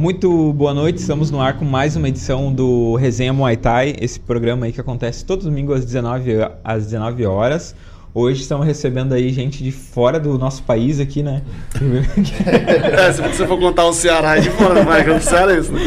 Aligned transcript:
Muito 0.00 0.54
boa 0.54 0.72
noite, 0.72 0.96
estamos 0.96 1.30
no 1.30 1.42
ar 1.42 1.58
com 1.58 1.64
mais 1.66 1.94
uma 1.94 2.08
edição 2.08 2.50
do 2.50 2.94
Resenha 2.94 3.34
Muay 3.34 3.54
Thai, 3.54 3.94
esse 4.00 4.18
programa 4.18 4.64
aí 4.64 4.72
que 4.72 4.80
acontece 4.80 5.22
todo 5.26 5.42
domingo 5.42 5.74
às 5.74 5.84
19, 5.84 6.38
às 6.64 6.86
19 6.86 7.26
horas. 7.26 7.74
Hoje 8.14 8.40
estamos 8.40 8.66
recebendo 8.66 9.12
aí 9.12 9.28
gente 9.28 9.62
de 9.62 9.70
fora 9.70 10.18
do 10.18 10.38
nosso 10.38 10.62
país 10.62 10.98
aqui, 10.98 11.22
né? 11.22 11.42
é, 12.98 13.12
se 13.12 13.20
você 13.20 13.46
for 13.46 13.58
contar 13.58 13.84
o 13.84 13.92
Ceará 13.92 14.38
é 14.38 14.40
de 14.40 14.48
fora, 14.48 14.82
vai 14.84 15.20
Ceará 15.20 15.52
é 15.52 15.58
isso, 15.58 15.70
né? 15.70 15.80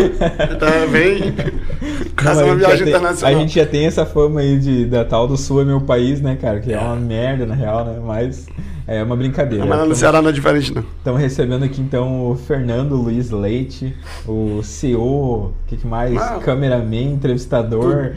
Tá 0.60 0.88
bem. 0.92 1.34
Quase 2.16 2.44
uma 2.44 2.56
viagem 2.56 2.88
internacional. 2.88 3.36
A 3.36 3.40
gente 3.40 3.56
já 3.56 3.66
tem 3.66 3.88
essa 3.88 4.06
fama 4.06 4.42
aí 4.42 4.60
de, 4.60 4.86
da 4.86 5.04
tal 5.04 5.28
do 5.28 5.36
Sul 5.36 5.64
é 5.64 5.66
meu 5.66 5.82
país, 5.82 6.22
né, 6.22 6.38
cara? 6.40 6.60
Que 6.60 6.72
é 6.72 6.78
uma 6.78 6.96
merda, 6.96 7.48
na 7.48 7.56
real, 7.56 7.84
né? 7.84 8.00
Mas 8.06 8.46
é 8.86 9.02
uma 9.02 9.16
brincadeira. 9.16 9.66
Mas 9.66 9.88
no 9.88 9.96
Ceará 9.96 10.22
não 10.22 10.30
é 10.30 10.34
diferente, 10.34 10.74
não. 10.74 10.84
Estamos 10.98 11.22
recebendo 11.22 11.64
aqui 11.64 11.82
então 11.82 12.32
o 12.32 12.36
Fernando 12.36 12.96
Luiz 12.96 13.32
Leite, 13.32 13.96
o 14.28 14.62
CEO, 14.62 15.02
o 15.02 15.54
que, 15.68 15.78
que, 15.78 15.88
mais? 15.88 16.16
Ah, 16.18 16.40
Cameraman, 16.44 17.14
entrevistador. 17.14 18.14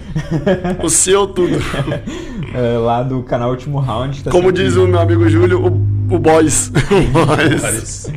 O 0.83 0.89
CEO 0.89 1.29
tudo. 1.29 1.57
é, 2.55 2.79
lá 2.79 3.03
do 3.03 3.23
canal 3.23 3.51
Último 3.51 3.79
Round. 3.79 4.25
Tá 4.25 4.31
Como 4.31 4.51
diz 4.51 4.77
o 4.77 4.87
meu 4.87 4.99
amigo 4.99 5.29
Júlio, 5.29 5.61
o, 5.61 5.67
o 6.15 6.19
Boys. 6.19 6.73
o 6.91 7.27
Boys. 7.27 8.13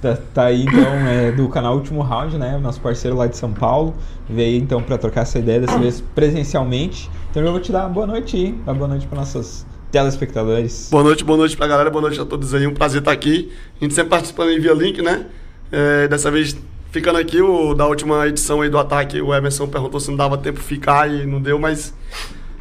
Tá, 0.00 0.16
tá, 0.32 0.44
aí 0.44 0.62
então 0.62 0.92
é, 1.08 1.32
do 1.32 1.48
canal 1.48 1.74
Último 1.74 2.02
Round, 2.02 2.38
né? 2.38 2.56
Nosso 2.58 2.80
parceiro 2.80 3.16
lá 3.16 3.26
de 3.26 3.36
São 3.36 3.52
Paulo. 3.52 3.94
Veio 4.30 4.60
então 4.60 4.80
para 4.80 4.96
trocar 4.96 5.22
essa 5.22 5.38
ideia 5.38 5.60
dessa 5.60 5.78
vez 5.78 6.00
presencialmente. 6.14 7.10
Então 7.30 7.42
eu 7.42 7.50
vou 7.50 7.60
te 7.60 7.72
dar 7.72 7.80
uma 7.80 7.88
boa 7.88 8.06
noite 8.06 8.36
aí. 8.36 8.54
Uma 8.64 8.74
boa 8.74 8.88
noite 8.88 9.06
para 9.06 9.18
nossas 9.18 9.66
telespectadores. 9.90 10.88
Boa 10.90 11.02
noite, 11.02 11.24
boa 11.24 11.36
noite 11.36 11.56
pra 11.56 11.66
galera, 11.66 11.90
boa 11.90 12.02
noite 12.02 12.20
a 12.20 12.24
todos 12.24 12.54
aí. 12.54 12.66
Um 12.66 12.74
prazer 12.74 13.00
estar 13.00 13.12
aqui. 13.12 13.50
A 13.80 13.84
gente 13.84 13.94
sempre 13.94 14.10
participando 14.10 14.48
aí 14.48 14.58
via 14.58 14.72
link, 14.72 15.00
né? 15.00 15.26
É, 15.70 16.08
dessa 16.08 16.30
vez 16.30 16.56
ficando 16.90 17.18
aqui, 17.18 17.40
o, 17.40 17.74
da 17.74 17.86
última 17.86 18.26
edição 18.26 18.60
aí 18.62 18.70
do 18.70 18.78
ataque, 18.78 19.20
o 19.20 19.34
Emerson 19.34 19.66
perguntou 19.68 20.00
se 20.00 20.08
não 20.08 20.16
dava 20.16 20.38
tempo 20.38 20.58
ficar 20.60 21.10
e 21.10 21.26
não 21.26 21.40
deu, 21.40 21.58
mas 21.58 21.94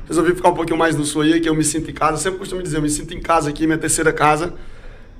resolvi 0.08 0.36
ficar 0.36 0.50
um 0.50 0.54
pouquinho 0.54 0.78
mais 0.78 0.96
no 0.96 1.06
sul 1.06 1.22
aí, 1.22 1.40
que 1.40 1.50
eu 1.50 1.56
me 1.56 1.64
sinto 1.64 1.90
em 1.90 1.94
casa. 1.94 2.14
Eu 2.14 2.18
sempre 2.18 2.40
costumo 2.40 2.62
dizer, 2.62 2.78
eu 2.78 2.82
me 2.82 2.90
sinto 2.90 3.14
em 3.14 3.22
casa 3.22 3.50
aqui, 3.50 3.66
minha 3.66 3.78
terceira 3.78 4.12
casa. 4.14 4.54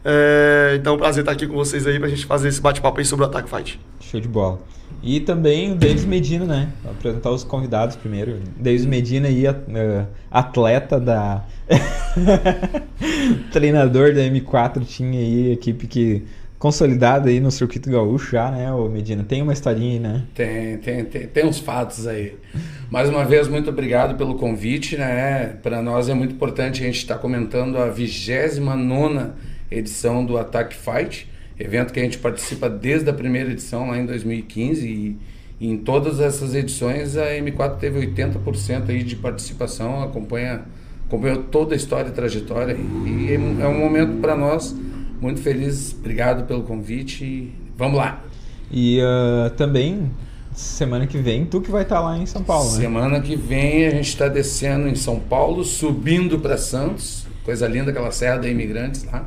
É, 0.04 0.78
então, 0.80 0.96
um 0.96 0.98
prazer 0.98 1.22
estar 1.22 1.34
aqui 1.34 1.48
com 1.48 1.56
vocês 1.56 1.86
aí 1.86 2.00
pra 2.00 2.08
gente 2.08 2.26
fazer 2.26 2.48
esse 2.48 2.62
bate-papo 2.62 3.00
aí 3.00 3.06
sobre 3.06 3.26
o 3.26 3.28
Ataque 3.28 3.50
Fight. 3.50 3.80
Show 4.00 4.20
de 4.20 4.28
bola. 4.28 4.60
E 5.08 5.22
também 5.22 5.72
o 5.72 5.76
Davis 5.76 6.04
Medina, 6.04 6.44
né? 6.44 6.70
Vou 6.84 6.92
apresentar 6.92 7.32
os 7.32 7.42
convidados 7.42 7.96
primeiro. 7.96 8.42
Davis 8.60 8.86
Medina 8.86 9.30
aí, 9.30 9.46
atleta 10.30 11.00
da. 11.00 11.46
Treinador 13.50 14.14
da 14.14 14.20
M4, 14.20 14.86
tinha 14.86 15.18
aí 15.18 15.54
equipe 15.54 15.88
que 15.88 16.24
consolidada 16.60 17.30
aí 17.30 17.40
no 17.40 17.50
circuito 17.50 17.90
gaúcho 17.90 18.32
já, 18.34 18.52
né, 18.52 18.70
o 18.74 18.90
Medina? 18.90 19.24
Tem 19.24 19.42
uma 19.42 19.54
historinha 19.54 19.94
aí, 19.94 20.00
né? 20.00 20.24
Tem, 20.36 20.78
tem, 20.80 21.06
tem, 21.06 21.28
tem 21.28 21.46
uns 21.46 21.60
fatos 21.60 22.06
aí. 22.06 22.36
Mais 22.92 23.08
uma 23.08 23.24
vez, 23.24 23.48
muito 23.48 23.70
obrigado 23.70 24.18
pelo 24.18 24.36
convite, 24.36 24.98
né? 24.98 25.56
Para 25.64 25.82
nós 25.82 26.10
é 26.10 26.14
muito 26.14 26.36
importante 26.36 26.84
a 26.84 26.86
gente 26.86 26.98
estar 26.98 27.16
tá 27.16 27.22
comentando 27.22 27.78
a 27.78 27.88
29 27.88 29.32
edição 29.72 30.26
do 30.26 30.38
Attack 30.38 30.76
Fight 30.76 31.30
evento 31.60 31.92
que 31.92 32.00
a 32.00 32.04
gente 32.04 32.18
participa 32.18 32.70
desde 32.70 33.10
a 33.10 33.14
primeira 33.14 33.52
edição, 33.52 33.90
lá 33.90 33.98
em 33.98 34.06
2015, 34.06 34.88
e, 34.88 35.18
e 35.60 35.70
em 35.70 35.78
todas 35.78 36.20
essas 36.20 36.54
edições 36.54 37.18
a 37.18 37.26
M4 37.32 37.78
teve 37.78 38.00
80% 38.08 38.90
aí 38.90 39.04
de 39.04 39.16
participação, 39.16 40.04
acompanha, 40.04 40.62
acompanhou 41.08 41.44
toda 41.44 41.74
a 41.74 41.78
história 41.78 42.10
e 42.10 42.12
trajetória, 42.12 42.78
e 43.06 43.34
é 43.34 43.38
um 43.38 43.62
é 43.62 43.80
momento 43.80 44.22
para 44.22 44.36
nós 44.36 44.76
muito 45.20 45.42
feliz. 45.42 45.96
Obrigado 45.98 46.46
pelo 46.46 46.62
convite 46.62 47.24
e 47.24 47.54
vamos 47.76 47.98
lá! 47.98 48.24
E 48.70 49.00
uh, 49.00 49.50
também 49.52 50.12
semana 50.54 51.06
que 51.06 51.18
vem, 51.18 51.46
tu 51.46 51.62
que 51.62 51.72
vai 51.72 51.84
estar 51.84 51.98
tá 51.98 52.02
lá 52.02 52.18
em 52.18 52.26
São 52.26 52.44
Paulo, 52.44 52.72
né? 52.72 52.82
Semana 52.82 53.22
que 53.22 53.36
vem 53.36 53.86
a 53.86 53.92
gente 53.92 54.10
está 54.10 54.28
descendo 54.28 54.88
em 54.88 54.96
São 54.96 55.20
Paulo, 55.20 55.64
subindo 55.64 56.40
para 56.40 56.58
Santos, 56.58 57.26
coisa 57.44 57.68
linda 57.68 57.92
aquela 57.92 58.12
serra 58.12 58.38
da 58.38 58.50
Imigrantes 58.50 59.04
lá 59.06 59.26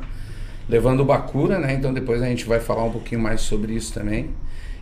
levando 0.71 1.01
o 1.01 1.05
Bakura, 1.05 1.59
né? 1.59 1.73
Então 1.73 1.93
depois 1.93 2.21
a 2.21 2.25
gente 2.25 2.45
vai 2.45 2.61
falar 2.61 2.85
um 2.85 2.91
pouquinho 2.91 3.19
mais 3.19 3.41
sobre 3.41 3.73
isso 3.73 3.93
também. 3.93 4.29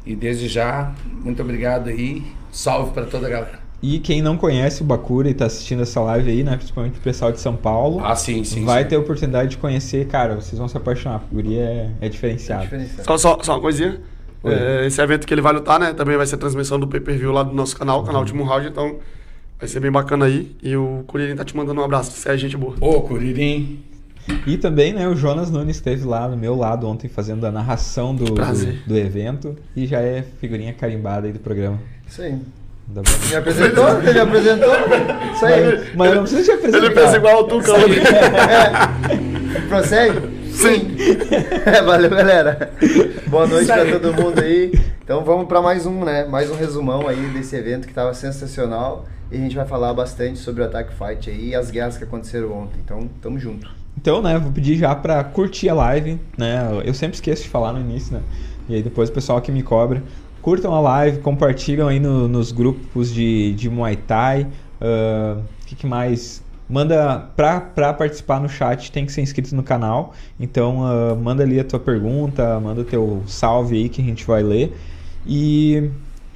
E 0.05 0.15
desde 0.15 0.47
já, 0.47 0.93
muito 1.23 1.41
obrigado 1.41 1.89
aí. 1.89 2.23
Salve 2.51 2.91
para 2.91 3.05
toda 3.05 3.25
a 3.25 3.29
galera. 3.29 3.59
E 3.81 3.97
quem 3.99 4.21
não 4.21 4.37
conhece 4.37 4.81
o 4.81 4.85
Bakura 4.85 5.29
e 5.29 5.31
está 5.31 5.45
assistindo 5.45 5.81
essa 5.81 5.99
live 6.01 6.29
aí, 6.29 6.43
né? 6.43 6.57
Principalmente 6.57 6.99
o 6.99 7.01
pessoal 7.01 7.31
de 7.31 7.39
São 7.39 7.55
Paulo. 7.55 8.03
Ah, 8.03 8.15
sim, 8.15 8.43
sim. 8.43 8.63
Vai 8.65 8.83
sim. 8.83 8.89
ter 8.89 8.95
a 8.97 8.99
oportunidade 8.99 9.51
de 9.51 9.57
conhecer, 9.57 10.05
cara. 10.07 10.35
Vocês 10.35 10.59
vão 10.59 10.67
se 10.67 10.77
apaixonar. 10.77 11.23
O 11.31 11.35
Guri 11.35 11.57
é, 11.57 11.89
é 12.01 12.09
diferenciado. 12.09 12.63
É 12.63 12.65
diferenciado. 12.65 13.03
Só, 13.05 13.17
só, 13.17 13.39
só 13.41 13.53
uma 13.53 13.61
coisinha. 13.61 13.99
É, 14.43 14.85
esse 14.85 15.01
evento 15.01 15.25
que 15.25 15.33
ele 15.33 15.41
vai 15.41 15.53
lutar, 15.53 15.79
né? 15.79 15.93
Também 15.93 16.17
vai 16.17 16.27
ser 16.27 16.37
transmissão 16.37 16.79
do 16.79 16.87
pay-per-view 16.87 17.31
lá 17.31 17.41
do 17.41 17.53
nosso 17.53 17.75
canal, 17.75 18.03
canal 18.03 18.21
Último 18.21 18.43
Round. 18.43 18.67
Então 18.67 18.97
vai 19.57 19.67
ser 19.67 19.79
bem 19.79 19.91
bacana 19.91 20.25
aí. 20.25 20.55
E 20.61 20.75
o 20.75 21.03
Curirim 21.07 21.35
tá 21.35 21.43
te 21.43 21.55
mandando 21.55 21.81
um 21.81 21.83
abraço. 21.83 22.11
Você 22.11 22.29
é 22.29 22.37
gente 22.37 22.57
boa. 22.57 22.75
Ô, 22.79 23.01
Curirim. 23.01 23.88
E 24.45 24.57
também, 24.57 24.93
né, 24.93 25.07
o 25.07 25.15
Jonas 25.15 25.49
Nunes 25.49 25.77
esteve 25.77 26.05
lá 26.05 26.27
no 26.27 26.37
meu 26.37 26.55
lado 26.55 26.87
ontem 26.87 27.07
fazendo 27.07 27.45
a 27.45 27.51
narração 27.51 28.15
do, 28.15 28.25
do, 28.25 28.87
do, 28.87 28.97
evento 28.97 29.55
e 29.75 29.85
já 29.85 29.99
é 29.99 30.23
figurinha 30.39 30.73
carimbada 30.73 31.27
aí 31.27 31.33
do 31.33 31.39
programa. 31.39 31.79
Isso 32.07 32.21
aí. 32.21 32.37
Me 33.29 33.35
apresentou? 33.35 34.01
Ele 34.01 34.13
me 34.13 34.19
apresentou? 34.19 34.73
Isso 35.33 35.45
aí. 35.45 35.63
Mas, 35.63 35.95
mas 35.95 36.15
não 36.15 36.21
precisa 36.23 36.43
te 36.43 36.51
apresentar. 36.51 36.85
Ele 36.85 36.95
fez 36.95 37.13
igual 37.13 37.41
o 37.41 37.43
Tuca. 37.43 37.71
É. 37.73 39.67
Prossegue? 39.67 40.19
Sim. 40.51 40.97
É, 41.65 41.81
valeu, 41.81 42.09
galera. 42.09 42.71
Boa 43.27 43.45
noite 43.45 43.67
para 43.67 43.99
todo 43.99 44.13
mundo 44.13 44.39
aí. 44.39 44.71
Então 45.03 45.23
vamos 45.23 45.47
para 45.47 45.61
mais 45.61 45.85
um, 45.85 46.03
né? 46.03 46.25
Mais 46.25 46.49
um 46.49 46.55
resumão 46.55 47.07
aí 47.07 47.29
desse 47.29 47.55
evento 47.55 47.85
que 47.85 47.91
estava 47.91 48.13
sensacional. 48.13 49.05
E 49.31 49.35
a 49.35 49.39
gente 49.39 49.55
vai 49.55 49.65
falar 49.65 49.93
bastante 49.93 50.39
sobre 50.39 50.63
o 50.63 50.65
Attack 50.65 50.91
Fight 50.93 51.29
aí 51.29 51.49
e 51.49 51.55
as 51.55 51.69
guerras 51.69 51.97
que 51.97 52.03
aconteceram 52.03 52.51
ontem. 52.51 52.79
Então, 52.83 53.07
tamo 53.21 53.37
junto. 53.37 53.78
Então, 53.97 54.21
né, 54.21 54.37
vou 54.39 54.51
pedir 54.51 54.77
já 54.77 54.95
para 54.95 55.23
curtir 55.23 55.69
a 55.69 55.73
live, 55.73 56.19
né? 56.37 56.81
Eu 56.85 56.93
sempre 56.93 57.15
esqueço 57.15 57.43
de 57.43 57.49
falar 57.49 57.73
no 57.73 57.81
início, 57.81 58.13
né? 58.13 58.21
E 58.69 58.75
aí 58.75 58.83
depois 58.83 59.09
o 59.09 59.11
pessoal 59.11 59.41
que 59.41 59.51
me 59.51 59.63
cobra, 59.63 60.01
curtam 60.41 60.73
a 60.73 60.79
live, 60.79 61.19
compartilham 61.19 61.87
aí 61.87 61.99
no, 61.99 62.27
nos 62.27 62.51
grupos 62.51 63.13
de, 63.13 63.53
de 63.53 63.69
Muay 63.69 63.95
Thai. 63.95 64.47
O 64.79 65.39
uh, 65.39 65.43
que, 65.65 65.75
que, 65.75 65.87
mais? 65.87 66.41
Manda 66.69 67.29
pra, 67.35 67.59
pra 67.59 67.93
participar 67.93 68.39
no 68.39 68.47
chat, 68.47 68.91
tem 68.91 69.05
que 69.05 69.11
ser 69.11 69.21
inscrito 69.21 69.55
no 69.55 69.63
canal. 69.63 70.13
Então, 70.39 70.81
uh, 70.81 71.15
manda 71.15 71.43
ali 71.43 71.59
a 71.59 71.63
tua 71.63 71.79
pergunta, 71.79 72.59
manda 72.59 72.83
teu 72.83 73.23
salve 73.25 73.75
aí 73.75 73.89
que 73.89 74.01
a 74.01 74.05
gente 74.05 74.25
vai 74.25 74.43
ler. 74.43 74.77
E 75.25 75.89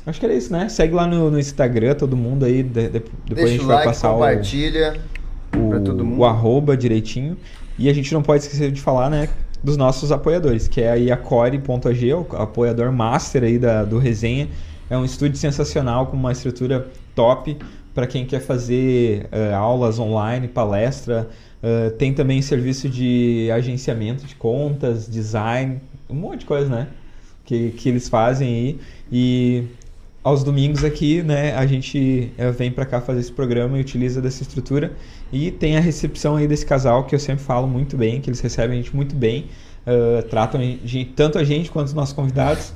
acho 0.05 0.19
que 0.19 0.25
era 0.25 0.33
isso, 0.33 0.51
né? 0.51 0.67
Segue 0.69 0.93
lá 0.93 1.05
no, 1.05 1.29
no 1.29 1.39
Instagram, 1.39 1.93
todo 1.93 2.17
mundo 2.17 2.45
aí. 2.45 2.63
De, 2.63 2.89
de, 2.89 2.99
depois 2.99 3.15
Deixa 3.27 3.45
a 3.45 3.47
gente 3.49 3.65
vai 3.65 3.75
like, 3.75 3.87
passar 3.87 4.09
compartilha. 4.11 4.93
o 4.93 5.12
o, 5.55 6.19
o 6.19 6.25
arroba 6.25 6.75
direitinho. 6.75 7.37
E 7.77 7.89
a 7.89 7.93
gente 7.93 8.13
não 8.13 8.21
pode 8.21 8.43
esquecer 8.43 8.71
de 8.71 8.81
falar, 8.81 9.09
né, 9.09 9.29
dos 9.63 9.77
nossos 9.77 10.11
apoiadores, 10.11 10.67
que 10.67 10.81
é 10.81 10.91
aí 10.91 11.11
a 11.11 11.17
Core.ag, 11.17 12.13
o 12.13 12.27
apoiador 12.33 12.91
master 12.91 13.43
aí 13.43 13.57
da, 13.57 13.83
do 13.83 13.97
Resenha. 13.97 14.49
É 14.89 14.97
um 14.97 15.05
estúdio 15.05 15.37
sensacional 15.37 16.07
com 16.07 16.17
uma 16.17 16.31
estrutura 16.31 16.87
top 17.15 17.57
para 17.93 18.05
quem 18.05 18.25
quer 18.25 18.41
fazer 18.41 19.27
uh, 19.31 19.55
aulas 19.55 19.99
online, 19.99 20.47
palestra. 20.47 21.29
Uh, 21.63 21.91
tem 21.91 22.13
também 22.13 22.41
serviço 22.41 22.89
de 22.89 23.49
agenciamento 23.51 24.25
de 24.25 24.35
contas, 24.35 25.07
design, 25.07 25.79
um 26.09 26.15
monte 26.15 26.41
de 26.41 26.45
coisa, 26.45 26.69
né? 26.69 26.87
Que, 27.45 27.71
que 27.71 27.89
eles 27.89 28.09
fazem 28.09 28.47
aí. 28.47 28.79
E 29.11 29.63
aos 30.23 30.43
domingos 30.43 30.83
aqui, 30.83 31.21
né, 31.21 31.53
a 31.53 31.65
gente 31.65 32.31
uh, 32.39 32.51
vem 32.53 32.71
para 32.71 32.85
cá 32.85 33.01
fazer 33.01 33.19
esse 33.19 33.31
programa 33.31 33.77
e 33.77 33.81
utiliza 33.81 34.21
dessa 34.21 34.41
estrutura. 34.41 34.93
E 35.31 35.51
tem 35.51 35.75
a 35.75 35.81
recepção 35.81 36.37
aí 36.37 36.47
desse 36.47 36.65
casal 36.65 37.03
que 37.03 37.13
eu 37.13 37.19
sempre 37.19 37.43
falo 37.43 37.67
muito 37.67 37.97
bem, 37.97 38.21
que 38.21 38.29
eles 38.29 38.39
recebem 38.39 38.79
a 38.79 38.81
gente 38.81 38.95
muito 38.95 39.15
bem, 39.15 39.47
uh, 39.85 40.23
tratam 40.29 40.61
a 40.61 40.63
gente, 40.63 41.11
tanto 41.15 41.37
a 41.37 41.43
gente 41.43 41.69
quanto 41.69 41.87
os 41.87 41.93
nossos 41.93 42.13
convidados. 42.13 42.73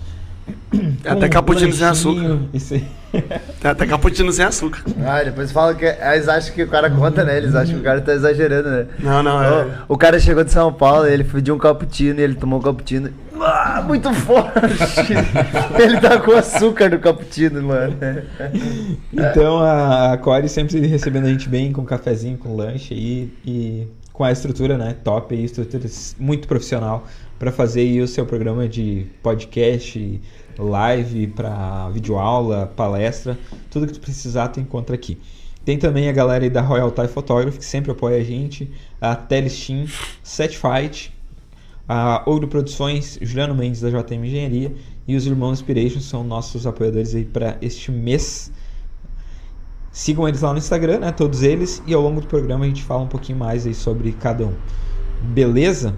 Até 1.05 1.29
cappuccino 1.29 1.73
sem 1.73 1.87
açúcar. 1.87 2.39
Tem 3.61 3.71
até 3.71 3.85
cappuccino 3.85 4.31
sem 4.31 4.45
açúcar. 4.45 4.81
Ah, 5.05 5.23
depois 5.23 5.51
falam 5.51 5.75
que. 5.75 5.85
Eles 5.85 6.27
acham 6.27 6.53
que 6.53 6.63
o 6.63 6.67
cara 6.67 6.89
conta, 6.89 7.23
né? 7.23 7.37
Eles 7.37 7.55
acham 7.55 7.75
que 7.75 7.81
o 7.81 7.83
cara 7.83 8.01
tá 8.01 8.13
exagerando, 8.13 8.69
né? 8.69 8.87
Não, 8.99 9.23
não, 9.23 9.41
é. 9.41 9.65
O, 9.87 9.93
o 9.93 9.97
cara 9.97 10.19
chegou 10.19 10.43
de 10.43 10.51
São 10.51 10.71
Paulo, 10.73 11.07
ele 11.07 11.23
pediu 11.23 11.55
um 11.55 11.57
cappuccino 11.57 12.19
e 12.19 12.23
ele 12.23 12.35
tomou 12.35 12.59
um 12.59 12.61
cappuccino. 12.61 13.09
Ah, 13.39 13.83
muito 13.85 14.11
forte! 14.13 15.13
ele 15.79 15.99
tá 15.99 16.19
com 16.19 16.31
açúcar 16.31 16.89
no 16.89 16.99
cappuccino, 16.99 17.61
mano. 17.61 17.95
Então 19.13 19.59
a, 19.59 20.13
a 20.13 20.17
Core 20.17 20.49
sempre 20.49 20.85
recebendo 20.85 21.25
a 21.25 21.29
gente 21.29 21.47
bem, 21.47 21.71
com 21.71 21.85
cafezinho, 21.85 22.37
com 22.37 22.55
lanche 22.55 22.93
aí, 22.93 23.31
e 23.45 23.87
com 24.17 24.23
a 24.23 24.31
estrutura, 24.31 24.79
né? 24.79 24.97
Top 25.03 25.33
aí, 25.33 25.43
estrutura 25.43 25.87
muito 26.17 26.47
profissional 26.47 27.05
para 27.37 27.51
fazer 27.51 28.01
o 28.01 28.07
seu 28.07 28.25
programa 28.25 28.67
de 28.67 29.05
podcast, 29.21 30.19
live, 30.57 31.27
para 31.27 31.87
videoaula, 31.89 32.65
palestra, 32.75 33.37
tudo 33.69 33.85
que 33.85 33.93
tu 33.93 33.99
precisar 33.99 34.47
tu 34.47 34.59
encontra 34.59 34.95
aqui. 34.95 35.19
Tem 35.63 35.77
também 35.77 36.09
a 36.09 36.11
galera 36.11 36.49
da 36.49 36.61
Royal 36.61 36.89
Thai 36.89 37.07
Photography, 37.07 37.59
que 37.59 37.65
sempre 37.65 37.91
apoia 37.91 38.17
a 38.17 38.23
gente, 38.23 38.71
a 38.99 39.15
Telestim, 39.15 39.87
Setfight, 40.23 41.13
a 41.87 42.23
Ouro 42.25 42.47
Produções, 42.47 43.19
Juliano 43.21 43.53
Mendes 43.53 43.81
da 43.81 43.91
JM 43.91 44.25
Engenharia 44.25 44.73
e 45.07 45.15
os 45.15 45.27
Irmãos 45.27 45.59
Inspiration 45.59 46.01
são 46.01 46.23
nossos 46.23 46.65
apoiadores 46.65 47.13
aí 47.13 47.23
para 47.23 47.55
este 47.61 47.91
mês. 47.91 48.51
Sigam 49.97 50.27
eles 50.27 50.41
lá 50.41 50.51
no 50.51 50.59
Instagram, 50.59 50.99
né? 50.99 51.11
Todos 51.11 51.41
eles. 51.41 51.81
E 51.87 51.93
ao 51.93 52.01
longo 52.03 52.21
do 52.21 52.27
programa 52.27 52.65
a 52.65 52.67
gente 52.67 52.83
fala 52.83 53.01
um 53.01 53.07
pouquinho 53.07 53.39
mais 53.39 53.65
aí 53.65 53.73
sobre 53.73 54.11
cada 54.11 54.45
um. 54.45 54.53
Beleza? 55.23 55.95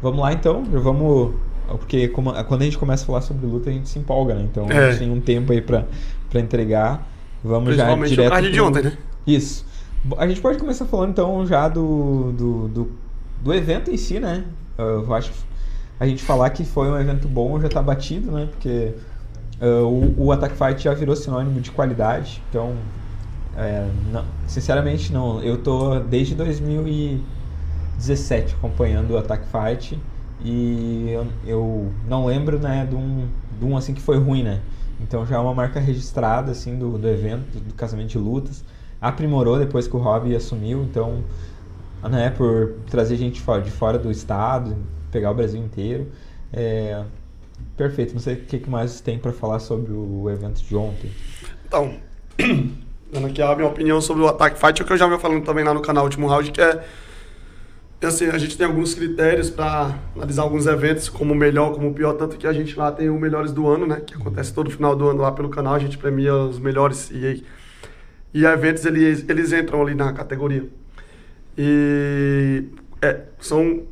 Vamos 0.00 0.20
lá 0.20 0.32
então. 0.32 0.62
Vamos. 0.64 1.34
Porque 1.66 2.06
como- 2.06 2.32
quando 2.44 2.62
a 2.62 2.64
gente 2.64 2.78
começa 2.78 3.02
a 3.02 3.06
falar 3.06 3.20
sobre 3.22 3.46
luta, 3.46 3.68
a 3.68 3.72
gente 3.72 3.88
se 3.88 3.98
empolga, 3.98 4.34
né? 4.34 4.42
Então 4.48 4.66
a 4.68 4.72
É. 4.72 4.90
gente 4.90 5.00
tem 5.00 5.10
um 5.10 5.20
tempo 5.20 5.52
aí 5.52 5.60
pra, 5.60 5.86
pra 6.30 6.40
entregar. 6.40 7.04
Vamos 7.42 7.74
já 7.74 7.84
Principalmente 7.84 8.10
direto. 8.10 8.30
card 8.30 8.52
de 8.52 8.60
ontem, 8.60 8.82
né? 8.84 8.98
Isso. 9.26 9.66
A 10.16 10.28
gente 10.28 10.40
pode 10.40 10.58
começar 10.58 10.84
falando 10.84 11.10
então 11.10 11.44
já 11.46 11.68
do, 11.68 12.32
do, 12.32 12.68
do, 12.68 12.90
do 13.42 13.52
evento 13.54 13.90
em 13.90 13.96
si, 13.96 14.20
né? 14.20 14.44
Eu 14.78 15.12
acho 15.14 15.32
que 15.32 15.38
a 15.98 16.06
gente 16.06 16.22
falar 16.22 16.50
que 16.50 16.64
foi 16.64 16.88
um 16.88 16.96
evento 16.98 17.26
bom 17.26 17.60
já 17.60 17.68
tá 17.68 17.82
batido, 17.82 18.30
né? 18.30 18.46
Porque 18.50 18.92
uh, 19.60 19.84
o, 20.16 20.26
o 20.26 20.32
Attack 20.32 20.54
Fight 20.56 20.82
já 20.84 20.94
virou 20.94 21.14
sinônimo 21.16 21.60
de 21.60 21.70
qualidade. 21.72 22.40
Então, 22.48 22.74
é, 23.56 23.88
não- 24.12 24.24
sinceramente, 24.46 25.12
não. 25.12 25.42
Eu 25.42 25.58
tô 25.58 25.98
desde 26.00 26.34
2017 26.34 28.54
acompanhando 28.54 29.12
o 29.12 29.18
Attack 29.18 29.44
Fight 29.46 29.98
e 30.42 31.10
eu, 31.10 31.26
eu 31.46 31.92
não 32.08 32.24
lembro, 32.26 32.58
né, 32.58 32.86
de 32.86 32.94
um, 32.94 33.28
de 33.58 33.64
um 33.64 33.76
assim 33.76 33.94
que 33.94 34.00
foi 34.00 34.18
ruim, 34.18 34.42
né? 34.42 34.60
Então 35.00 35.24
já 35.26 35.36
é 35.36 35.38
uma 35.38 35.54
marca 35.54 35.80
registrada 35.80 36.52
assim 36.52 36.78
do, 36.78 36.98
do 36.98 37.08
evento, 37.08 37.58
do 37.58 37.74
casamento 37.74 38.10
de 38.10 38.18
lutas. 38.18 38.64
Aprimorou 39.00 39.58
depois 39.58 39.88
que 39.88 39.96
o 39.96 39.98
Rob 39.98 40.34
assumiu, 40.36 40.82
então, 40.82 41.24
né, 42.02 42.30
por 42.30 42.74
trazer 42.90 43.16
gente 43.16 43.42
de 43.64 43.70
fora 43.70 43.98
do 43.98 44.10
estado, 44.10 44.76
pegar 45.10 45.30
o 45.30 45.34
Brasil 45.34 45.60
inteiro. 45.60 46.08
É, 46.52 47.02
perfeito. 47.76 48.12
Não 48.12 48.20
sei 48.20 48.34
o 48.34 48.44
que 48.44 48.58
que 48.58 48.68
mais 48.68 49.00
tem 49.00 49.18
para 49.18 49.32
falar 49.32 49.58
sobre 49.58 49.92
o 49.92 50.28
evento 50.28 50.62
de 50.62 50.76
ontem. 50.76 51.10
Então, 51.66 51.94
dando 53.12 53.26
aqui 53.26 53.42
a 53.42 53.54
minha 53.54 53.68
opinião 53.68 54.00
sobre 54.00 54.22
o 54.22 54.28
Attack 54.28 54.58
Fight, 54.58 54.80
é 54.80 54.84
o 54.84 54.86
que 54.86 54.92
eu 54.92 54.96
já 54.96 55.06
venho 55.06 55.18
falando 55.18 55.44
também 55.44 55.64
lá 55.64 55.74
no 55.74 55.82
canal 55.82 56.04
Último 56.04 56.26
Round, 56.26 56.50
que 56.50 56.60
é 56.60 56.84
assim, 58.02 58.26
a 58.28 58.38
gente 58.38 58.56
tem 58.56 58.66
alguns 58.66 58.94
critérios 58.94 59.50
para 59.50 59.94
analisar 60.16 60.42
alguns 60.42 60.66
eventos 60.66 61.08
como 61.08 61.34
o 61.34 61.36
melhor, 61.36 61.72
como 61.74 61.90
o 61.90 61.94
pior, 61.94 62.14
tanto 62.14 62.36
que 62.36 62.46
a 62.46 62.52
gente 62.52 62.78
lá 62.78 62.90
tem 62.90 63.10
o 63.10 63.18
melhores 63.18 63.52
do 63.52 63.68
ano, 63.68 63.86
né, 63.86 64.00
que 64.00 64.14
acontece 64.14 64.54
todo 64.54 64.70
final 64.70 64.96
do 64.96 65.08
ano 65.08 65.22
lá 65.22 65.32
pelo 65.32 65.50
canal, 65.50 65.74
a 65.74 65.78
gente 65.78 65.98
premia 65.98 66.34
os 66.34 66.58
melhores 66.58 67.10
e 67.10 67.44
e 68.32 68.44
eventos 68.44 68.86
eles 68.86 69.24
eles 69.28 69.52
entram 69.52 69.82
ali 69.82 69.94
na 69.94 70.12
categoria. 70.12 70.64
E 71.58 72.64
é, 73.02 73.22
são 73.40 73.82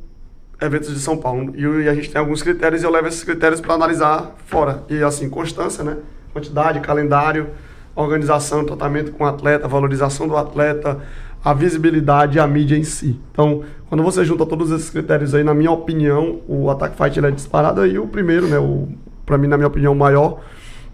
eventos 0.60 0.92
de 0.92 1.00
São 1.00 1.16
Paulo. 1.16 1.52
E, 1.56 1.62
e 1.84 1.88
a 1.88 1.94
gente 1.94 2.10
tem 2.10 2.20
alguns 2.20 2.42
critérios 2.42 2.82
e 2.82 2.84
eu 2.84 2.90
levo 2.90 3.08
esses 3.08 3.24
critérios 3.24 3.60
para 3.60 3.74
analisar 3.74 4.36
fora. 4.46 4.84
E 4.88 5.02
assim, 5.02 5.28
constância, 5.28 5.82
né? 5.82 5.98
Quantidade, 6.32 6.80
calendário, 6.80 7.50
organização, 8.02 8.64
tratamento 8.64 9.12
com 9.12 9.24
o 9.24 9.26
atleta, 9.26 9.66
valorização 9.68 10.28
do 10.28 10.36
atleta, 10.36 10.98
a 11.44 11.52
visibilidade 11.54 12.36
e 12.36 12.40
a 12.40 12.46
mídia 12.46 12.76
em 12.76 12.84
si. 12.84 13.18
Então, 13.32 13.62
quando 13.88 14.02
você 14.02 14.24
junta 14.24 14.44
todos 14.44 14.70
esses 14.70 14.90
critérios 14.90 15.34
aí, 15.34 15.42
na 15.42 15.54
minha 15.54 15.70
opinião, 15.70 16.40
o 16.46 16.68
Attack 16.70 16.96
Fight 16.96 17.18
ele 17.18 17.28
é 17.28 17.30
disparado 17.30 17.80
aí 17.80 17.98
o 17.98 18.06
primeiro, 18.06 18.46
né? 18.48 18.58
O, 18.58 18.88
para 19.24 19.38
mim, 19.38 19.46
na 19.46 19.56
minha 19.56 19.68
opinião, 19.68 19.92
o 19.92 19.96
maior 19.96 20.40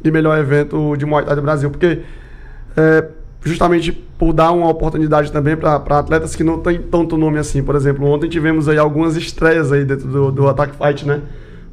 e 0.02 0.10
melhor 0.10 0.38
evento 0.38 0.96
de 0.96 1.06
Muay 1.06 1.24
Thai 1.24 1.36
do 1.36 1.42
Brasil. 1.42 1.70
Porque 1.70 2.00
é, 2.76 3.08
justamente 3.42 3.92
por 3.92 4.32
dar 4.32 4.52
uma 4.52 4.68
oportunidade 4.68 5.30
também 5.30 5.56
para 5.56 5.76
atletas 5.76 6.34
que 6.34 6.44
não 6.44 6.58
têm 6.58 6.80
tanto 6.80 7.16
nome 7.16 7.38
assim. 7.38 7.62
Por 7.62 7.74
exemplo, 7.74 8.06
ontem 8.06 8.28
tivemos 8.28 8.68
aí 8.68 8.78
algumas 8.78 9.16
estreias 9.16 9.72
aí 9.72 9.84
dentro 9.84 10.08
do, 10.08 10.30
do 10.30 10.48
Attack 10.48 10.74
Fight, 10.76 11.06
né? 11.06 11.20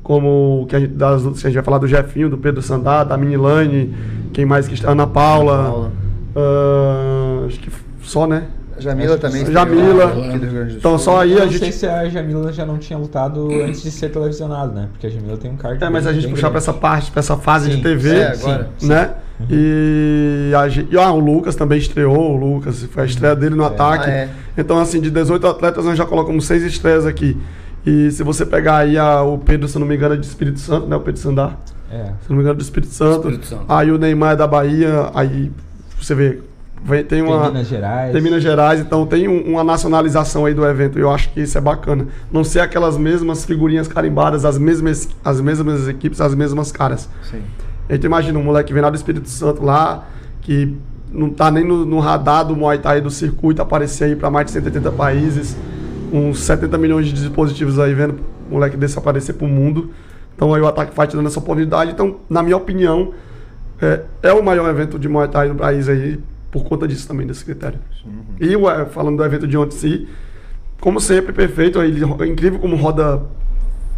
Como 0.03 0.65
que 0.67 0.75
a 0.75 0.79
gente, 0.79 0.93
das 0.93 1.21
que 1.21 1.29
a 1.29 1.49
gente 1.49 1.53
vai 1.53 1.63
falar 1.63 1.77
do 1.77 1.87
Jefinho, 1.87 2.29
do 2.29 2.37
Pedro 2.37 2.61
Sandá, 2.61 3.03
da 3.03 3.15
Minilane, 3.15 3.93
quem 4.33 4.45
mais 4.45 4.67
que 4.67 4.73
está? 4.73 4.91
Ana 4.91 5.05
Paula. 5.07 5.63
Paula. 5.63 5.91
ah, 6.35 7.45
acho 7.47 7.59
que 7.59 7.69
só, 8.03 8.25
né? 8.27 8.43
Jamila 8.79 9.15
também. 9.17 9.45
Jamila. 9.45 10.11
Então 10.75 10.97
só 10.97 11.21
aí 11.21 11.33
a 11.39 11.45
não 11.45 11.51
sei 11.51 11.59
gente. 11.59 11.75
se 11.75 11.85
a 11.85 12.09
Jamila 12.09 12.51
já 12.51 12.65
não 12.65 12.79
tinha 12.79 12.97
lutado 12.97 13.47
antes 13.63 13.83
de 13.83 13.91
ser 13.91 14.09
televisionado, 14.09 14.73
né? 14.73 14.87
Porque 14.91 15.05
a 15.05 15.09
Jamila 15.09 15.37
tem 15.37 15.51
um 15.51 15.55
card 15.55 15.83
É, 15.83 15.89
mas 15.89 16.07
a 16.07 16.13
gente 16.13 16.27
puxar 16.27 16.49
pra 16.49 16.59
grande. 16.59 16.63
essa 16.69 16.73
parte, 16.73 17.11
pra 17.11 17.19
essa 17.19 17.37
fase 17.37 17.69
Sim, 17.69 17.77
de 17.77 17.83
TV, 17.83 18.09
é, 18.15 18.31
agora. 18.31 18.69
né? 18.81 19.11
E, 19.49 20.51
a, 20.55 20.67
gente- 20.67 20.93
e, 20.93 20.97
ah, 20.97 21.11
o 21.11 21.19
Lucas 21.19 21.55
também 21.55 21.77
estreou, 21.77 22.31
o 22.33 22.35
Lucas, 22.37 22.83
foi 22.85 23.03
a 23.03 23.05
estreia 23.05 23.35
dele 23.35 23.55
no 23.55 23.65
ataque. 23.65 24.09
Ah, 24.09 24.13
é. 24.13 24.29
Então, 24.57 24.77
assim, 24.79 24.99
de 24.99 25.09
18 25.11 25.45
atletas, 25.47 25.85
nós 25.85 25.97
já 25.97 26.05
colocamos 26.05 26.45
seis 26.45 26.63
estreias 26.63 27.05
aqui. 27.05 27.37
E 27.85 28.09
se 28.11 28.23
você 28.23 28.45
pegar 28.45 28.77
aí 28.77 28.97
a- 28.97 29.21
o 29.23 29.37
Pedro, 29.39 29.67
se 29.67 29.77
não 29.79 29.85
me 29.87 29.95
engano, 29.95 30.13
é 30.15 30.17
de 30.17 30.25
Espírito 30.25 30.59
Santo, 30.59 30.87
né? 30.87 30.95
O 30.95 30.99
Pedro 31.01 31.19
Sandar. 31.21 31.57
É. 31.91 32.05
Se 32.21 32.29
não 32.29 32.37
me 32.37 32.41
engano, 32.43 32.57
do 32.57 32.61
Espírito 32.61 32.93
Santo. 32.93 33.27
Espírito 33.29 33.45
Santo. 33.45 33.65
Aí 33.67 33.91
o 33.91 33.97
Neymar 33.97 34.33
é 34.33 34.35
da 34.35 34.47
Bahia, 34.47 35.09
aí 35.13 35.51
você 35.99 36.15
vê, 36.15 36.39
vem- 36.83 37.03
tem 37.03 37.21
Tem 37.21 37.21
uma. 37.21 37.47
Minas 37.49 37.67
Gerais. 37.67 38.11
Tem 38.13 38.21
Minas 38.21 38.41
Gerais, 38.43 38.79
então 38.79 39.05
tem 39.05 39.27
um- 39.27 39.51
uma 39.51 39.63
nacionalização 39.63 40.45
aí 40.45 40.53
do 40.53 40.65
evento. 40.65 40.97
E 40.97 41.01
eu 41.01 41.11
acho 41.11 41.29
que 41.33 41.41
isso 41.41 41.57
é 41.57 41.61
bacana. 41.61 42.07
Não 42.31 42.43
ser 42.43 42.61
aquelas 42.61 42.97
mesmas 42.97 43.43
figurinhas 43.45 43.87
carimbadas, 43.87 44.45
as 44.45 44.57
mesmas, 44.57 45.09
as 45.23 45.41
mesmas 45.41 45.87
equipes, 45.87 46.21
as 46.21 46.33
mesmas 46.33 46.71
caras. 46.71 47.09
Sim. 47.29 47.41
A 47.89 47.93
gente 47.93 48.05
imagina 48.05 48.39
um 48.39 48.43
moleque 48.43 48.67
que 48.67 48.73
vem 48.73 48.81
lá 48.81 48.89
do 48.89 48.95
Espírito 48.95 49.27
Santo 49.27 49.63
lá, 49.63 50.07
que 50.41 50.77
não 51.11 51.29
tá 51.29 51.51
nem 51.51 51.65
no, 51.65 51.85
no 51.85 51.99
radar 51.99 52.45
do 52.45 52.55
Muay 52.55 52.77
Thai 52.77 53.01
do 53.01 53.09
circuito, 53.11 53.61
aparecer 53.61 54.05
aí 54.05 54.15
para 54.15 54.29
mais 54.29 54.45
de 54.45 54.53
180 54.53 54.91
países, 54.93 55.57
uns 56.13 56.39
70 56.39 56.77
milhões 56.77 57.05
de 57.07 57.11
dispositivos 57.11 57.77
aí 57.79 57.93
vendo 57.93 58.15
um 58.49 58.53
moleque 58.53 58.77
desse 58.77 58.97
aparecer 58.97 59.33
pro 59.33 59.45
mundo. 59.45 59.89
Então 60.41 60.55
aí 60.55 60.59
o 60.61 60.65
Attack 60.67 60.95
Fight 60.95 61.15
dando 61.15 61.27
essa 61.27 61.37
oportunidade. 61.37 61.91
Então, 61.91 62.15
na 62.27 62.41
minha 62.41 62.57
opinião, 62.57 63.13
é, 63.79 64.01
é 64.23 64.33
o 64.33 64.41
maior 64.43 64.67
evento 64.71 64.97
de 64.97 65.07
Muay 65.07 65.27
Thai 65.27 65.49
no 65.49 65.53
país 65.55 65.87
aí, 65.87 66.19
por 66.49 66.63
conta 66.63 66.87
disso 66.87 67.07
também, 67.07 67.27
desse 67.27 67.45
critério. 67.45 67.77
E 68.39 68.55
o, 68.55 68.67
eh, 68.67 68.85
falando 68.85 69.17
do 69.17 69.23
evento 69.23 69.47
de 69.47 69.55
ontem, 69.55 69.75
em 69.75 69.79
si, 69.79 70.07
como 70.79 70.99
sempre, 70.99 71.31
perfeito. 71.31 71.79
Ele, 71.79 72.03
é 72.03 72.25
incrível 72.25 72.57
como 72.57 72.75
roda 72.75 73.21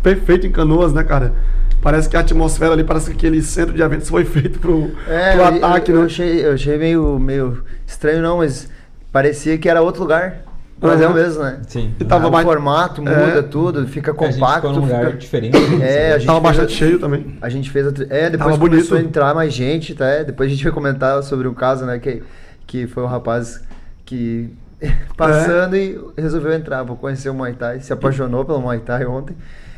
perfeito 0.04 0.46
em 0.46 0.52
canoas, 0.52 0.92
né, 0.92 1.02
cara? 1.06 1.34
Parece 1.82 2.10
que 2.10 2.18
a 2.18 2.20
atmosfera 2.20 2.74
ali, 2.74 2.84
parece 2.84 3.12
que 3.12 3.16
aquele 3.16 3.42
centro 3.42 3.74
de 3.74 3.82
eventos 3.82 4.10
foi 4.10 4.26
feito 4.26 4.60
pro, 4.60 4.92
É, 5.08 5.32
pro 5.32 5.42
eu- 5.44 5.46
ataque, 5.46 5.92
eu, 5.92 5.96
né? 5.96 6.02
eu 6.02 6.06
achei, 6.08 6.46
eu 6.46 6.54
achei 6.56 6.78
meio, 6.78 7.18
meio 7.20 7.64
estranho, 7.88 8.22
não, 8.22 8.40
mas 8.40 8.70
parecia 9.14 9.58
que 9.58 9.70
era 9.70 9.82
outro 9.82 10.02
lugar. 10.02 10.42
Mas 10.84 11.02
é 11.02 11.08
o 11.08 11.14
mesmo, 11.14 11.42
né? 11.44 11.60
Sim. 11.68 11.94
E 12.00 12.04
tava 12.06 12.28
o 12.28 12.32
mais- 12.32 12.46
formato 12.46 13.02
muda 13.02 13.14
É. 13.14 13.42
tudo, 13.42 13.88
fica 13.88 14.12
A 14.12 14.14
gente 14.26 14.34
compacto. 14.40 14.68
ficou 14.68 14.74
num 14.74 14.82
lugar 14.88 15.06
fica- 15.06 15.18
diferente. 15.18 15.58
É, 15.82 16.14
a 16.14 16.18
gente 16.18 16.28
Tava 16.28 16.40
bastante 16.40 16.74
a- 16.74 16.78
cheio 16.78 17.00
também. 17.00 17.38
A 17.42 17.50
gente 17.50 17.70
fez 17.72 17.88
a. 17.88 17.90
É, 18.10 18.30
depois 18.30 18.54
Tava 18.54 18.58
começou 18.58 18.98
a 18.98 19.00
bonito. 19.00 19.08
entrar 19.10 19.34
mais 19.34 19.54
gente, 19.54 19.96
tá? 19.96 20.06
É, 20.06 20.24
Depois 20.24 20.50
a 20.50 20.54
gente 20.54 20.64
vai 20.64 20.74
comentar 20.74 21.24
sobre 21.24 21.48
um 21.48 21.54
caso, 21.54 21.86
né? 21.86 21.98
Que, 22.00 22.22
que 22.68 22.86
foi 22.88 23.02
um 23.04 23.08
rapaz 23.08 23.62
que 24.06 24.50
passando 25.16 25.76
e 25.76 26.00
resolveu 26.18 26.54
entrar, 26.54 26.84
vou 26.84 26.96
conhecer 26.98 27.30
o 27.30 27.34
Muay 27.34 27.54
Thai, 27.54 27.80
se 27.80 27.94
apaixonou 27.94 28.44
pelo 28.46 28.60
Muay 28.62 28.80
Thai 28.80 29.06
ontem. 29.06 29.36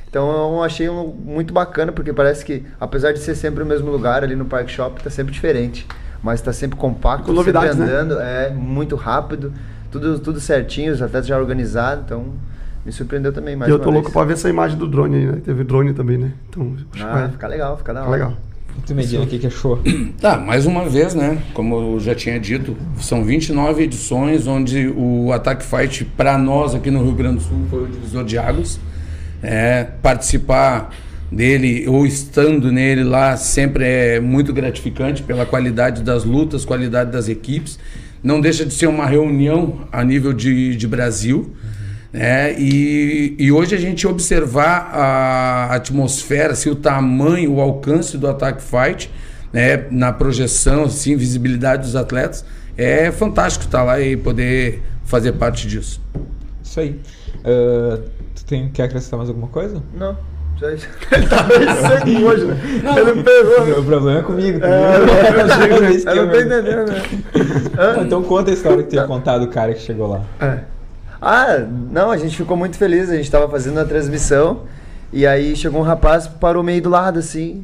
Então 0.10 0.30
eu 0.56 0.64
achei 0.64 0.88
um, 0.90 1.08
muito 1.08 1.54
bacana, 1.54 1.92
porque 1.92 2.14
parece 2.14 2.44
que, 2.46 2.64
apesar 2.80 3.12
de 3.12 3.20
ser 3.20 3.36
sempre 3.36 3.62
o 3.64 3.66
mesmo 3.66 3.92
lugar 3.92 4.24
ali 4.24 4.36
no 4.36 4.46
Park 4.46 4.70
Shop, 4.70 5.04
tá 5.04 5.10
sempre 5.10 5.34
diferente. 5.34 5.86
Mas 6.24 6.42
tá 6.42 6.52
sempre 6.54 6.78
compacto, 6.78 7.26
Com 7.26 7.34
novidades, 7.34 7.76
sempre 7.76 7.92
né? 7.92 8.00
andando, 8.00 8.20
é 8.20 8.50
muito 8.50 8.96
rápido, 8.96 9.54
tudo, 9.92 10.20
tudo 10.20 10.40
certinho, 10.40 10.92
os 10.94 11.02
atletas 11.02 11.28
já 11.28 11.38
organizados, 11.38 12.04
então 12.06 12.26
me 12.86 12.92
surpreendeu 12.92 13.34
também 13.34 13.56
mais 13.56 13.70
e 13.70 13.74
eu 13.74 13.80
tô 13.80 13.90
louco 13.90 14.04
vez. 14.10 14.14
pra 14.14 14.24
ver 14.26 14.34
essa 14.34 14.50
imagem 14.50 14.78
do 14.78 14.88
drone 14.88 15.16
aí, 15.18 15.26
né? 15.26 15.42
Teve 15.44 15.64
drone 15.64 15.94
também, 15.94 16.18
né? 16.18 16.32
Então, 16.50 16.74
acho 16.76 16.86
que 16.86 17.02
Ah, 17.02 17.14
vai 17.14 17.30
fica 17.30 17.48
legal, 17.48 17.78
fica 17.78 17.94
da 17.94 18.02
ficar 18.02 18.12
hora. 18.12 18.24
legal. 18.26 18.38
Tu 18.86 18.94
Medina, 18.94 19.24
o 19.24 19.28
que, 19.28 19.40
que 19.40 19.48
achou? 19.48 19.80
Tá, 20.20 20.38
mais 20.38 20.66
uma 20.66 20.88
vez, 20.88 21.16
né? 21.16 21.42
Como 21.54 21.96
eu 21.96 22.00
já 22.00 22.14
tinha 22.14 22.40
dito, 22.40 22.76
são 23.00 23.24
29 23.24 23.84
edições 23.84 24.46
onde 24.48 24.88
o 24.96 25.32
Attack 25.32 25.64
Fight, 25.64 26.04
para 26.06 26.38
nós 26.38 26.76
aqui 26.76 26.92
no 26.92 27.02
Rio 27.04 27.14
Grande 27.14 27.38
do 27.38 27.42
Sul, 27.44 27.66
foi 27.70 27.84
o 27.84 27.88
divisor 27.88 28.24
de 28.26 28.38
águas. 28.38 28.80
É, 29.42 29.84
participar 30.02 30.92
dele 31.32 31.88
ou 31.88 32.06
estando 32.06 32.72
nele 32.72 33.04
lá 33.04 33.36
sempre 33.38 33.84
é 33.86 34.20
muito 34.20 34.54
gratificante 34.54 35.24
pela 35.24 35.46
qualidade 35.46 36.04
das 36.04 36.24
lutas, 36.24 36.66
qualidade 36.66 37.12
das 37.12 37.28
equipes. 37.30 37.80
Não 38.26 38.42
deixa 38.42 38.66
de 38.66 38.74
ser 38.74 38.88
uma 38.88 39.06
reunião 39.06 39.88
a 39.92 40.04
nível 40.04 40.34
de, 40.34 40.76
de 40.76 40.88
Brasil. 40.88 41.56
né? 42.12 42.60
E, 42.60 43.36
e 43.38 43.52
hoje 43.52 43.76
a 43.76 43.78
gente 43.78 44.08
observar 44.08 44.90
a 44.92 45.76
atmosfera, 45.76 46.54
assim, 46.54 46.72
o 46.72 46.76
tamanho, 46.76 47.54
o 47.54 47.62
alcance 47.62 48.18
do 48.18 48.28
Attack 48.28 48.64
Fight, 48.64 49.12
né? 49.54 49.86
na 49.92 50.12
projeção, 50.12 50.86
assim, 50.86 51.16
visibilidade 51.16 51.84
dos 51.84 51.96
atletas, 51.96 52.44
é 52.76 53.12
fantástico 53.12 53.66
estar 53.66 53.84
lá 53.84 54.02
e 54.02 54.18
poder 54.18 54.82
fazer 55.04 55.34
parte 55.34 55.68
disso. 55.68 56.02
Isso 56.64 56.80
aí. 56.80 57.00
Ah, 57.44 58.00
tu 58.34 58.44
tem, 58.44 58.70
quer 58.70 58.84
acrescentar 58.86 59.18
mais 59.18 59.30
alguma 59.30 59.50
coisa? 59.50 59.84
Não, 59.94 60.18
só 60.60 60.70
isso. 60.72 60.88
Seco 61.10 62.26
hoje, 62.26 62.46
né? 62.46 62.58
Ele 62.98 63.24
pegou. 63.24 63.80
O 63.80 63.84
problema 63.86 64.20
é 64.20 64.22
comigo. 64.24 64.60
tá 64.62 64.68
É, 64.68 65.00
ligado? 65.00 65.84
eu 65.84 65.90
Esse 65.92 66.06
que 66.06 66.10
Eu 66.10 66.14
é 66.14 66.16
não 66.16 66.28
tô 66.28 66.32
meu- 66.38 66.42
entendendo, 66.46 66.92
né? 66.92 67.02
Ah, 67.78 68.02
Então 68.02 68.24
conta 68.24 68.52
a 68.52 68.54
história 68.54 68.84
que 68.84 68.90
tu 68.90 68.96
ia 68.96 69.04
contar 69.06 69.38
do 69.38 69.48
cara 69.48 69.74
que 69.74 69.82
chegou 69.82 70.08
lá. 70.08 70.22
É. 70.42 70.60
Ah, 71.22 71.58
não, 71.92 72.12
a 72.12 72.18
gente 72.18 72.36
ficou 72.38 72.56
muito 72.56 72.78
feliz. 72.78 73.10
A 73.10 73.16
gente 73.16 73.30
tava 73.32 73.50
fazendo 73.50 73.80
a 73.80 73.86
transmissão 73.86 74.62
e 75.12 75.26
aí 75.26 75.56
chegou 75.56 75.82
um 75.82 75.84
rapaz, 75.84 76.28
parou 76.28 76.62
meio 76.64 76.82
do 76.82 76.90
lado 76.90 77.20
assim. 77.20 77.64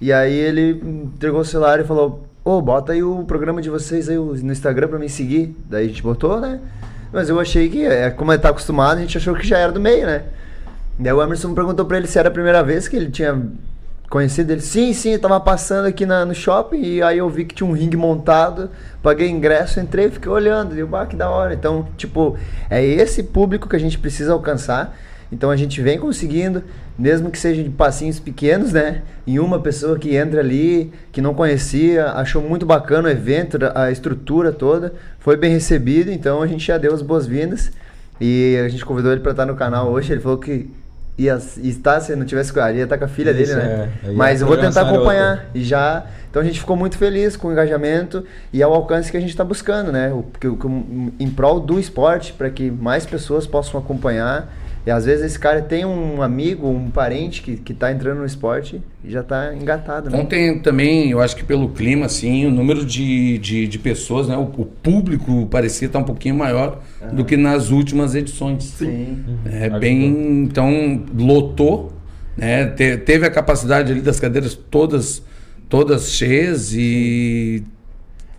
E 0.00 0.12
aí 0.12 0.34
ele 0.34 0.80
entregou 0.84 1.40
o 1.40 1.44
celular 1.44 1.80
e 1.80 1.84
falou: 1.84 2.26
Ô, 2.44 2.60
bota 2.60 2.92
aí 2.92 3.02
o 3.02 3.24
programa 3.24 3.62
de 3.62 3.70
vocês 3.70 4.08
aí 4.08 4.16
no 4.16 4.52
Instagram 4.52 4.88
pra 4.88 4.98
me 4.98 5.08
seguir. 5.08 5.56
Daí 5.70 5.84
a 5.86 5.88
gente 5.88 6.02
botou, 6.02 6.40
né? 6.40 6.60
Mas 7.12 7.28
eu 7.28 7.38
achei 7.40 7.68
que, 7.68 7.84
é, 7.86 8.10
como 8.10 8.32
ele 8.32 8.40
tá 8.42 8.50
acostumado, 8.50 8.98
a 8.98 9.00
gente 9.00 9.16
achou 9.16 9.34
que 9.34 9.46
já 9.46 9.56
era 9.58 9.72
do 9.72 9.80
meio, 9.80 10.04
né? 10.06 10.22
Daí 10.98 11.12
o 11.12 11.22
Emerson 11.22 11.54
perguntou 11.54 11.84
pra 11.84 11.98
ele 11.98 12.06
se 12.06 12.18
era 12.18 12.28
a 12.28 12.32
primeira 12.32 12.62
vez 12.62 12.88
que 12.88 12.96
ele 12.96 13.10
tinha 13.10 13.42
conhecido 14.08 14.52
ele. 14.52 14.60
Sim, 14.60 14.92
sim, 14.92 15.10
eu 15.10 15.18
tava 15.18 15.38
passando 15.40 15.86
aqui 15.86 16.06
na, 16.06 16.24
no 16.24 16.34
shopping 16.34 16.80
e 16.80 17.02
aí 17.02 17.18
eu 17.18 17.28
vi 17.28 17.44
que 17.44 17.54
tinha 17.54 17.68
um 17.68 17.72
ringue 17.72 17.96
montado, 17.96 18.70
paguei 19.02 19.28
ingresso, 19.28 19.78
entrei 19.80 20.10
fiquei 20.10 20.30
olhando. 20.30 20.74
E 20.74 20.80
eu, 20.80 20.96
ah, 20.96 21.06
que 21.06 21.16
da 21.16 21.28
hora. 21.28 21.54
Então, 21.54 21.86
tipo, 21.96 22.36
é 22.70 22.84
esse 22.84 23.22
público 23.22 23.68
que 23.68 23.76
a 23.76 23.80
gente 23.80 23.98
precisa 23.98 24.32
alcançar. 24.32 24.96
Então 25.30 25.50
a 25.50 25.56
gente 25.56 25.82
vem 25.82 25.98
conseguindo, 25.98 26.62
mesmo 26.96 27.30
que 27.30 27.38
seja 27.38 27.62
de 27.62 27.68
passinhos 27.68 28.20
pequenos, 28.20 28.72
né? 28.72 29.02
Em 29.26 29.40
uma 29.40 29.58
pessoa 29.58 29.98
que 29.98 30.14
entra 30.14 30.40
ali, 30.40 30.92
que 31.10 31.20
não 31.20 31.34
conhecia, 31.34 32.12
achou 32.12 32.40
muito 32.40 32.64
bacana 32.64 33.08
o 33.08 33.10
evento, 33.10 33.58
a 33.74 33.90
estrutura 33.90 34.52
toda, 34.52 34.94
foi 35.18 35.36
bem 35.36 35.50
recebido, 35.50 36.12
então 36.12 36.42
a 36.42 36.46
gente 36.46 36.64
já 36.64 36.78
deu 36.78 36.94
as 36.94 37.02
boas-vindas. 37.02 37.72
E 38.20 38.56
a 38.64 38.68
gente 38.68 38.84
convidou 38.84 39.10
ele 39.10 39.20
para 39.20 39.32
estar 39.32 39.44
no 39.44 39.56
canal 39.56 39.90
hoje, 39.90 40.12
ele 40.12 40.20
falou 40.20 40.38
que 40.38 40.70
ia 41.18 41.38
estar, 41.62 42.00
se 42.00 42.14
não 42.14 42.26
tivesse 42.26 42.52
com 42.52 42.60
ia 42.60 42.84
estar 42.84 42.98
com 42.98 43.04
a 43.04 43.08
filha 43.08 43.30
Isso, 43.30 43.54
dele, 43.54 43.54
né? 43.54 43.90
É. 44.04 44.10
Mas 44.10 44.40
eu 44.40 44.46
vou 44.46 44.56
tentar 44.56 44.82
acompanhar 44.82 45.46
e 45.54 45.64
já. 45.64 46.04
Então 46.30 46.42
a 46.42 46.44
gente 46.44 46.60
ficou 46.60 46.76
muito 46.76 46.98
feliz 46.98 47.36
com 47.36 47.48
o 47.48 47.52
engajamento 47.52 48.24
e 48.52 48.62
ao 48.62 48.72
alcance 48.74 49.10
que 49.10 49.16
a 49.16 49.20
gente 49.20 49.30
está 49.30 49.44
buscando, 49.44 49.90
né? 49.90 50.12
O, 50.12 50.24
que, 50.38 50.46
o, 50.46 51.12
em 51.18 51.30
prol 51.30 51.58
do 51.58 51.80
esporte, 51.80 52.32
para 52.32 52.50
que 52.50 52.70
mais 52.70 53.06
pessoas 53.06 53.46
possam 53.46 53.80
acompanhar 53.80 54.52
e 54.86 54.90
às 54.90 55.04
vezes 55.04 55.24
esse 55.24 55.38
cara 55.38 55.60
tem 55.60 55.84
um 55.84 56.22
amigo, 56.22 56.68
um 56.68 56.88
parente 56.88 57.42
que, 57.42 57.56
que 57.56 57.74
tá 57.74 57.90
entrando 57.90 58.18
no 58.18 58.24
esporte 58.24 58.80
e 59.02 59.10
já 59.10 59.20
tá 59.20 59.52
engatado, 59.52 60.08
né? 60.08 60.16
Ontem 60.16 60.60
também, 60.60 61.10
eu 61.10 61.20
acho 61.20 61.34
que 61.34 61.44
pelo 61.44 61.70
clima, 61.70 62.06
assim, 62.06 62.46
o 62.46 62.52
número 62.52 62.86
de, 62.86 63.36
de, 63.38 63.66
de 63.66 63.78
pessoas, 63.80 64.28
né? 64.28 64.36
O, 64.36 64.42
o, 64.42 64.64
público 64.64 65.44
parecia 65.46 65.86
estar 65.86 65.98
tá 65.98 66.04
um 66.04 66.06
pouquinho 66.06 66.36
maior 66.36 66.80
uhum. 67.02 67.16
do 67.16 67.24
que 67.24 67.36
nas 67.36 67.70
últimas 67.70 68.14
edições. 68.14 68.62
Sim. 68.62 69.24
É 69.44 69.68
uhum. 69.68 69.78
bem. 69.80 70.42
Então, 70.44 71.02
lotou, 71.18 71.92
né? 72.36 72.66
Te, 72.66 72.96
teve 72.96 73.26
a 73.26 73.30
capacidade 73.30 73.90
ali 73.90 74.00
das 74.00 74.20
cadeiras 74.20 74.54
todas, 74.54 75.20
todas 75.68 76.10
cheias 76.12 76.72
e 76.72 77.64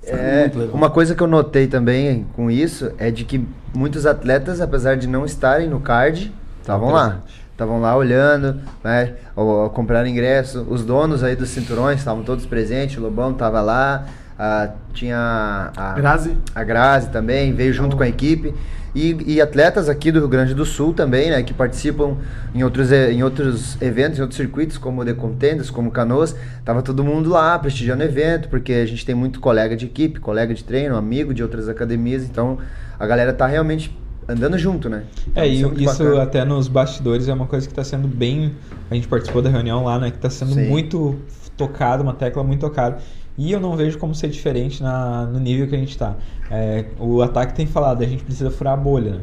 é, 0.10 0.50
uma 0.72 0.90
coisa 0.90 1.14
que 1.14 1.22
eu 1.22 1.28
notei 1.28 1.68
também 1.68 2.26
com 2.34 2.50
isso 2.50 2.92
é 2.98 3.12
de 3.12 3.26
que 3.26 3.46
muitos 3.78 4.08
atletas, 4.08 4.60
apesar 4.60 4.98
de 4.98 5.08
não 5.08 5.24
estarem 5.24 5.70
no 5.70 5.80
card, 5.80 6.34
estavam 6.60 6.92
lá. 6.92 7.20
Estavam 7.52 7.80
lá 7.80 7.96
olhando, 7.96 8.60
né? 8.84 9.14
Ou, 9.36 9.70
compraram 9.70 10.08
ingresso. 10.08 10.66
Os 10.70 10.84
donos 10.84 11.24
aí 11.24 11.36
dos 11.36 11.50
cinturões 11.50 12.00
estavam 12.00 12.24
todos 12.24 12.46
presentes. 12.46 12.98
O 12.98 13.02
Lobão 13.02 13.32
estava 13.32 13.62
lá. 13.62 14.06
A, 14.38 14.70
tinha 14.94 15.72
a 15.76 15.94
Grazi. 15.94 16.38
a 16.54 16.64
Grazi 16.64 17.10
também, 17.10 17.54
veio 17.54 17.74
junto 17.74 17.98
com 17.98 18.04
a 18.04 18.08
equipe. 18.08 18.54
E, 18.98 19.36
e, 19.36 19.40
atletas 19.40 19.88
aqui 19.90 20.12
do 20.12 20.18
Rio 20.18 20.28
Grande 20.28 20.56
do 20.56 20.66
Sul 20.66 20.92
também, 20.92 21.30
né, 21.30 21.44
que 21.44 21.54
participam 21.54 22.18
em 22.56 22.64
outros, 22.64 22.92
em 22.92 23.22
outros 23.22 23.80
eventos, 23.80 24.18
em 24.18 24.24
outros 24.24 24.38
circuitos, 24.38 24.80
como 24.80 25.06
The 25.06 25.14
Contenders, 25.14 25.70
como 25.70 25.92
Canoas. 25.92 26.36
Tava 26.66 26.82
todo 26.82 27.04
mundo 27.04 27.30
lá 27.30 27.60
prestigiando 27.60 28.02
o 28.02 28.06
evento, 28.08 28.50
porque 28.50 28.74
a 28.74 28.86
gente 28.88 29.06
tem 29.06 29.14
muito 29.14 29.40
colega 29.40 29.78
de 29.78 29.86
equipe, 29.86 30.20
colega 30.20 30.52
de 30.52 30.64
treino, 30.64 30.96
amigo 30.96 31.32
de 31.32 31.44
outras 31.44 31.70
academias, 31.70 32.24
então 32.24 32.58
a 33.00 33.06
galera 33.06 33.32
tá 33.32 33.46
realmente 33.46 33.96
andando 34.28 34.58
junto, 34.58 34.90
né? 34.90 35.04
Então, 35.28 35.44
é, 35.44 35.48
e 35.48 35.62
isso, 35.62 35.74
isso 35.78 36.18
até 36.18 36.44
nos 36.44 36.68
bastidores 36.68 37.28
é 37.28 37.34
uma 37.34 37.46
coisa 37.46 37.68
que 37.68 37.72
está 37.74 37.84
sendo 37.84 38.08
bem. 38.08 38.56
A 38.90 38.96
gente 38.96 39.08
participou 39.08 39.44
da 39.44 39.50
reunião 39.52 39.84
lá, 39.84 40.00
né? 40.00 40.10
Que 40.10 40.18
está 40.18 40.32
sendo 40.32 40.56
Sim. 40.56 40.68
muito 40.68 41.20
tocado, 41.56 42.02
uma 42.02 42.14
tecla 42.14 42.44
muito 42.44 42.62
tocada. 42.62 42.98
E 43.38 43.52
eu 43.52 43.60
não 43.60 43.76
vejo 43.76 43.98
como 44.00 44.16
ser 44.16 44.30
diferente 44.30 44.82
na, 44.82 45.26
no 45.26 45.40
nível 45.40 45.68
que 45.68 45.76
a 45.76 45.78
gente 45.78 45.92
está. 45.92 46.16
É, 46.50 46.86
o 47.00 47.22
ataque 47.22 47.54
tem 47.54 47.68
falado, 47.68 48.02
a 48.02 48.08
gente 48.08 48.24
precisa 48.24 48.50
furar 48.50 48.74
a 48.74 48.78
bolha. 48.78 49.12
Né? 49.12 49.22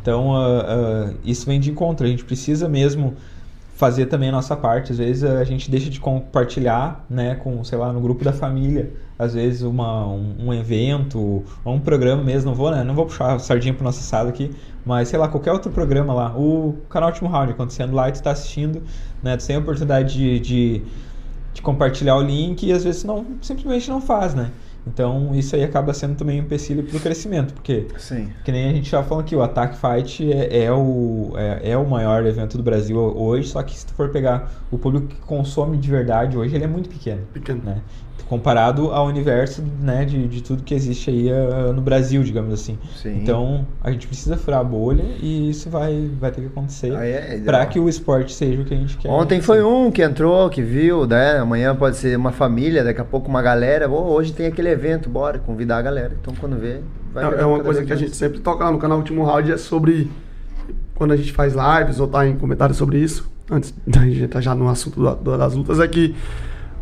Então, 0.00 0.30
uh, 0.30 1.10
uh, 1.10 1.14
isso 1.24 1.44
vem 1.46 1.58
de 1.58 1.70
encontro. 1.70 2.06
A 2.06 2.08
gente 2.08 2.24
precisa 2.24 2.68
mesmo 2.68 3.14
fazer 3.76 4.06
também 4.06 4.28
a 4.30 4.32
nossa 4.32 4.56
parte. 4.56 4.92
Às 4.92 4.98
vezes 4.98 5.24
a 5.24 5.44
gente 5.44 5.70
deixa 5.70 5.90
de 5.90 6.00
compartilhar, 6.00 7.04
né, 7.08 7.34
com, 7.34 7.62
sei 7.62 7.76
lá, 7.76 7.92
no 7.92 8.00
grupo 8.00 8.24
da 8.24 8.32
família, 8.32 8.92
às 9.18 9.34
vezes 9.34 9.62
uma, 9.62 10.06
um, 10.06 10.46
um 10.46 10.54
evento 10.54 11.44
ou 11.64 11.74
um 11.74 11.80
programa 11.80 12.22
mesmo. 12.22 12.50
Não 12.50 12.56
vou, 12.56 12.70
né, 12.70 12.82
não 12.82 12.94
vou 12.94 13.06
puxar 13.06 13.34
a 13.34 13.38
sardinha 13.38 13.74
para 13.74 13.84
nossa 13.84 14.00
assado 14.00 14.28
aqui, 14.28 14.50
mas 14.84 15.08
sei 15.08 15.18
lá, 15.18 15.28
qualquer 15.28 15.52
outro 15.52 15.70
programa 15.70 16.14
lá. 16.14 16.36
O 16.36 16.76
canal 16.88 17.10
Último 17.10 17.28
Round 17.28 17.52
acontecendo 17.52 17.94
lá 17.94 18.08
e 18.08 18.12
tu 18.12 18.16
está 18.16 18.30
assistindo, 18.30 18.82
né, 19.22 19.36
tu 19.36 19.46
tem 19.46 19.56
a 19.56 19.58
oportunidade 19.58 20.14
de, 20.14 20.40
de 20.40 20.82
de 21.56 21.62
compartilhar 21.62 22.16
o 22.16 22.22
link 22.22 22.64
e 22.66 22.72
às 22.72 22.84
vezes 22.84 23.02
não 23.02 23.24
simplesmente 23.40 23.88
não 23.88 24.00
faz, 24.00 24.34
né? 24.34 24.50
Então 24.86 25.34
isso 25.34 25.56
aí 25.56 25.64
acaba 25.64 25.92
sendo 25.92 26.14
também 26.14 26.40
um 26.40 26.44
empecilho 26.44 26.84
para 26.84 26.96
o 26.96 27.00
crescimento, 27.00 27.52
porque 27.54 27.86
Sim. 27.98 28.28
que 28.44 28.52
nem 28.52 28.68
a 28.68 28.72
gente 28.72 28.88
já 28.88 29.02
falou 29.02 29.24
aqui, 29.24 29.34
o 29.34 29.42
Attack 29.42 29.76
Fight 29.76 30.30
é, 30.30 30.64
é 30.64 30.72
o, 30.72 31.32
é, 31.36 31.70
é, 31.70 31.76
o 31.76 31.84
maior 31.84 32.24
evento 32.24 32.56
do 32.56 32.62
Brasil 32.62 32.96
hoje, 32.96 33.48
só 33.48 33.62
que 33.62 33.76
se 33.76 33.84
tu 33.84 33.94
for 33.94 34.10
pegar 34.10 34.52
o 34.70 34.78
público 34.78 35.08
que 35.08 35.16
consome 35.22 35.76
de 35.76 35.90
verdade 35.90 36.38
hoje, 36.38 36.54
ele 36.54 36.64
é 36.64 36.68
muito 36.68 36.88
pequeno. 36.88 37.22
Pequeno. 37.32 37.62
Né? 37.64 37.80
Comparado 38.28 38.90
ao 38.90 39.06
universo 39.06 39.62
né, 39.80 40.04
de, 40.04 40.26
de 40.26 40.42
tudo 40.42 40.62
que 40.62 40.74
existe 40.74 41.10
aí 41.10 41.30
uh, 41.30 41.72
no 41.72 41.80
Brasil, 41.80 42.22
digamos 42.22 42.52
assim. 42.52 42.78
Sim. 42.96 43.20
Então 43.22 43.66
a 43.82 43.90
gente 43.90 44.06
precisa 44.06 44.36
furar 44.36 44.60
a 44.60 44.64
bolha 44.64 45.04
e 45.22 45.50
isso 45.50 45.70
vai, 45.70 46.10
vai 46.18 46.30
ter 46.30 46.40
que 46.40 46.46
acontecer 46.48 46.92
é, 46.92 47.40
para 47.44 47.64
que 47.66 47.78
o 47.78 47.88
esporte 47.88 48.32
seja 48.32 48.62
o 48.62 48.64
que 48.64 48.74
a 48.74 48.76
gente 48.76 48.96
quer. 48.96 49.08
Ontem 49.08 49.40
foi 49.40 49.62
um 49.62 49.90
que 49.90 50.02
entrou, 50.02 50.50
que 50.50 50.60
viu, 50.60 51.06
né? 51.06 51.38
Amanhã 51.38 51.74
pode 51.74 51.96
ser 51.96 52.16
uma 52.16 52.32
família, 52.32 52.82
daqui 52.82 53.00
a 53.00 53.04
pouco 53.04 53.28
uma 53.28 53.42
galera. 53.42 53.88
Oh, 53.88 54.12
hoje 54.12 54.32
tem 54.32 54.46
aquele 54.46 54.70
evento, 54.70 55.08
bora 55.08 55.38
convidar 55.38 55.78
a 55.78 55.82
galera. 55.82 56.16
Então 56.20 56.34
quando 56.34 56.58
vê, 56.58 56.80
vai 57.12 57.24
É, 57.24 57.42
é 57.42 57.46
uma 57.46 57.60
coisa 57.60 57.84
que 57.84 57.92
a 57.92 57.96
gente 57.96 58.16
sempre 58.16 58.40
toca 58.40 58.64
lá 58.64 58.72
no 58.72 58.78
canal 58.78 58.98
Último 58.98 59.24
Round 59.24 59.52
é 59.52 59.56
sobre 59.56 60.10
quando 60.96 61.12
a 61.12 61.16
gente 61.16 61.32
faz 61.32 61.54
lives 61.54 62.00
ou 62.00 62.08
tá 62.08 62.26
em 62.26 62.36
comentários 62.36 62.76
sobre 62.76 62.98
isso, 62.98 63.30
antes 63.50 63.72
da 63.86 64.00
gente 64.00 64.22
entrar 64.22 64.40
já 64.40 64.54
no 64.54 64.68
assunto 64.68 65.00
das 65.22 65.54
lutas, 65.54 65.78
é 65.78 65.86
que 65.86 66.14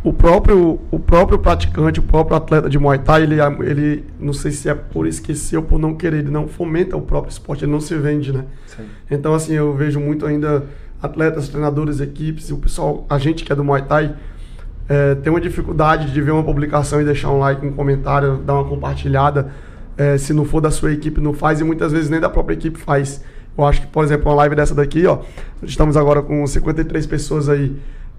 o 0.04 0.12
próprio, 0.12 0.78
o 0.90 0.98
próprio 0.98 1.38
praticante, 1.38 1.98
o 1.98 2.02
próprio 2.02 2.36
atleta 2.36 2.68
de 2.68 2.78
Muay 2.78 2.98
Thai, 2.98 3.22
ele, 3.22 3.36
ele 3.62 4.04
não 4.20 4.34
sei 4.34 4.50
se 4.50 4.68
é 4.68 4.74
por 4.74 5.06
esquecer 5.06 5.56
ou 5.56 5.62
por 5.62 5.78
não 5.78 5.94
querer, 5.94 6.18
ele 6.18 6.30
não 6.30 6.46
fomenta 6.46 6.94
o 6.94 7.00
próprio 7.00 7.30
esporte, 7.30 7.64
ele 7.64 7.72
não 7.72 7.80
se 7.80 7.96
vende, 7.96 8.30
né? 8.30 8.44
Sim. 8.66 8.84
Então, 9.10 9.32
assim, 9.32 9.54
eu 9.54 9.72
vejo 9.72 9.98
muito 9.98 10.26
ainda 10.26 10.66
atletas, 11.02 11.48
treinadores, 11.48 12.00
equipes, 12.00 12.50
o 12.50 12.58
pessoal, 12.58 13.06
a 13.08 13.18
gente 13.18 13.44
que 13.44 13.52
é 13.52 13.56
do 13.56 13.64
Muay 13.64 13.80
Thai, 13.80 14.14
é, 14.86 15.14
tem 15.14 15.32
uma 15.32 15.40
dificuldade 15.40 16.12
de 16.12 16.20
ver 16.20 16.32
uma 16.32 16.44
publicação 16.44 17.00
e 17.00 17.04
deixar 17.04 17.30
um 17.30 17.38
like, 17.38 17.64
um 17.66 17.72
comentário, 17.72 18.36
dar 18.36 18.54
uma 18.54 18.64
compartilhada. 18.64 19.52
É, 19.96 20.18
se 20.18 20.34
não 20.34 20.44
for 20.44 20.60
da 20.60 20.70
sua 20.70 20.92
equipe, 20.92 21.18
não 21.18 21.32
faz, 21.32 21.60
e 21.60 21.64
muitas 21.64 21.92
vezes 21.92 22.10
nem 22.10 22.20
da 22.20 22.28
própria 22.28 22.54
equipe 22.54 22.78
faz. 22.78 23.24
Eu 23.56 23.64
acho 23.64 23.80
que, 23.80 23.86
por 23.86 24.04
exemplo, 24.04 24.28
uma 24.28 24.34
live 24.34 24.54
dessa 24.54 24.74
daqui, 24.74 25.06
ó, 25.06 25.20
estamos 25.62 25.96
agora 25.96 26.20
com 26.20 26.46
53 26.46 27.06
pessoas 27.06 27.48
aí 27.48 27.74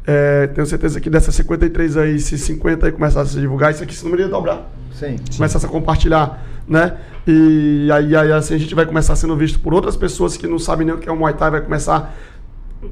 é, 0.08 0.48
tenho 0.48 0.68
certeza 0.68 1.02
que 1.02 1.10
dessas 1.10 1.34
53 1.36 1.98
aí, 1.98 2.20
se 2.20 2.38
50 2.38 2.86
aí 2.86 2.92
começasse 2.92 3.38
a 3.38 3.42
divulgar, 3.42 3.72
isso 3.72 3.84
aqui 3.84 3.94
esse 3.94 4.04
número 4.04 4.22
ia 4.24 4.28
dobrar. 4.28 4.70
Sim. 4.94 5.16
Começasse 5.36 5.66
a 5.66 5.70
compartilhar, 5.70 6.46
né? 6.68 6.98
E 7.28 7.90
aí, 7.92 8.16
aí 8.16 8.32
assim 8.32 8.54
a 8.54 8.58
gente 8.58 8.76
vai 8.76 8.86
começar 8.86 9.16
sendo 9.16 9.36
visto 9.36 9.60
por 9.60 9.74
outras 9.74 9.98
pessoas 9.98 10.38
que 10.38 10.48
não 10.48 10.60
sabem 10.60 10.86
nem 10.86 10.96
o 10.96 11.00
que 11.00 11.10
é 11.10 11.12
o 11.12 11.16
Muay 11.16 11.34
Thai, 11.34 11.50
vai 11.50 11.62
começar, 11.62 12.16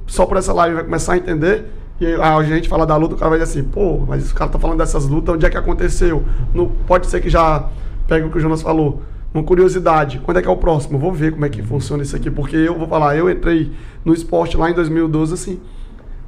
só 0.08 0.26
por 0.26 0.38
essa 0.38 0.52
live, 0.54 0.76
vai 0.76 0.84
começar 0.84 1.14
a 1.14 1.18
entender. 1.18 1.66
E 2.02 2.08
a 2.16 2.42
gente 2.44 2.68
fala 2.68 2.86
da 2.86 2.96
luta, 2.98 3.14
o 3.14 3.18
cara 3.18 3.30
vai 3.30 3.40
dizer 3.40 3.60
assim, 3.60 3.70
pô, 3.70 4.00
mas 4.08 4.32
o 4.32 4.36
cara 4.36 4.50
tá 4.50 4.58
falando 4.58 4.80
dessas 4.80 5.06
lutas, 5.06 5.36
onde 5.36 5.46
é 5.46 5.50
que 5.50 5.58
aconteceu? 5.58 6.24
Não, 6.54 6.68
pode 6.88 7.06
ser 7.08 7.22
que 7.22 7.30
já 7.30 7.70
pegue 8.08 8.26
o 8.26 8.32
que 8.32 8.38
o 8.38 8.42
Jonas 8.42 8.62
falou. 8.62 9.04
Uma 9.32 9.44
curiosidade, 9.44 10.20
quando 10.20 10.38
é 10.38 10.42
que 10.42 10.48
é 10.48 10.52
o 10.52 10.58
próximo? 10.58 10.98
vou 10.98 11.14
ver 11.14 11.32
como 11.32 11.46
é 11.46 11.50
que 11.50 11.62
funciona 11.62 12.02
isso 12.04 12.16
aqui, 12.16 12.30
porque 12.30 12.56
eu 12.56 12.78
vou 12.78 12.88
falar, 12.88 13.16
eu 13.16 13.30
entrei 13.30 13.72
no 14.04 14.14
esporte 14.14 14.58
lá 14.58 14.70
em 14.70 14.74
2012 14.74 15.34
assim. 15.34 15.62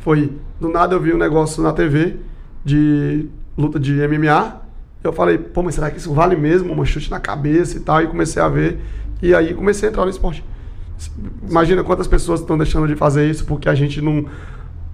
Foi, 0.06 0.32
do 0.62 0.70
nada 0.70 0.94
eu 0.94 1.02
vi 1.02 1.15
um 1.15 1.18
negócio 1.18 1.63
na 1.63 1.74
TV 1.74 2.18
de 2.63 3.28
luta 3.58 3.80
de 3.80 3.91
MMA. 4.08 4.62
Eu 5.04 5.12
falei, 5.12 5.36
pô, 5.39 5.63
mas 5.63 5.74
será 5.74 5.89
que 5.89 5.98
isso 5.98 6.13
vale 6.13 6.36
mesmo? 6.36 6.72
Uma 6.72 6.86
chute 6.86 7.10
na 7.10 7.20
cabeça 7.20 7.76
e 7.76 7.80
tal. 7.80 8.04
E 8.04 8.08
comecei 8.08 8.39
a 8.39 8.48
ver. 8.48 8.80
E 9.20 9.34
aí 9.34 9.56
comecei 9.56 9.89
a 9.89 9.91
entrar 9.91 10.04
no 10.04 10.12
esporte. 10.12 10.46
Imagina 11.50 11.84
quantas 11.84 12.06
pessoas 12.06 12.41
estão 12.41 12.56
deixando 12.56 12.88
de 12.88 12.96
fazer 12.96 13.28
isso 13.28 13.46
porque 13.46 13.68
a 13.68 13.74
gente 13.74 14.00
não, 14.00 14.28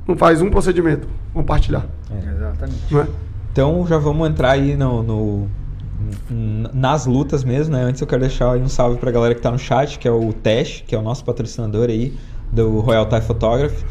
não 0.07 0.15
faz 0.15 0.41
um 0.41 0.49
procedimento. 0.49 1.05
Compartilhar. 1.33 1.85
É. 2.09 2.33
Exatamente. 2.33 2.97
É? 2.97 3.07
Então 3.51 3.85
já 3.85 3.97
vamos 3.97 4.29
entrar 4.29 4.51
aí 4.51 4.77
no, 4.77 5.03
no, 5.03 5.47
nas 6.73 7.05
lutas 7.05 7.43
mesmo, 7.43 7.75
né? 7.75 7.83
Antes 7.83 7.99
eu 7.99 8.07
quero 8.07 8.21
deixar 8.21 8.55
um 8.55 8.69
salve 8.69 8.97
pra 8.97 9.11
galera 9.11 9.35
que 9.35 9.41
tá 9.41 9.51
no 9.51 9.59
chat, 9.59 9.99
que 9.99 10.07
é 10.07 10.11
o 10.11 10.31
Tesh, 10.31 10.85
que 10.87 10.95
é 10.95 10.97
o 10.97 11.01
nosso 11.01 11.25
patrocinador 11.25 11.89
aí 11.89 12.17
do 12.49 12.79
Royal 12.79 13.05
Thai 13.07 13.19
Photography 13.19 13.83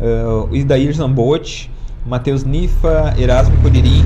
uh, 0.00 0.54
Idair 0.54 0.92
Zambotti, 0.92 1.70
Matheus 2.06 2.44
Nifa, 2.44 3.14
Erasmo 3.18 3.56
Curirim. 3.62 4.04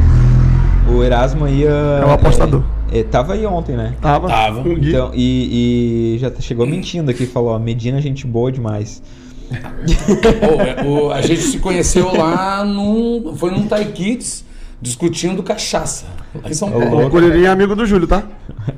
O 0.94 1.02
Erasmo 1.02 1.44
aí. 1.44 1.64
Uh, 1.64 2.02
é 2.02 2.06
um 2.06 2.12
apostador. 2.12 2.62
É, 2.92 3.02
tava 3.02 3.32
aí 3.32 3.46
ontem, 3.46 3.76
né? 3.76 3.94
Tava. 4.02 4.28
Tava. 4.28 4.68
Então, 4.68 5.10
e, 5.14 6.16
e 6.16 6.18
já 6.18 6.30
chegou 6.40 6.66
mentindo 6.66 7.10
aqui, 7.10 7.24
falou, 7.24 7.50
ó, 7.50 7.58
Medina 7.58 7.98
é 7.98 8.02
gente 8.02 8.26
boa 8.26 8.50
demais. 8.52 9.02
É, 9.52 10.82
o- 10.86 11.10
a 11.10 11.20
gente 11.20 11.42
se 11.42 11.58
conheceu 11.58 12.10
lá 12.16 12.64
num. 12.64 13.34
Foi 13.36 13.50
num 13.50 13.66
Thai 13.66 13.84
Kids 13.86 14.44
discutindo 14.80 15.42
cachaça. 15.42 16.06
Lá 16.42 16.50
em 16.50 16.54
São 16.54 16.70
Paulo. 16.70 17.06
O 17.06 17.10
Curirim 17.10 17.42
é 17.44 17.48
amigo 17.48 17.76
do 17.76 17.84
Júlio, 17.84 18.06
tá? 18.08 18.22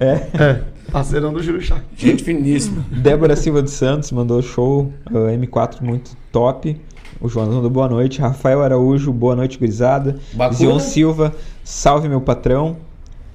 É. 0.01 0.13
É. 0.35 0.61
Parceirão 0.91 1.33
do 1.33 1.43
Júlio 1.43 1.61
Chá. 1.63 1.79
Gente 1.97 2.23
finíssima. 2.25 2.85
Débora 2.91 3.37
Silva 3.37 3.63
dos 3.63 3.73
Santos 3.73 4.11
mandou 4.13 4.43
show, 4.43 4.93
uh, 5.11 5.15
M4 5.39 5.81
muito 5.81 6.11
top. 6.33 6.77
O 7.25 7.29
João 7.31 7.47
mandou 7.51 7.71
boa 7.71 7.89
noite. 7.89 8.21
Rafael 8.21 8.63
Araújo, 8.63 9.11
boa 9.11 9.35
noite, 9.35 9.59
gurizada. 9.59 10.17
Bacura. 10.35 10.59
Zion 10.59 10.79
Silva, 10.79 11.33
salve 11.65 12.07
meu 12.07 12.21
patrão. 12.21 12.77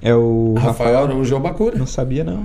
É 0.00 0.14
o 0.14 0.54
Rafael 0.56 0.96
Araújo 1.02 1.34
é 1.34 1.36
o 1.36 1.40
Bacura. 1.40 1.76
Não 1.76 1.86
sabia, 1.86 2.22
não. 2.22 2.44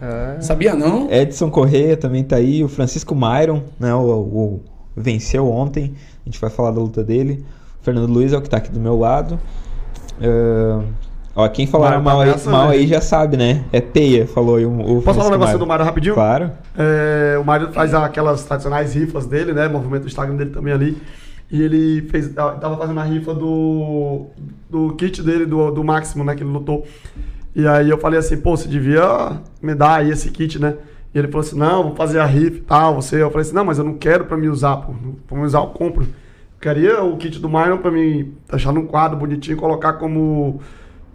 Ah, 0.00 0.38
Sabia 0.40 0.74
não? 0.74 1.06
Edson 1.12 1.50
Correia 1.50 1.94
também 1.94 2.24
tá 2.24 2.36
aí. 2.36 2.64
O 2.64 2.68
Francisco 2.68 3.14
Myron, 3.14 3.64
né? 3.78 3.94
O, 3.94 4.00
o- 4.00 4.60
venceu 4.96 5.46
ontem. 5.50 5.92
A 6.24 6.28
gente 6.30 6.40
vai 6.40 6.48
falar 6.48 6.70
da 6.70 6.80
luta 6.80 7.04
dele. 7.04 7.44
O 7.82 7.84
Fernando 7.84 8.10
Luiz 8.10 8.32
é 8.32 8.38
o 8.38 8.40
que 8.40 8.48
tá 8.48 8.56
aqui 8.56 8.70
do 8.72 8.80
meu 8.80 8.98
lado. 8.98 9.38
Uh, 10.18 10.84
ó, 11.38 11.48
quem 11.48 11.68
Mário 11.70 12.02
mal, 12.02 12.20
aí, 12.20 12.34
mal 12.46 12.68
né? 12.68 12.74
aí 12.74 12.86
já 12.86 13.00
sabe, 13.00 13.36
né? 13.36 13.64
É 13.72 13.80
peia, 13.80 14.26
falou 14.26 14.56
aí 14.56 14.66
o, 14.66 14.98
o 14.98 15.02
Posso 15.02 15.18
falar 15.18 15.28
um 15.28 15.32
negócio 15.32 15.58
do 15.58 15.66
Mário 15.66 15.84
rapidinho? 15.84 16.14
Claro. 16.14 16.50
É, 16.76 17.38
o 17.40 17.44
Mário 17.44 17.72
faz 17.72 17.94
aquelas 17.94 18.44
tradicionais 18.44 18.94
rifas 18.94 19.24
dele, 19.26 19.52
né? 19.52 19.68
Movimento 19.68 20.02
do 20.02 20.08
Instagram 20.08 20.34
dele 20.34 20.50
também 20.50 20.72
ali. 20.72 21.00
E 21.50 21.62
ele 21.62 22.02
fez, 22.10 22.28
tava 22.34 22.76
fazendo 22.76 23.00
a 23.00 23.04
rifa 23.04 23.32
do, 23.32 24.26
do 24.68 24.94
kit 24.96 25.22
dele, 25.22 25.46
do, 25.46 25.70
do 25.70 25.82
Máximo, 25.82 26.24
né? 26.24 26.34
Que 26.34 26.42
ele 26.42 26.50
lutou. 26.50 26.86
E 27.54 27.66
aí 27.66 27.88
eu 27.88 27.98
falei 27.98 28.18
assim, 28.18 28.36
pô, 28.36 28.56
você 28.56 28.68
devia 28.68 29.40
me 29.62 29.74
dar 29.74 30.00
aí 30.00 30.10
esse 30.10 30.30
kit, 30.30 30.58
né? 30.58 30.74
E 31.14 31.18
ele 31.18 31.28
falou 31.28 31.46
assim, 31.46 31.56
não, 31.56 31.84
vou 31.84 31.94
fazer 31.94 32.18
a 32.18 32.26
rifa 32.26 32.56
e 32.56 32.60
tal, 32.60 32.96
você. 32.96 33.22
Eu 33.22 33.30
falei 33.30 33.46
assim, 33.46 33.54
não, 33.54 33.64
mas 33.64 33.78
eu 33.78 33.84
não 33.84 33.94
quero 33.94 34.24
pra 34.26 34.36
me 34.36 34.48
usar, 34.48 34.76
pô. 34.76 34.92
Pra 35.26 35.38
me 35.38 35.44
usar 35.44 35.60
eu 35.60 35.68
compro. 35.68 36.02
Eu 36.02 36.60
queria 36.60 37.02
o 37.02 37.16
kit 37.16 37.38
do 37.38 37.48
Myron 37.48 37.78
pra 37.78 37.90
mim 37.90 38.34
deixar 38.50 38.72
num 38.72 38.86
quadro 38.86 39.16
bonitinho 39.16 39.56
e 39.56 39.60
colocar 39.60 39.94
como 39.94 40.60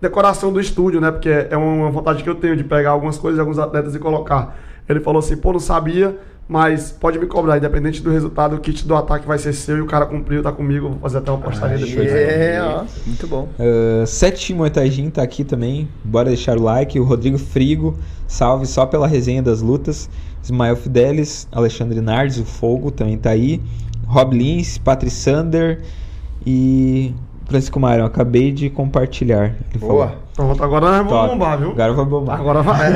decoração 0.04 0.52
do 0.52 0.60
estúdio, 0.60 1.00
né? 1.00 1.10
Porque 1.10 1.30
é 1.30 1.56
uma 1.56 1.90
vontade 1.90 2.24
que 2.24 2.30
eu 2.30 2.36
tenho 2.36 2.58
de 2.58 2.64
pegar 2.64 2.92
algumas 2.92 3.18
coisas 3.18 3.38
de 3.38 3.40
alguns 3.40 3.58
atletas 3.58 3.96
e 3.96 4.00
colocar. 4.00 4.56
Ele 4.88 5.00
falou 5.00 5.20
assim, 5.20 5.38
pô, 5.38 5.54
não 5.54 5.62
sabia, 5.62 6.18
mas 6.48 6.92
pode 6.92 7.18
me 7.18 7.26
cobrar, 7.26 7.58
independente 7.58 8.02
do 8.02 8.12
resultado, 8.12 8.58
o 8.58 8.60
kit 8.60 8.86
do 8.86 8.96
ataque 8.96 9.26
vai 9.26 9.38
ser 9.38 9.54
seu 9.54 9.78
e 9.78 9.82
o 9.82 9.86
cara 9.86 10.06
cumpriu, 10.06 10.44
tá 10.44 10.52
comigo, 10.52 10.90
vou 10.90 11.00
fazer 11.00 11.20
até 11.20 11.32
uma 11.32 11.40
postaria 11.40 11.78
depois. 11.78 12.12
é, 12.12 12.62
ó, 12.62 12.84
muito 13.08 13.26
bom. 13.28 13.48
Uh, 13.58 14.06
Sete 14.06 14.54
Moetajin 14.54 15.10
tá 15.10 15.24
aqui 15.24 15.46
também. 15.46 15.88
Bora 16.04 16.28
deixar 16.28 16.58
o 16.58 16.62
like. 16.62 17.00
O 17.00 17.06
Rodrigo 17.06 17.38
Frigo, 17.38 17.98
salve 18.28 18.66
só 18.66 18.86
pela 18.86 19.08
resenha 19.08 19.42
das 19.42 19.62
lutas. 19.62 20.10
Ismael 20.44 20.76
Fidelis, 20.76 21.48
Alexandre 21.50 22.02
Nardes, 22.02 22.40
o 22.40 22.46
Fogo 22.46 22.92
também 22.92 23.18
tá 23.18 23.30
aí. 23.30 23.62
Rob 24.06 24.38
Lins, 24.38 24.78
Patri 24.78 25.10
Sander 25.10 25.80
e 26.46 27.16
Francisco 27.46 27.80
Mário. 27.80 28.06
Acabei 28.06 28.52
de 28.52 28.70
compartilhar. 28.70 29.56
Ele 29.72 29.80
Boa. 29.80 30.08
falou. 30.08 30.24
Pronto, 30.36 30.64
agora 30.64 30.86
nós 30.88 31.08
vamos 31.08 31.32
bombar, 31.32 31.60
viu? 31.60 31.72
Agora 31.72 31.94
vai 31.94 32.06
bombar. 32.06 32.40
Agora 32.40 32.62
vai. 32.64 32.92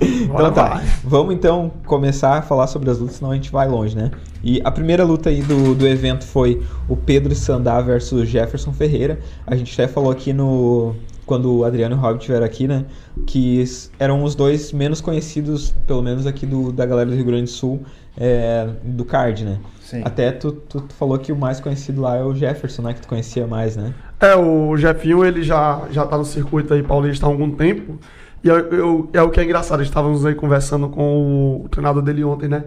Então 0.24 0.52
tá, 0.52 0.82
vamos 1.04 1.34
então 1.34 1.70
começar 1.86 2.38
a 2.38 2.42
falar 2.42 2.66
sobre 2.66 2.90
as 2.90 2.98
lutas, 2.98 3.16
senão 3.16 3.30
a 3.30 3.34
gente 3.34 3.52
vai 3.52 3.68
longe, 3.68 3.94
né? 3.94 4.10
E 4.42 4.60
a 4.64 4.70
primeira 4.70 5.04
luta 5.04 5.28
aí 5.30 5.42
do, 5.42 5.74
do 5.74 5.86
evento 5.86 6.24
foi 6.24 6.62
o 6.88 6.96
Pedro 6.96 7.34
Sandá 7.34 7.80
versus 7.80 8.28
Jefferson 8.28 8.72
Ferreira. 8.72 9.20
A 9.46 9.54
gente 9.54 9.72
até 9.80 9.90
falou 9.90 10.10
aqui 10.10 10.32
no. 10.32 10.94
Quando 11.26 11.58
o 11.58 11.64
Adriano 11.64 11.94
e 11.94 11.98
o 11.98 12.00
Rob 12.00 12.16
estiveram 12.18 12.44
aqui, 12.44 12.68
né? 12.68 12.84
Que 13.26 13.64
eram 13.98 14.22
os 14.22 14.34
dois 14.34 14.72
menos 14.72 15.00
conhecidos, 15.00 15.74
pelo 15.86 16.02
menos 16.02 16.26
aqui 16.26 16.44
do, 16.44 16.70
da 16.70 16.84
galera 16.84 17.08
do 17.08 17.16
Rio 17.16 17.24
Grande 17.24 17.44
do 17.44 17.50
Sul, 17.50 17.80
é, 18.16 18.68
do 18.84 19.04
card, 19.04 19.44
né? 19.44 19.58
Sim. 19.80 20.02
Até 20.04 20.30
tu, 20.32 20.52
tu, 20.52 20.80
tu 20.82 20.94
falou 20.94 21.18
que 21.18 21.32
o 21.32 21.36
mais 21.36 21.60
conhecido 21.60 22.00
lá 22.02 22.16
é 22.16 22.22
o 22.22 22.34
Jefferson, 22.34 22.82
né? 22.82 22.92
Que 22.94 23.00
tu 23.00 23.08
conhecia 23.08 23.46
mais, 23.46 23.76
né? 23.76 23.94
É, 24.20 24.34
o 24.36 24.76
Jefinho, 24.76 25.24
ele 25.24 25.42
já, 25.42 25.82
já 25.90 26.06
tá 26.06 26.16
no 26.18 26.24
circuito 26.24 26.74
aí 26.74 26.82
paulista 26.82 27.26
há 27.26 27.28
algum 27.28 27.50
tempo. 27.50 27.98
E 28.42 28.48
eu, 28.48 28.56
eu- 28.58 29.08
é 29.12 29.22
o 29.22 29.30
que 29.30 29.40
é 29.40 29.44
engraçado, 29.44 29.80
a 29.80 29.82
gente 29.82 29.90
estávamos 29.90 30.26
aí 30.26 30.34
conversando 30.34 30.88
com 30.88 31.62
o 31.64 31.68
treinador 31.70 32.02
dele 32.02 32.22
ontem, 32.24 32.48
né? 32.48 32.64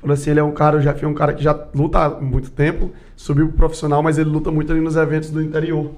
Falou 0.00 0.14
assim, 0.14 0.30
ele 0.30 0.38
é 0.38 0.44
um 0.44 0.52
cara, 0.52 0.76
o 0.76 0.80
Jefinho 0.80 1.08
é 1.08 1.10
um 1.10 1.14
cara 1.14 1.32
que 1.34 1.42
já 1.42 1.58
luta 1.74 1.98
há 1.98 2.10
muito 2.20 2.50
tempo, 2.50 2.92
subiu 3.16 3.48
pro 3.48 3.56
profissional, 3.56 4.02
mas 4.02 4.18
ele 4.18 4.30
luta 4.30 4.52
muito 4.52 4.70
ali 4.70 4.80
nos 4.80 4.94
eventos 4.94 5.30
do 5.30 5.42
interior. 5.42 5.90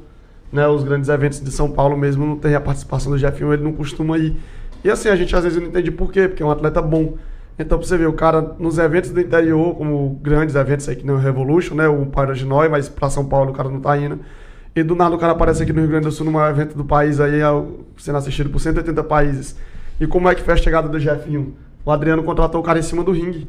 Né? 0.53 0.67
Os 0.67 0.83
grandes 0.83 1.09
eventos 1.09 1.41
de 1.41 1.51
São 1.51 1.71
Paulo 1.71 1.97
mesmo 1.97 2.25
não 2.25 2.37
tem 2.37 2.55
a 2.55 2.61
participação 2.61 3.13
do 3.13 3.19
Jefinho, 3.19 3.53
ele 3.53 3.63
não 3.63 3.73
costuma 3.73 4.17
ir. 4.19 4.37
E 4.83 4.91
assim, 4.91 5.09
a 5.09 5.17
gente 5.17 5.35
às 5.35 5.45
vezes 5.45 5.61
não 5.61 5.69
entende 5.69 5.91
por 5.91 6.13
quê, 6.13 6.29
porque 6.29 6.43
é 6.43 6.47
um 6.47 6.51
atleta 6.51 6.81
bom. 6.81 7.15
Então, 7.59 7.77
pra 7.77 7.87
você 7.87 7.97
ver, 7.97 8.07
o 8.07 8.13
cara 8.13 8.55
nos 8.59 8.79
eventos 8.79 9.11
do 9.11 9.21
interior, 9.21 9.75
como 9.75 10.19
grandes 10.23 10.55
eventos 10.55 10.89
aí 10.89 10.95
que 10.95 11.05
nem 11.05 11.15
o 11.15 11.19
Revolution, 11.19 11.75
né? 11.75 11.89
O 11.89 12.07
Pyro 12.07 12.35
de 12.35 12.45
Noi, 12.45 12.69
mas 12.69 12.89
pra 12.89 13.11
São 13.11 13.27
Paulo 13.27 13.51
o 13.51 13.55
cara 13.55 13.69
não 13.69 13.81
tá 13.81 13.97
indo. 13.99 14.21
E 14.77 14.83
do 14.83 14.95
nada 14.95 15.15
o 15.17 15.19
cara 15.19 15.33
aparece 15.33 15.65
aqui 15.65 15.73
no 15.73 15.81
Rio 15.81 15.89
Grande 15.89 16.05
do 16.05 16.13
Sul, 16.13 16.25
no 16.25 16.31
maior 16.31 16.51
evento 16.51 16.77
do 16.77 16.85
país, 16.85 17.19
aí 17.19 17.41
é 17.41 17.47
sendo 17.97 18.19
assistido 18.19 18.49
por 18.49 18.61
180 18.61 19.03
países. 19.03 19.57
E 20.01 20.07
como 20.07 20.29
é 20.29 20.35
que 20.37 20.43
foi 20.43 20.55
a 20.55 20.57
chegada 20.57 20.89
do 20.89 21.01
Jefinho? 21.01 21.55
O 21.85 21.91
Adriano 21.91 22.23
contratou 22.23 22.61
o 22.61 22.63
cara 22.63 22.79
em 22.79 22.83
cima 22.83 23.03
do 23.03 23.11
ringue. 23.11 23.49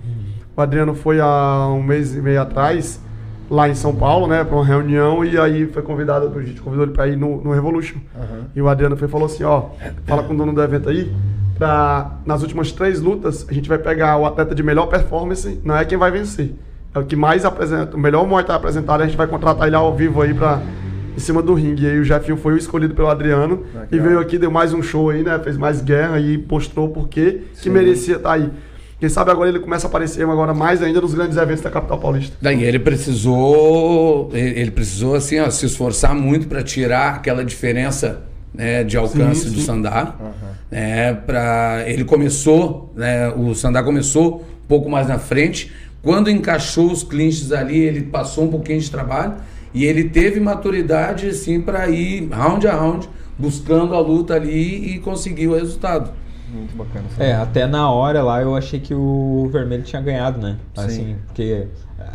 O 0.58 0.62
Adriano 0.62 0.96
foi 0.96 1.20
há 1.20 1.68
um 1.68 1.84
mês 1.84 2.16
e 2.16 2.22
meio 2.22 2.42
atrás, 2.42 3.00
lá 3.50 3.68
em 3.68 3.74
São 3.76 3.96
Paulo, 3.96 4.28
né, 4.28 4.44
pra 4.44 4.56
uma 4.56 4.66
reunião, 4.66 5.26
e 5.26 5.38
aí 5.38 5.66
foi 5.68 5.82
convidado, 5.82 6.32
a 6.38 6.42
gente 6.44 6.62
convidou 6.62 6.86
ele 6.86 6.94
pra 6.94 7.08
ir 7.08 7.16
no, 7.18 7.42
no 7.42 7.52
Revolution. 7.52 7.98
E 8.56 8.62
o 8.62 8.70
Adriano 8.70 8.96
foi, 8.96 9.08
e 9.08 9.12
falou 9.12 9.26
assim, 9.26 9.44
ó, 9.44 9.70
fala 10.06 10.24
com 10.24 10.34
o 10.34 10.38
dono 10.38 10.54
do 10.54 10.62
evento 10.62 10.90
aí, 10.90 11.12
pra, 11.58 12.20
nas 12.26 12.42
últimas 12.42 12.72
três 12.72 13.02
lutas, 13.02 13.46
a 13.50 13.54
gente 13.54 13.68
vai 13.68 13.78
pegar 13.78 14.18
o 14.18 14.26
atleta 14.26 14.54
de 14.54 14.62
melhor 14.62 14.86
performance, 14.86 15.60
não 15.64 15.76
é 15.76 15.84
quem 15.84 15.98
vai 15.98 16.12
vencer. 16.12 16.54
É 16.94 17.00
o 17.00 17.04
que 17.06 17.16
mais 17.16 17.46
apresenta, 17.46 17.96
o 17.96 18.00
melhor 18.00 18.26
Muay 18.28 18.44
Thai 18.44 18.56
apresentado, 18.56 19.02
a 19.02 19.06
gente 19.06 19.18
vai 19.18 19.28
contratar 19.28 19.68
ele 19.68 19.76
ao 19.76 19.96
vivo 19.96 20.22
aí 20.22 20.34
pra, 20.34 20.60
em 21.16 21.20
cima 21.20 21.42
do 21.42 21.54
ringue. 21.54 21.86
E 21.86 21.88
aí 21.88 22.00
o 22.00 22.04
Jefinho 22.04 22.38
foi 22.38 22.54
o 22.54 22.58
escolhido 22.58 22.96
pelo 22.96 23.10
Adriano 23.10 23.64
Legal. 23.74 23.88
e 23.92 24.00
veio 24.00 24.20
aqui, 24.20 24.38
deu 24.40 24.50
mais 24.50 24.74
um 24.74 24.82
show 24.82 25.10
aí, 25.10 25.22
né? 25.22 25.38
Fez 25.40 25.56
mais 25.58 25.82
guerra 25.82 26.20
e 26.20 26.44
mostrou 26.50 26.90
por 26.90 27.08
quê 27.08 27.42
que 27.62 27.70
merecia 27.70 28.16
estar 28.16 28.34
aí. 28.34 28.50
Quem 29.00 29.08
sabe 29.08 29.32
agora 29.32 29.50
ele 29.50 29.60
começa 29.60 29.88
a 29.88 29.90
aparecer 29.90 30.24
agora 30.24 30.54
mais 30.54 30.84
ainda 30.84 31.00
nos 31.00 31.14
grandes 31.14 31.38
eventos 31.38 31.62
da 31.64 31.70
capital 31.70 31.98
paulista. 32.00 32.36
Daí 32.42 32.64
ele 32.64 32.80
precisou, 32.80 34.30
ele 34.34 34.72
precisou 34.72 35.16
assim, 35.16 35.40
ó, 35.40 35.50
se 35.50 35.66
esforçar 35.66 36.14
muito 36.14 36.48
para 36.48 36.62
tirar 36.62 37.16
aquela 37.16 37.46
diferença 37.46 38.24
né, 38.54 38.84
de 38.84 38.98
alcance 38.98 39.44
Sim, 39.48 39.52
do 39.52 39.60
sim. 39.60 39.66
Sandá. 39.66 40.16
Né, 40.70 41.14
pra, 41.14 41.84
ele 41.88 42.04
começou, 42.04 42.92
né, 42.94 43.30
o 43.30 43.56
Sandá 43.56 43.82
começou 43.82 44.42
um 44.42 44.68
pouco 44.68 44.90
mais 44.90 45.08
na 45.08 45.18
frente. 45.18 45.72
Quando 46.02 46.30
encaixou 46.30 46.92
os 46.92 47.02
clinches 47.02 47.54
ali, 47.54 47.80
ele 47.80 48.02
passou 48.02 48.46
um 48.46 48.50
pouquinho 48.50 48.82
de 48.82 48.92
trabalho 48.92 49.36
e 49.74 49.86
ele 49.86 50.06
teve 50.06 50.42
maturidade 50.42 51.28
assim 51.28 51.62
para 51.62 51.88
ir 51.90 52.28
round 52.30 52.68
a 52.68 52.76
round 52.76 53.10
buscando 53.38 53.96
a 53.96 54.00
luta 54.00 54.34
ali 54.34 54.96
e 54.96 55.00
conseguir 55.00 55.48
o 55.48 55.56
resultado. 55.56 56.12
Muito 56.52 56.76
bacana. 56.76 57.06
É, 57.20 57.34
até 57.36 57.68
na 57.68 57.90
hora 57.92 58.24
lá 58.24 58.42
eu 58.42 58.56
achei 58.56 58.80
que 58.80 58.94
o 58.94 59.48
vermelho 59.52 59.84
tinha 59.84 60.02
ganhado, 60.02 60.40
né? 60.42 60.58
Assim, 60.76 60.90
Sim. 60.90 61.16
porque 61.28 61.68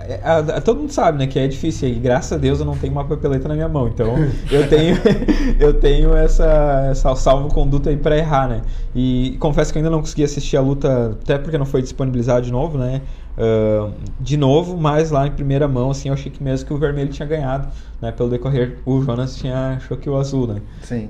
é, 0.08 0.20
a- 0.24 0.38
a- 0.38 0.60
todo 0.60 0.80
mundo 0.80 0.92
sabe, 0.92 1.18
né, 1.18 1.26
que 1.26 1.38
é 1.38 1.46
difícil 1.46 1.88
e 1.88 1.94
graças 1.94 2.32
a 2.32 2.36
Deus 2.36 2.58
eu 2.58 2.64
não 2.66 2.76
tenho 2.76 2.92
uma 2.92 3.04
papeleta 3.04 3.46
na 3.48 3.54
minha 3.54 3.68
mão. 3.68 3.86
Então, 3.88 4.14
eu 4.50 4.66
tenho 4.68 4.96
eu 5.60 5.74
tenho 5.74 6.14
essa 6.16 6.88
essa 6.90 7.14
salvo 7.14 7.48
conduta 7.54 7.90
aí 7.90 7.96
pra 7.96 8.16
errar, 8.18 8.48
né? 8.48 8.62
E 8.94 9.36
confesso 9.38 9.72
que 9.72 9.78
eu 9.78 9.80
ainda 9.80 9.90
não 9.90 10.00
consegui 10.00 10.24
assistir 10.24 10.56
a 10.56 10.60
luta, 10.60 11.16
até 11.22 11.38
porque 11.38 11.56
não 11.58 11.66
foi 11.66 11.82
disponibilizado 11.82 12.44
de 12.44 12.50
novo, 12.52 12.76
né? 12.78 13.02
Ah, 13.38 13.90
de 14.20 14.36
novo, 14.36 14.76
mas 14.76 15.10
lá 15.10 15.26
em 15.26 15.32
primeira 15.32 15.66
mão, 15.68 15.90
assim, 15.90 16.08
eu 16.08 16.14
achei 16.14 16.30
que 16.30 16.42
mesmo 16.42 16.66
que 16.66 16.72
o 16.72 16.78
vermelho 16.78 17.10
tinha 17.10 17.26
ganhado, 17.26 17.68
né? 18.00 18.10
Pelo 18.12 18.28
decorrer, 18.30 18.78
o 18.86 19.00
Jonas 19.02 19.36
tinha 19.36 19.74
achou 19.76 19.96
que 19.96 20.08
o 20.08 20.16
azul, 20.16 20.46
né? 20.46 20.60
Sim. 20.82 21.08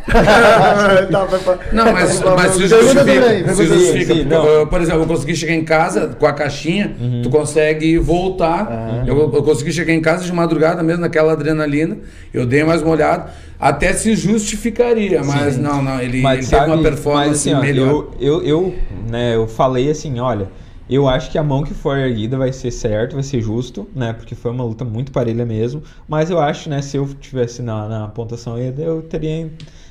Tá, 1.10 1.24
vai 1.24 1.58
Não, 1.72 1.92
mas, 1.92 2.20
mas 2.20 2.52
se 2.52 2.66
justifica. 2.66 3.54
se 3.54 3.66
justifica. 3.66 4.14
Sim, 4.14 4.26
eu, 4.30 4.66
por 4.66 4.80
exemplo, 4.80 5.02
eu 5.02 5.06
consegui 5.06 5.36
chegar 5.36 5.54
em 5.54 5.64
casa 5.64 6.08
com 6.18 6.26
a 6.26 6.32
caixinha, 6.32 6.94
tu 7.22 7.30
consegue 7.30 7.98
voltar. 7.98 9.04
Eu, 9.06 9.18
eu 9.18 9.42
consegui 9.42 9.72
chegar 9.72 9.92
em 9.92 10.00
casa 10.00 10.24
de 10.24 10.32
madrugada 10.32 10.82
mesmo, 10.82 11.02
naquela 11.02 11.32
adrenalina. 11.32 11.98
Eu 12.32 12.46
dei 12.46 12.64
mais 12.64 12.82
uma 12.82 12.92
olhada. 12.92 13.30
Até 13.58 13.92
se 13.92 14.16
justificaria, 14.16 15.22
mas 15.22 15.58
não, 15.58 15.82
não. 15.82 16.00
Ele, 16.00 16.26
ele 16.26 16.46
teve 16.46 16.64
uma 16.64 16.82
performance 16.82 17.28
mas, 17.28 17.38
assim, 17.40 17.54
ó, 17.54 17.60
melhor. 17.60 17.88
Eu, 18.18 18.42
eu, 18.42 18.42
eu, 18.42 18.74
né, 19.08 19.34
eu 19.34 19.46
falei 19.46 19.90
assim, 19.90 20.18
olha, 20.18 20.48
eu 20.88 21.06
acho 21.06 21.30
que 21.30 21.36
a 21.36 21.42
mão 21.42 21.62
que 21.62 21.74
for 21.74 21.98
erguida 21.98 22.38
vai 22.38 22.52
ser 22.52 22.70
certo, 22.70 23.14
vai 23.14 23.22
ser 23.22 23.40
justo, 23.42 23.86
né? 23.94 24.14
Porque 24.14 24.34
foi 24.34 24.50
uma 24.50 24.64
luta 24.64 24.84
muito 24.84 25.12
parelha 25.12 25.44
mesmo. 25.44 25.82
Mas 26.08 26.30
eu 26.30 26.40
acho, 26.40 26.70
né, 26.70 26.80
se 26.80 26.96
eu 26.96 27.06
tivesse 27.20 27.60
na, 27.60 27.86
na 27.86 28.08
pontuação, 28.08 28.58
eu 28.58 29.02
teria 29.02 29.50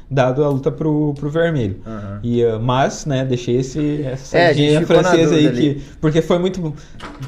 dado 0.10 0.43
a 0.43 0.49
luta 0.49 0.72
pro, 0.72 1.14
pro 1.14 1.30
vermelho. 1.30 1.82
Aham. 1.86 2.20
E, 2.24 2.43
uh, 2.43 2.60
mas, 2.60 3.05
né, 3.05 3.24
deixei 3.24 3.57
esse, 3.57 4.01
essa 4.03 4.38
É, 4.38 4.82
francesa 4.86 5.36
aí 5.36 5.47
ali. 5.47 5.76
que. 5.76 5.82
Porque 6.01 6.22
foi 6.22 6.39
muito. 6.39 6.74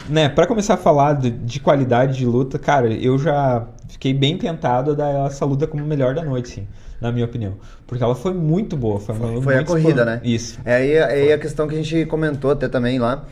Né, 0.09 0.27
pra 0.29 0.47
começar 0.47 0.73
a 0.73 0.77
falar 0.77 1.13
de, 1.13 1.29
de 1.29 1.59
qualidade 1.59 2.17
de 2.17 2.25
luta, 2.25 2.57
cara, 2.57 2.91
eu 2.91 3.19
já 3.19 3.67
fiquei 3.87 4.13
bem 4.13 4.37
tentado 4.37 4.91
a 4.91 4.93
dar 4.95 5.27
essa 5.27 5.45
luta 5.45 5.67
como 5.67 5.85
melhor 5.85 6.15
da 6.15 6.23
noite, 6.23 6.49
sim. 6.49 6.67
na 6.99 7.11
minha 7.11 7.25
opinião. 7.25 7.53
Porque 7.85 8.03
ela 8.03 8.15
foi 8.15 8.33
muito 8.33 8.75
boa. 8.75 8.99
Foi, 8.99 9.15
uma 9.15 9.27
luta 9.27 9.43
Foi 9.43 9.57
a 9.57 9.63
corrida, 9.63 10.05
né? 10.05 10.21
Isso. 10.23 10.59
É 10.65 10.75
aí, 10.75 10.91
é 10.91 11.03
aí 11.03 11.33
a 11.33 11.37
questão 11.37 11.67
que 11.67 11.75
a 11.75 11.77
gente 11.77 12.05
comentou 12.05 12.49
até 12.49 12.67
também 12.67 12.97
lá, 12.97 13.25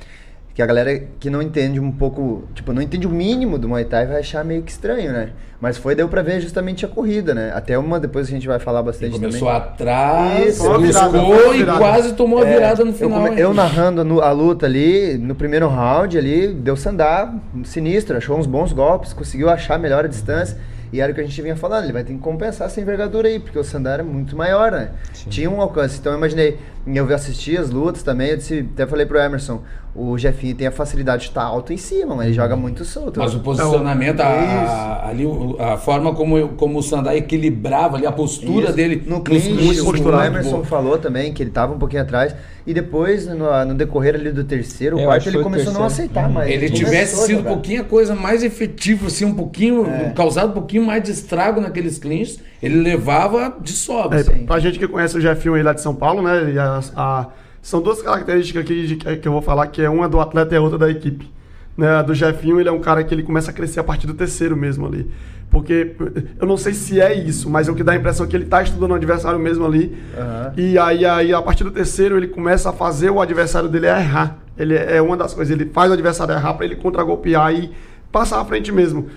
que 0.60 0.64
a 0.64 0.66
galera 0.66 1.01
que 1.22 1.30
não 1.30 1.41
entende 1.41 1.80
um 1.80 1.89
pouco, 1.89 2.43
tipo, 2.53 2.74
não 2.74 2.82
entende 2.82 3.07
o 3.07 3.10
mínimo 3.10 3.57
do 3.57 3.70
Muay 3.70 3.86
Thai 3.86 4.05
vai 4.05 4.20
achar 4.20 4.43
meio 4.43 4.62
que 4.62 4.70
estranho, 4.70 5.14
né? 5.14 5.30
Mas 5.62 5.78
foi, 5.78 5.95
deu 5.95 6.10
pra 6.10 6.22
ver 6.22 6.41
justamente 6.41 6.84
a 6.86 6.89
corrida, 6.89 7.34
né? 7.34 7.53
Até 7.55 7.78
uma 7.80 7.97
depois 7.97 8.28
que 8.28 8.34
a 8.34 8.36
gente 8.38 8.45
vai 8.47 8.60
falar 8.60 8.84
bastante 8.84 9.14
Começou 9.14 9.47
também. 9.47 9.55
atrás, 9.55 10.47
Isso, 10.57 10.78
virada, 10.80 11.18
buscou 11.18 11.55
e 11.55 11.66
quase 11.66 12.14
tomou 12.14 12.39
a 12.43 12.45
É, 12.45 12.53
virada 12.53 12.84
no 12.84 12.91
eu 12.91 12.93
final. 12.93 13.22
come- 13.22 13.30
hein? 13.32 13.39
Eu, 13.39 13.53
narrando 13.53 14.03
no- 14.03 14.20
a 14.22 14.32
luta 14.34 14.66
ali, 14.66 15.18
no 15.18 15.34
primeiro 15.34 15.70
round 15.70 16.18
ali, 16.18 16.49
deu 16.49 16.76
sandar, 16.76 17.34
sinistro, 17.64 18.18
achou 18.18 18.38
uns 18.38 18.45
bons 18.45 18.74
golpes, 18.74 19.14
conseguiu 19.14 19.49
achar 19.49 19.80
melhor 19.80 20.03
a 20.03 20.07
distância. 20.10 20.57
E 20.91 20.99
era 20.99 21.12
o 21.12 21.16
que 21.16 21.22
a 21.22 21.24
gente 21.24 21.39
vinha 21.39 21.55
falando, 21.55 21.84
ele 21.84 21.93
vai 21.93 22.03
ter 22.03 22.14
que 22.14 22.20
compensar 22.20 22.66
essa 22.66 22.82
envergadura 22.82 23.28
aí, 23.28 23.39
porque 23.39 23.60
o 23.60 23.64
Sandar 23.64 23.99
é 23.99 24.03
muito 24.03 24.36
maior, 24.36 24.72
né? 24.72 24.89
Tinha 25.30 25.47
um 25.47 25.62
alcance. 25.62 25.99
Então 25.99 26.12
eu 26.12 26.18
imaginei, 26.18 26.57
eu 26.88 27.14
assisti 27.14 27.55
as 27.55 27.70
lutas 27.70 28.01
também, 28.01 28.30
eu 28.32 28.38
disse, 28.38 28.68
até 28.74 28.88
falei 28.88 29.05
pro 29.05 29.20
Emerson, 29.20 29.62
o 30.02 30.18
Jefinho 30.18 30.56
tem 30.56 30.68
a 30.68 30.72
facilidade 30.72 31.24
de 31.24 31.28
estar 31.30 31.43
alto 31.43 31.74
em 31.74 31.78
cima, 31.78 32.16
mas 32.16 32.28
ele 32.28 32.36
joga 32.36 32.56
muito 32.56 32.86
solto. 32.86 33.20
Mas 33.20 33.34
o 33.36 33.39
posicionamento, 33.39 34.22
a, 34.22 34.26
a- 34.28 35.10
ali, 35.10 35.26
o- 35.26 35.56
a 35.60 35.78
forma 35.78 36.14
como, 36.14 36.38
eu- 36.38 36.50
como 36.50 36.80
o 36.80 36.84
Sandai 36.84 37.18
equilibrava 37.18 37.97
ali, 37.97 38.06
a 38.06 38.12
postura 38.12 38.68
Isso. 38.68 38.74
dele 38.76 39.04
no 39.06 39.22
clinch, 39.22 39.50
o, 39.82 39.86
muito 39.86 40.08
o 40.10 40.22
Emerson 40.24 40.64
falou 40.64 40.97
também 40.97 41.34
que 41.34 41.43
ele 41.43 41.50
tava 41.52 41.74
um 41.74 41.78
pouquinho 41.78 42.02
atrás 42.04 42.36
e 42.66 42.74
depois 42.74 43.26
no, 43.28 43.66
no 43.66 43.74
decorrer 43.74 44.16
ali 44.16 44.32
do 44.32 44.43
terceiro, 44.43 45.00
Eu 45.00 45.06
quarto 45.06 45.28
ele 45.28 45.38
o 45.39 45.43
começou 45.43 45.72
a 45.72 45.74
não 45.74 45.84
aceitar 45.86 46.30
mais. 46.30 46.50
Ele 46.50 46.68
começou 46.68 46.78
tivesse 46.86 47.16
sido 47.26 47.39
um 47.41 47.43
pouquinho 47.43 47.82
a 47.82 47.86
coisa 47.86 48.16
mais 48.16 48.43
efetiva, 48.43 49.08
assim, 49.08 49.26
um 49.26 49.34
pouquinho, 49.34 49.86
É. 49.88 50.12
causado 50.16 50.50
um 50.50 50.54
pouquinho 50.54 50.86
mais 50.86 51.04
de 51.04 51.12
estrago 51.12 51.60
naqueles 51.60 51.97
clinches, 51.97 52.39
ele 52.62 52.76
levava 52.82 53.56
de 53.60 53.72
sobra. 53.72 54.20
É, 54.20 54.24
Sim. 54.24 54.45
pra 54.45 54.60
gente 54.60 54.78
que 54.80 54.88
conhece 54.88 55.18
o 55.18 55.22
Jefinho 55.22 55.56
aí 55.56 55.64
lá 55.64 55.74
de 55.74 55.82
São 55.82 55.95
Paulo, 55.95 56.22
né? 56.22 56.54
a- 56.60 56.80
a- 56.95 57.28
são 57.62 57.82
duas 57.82 58.01
características 58.01 58.64
aqui 58.64 58.88
de- 58.88 58.95
que, 59.18 59.28
eu 59.28 59.32
vou 59.32 59.41
falar, 59.41 59.68
que 59.68 59.82
é 59.82 59.89
uma 59.89 60.07
do 60.07 60.20
atleta 60.20 60.53
e 60.55 60.57
a 60.57 60.62
outra 60.62 60.78
da 60.78 60.89
equipe. 60.89 61.30
Né? 61.78 61.88
A 61.88 62.01
do 62.01 62.14
Jefinho, 62.14 62.60
ele 62.60 62.68
é 62.70 62.72
um 62.72 62.80
cara 62.80 63.03
que 63.03 63.14
ele 63.14 63.24
começa 63.24 63.51
a 63.51 63.53
crescer 63.53 63.80
a 63.80 63.84
partir 63.84 64.05
do 64.07 64.14
terceiro 64.14 64.55
mesmo 64.57 64.86
ali. 64.86 65.10
Porque 65.49 65.95
eu 66.39 66.45
não 66.47 66.57
sei 66.57 66.74
se 66.74 67.01
é 67.01 67.14
isso, 67.14 67.49
mas 67.49 67.68
é 67.68 67.72
o 67.72 67.76
que 67.76 67.84
dá 67.84 67.93
a 67.93 67.95
impressão 67.95 68.28
que 68.28 68.36
ele 68.36 68.45
tá 68.45 68.62
estudando 68.62 68.91
o 68.91 68.95
adversário 68.95 69.39
mesmo 69.39 69.66
ali. 69.66 69.97
Aham. 70.16 70.53
E 70.57 70.78
aí, 70.78 71.05
aí, 71.05 71.34
a 71.34 71.41
partir 71.41 71.64
do 71.64 71.72
terceiro, 71.72 72.18
ele 72.18 72.28
começa 72.28 72.70
a 72.70 72.74
fazer 72.74 73.10
o 73.10 73.20
adversário 73.20 73.68
dele 73.68 73.88
errar. 73.88 74.38
Ele 74.57 74.76
é 74.76 74.97
é 74.97 75.01
uma 75.01 75.18
das 75.18 75.34
coisas, 75.34 75.51
ele 75.51 75.70
faz 75.72 75.89
o 75.89 75.93
adversário 75.93 76.34
errar 76.36 76.53
pra 76.53 76.66
ele 76.66 76.76
contra-golpear 76.76 77.51
e 77.53 77.72
passar 78.12 78.39
à 78.41 78.45
frente 78.45 78.72
mesmo. 78.72 79.07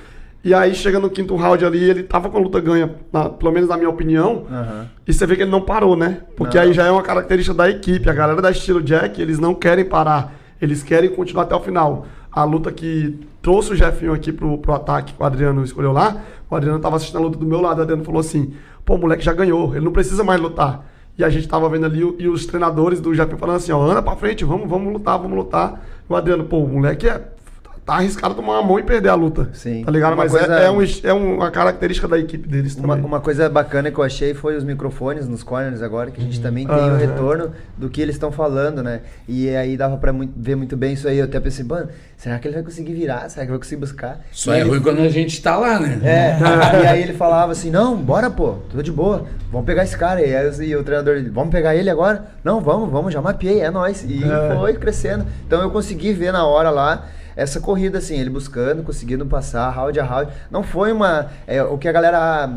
E 0.44 0.52
aí, 0.52 0.74
chega 0.74 0.98
no 0.98 1.08
quinto 1.08 1.36
round 1.36 1.64
ali, 1.64 1.82
ele 1.88 2.02
tava 2.02 2.28
com 2.28 2.36
a 2.36 2.40
luta 2.40 2.60
ganha, 2.60 2.90
na- 3.12 3.28
pelo 3.28 3.52
menos 3.52 3.68
na 3.68 3.76
minha 3.76 3.88
opinião. 3.88 4.44
Aham. 4.50 4.88
E 5.06 5.12
você 5.12 5.24
vê 5.24 5.36
que 5.36 5.42
ele 5.42 5.50
não 5.50 5.60
parou, 5.60 5.94
né? 5.96 6.18
Porque 6.36 6.56
Não. 6.56 6.64
aí 6.64 6.72
já 6.72 6.84
é 6.86 6.90
uma 6.90 7.02
característica 7.02 7.54
da 7.56 7.70
equipe. 7.70 8.08
A 8.10 8.12
galera 8.12 8.42
da 8.42 8.50
estilo 8.50 8.82
Jack, 8.82 9.22
eles 9.22 9.38
não 9.38 9.54
querem 9.54 9.84
parar. 9.84 10.34
Eles 10.60 10.82
querem 10.82 11.10
continuar 11.10 11.44
até 11.44 11.54
o 11.54 11.60
final. 11.60 12.06
A 12.30 12.42
luta 12.44 12.72
que 12.72 13.20
trouxe 13.40 13.72
o 13.72 13.76
Jefinho 13.76 14.12
aqui 14.12 14.32
pro, 14.32 14.58
pro 14.58 14.72
ataque, 14.72 15.12
que 15.12 15.22
o 15.22 15.24
Adriano 15.24 15.62
escolheu 15.64 15.92
lá, 15.92 16.22
o 16.50 16.56
Adriano 16.56 16.78
tava 16.80 16.96
assistindo 16.96 17.18
a 17.18 17.20
luta 17.22 17.38
do 17.38 17.46
meu 17.46 17.60
lado, 17.60 17.78
o 17.78 17.82
Adriano 17.82 18.04
falou 18.04 18.20
assim, 18.20 18.54
pô, 18.84 18.94
o 18.94 18.98
moleque 18.98 19.22
já 19.24 19.32
ganhou, 19.32 19.74
ele 19.76 19.84
não 19.84 19.92
precisa 19.92 20.24
mais 20.24 20.40
lutar. 20.40 20.86
E 21.18 21.22
a 21.24 21.28
gente 21.28 21.46
tava 21.46 21.68
vendo 21.68 21.84
ali 21.86 22.00
e 22.18 22.26
os 22.28 22.46
treinadores 22.46 23.00
do 23.00 23.14
Jefinho 23.14 23.36
falando 23.38 23.56
assim, 23.56 23.70
ó, 23.72 23.82
anda 23.82 24.00
pra 24.02 24.16
frente, 24.16 24.44
vamos, 24.44 24.68
vamos 24.68 24.92
lutar, 24.92 25.18
vamos 25.18 25.36
lutar. 25.36 25.84
E 26.08 26.12
o 26.12 26.16
Adriano, 26.16 26.44
pô, 26.44 26.58
o 26.58 26.68
moleque 26.68 27.06
é, 27.08 27.20
tá 27.84 27.94
arriscado 27.94 28.34
tomar 28.34 28.60
uma 28.60 28.62
mão 28.62 28.78
e 28.78 28.82
perder 28.82 29.08
a 29.08 29.14
luta. 29.14 29.50
Sim. 29.52 29.82
Tá 29.84 29.90
ligado? 29.90 30.12
Uma 30.12 30.22
Mas 30.24 30.30
coisa- 30.32 30.54
é, 30.60 30.66
é, 30.66 30.70
um, 30.70 30.82
é 31.04 31.12
uma 31.12 31.50
característica 31.50 32.06
da 32.06 32.16
equipe 32.18 32.48
deles 32.48 32.76
Uma, 32.76 32.94
também. 32.94 33.04
uma 33.04 33.20
coisa 33.20 33.48
bacana 33.48 33.90
que 33.90 33.98
eu 33.98 34.04
achei 34.04 34.34
foi 34.34 34.56
os 34.56 34.62
microfones 34.62 35.26
nos 35.26 35.42
corners 35.42 35.82
agora, 35.82 36.10
que 36.12 36.20
a 36.20 36.24
gente 36.24 36.40
também 36.40 36.64
tem 36.66 36.76
o 36.76 36.78
Aham. 36.78 36.96
retorno 36.96 37.50
do 37.76 37.88
que 37.90 38.00
eles 38.00 38.14
estão 38.14 38.30
falando, 38.30 38.82
né? 38.84 39.00
E 39.28 39.48
aí 39.50 39.76
dava 39.76 39.96
pra 39.96 40.12
mui- 40.12 40.30
ver 40.36 40.54
muito 40.54 40.76
bem 40.76 40.92
isso 40.92 41.08
aí. 41.08 41.18
Eu 41.18 41.24
até 41.24 41.40
pensei, 41.40 41.64
mano, 41.64 41.88
será 42.16 42.38
que 42.38 42.46
ele 42.46 42.54
vai 42.54 42.62
conseguir 42.62 42.94
virar? 42.94 43.28
Será 43.28 43.44
que 43.46 43.50
vai 43.50 43.58
conseguir 43.58 43.80
buscar? 43.80 44.20
Só 44.30 44.52
E 44.52 44.58
é 44.58 44.60
ele- 44.60 44.70
ruim 44.70 44.80
quando 44.80 45.00
a 45.00 45.08
gente 45.08 45.42
tá 45.42 45.56
lá, 45.56 45.80
né? 45.80 45.98
É, 46.04 46.82
e 46.84 46.86
aí 46.86 47.02
ele 47.02 47.14
falava 47.14 47.50
assim, 47.50 47.70
não, 47.70 47.96
bora 47.96 48.30
pô, 48.30 48.58
tô 48.70 48.80
de 48.80 48.92
boa, 48.92 49.26
vamos 49.50 49.66
pegar 49.66 49.82
esse 49.82 49.96
cara. 49.98 50.20
E, 50.24 50.34
aí, 50.34 50.46
eu- 50.46 50.62
e 50.62 50.76
o 50.76 50.84
treinador, 50.84 51.20
vamos 51.32 51.50
pegar 51.50 51.74
ele 51.74 51.90
agora? 51.90 52.26
Não, 52.44 52.60
vamos, 52.60 52.90
vamos, 52.92 53.12
já 53.12 53.20
mapeei, 53.20 53.60
é 53.60 53.70
nóis. 53.70 54.04
E 54.08 54.22
É. 54.22 54.54
foi 54.56 54.74
crescendo. 54.74 55.26
Então 55.46 55.60
eu 55.60 55.70
consegui 55.70 56.12
ver 56.12 56.32
na 56.32 56.46
hora 56.46 56.70
lá 56.70 57.06
essa 57.36 57.60
corrida, 57.60 57.98
assim, 57.98 58.18
ele 58.18 58.30
buscando, 58.30 58.82
conseguindo 58.82 59.24
passar, 59.26 59.68
round 59.70 59.98
a 59.98 60.04
round. 60.04 60.32
Não 60.50 60.62
foi 60.62 60.92
uma. 60.92 61.28
é, 61.46 61.62
o 61.62 61.78
que 61.78 61.88
a 61.88 61.92
galera 61.92 62.50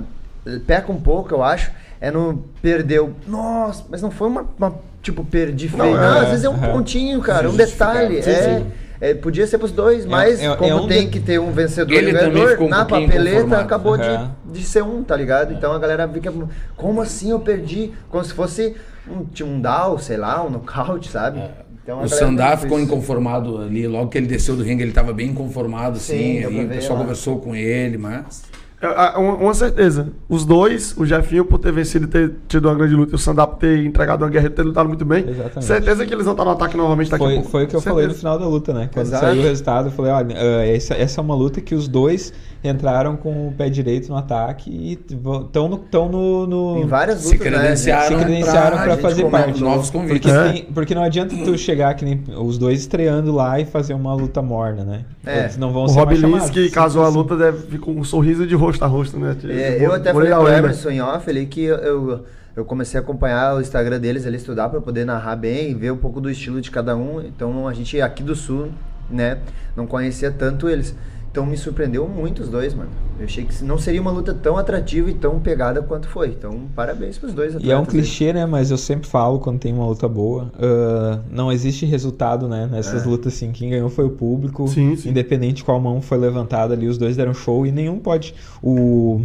eh, 0.46 0.60
peca 0.66 0.92
um 0.92 1.00
pouco, 1.00 1.34
eu 1.34 1.44
acho, 1.44 1.72
é 2.02 2.12
no 2.12 2.44
perdeu. 2.62 3.14
Nossa, 3.28 3.84
mas 3.90 4.02
não 4.02 4.12
foi 4.12 4.28
uma. 4.28 4.46
uma, 4.58 4.76
tipo, 5.02 5.24
perdi 5.24 5.70
feio. 5.70 5.84
Não, 5.84 5.94
Não, 5.94 6.16
é, 6.18 6.20
às 6.20 6.30
vezes 6.30 6.44
é 6.46 6.50
um 6.50 6.64
é. 6.64 6.70
pontinho, 6.70 7.22
cara, 7.22 7.50
um 7.50 7.56
detalhe. 7.56 8.22
Sim, 8.24 8.30
é, 8.32 8.60
sim. 8.60 8.68
é, 9.00 9.14
podia 9.14 9.46
ser 9.48 9.58
pros 9.58 9.72
dois, 9.72 10.06
mas 10.06 10.40
é- 10.42 10.46
é 10.46 10.56
como 10.56 10.84
um 10.84 10.88
tem 10.88 11.06
de- 11.06 11.12
que 11.12 11.20
ter 11.20 11.40
um 11.40 11.52
vencedor 11.52 11.94
Ele 11.96 12.12
e 12.12 12.14
um 12.14 12.18
ganhador, 12.18 12.50
ficou 12.52 12.68
um 12.68 12.70
na 12.70 12.86
papeleta 12.86 13.60
acabou 13.60 13.96
É. 13.96 14.30
de, 14.46 14.60
de 14.60 14.66
ser 14.66 14.84
um, 14.84 15.04
tá 15.04 15.16
ligado? 15.16 15.54
Então 15.54 15.72
a 15.74 15.80
galera 15.80 16.08
fica, 16.08 16.34
como 16.76 17.02
assim 17.02 17.32
eu 17.32 17.40
perdi? 17.40 17.92
Como 18.10 18.24
se 18.24 18.34
fosse 18.34 18.76
um, 19.08 19.26
um 19.46 19.62
down, 19.62 19.98
sei 20.00 20.18
lá, 20.18 20.44
um 20.44 20.50
nocaute, 20.50 21.10
sabe? 21.12 21.40
Então, 21.86 22.00
a 22.00 22.04
O 22.04 22.10
fez 22.10 22.62
ficou 22.62 22.80
isso. 22.80 22.88
inconformado 22.88 23.60
ali, 23.60 23.88
logo 23.88 24.10
que 24.10 24.18
ele 24.18 24.26
desceu 24.26 24.56
do 24.56 24.64
ringue, 24.64 24.82
ele 24.82 24.92
tava 24.92 25.14
bem 25.14 25.30
inconformado, 25.30 26.00
Sim, 26.00 26.14
assim, 26.14 26.38
aí 26.40 26.66
o 26.66 26.68
ver 26.68 26.76
pessoal 26.78 26.96
lá. 26.98 27.02
conversou 27.04 27.38
com 27.40 27.56
ele, 27.56 27.96
mas... 27.96 28.44
É, 28.82 28.88
é, 28.88 29.18
Uma, 29.18 29.54
certeza. 29.54 30.10
Os 30.28 30.46
dois, 30.46 30.96
o 30.98 31.06
Jefinho 31.06 31.46
por 31.46 31.60
ter 31.60 31.72
vencido 31.72 32.06
e 32.06 32.08
ter 32.08 32.34
tido 32.48 32.68
uma 32.68 32.76
grande 32.76 32.94
luta, 32.96 33.14
e 33.14 33.16
o 33.16 33.18
Sandar 33.20 33.48
por 33.48 33.58
ter 33.58 33.86
entregado 33.86 34.24
uma 34.24 34.30
guerra 34.30 34.48
e 34.48 34.50
ter 34.50 34.64
lutado 34.64 34.88
muito 34.90 35.06
bem. 35.06 35.24
Exatamente. 35.30 35.66
Certeza 35.66 36.06
que 36.06 36.14
eles 36.14 36.26
vão 36.26 36.34
estar 36.34 36.44
no 36.44 36.52
ataque 36.52 36.76
novamente 36.76 37.10
daqui 37.12 37.24
a 37.24 37.28
Foi, 37.28 37.36
pouco. 37.36 37.50
foi 37.52 37.64
o 37.64 37.68
que 37.68 37.76
eu 37.76 37.82
falei 37.82 38.08
no 38.08 38.14
Certeza. 38.14 38.20
final 38.20 38.40
da 38.40 38.48
luta, 38.48 38.74
né? 38.74 38.90
Quando 38.92 39.06
Exato. 39.06 39.26
saiu 39.26 39.42
o 39.42 39.44
resultado, 39.46 39.88
eu 39.88 39.92
falei, 39.92 40.12
olha, 40.12 40.36
ah, 40.38 40.66
essa, 40.68 40.94
essa 40.96 41.22
é 41.22 41.24
uma 41.24 41.36
luta 41.36 41.62
que 41.62 41.74
os 41.76 41.88
dois 41.88 42.34
entraram 42.68 43.16
com 43.16 43.48
o 43.48 43.52
pé 43.52 43.70
direito 43.70 44.10
no 44.10 44.16
ataque 44.18 44.70
e 44.70 44.94
estão 44.94 45.68
no, 45.68 45.78
tão 45.78 46.10
no, 46.10 46.46
no- 46.48 46.78
Em 46.82 46.86
várias 46.86 47.20
Se 47.20 47.34
lutas, 47.36 47.52
né? 47.52 47.58
credenciaram 47.60 48.08
se 48.20 48.24
credenciaram 48.24 48.70
pra- 48.78 48.84
pra 48.84 48.84
a 48.84 48.90
gente 48.96 49.02
fazer 49.02 49.26
parte. 49.30 49.62
novos 49.62 49.90
Porque, 49.90 50.08
convites. 50.08 50.32
É. 50.34 50.52
tem- 50.52 50.66
porque 50.66 50.96
não 50.96 51.04
adianta 51.04 51.36
tu 51.36 51.58
chegar 51.58 51.94
que 51.96 52.04
nem 52.06 52.24
os 52.38 52.58
dois 52.58 52.80
estreando 52.80 53.32
lá 53.34 53.60
e 53.60 53.66
fazer 53.66 53.94
uma 53.94 54.14
luta 54.14 54.42
morna, 54.42 54.84
né? 54.84 55.06
É. 55.26 55.40
Eles 55.42 55.58
não 55.58 55.72
vão 55.72 55.84
O 55.86 55.90
ser 55.90 56.00
Rob 56.00 56.16
Lins, 56.16 56.50
que 56.50 56.70
casou 56.70 57.04
a 57.04 57.10
luta, 57.10 57.36
deve 57.36 57.68
vir 57.68 57.80
com 57.80 57.92
um 57.92 58.04
sorriso 58.04 58.46
de 58.46 58.56
rosto 58.56 58.84
a 58.84 58.88
rosto, 58.88 59.18
né? 59.20 59.36
É, 59.50 59.78
Vou- 59.80 59.88
eu 59.88 59.94
até 59.94 60.14
falei 60.14 60.32
pro 60.32 60.42
o 60.44 60.48
Emerson 60.50 60.90
em 60.90 61.02
off 61.02 61.30
ali 61.30 61.46
que 61.46 61.64
eu, 61.64 61.76
eu, 61.78 62.26
eu 62.56 62.66
comecei 62.66 63.00
a 63.00 63.04
acompanhar 63.04 63.56
o 63.56 63.62
Instagram 63.62 64.00
deles 64.00 64.26
ali, 64.26 64.38
estudar 64.38 64.70
pra 64.70 64.80
poder 64.82 65.06
narrar 65.06 65.36
bem, 65.36 65.76
ver 65.76 65.92
um 65.92 65.98
pouco 65.98 66.22
do 66.22 66.30
estilo 66.30 66.62
de 66.62 66.72
cada 66.72 66.96
um. 66.96 67.22
Então 67.22 67.68
a 67.68 67.74
gente 67.74 68.00
aqui 68.02 68.24
do 68.24 68.36
sul, 68.36 68.70
né, 69.10 69.38
não 69.76 69.86
conhecia 69.86 70.32
tanto 70.32 70.68
eles. 70.70 70.96
Então 71.36 71.46
me 71.46 71.58
surpreendeu 71.58 72.08
muito 72.08 72.42
os 72.44 72.48
dois, 72.48 72.74
mano. 72.74 72.90
Eu 73.20 73.26
achei 73.26 73.44
que 73.44 73.62
não 73.62 73.78
seria 73.78 74.00
uma 74.02 74.10
luta 74.10 74.34
tão 74.34 74.58
atrativa 74.58 75.10
e 75.10 75.14
tão 75.14 75.38
pegada 75.38 75.82
quanto 75.82 76.08
foi. 76.08 76.30
Então, 76.30 76.62
parabéns 76.74 77.18
pros 77.18 77.34
dois 77.34 77.54
E 77.60 77.70
é 77.70 77.76
um 77.76 77.82
aí. 77.82 77.86
clichê, 77.86 78.32
né? 78.32 78.46
Mas 78.46 78.72
eu 78.72 78.78
sempre 78.78 79.06
falo 79.06 79.38
quando 79.38 79.60
tem 79.60 79.74
uma 79.74 79.86
luta 79.86 80.08
boa. 80.08 80.50
ah, 80.58 81.20
não 81.30 81.52
existe 81.52 81.86
resultado, 81.86 82.48
né? 82.48 82.70
Nessas 82.72 83.04
É. 83.04 83.06
lutas, 83.06 83.34
assim. 83.34 83.52
Quem 83.52 83.70
ganhou 83.72 83.90
foi 83.90 84.06
o 84.06 84.12
público. 84.12 84.66
Sim, 84.70 84.96
sim. 84.96 85.10
Independente 85.10 85.56
de 85.56 85.66
qual 85.66 85.78
mão 85.78 86.02
foi 86.02 86.18
levantada 86.18 86.74
ali, 86.74 86.88
os 86.88 86.98
dois 86.98 87.18
deram 87.18 87.34
show 87.34 87.66
e 87.68 87.72
nenhum 87.72 88.00
pode. 88.00 88.34
O 88.64 89.20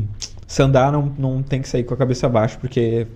Sandar 0.48 0.90
não, 0.90 1.12
não 1.16 1.42
tem 1.44 1.62
que 1.62 1.68
sair 1.68 1.84
com 1.84 1.94
a 1.94 1.96
cabeça 1.96 2.26
abaixo, 2.26 2.58
porque 2.58 3.06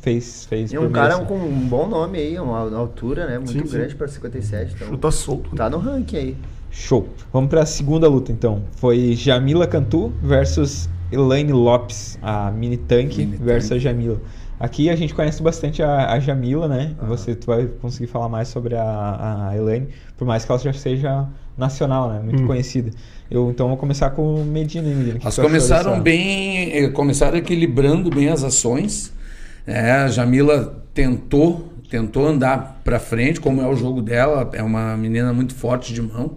fez. 0.00 0.44
fez 0.46 0.72
E 0.72 0.78
um 0.78 0.88
cara 0.92 1.18
merecer. 1.18 1.26
com 1.26 1.44
um 1.44 1.66
bom 1.68 1.88
nome 1.88 2.18
aí, 2.18 2.38
uma 2.38 2.60
altura, 2.78 3.26
né? 3.26 3.36
Muito 3.38 3.50
Sim, 3.50 3.66
sim. 3.66 3.72
grande 3.78 3.96
pra 3.96 4.06
57. 4.06 4.74
Então, 4.76 4.86
Chuta 4.90 5.10
solto. 5.10 5.56
Tá 5.56 5.68
no 5.68 5.78
ranking 5.78 6.16
aí. 6.16 6.36
Show. 6.76 7.08
Vamos 7.32 7.48
pra 7.48 7.64
segunda 7.64 8.08
luta 8.08 8.32
então. 8.32 8.64
Foi 8.76 9.14
Jamila 9.14 9.64
Cantu 9.66 10.12
versus 10.22 10.88
Elaine 11.12 11.52
Lopes, 11.52 12.18
a 12.20 12.50
mini 12.50 12.78
Mini 12.90 13.36
versus 13.36 13.68
tank. 13.70 13.76
a 13.78 13.80
Jamila. 13.80 14.20
Aqui 14.58 14.90
a 14.90 14.96
gente 14.96 15.14
conhece 15.14 15.40
bastante 15.42 15.82
a, 15.82 16.12
a 16.12 16.18
Jamila, 16.18 16.66
né? 16.66 16.94
Você 17.06 17.34
tu 17.34 17.46
vai 17.46 17.66
conseguir 17.66 18.08
falar 18.08 18.28
mais 18.28 18.48
sobre 18.48 18.74
a, 18.74 19.48
a 19.50 19.56
Elaine, 19.56 19.88
por 20.16 20.26
mais 20.26 20.44
que 20.44 20.50
ela 20.50 20.60
já 20.60 20.72
seja 20.72 21.26
nacional, 21.56 22.08
né? 22.12 22.20
Muito 22.20 22.42
Hum. 22.42 22.46
conhecida. 22.46 22.90
Eu 23.30 23.50
então 23.50 23.68
vou 23.68 23.76
começar 23.76 24.10
com 24.10 24.34
o 24.34 24.44
Medina. 24.44 24.88
Medina? 24.88 25.18
Elas 25.22 25.36
começaram 25.36 25.90
dessa- 25.92 26.02
bem, 26.02 26.72
eh, 26.76 26.88
começaram 26.88 27.38
equilibrando 27.38 28.10
bem 28.10 28.28
as 28.28 28.42
ações. 28.42 29.12
né? 29.66 29.92
a 29.92 30.08
Jamila 30.08 30.82
tentou, 30.92 31.72
tentou 31.88 32.26
andar 32.26 32.80
para 32.84 32.98
frente, 32.98 33.40
como 33.40 33.62
é 33.62 33.66
o 33.68 33.74
jogo 33.74 34.02
dela, 34.02 34.48
é 34.52 34.62
uma 34.62 34.96
menina 34.96 35.32
muito 35.32 35.54
forte 35.54 35.92
de 35.94 36.02
mão. 36.02 36.32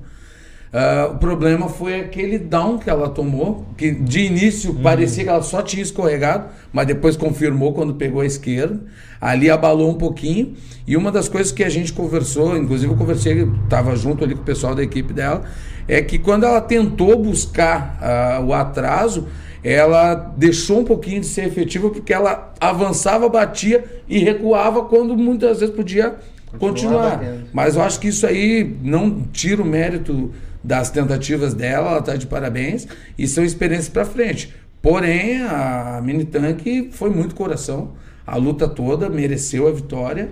Ah, 0.79 1.09
o 1.11 1.17
problema 1.17 1.67
foi 1.67 1.99
aquele 1.99 2.37
down 2.37 2.77
que 2.77 2.87
ela 2.87 3.09
tomou, 3.09 3.65
que 3.75 3.89
de 3.89 4.19
início 4.19 4.75
parecia 4.75 5.23
que 5.23 5.29
ela 5.29 5.41
só 5.41 5.63
tinha 5.63 5.81
escorregado, 5.81 6.49
mas 6.71 6.85
depois 6.85 7.17
confirmou 7.17 7.73
quando 7.73 7.95
pegou 7.95 8.21
a 8.21 8.27
esquerda. 8.27 8.79
Ali 9.19 9.49
abalou 9.49 9.89
um 9.89 9.95
pouquinho. 9.95 10.53
E 10.85 10.95
uma 10.95 11.11
das 11.11 11.27
coisas 11.27 11.51
que 11.51 11.63
a 11.63 11.69
gente 11.69 11.91
conversou, 11.91 12.55
inclusive 12.55 12.93
eu 12.93 12.95
conversei, 12.95 13.49
estava 13.63 13.95
junto 13.95 14.23
ali 14.23 14.35
com 14.35 14.41
o 14.41 14.45
pessoal 14.45 14.75
da 14.75 14.83
equipe 14.83 15.13
dela, 15.13 15.45
é 15.87 15.99
que 15.99 16.19
quando 16.19 16.43
ela 16.43 16.61
tentou 16.61 17.17
buscar 17.17 17.97
ah, 17.99 18.43
o 18.45 18.53
atraso, 18.53 19.27
ela 19.63 20.13
deixou 20.37 20.81
um 20.81 20.83
pouquinho 20.83 21.21
de 21.21 21.25
ser 21.25 21.47
efetiva 21.47 21.89
porque 21.89 22.13
ela 22.13 22.53
avançava, 22.59 23.27
batia 23.27 23.83
e 24.07 24.19
recuava 24.19 24.83
quando 24.83 25.17
muitas 25.17 25.59
vezes 25.59 25.73
podia 25.73 26.17
continuar. 26.59 27.19
Mas 27.51 27.75
eu 27.75 27.81
acho 27.81 27.99
que 27.99 28.09
isso 28.09 28.27
aí 28.27 28.77
não 28.83 29.23
tira 29.33 29.63
o 29.63 29.65
mérito 29.65 30.31
das 30.63 30.89
tentativas 30.89 31.53
dela, 31.53 31.89
ela 31.89 31.99
está 31.99 32.15
de 32.15 32.27
parabéns 32.27 32.87
e 33.17 33.27
são 33.27 33.43
experiências 33.43 33.89
para 33.89 34.05
frente. 34.05 34.53
Porém, 34.81 35.41
a 35.41 36.01
mini 36.03 36.25
tanque 36.25 36.89
foi 36.91 37.09
muito 37.09 37.35
coração, 37.35 37.93
a 38.25 38.35
luta 38.35 38.67
toda 38.67 39.09
mereceu 39.09 39.67
a 39.67 39.71
vitória. 39.71 40.29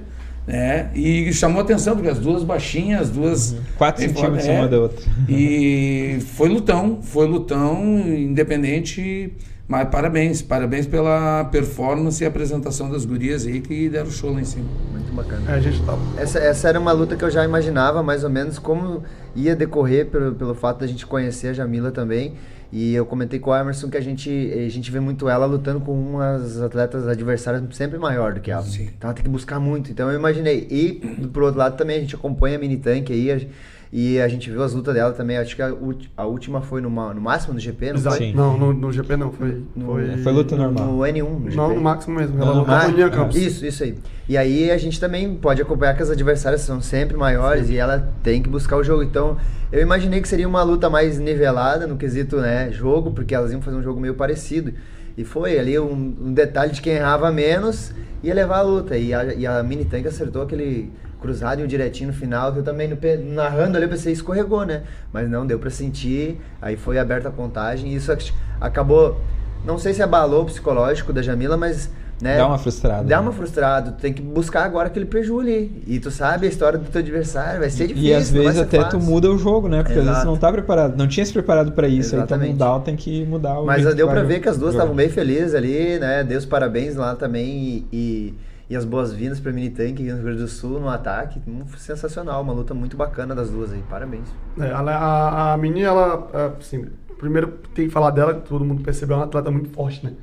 Né? 0.47 0.91
E 0.93 1.33
chamou 1.33 1.59
atenção, 1.59 1.95
porque 1.95 2.09
as 2.09 2.19
duas 2.19 2.43
baixinhas, 2.43 3.01
as 3.01 3.09
duas. 3.09 3.55
4 3.77 4.03
uhum. 4.03 4.09
centímetros 4.09 4.45
é, 4.47 4.59
uma 4.59 4.67
da 4.67 4.79
outra. 4.79 5.03
E 5.27 6.19
foi 6.35 6.49
lutão, 6.49 6.99
foi 7.01 7.27
lutão, 7.27 7.83
independente. 8.07 9.33
Mas 9.67 9.89
parabéns, 9.89 10.43
parabéns 10.43 10.85
pela 10.85 11.43
performance 11.45 12.23
e 12.23 12.27
apresentação 12.27 12.89
das 12.89 13.03
gurias 13.03 13.47
aí 13.47 13.59
que 13.61 13.89
deram 13.89 14.11
show 14.11 14.31
lá 14.31 14.39
em 14.39 14.45
cima. 14.45 14.65
Muito 14.91 15.11
bacana. 15.11 15.51
É, 15.51 15.55
a 15.55 15.59
gente 15.59 15.81
tá... 15.83 15.97
essa, 16.17 16.37
essa 16.37 16.69
era 16.69 16.79
uma 16.79 16.91
luta 16.91 17.15
que 17.15 17.25
eu 17.25 17.31
já 17.31 17.43
imaginava 17.43 18.03
mais 18.03 18.23
ou 18.23 18.29
menos 18.29 18.59
como 18.59 19.03
ia 19.35 19.55
decorrer 19.55 20.05
pelo, 20.05 20.35
pelo 20.35 20.53
fato 20.53 20.81
da 20.81 20.87
gente 20.87 21.05
conhecer 21.05 21.47
a 21.47 21.53
Jamila 21.53 21.91
também. 21.91 22.35
E 22.71 22.93
eu 22.93 23.05
comentei 23.05 23.39
com 23.39 23.51
o 23.51 23.55
Emerson 23.55 23.89
que 23.89 23.97
a 23.97 24.01
gente, 24.01 24.29
a 24.29 24.69
gente 24.69 24.91
vê 24.91 24.99
muito 24.99 25.29
ela 25.29 25.45
lutando 25.45 25.79
com 25.79 25.93
umas 25.93 26.61
atletas 26.61 27.07
adversárias 27.07 27.63
sempre 27.71 27.97
maior 27.97 28.33
do 28.33 28.41
que 28.41 28.51
ela. 28.51 28.63
Sim. 28.63 28.89
Então 28.97 29.09
ela 29.09 29.13
tem 29.13 29.23
que 29.23 29.29
buscar 29.29 29.59
muito. 29.59 29.91
Então 29.91 30.11
eu 30.11 30.19
imaginei. 30.19 30.67
E 30.69 31.27
por 31.33 31.43
outro 31.43 31.57
lado 31.57 31.77
também 31.77 31.97
a 31.97 31.99
gente 32.01 32.13
acompanha 32.13 32.57
a 32.57 32.59
mini 32.59 32.77
tank 32.77 33.11
aí. 33.11 33.49
E 33.97 34.19
a 34.19 34.27
gente 34.27 34.51
viu 34.51 34.61
as 34.61 34.73
lutas 34.73 34.93
dela 34.93 35.13
também. 35.13 35.37
Acho 35.37 35.55
que 35.55 35.61
a, 35.61 35.73
a 36.17 36.25
última 36.25 36.59
foi 36.59 36.81
no, 36.81 36.89
no 36.89 37.21
máximo 37.21 37.53
no 37.53 37.59
GP, 37.61 37.91
não 37.91 37.95
Exato. 37.95 38.17
foi? 38.17 38.33
Não, 38.33 38.57
no, 38.57 38.73
no, 38.73 38.91
GP 38.91 39.15
não. 39.15 39.31
Foi, 39.31 39.63
no, 39.73 39.85
foi... 39.85 40.17
foi 40.17 40.33
luta 40.33 40.53
normal. 40.57 40.87
No 40.87 40.97
N1. 40.97 41.23
No 41.23 41.43
GP. 41.45 41.55
Não, 41.55 41.73
no 41.73 41.81
máximo 41.81 42.19
mesmo. 42.19 42.41
Ela 42.41 42.51
lutou 42.55 42.75
com 42.75 43.09
Campos. 43.15 43.37
Isso, 43.37 43.65
isso 43.65 43.83
aí. 43.85 43.95
E 44.27 44.35
aí 44.35 44.69
a 44.69 44.77
gente 44.77 44.99
também 44.99 45.33
pode 45.35 45.61
acompanhar 45.61 45.95
que 45.95 46.03
as 46.03 46.09
adversárias 46.09 46.59
são 46.59 46.81
sempre 46.81 47.15
maiores 47.15 47.67
Sim. 47.67 47.75
e 47.75 47.77
ela 47.77 48.11
tem 48.21 48.43
que 48.43 48.49
buscar 48.49 48.75
o 48.75 48.83
jogo. 48.83 49.01
Então 49.01 49.37
eu 49.71 49.81
imaginei 49.81 50.19
que 50.19 50.27
seria 50.27 50.45
uma 50.45 50.61
luta 50.61 50.89
mais 50.89 51.17
nivelada 51.17 51.87
no 51.87 51.95
quesito 51.95 52.35
né, 52.35 52.73
jogo, 52.73 53.11
porque 53.11 53.33
elas 53.33 53.53
iam 53.53 53.61
fazer 53.61 53.77
um 53.77 53.81
jogo 53.81 54.01
meio 54.01 54.15
parecido. 54.15 54.73
E 55.17 55.23
foi 55.23 55.57
ali 55.57 55.79
um, 55.79 56.13
um 56.19 56.33
detalhe 56.33 56.73
de 56.73 56.81
quem 56.81 56.95
errava 56.95 57.31
menos 57.31 57.93
ia 58.21 58.33
levar 58.33 58.57
a 58.57 58.61
luta. 58.61 58.97
E 58.97 59.13
a, 59.13 59.33
e 59.33 59.47
a 59.47 59.63
mini 59.63 59.85
tank 59.85 60.05
acertou 60.05 60.41
aquele 60.41 60.91
cruzado 61.25 61.59
e 61.59 61.63
um 61.63 61.67
direitinho 61.67 62.11
no 62.11 62.15
final, 62.15 62.53
que 62.53 62.59
eu 62.59 62.63
também, 62.63 62.87
no, 62.87 62.97
narrando 63.33 63.75
ali, 63.75 63.85
eu 63.85 63.89
pensei, 63.89 64.13
escorregou, 64.13 64.63
né? 64.63 64.83
Mas 65.11 65.27
não, 65.29 65.45
deu 65.45 65.57
para 65.57 65.71
sentir, 65.71 66.39
aí 66.61 66.77
foi 66.77 66.99
aberta 66.99 67.29
a 67.29 67.31
contagem, 67.31 67.91
e 67.91 67.95
isso 67.95 68.15
acabou, 68.61 69.19
não 69.65 69.79
sei 69.79 69.93
se 69.93 70.03
abalou 70.03 70.43
o 70.43 70.45
psicológico 70.45 71.11
da 71.11 71.21
Jamila, 71.21 71.57
mas... 71.57 71.89
Né, 72.21 72.37
dá 72.37 72.47
uma 72.47 72.57
frustrada. 72.57 73.03
Dá 73.03 73.17
né? 73.17 73.21
uma 73.21 73.33
frustrada. 73.33 73.91
Tu 73.91 73.99
tem 73.99 74.13
que 74.13 74.21
buscar 74.21 74.63
agora 74.63 74.87
aquele 74.87 75.03
prejuízo 75.03 75.41
ali. 75.41 75.83
E 75.85 75.99
tu 75.99 76.09
sabe 76.09 76.45
a 76.45 76.49
história 76.49 76.79
do 76.79 76.89
teu 76.89 77.01
adversário, 77.01 77.59
vai 77.59 77.69
ser 77.69 77.87
difícil. 77.87 78.09
E 78.09 78.13
às 78.13 78.31
vezes 78.31 78.57
até 78.57 78.79
fácil. 78.79 78.99
tu 78.99 79.05
muda 79.05 79.29
o 79.29 79.37
jogo, 79.37 79.67
né? 79.67 79.83
Porque 79.83 79.99
Exato. 79.99 80.07
às 80.07 80.15
vezes 80.15 80.25
não 80.25 80.37
tá 80.37 80.49
preparado. 80.49 80.95
Não 80.95 81.09
tinha 81.09 81.25
se 81.25 81.33
preparado 81.33 81.73
para 81.73 81.89
isso. 81.89 82.15
Exatamente. 82.15 82.53
Então 82.53 82.77
o 82.77 82.79
tem 82.79 82.95
que 82.95 83.25
mudar 83.25 83.59
o 83.59 83.65
Mas 83.65 83.93
deu 83.93 84.07
para 84.07 84.23
ver 84.23 84.39
que 84.39 84.47
as 84.47 84.57
duas 84.57 84.73
estavam 84.75 84.95
bem 84.95 85.09
felizes 85.09 85.53
ali, 85.53 85.99
né? 85.99 86.23
Deus 86.23 86.45
parabéns 86.45 86.95
lá 86.95 87.15
também. 87.15 87.85
e, 87.91 87.97
e 88.31 88.33
e 88.69 88.75
as 88.75 88.83
boas-vindas 88.83 89.39
para 89.39 89.51
Mini 89.51 89.69
Tank 89.69 89.93
aqui 89.93 90.03
no 90.03 90.15
Rio 90.15 90.23
Grande 90.23 90.41
do 90.41 90.47
Sul 90.47 90.79
no 90.79 90.89
ataque. 90.89 91.39
Sensacional, 91.77 92.41
uma 92.41 92.53
luta 92.53 92.73
muito 92.73 92.97
bacana 92.97 93.35
das 93.35 93.49
duas 93.49 93.71
aí. 93.71 93.83
Parabéns. 93.89 94.27
É, 94.59 94.71
a, 94.71 94.79
a, 94.79 95.53
a 95.53 95.57
Mini, 95.57 95.81
ela, 95.81 96.27
é, 96.33 96.51
assim, 96.59 96.87
primeiro 97.19 97.59
tem 97.75 97.87
que 97.87 97.93
falar 97.93 98.09
dela, 98.09 98.33
que 98.33 98.47
todo 98.47 98.65
mundo 98.65 98.81
percebeu, 98.81 99.15
é 99.15 99.19
uma 99.19 99.25
atleta 99.25 99.51
muito 99.51 99.69
forte, 99.69 100.03
né? 100.03 100.13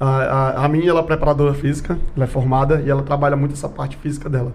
A, 0.00 0.06
a, 0.06 0.64
a 0.64 0.68
Mini, 0.68 0.88
ela 0.88 1.00
é 1.00 1.02
preparadora 1.04 1.54
física, 1.54 1.96
ela 2.16 2.24
é 2.24 2.28
formada 2.28 2.80
e 2.80 2.90
ela 2.90 3.02
trabalha 3.02 3.36
muito 3.36 3.52
essa 3.52 3.68
parte 3.68 3.96
física 3.96 4.28
dela. 4.28 4.52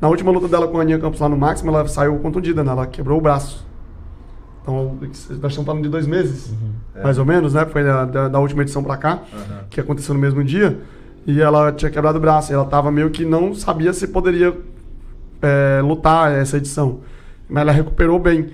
Na 0.00 0.08
última 0.08 0.32
luta 0.32 0.48
dela 0.48 0.66
com 0.66 0.78
a 0.78 0.82
Aninha 0.82 0.98
Campos 0.98 1.20
lá 1.20 1.28
no 1.28 1.36
Máximo, 1.36 1.70
ela 1.70 1.86
saiu 1.86 2.18
contundida, 2.18 2.64
né? 2.64 2.72
Ela 2.72 2.86
quebrou 2.86 3.18
o 3.18 3.20
braço. 3.20 3.64
Então, 4.62 4.96
nós 5.00 5.30
estamos 5.30 5.56
falando 5.66 5.82
de 5.82 5.88
dois 5.88 6.06
meses, 6.06 6.50
uhum. 6.50 7.02
mais 7.02 7.18
é. 7.18 7.20
ou 7.20 7.26
menos, 7.26 7.52
né? 7.52 7.66
Foi 7.66 7.84
da, 7.84 8.04
da, 8.04 8.28
da 8.28 8.38
última 8.40 8.62
edição 8.62 8.82
para 8.82 8.96
cá, 8.96 9.22
uhum. 9.32 9.56
que 9.68 9.78
aconteceu 9.80 10.14
no 10.14 10.20
mesmo 10.20 10.42
dia 10.42 10.80
e 11.26 11.40
ela 11.40 11.72
tinha 11.72 11.90
quebrado 11.90 12.18
o 12.18 12.20
braço. 12.20 12.52
ela 12.52 12.64
estava 12.64 12.90
meio 12.90 13.10
que 13.10 13.24
não 13.24 13.54
sabia 13.54 13.92
se 13.92 14.08
poderia 14.08 14.56
é, 15.40 15.80
lutar 15.82 16.32
essa 16.32 16.56
edição. 16.56 17.00
Mas 17.48 17.62
ela 17.62 17.72
recuperou 17.72 18.18
bem. 18.18 18.50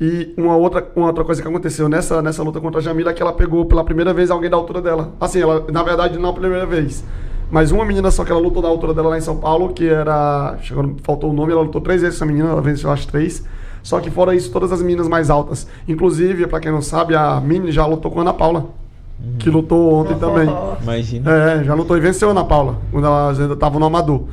E 0.00 0.32
uma 0.36 0.56
outra, 0.56 0.86
uma 0.96 1.08
outra 1.08 1.24
coisa 1.24 1.42
que 1.42 1.46
aconteceu 1.46 1.88
nessa, 1.88 2.22
nessa 2.22 2.42
luta 2.42 2.60
contra 2.60 2.80
a 2.80 2.82
Jamila 2.82 3.10
é 3.10 3.14
que 3.14 3.22
ela 3.22 3.32
pegou 3.32 3.66
pela 3.66 3.84
primeira 3.84 4.14
vez 4.14 4.30
alguém 4.30 4.48
da 4.48 4.56
altura 4.56 4.80
dela. 4.80 5.12
Assim, 5.20 5.40
ela, 5.42 5.66
na 5.70 5.82
verdade, 5.82 6.18
não 6.18 6.30
a 6.30 6.32
primeira 6.32 6.64
vez. 6.64 7.04
Mas 7.50 7.70
uma 7.70 7.84
menina 7.84 8.10
só 8.10 8.24
que 8.24 8.32
ela 8.32 8.40
lutou 8.40 8.62
da 8.62 8.68
altura 8.68 8.94
dela 8.94 9.10
lá 9.10 9.18
em 9.18 9.20
São 9.20 9.36
Paulo, 9.36 9.74
que 9.74 9.88
era. 9.88 10.56
Chegou, 10.62 10.96
faltou 11.02 11.30
o 11.30 11.32
nome, 11.32 11.52
ela 11.52 11.62
lutou 11.62 11.80
três 11.80 12.00
vezes 12.00 12.16
essa 12.16 12.24
menina, 12.24 12.48
ela 12.48 12.62
venceu 12.62 12.90
as 12.90 13.04
três. 13.04 13.44
Só 13.82 14.00
que 14.00 14.10
fora 14.10 14.34
isso, 14.34 14.50
todas 14.50 14.72
as 14.72 14.80
meninas 14.80 15.08
mais 15.08 15.30
altas. 15.30 15.66
Inclusive, 15.86 16.46
para 16.46 16.60
quem 16.60 16.72
não 16.72 16.82
sabe, 16.82 17.14
a 17.14 17.40
Mini 17.40 17.70
já 17.70 17.84
lutou 17.84 18.10
com 18.10 18.20
a 18.20 18.22
Ana 18.22 18.32
Paula 18.32 18.79
que 19.38 19.50
lutou 19.50 19.94
ontem 19.94 20.14
também. 20.18 20.48
Imagina. 20.82 21.30
É, 21.30 21.64
já 21.64 21.74
lutou 21.74 21.96
e 21.96 22.00
venceu 22.00 22.28
a 22.28 22.30
Ana 22.32 22.44
Paula, 22.44 22.78
quando 22.90 23.06
ela 23.06 23.30
ainda 23.30 23.54
estava 23.54 23.78
no 23.78 23.86
Amador. 23.86 24.24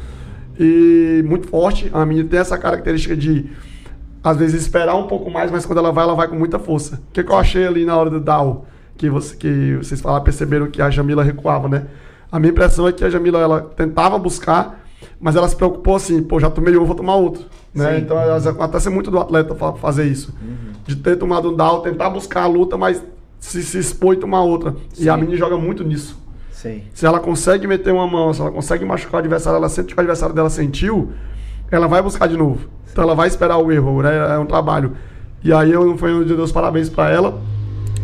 E 0.59 1.23
muito 1.25 1.47
forte, 1.47 1.89
a 1.93 2.05
menina 2.05 2.27
tem 2.27 2.39
essa 2.39 2.57
característica 2.57 3.15
de, 3.15 3.45
às 4.23 4.37
vezes, 4.37 4.61
esperar 4.61 4.95
um 4.95 5.07
pouco 5.07 5.29
mais, 5.29 5.51
mas 5.51 5.65
quando 5.65 5.79
ela 5.79 5.91
vai, 5.91 6.03
ela 6.03 6.15
vai 6.15 6.27
com 6.27 6.35
muita 6.35 6.59
força. 6.59 6.95
O 6.95 7.13
que, 7.13 7.23
que 7.23 7.31
eu 7.31 7.37
achei 7.37 7.65
ali 7.65 7.85
na 7.85 7.95
hora 7.95 8.09
do 8.09 8.19
Dow, 8.19 8.65
que, 8.97 9.09
você, 9.09 9.35
que 9.35 9.75
vocês 9.75 10.01
falaram, 10.01 10.23
perceberam 10.23 10.67
que 10.67 10.81
a 10.81 10.89
Jamila 10.89 11.23
recuava, 11.23 11.69
né? 11.69 11.85
A 12.31 12.39
minha 12.39 12.51
impressão 12.51 12.87
é 12.87 12.91
que 12.91 13.05
a 13.05 13.09
Jamila, 13.09 13.39
ela 13.39 13.61
tentava 13.61 14.17
buscar, 14.17 14.83
mas 15.19 15.35
ela 15.35 15.47
se 15.47 15.55
preocupou 15.55 15.95
assim, 15.95 16.21
pô, 16.21 16.39
já 16.39 16.49
tomei 16.49 16.75
um, 16.77 16.83
vou 16.83 16.95
tomar 16.95 17.15
outro. 17.15 17.45
Né? 17.73 17.99
Então, 17.99 18.17
acontece 18.17 18.89
muito 18.89 19.11
do 19.11 19.19
atleta 19.19 19.55
fazer 19.75 20.05
isso. 20.05 20.33
Uhum. 20.41 20.73
De 20.85 20.95
ter 20.95 21.15
tomado 21.15 21.51
um 21.51 21.55
down, 21.55 21.81
tentar 21.81 22.09
buscar 22.09 22.43
a 22.43 22.47
luta, 22.47 22.75
mas 22.77 23.01
se, 23.39 23.63
se 23.63 23.77
expor 23.77 24.15
e 24.15 24.17
tomar 24.17 24.41
outra. 24.41 24.75
Sim. 24.93 25.05
E 25.05 25.09
a 25.09 25.17
menina 25.17 25.37
joga 25.37 25.57
muito 25.57 25.83
nisso. 25.83 26.17
Sim. 26.51 26.83
Se 26.93 27.05
ela 27.05 27.19
consegue 27.19 27.67
meter 27.67 27.93
uma 27.93 28.07
mão, 28.07 28.33
se 28.33 28.41
ela 28.41 28.51
consegue 28.51 28.83
machucar 28.83 29.15
o 29.15 29.17
adversário, 29.19 29.57
ela 29.57 29.69
sente 29.69 29.93
que 29.93 29.99
o 29.99 30.01
adversário 30.01 30.33
dela 30.33 30.49
sentiu, 30.49 31.11
ela 31.69 31.87
vai 31.87 32.01
buscar 32.01 32.27
de 32.27 32.35
novo. 32.35 32.61
Sim. 32.61 32.91
Então 32.91 33.03
ela 33.03 33.15
vai 33.15 33.27
esperar 33.27 33.57
o 33.57 33.71
erro, 33.71 34.01
né? 34.01 34.35
É 34.35 34.39
um 34.39 34.45
trabalho. 34.45 34.93
E 35.43 35.53
aí 35.53 35.71
eu 35.71 35.97
foi 35.97 36.13
um 36.13 36.23
de 36.23 36.35
Deus 36.35 36.51
parabéns 36.51 36.89
para 36.89 37.11
ela. 37.11 37.39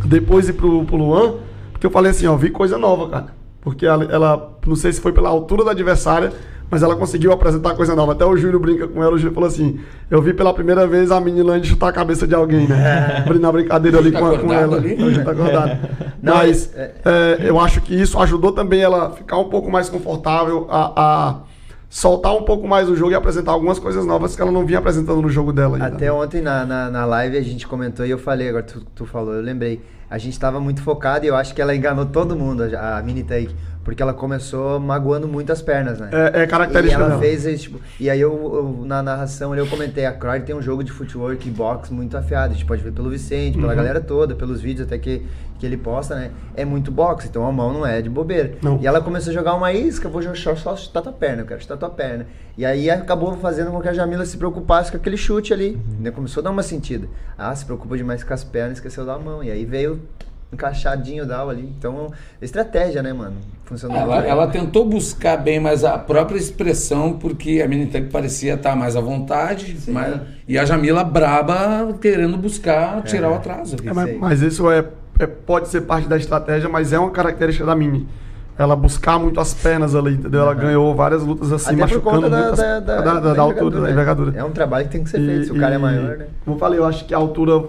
Depois 0.05 0.49
ir 0.49 0.53
pro, 0.53 0.85
pro 0.85 0.97
Luan, 0.97 1.35
porque 1.71 1.87
eu 1.87 1.91
falei 1.91 2.11
assim, 2.11 2.27
ó, 2.27 2.35
vi 2.35 2.49
coisa 2.49 2.77
nova, 2.77 3.09
cara. 3.09 3.43
Porque 3.59 3.85
ela, 3.85 4.03
ela, 4.05 4.57
não 4.67 4.75
sei 4.75 4.91
se 4.91 5.01
foi 5.01 5.13
pela 5.13 5.29
altura 5.29 5.63
da 5.63 5.71
adversária, 5.71 6.33
mas 6.69 6.81
ela 6.81 6.95
conseguiu 6.95 7.31
apresentar 7.31 7.75
coisa 7.75 7.95
nova. 7.95 8.13
Até 8.13 8.25
o 8.25 8.35
Júlio 8.35 8.59
brinca 8.59 8.87
com 8.87 9.03
ela, 9.03 9.13
o 9.13 9.17
Júlio 9.17 9.33
falou 9.33 9.47
assim: 9.47 9.79
Eu 10.09 10.21
vi 10.21 10.33
pela 10.33 10.53
primeira 10.53 10.87
vez 10.87 11.11
a 11.11 11.19
menina 11.19 11.61
chutar 11.63 11.89
a 11.89 11.93
cabeça 11.93 12.27
de 12.27 12.35
alguém, 12.35 12.67
né? 12.67 13.23
É. 13.27 13.33
Na 13.39 13.51
brincadeira 13.51 13.97
ali 13.97 14.11
tá 14.11 14.19
com, 14.19 14.37
com, 14.37 14.53
ela. 14.53 14.77
Ali? 14.77 15.23
Tá 15.23 15.31
acordado. 15.31 15.79
Não, 16.21 16.35
mas 16.35 16.73
é, 16.75 16.91
é... 17.05 17.37
eu 17.43 17.59
acho 17.59 17.81
que 17.81 17.93
isso 17.93 18.19
ajudou 18.19 18.51
também 18.51 18.81
ela 18.81 19.11
ficar 19.11 19.37
um 19.37 19.49
pouco 19.49 19.69
mais 19.69 19.89
confortável 19.89 20.67
a, 20.69 20.93
a 20.95 21.35
soltar 21.93 22.35
um 22.35 22.41
pouco 22.41 22.67
mais 22.67 22.89
o 22.89 22.95
jogo 22.95 23.11
e 23.11 23.15
apresentar 23.15 23.51
algumas 23.51 23.77
coisas 23.77 24.03
novas 24.03 24.35
que 24.35 24.41
ela 24.41 24.51
não 24.51 24.65
vinha 24.65 24.79
apresentando 24.79 25.21
no 25.21 25.29
jogo 25.29 25.53
dela. 25.53 25.75
Ainda. 25.75 25.87
Até 25.87 26.11
ontem 26.11 26.41
na, 26.41 26.65
na, 26.65 26.89
na, 26.89 27.05
live 27.05 27.37
a 27.37 27.41
gente 27.43 27.67
comentou 27.67 28.03
e 28.03 28.09
eu 28.09 28.17
falei, 28.17 28.49
agora 28.49 28.63
tu, 28.63 28.81
tu 28.95 29.05
falou, 29.05 29.35
eu 29.35 29.41
lembrei. 29.41 29.79
A 30.09 30.17
gente 30.17 30.33
estava 30.33 30.59
muito 30.59 30.81
focado 30.81 31.25
e 31.25 31.27
eu 31.27 31.35
acho 31.35 31.53
que 31.53 31.61
ela 31.61 31.75
enganou 31.75 32.07
todo 32.07 32.35
mundo, 32.35 32.63
a, 32.63 32.97
a 32.97 33.03
mini 33.03 33.21
take. 33.21 33.55
Porque 33.83 34.01
ela 34.01 34.13
começou 34.13 34.79
magoando 34.79 35.27
muito 35.27 35.51
as 35.51 35.61
pernas, 35.61 35.99
né? 35.99 36.09
É, 36.11 36.43
é 36.43 36.47
característica 36.47 37.01
E 37.01 37.03
ela 37.03 37.17
dela. 37.17 37.21
fez 37.21 37.61
tipo, 37.61 37.79
E 37.99 38.09
aí 38.09 38.19
eu, 38.19 38.31
eu, 38.31 38.85
na 38.85 39.03
narração 39.03 39.53
eu 39.55 39.67
comentei, 39.67 40.05
a 40.05 40.13
Croy 40.13 40.39
tem 40.41 40.55
um 40.55 40.61
jogo 40.61 40.83
de 40.83 40.91
footwork 40.91 41.47
e 41.47 41.51
box 41.51 41.91
muito 41.91 42.15
afiado. 42.15 42.51
A 42.51 42.53
gente 42.53 42.65
pode 42.65 42.81
ver 42.81 42.93
pelo 42.93 43.09
Vicente, 43.09 43.57
pela 43.57 43.71
uhum. 43.71 43.75
galera 43.75 43.99
toda, 43.99 44.35
pelos 44.35 44.61
vídeos 44.61 44.87
até 44.87 44.97
que, 44.97 45.25
que 45.59 45.65
ele 45.65 45.75
posta, 45.75 46.15
né? 46.15 46.31
É 46.55 46.63
muito 46.63 46.91
boxe, 46.91 47.27
então 47.27 47.45
a 47.45 47.51
mão 47.51 47.73
não 47.73 47.85
é 47.85 48.01
de 48.01 48.09
bobeira. 48.09 48.53
Não. 48.61 48.79
E 48.81 48.87
ela 48.87 49.01
começou 49.01 49.31
a 49.31 49.33
jogar 49.33 49.53
uma 49.53 49.73
isca, 49.73 50.07
vou 50.07 50.21
só, 50.35 50.55
só 50.55 50.75
chutar 50.77 51.01
tua 51.01 51.11
perna, 51.11 51.41
eu 51.41 51.45
quero 51.45 51.61
chutar 51.61 51.77
tua 51.77 51.89
perna. 51.89 52.25
E 52.57 52.65
aí 52.65 52.89
acabou 52.89 53.35
fazendo 53.37 53.71
com 53.71 53.81
que 53.81 53.89
a 53.89 53.93
Jamila 53.93 54.25
se 54.25 54.37
preocupasse 54.37 54.91
com 54.91 54.97
aquele 54.97 55.17
chute 55.17 55.53
ali. 55.53 55.75
Uhum. 55.75 56.03
Né? 56.03 56.11
Começou 56.11 56.41
a 56.41 56.43
dar 56.45 56.51
uma 56.51 56.63
sentida. 56.63 57.07
Ah, 57.37 57.53
se 57.55 57.65
preocupa 57.65 57.97
demais 57.97 58.23
com 58.23 58.33
as 58.33 58.43
pernas, 58.43 58.77
esqueceu 58.77 59.05
da 59.05 59.17
mão. 59.17 59.43
E 59.43 59.51
aí 59.51 59.65
veio 59.65 60.01
encaixadinho 60.53 61.25
dal 61.25 61.49
ali. 61.49 61.73
Então, 61.77 62.11
estratégia, 62.41 63.01
né, 63.01 63.11
mano? 63.11 63.35
Funcionou 63.65 63.97
ela, 63.97 64.25
ela 64.25 64.47
tentou 64.47 64.85
buscar 64.85 65.37
bem 65.37 65.59
mais 65.59 65.83
a 65.83 65.97
própria 65.97 66.37
expressão, 66.37 67.13
porque 67.13 67.61
a 67.63 67.67
menina 67.67 67.91
parecia 68.11 68.55
estar 68.55 68.75
mais 68.75 68.95
à 68.95 69.01
vontade, 69.01 69.77
mas, 69.87 70.21
e 70.47 70.57
a 70.57 70.65
Jamila 70.65 71.03
braba 71.03 71.93
querendo 71.99 72.37
buscar 72.37 73.01
tirar 73.03 73.27
é. 73.27 73.31
o 73.31 73.35
atraso. 73.35 73.77
É, 73.83 73.93
mas, 73.93 74.17
mas, 74.17 74.41
isso 74.41 74.69
é, 74.69 74.85
é, 75.19 75.25
pode 75.25 75.69
ser 75.69 75.81
parte 75.81 76.07
da 76.07 76.17
estratégia, 76.17 76.69
mas 76.69 76.93
é 76.93 76.99
uma 76.99 77.11
característica 77.11 77.65
da 77.65 77.75
Mini. 77.75 78.07
Ela 78.55 78.75
buscar 78.75 79.17
muito 79.17 79.39
as 79.39 79.51
pernas 79.51 79.95
ali, 79.95 80.13
entendeu? 80.13 80.41
Ela 80.41 80.51
uhum. 80.51 80.59
ganhou 80.59 80.95
várias 80.95 81.23
lutas 81.23 81.51
assim, 81.51 81.71
Até 81.71 81.81
machucando 81.81 82.29
da, 82.29 82.37
muito 82.37 82.55
da, 82.55 82.79
da, 82.79 83.01
da, 83.01 83.19
da, 83.19 83.33
da 83.33 83.41
altura, 83.41 83.81
da 83.81 83.89
envergadura. 83.89 84.33
É 84.35 84.43
um 84.43 84.51
trabalho 84.51 84.85
que 84.85 84.91
tem 84.91 85.03
que 85.03 85.09
ser 85.09 85.17
feito, 85.17 85.41
e, 85.41 85.45
se 85.45 85.51
o 85.51 85.59
cara 85.59 85.73
é 85.73 85.77
maior, 85.79 86.17
né? 86.17 86.27
Como 86.45 86.55
eu 86.55 86.59
falei, 86.59 86.77
eu 86.77 86.85
acho 86.85 87.03
que 87.05 87.15
a 87.15 87.17
altura 87.17 87.63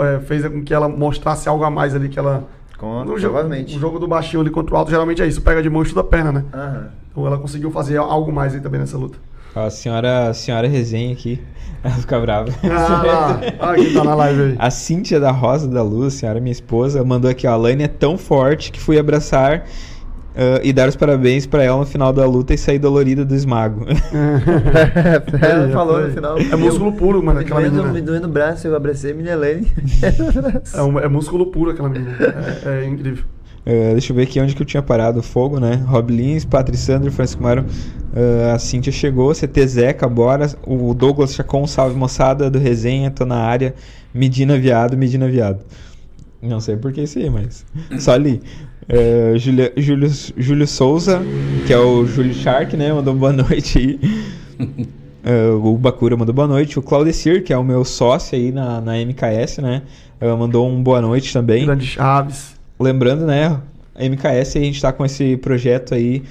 é, 0.00 0.20
fez 0.20 0.46
com 0.46 0.62
que 0.62 0.72
ela 0.72 0.88
mostrasse 0.88 1.48
algo 1.48 1.64
a 1.64 1.70
mais 1.70 1.94
ali 1.94 2.08
que 2.08 2.18
ela 2.18 2.44
Com, 2.78 3.04
no 3.04 3.18
jogo, 3.18 3.38
o 3.38 3.68
jogo 3.68 3.98
do 3.98 4.06
baixinho 4.06 4.40
ali 4.40 4.50
contra 4.50 4.74
o 4.74 4.78
alto 4.78 4.90
geralmente 4.90 5.22
é 5.22 5.26
isso, 5.26 5.42
pega 5.42 5.62
de 5.62 5.70
mão 5.70 5.82
e 5.82 5.86
chuta 5.86 6.00
a 6.00 6.04
perna, 6.04 6.32
né? 6.32 6.44
Aham. 6.52 6.88
Então 7.10 7.26
ela 7.26 7.38
conseguiu 7.38 7.70
fazer 7.70 7.96
algo 7.96 8.32
mais 8.32 8.54
aí 8.54 8.60
também 8.60 8.80
nessa 8.80 8.98
luta. 8.98 9.18
A 9.54 9.70
senhora, 9.70 10.30
a 10.30 10.34
senhora 10.34 10.66
resenha 10.66 11.12
aqui. 11.12 11.40
Ela 11.84 11.94
fica 11.94 12.18
brava. 12.18 12.48
Ah, 13.60 13.74
quem 13.74 13.92
tá 13.92 14.02
na 14.02 14.14
live 14.14 14.42
aí. 14.42 14.56
A 14.58 14.70
Cíntia 14.70 15.20
da 15.20 15.30
Rosa 15.30 15.68
da 15.68 15.82
Luz, 15.82 16.14
senhora 16.14 16.40
minha 16.40 16.50
esposa, 16.50 17.04
mandou 17.04 17.30
aqui, 17.30 17.46
ó. 17.46 17.52
A 17.52 17.56
Laine 17.56 17.84
é 17.84 17.88
tão 17.88 18.18
forte 18.18 18.72
que 18.72 18.80
fui 18.80 18.98
abraçar 18.98 19.64
ah, 20.36 20.60
e 20.62 20.72
dar 20.72 20.88
os 20.88 20.96
parabéns 20.96 21.46
pra 21.46 21.62
ela 21.62 21.78
no 21.78 21.86
final 21.86 22.12
da 22.12 22.26
luta 22.26 22.52
e 22.54 22.58
sair 22.58 22.78
dolorida 22.78 23.24
do 23.24 23.34
esmago. 23.34 23.86
Ela 25.40 25.68
falou 25.72 26.00
no 26.06 26.10
final. 26.12 26.38
É 26.38 26.56
músculo 26.56 26.92
puro, 26.92 27.22
mano, 27.22 27.40
aquela 27.40 27.60
menina. 27.60 27.92
me 27.92 28.00
doendo 28.00 28.26
o 28.26 28.30
braço, 28.30 28.66
eu 28.66 28.74
abracei 28.76 29.12
a 29.12 29.14
Minelene. 29.14 29.70
É, 30.74 30.82
um- 30.82 30.98
é 30.98 31.08
músculo 31.08 31.46
puro 31.46 31.70
aquela 31.70 31.88
menina. 31.88 32.16
É, 32.64 32.84
é 32.84 32.86
incrível. 32.86 33.24
Ah, 33.66 33.92
deixa 33.92 34.12
eu 34.12 34.16
ver 34.16 34.22
aqui 34.24 34.40
onde 34.40 34.54
que 34.54 34.62
eu 34.62 34.66
tinha 34.66 34.82
parado. 34.82 35.22
Fogo, 35.22 35.58
né? 35.58 35.82
Rob 35.86 36.12
Lins, 36.14 36.44
Patrícia 36.44 36.94
Sandro, 36.94 37.10
Francisco 37.12 37.42
Mário. 37.42 37.64
ah, 38.14 38.54
a 38.54 38.58
Cíntia 38.58 38.92
chegou, 38.92 39.32
CT 39.34 39.66
Zeca, 39.66 40.08
bora. 40.08 40.50
O 40.66 40.92
Douglas 40.94 41.34
Chacon, 41.34 41.66
salve 41.66 41.96
moçada 41.96 42.50
do 42.50 42.58
resenha, 42.58 43.10
tô 43.10 43.24
na 43.24 43.36
área. 43.38 43.74
Medina 44.12 44.56
Viado, 44.58 44.96
Medina 44.96 45.28
Viado. 45.28 45.60
Não 46.42 46.60
sei 46.60 46.76
por 46.76 46.92
que 46.92 47.00
isso 47.02 47.18
aí, 47.18 47.30
mas 47.30 47.64
só 47.98 48.12
ali. 48.12 48.42
Ah, 48.88 49.36
Julia- 49.38 49.72
Júlio, 49.76 50.10
Júlio 50.36 50.66
Souza, 50.66 51.22
que 51.66 51.72
é 51.72 51.78
o 51.78 52.04
Júlio 52.06 52.34
Shark, 52.34 52.76
né? 52.76 52.92
Mandou 52.92 53.14
boa 53.14 53.32
noite 53.32 53.78
aí. 53.78 54.00
Ah, 55.24 55.56
o 55.62 55.76
Bakura 55.78 56.16
mandou 56.16 56.34
boa 56.34 56.48
noite. 56.48 56.78
O 56.78 56.82
Claudecir, 56.82 57.42
que 57.44 57.52
é 57.52 57.56
o 57.56 57.64
meu 57.64 57.84
sócio 57.84 58.36
aí 58.36 58.52
na, 58.52 58.80
na 58.80 58.98
MKS, 58.98 59.58
né? 59.58 59.82
ah, 60.20 60.36
mandou 60.36 60.68
um 60.68 60.82
boa 60.82 61.00
noite 61.00 61.32
também. 61.32 61.64
Grande 61.64 61.86
Chaves. 61.86 62.54
Lembrando, 62.78 63.24
né, 63.24 63.58
a 63.94 64.04
MKS 64.04 64.56
a 64.58 64.60
gente 64.60 64.74
está 64.74 64.92
com 64.92 65.04
esse 65.04 65.36
projeto 65.36 65.94
aí 65.94 66.24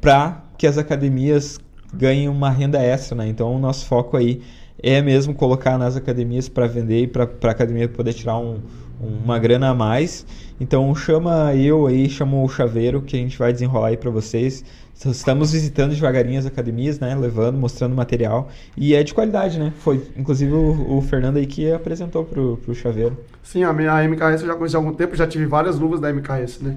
para 0.00 0.40
que 0.56 0.66
as 0.66 0.78
academias 0.78 1.60
ganhem 1.92 2.26
uma 2.28 2.48
renda 2.48 2.80
extra, 2.80 3.14
né? 3.16 3.28
Então 3.28 3.54
o 3.54 3.58
nosso 3.58 3.84
foco 3.86 4.16
aí 4.16 4.40
é 4.82 5.02
mesmo 5.02 5.34
colocar 5.34 5.76
nas 5.76 5.94
academias 5.94 6.48
para 6.48 6.66
vender 6.66 7.02
e 7.02 7.06
para 7.06 7.24
a 7.42 7.50
academia 7.50 7.86
poder 7.86 8.14
tirar 8.14 8.38
um- 8.38 8.58
uma 9.02 9.38
grana 9.38 9.70
a 9.70 9.74
mais. 9.74 10.24
Então 10.60 10.94
chama 10.94 11.54
eu 11.56 11.86
aí, 11.86 12.08
chama 12.08 12.40
o 12.40 12.48
Chaveiro 12.48 13.02
que 13.02 13.16
a 13.16 13.18
gente 13.18 13.36
vai 13.36 13.52
desenrolar 13.52 13.88
aí 13.88 13.96
para 13.96 14.10
vocês. 14.10 14.64
Estamos 14.94 15.52
visitando 15.52 15.92
devagarinho 15.92 16.38
as 16.38 16.46
academias, 16.46 17.00
né? 17.00 17.14
Levando, 17.14 17.58
mostrando 17.58 17.94
material. 17.96 18.48
E 18.76 18.94
é 18.94 19.02
de 19.02 19.12
qualidade, 19.12 19.58
né? 19.58 19.72
Foi 19.78 20.00
inclusive 20.16 20.52
o, 20.52 20.98
o 20.98 21.02
Fernando 21.02 21.38
aí 21.38 21.46
que 21.46 21.72
apresentou 21.72 22.24
pro, 22.24 22.56
pro 22.58 22.74
Chaveiro. 22.74 23.18
Sim, 23.42 23.64
a, 23.64 23.72
minha, 23.72 24.08
MKS 24.08 24.42
eu 24.42 24.46
já 24.46 24.54
conheci 24.54 24.76
há 24.76 24.78
algum 24.78 24.94
tempo, 24.94 25.16
já 25.16 25.26
tive 25.26 25.46
várias 25.46 25.78
luvas 25.78 25.98
da 25.98 26.12
MKS, 26.12 26.60
né? 26.60 26.76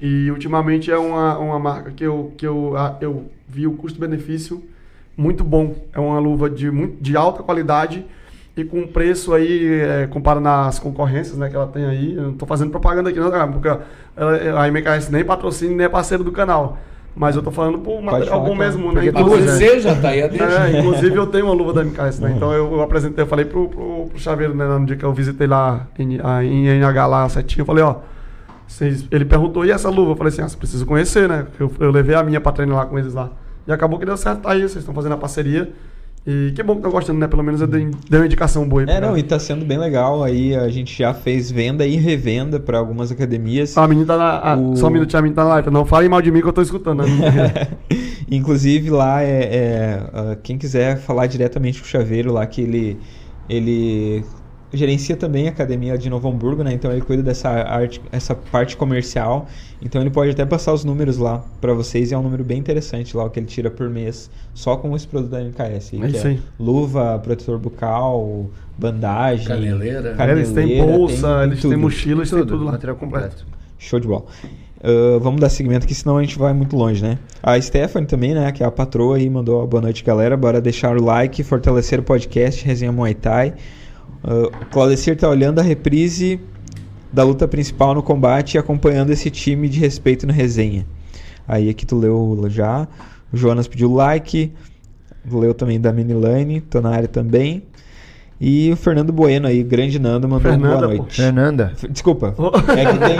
E 0.00 0.30
ultimamente 0.30 0.90
é 0.90 0.98
uma, 0.98 1.38
uma 1.38 1.58
marca 1.58 1.90
que, 1.90 2.04
eu, 2.04 2.32
que 2.36 2.46
eu, 2.46 2.74
eu 3.00 3.30
vi 3.48 3.66
o 3.66 3.72
custo-benefício 3.72 4.62
muito 5.16 5.42
bom. 5.42 5.74
É 5.92 5.98
uma 5.98 6.18
luva 6.18 6.48
de, 6.48 6.70
de 7.00 7.16
alta 7.16 7.42
qualidade 7.42 8.04
e 8.56 8.64
com 8.64 8.78
um 8.80 8.86
preço 8.86 9.34
aí, 9.34 9.80
é, 9.80 10.06
comparando 10.06 10.48
as 10.48 10.78
concorrências 10.78 11.36
né, 11.36 11.48
que 11.48 11.56
ela 11.56 11.66
tem 11.66 11.84
aí. 11.86 12.14
Eu 12.14 12.22
não 12.24 12.34
tô 12.34 12.46
fazendo 12.46 12.70
propaganda 12.70 13.10
aqui, 13.10 13.18
não, 13.18 13.30
cara, 13.30 13.48
porque 13.48 13.68
ela- 13.68 14.60
a 14.62 14.68
MKS 14.70 15.10
nem 15.10 15.24
patrocina, 15.24 15.74
nem 15.74 15.86
é 15.86 15.88
parceiro 15.88 16.22
do 16.22 16.30
canal. 16.32 16.78
Mas 17.16 17.36
eu 17.36 17.42
tô 17.42 17.50
falando 17.52 17.78
por 17.78 18.02
material 18.02 18.40
bom 18.44 18.54
mesmo, 18.56 18.92
né? 18.92 19.00
Usa, 19.22 19.52
você 19.52 19.80
já 19.80 19.94
tá 19.94 20.08
aí 20.08 20.20
a. 20.22 20.26
É, 20.26 20.80
inclusive 20.80 21.16
eu 21.16 21.26
tenho 21.28 21.44
uma 21.46 21.54
luva 21.54 21.72
da 21.72 21.84
MKS, 21.84 22.18
né? 22.20 22.32
Então 22.36 22.52
eu, 22.52 22.72
eu 22.72 22.82
apresentei, 22.82 23.22
eu 23.22 23.28
falei 23.28 23.44
pro, 23.44 23.68
pro, 23.68 24.06
pro 24.08 24.18
Chaveiro, 24.18 24.52
né, 24.54 24.66
no 24.66 24.84
dia 24.84 24.96
que 24.96 25.04
eu 25.04 25.12
visitei 25.12 25.46
lá 25.46 25.86
em, 25.98 26.18
a- 26.20 26.42
em 26.44 26.66
NH 26.66 27.06
lá, 27.06 27.28
setinho, 27.28 27.62
eu 27.62 27.66
falei, 27.66 27.84
ó, 27.84 27.96
vocês, 28.66 29.06
ele 29.12 29.24
perguntou, 29.24 29.64
e 29.64 29.70
essa 29.70 29.88
luva? 29.90 30.12
Eu 30.12 30.16
falei 30.16 30.32
assim, 30.32 30.42
ah, 30.42 30.48
você 30.48 30.56
precisa 30.56 30.84
conhecer, 30.84 31.28
né? 31.28 31.46
Eu, 31.60 31.70
eu 31.78 31.90
levei 31.92 32.16
a 32.16 32.22
minha 32.24 32.40
pra 32.40 32.50
treinar 32.50 32.76
lá 32.78 32.86
com 32.86 32.98
eles 32.98 33.14
lá. 33.14 33.30
E 33.66 33.72
acabou 33.72 33.98
que 33.98 34.06
deu 34.06 34.16
certo, 34.16 34.40
tá 34.40 34.50
aí, 34.50 34.60
vocês 34.62 34.76
estão 34.78 34.94
fazendo 34.94 35.12
a 35.12 35.16
parceria. 35.18 35.72
E 36.26 36.52
que 36.52 36.62
bom 36.62 36.72
que 36.74 36.78
estão 36.78 36.90
gostando, 36.90 37.18
né? 37.20 37.28
Pelo 37.28 37.42
menos 37.42 37.60
eu 37.60 37.66
dei, 37.66 37.90
dei 38.08 38.18
uma 38.20 38.24
indicação 38.26 38.66
boa 38.66 38.80
aí. 38.82 38.88
É, 38.88 38.92
pro 38.92 39.00
não, 39.02 39.08
cara. 39.08 39.18
e 39.18 39.22
tá 39.22 39.38
sendo 39.38 39.64
bem 39.64 39.76
legal. 39.76 40.22
Aí 40.24 40.54
a 40.56 40.68
gente 40.70 40.96
já 40.96 41.12
fez 41.12 41.50
venda 41.50 41.86
e 41.86 41.96
revenda 41.96 42.58
para 42.58 42.78
algumas 42.78 43.12
academias. 43.12 43.76
A 43.76 43.86
menina 43.86 44.06
tá 44.06 44.16
na. 44.16 44.56
O- 44.56 44.74
Só 44.76 44.86
um 44.86 44.90
minutinho, 44.90 45.18
a 45.18 45.22
menina 45.22 45.36
tá 45.36 45.44
na 45.44 45.50
live. 45.50 45.70
Não 45.70 45.84
falem 45.84 46.08
mal 46.08 46.22
de 46.22 46.30
mim 46.30 46.40
que 46.40 46.48
eu 46.48 46.52
tô 46.52 46.62
escutando. 46.62 47.02
Né? 47.06 47.68
Inclusive 48.30 48.88
lá 48.90 49.22
é, 49.22 49.26
é, 49.28 50.02
ah, 50.14 50.36
quem 50.42 50.56
quiser 50.56 50.96
falar 50.98 51.26
diretamente 51.26 51.80
com 51.80 51.84
o 51.86 51.88
Chaveiro 51.88 52.32
lá 52.32 52.46
que 52.46 52.62
ele 52.62 52.98
ele 53.48 54.24
gerencia 54.74 55.16
também 55.16 55.48
a 55.48 55.50
academia 55.50 55.96
de 55.96 56.10
Novo 56.10 56.28
Hamburgo, 56.28 56.62
né? 56.62 56.72
Então 56.72 56.90
ele 56.90 57.00
cuida 57.00 57.22
dessa 57.22 57.48
arte, 57.48 58.00
essa 58.12 58.34
parte 58.34 58.76
comercial. 58.76 59.46
Então 59.80 60.00
ele 60.00 60.10
pode 60.10 60.30
até 60.30 60.44
passar 60.44 60.72
os 60.72 60.84
números 60.84 61.18
lá 61.18 61.44
para 61.60 61.72
vocês. 61.74 62.10
E 62.10 62.14
é 62.14 62.18
um 62.18 62.22
número 62.22 62.44
bem 62.44 62.58
interessante 62.58 63.16
lá 63.16 63.24
o 63.24 63.30
que 63.30 63.38
ele 63.38 63.46
tira 63.46 63.70
por 63.70 63.88
mês 63.88 64.30
só 64.52 64.76
com 64.76 64.94
esse 64.94 65.06
produto 65.06 65.30
da 65.30 65.40
MKS. 65.40 65.94
É 65.94 66.06
isso 66.08 66.26
aí. 66.26 66.40
luva, 66.58 67.18
protetor 67.18 67.58
bucal, 67.58 68.50
bandagem, 68.78 69.46
Caneleira. 69.46 70.16
É, 70.18 70.30
eles 70.32 70.50
têm 70.52 70.84
bolsa, 70.84 71.38
tem 71.38 71.44
eles 71.44 71.60
têm 71.62 71.76
mochila, 71.76 72.20
eles 72.20 72.30
têm 72.30 72.38
Tudo, 72.40 72.52
tudo 72.52 72.64
lá. 72.64 72.72
material 72.72 72.96
completo. 72.96 73.46
Show 73.78 74.00
de 74.00 74.08
bola. 74.08 74.24
Ah, 74.84 75.18
vamos 75.18 75.40
dar 75.40 75.48
seguimento 75.48 75.86
aqui, 75.86 75.94
senão 75.94 76.18
a 76.18 76.22
gente 76.22 76.38
vai 76.38 76.52
muito 76.52 76.76
longe, 76.76 77.02
né? 77.02 77.18
A 77.42 77.58
Stephanie 77.58 78.06
também, 78.06 78.34
né? 78.34 78.52
Que 78.52 78.62
é 78.62 78.66
a 78.66 78.70
patroa 78.70 79.16
aí, 79.16 79.30
mandou 79.30 79.60
uma 79.60 79.66
boa 79.66 79.80
noite, 79.80 80.04
galera. 80.04 80.36
Bora 80.36 80.60
deixar 80.60 80.94
o 80.94 81.02
like, 81.02 81.42
fortalecer 81.42 81.98
o 81.98 82.02
podcast, 82.02 82.62
resenha 82.64 82.92
Muay 82.92 83.14
Thai. 83.14 83.54
Uh, 84.24 84.46
o 84.46 84.66
Claudecir 84.70 85.16
tá 85.16 85.28
olhando 85.28 85.58
a 85.58 85.62
reprise 85.62 86.40
da 87.12 87.22
luta 87.22 87.46
principal 87.46 87.94
no 87.94 88.02
combate 88.02 88.54
e 88.54 88.58
acompanhando 88.58 89.10
esse 89.10 89.30
time 89.30 89.68
de 89.68 89.78
respeito 89.78 90.26
na 90.26 90.32
resenha. 90.32 90.86
Aí 91.46 91.68
aqui 91.68 91.84
tu 91.84 91.96
leu 91.96 92.44
já. 92.48 92.88
O 93.32 93.36
Jonas 93.36 93.68
pediu 93.68 93.92
like. 93.92 94.52
Leu 95.30 95.54
também 95.54 95.80
da 95.80 95.92
Minilane, 95.92 96.60
tô 96.60 96.80
na 96.80 96.90
área 96.90 97.08
também. 97.08 97.62
E 98.40 98.70
o 98.72 98.76
Fernando 98.76 99.12
Bueno 99.12 99.46
aí, 99.46 99.62
grande 99.62 99.98
Nando, 99.98 100.28
mandou 100.28 100.50
Fernanda, 100.50 100.76
boa 100.76 100.88
pô. 100.90 100.96
noite. 100.98 101.16
Fernanda. 101.22 101.72
F- 101.76 101.88
Desculpa. 101.88 102.34
É 102.76 102.84
que 102.92 102.98
tem, 102.98 103.16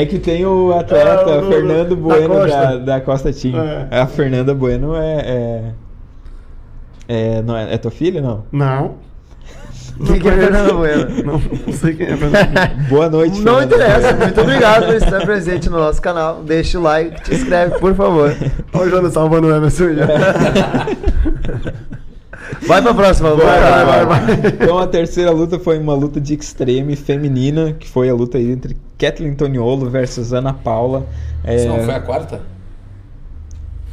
é 0.00 0.06
que 0.06 0.18
tem 0.18 0.46
o 0.46 0.72
atleta 0.74 1.30
É, 1.30 1.38
o 1.38 1.40
do- 1.40 1.48
Fernando 1.48 1.88
da 1.90 1.96
Bueno 1.96 2.28
Costa. 2.34 2.50
da, 2.56 2.76
da 2.78 3.00
Costa 3.00 3.32
Team. 3.32 3.56
É. 3.60 3.88
A 4.00 4.06
Fernanda 4.06 4.54
Bueno 4.54 4.94
é. 4.94 5.16
É, 5.16 5.72
é, 7.38 7.42
não 7.42 7.56
é, 7.56 7.74
é 7.74 7.78
tua 7.78 7.90
filha? 7.90 8.20
Não. 8.20 8.44
Não. 8.52 8.94
Quem 10.06 10.20
que 10.20 10.28
é 10.28 10.72
Bueno? 10.72 11.24
Não, 11.24 11.42
não 11.66 11.72
sei 11.72 11.94
quem 11.94 12.06
é 12.06 12.16
Fernanda 12.16 12.72
Boa 12.88 13.08
noite, 13.10 13.40
Não 13.40 13.58
Fernanda 13.58 13.74
interessa, 13.76 14.00
Bueno. 14.12 14.18
muito 14.24 14.40
obrigado 14.40 14.86
por 14.86 14.94
estar 14.94 15.20
presente 15.22 15.68
no 15.68 15.78
nosso 15.78 16.00
canal. 16.00 16.42
Deixa 16.44 16.78
o 16.78 16.82
like, 16.82 17.22
te 17.22 17.34
inscreve, 17.34 17.78
por 17.78 17.94
favor. 17.94 18.34
Olha 18.72 18.86
o 18.86 18.90
Jonas 18.90 19.12
salvando 19.12 19.48
o 19.48 19.54
Emerson. 19.54 19.84
Vai 22.66 22.82
pra 22.82 22.94
próxima, 22.94 23.34
Vai, 23.34 23.60
vai, 23.60 23.84
vai, 23.84 24.06
vai. 24.06 24.20
Então 24.60 24.78
a 24.78 24.86
terceira 24.86 25.30
luta 25.30 25.58
foi 25.58 25.78
uma 25.78 25.94
luta 25.94 26.20
de 26.20 26.34
extreme 26.34 26.96
feminina, 26.96 27.72
que 27.72 27.88
foi 27.88 28.08
a 28.08 28.14
luta 28.14 28.38
aí 28.38 28.50
entre 28.50 28.76
Kathleen 28.98 29.34
Toniolo 29.34 29.88
versus 29.88 30.32
Ana 30.32 30.52
Paula. 30.52 31.06
É, 31.44 31.56
Isso 31.56 31.68
não 31.68 31.80
foi 31.80 31.94
a 31.94 32.00
quarta? 32.00 32.40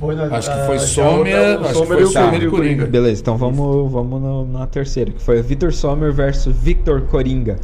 Foi, 0.05 0.15
né? 0.15 0.29
Acho 0.31 0.51
que 0.51 0.65
foi 0.65 0.79
Sommer, 0.79 1.59
acho 1.59 1.67
que 1.67 1.73
Sommer 1.73 1.87
foi 1.87 2.01
e 2.01 2.03
o 2.03 2.07
Sommer 2.07 2.29
Coringa. 2.31 2.45
e 2.45 2.49
Coringa. 2.49 2.85
Beleza, 2.85 3.21
então 3.21 3.37
vamos, 3.37 3.91
vamos 3.91 4.21
no- 4.21 4.45
na 4.45 4.67
terceira, 4.67 5.11
que 5.11 5.21
foi 5.21 5.41
Vitor 5.41 5.73
Sommer 5.73 6.11
versus 6.13 6.55
Victor 6.55 7.01
Coringa. 7.03 7.57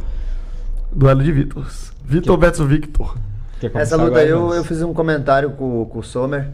Duelo 0.92 1.22
de 1.22 1.32
Vitor. 1.32 1.66
Vitor 2.04 2.38
versus 2.38 2.68
Victor. 2.68 3.16
Essa 3.74 3.94
luta 3.96 4.06
agora, 4.08 4.22
aí 4.22 4.28
eu, 4.28 4.38
Jonas? 4.40 4.56
eu 4.56 4.64
fiz 4.64 4.82
um 4.82 4.92
comentário 4.92 5.50
com, 5.52 5.84
com 5.86 5.98
o 6.00 6.02
Sommer. 6.02 6.48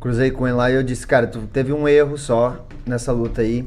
Cruzei 0.00 0.30
com 0.30 0.46
ele 0.46 0.56
lá 0.56 0.70
e 0.70 0.74
eu 0.74 0.82
disse, 0.82 1.06
cara, 1.06 1.26
tu 1.26 1.40
teve 1.52 1.72
um 1.72 1.88
erro 1.88 2.18
só 2.18 2.66
nessa 2.84 3.12
luta 3.12 3.40
aí. 3.42 3.66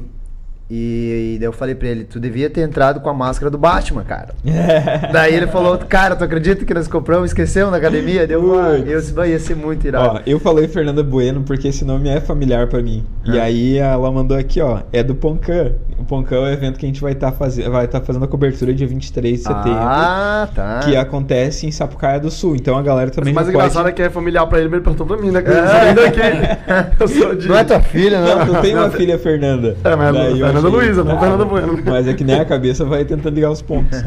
E, 0.70 1.34
e 1.34 1.38
daí 1.40 1.48
eu 1.48 1.52
falei 1.52 1.74
pra 1.74 1.88
ele, 1.88 2.04
tu 2.04 2.20
devia 2.20 2.48
ter 2.48 2.60
entrado 2.60 3.00
com 3.00 3.10
a 3.10 3.14
máscara 3.14 3.50
do 3.50 3.58
Batman, 3.58 4.04
cara. 4.04 4.28
daí 5.12 5.34
ele 5.34 5.48
falou, 5.48 5.76
cara, 5.78 6.14
tu 6.14 6.22
acredita 6.22 6.64
que 6.64 6.72
nós 6.72 6.86
compramos, 6.86 7.30
esqueceu 7.30 7.70
na 7.72 7.76
academia? 7.78 8.24
Deu 8.26 8.40
uma. 8.44 8.68
Eu 8.78 9.00
disse, 9.00 9.12
vai, 9.12 9.30
ia 9.30 9.38
ser 9.40 9.56
muito 9.56 9.86
irado. 9.86 10.16
Ó, 10.18 10.20
eu 10.24 10.38
falei 10.38 10.68
Fernanda 10.68 11.02
Bueno 11.02 11.42
porque 11.42 11.68
esse 11.68 11.84
nome 11.84 12.08
é 12.08 12.20
familiar 12.20 12.68
pra 12.68 12.80
mim. 12.80 13.04
E 13.24 13.38
Ah. 13.38 13.42
aí 13.44 13.78
ela 13.78 14.10
mandou 14.12 14.36
aqui, 14.36 14.60
ó, 14.60 14.78
é 14.92 15.02
do 15.02 15.14
Poncan. 15.14 15.72
O 15.98 16.04
Poncan 16.04 16.36
é 16.36 16.38
o 16.38 16.48
evento 16.48 16.78
que 16.78 16.86
a 16.86 16.88
gente 16.88 17.00
vai 17.00 17.12
estar 17.12 17.32
fazendo, 17.32 17.70
vai 17.72 17.86
tá 17.88 18.00
fazendo 18.00 18.24
a 18.24 18.28
cobertura 18.28 18.72
dia 18.72 18.86
23 18.86 19.38
de 19.38 19.42
setembro, 19.42 19.72
ah, 19.80 20.48
tá. 20.54 20.80
que 20.84 20.96
acontece 20.96 21.66
em 21.66 21.70
Sapucaia 21.72 22.20
do 22.20 22.30
Sul. 22.30 22.54
Então 22.56 22.78
a 22.78 22.82
galera 22.82 23.08
Mas 23.08 23.16
também 23.16 23.32
o 23.32 23.34
mais 23.34 23.46
já 23.48 23.52
pode... 23.52 23.64
engraçado 23.64 23.88
é 23.88 23.92
que 23.92 24.02
é 24.02 24.08
familiar 24.08 24.46
pra 24.46 24.58
ele, 24.60 24.68
mas 24.68 24.76
ele 24.76 24.84
perguntou 24.84 25.06
pra 25.06 25.16
mim, 25.16 25.30
né? 25.32 25.42
Que 25.42 25.50
eu 25.50 25.54
sou 25.54 25.80
bem 25.80 25.94
daqui. 25.94 27.00
Eu 27.00 27.08
sou 27.08 27.34
de. 27.34 27.48
Não 27.48 27.56
é 27.56 27.64
tua 27.64 27.80
filha, 27.80 28.20
Não, 28.20 28.38
não? 28.46 28.54
tu 28.54 28.60
tem 28.62 28.74
uma 28.74 28.90
filha 28.90 29.18
Fernanda. 29.18 29.76
É, 29.84 29.96
mas 29.96 30.08
é 30.08 30.12
Daí 30.20 30.40
eu 30.40 30.59
Fernanda 30.62 30.76
achei- 30.78 30.88
Luiza, 30.88 31.04
não 31.04 31.16
Ah, 31.16 31.20
Fernanda 31.20 31.44
Bueno. 31.44 31.78
Mas 31.86 32.08
é 32.08 32.14
que 32.14 32.24
nem 32.24 32.38
a 32.38 32.44
cabeça 32.44 32.84
vai 32.84 33.04
tentando 33.04 33.34
ligar 33.34 33.50
os 33.50 33.62
pontos. 33.62 33.98
É. 34.00 34.04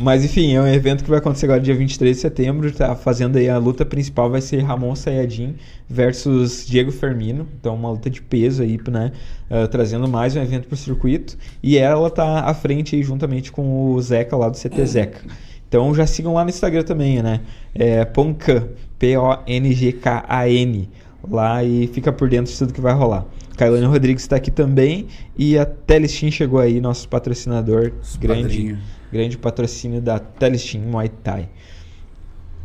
Mas 0.00 0.24
enfim, 0.24 0.54
é 0.54 0.60
um 0.60 0.66
evento 0.66 1.02
que 1.04 1.10
vai 1.10 1.18
acontecer 1.18 1.46
agora 1.46 1.60
dia 1.60 1.74
23 1.74 2.14
de 2.16 2.20
setembro. 2.22 2.70
Tá 2.72 2.94
fazendo 2.94 3.36
aí 3.36 3.48
a 3.48 3.58
luta 3.58 3.84
principal 3.84 4.30
vai 4.30 4.40
ser 4.40 4.62
Ramon 4.62 4.94
Sayadin 4.94 5.54
versus 5.88 6.66
Diego 6.66 6.90
Fermino. 6.92 7.46
Então 7.60 7.74
uma 7.74 7.90
luta 7.90 8.10
de 8.10 8.20
peso 8.22 8.62
aí, 8.62 8.78
né? 8.90 9.12
ah, 9.50 9.66
trazendo 9.66 10.06
mais 10.08 10.34
um 10.36 10.42
evento 10.42 10.68
pro 10.68 10.76
circuito. 10.76 11.36
E 11.62 11.78
ela 11.78 12.10
tá 12.10 12.40
à 12.40 12.54
frente 12.54 12.96
aí 12.96 13.02
juntamente 13.02 13.50
com 13.52 13.92
o 13.92 14.00
Zeca 14.02 14.36
lá 14.36 14.48
do 14.48 14.56
CT 14.56 14.84
Zeca. 14.86 15.20
Então 15.68 15.94
já 15.94 16.06
sigam 16.06 16.34
lá 16.34 16.44
no 16.44 16.50
Instagram 16.50 16.82
também, 16.82 17.22
né? 17.22 17.40
É 17.74 18.04
Poncan, 18.04 18.68
P-O-N-G-K-A-N. 18.98 20.88
Lá 21.28 21.64
e 21.64 21.88
fica 21.88 22.12
por 22.12 22.28
dentro 22.28 22.52
de 22.52 22.58
tudo 22.58 22.72
que 22.72 22.80
vai 22.80 22.94
rolar. 22.94 23.24
Cailane 23.56 23.86
Rodrigues 23.86 24.22
está 24.22 24.36
aqui 24.36 24.50
também 24.50 25.08
e 25.36 25.58
a 25.58 25.64
Telestin 25.64 26.30
chegou 26.30 26.60
aí, 26.60 26.80
nosso 26.80 27.08
patrocinador, 27.08 27.92
grande, 28.20 28.42
padrinho. 28.42 28.78
grande 29.10 29.38
patrocínio 29.38 30.00
da 30.00 30.18
Telestin 30.18 30.80
Muay 30.80 31.08
Thai. 31.08 31.48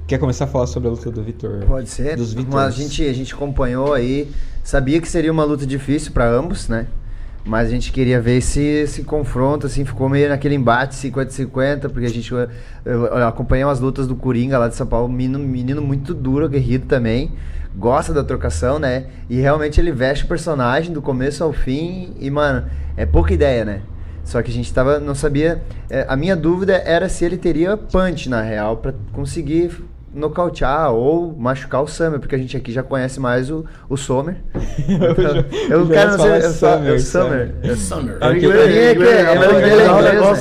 Quer 0.08 0.18
começar 0.18 0.44
a 0.44 0.48
falar 0.48 0.68
sobre 0.68 0.90
a 0.90 0.92
luta 0.92 1.10
do 1.10 1.24
Vitor? 1.24 1.64
Pode 1.66 1.90
ser. 1.90 2.18
Dos 2.18 2.34
Vitors. 2.34 2.56
a 2.56 2.70
gente, 2.70 3.04
a 3.06 3.14
gente 3.14 3.34
acompanhou 3.34 3.94
aí, 3.94 4.30
sabia 4.62 5.00
que 5.00 5.08
seria 5.08 5.32
uma 5.32 5.46
luta 5.46 5.66
difícil 5.66 6.12
para 6.12 6.30
ambos, 6.30 6.68
né? 6.68 6.88
Mas 7.44 7.68
a 7.68 7.72
gente 7.72 7.92
queria 7.92 8.22
ver 8.22 8.38
esse, 8.38 8.62
esse 8.62 9.04
confronto, 9.04 9.66
assim, 9.66 9.84
ficou 9.84 10.08
meio 10.08 10.30
naquele 10.30 10.54
embate 10.54 10.96
50-50, 10.96 11.90
porque 11.90 12.06
a 12.06 12.10
gente 12.10 12.32
acompanhei 13.28 13.66
umas 13.66 13.80
lutas 13.80 14.08
do 14.08 14.16
Coringa 14.16 14.60
lá 14.60 14.68
de 14.68 14.76
São 14.76 14.86
Paulo, 14.86 15.10
menino, 15.10 15.40
menino 15.40 15.82
muito 15.82 16.14
duro, 16.14 16.46
aguerrido 16.46 16.86
também, 16.86 17.32
gosta 17.76 18.14
da 18.14 18.24
trocação, 18.24 18.78
né? 18.78 19.08
E 19.28 19.40
realmente 19.40 19.82
ele 19.82 19.92
veste 19.92 20.26
o 20.26 20.28
personagem 20.28 20.94
do 20.94 21.02
começo 21.02 21.44
ao 21.44 21.52
fim 21.52 22.14
e, 22.20 22.30
mano, 22.30 22.68
é 22.96 23.06
pouca 23.08 23.34
ideia, 23.34 23.66
né? 23.66 23.82
Só 24.24 24.42
que 24.44 24.52
a 24.52 24.54
gente 24.54 24.72
tava, 24.72 25.00
não 25.00 25.16
sabia. 25.16 25.64
é, 25.90 26.06
a 26.08 26.16
minha 26.16 26.36
dúvida 26.36 26.74
era 26.74 27.10
se 27.10 27.26
ele 27.26 27.38
teria 27.38 27.76
punch, 27.76 28.30
na 28.30 28.42
real, 28.42 28.78
pra 28.78 28.94
conseguir 29.12 29.72
nocautear 30.14 30.92
ou 30.92 31.36
machucar 31.38 31.82
o 31.82 31.88
Summer, 31.88 32.20
porque 32.20 32.36
a 32.36 32.38
gente 32.38 32.56
aqui 32.58 32.72
já 32.72 32.84
conhece 32.84 33.20
mais 33.20 33.50
o, 33.50 33.66
o 33.90 33.96
Sommer. 33.98 34.36
Eu, 35.70 35.86
ia 35.90 36.06
não 36.06 36.20
sei, 36.20 36.42
Summer, 36.42 37.02
Summer. 37.02 37.56
É 37.64 37.76
Summer. 37.76 38.18
É 38.20 38.34
que- 38.40 38.46
é 38.46 38.50
que- 38.50 38.58
é 38.78 38.94
inglês, 38.94 39.20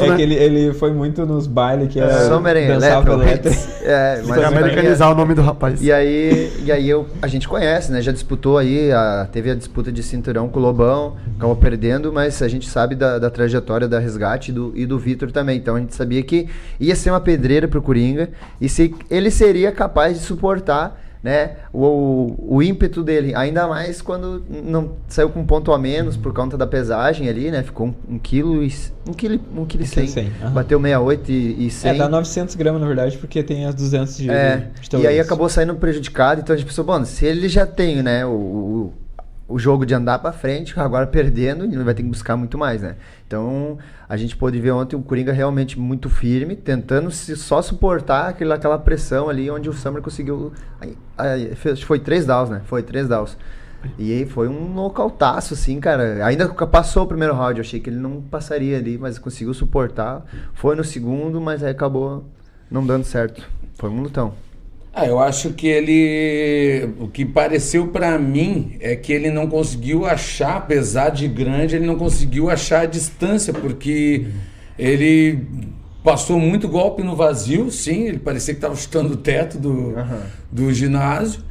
é 0.01 0.13
É 0.13 0.17
que 0.17 0.23
ele, 0.23 0.35
ele 0.35 0.73
foi 0.75 0.93
muito 0.93 1.25
nos 1.25 1.47
bailes 1.47 1.89
que 1.93 2.01
era 2.01 2.27
Summer 2.29 2.57
em 2.57 2.67
Electro. 2.71 3.23
É, 3.23 4.17
Tem 4.17 4.25
mas 4.27 4.45
americanizar 4.45 5.11
o 5.13 5.15
nome 5.15 5.35
do 5.35 5.43
rapaz. 5.43 5.81
E 5.83 5.93
aí, 5.93 6.53
e 6.65 6.73
aí 6.73 6.89
eu, 6.89 7.07
a 7.23 7.27
gente 7.27 7.47
conhece, 7.49 7.93
né? 7.93 8.01
Já 8.03 8.13
disputou 8.13 8.59
aí, 8.59 8.91
a- 8.93 9.29
teve 9.31 9.51
a 9.51 9.55
disputa 9.55 9.93
de 9.93 10.03
cinturão 10.03 10.49
com 10.49 10.59
o 10.59 10.63
Lobão, 10.63 11.17
acabou 11.37 11.57
perdendo, 11.57 12.13
mas 12.13 12.43
a 12.43 12.49
gente 12.49 12.69
sabe 12.69 12.95
da, 12.95 13.19
da 13.19 13.31
trajetória 13.31 13.87
da 13.87 13.99
Resgate 13.99 14.51
e 14.51 14.55
do, 14.55 14.73
e 14.75 14.87
do 14.87 14.99
Vitor 14.99 15.31
também. 15.31 15.59
Então 15.59 15.77
a 15.77 15.79
gente 15.81 15.95
sabia 15.95 16.23
que 16.23 16.49
ia 16.79 16.97
ser 16.97 17.11
uma 17.11 17.21
pedreira 17.21 17.69
pro 17.69 17.81
Coringa 17.83 18.31
e 18.61 18.69
se 18.69 18.95
ele 19.11 19.31
seria 19.31 19.60
capaz 19.73 20.19
de 20.19 20.25
suportar. 20.25 21.09
Né, 21.23 21.57
o, 21.71 22.35
o 22.57 22.63
ímpeto 22.63 23.03
dele, 23.03 23.35
ainda 23.35 23.69
mais 23.69 24.01
quando 24.01 24.43
não 24.49 24.93
saiu 25.07 25.29
com 25.29 25.41
um 25.41 25.45
ponto 25.45 25.71
a 25.71 25.79
menos 25.79 26.17
por 26.17 26.33
conta 26.33 26.57
da 26.57 26.67
pesagem 26.67 27.29
ali, 27.29 27.51
né? 27.51 27.63
Ficou 27.63 27.89
um, 27.89 28.15
um 28.15 28.19
quilo 28.19 28.65
e 28.65 28.73
um 29.07 29.13
quilo, 29.13 29.35
um 29.55 29.67
quilo 29.67 29.67
e 29.67 29.67
quilo 29.67 29.83
e 29.83 29.87
100, 29.87 30.07
cem, 30.07 30.33
aham. 30.41 30.53
bateu 30.53 30.81
68 30.81 31.31
e, 31.31 31.67
e 31.67 31.71
100. 31.71 31.91
É, 31.91 31.95
dá 31.95 32.09
900 32.09 32.55
gramas 32.55 32.81
na 32.81 32.87
verdade, 32.87 33.19
porque 33.19 33.43
tem 33.43 33.67
as 33.67 33.75
200 33.75 34.17
de, 34.17 34.31
É, 34.31 34.71
de 34.81 34.97
e 34.97 35.07
aí 35.07 35.21
acabou 35.21 35.47
saindo 35.51 35.75
prejudicado, 35.75 36.41
então 36.41 36.55
a 36.55 36.57
gente 36.57 36.67
pensou, 36.67 36.87
bom, 36.87 37.05
se 37.05 37.27
ele 37.27 37.51
já 37.51 37.67
tem, 37.67 38.03
né, 38.03 38.25
o, 38.25 38.31
o, 38.31 38.95
o 39.51 39.59
jogo 39.59 39.85
de 39.85 39.93
andar 39.93 40.21
pra 40.21 40.33
frente, 40.33 40.79
agora 40.79 41.07
perdendo, 41.07 41.65
ele 41.65 41.83
vai 41.83 41.93
ter 41.93 42.03
que 42.03 42.09
buscar 42.09 42.37
muito 42.37 42.57
mais, 42.57 42.81
né? 42.83 42.97
Então, 43.27 43.79
a 44.09 44.17
gente 44.17 44.37
pôde 44.37 44.61
ver 44.61 44.71
ontem 44.71 44.97
o 44.97 45.03
Coringa 45.03 45.33
realmente 45.33 45.79
muito 45.79 46.09
firme, 46.09 46.55
tentando 46.55 47.11
se 47.11 47.37
só 47.37 47.61
suportar 47.61 48.29
aquela, 48.29 48.55
aquela 48.55 48.79
pressão 48.79 49.29
ali, 49.29 49.51
onde 49.51 49.69
o 49.69 49.73
Summer 49.73 50.01
conseguiu... 50.01 50.53
Aí, 50.81 50.97
aí, 51.19 51.55
fez- 51.57 51.83
foi 51.83 51.99
três 51.99 52.25
downs, 52.25 52.49
né? 52.49 52.63
Foi 52.65 52.83
três 52.83 53.09
downs. 53.09 53.37
E 53.99 54.13
aí 54.13 54.27
foi 54.27 54.47
um 54.47 54.73
nocautaço, 54.73 55.55
assim, 55.55 55.81
cara. 55.81 56.25
Ainda 56.25 56.49
passou 56.49 57.05
o 57.05 57.07
primeiro 57.07 57.35
round, 57.35 57.59
eu 57.59 57.63
achei 57.63 57.81
que 57.81 57.91
ele 57.91 57.99
não 57.99 58.21
passaria 58.21 58.77
ali, 58.77 58.99
mas 58.99 59.19
conseguiu 59.19 59.55
suportar. 59.55 60.25
Foi 60.55 60.77
no 60.77 60.85
segundo, 60.85 61.41
mas 61.41 61.63
aí 61.63 61.71
acabou 61.71 62.25
não 62.71 62.87
dando 62.87 63.05
certo. 63.05 63.43
Foi 63.75 63.91
um 63.91 64.03
lutão. 64.03 64.35
Ah, 64.93 65.07
eu 65.07 65.21
acho 65.21 65.51
que 65.51 65.69
ele. 65.69 66.89
O 66.99 67.07
que 67.07 67.25
pareceu 67.25 67.89
pra 67.89 68.19
mim 68.19 68.77
é 68.81 68.97
que 68.97 69.13
ele 69.13 69.31
não 69.31 69.47
conseguiu 69.47 70.05
achar, 70.05 70.57
apesar 70.57 71.11
de 71.11 71.29
grande, 71.29 71.77
ele 71.77 71.87
não 71.87 71.97
conseguiu 71.97 72.51
achar 72.51 72.83
a 72.83 72.87
distância, 72.87 73.53
porque 73.53 74.27
ele 74.77 75.47
passou 76.03 76.41
muito 76.41 76.67
golpe 76.67 77.03
no 77.03 77.15
vazio, 77.15 77.71
sim, 77.71 78.09
ele 78.09 78.19
parecia 78.19 78.55
que 78.55 78.59
estava 78.59 78.75
chutando 78.75 79.15
o 79.15 79.17
teto 79.17 79.59
do, 79.59 79.95
do 80.51 80.73
ginásio. 80.73 81.43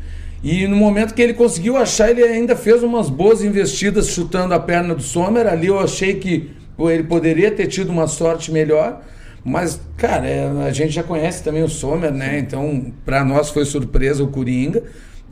E 0.43 0.65
no 0.67 0.75
momento 0.75 1.13
que 1.13 1.21
ele 1.21 1.33
conseguiu 1.33 1.77
achar, 1.77 2.09
ele 2.09 2.23
ainda 2.23 2.55
fez 2.55 2.81
umas 2.81 3.09
boas 3.09 3.43
investidas 3.43 4.07
chutando 4.07 4.53
a 4.53 4.59
perna 4.59 4.95
do 4.95 5.01
Sommer. 5.01 5.47
Ali 5.47 5.67
eu 5.67 5.79
achei 5.79 6.15
que 6.15 6.49
ele 6.79 7.03
poderia 7.03 7.51
ter 7.51 7.67
tido 7.67 7.89
uma 7.89 8.07
sorte 8.07 8.51
melhor. 8.51 9.03
Mas, 9.43 9.79
cara, 9.97 10.27
é, 10.27 10.47
a 10.67 10.71
gente 10.71 10.91
já 10.91 11.03
conhece 11.03 11.43
também 11.43 11.63
o 11.63 11.69
Sommer, 11.69 12.11
né? 12.11 12.39
Então, 12.39 12.91
pra 13.05 13.23
nós 13.23 13.49
foi 13.49 13.65
surpresa 13.65 14.23
o 14.23 14.27
Coringa. 14.27 14.83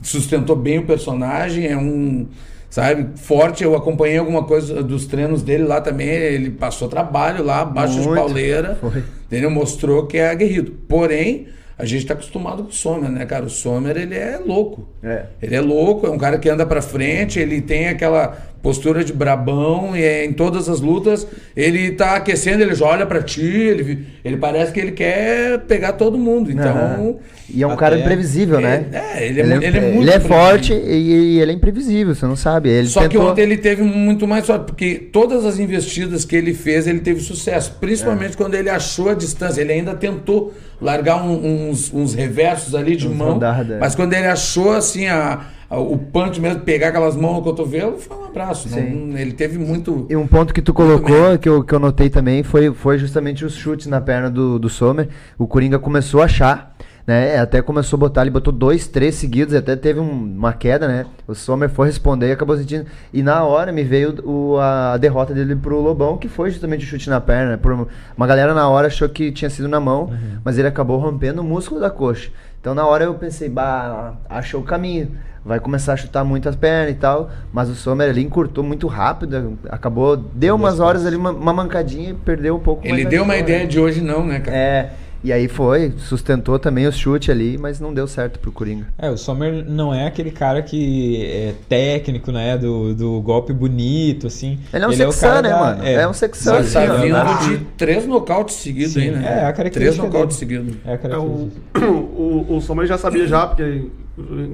Sustentou 0.02 0.56
bem 0.56 0.78
o 0.78 0.86
personagem, 0.86 1.66
é 1.66 1.76
um, 1.76 2.26
sabe, 2.70 3.18
forte. 3.18 3.64
Eu 3.64 3.74
acompanhei 3.76 4.18
alguma 4.18 4.44
coisa 4.44 4.82
dos 4.82 5.06
treinos 5.06 5.42
dele 5.42 5.64
lá 5.64 5.80
também. 5.80 6.08
Ele 6.08 6.50
passou 6.50 6.88
trabalho 6.88 7.44
lá, 7.44 7.60
abaixo 7.60 8.00
de 8.00 8.06
Muito. 8.06 8.14
pauleira. 8.14 8.78
Foi. 8.80 9.02
Entendeu? 9.26 9.50
Mostrou 9.50 10.06
que 10.06 10.16
é 10.16 10.30
aguerrido. 10.30 10.72
Porém, 10.88 11.48
a 11.78 11.84
gente 11.84 12.06
tá 12.06 12.14
acostumado 12.14 12.64
com 12.64 12.70
o 12.70 12.72
Sommer, 12.72 13.08
né, 13.08 13.24
cara? 13.24 13.44
O 13.44 13.50
Sommer, 13.50 13.96
ele 13.96 14.16
é 14.16 14.36
louco. 14.44 14.88
É. 15.02 15.26
Ele 15.40 15.54
é 15.54 15.60
louco, 15.60 16.06
é 16.06 16.10
um 16.10 16.18
cara 16.18 16.36
que 16.36 16.48
anda 16.48 16.66
pra 16.66 16.82
frente, 16.82 17.38
ele 17.38 17.60
tem 17.60 17.88
aquela 17.88 18.36
postura 18.62 19.04
de 19.04 19.12
brabão 19.12 19.96
e 19.96 20.02
é, 20.02 20.24
em 20.24 20.32
todas 20.32 20.68
as 20.68 20.80
lutas 20.80 21.26
ele 21.56 21.92
tá 21.92 22.16
aquecendo, 22.16 22.62
ele 22.62 22.74
já 22.74 22.86
olha 22.86 23.06
pra 23.06 23.22
ti, 23.22 23.40
ele, 23.40 24.06
ele 24.24 24.36
parece 24.36 24.72
que 24.72 24.80
ele 24.80 24.92
quer 24.92 25.58
pegar 25.60 25.92
todo 25.92 26.18
mundo. 26.18 26.50
Então, 26.50 26.76
Aham. 26.76 27.14
E 27.50 27.62
é 27.62 27.66
um 27.66 27.70
Até- 27.70 27.80
cara 27.80 27.98
imprevisível, 27.98 28.60
né? 28.60 28.84
É, 28.92 29.26
ele 29.26 29.40
é 29.40 29.42
ele 29.44 29.52
é 29.52 29.54
muito 29.54 29.64
Ele 29.64 29.76
é 29.76 29.78
imprevisível. 30.16 30.20
forte 30.28 30.72
e, 30.74 31.34
e 31.36 31.40
ele 31.40 31.52
é 31.52 31.54
imprevisível, 31.54 32.14
você 32.14 32.26
não 32.26 32.36
sabe. 32.36 32.68
Ele 32.68 32.88
Só 32.88 33.00
que 33.02 33.08
tentou- 33.08 33.30
ontem 33.30 33.40
ele 33.40 33.56
teve 33.56 33.82
muito 33.82 34.28
mais 34.28 34.44
sorte, 34.44 34.66
porque 34.66 34.96
todas 35.10 35.46
as 35.46 35.58
investidas 35.58 36.26
que 36.26 36.36
ele 36.36 36.52
fez, 36.52 36.86
ele 36.86 37.00
teve 37.00 37.20
sucesso. 37.22 37.74
Principalmente 37.80 38.34
É. 38.34 38.36
quando 38.36 38.54
ele 38.54 38.68
achou 38.68 39.08
a 39.08 39.14
distância. 39.14 39.62
Ele 39.62 39.72
ainda 39.72 39.94
tentou 39.94 40.52
largar 40.78 41.24
um- 41.24 41.70
uns, 41.70 41.90
uns 41.92 42.12
reversos 42.14 42.74
ali 42.74 42.94
de 42.96 43.08
Uns 43.08 43.16
mão. 43.16 43.40
é. 43.42 43.78
Mas 43.80 43.94
quando 43.94 44.12
ele 44.12 44.26
achou 44.26 44.72
assim 44.72 45.06
a, 45.06 45.16
a- 45.16 45.40
o 45.70 45.98
punch 45.98 46.40
mesmo, 46.40 46.60
pegar 46.60 46.88
aquelas 46.88 47.14
mãos 47.14 47.34
no 47.34 47.42
cotovelo, 47.42 47.98
foi 47.98 48.16
um 48.16 48.24
abraço. 48.26 48.68
Não- 48.70 49.18
ele 49.18 49.32
teve 49.32 49.58
muito. 49.58 50.06
E 50.08 50.16
um 50.16 50.26
ponto 50.26 50.54
que 50.54 50.62
tu 50.62 50.72
colocou, 50.72 51.36
que 51.38 51.48
eu, 51.48 51.62
que 51.62 51.74
eu 51.74 51.78
notei 51.78 52.08
também, 52.08 52.42
foi, 52.42 52.72
foi 52.72 52.96
justamente 52.98 53.44
os 53.44 53.54
chutes 53.54 53.86
na 53.86 54.00
perna 54.00 54.30
do, 54.30 54.58
do 54.58 54.68
Sommer. 54.68 55.08
O 55.36 55.46
Coringa 55.46 55.78
começou 55.78 56.22
a 56.22 56.24
achar, 56.24 56.74
né? 57.06 57.38
Até 57.38 57.60
começou 57.60 57.96
a 57.98 58.00
botar, 58.00 58.22
ele 58.22 58.30
botou 58.30 58.52
dois, 58.52 58.86
três 58.86 59.14
seguidos, 59.16 59.54
até 59.54 59.76
teve 59.76 60.00
um- 60.00 60.24
uma 60.36 60.54
queda, 60.54 60.88
né? 60.88 61.04
O 61.26 61.34
Sommer 61.34 61.68
foi 61.68 61.86
responder 61.88 62.28
e 62.28 62.32
acabou 62.32 62.56
sentindo. 62.56 62.86
E 63.12 63.22
na 63.22 63.44
hora 63.44 63.70
me 63.70 63.82
veio 63.84 64.14
o, 64.24 64.56
a 64.58 64.96
derrota 64.96 65.34
dele 65.34 65.54
pro 65.54 65.80
Lobão, 65.82 66.16
que 66.16 66.28
foi 66.28 66.50
justamente 66.50 66.84
o 66.84 66.88
chute 66.88 67.10
na 67.10 67.20
perna. 67.20 67.52
né? 67.52 67.56
Por, 67.58 67.86
uma 68.16 68.26
galera 68.26 68.54
na 68.54 68.66
hora 68.70 68.86
achou 68.86 69.08
que 69.08 69.30
tinha 69.32 69.50
sido 69.50 69.68
na 69.68 69.80
mão, 69.80 70.10
mas 70.42 70.56
ele 70.56 70.68
acabou 70.68 70.98
rompendo 70.98 71.42
o 71.42 71.44
músculo 71.44 71.78
da 71.80 71.90
coxa. 71.90 72.30
Então 72.60 72.74
na 72.74 72.86
hora 72.86 73.04
eu 73.04 73.14
pensei, 73.14 73.48
bah, 73.50 74.14
achou 74.28 74.60
o 74.62 74.64
caminho. 74.64 75.12
Vai 75.44 75.60
começar 75.60 75.94
a 75.94 75.96
chutar 75.96 76.24
muito 76.24 76.48
as 76.48 76.56
pernas 76.56 76.92
e 76.92 76.96
tal. 76.96 77.30
Mas 77.52 77.68
o 77.68 77.74
Sommer 77.74 78.10
ali 78.10 78.22
encurtou 78.22 78.62
muito 78.62 78.86
rápido. 78.86 79.58
Acabou, 79.68 80.16
deu 80.16 80.54
umas 80.54 80.80
horas 80.80 81.06
ali, 81.06 81.16
uma, 81.16 81.30
uma 81.30 81.52
mancadinha 81.52 82.10
e 82.10 82.14
perdeu 82.14 82.56
um 82.56 82.60
pouco 82.60 82.86
Ele 82.86 83.04
deu 83.04 83.22
uma 83.22 83.36
ideia 83.36 83.60
né? 83.60 83.66
de 83.66 83.78
hoje, 83.80 84.00
não, 84.00 84.24
né, 84.26 84.40
cara? 84.40 84.56
É, 84.56 84.92
e 85.22 85.32
aí 85.32 85.48
foi, 85.48 85.92
sustentou 85.98 86.60
também 86.60 86.86
o 86.86 86.92
chute 86.92 87.28
ali, 87.30 87.58
mas 87.58 87.80
não 87.80 87.92
deu 87.92 88.06
certo 88.06 88.38
pro 88.38 88.52
Coringa. 88.52 88.86
É, 88.96 89.10
o 89.10 89.16
Sommer 89.16 89.64
não 89.68 89.92
é 89.92 90.06
aquele 90.06 90.30
cara 90.30 90.62
que 90.62 91.24
é 91.26 91.54
técnico, 91.68 92.30
né? 92.30 92.56
Do, 92.56 92.94
do 92.94 93.20
golpe 93.20 93.52
bonito, 93.52 94.28
assim. 94.28 94.60
Ele 94.72 94.84
é 94.84 94.86
um 94.86 94.90
o 94.90 94.94
sexan, 94.94 95.26
cara 95.28 95.42
né, 95.42 95.48
da- 95.48 95.58
mano? 95.58 95.86
É 95.86 96.08
um 96.08 96.12
sexan, 96.12 96.58
assim, 96.58 96.72
tá 96.74 96.94
vindo 96.94 97.14
né? 97.14 97.24
de 97.48 97.58
três 97.76 98.06
nocautes 98.06 98.56
seguidos 98.56 98.92
Sim, 98.92 99.00
aí, 99.00 99.10
né? 99.10 99.24
é, 99.24 99.44
a 99.46 99.52
característica 99.52 99.80
Três 99.80 99.96
nocautes 99.96 100.36
seguidos. 100.36 100.76
É 100.84 100.88
a 100.88 100.92
É, 100.92 100.94
o, 100.96 100.98
característica. 100.98 101.86
o, 101.90 102.46
o 102.56 102.60
Sommer 102.60 102.86
já 102.86 102.96
sabia 102.96 103.26
já, 103.26 103.44
porque 103.46 103.86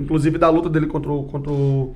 inclusive 0.01 0.39
da 0.39 0.49
luta 0.51 0.69
dele 0.69 0.87
contra 0.87 1.11
o, 1.11 1.25
contra 1.25 1.53
o, 1.53 1.95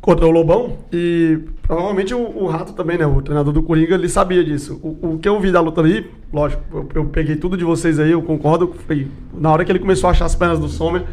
contra 0.00 0.26
o 0.26 0.30
Lobão, 0.30 0.78
e 0.92 1.38
provavelmente 1.62 2.14
o, 2.14 2.20
o 2.44 2.46
Rato 2.46 2.72
também, 2.72 2.98
né, 2.98 3.06
o 3.06 3.20
treinador 3.22 3.52
do 3.52 3.62
Coringa, 3.62 3.94
ele 3.94 4.08
sabia 4.08 4.44
disso. 4.44 4.80
O, 4.82 5.14
o 5.14 5.18
que 5.18 5.28
eu 5.28 5.38
vi 5.40 5.50
da 5.52 5.60
luta 5.60 5.80
ali, 5.80 6.10
lógico, 6.32 6.62
eu, 6.72 6.88
eu 6.94 7.04
peguei 7.06 7.36
tudo 7.36 7.56
de 7.56 7.64
vocês 7.64 7.98
aí, 7.98 8.10
eu 8.10 8.22
concordo, 8.22 8.74
foi, 8.86 9.08
na 9.32 9.50
hora 9.52 9.64
que 9.64 9.72
ele 9.72 9.78
começou 9.78 10.08
a 10.08 10.10
achar 10.10 10.24
as 10.24 10.34
pernas 10.34 10.58
do 10.58 10.68
Sommer, 10.68 11.04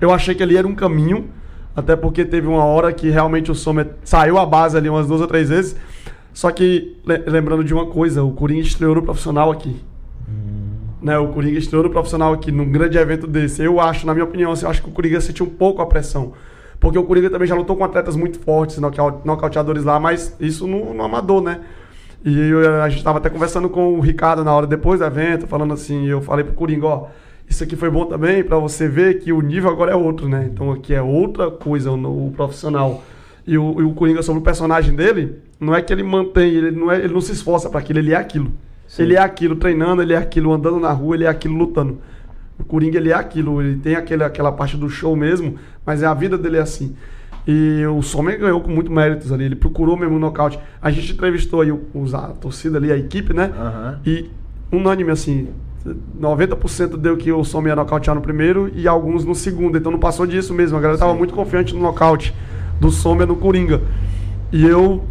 eu 0.00 0.12
achei 0.12 0.34
que 0.34 0.42
ali 0.42 0.56
era 0.56 0.66
um 0.66 0.74
caminho, 0.74 1.26
até 1.74 1.96
porque 1.96 2.24
teve 2.24 2.46
uma 2.46 2.64
hora 2.64 2.92
que 2.92 3.08
realmente 3.10 3.50
o 3.50 3.54
Sommer 3.54 3.90
saiu 4.04 4.38
a 4.38 4.46
base 4.46 4.76
ali 4.76 4.88
umas 4.88 5.06
duas 5.06 5.20
ou 5.20 5.26
três 5.26 5.48
vezes, 5.48 5.76
só 6.32 6.50
que, 6.50 6.96
le- 7.06 7.24
lembrando 7.26 7.64
de 7.64 7.72
uma 7.72 7.86
coisa, 7.86 8.22
o 8.22 8.32
Coringa 8.32 8.62
estreou 8.62 8.94
no 8.94 9.02
profissional 9.02 9.50
aqui 9.50 9.76
né, 11.04 11.18
o 11.18 11.28
Coringa 11.28 11.58
estreou 11.58 11.84
no 11.84 11.90
profissional 11.90 12.32
aqui 12.32 12.50
num 12.50 12.70
grande 12.72 12.96
evento 12.96 13.26
desse. 13.26 13.62
Eu 13.62 13.78
acho, 13.78 14.06
na 14.06 14.14
minha 14.14 14.24
opinião, 14.24 14.52
assim, 14.52 14.64
eu 14.64 14.70
acho 14.70 14.82
que 14.82 14.88
o 14.88 14.92
Coringa 14.92 15.20
sentiu 15.20 15.44
um 15.44 15.50
pouco 15.50 15.82
a 15.82 15.86
pressão. 15.86 16.32
Porque 16.80 16.98
o 16.98 17.04
Coringa 17.04 17.28
também 17.28 17.46
já 17.46 17.54
lutou 17.54 17.76
com 17.76 17.84
atletas 17.84 18.16
muito 18.16 18.38
fortes, 18.40 18.78
nocau- 18.78 19.20
nocauteadores 19.22 19.84
lá, 19.84 20.00
mas 20.00 20.34
isso 20.40 20.66
no, 20.66 20.94
no 20.94 21.02
amador, 21.02 21.42
né? 21.42 21.60
E 22.24 22.48
eu, 22.48 22.82
a 22.82 22.88
gente 22.88 22.98
estava 22.98 23.18
até 23.18 23.28
conversando 23.28 23.68
com 23.68 23.98
o 23.98 24.00
Ricardo 24.00 24.42
na 24.42 24.54
hora 24.54 24.66
depois 24.66 24.98
do 25.00 25.04
evento, 25.04 25.46
falando 25.46 25.74
assim, 25.74 26.06
eu 26.06 26.22
falei 26.22 26.42
pro 26.42 26.54
Coringa, 26.54 26.86
ó, 26.86 27.06
isso 27.46 27.62
aqui 27.62 27.76
foi 27.76 27.90
bom 27.90 28.06
também 28.06 28.42
para 28.42 28.56
você 28.58 28.88
ver 28.88 29.18
que 29.18 29.30
o 29.30 29.42
nível 29.42 29.70
agora 29.70 29.92
é 29.92 29.94
outro, 29.94 30.26
né? 30.26 30.48
Então 30.50 30.72
aqui 30.72 30.94
é 30.94 31.02
outra 31.02 31.50
coisa 31.50 31.94
no 31.94 32.32
profissional. 32.34 33.02
E 33.46 33.58
o, 33.58 33.78
e 33.78 33.84
o 33.84 33.92
Coringa 33.92 34.22
sobre 34.22 34.40
o 34.40 34.42
personagem 34.42 34.94
dele, 34.94 35.36
não 35.60 35.74
é 35.74 35.82
que 35.82 35.92
ele 35.92 36.02
mantém, 36.02 36.50
ele 36.54 36.70
não, 36.70 36.90
é, 36.90 36.96
ele 36.96 37.12
não 37.12 37.20
se 37.20 37.32
esforça 37.32 37.68
para 37.68 37.80
aquilo, 37.80 37.98
ele 37.98 38.12
é 38.12 38.16
aquilo. 38.16 38.50
Sim. 38.94 39.02
Ele 39.02 39.16
é 39.16 39.18
aquilo 39.18 39.56
treinando, 39.56 40.02
ele 40.02 40.12
é 40.12 40.16
aquilo 40.16 40.52
andando 40.52 40.78
na 40.78 40.92
rua, 40.92 41.16
ele 41.16 41.24
é 41.24 41.28
aquilo 41.28 41.56
lutando. 41.56 41.98
O 42.56 42.62
Coringa 42.62 42.96
ele 42.96 43.10
é 43.10 43.14
aquilo, 43.14 43.60
ele 43.60 43.76
tem 43.76 43.96
aquele, 43.96 44.22
aquela 44.22 44.52
parte 44.52 44.76
do 44.76 44.88
show 44.88 45.16
mesmo, 45.16 45.56
mas 45.84 46.00
é 46.00 46.06
a 46.06 46.14
vida 46.14 46.38
dele 46.38 46.58
é 46.58 46.60
assim. 46.60 46.94
E 47.44 47.84
o 47.86 48.00
Sommer 48.02 48.38
ganhou 48.38 48.60
com 48.60 48.70
muito 48.70 48.92
méritos 48.92 49.32
ali. 49.32 49.46
Ele 49.46 49.56
procurou 49.56 49.96
mesmo 49.96 50.14
o 50.14 50.18
nocaute. 50.20 50.60
A 50.80 50.92
gente 50.92 51.12
entrevistou 51.12 51.60
aí 51.60 51.72
os, 51.92 52.14
a 52.14 52.28
torcida 52.28 52.78
ali, 52.78 52.92
a 52.92 52.96
equipe, 52.96 53.34
né? 53.34 53.50
Uhum. 53.52 53.98
E 54.06 54.30
unânime, 54.70 55.10
assim, 55.10 55.48
90% 56.16 56.96
deu 56.96 57.16
que 57.16 57.32
o 57.32 57.42
Sommer 57.42 57.70
ia 57.72 57.76
nocautear 57.76 58.14
no 58.14 58.22
primeiro 58.22 58.70
e 58.76 58.86
alguns 58.86 59.24
no 59.24 59.34
segundo. 59.34 59.76
Então 59.76 59.90
não 59.90 59.98
passou 59.98 60.24
disso 60.24 60.54
mesmo. 60.54 60.78
A 60.78 60.80
galera 60.80 60.94
estava 60.94 61.14
muito 61.14 61.34
confiante 61.34 61.74
no 61.74 61.80
nocaute 61.80 62.32
do 62.80 62.92
Sommer 62.92 63.26
no 63.26 63.34
Coringa. 63.34 63.82
E 64.52 64.64
eu, 64.64 65.02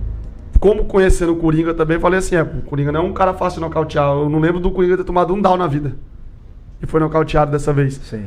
como 0.64 0.86
conhecendo 0.86 1.34
o 1.34 1.36
Coringa 1.36 1.74
também, 1.74 2.00
falei 2.00 2.20
assim: 2.20 2.38
é, 2.38 2.42
o 2.42 2.62
Coringa 2.62 2.90
não 2.90 3.02
é 3.02 3.04
um 3.04 3.12
cara 3.12 3.34
fácil 3.34 3.60
de 3.60 3.66
nocautear. 3.66 4.14
Eu 4.14 4.30
não 4.30 4.40
lembro 4.40 4.62
do 4.62 4.72
Coringa 4.72 4.96
ter 4.96 5.04
tomado 5.04 5.34
um 5.34 5.42
down 5.42 5.58
na 5.58 5.68
vida. 5.68 5.94
E 6.82 6.86
foi 6.86 7.02
nocauteado 7.02 7.52
dessa 7.52 7.74
vez. 7.74 7.96
Sim. 7.96 8.24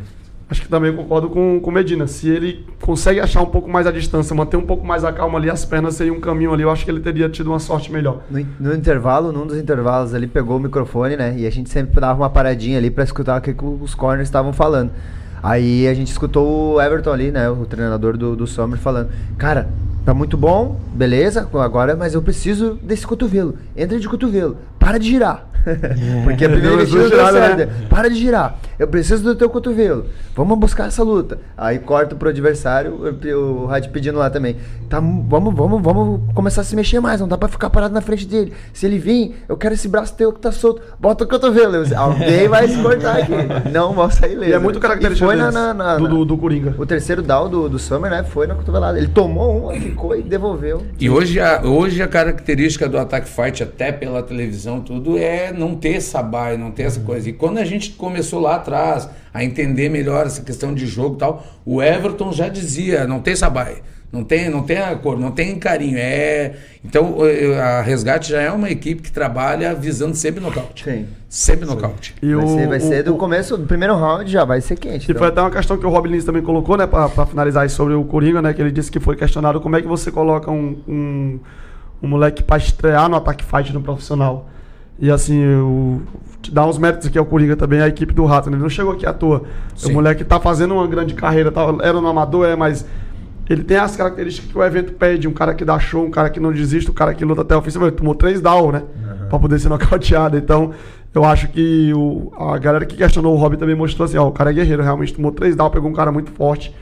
Acho 0.50 0.60
que 0.60 0.68
também 0.68 0.94
concordo 0.94 1.30
com 1.30 1.56
o 1.56 1.70
Medina. 1.70 2.06
Se 2.06 2.28
ele 2.28 2.66
consegue 2.82 3.20
achar 3.20 3.40
um 3.40 3.46
pouco 3.46 3.70
mais 3.70 3.86
a 3.86 3.90
distância, 3.90 4.36
manter 4.36 4.58
um 4.58 4.66
pouco 4.66 4.86
mais 4.86 5.02
a 5.02 5.14
calma 5.14 5.38
ali, 5.38 5.48
as 5.48 5.64
pernas 5.64 5.94
seria 5.94 6.12
um 6.12 6.20
caminho 6.20 6.52
ali. 6.52 6.62
Eu 6.62 6.70
acho 6.70 6.84
que 6.84 6.90
ele 6.90 7.00
teria 7.00 7.26
tido 7.26 7.46
uma 7.46 7.58
sorte 7.58 7.90
melhor. 7.90 8.20
No, 8.30 8.46
no 8.60 8.74
intervalo, 8.74 9.32
num 9.32 9.46
dos 9.46 9.56
intervalos, 9.56 10.12
ele 10.12 10.26
pegou 10.26 10.58
o 10.58 10.60
microfone, 10.60 11.16
né? 11.16 11.34
E 11.38 11.46
a 11.46 11.50
gente 11.50 11.70
sempre 11.70 11.98
dava 11.98 12.20
uma 12.20 12.28
paradinha 12.28 12.76
ali 12.76 12.90
para 12.90 13.02
escutar 13.02 13.38
o 13.38 13.40
que 13.40 13.56
os 13.80 13.94
corners 13.94 14.28
estavam 14.28 14.52
falando. 14.52 14.90
Aí 15.42 15.88
a 15.88 15.94
gente 15.94 16.08
escutou 16.08 16.74
o 16.74 16.82
Everton 16.82 17.12
ali, 17.12 17.30
né? 17.30 17.48
O 17.48 17.64
treinador 17.64 18.18
do, 18.18 18.36
do 18.36 18.46
Summer 18.46 18.78
falando: 18.78 19.08
Cara, 19.38 19.70
tá 20.06 20.14
muito 20.14 20.36
bom, 20.36 20.80
beleza, 20.94 21.48
agora, 21.52 21.96
mas 21.96 22.14
eu 22.14 22.22
preciso 22.22 22.78
desse 22.80 23.04
cotovelo. 23.04 23.58
Entra 23.76 23.98
de 23.98 24.08
cotovelo, 24.08 24.56
para 24.78 24.98
de 24.98 25.08
girar. 25.08 25.48
Porque 26.24 26.44
a 26.44 26.48
primeira 26.48 26.74
investida 26.76 27.08
deu 27.08 27.32
certo. 27.32 27.58
Né? 27.58 27.68
Para 27.90 28.08
de 28.08 28.14
girar. 28.14 28.58
Eu 28.78 28.86
preciso 28.86 29.22
do 29.24 29.34
teu 29.34 29.48
cotovelo. 29.50 30.06
Vamos 30.34 30.58
buscar 30.58 30.86
essa 30.86 31.02
luta. 31.02 31.38
Aí 31.56 31.78
corta 31.78 32.14
pro 32.14 32.28
adversário, 32.28 32.94
o 33.36 33.66
Rádio 33.66 33.90
pedindo 33.90 34.18
lá 34.18 34.30
também. 34.30 34.56
Tá, 34.88 35.00
vamos, 35.00 35.54
vamos, 35.54 35.82
vamos 35.82 36.20
começar 36.34 36.60
a 36.60 36.64
se 36.64 36.76
mexer 36.76 37.00
mais. 37.00 37.20
Não 37.20 37.26
dá 37.26 37.36
pra 37.36 37.48
ficar 37.48 37.70
parado 37.70 37.94
na 37.94 38.00
frente 38.00 38.26
dele. 38.26 38.52
Se 38.72 38.86
ele 38.86 38.98
vir, 38.98 39.42
eu 39.48 39.56
quero 39.56 39.74
esse 39.74 39.88
braço 39.88 40.14
teu 40.14 40.32
que 40.32 40.40
tá 40.40 40.52
solto. 40.52 40.82
Bota 41.00 41.24
o 41.24 41.28
cotovelo. 41.28 41.76
Alguém 41.96 42.48
vai 42.48 42.68
se 42.68 42.80
cortar 42.80 43.18
aqui. 43.18 43.32
Não 43.72 43.92
vão 43.92 44.10
sair 44.10 44.36
leso. 44.36 44.52
E 44.52 44.54
é 44.54 44.58
muito 44.58 44.78
característico 44.78 45.26
foi 45.26 45.36
na, 45.36 45.50
na, 45.50 45.74
na, 45.74 45.96
do, 45.96 46.08
do, 46.08 46.24
do, 46.24 46.38
Coringa. 46.38 46.74
O 46.78 46.86
terceiro 46.86 47.22
down 47.22 47.48
do, 47.48 47.68
do 47.68 47.78
Summer, 47.78 48.10
né? 48.10 48.22
Foi 48.22 48.46
na 48.46 48.54
cotovelada. 48.54 48.98
Ele 48.98 49.08
tomou 49.08 49.58
uma, 49.58 49.95
e 50.16 50.22
devolveu. 50.22 50.82
E 51.00 51.08
hoje 51.08 51.40
a, 51.40 51.62
hoje 51.62 52.02
a 52.02 52.08
característica 52.08 52.88
do 52.88 52.98
Attack 52.98 53.28
Fight, 53.28 53.62
até 53.62 53.90
pela 53.90 54.22
televisão, 54.22 54.80
tudo, 54.80 55.18
é 55.18 55.52
não 55.52 55.74
ter 55.74 55.94
essa 55.94 56.22
baia, 56.22 56.56
não 56.56 56.70
ter 56.70 56.84
essa 56.84 57.00
coisa. 57.00 57.28
E 57.28 57.32
quando 57.32 57.58
a 57.58 57.64
gente 57.64 57.90
começou 57.90 58.40
lá 58.40 58.56
atrás 58.56 59.08
a 59.32 59.42
entender 59.42 59.88
melhor 59.88 60.26
essa 60.26 60.42
questão 60.42 60.74
de 60.74 60.86
jogo 60.86 61.16
e 61.16 61.18
tal, 61.18 61.46
o 61.64 61.82
Everton 61.82 62.32
já 62.32 62.48
dizia, 62.48 63.06
não 63.06 63.20
tem 63.20 63.32
essa 63.32 63.50
baia. 63.50 63.95
Não 64.12 64.22
tem, 64.22 64.48
não 64.48 64.62
tem 64.62 64.78
a 64.78 64.94
cor, 64.94 65.18
não 65.18 65.30
tem 65.30 65.58
carinho. 65.58 65.98
É, 65.98 66.54
então 66.84 67.16
a 67.60 67.82
Resgate 67.82 68.30
já 68.30 68.40
é 68.40 68.50
uma 68.50 68.70
equipe 68.70 69.02
que 69.02 69.12
trabalha 69.12 69.74
visando 69.74 70.14
sempre 70.14 70.40
nocaute. 70.40 70.84
Sim. 70.84 71.06
Sempre 71.28 71.66
nocaute. 71.66 72.14
E 72.22 72.34
vai, 72.34 72.44
o, 72.44 72.48
ser, 72.48 72.68
vai 72.68 72.78
o, 72.78 72.80
ser 72.80 73.02
do 73.02 73.14
o, 73.14 73.18
começo 73.18 73.56
do 73.56 73.66
primeiro 73.66 73.94
round 73.96 74.30
já 74.30 74.44
vai 74.44 74.60
ser 74.60 74.76
quente. 74.76 75.02
E 75.02 75.10
então. 75.10 75.18
foi 75.18 75.28
até 75.28 75.40
uma 75.40 75.50
questão 75.50 75.76
que 75.76 75.84
o 75.84 75.90
Rob 75.90 76.08
Lins 76.08 76.24
também 76.24 76.40
colocou, 76.40 76.76
né, 76.76 76.86
para 76.86 77.26
finalizar 77.26 77.68
sobre 77.68 77.94
o 77.94 78.04
Coringa, 78.04 78.40
né, 78.40 78.54
que 78.54 78.62
ele 78.62 78.70
disse 78.70 78.90
que 78.90 79.00
foi 79.00 79.16
questionado 79.16 79.60
como 79.60 79.76
é 79.76 79.82
que 79.82 79.88
você 79.88 80.10
coloca 80.10 80.50
um, 80.50 80.78
um, 80.88 81.40
um 82.02 82.08
moleque 82.08 82.42
para 82.42 82.56
estrear 82.56 83.08
no 83.08 83.16
ataque 83.16 83.44
fight 83.44 83.72
no 83.74 83.82
profissional. 83.82 84.48
E 84.98 85.10
assim, 85.10 85.38
eu 85.38 86.02
te 86.40 86.50
dar 86.50 86.66
uns 86.66 86.78
méritos 86.78 87.08
aqui 87.08 87.18
ao 87.18 87.26
Coringa 87.26 87.56
também, 87.56 87.80
a 87.80 87.88
equipe 87.88 88.14
do 88.14 88.24
Rato, 88.24 88.48
né? 88.48 88.56
Ele 88.56 88.62
não 88.62 88.70
chegou 88.70 88.92
aqui 88.92 89.04
à 89.04 89.12
toa. 89.12 89.42
Sim. 89.74 89.90
O 89.90 89.94
moleque 89.94 90.24
tá 90.24 90.40
fazendo 90.40 90.74
uma 90.74 90.86
grande 90.86 91.12
carreira, 91.12 91.52
tá, 91.52 91.62
era 91.82 92.00
no 92.00 92.06
amador, 92.06 92.46
é, 92.46 92.56
mas 92.56 92.86
ele 93.48 93.62
tem 93.62 93.76
as 93.76 93.96
características 93.96 94.50
que 94.50 94.58
o 94.58 94.64
evento 94.64 94.92
pede, 94.94 95.28
um 95.28 95.32
cara 95.32 95.54
que 95.54 95.64
dá 95.64 95.78
show, 95.78 96.04
um 96.04 96.10
cara 96.10 96.30
que 96.30 96.40
não 96.40 96.52
desiste, 96.52 96.90
um 96.90 96.94
cara 96.94 97.14
que 97.14 97.24
luta 97.24 97.42
até 97.42 97.56
o 97.56 97.62
fim. 97.62 97.70
Ele 97.80 97.92
tomou 97.92 98.14
três 98.14 98.40
down, 98.40 98.72
né? 98.72 98.82
Uhum. 98.82 99.28
Pra 99.28 99.38
poder 99.38 99.58
ser 99.58 99.68
nocauteado. 99.70 100.36
Então, 100.36 100.72
eu 101.14 101.24
acho 101.24 101.48
que 101.48 101.92
o, 101.94 102.32
a 102.36 102.58
galera 102.58 102.84
que 102.84 102.96
questionou 102.96 103.34
o 103.34 103.38
Rob 103.38 103.56
também 103.56 103.74
mostrou 103.74 104.04
assim, 104.04 104.18
ó, 104.18 104.26
o 104.26 104.32
cara 104.32 104.50
é 104.50 104.54
guerreiro, 104.54 104.82
realmente 104.82 105.14
tomou 105.14 105.32
três 105.32 105.54
down, 105.54 105.70
pegou 105.70 105.88
um 105.88 105.94
cara 105.94 106.10
muito 106.10 106.30
forte. 106.30 106.74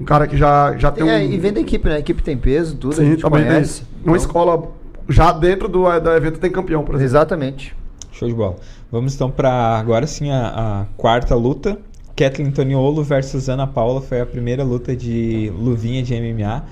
Um 0.00 0.04
cara 0.04 0.26
que 0.26 0.36
já, 0.36 0.76
já 0.76 0.90
tem, 0.90 1.04
tem 1.04 1.12
é, 1.12 1.18
um... 1.18 1.32
E 1.32 1.38
vem 1.38 1.52
da 1.52 1.60
equipe, 1.60 1.88
né? 1.88 1.96
A 1.96 1.98
equipe 1.98 2.22
tem 2.22 2.36
peso, 2.36 2.76
tudo, 2.76 2.94
Sim, 2.94 3.02
a 3.02 3.04
gente 3.06 3.22
também 3.22 3.44
conhece. 3.44 3.80
Tem. 3.80 3.88
Uma 3.96 4.16
então... 4.16 4.16
escola, 4.16 4.72
já 5.08 5.32
dentro 5.32 5.68
do, 5.68 5.84
do 6.00 6.10
evento 6.10 6.38
tem 6.38 6.50
campeão, 6.50 6.82
por 6.82 6.94
exemplo. 6.94 7.10
Exatamente. 7.10 7.76
Show 8.12 8.28
de 8.28 8.34
bola. 8.34 8.56
Vamos 8.90 9.14
então 9.14 9.30
para 9.30 9.50
agora 9.76 10.06
sim 10.06 10.30
a, 10.30 10.46
a, 10.46 10.84
quarta 10.96 11.34
luta. 11.34 11.78
Kathleen 12.16 12.50
Toniolo 12.50 13.02
versus 13.02 13.48
Ana 13.48 13.66
Paula 13.66 14.00
foi 14.00 14.20
a 14.20 14.26
primeira 14.26 14.62
luta 14.62 14.94
de 14.94 15.52
luvinha 15.56 16.02
de 16.02 16.14
MMA. 16.14 16.64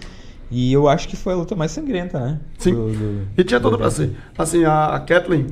E 0.51 0.73
eu 0.73 0.87
acho 0.87 1.09
que 1.09 1.17
foi 1.17 1.33
a 1.33 1.37
luta 1.37 1.57
mais 1.57 1.73
sangrenta, 1.73 2.21
né? 2.21 2.41
Sim. 2.59 2.75
Do, 2.75 2.93
do, 2.93 3.29
e 3.37 3.43
tinha 3.43 3.59
tudo 3.59 3.79
para 3.79 3.91
ser. 3.91 4.13
Assim, 4.37 4.65
a, 4.65 4.95
a 4.95 5.01
Kathleen, 5.01 5.47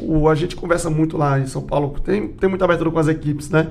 o, 0.00 0.28
a 0.28 0.34
gente 0.34 0.56
conversa 0.56 0.88
muito 0.88 1.18
lá 1.18 1.38
em 1.38 1.46
São 1.46 1.62
Paulo, 1.62 1.94
tem, 2.02 2.28
tem 2.28 2.48
muita 2.48 2.64
abertura 2.64 2.90
com 2.90 2.98
as 2.98 3.08
equipes, 3.08 3.50
né? 3.50 3.68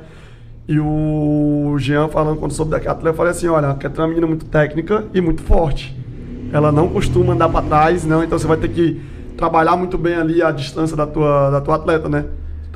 E 0.67 0.79
o 0.79 1.75
Jean 1.79 2.07
falando 2.07 2.37
quando 2.37 2.51
soube 2.51 2.71
da 2.71 2.79
Kathleen, 2.79 3.11
eu 3.11 3.17
falei 3.17 3.31
assim, 3.31 3.47
olha, 3.47 3.69
a 3.69 3.73
Kathleen 3.73 3.97
é 3.97 4.01
uma 4.01 4.07
menina 4.09 4.27
muito 4.27 4.45
técnica 4.45 5.05
e 5.13 5.19
muito 5.19 5.41
forte. 5.41 5.97
Ela 6.53 6.71
não 6.71 6.87
costuma 6.87 7.33
andar 7.33 7.49
para 7.49 7.65
trás, 7.65 8.05
não, 8.05 8.23
então 8.23 8.37
você 8.37 8.45
vai 8.45 8.57
ter 8.57 8.69
que 8.69 9.01
trabalhar 9.35 9.75
muito 9.75 9.97
bem 9.97 10.15
ali 10.15 10.43
a 10.43 10.51
distância 10.51 10.95
da 10.95 11.07
tua, 11.07 11.49
da 11.49 11.59
tua 11.59 11.75
atleta, 11.75 12.07
né? 12.07 12.25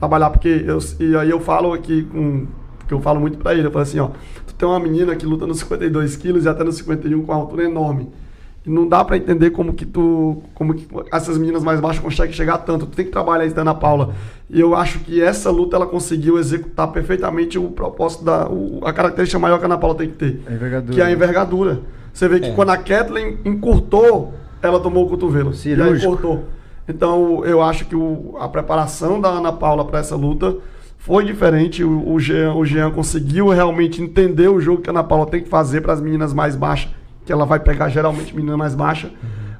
Trabalhar, 0.06 0.30
porque 0.30 0.64
eu, 0.68 0.78
e 1.00 1.16
aí 1.18 1.30
eu 1.32 1.40
falo 1.40 1.74
aqui 1.74 2.04
com. 2.04 2.46
Porque 2.78 2.94
eu 2.94 3.02
falo 3.02 3.20
muito 3.20 3.40
pra 3.40 3.56
ele, 3.56 3.66
eu 3.66 3.72
falo 3.72 3.82
assim, 3.82 4.00
ó, 4.00 4.10
tu 4.46 4.54
tem 4.54 4.70
uma 4.70 4.80
menina 4.80 5.16
que 5.16 5.26
luta 5.26 5.48
nos 5.48 5.58
52 5.58 6.16
quilos 6.18 6.46
e 6.46 6.50
até 6.50 6.64
nos 6.64 6.76
51 6.76 7.24
com 7.24 7.32
uma 7.32 7.42
altura 7.42 7.64
enorme. 7.64 8.12
E 8.64 8.70
não 8.70 8.88
dá 8.88 9.04
para 9.04 9.18
entender 9.18 9.50
como 9.50 9.74
que 9.74 9.84
tu. 9.84 10.44
como 10.54 10.76
que 10.76 10.88
essas 11.12 11.40
meninas 11.40 11.64
mais 11.64 11.80
baixas 11.80 12.04
conseguem 12.04 12.34
chegar 12.34 12.60
tanto. 12.60 12.86
Tu 12.86 12.96
tem 12.96 13.06
que 13.06 13.12
trabalhar 13.12 13.48
isso, 13.48 13.60
Ana 13.60 13.74
Paula. 13.74 14.14
E 14.48 14.60
eu 14.60 14.76
acho 14.76 15.00
que 15.00 15.20
essa 15.20 15.50
luta 15.50 15.76
ela 15.76 15.88
conseguiu 15.88 16.38
executar 16.38 16.92
perfeitamente 16.92 17.58
o 17.58 17.70
propósito 17.70 18.24
da. 18.24 18.48
O, 18.48 18.82
a 18.86 18.94
característica 18.94 19.40
maior 19.40 19.58
que 19.58 19.64
a 19.64 19.68
Ana 19.68 19.80
Paula 19.80 19.96
tem 19.96 20.10
que 20.10 20.16
ter. 20.16 20.44
A 20.48 20.54
envergadura. 20.54 20.94
Que 20.94 21.02
é 21.02 21.06
a 21.06 21.12
envergadura. 21.12 21.82
Você 22.14 22.28
vê 22.28 22.40
que 22.40 22.50
é. 22.50 22.54
quando 22.54 22.70
a 22.70 22.78
Kathleen 22.78 23.40
encurtou, 23.44 24.36
ela 24.62 24.80
tomou 24.80 25.08
o 25.08 25.10
cotovelo. 25.10 25.54
Cirúrgico. 25.56 25.96
E 25.96 26.06
aí 26.06 26.08
cortou. 26.08 26.55
Então, 26.88 27.44
eu 27.46 27.62
acho 27.62 27.86
que 27.86 27.96
o, 27.96 28.36
a 28.40 28.48
preparação 28.48 29.20
da 29.20 29.30
Ana 29.30 29.52
Paula 29.52 29.86
para 29.86 30.00
essa 30.00 30.16
luta 30.16 30.58
foi 30.98 31.26
diferente. 31.26 31.84
O, 31.84 32.14
o, 32.14 32.20
Jean, 32.20 32.54
o 32.54 32.66
Jean 32.66 32.92
conseguiu 32.92 33.50
realmente 33.50 34.02
entender 34.02 34.48
o 34.48 34.62
jogo 34.62 34.82
que 34.82 34.90
a 34.90 34.94
Ana 34.94 35.04
Paula 35.04 35.26
tem 35.26 35.42
que 35.42 35.50
fazer 35.50 35.82
para 35.82 35.94
as 35.94 36.02
meninas 36.02 36.34
mais 36.34 36.56
baixas, 36.56 36.92
que 37.26 37.32
ela 37.32 37.46
vai 37.46 37.60
pegar 37.60 37.90
geralmente 37.90 38.36
menina 38.36 38.56
mais 38.56 38.76
baixa 38.76 39.08
uhum. 39.08 39.14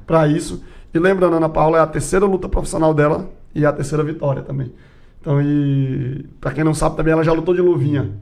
para 0.06 0.28
isso. 0.28 0.62
E 0.94 0.98
lembrando, 0.98 1.34
a 1.34 1.36
Ana 1.36 1.48
Paula 1.48 1.78
é 1.78 1.80
a 1.80 1.86
terceira 1.86 2.24
luta 2.24 2.48
profissional 2.48 2.94
dela 2.94 3.28
e 3.54 3.66
a 3.66 3.72
terceira 3.72 4.04
vitória 4.04 4.42
também. 4.42 4.72
Então, 5.20 5.42
e 5.42 6.24
para 6.40 6.52
quem 6.52 6.62
não 6.62 6.74
sabe 6.74 6.96
também, 6.96 7.12
ela 7.12 7.24
já 7.24 7.32
lutou 7.32 7.54
de 7.54 7.60
luvinha. 7.60 8.12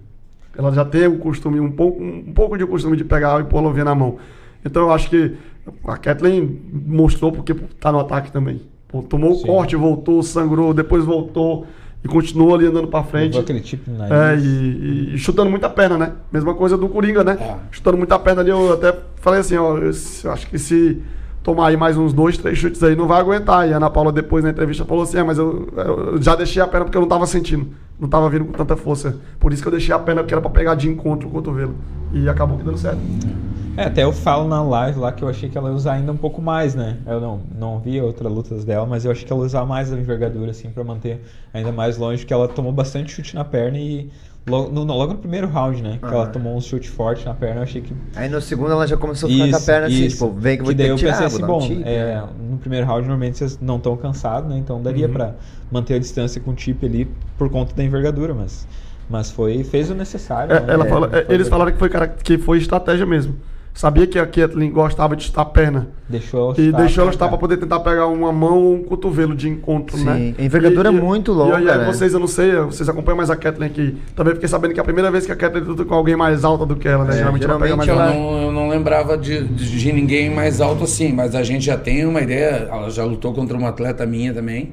Ela 0.56 0.72
já 0.72 0.84
tem 0.84 1.06
o 1.06 1.18
costume, 1.18 1.60
um 1.60 1.70
pouco, 1.70 2.02
um 2.02 2.32
pouco 2.32 2.56
de 2.56 2.64
costume 2.64 2.96
de 2.96 3.04
pegar 3.04 3.40
e 3.40 3.44
pôr 3.44 3.58
a 3.58 3.62
luvinha 3.62 3.84
na 3.84 3.94
mão. 3.94 4.16
Então, 4.64 4.84
eu 4.84 4.92
acho 4.92 5.10
que 5.10 5.36
a 5.84 5.96
Kathleen 5.98 6.62
mostrou 6.72 7.30
porque 7.30 7.52
está 7.52 7.92
no 7.92 8.00
ataque 8.00 8.32
também. 8.32 8.62
Tomou 9.02 9.32
o 9.32 9.42
corte, 9.42 9.76
voltou, 9.76 10.22
sangrou, 10.22 10.72
depois 10.72 11.04
voltou 11.04 11.66
e 12.04 12.08
continuou 12.08 12.54
ali 12.54 12.66
andando 12.66 12.86
para 12.86 13.02
frente. 13.02 13.38
aquele 13.38 13.60
tipo 13.60 13.90
de 13.90 13.96
É, 14.02 14.36
e, 14.38 15.14
e, 15.14 15.18
chutando 15.18 15.50
muita 15.50 15.70
perna, 15.70 15.96
né? 15.96 16.12
Mesma 16.30 16.54
coisa 16.54 16.76
do 16.76 16.86
Coringa, 16.88 17.24
né? 17.24 17.38
É. 17.40 17.56
Chutando 17.70 17.96
muita 17.96 18.18
perna 18.18 18.42
ali, 18.42 18.50
eu 18.50 18.74
até 18.74 18.94
falei 19.16 19.40
assim, 19.40 19.56
ó, 19.56 19.78
acho 19.78 20.46
que 20.48 20.58
se 20.58 21.00
tomar 21.42 21.68
aí 21.68 21.76
mais 21.76 21.96
uns 21.96 22.12
dois, 22.12 22.36
três 22.36 22.58
chutes 22.58 22.82
aí, 22.82 22.94
não 22.94 23.06
vai 23.06 23.20
aguentar. 23.20 23.68
E 23.68 23.72
a 23.72 23.78
Ana 23.78 23.88
Paula 23.88 24.12
depois 24.12 24.44
na 24.44 24.50
entrevista 24.50 24.84
falou 24.84 25.02
assim, 25.02 25.18
é, 25.18 25.22
mas 25.22 25.38
eu, 25.38 25.68
eu, 25.76 26.22
já 26.22 26.36
deixei 26.36 26.60
a 26.60 26.66
perna 26.66 26.84
porque 26.84 26.96
eu 26.96 27.02
não 27.02 27.08
tava 27.08 27.26
sentindo. 27.26 27.68
Não 27.98 28.08
tava 28.08 28.28
vindo 28.28 28.44
com 28.44 28.52
tanta 28.52 28.76
força. 28.76 29.16
Por 29.40 29.52
isso 29.52 29.62
que 29.62 29.68
eu 29.68 29.72
deixei 29.72 29.94
a 29.94 29.98
perna, 29.98 30.22
porque 30.22 30.34
era 30.34 30.42
para 30.42 30.50
pegar 30.50 30.74
de 30.74 30.88
encontro 30.88 31.28
o 31.28 31.30
cotovelo. 31.30 31.74
E 32.12 32.28
acabou 32.28 32.58
que 32.58 32.64
dando 32.64 32.76
certo. 32.76 32.98
É, 32.98 33.63
até 33.76 34.04
eu 34.04 34.12
falo 34.12 34.48
na 34.48 34.62
live 34.62 34.98
lá 35.00 35.10
que 35.12 35.22
eu 35.24 35.28
achei 35.28 35.48
que 35.48 35.58
ela 35.58 35.68
ia 35.68 35.74
usar 35.74 35.94
ainda 35.94 36.12
um 36.12 36.16
pouco 36.16 36.40
mais, 36.40 36.74
né? 36.74 36.96
Eu 37.06 37.20
não, 37.20 37.40
não 37.58 37.78
vi 37.80 38.00
outras 38.00 38.32
lutas 38.32 38.64
dela, 38.64 38.86
mas 38.86 39.04
eu 39.04 39.10
achei 39.10 39.24
que 39.26 39.32
ela 39.32 39.42
ia 39.42 39.46
usar 39.46 39.64
mais 39.64 39.92
a 39.92 39.96
envergadura, 39.98 40.50
assim, 40.52 40.70
pra 40.70 40.84
manter 40.84 41.20
ainda 41.52 41.72
mais 41.72 41.96
longe, 41.96 42.18
porque 42.22 42.32
ela 42.34 42.46
tomou 42.48 42.72
bastante 42.72 43.12
chute 43.12 43.34
na 43.34 43.44
perna 43.44 43.78
e 43.78 44.08
logo 44.46 44.70
no, 44.70 44.84
logo 44.84 45.14
no 45.14 45.18
primeiro 45.18 45.48
round, 45.48 45.82
né? 45.82 45.98
Que 46.00 46.06
ela 46.06 46.22
Aham. 46.24 46.30
tomou 46.32 46.56
um 46.56 46.60
chute 46.60 46.88
forte 46.88 47.26
na 47.26 47.34
perna, 47.34 47.60
eu 47.60 47.62
achei 47.64 47.80
que. 47.82 47.92
Aí 48.14 48.28
no 48.28 48.40
segundo 48.40 48.70
ela 48.72 48.86
já 48.86 48.96
começou 48.96 49.28
a 49.28 49.32
ficar 49.32 49.50
com 49.50 49.56
a 49.56 49.60
perna 49.60 49.86
assim, 49.88 50.08
tipo, 50.08 50.30
vem 50.32 50.56
que 50.56 50.62
eu 50.62 50.66
vou 50.66 50.74
daí 50.74 50.86
ter 50.86 50.90
eu 50.92 50.94
que 50.94 51.00
tirar, 51.00 51.12
pensei 51.12 51.26
assim, 51.26 51.42
um 51.42 51.46
bom, 51.46 51.60
chip, 51.60 51.82
é, 51.84 52.04
né? 52.04 52.28
no 52.50 52.58
primeiro 52.58 52.86
round 52.86 53.00
normalmente 53.08 53.38
vocês 53.38 53.58
não 53.60 53.76
estão 53.76 53.96
cansados, 53.96 54.48
né? 54.48 54.56
Então 54.58 54.80
daria 54.80 55.08
pra 55.08 55.34
manter 55.72 55.94
a 55.94 55.98
distância 55.98 56.40
com 56.40 56.52
o 56.52 56.56
chip 56.56 56.84
ali 56.86 57.10
por 57.36 57.50
conta 57.50 57.74
da 57.74 57.82
envergadura, 57.82 58.32
mas, 58.34 58.68
mas 59.10 59.30
foi, 59.32 59.64
fez 59.64 59.90
o 59.90 59.94
necessário. 59.94 60.54
É, 60.54 60.60
né? 60.60 60.66
ela 60.74 60.84
É, 60.84 60.88
fala- 60.88 61.08
é, 61.12 61.24
foi- 61.24 61.34
eles 61.34 61.48
falaram 61.48 61.72
que 61.72 61.78
foi, 61.78 61.88
cara- 61.88 62.06
que 62.08 62.38
foi 62.38 62.58
estratégia 62.58 63.04
mesmo. 63.04 63.34
Sabia 63.76 64.06
que 64.06 64.16
a 64.20 64.24
Kathleen 64.24 64.70
gostava 64.70 65.16
de 65.16 65.24
chutar 65.24 65.42
a 65.42 65.44
perna. 65.46 65.88
Deixou 66.08 66.52
ela 66.54 66.60
E 66.60 66.70
deixou 66.70 67.02
ela 67.02 67.12
chutar 67.12 67.24
tá. 67.24 67.28
pra 67.30 67.38
poder 67.38 67.56
tentar 67.56 67.80
pegar 67.80 68.06
uma 68.06 68.32
mão 68.32 68.56
ou 68.56 68.74
um 68.76 68.84
cotovelo 68.84 69.34
de 69.34 69.48
encontro, 69.48 69.96
Sim, 69.98 70.04
né? 70.04 70.34
a 70.38 70.42
envergadura 70.44 70.92
E- 70.92 70.94
é 70.94 70.96
e- 70.96 71.00
muito 71.02 71.32
E 71.32 71.34
longa, 71.34 71.56
aí, 71.56 71.64
né? 71.78 71.84
vocês, 71.84 72.14
eu 72.14 72.20
não 72.20 72.28
sei, 72.28 72.54
vocês 72.60 72.88
acompanham 72.88 73.16
mais 73.16 73.30
a 73.30 73.36
Kathleen 73.36 73.68
aqui. 73.68 73.96
Também 74.14 74.32
fiquei 74.34 74.48
sabendo 74.48 74.74
que 74.74 74.78
é 74.78 74.82
a 74.82 74.84
primeira 74.84 75.10
vez 75.10 75.26
que 75.26 75.32
a 75.32 75.36
Kathleen 75.36 75.64
luta 75.64 75.84
com 75.84 75.92
alguém 75.92 76.14
mais 76.14 76.44
alta 76.44 76.64
do 76.64 76.76
que 76.76 76.86
ela, 76.86 77.02
né? 77.04 77.14
É, 77.14 77.16
geralmente, 77.18 77.44
ela 77.44 77.58
pega 77.58 77.74
mais 77.76 77.88
geralmente 77.90 78.16
Eu 78.16 78.22
alta. 78.22 78.32
não, 78.36 78.42
eu 78.44 78.52
não 78.52 78.68
lembrava 78.68 79.18
de, 79.18 79.42
de, 79.42 79.92
ninguém 79.92 80.30
mais 80.30 80.60
alto 80.60 80.84
assim, 80.84 81.12
mas 81.12 81.34
a 81.34 81.42
gente 81.42 81.64
já 81.64 81.76
tem 81.76 82.06
uma 82.06 82.20
ideia. 82.20 82.68
Ela 82.70 82.90
já 82.90 83.04
lutou 83.04 83.34
contra 83.34 83.56
uma 83.58 83.70
atleta 83.70 84.06
minha 84.06 84.32
também. 84.32 84.72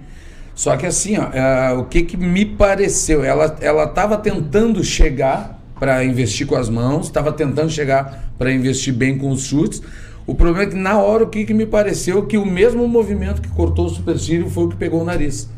Só 0.53 0.77
que 0.77 0.85
assim, 0.85 1.17
ó, 1.17 1.23
é, 1.35 1.73
o 1.73 1.85
que, 1.85 2.03
que 2.03 2.15
me 2.17 2.45
pareceu? 2.45 3.23
Ela 3.23 3.55
ela 3.61 3.85
estava 3.85 4.15
tentando 4.17 4.83
chegar 4.83 5.59
para 5.81 6.05
investir 6.05 6.45
com 6.45 6.55
as 6.55 6.69
mãos, 6.69 7.07
estava 7.07 7.31
tentando 7.31 7.71
chegar 7.71 8.31
para 8.37 8.53
investir 8.53 8.93
bem 8.93 9.17
com 9.17 9.31
os 9.31 9.41
chutes. 9.47 9.81
O 10.27 10.35
problema 10.35 10.69
é 10.69 10.71
que 10.71 10.75
na 10.77 10.99
hora 10.99 11.23
o 11.23 11.27
que, 11.27 11.43
que 11.43 11.55
me 11.55 11.65
pareceu 11.65 12.23
que 12.27 12.37
o 12.37 12.45
mesmo 12.45 12.87
movimento 12.87 13.41
que 13.41 13.49
cortou 13.49 13.87
o 13.87 13.89
supercílio 13.89 14.47
foi 14.47 14.65
o 14.65 14.69
que 14.69 14.75
pegou 14.75 15.01
o 15.01 15.03
nariz. 15.03 15.49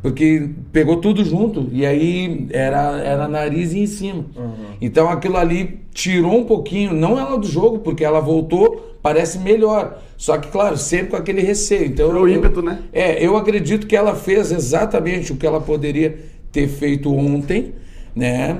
Porque 0.00 0.50
pegou 0.72 0.98
tudo 0.98 1.24
junto 1.24 1.68
e 1.72 1.84
aí 1.84 2.46
era, 2.50 2.96
era 3.00 3.26
nariz 3.26 3.72
e 3.72 3.80
em 3.80 3.86
cima. 3.88 4.24
Então 4.80 5.10
aquilo 5.10 5.36
ali 5.36 5.80
tirou 5.92 6.38
um 6.38 6.44
pouquinho, 6.44 6.94
não 6.94 7.18
ela 7.18 7.36
do 7.36 7.46
jogo, 7.48 7.80
porque 7.80 8.04
ela 8.04 8.20
voltou, 8.20 8.96
parece 9.02 9.36
melhor. 9.40 10.00
Só 10.16 10.38
que, 10.38 10.46
claro, 10.46 10.76
sempre 10.76 11.08
com 11.08 11.16
aquele 11.16 11.40
receio. 11.40 11.86
Então, 11.86 12.08
o 12.08 12.28
eu- 12.28 12.28
ímpeto, 12.28 12.62
né? 12.62 12.82
É, 12.92 13.24
eu 13.24 13.36
acredito 13.36 13.88
que 13.88 13.96
ela 13.96 14.14
fez 14.14 14.52
exatamente 14.52 15.32
o 15.32 15.36
que 15.36 15.44
ela 15.44 15.60
poderia 15.60 16.16
ter 16.52 16.68
feito 16.68 17.12
ontem, 17.12 17.72
né? 18.14 18.58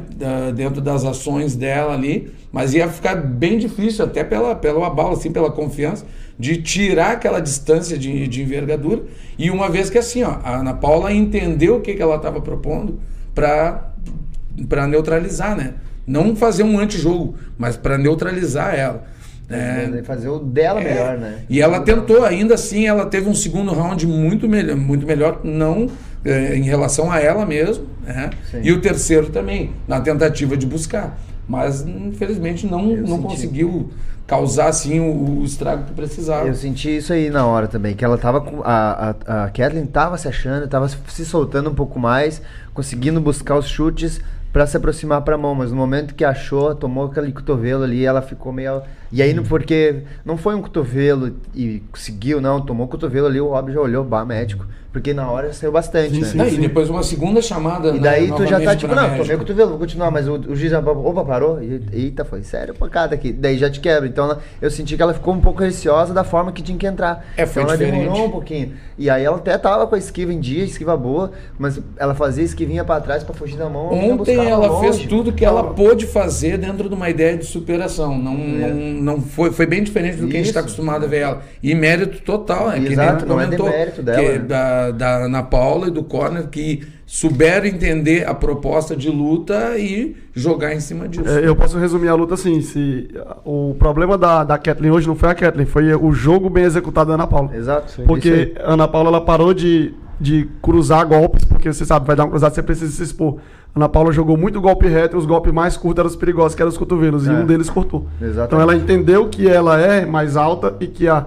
dentro 0.54 0.80
das 0.80 1.04
ações 1.04 1.54
dela 1.54 1.94
ali. 1.94 2.32
Mas 2.50 2.74
ia 2.74 2.88
ficar 2.88 3.14
bem 3.14 3.58
difícil, 3.58 4.04
até 4.04 4.22
pela, 4.22 4.54
pelo 4.54 4.84
abalo, 4.84 5.12
assim, 5.14 5.32
pela 5.32 5.50
confiança, 5.50 6.04
de 6.38 6.60
tirar 6.60 7.12
aquela 7.12 7.40
distância 7.40 7.96
de, 7.96 8.28
de 8.28 8.42
envergadura. 8.42 9.02
E 9.38 9.50
uma 9.50 9.70
vez 9.70 9.88
que 9.88 9.98
assim, 9.98 10.22
ó, 10.22 10.38
a 10.42 10.56
Ana 10.56 10.74
Paula 10.74 11.12
entendeu 11.12 11.76
o 11.76 11.80
que, 11.80 11.94
que 11.94 12.02
ela 12.02 12.16
estava 12.16 12.40
propondo 12.40 13.00
para 13.34 14.86
neutralizar, 14.86 15.56
né? 15.56 15.74
Não 16.06 16.34
fazer 16.34 16.62
um 16.62 16.78
antijogo, 16.78 17.36
mas 17.56 17.76
para 17.76 17.96
neutralizar 17.96 18.74
ela. 18.74 19.04
né? 19.48 20.02
Fazer 20.04 20.28
o 20.28 20.38
dela 20.38 20.80
É, 20.80 20.84
melhor, 20.84 21.18
né? 21.18 21.38
E 21.48 21.60
ela 21.60 21.80
tentou, 21.80 22.24
ainda 22.24 22.54
assim, 22.54 22.86
ela 22.86 23.06
teve 23.06 23.28
um 23.28 23.34
segundo 23.34 23.72
round 23.72 24.06
muito 24.06 24.48
melhor, 24.48 24.76
muito 24.76 25.06
melhor 25.06 25.40
não 25.44 25.88
em 26.24 26.62
relação 26.62 27.10
a 27.10 27.18
ela 27.20 27.44
mesmo, 27.44 27.86
né? 28.02 28.30
E 28.62 28.72
o 28.72 28.80
terceiro 28.80 29.30
também, 29.30 29.72
na 29.88 30.00
tentativa 30.00 30.56
de 30.56 30.66
buscar. 30.66 31.18
Mas, 31.48 31.82
infelizmente, 31.86 32.66
não, 32.66 32.90
Eu 32.92 33.02
não 33.02 33.16
senti. 33.16 33.22
conseguiu 33.22 33.90
causar, 34.26 34.68
assim, 34.68 35.00
o, 35.00 35.40
o 35.40 35.44
estrago 35.44 35.84
que 35.84 35.92
precisava. 35.92 36.46
Eu 36.46 36.54
senti 36.54 36.96
isso 36.96 37.12
aí 37.12 37.28
na 37.28 37.44
hora 37.44 37.66
também, 37.66 37.94
que 37.94 38.04
ela 38.04 38.16
tava 38.16 38.40
com. 38.40 38.62
A, 38.62 39.14
a, 39.26 39.44
a 39.44 39.50
Kathleen 39.50 39.86
tava 39.86 40.16
se 40.16 40.28
achando, 40.28 40.66
tava 40.68 40.88
se 40.88 41.24
soltando 41.24 41.68
um 41.70 41.74
pouco 41.74 41.98
mais, 41.98 42.40
conseguindo 42.72 43.20
buscar 43.20 43.56
os 43.56 43.66
chutes 43.66 44.20
pra 44.52 44.66
se 44.66 44.76
aproximar 44.76 45.22
pra 45.22 45.36
mão, 45.36 45.54
mas 45.54 45.70
no 45.70 45.76
momento 45.76 46.14
que 46.14 46.24
achou, 46.24 46.74
tomou 46.74 47.06
aquele 47.06 47.32
cotovelo 47.32 47.82
ali, 47.82 48.04
ela 48.04 48.22
ficou 48.22 48.52
meio. 48.52 48.82
E 49.12 49.20
aí, 49.22 49.34
não- 49.34 49.42
porque 49.44 49.96
não 50.24 50.36
foi 50.36 50.54
um 50.54 50.62
cotovelo 50.62 51.36
e 51.54 51.82
conseguiu, 51.92 52.40
não, 52.40 52.60
tomou 52.60 52.86
o 52.86 52.88
cotovelo 52.88 53.26
ali, 53.26 53.40
o 53.40 53.48
Rob 53.48 53.70
já 53.72 53.80
olhou, 53.80 54.02
bah, 54.04 54.24
médico. 54.24 54.66
Porque 54.92 55.14
na 55.14 55.30
hora 55.30 55.54
saiu 55.54 55.72
bastante, 55.72 56.16
Sim, 56.16 56.20
né? 56.20 56.26
sim. 56.26 56.36
Não, 56.36 56.46
e 56.48 56.58
depois 56.58 56.90
uma 56.90 57.02
segunda 57.02 57.40
chamada. 57.40 57.88
E 57.88 57.92
né, 57.92 57.98
daí 58.00 58.30
tu 58.30 58.44
já 58.46 58.60
tá 58.60 58.76
tipo, 58.76 58.94
não, 58.94 59.02
médico. 59.04 59.22
tomei 59.22 59.36
o 59.36 59.38
cotovelo, 59.38 59.70
vou 59.70 59.78
continuar, 59.78 60.10
mas 60.10 60.28
o, 60.28 60.34
o 60.34 60.54
juiz 60.54 60.70
já, 60.70 60.80
opa, 60.80 61.24
parou? 61.24 61.62
E- 61.62 61.80
Eita, 61.94 62.26
foi 62.26 62.42
sério 62.42 62.74
pancada 62.74 63.14
aqui. 63.14 63.32
Daí 63.32 63.56
já 63.56 63.70
te 63.70 63.80
quebra. 63.80 64.06
Então 64.06 64.26
ela- 64.26 64.40
eu 64.60 64.70
senti 64.70 64.94
que 64.94 65.02
ela 65.02 65.14
ficou 65.14 65.32
um 65.32 65.40
pouco 65.40 65.62
receosa 65.62 66.12
da 66.12 66.24
forma 66.24 66.52
que 66.52 66.60
tinha 66.62 66.76
que 66.76 66.86
entrar. 66.86 67.24
É, 67.38 67.46
foi 67.46 67.62
então 67.62 67.74
ela 67.74 67.78
diferente. 67.82 68.02
demorou 68.04 68.26
um 68.26 68.30
pouquinho. 68.32 68.72
E 68.98 69.08
aí 69.08 69.24
ela 69.24 69.38
até 69.38 69.56
tava 69.56 69.86
com 69.86 69.94
a 69.94 69.98
esquiva 69.98 70.30
em 70.30 70.38
dia, 70.38 70.62
esquiva 70.62 70.94
boa, 70.94 71.32
mas 71.58 71.80
ela 71.96 72.14
fazia 72.14 72.44
esquivinha 72.44 72.84
pra 72.84 73.00
trás 73.00 73.24
pra 73.24 73.32
fugir 73.34 73.56
da 73.56 73.70
mão. 73.70 73.86
Ontem 73.94 74.36
ela 74.46 74.66
longe. 74.66 74.90
fez 74.98 75.08
tudo 75.08 75.32
que 75.32 75.42
ela 75.42 75.72
pôde 75.72 76.06
fazer 76.06 76.58
dentro 76.58 76.90
de 76.90 76.94
uma 76.94 77.08
ideia 77.08 77.34
de 77.38 77.46
superação. 77.46 78.18
Não, 78.18 78.34
não, 78.36 79.01
não 79.02 79.20
foi, 79.20 79.50
foi 79.50 79.66
bem 79.66 79.82
diferente 79.82 80.16
do 80.18 80.28
que 80.28 80.36
a 80.36 80.38
gente 80.38 80.46
está 80.48 80.60
É. 80.60 80.62
Isso. 80.64 80.72
acostumado 80.74 81.04
a 81.04 81.08
ver 81.08 81.18
ela. 81.18 81.42
E 81.62 81.74
mérito 81.74 82.20
total, 82.22 82.68
né? 82.68 82.74
que 82.74 82.80
nem 82.80 82.92
Exato, 82.92 83.24
tu 83.24 83.28
não 83.28 83.40
é 83.40 83.44
comentou, 83.44 83.68
demérito 83.70 84.02
dela, 84.02 84.18
que 84.22 84.28
né? 84.30 84.38
da, 84.38 84.90
da 84.92 85.16
Ana 85.24 85.42
Paula 85.42 85.88
e 85.88 85.90
do 85.90 86.02
Corner 86.02 86.48
que 86.48 86.82
souberam 87.06 87.66
entender 87.66 88.26
a 88.26 88.34
proposta 88.34 88.96
de 88.96 89.10
luta 89.10 89.76
e 89.76 90.16
jogar 90.34 90.74
em 90.74 90.80
cima 90.80 91.06
disso. 91.08 91.28
É, 91.28 91.46
eu 91.46 91.54
posso 91.54 91.78
resumir 91.78 92.08
a 92.08 92.14
luta 92.14 92.34
assim: 92.34 92.60
se 92.62 93.08
o 93.44 93.74
problema 93.78 94.16
da, 94.16 94.44
da 94.44 94.56
Kathleen 94.56 94.92
hoje 94.92 95.06
não 95.06 95.14
foi 95.16 95.28
a 95.28 95.34
Kathleen, 95.34 95.66
foi 95.66 95.94
o 95.94 96.12
jogo 96.12 96.48
bem 96.48 96.64
executado 96.64 97.08
da 97.08 97.14
Ana 97.14 97.26
Paula. 97.26 97.54
Exato. 97.54 97.88
Isso 97.90 98.02
Porque 98.04 98.54
a 98.58 98.72
Ana 98.72 98.88
Paula 98.88 99.08
ela 99.08 99.20
parou 99.20 99.52
de, 99.52 99.92
de 100.18 100.48
cruzar 100.62 101.06
golpes, 101.06 101.44
porque 101.44 101.70
você 101.72 101.84
sabe, 101.84 102.06
vai 102.06 102.16
dar 102.16 102.24
um 102.24 102.30
cruzado, 102.30 102.54
você 102.54 102.62
precisa 102.62 102.90
se 102.90 103.02
expor. 103.02 103.38
Ana 103.74 103.88
Paula 103.88 104.12
jogou 104.12 104.36
muito 104.36 104.60
golpe 104.60 104.86
reto 104.86 105.16
e 105.16 105.18
os 105.18 105.24
golpes 105.24 105.52
mais 105.52 105.76
curtos 105.76 106.00
eram 106.00 106.08
os 106.10 106.16
perigosos, 106.16 106.54
que 106.54 106.60
eram 106.62 106.68
os 106.70 106.76
cotovelos, 106.76 107.26
e 107.26 107.30
É. 107.30 107.32
um 107.32 107.46
deles 107.46 107.70
cortou. 107.70 108.06
Exatamente. 108.20 108.46
Então 108.46 108.60
ela 108.60 108.76
entendeu 108.76 109.28
que 109.28 109.48
ela 109.48 109.80
é 109.80 110.04
mais 110.04 110.36
alta 110.36 110.74
e 110.78 110.86
que, 110.86 111.08
a, 111.08 111.26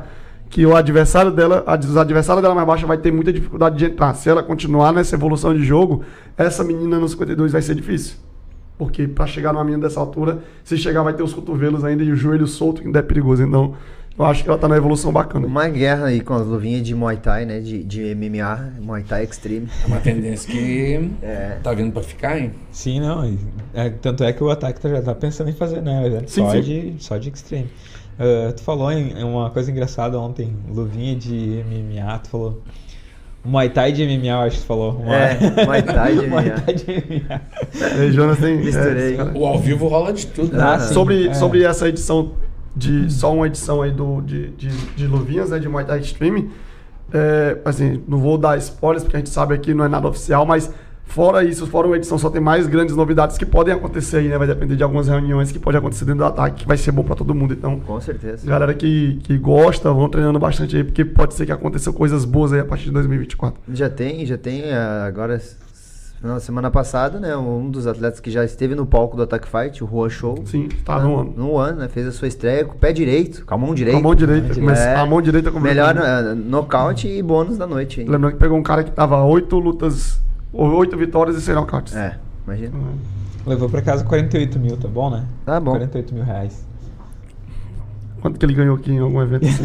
que 0.49 0.63
o 0.65 0.75
adversário 0.75 1.31
dela, 1.31 1.63
a, 1.65 1.75
os 1.75 1.97
adversários 1.97 2.43
dela 2.43 2.53
mais 2.53 2.67
baixa 2.67 2.85
vai 2.85 2.97
ter 2.99 3.11
muita 3.11 3.33
dificuldade 3.33 3.77
de 3.77 3.85
entrar. 3.85 4.13
Se 4.13 4.29
ela 4.29 4.43
continuar 4.43 4.93
nessa 4.93 5.15
evolução 5.15 5.53
de 5.55 5.63
jogo, 5.65 6.03
essa 6.37 6.63
menina 6.63 6.99
no 6.99 7.09
52 7.09 7.51
vai 7.51 7.61
ser 7.63 7.73
difícil. 7.73 8.17
Porque 8.77 9.07
pra 9.07 9.25
chegar 9.25 9.51
numa 9.53 9.63
menina 9.63 9.83
dessa 9.83 9.99
altura, 9.99 10.39
se 10.63 10.77
chegar 10.77 11.01
vai 11.01 11.13
ter 11.13 11.23
os 11.23 11.33
cotovelos 11.33 11.83
ainda 11.83 12.03
e 12.03 12.11
o 12.11 12.15
joelho 12.15 12.45
solto, 12.45 12.81
que 12.81 12.87
ainda 12.87 12.99
é 12.99 13.01
perigoso. 13.01 13.41
Então, 13.41 13.73
eu 14.17 14.25
acho 14.25 14.43
que 14.43 14.49
ela 14.49 14.57
tá 14.57 14.67
numa 14.67 14.77
evolução 14.77 15.11
bacana. 15.11 15.45
Uma 15.45 15.67
guerra 15.67 16.05
aí 16.05 16.21
com 16.21 16.33
as 16.33 16.45
luvinhas 16.45 16.83
de 16.83 16.95
Muay 16.95 17.17
Thai, 17.17 17.45
né? 17.45 17.59
De, 17.59 17.83
de 17.83 18.15
MMA, 18.15 18.73
Muay 18.81 19.03
Thai 19.03 19.23
Extreme. 19.23 19.67
É 19.83 19.87
uma 19.87 19.97
tendência 19.99 20.49
que 20.51 21.11
É. 21.21 21.57
tá 21.61 21.73
vindo 21.73 21.91
para 21.91 22.01
ficar, 22.03 22.39
hein? 22.39 22.51
Sim, 22.71 23.01
não. 23.01 23.37
é, 23.73 23.89
tanto 23.89 24.23
é 24.23 24.31
que 24.31 24.43
o 24.43 24.49
ataque 24.49 24.79
tá- 24.79 24.89
já 24.89 25.01
tá 25.01 25.13
pensando 25.13 25.49
em 25.49 25.53
fazer, 25.53 25.81
né? 25.81 26.05
evento 26.07 26.29
Sim, 26.31 26.41
só, 26.41 26.51
sim. 26.51 26.61
De, 26.61 26.93
só 26.99 27.17
de 27.17 27.29
extreme. 27.29 27.67
Ah, 28.17 28.53
tu 28.55 28.61
falou 28.63 28.89
em, 28.91 29.21
uma 29.23 29.49
coisa 29.49 29.69
engraçada 29.69 30.17
ontem, 30.19 30.53
luvinha 30.73 31.15
de 31.15 31.63
MMA, 31.69 32.19
tu 32.19 32.29
falou. 32.29 32.61
Muay 33.43 33.69
Thai 33.69 33.91
de 33.91 34.03
MMA, 34.07 34.27
eu 34.29 34.37
acho 34.39 34.55
que 34.55 34.63
tu 34.63 34.65
falou. 34.65 35.03
É, 35.05 35.65
Muay 35.65 35.81
Thai 35.83 36.15
de 36.17 36.25
Muay 36.27 36.45
MMA. 36.45 36.61
Thai 36.61 36.73
de 36.73 36.85
MMA. 36.85 37.41
Aí, 38.01 38.11
Jonas 38.13 38.39
tem. 38.39 38.57
Misturei. 38.57 39.17
é. 39.17 39.23
O 39.35 39.45
ao 39.45 39.59
vivo 39.59 39.87
rola 39.87 40.11
de 40.13 40.25
tudo. 40.27 40.55
né? 40.57 40.63
Ah, 40.63 40.79
sim. 40.79 40.93
sobre, 40.93 41.27
é. 41.27 41.33
sobre 41.33 41.63
essa 41.63 41.87
edição 41.89 42.31
de 42.75 43.11
só 43.11 43.33
uma 43.33 43.47
edição 43.47 43.81
aí 43.81 43.91
do 43.91 44.21
de, 44.21 44.49
de, 44.49 44.69
de 44.69 45.07
luvinhas 45.07 45.49
né 45.51 45.59
de 45.59 45.69
Muay 45.69 45.85
Thai 45.85 45.99
Extreme. 45.99 46.49
É, 47.13 47.59
assim 47.63 48.01
não 48.07 48.17
vou 48.17 48.37
dar 48.37 48.57
spoilers 48.57 49.03
porque 49.03 49.15
a 49.15 49.19
gente 49.19 49.29
sabe 49.29 49.53
aqui 49.53 49.73
não 49.75 49.85
é 49.85 49.87
nada 49.87 50.07
oficial 50.07 50.43
mas 50.43 50.73
fora 51.05 51.43
isso 51.43 51.67
fora 51.67 51.85
uma 51.85 51.95
edição 51.95 52.17
só 52.17 52.31
tem 52.31 52.41
mais 52.41 52.65
grandes 52.65 52.95
novidades 52.95 53.37
que 53.37 53.45
podem 53.45 53.71
acontecer 53.75 54.17
aí 54.17 54.27
né? 54.27 54.37
Vai 54.39 54.47
depender 54.47 54.75
de 54.75 54.81
algumas 54.83 55.07
reuniões 55.07 55.51
que 55.51 55.59
pode 55.59 55.77
acontecer 55.77 56.03
dentro 56.03 56.19
do 56.21 56.25
ataque 56.25 56.61
que 56.63 56.67
vai 56.67 56.77
ser 56.77 56.91
bom 56.91 57.03
para 57.03 57.15
todo 57.15 57.33
mundo 57.35 57.53
então 57.53 57.79
Com 57.79 58.01
certeza. 58.01 58.45
galera 58.47 58.73
que, 58.73 59.19
que 59.23 59.37
gosta 59.37 59.93
vão 59.93 60.09
treinando 60.09 60.39
bastante 60.39 60.75
aí 60.75 60.83
porque 60.83 61.05
pode 61.05 61.35
ser 61.35 61.45
que 61.45 61.51
aconteçam 61.51 61.93
coisas 61.93 62.25
boas 62.25 62.51
aí 62.51 62.59
a 62.59 62.65
partir 62.65 62.85
de 62.85 62.91
2024 62.91 63.61
Já 63.71 63.87
tem, 63.89 64.25
já 64.25 64.37
tem 64.37 64.73
ah, 64.73 65.05
agora 65.07 65.39
na 66.21 66.39
semana 66.39 66.71
passada, 66.71 67.19
né? 67.19 67.35
Um 67.37 67.69
dos 67.69 67.85
atletas 67.85 68.19
que 68.19 68.31
já 68.31 68.43
esteve 68.43 68.73
no 68.73 68.85
palco 68.85 69.15
do 69.15 69.23
Attack 69.23 69.47
Fight, 69.47 69.83
o 69.83 69.87
Rua 69.87 70.09
Show. 70.09 70.43
sim 70.45 70.67
tá 70.83 70.99
no 70.99 71.19
ano 71.19 71.33
No 71.37 71.57
ano, 71.57 71.79
né? 71.81 71.87
Fez 71.87 72.07
a 72.07 72.11
sua 72.11 72.27
estreia 72.27 72.65
com 72.65 72.73
o 72.73 72.77
pé 72.77 72.91
direito, 72.91 73.45
com 73.45 73.53
a 73.53 73.57
mão 73.57 73.75
direita. 73.75 73.99
com 73.99 74.05
a 74.05 74.09
mão 74.09 74.15
direita 74.15 74.55
começa- 74.55 74.83
É. 74.83 74.95
a 74.95 75.05
mão 75.05 75.21
direita 75.21 75.51
começa- 75.51 75.75
Melhor 75.75 75.97
ah, 75.97 76.33
nocaute 76.35 77.07
e 77.07 77.21
bônus 77.21 77.57
da 77.57 77.67
noite, 77.67 78.01
hein? 78.01 78.07
lembrando 78.07 78.33
que 78.33 78.39
pegou 78.39 78.57
um 78.57 78.63
cara 78.63 78.83
que 78.83 78.91
tava 78.91 79.23
oito 79.23 79.59
lutas 79.59 80.19
oito 80.51 80.97
vitórias 80.97 81.35
e 81.37 81.41
seis 81.41 81.55
nocautes 81.55 81.95
É, 81.95 82.17
imagina. 82.45 82.71
Levou 83.45 83.69
pra 83.69 83.81
casa 83.83 84.03
48 84.03 84.57
mil, 84.57 84.75
tá 84.77 84.87
bom, 84.87 85.11
né? 85.11 85.23
Tá 85.45 85.59
bom. 85.59 85.71
48 85.73 86.13
mil 86.15 86.23
reais. 86.23 86.65
Quanto 88.19 88.39
que 88.39 88.45
ele 88.47 88.55
ganhou 88.55 88.75
aqui 88.75 88.91
em 88.91 88.97
algum 88.97 89.21
evento 89.21 89.45
assim? 89.45 89.63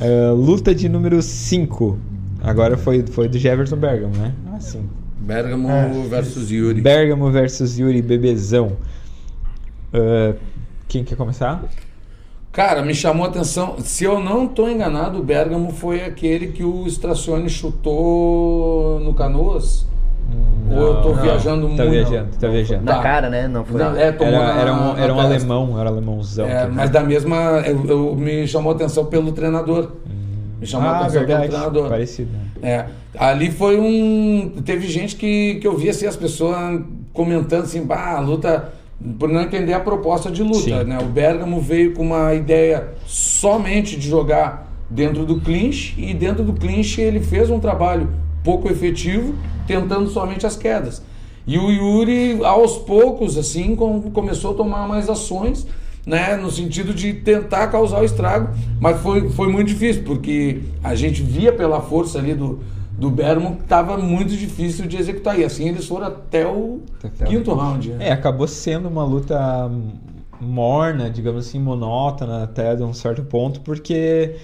Ah, 0.00 0.32
luta 0.32 0.74
de 0.74 0.88
número 0.88 1.20
5. 1.20 1.98
Agora 2.42 2.76
foi, 2.76 3.04
foi 3.06 3.28
do 3.28 3.38
Jefferson 3.38 3.76
Bergamo, 3.76 4.16
né? 4.16 4.32
Ah, 4.52 4.60
sim. 4.60 4.88
Bergamo 5.20 5.68
É. 5.70 5.88
versus 6.08 6.50
Yuri. 6.50 6.80
Bergamo 6.80 7.30
versus 7.30 7.78
Yuri 7.78 8.00
Bebezão. 8.02 8.72
Ah, 9.92 10.34
Quem 10.86 11.04
quer 11.04 11.16
começar? 11.16 11.62
Cara, 12.52 12.82
me 12.82 12.94
chamou 12.94 13.26
a 13.26 13.28
atenção. 13.28 13.76
Se 13.80 14.04
eu 14.04 14.18
não 14.20 14.46
estou 14.46 14.70
enganado, 14.70 15.18
o 15.18 15.22
Bergamo 15.22 15.70
foi 15.70 16.02
aquele 16.02 16.48
que 16.48 16.64
o 16.64 16.86
Stracione 16.86 17.48
chutou 17.48 18.98
no 19.00 19.12
Canoas. 19.14 19.86
Ou 20.70 20.76
eu 20.78 21.02
tô 21.02 21.14
Não, 21.14 21.22
viajando 21.22 21.62
Tá 21.68 21.84
muito. 21.84 21.90
viajando, 21.90 22.28
tá 22.38 22.48
viajando. 22.48 22.84
Na 22.84 22.94
Tá. 22.96 23.02
cara, 23.02 23.30
né? 23.30 23.48
Não 23.48 23.64
foi. 23.64 23.80
Não, 23.82 23.96
é, 23.96 24.12
tomou 24.12 24.34
Era, 24.34 24.54
na- 24.54 24.60
era 24.60 24.74
um, 24.74 24.96
era 24.98 25.14
um 25.14 25.20
alemão, 25.20 25.78
era 25.80 25.90
um 25.90 25.92
alemãozão. 25.94 26.46
É, 26.46 26.66
que- 26.66 26.72
mas 26.72 26.90
da 26.90 27.00
mesma. 27.02 27.36
Eu, 27.66 27.84
eu- 27.86 28.14
me 28.16 28.46
chamou 28.46 28.72
a 28.72 28.74
atenção 28.74 29.06
pelo 29.06 29.32
treinador. 29.32 29.92
Me 30.60 30.66
chamou 30.66 30.88
a 30.88 30.92
ah, 30.92 30.96
atenção 31.00 31.20
verdade. 31.20 31.40
pelo 31.48 31.52
treinador. 31.52 31.88
Parecido. 31.88 32.30
né? 32.32 32.40
É, 32.62 32.86
ali 33.18 33.50
foi 33.50 33.78
um. 33.78 34.60
Teve 34.64 34.88
gente 34.88 35.16
que, 35.16 35.56
que 35.56 35.66
eu 35.66 35.76
vi 35.76 35.88
assim, 35.88 36.06
as 36.06 36.16
pessoas 36.16 36.80
comentando 37.12 37.64
assim, 37.64 37.82
bah, 37.82 38.16
a 38.16 38.20
luta. 38.20 38.72
Por 39.16 39.28
não 39.28 39.42
entender 39.42 39.72
a 39.74 39.78
proposta 39.78 40.28
de 40.28 40.42
luta, 40.42 40.58
Sim. 40.58 40.84
né? 40.84 40.98
O 41.00 41.04
Bergamo 41.04 41.60
veio 41.60 41.94
com 41.94 42.02
uma 42.02 42.34
ideia 42.34 42.88
somente 43.06 43.96
de 43.96 44.08
jogar 44.08 44.72
dentro 44.90 45.24
do 45.24 45.40
clinch 45.40 45.94
e 45.96 46.12
dentro 46.12 46.42
do 46.42 46.52
clinch 46.52 47.00
ele 47.00 47.20
fez 47.20 47.48
um 47.48 47.60
trabalho 47.60 48.08
pouco 48.42 48.68
efetivo, 48.68 49.36
tentando 49.68 50.08
somente 50.10 50.44
as 50.44 50.56
quedas. 50.56 51.00
E 51.46 51.56
o 51.58 51.70
Yuri, 51.70 52.44
aos 52.44 52.76
poucos, 52.78 53.38
assim, 53.38 53.76
com- 53.76 54.10
começou 54.10 54.50
a 54.50 54.54
tomar 54.54 54.88
mais 54.88 55.08
ações, 55.08 55.66
né? 56.08 56.36
No 56.36 56.50
sentido 56.50 56.94
de 56.94 57.12
tentar 57.12 57.68
causar 57.68 58.00
o 58.00 58.04
estrago, 58.04 58.48
mas 58.80 58.98
foi, 59.00 59.28
foi 59.28 59.52
muito 59.52 59.68
difícil, 59.68 60.02
porque 60.04 60.62
a 60.82 60.94
gente 60.94 61.22
via 61.22 61.52
pela 61.52 61.82
força 61.82 62.18
ali 62.18 62.34
do, 62.34 62.60
do 62.98 63.10
Bergamo 63.10 63.56
que 63.56 63.62
estava 63.62 63.98
muito 63.98 64.34
difícil 64.34 64.86
de 64.86 64.96
executar. 64.96 65.38
E 65.38 65.44
assim 65.44 65.68
eles 65.68 65.86
foram 65.86 66.06
até 66.06 66.46
o 66.46 66.80
Até 67.04 67.26
o 67.26 67.28
quinto 67.28 67.52
round. 67.52 67.90
né? 67.90 68.08
É, 68.08 68.12
acabou 68.12 68.48
sendo 68.48 68.88
uma 68.88 69.04
luta 69.04 69.70
morna, 70.40 71.10
digamos 71.10 71.46
assim, 71.46 71.58
monótona 71.58 72.44
até 72.44 72.74
de 72.74 72.82
um 72.82 72.94
certo 72.94 73.22
ponto, 73.22 73.60
porque 73.60 74.36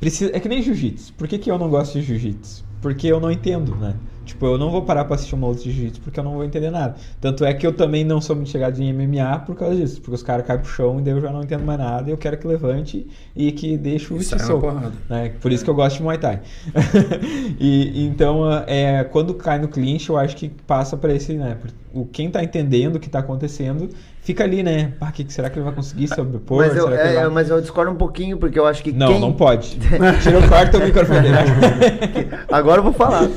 precisa, 0.00 0.34
é 0.34 0.40
que 0.40 0.48
nem 0.48 0.60
jiu-jitsu. 0.60 1.12
Por 1.12 1.28
que, 1.28 1.38
que 1.38 1.50
eu 1.50 1.56
não 1.58 1.70
gosto 1.70 1.92
de 2.00 2.02
jiu-jitsu? 2.02 2.64
Porque 2.82 3.06
eu 3.06 3.20
não 3.20 3.30
entendo, 3.30 3.76
né? 3.76 3.94
Tipo, 4.30 4.46
eu 4.46 4.56
não 4.56 4.70
vou 4.70 4.82
parar 4.82 5.04
pra 5.04 5.16
assistir 5.16 5.34
uma 5.34 5.48
luta 5.48 5.62
de 5.62 5.72
jiu-jitsu 5.72 6.00
porque 6.00 6.20
eu 6.20 6.24
não 6.24 6.34
vou 6.34 6.44
entender 6.44 6.70
nada. 6.70 6.94
Tanto 7.20 7.44
é 7.44 7.52
que 7.52 7.66
eu 7.66 7.72
também 7.72 8.04
não 8.04 8.20
sou 8.20 8.36
muito 8.36 8.48
chegado 8.48 8.80
em 8.80 8.92
MMA 8.92 9.40
por 9.40 9.56
causa 9.56 9.74
disso. 9.74 10.00
Porque 10.00 10.14
os 10.14 10.22
caras 10.22 10.46
caem 10.46 10.60
pro 10.60 10.70
chão 10.70 11.00
e 11.00 11.02
daí 11.02 11.14
eu 11.14 11.20
já 11.20 11.30
não 11.30 11.42
entendo 11.42 11.64
mais 11.64 11.78
nada. 11.78 12.08
E 12.08 12.12
eu 12.12 12.16
quero 12.16 12.38
que 12.38 12.46
levante 12.46 13.06
e 13.34 13.50
que 13.50 13.76
deixe 13.76 14.14
o 14.14 14.22
soco, 14.22 14.72
né? 15.08 15.32
Por 15.40 15.50
isso 15.50 15.64
que 15.64 15.70
eu 15.70 15.74
gosto 15.74 15.96
de 15.96 16.02
Muay 16.04 16.18
Thai. 16.18 16.40
e 17.58 18.06
então, 18.06 18.44
é, 18.66 19.02
quando 19.04 19.34
cai 19.34 19.58
no 19.58 19.68
clinch, 19.68 20.08
eu 20.08 20.16
acho 20.16 20.36
que 20.36 20.48
passa 20.48 20.96
para 20.96 21.12
esse, 21.12 21.34
né? 21.34 21.56
O 21.92 22.06
quem 22.06 22.30
tá 22.30 22.42
entendendo 22.42 22.96
o 22.96 23.00
que 23.00 23.10
tá 23.10 23.18
acontecendo 23.18 23.90
fica 24.22 24.44
ali, 24.44 24.62
né? 24.62 24.92
Pá, 24.98 25.10
que, 25.10 25.24
será 25.32 25.48
que 25.50 25.58
ele 25.58 25.64
vai 25.64 25.74
conseguir 25.74 26.08
sobrepor? 26.08 26.58
Mas 26.58 26.76
eu, 26.76 26.84
Será 26.84 26.96
que 26.96 27.02
ele 27.08 27.16
é, 27.16 27.20
vai- 27.22 27.28
mas 27.30 27.48
eu 27.50 27.60
discordo 27.60 27.90
um 27.90 27.96
pouquinho, 27.96 28.36
porque 28.38 28.58
eu 28.58 28.66
acho 28.66 28.82
que 28.82 28.92
Não, 28.92 29.08
quem... 29.08 29.20
não 29.20 29.32
pode. 29.32 29.78
Tira 30.22 30.38
o 30.38 30.48
quarto 30.48 30.78
o 30.78 30.84
microfone 30.84 31.20
dele. 31.22 32.28
Agora 32.50 32.78
eu 32.80 32.84
vou 32.84 32.92
falar. 32.92 33.28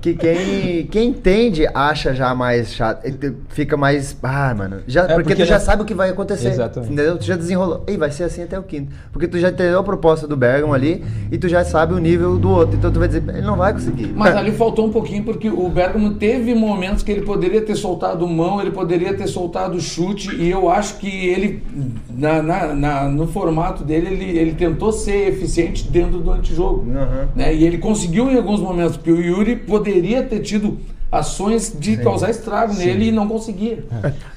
Que 0.00 0.14
quem, 0.14 0.86
quem 0.86 1.08
entende 1.10 1.66
acha 1.74 2.14
já 2.14 2.34
mais 2.34 2.72
chato. 2.72 3.02
Fica 3.48 3.76
mais. 3.76 4.16
Ah, 4.22 4.54
mano. 4.54 4.80
Já, 4.86 5.02
É, 5.02 5.06
porque, 5.08 5.22
porque 5.30 5.42
tu 5.42 5.46
já 5.46 5.58
não- 5.58 5.64
sabe 5.64 5.82
o 5.82 5.84
que 5.84 5.94
vai 5.94 6.10
acontecer. 6.10 6.48
Exatamente. 6.48 6.92
Entendeu? 6.92 7.18
Tu 7.18 7.24
já 7.24 7.36
desenrolou. 7.36 7.84
E 7.88 7.96
vai 7.96 8.10
ser 8.10 8.24
assim 8.24 8.42
até 8.42 8.58
o 8.58 8.62
quinto. 8.62 8.92
Porque 9.12 9.26
tu 9.28 9.38
já 9.38 9.48
entendeu 9.50 9.78
a 9.78 9.82
proposta 9.84 10.26
do 10.26 10.36
Bergamo 10.36 10.72
ali 10.74 11.04
e 11.30 11.38
tu 11.38 11.48
já 11.48 11.64
sabe 11.64 11.94
o 11.94 11.98
nível 11.98 12.38
do 12.38 12.50
outro. 12.50 12.76
Então 12.76 12.90
tu 12.92 12.98
vai 12.98 13.08
dizer, 13.08 13.22
ele 13.28 13.42
não 13.42 13.56
vai 13.56 13.72
conseguir. 13.72 14.12
Mas 14.14 14.34
ali 14.36 14.52
faltou 14.52 14.86
um 14.86 14.92
pouquinho, 14.92 15.24
porque 15.24 15.48
o 15.50 15.68
Bergamo 15.68 16.14
teve 16.14 16.54
momentos 16.54 17.02
que 17.02 17.10
ele 17.12 17.22
poderia 17.22 17.60
ter 17.62 17.74
soltado 17.74 18.26
mão, 18.26 18.60
ele 18.60 18.70
poderia 18.70 19.14
ter 19.14 19.26
soltado 19.26 19.80
chute, 19.80 20.27
e 20.34 20.50
eu 20.50 20.68
acho 20.70 20.96
que 20.98 21.08
ele, 21.08 21.62
na, 22.10 22.42
na- 22.42 22.74
na- 22.74 23.08
no 23.08 23.26
formato 23.26 23.84
dele, 23.84 24.08
ele, 24.08 24.38
ele 24.38 24.52
tentou 24.54 24.92
ser 24.92 25.28
eficiente 25.28 25.88
dentro 25.88 26.18
do 26.20 26.30
antijogo. 26.30 26.80
Uhum. 26.86 27.28
Né? 27.34 27.54
E 27.54 27.64
ele 27.64 27.78
conseguiu 27.78 28.30
em 28.30 28.36
alguns 28.36 28.60
momentos, 28.60 28.96
porque 28.96 29.10
o 29.12 29.20
Yuri 29.20 29.56
poderia 29.56 30.22
ter 30.22 30.40
tido 30.40 30.78
ações 31.10 31.74
de 31.78 31.96
causar 31.96 32.28
estrago 32.30 32.74
nele 32.74 33.08
e 33.08 33.12
não 33.12 33.26
conseguia. 33.26 33.82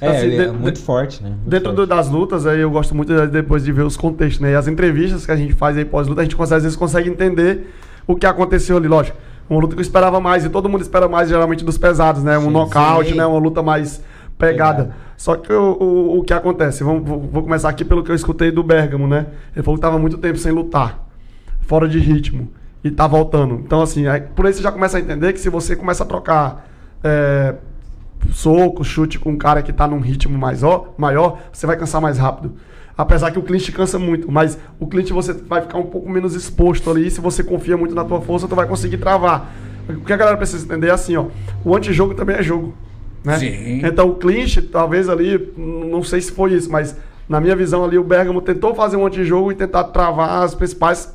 É, 0.00 0.08
Assim, 0.08 0.26
ele 0.26 0.36
é 0.38 0.46
de- 0.46 0.52
muito 0.52 0.76
de- 0.76 0.80
forte, 0.82 1.22
né? 1.22 1.28
Muito 1.30 1.48
Dentro 1.48 1.74
forte. 1.74 1.88
das 1.88 2.08
lutas, 2.08 2.46
aí 2.46 2.60
eu 2.60 2.70
gosto 2.70 2.94
muito 2.94 3.14
de- 3.14 3.26
depois 3.26 3.62
de 3.62 3.70
ver 3.72 3.82
os 3.82 3.96
contextos, 3.96 4.40
né? 4.40 4.52
E 4.52 4.54
as 4.54 4.66
entrevistas 4.66 5.26
que 5.26 5.32
a 5.32 5.36
gente 5.36 5.52
faz 5.52 5.76
aí 5.76 5.84
pós-luta, 5.84 6.22
a 6.22 6.24
gente 6.24 6.34
consegue, 6.34 6.56
às 6.56 6.62
vezes 6.62 6.76
consegue 6.76 7.10
entender 7.10 7.66
o 8.06 8.16
que 8.16 8.24
aconteceu 8.24 8.78
ali, 8.78 8.88
lógico. 8.88 9.18
Uma 9.50 9.60
luta 9.60 9.74
que 9.74 9.80
eu 9.80 9.82
esperava 9.82 10.18
mais, 10.18 10.46
e 10.46 10.48
todo 10.48 10.66
mundo 10.66 10.80
espera 10.80 11.06
mais, 11.08 11.28
geralmente, 11.28 11.62
dos 11.62 11.76
pesados, 11.76 12.22
né? 12.24 12.38
Um 12.38 12.44
Sim, 12.44 12.50
nocaute, 12.50 13.10
sim. 13.10 13.16
né? 13.16 13.26
Uma 13.26 13.38
luta 13.38 13.62
mais 13.62 14.00
pegada. 14.38 14.94
Só 15.22 15.36
que 15.36 15.52
o, 15.52 15.76
o, 15.80 16.18
o 16.18 16.24
que 16.24 16.34
acontece? 16.34 16.82
Vamos, 16.82 17.08
vou, 17.08 17.44
começar 17.44 17.68
aqui 17.68 17.84
pelo 17.84 18.02
que 18.02 18.10
eu 18.10 18.14
escutei 18.16 18.50
do 18.50 18.60
Bergamo, 18.60 19.06
né? 19.06 19.28
Ele 19.54 19.62
falou 19.62 19.76
que 19.78 19.80
tava 19.80 19.96
muito 19.96 20.18
tempo 20.18 20.36
sem 20.36 20.50
lutar, 20.50 21.06
fora 21.60 21.88
de 21.88 22.00
ritmo, 22.00 22.48
e 22.82 22.90
tá 22.90 23.06
voltando. 23.06 23.54
Então, 23.64 23.80
assim, 23.80 24.08
aí, 24.08 24.20
por 24.20 24.44
aí 24.44 24.52
você 24.52 24.60
já 24.60 24.72
começa 24.72 24.96
a 24.96 25.00
entender 25.00 25.32
que 25.32 25.38
se 25.38 25.48
você 25.48 25.76
começa 25.76 26.02
a 26.02 26.06
trocar 26.06 26.68
é, 27.04 27.54
soco, 28.32 28.82
chute 28.82 29.20
com 29.20 29.30
um 29.30 29.36
cara 29.36 29.62
que 29.62 29.72
tá 29.72 29.86
num 29.86 30.00
ritmo 30.00 30.36
mais 30.36 30.64
ó- 30.64 30.92
maior, 30.98 31.38
você 31.52 31.68
vai 31.68 31.76
cansar 31.76 32.00
mais 32.00 32.18
rápido. 32.18 32.56
Apesar 32.98 33.30
que 33.30 33.38
o 33.38 33.42
clinch 33.44 33.70
cansa 33.70 34.00
muito, 34.00 34.28
mas 34.28 34.58
o 34.80 34.88
clinch 34.88 35.12
você 35.12 35.34
vai 35.34 35.60
ficar 35.60 35.78
um 35.78 35.86
pouco 35.86 36.10
menos 36.10 36.34
exposto 36.34 36.90
ali. 36.90 37.08
Se 37.12 37.20
você 37.20 37.44
confia 37.44 37.76
muito 37.76 37.94
na 37.94 38.04
tua 38.04 38.20
força, 38.20 38.48
tu 38.48 38.56
vai 38.56 38.66
conseguir 38.66 38.98
travar. 38.98 39.52
O 39.88 40.00
que 40.00 40.12
a 40.12 40.16
galera 40.16 40.36
precisa 40.36 40.64
entender 40.64 40.88
é 40.88 40.90
assim, 40.90 41.16
ó. 41.16 41.26
O 41.64 41.76
antijogo 41.76 42.12
também 42.12 42.34
é 42.34 42.42
jogo. 42.42 42.74
Né? 43.24 43.38
Sim. 43.38 43.80
Então 43.84 44.08
o 44.08 44.14
clinch, 44.16 44.60
talvez 44.62 45.08
ali, 45.08 45.52
não 45.56 46.02
sei 46.02 46.20
se 46.20 46.32
foi 46.32 46.54
isso, 46.54 46.70
mas 46.70 46.96
na 47.28 47.40
minha 47.40 47.56
visão 47.56 47.84
ali, 47.84 47.98
o 47.98 48.04
Bergamo 48.04 48.42
tentou 48.42 48.74
fazer 48.74 48.96
um 48.96 49.06
antijogo 49.06 49.52
e 49.52 49.54
tentar 49.54 49.84
travar 49.84 50.42
as 50.42 50.54
principais, 50.54 51.14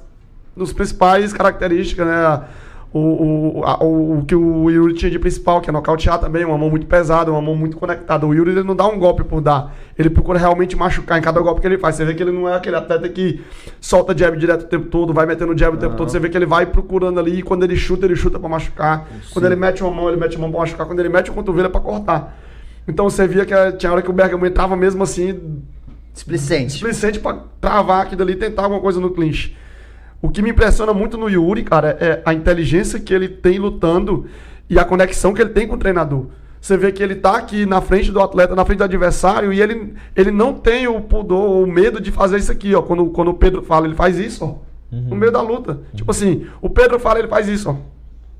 os 0.55 0.73
principais 0.73 1.33
características, 1.33 2.07
né? 2.07 2.41
O, 2.93 3.59
o, 3.59 3.63
a- 3.65 3.83
o, 3.83 4.23
que 4.25 4.33
o 4.33 4.69
Yuri 4.71 4.93
tinha 4.93 5.11
de 5.11 5.19
principal, 5.19 5.59
que 5.59 5.69
é 5.69 5.73
nocautear 5.73 6.17
também, 6.19 6.45
uma 6.45 6.57
mão 6.57 6.69
muito 6.69 6.87
pesada, 6.87 7.29
uma 7.29 7.41
mão 7.41 7.55
muito 7.55 7.75
conectada. 7.77 8.25
O 8.25 8.33
Yuri 8.33 8.51
ele 8.51 8.63
não 8.63 8.75
dá 8.75 8.87
um 8.87 8.97
golpe 8.97 9.23
por 9.25 9.41
dar, 9.41 9.75
ele 9.99 10.09
procura 10.09 10.39
realmente 10.39 10.75
machucar 10.75 11.19
em 11.19 11.21
cada 11.21 11.39
golpe 11.41 11.59
que 11.61 11.67
ele 11.67 11.77
faz. 11.77 11.95
Você 11.95 12.05
vê 12.05 12.13
que 12.15 12.23
ele 12.23 12.31
não 12.31 12.47
é 12.47 12.55
aquele 12.55 12.77
atleta 12.77 13.07
que 13.09 13.41
solta 13.81 14.17
jab 14.17 14.37
direto 14.37 14.61
o 14.63 14.67
tempo 14.67 14.85
todo, 14.87 15.13
vai 15.13 15.25
metendo 15.25 15.55
jab 15.57 15.75
o 15.75 15.79
tempo 15.79 15.95
todo. 15.95 16.09
Você 16.09 16.17
vê 16.19 16.29
que 16.29 16.37
ele 16.37 16.45
vai 16.45 16.65
procurando 16.65 17.19
ali, 17.19 17.39
e 17.39 17.41
quando 17.43 17.63
ele 17.63 17.75
chuta, 17.75 18.05
ele 18.05 18.15
chuta 18.15 18.39
pra 18.39 18.47
machucar. 18.49 19.05
Quando 19.33 19.45
ele 19.45 19.57
mete 19.57 19.83
uma 19.83 19.91
mão, 19.91 20.07
ele 20.07 20.17
mete 20.17 20.35
uma 20.37 20.43
mão 20.43 20.51
pra 20.51 20.61
machucar. 20.61 20.87
Quando 20.87 20.99
ele 21.01 21.09
mete 21.09 21.29
o 21.29 21.33
cotovelo, 21.33 21.67
é 21.67 21.69
pra 21.69 21.81
cortar. 21.81 22.39
Então 22.87 23.09
você 23.09 23.27
via 23.27 23.45
que 23.45 23.53
eh, 23.53 23.73
tinha 23.73 23.91
hora 23.91 24.01
que 24.01 24.09
o 24.09 24.13
Bergamo 24.13 24.45
entrava 24.45 24.75
mesmo 24.77 25.03
assim, 25.03 25.37
Displicente. 26.13 26.71
displicente 26.73 27.19
pra 27.19 27.37
travar 27.61 28.03
aquilo 28.03 28.21
ali 28.23 28.33
e 28.33 28.37
tentar 28.37 28.63
alguma 28.63 28.79
coisa 28.81 28.99
no 28.99 29.09
clinch. 29.11 29.55
O 30.21 30.29
que 30.29 30.41
me 30.41 30.49
impressiona 30.49 30.93
muito 30.93 31.17
no 31.17 31.29
Yuri, 31.29 31.63
cara, 31.63 31.97
é 31.99 32.21
a 32.25 32.33
inteligência 32.33 32.99
que 32.99 33.13
ele 33.13 33.27
tem 33.27 33.59
lutando 33.59 34.25
e 34.69 34.79
a 34.79 34.83
conexão 34.83 35.33
que 35.33 35.41
ele 35.41 35.51
tem 35.51 35.67
com 35.67 35.75
o 35.75 35.79
treinador. 35.79 36.25
Você 36.59 36.75
vê 36.75 36.91
que 36.91 37.01
ele 37.01 37.15
tá 37.15 37.37
aqui 37.37 37.65
na 37.65 37.81
frente 37.81 38.11
do 38.11 38.19
atleta, 38.19 38.55
na 38.55 38.65
frente 38.65 38.79
do 38.79 38.83
adversário, 38.83 39.53
e 39.53 39.61
ele, 39.61 39.93
ele 40.15 40.31
não 40.31 40.53
tem 40.53 40.87
o 40.87 40.99
pudor, 40.99 41.63
o 41.63 41.67
medo 41.67 42.01
de 42.01 42.11
fazer 42.11 42.37
isso 42.37 42.51
aqui, 42.51 42.73
ó. 42.73 42.81
Quando, 42.81 43.05
quando 43.11 43.29
o 43.29 43.33
Pedro 43.35 43.61
fala, 43.61 43.85
ele 43.85 43.95
faz 43.95 44.17
isso, 44.17 44.43
ó. 44.43 44.55
No 44.91 45.15
meio 45.15 45.31
da 45.31 45.41
luta. 45.41 45.81
Tipo 45.93 46.11
assim, 46.11 46.47
o 46.61 46.69
Pedro 46.69 46.99
fala, 46.99 47.19
ele 47.19 47.27
faz 47.27 47.47
isso, 47.47 47.69
ó. 47.69 47.75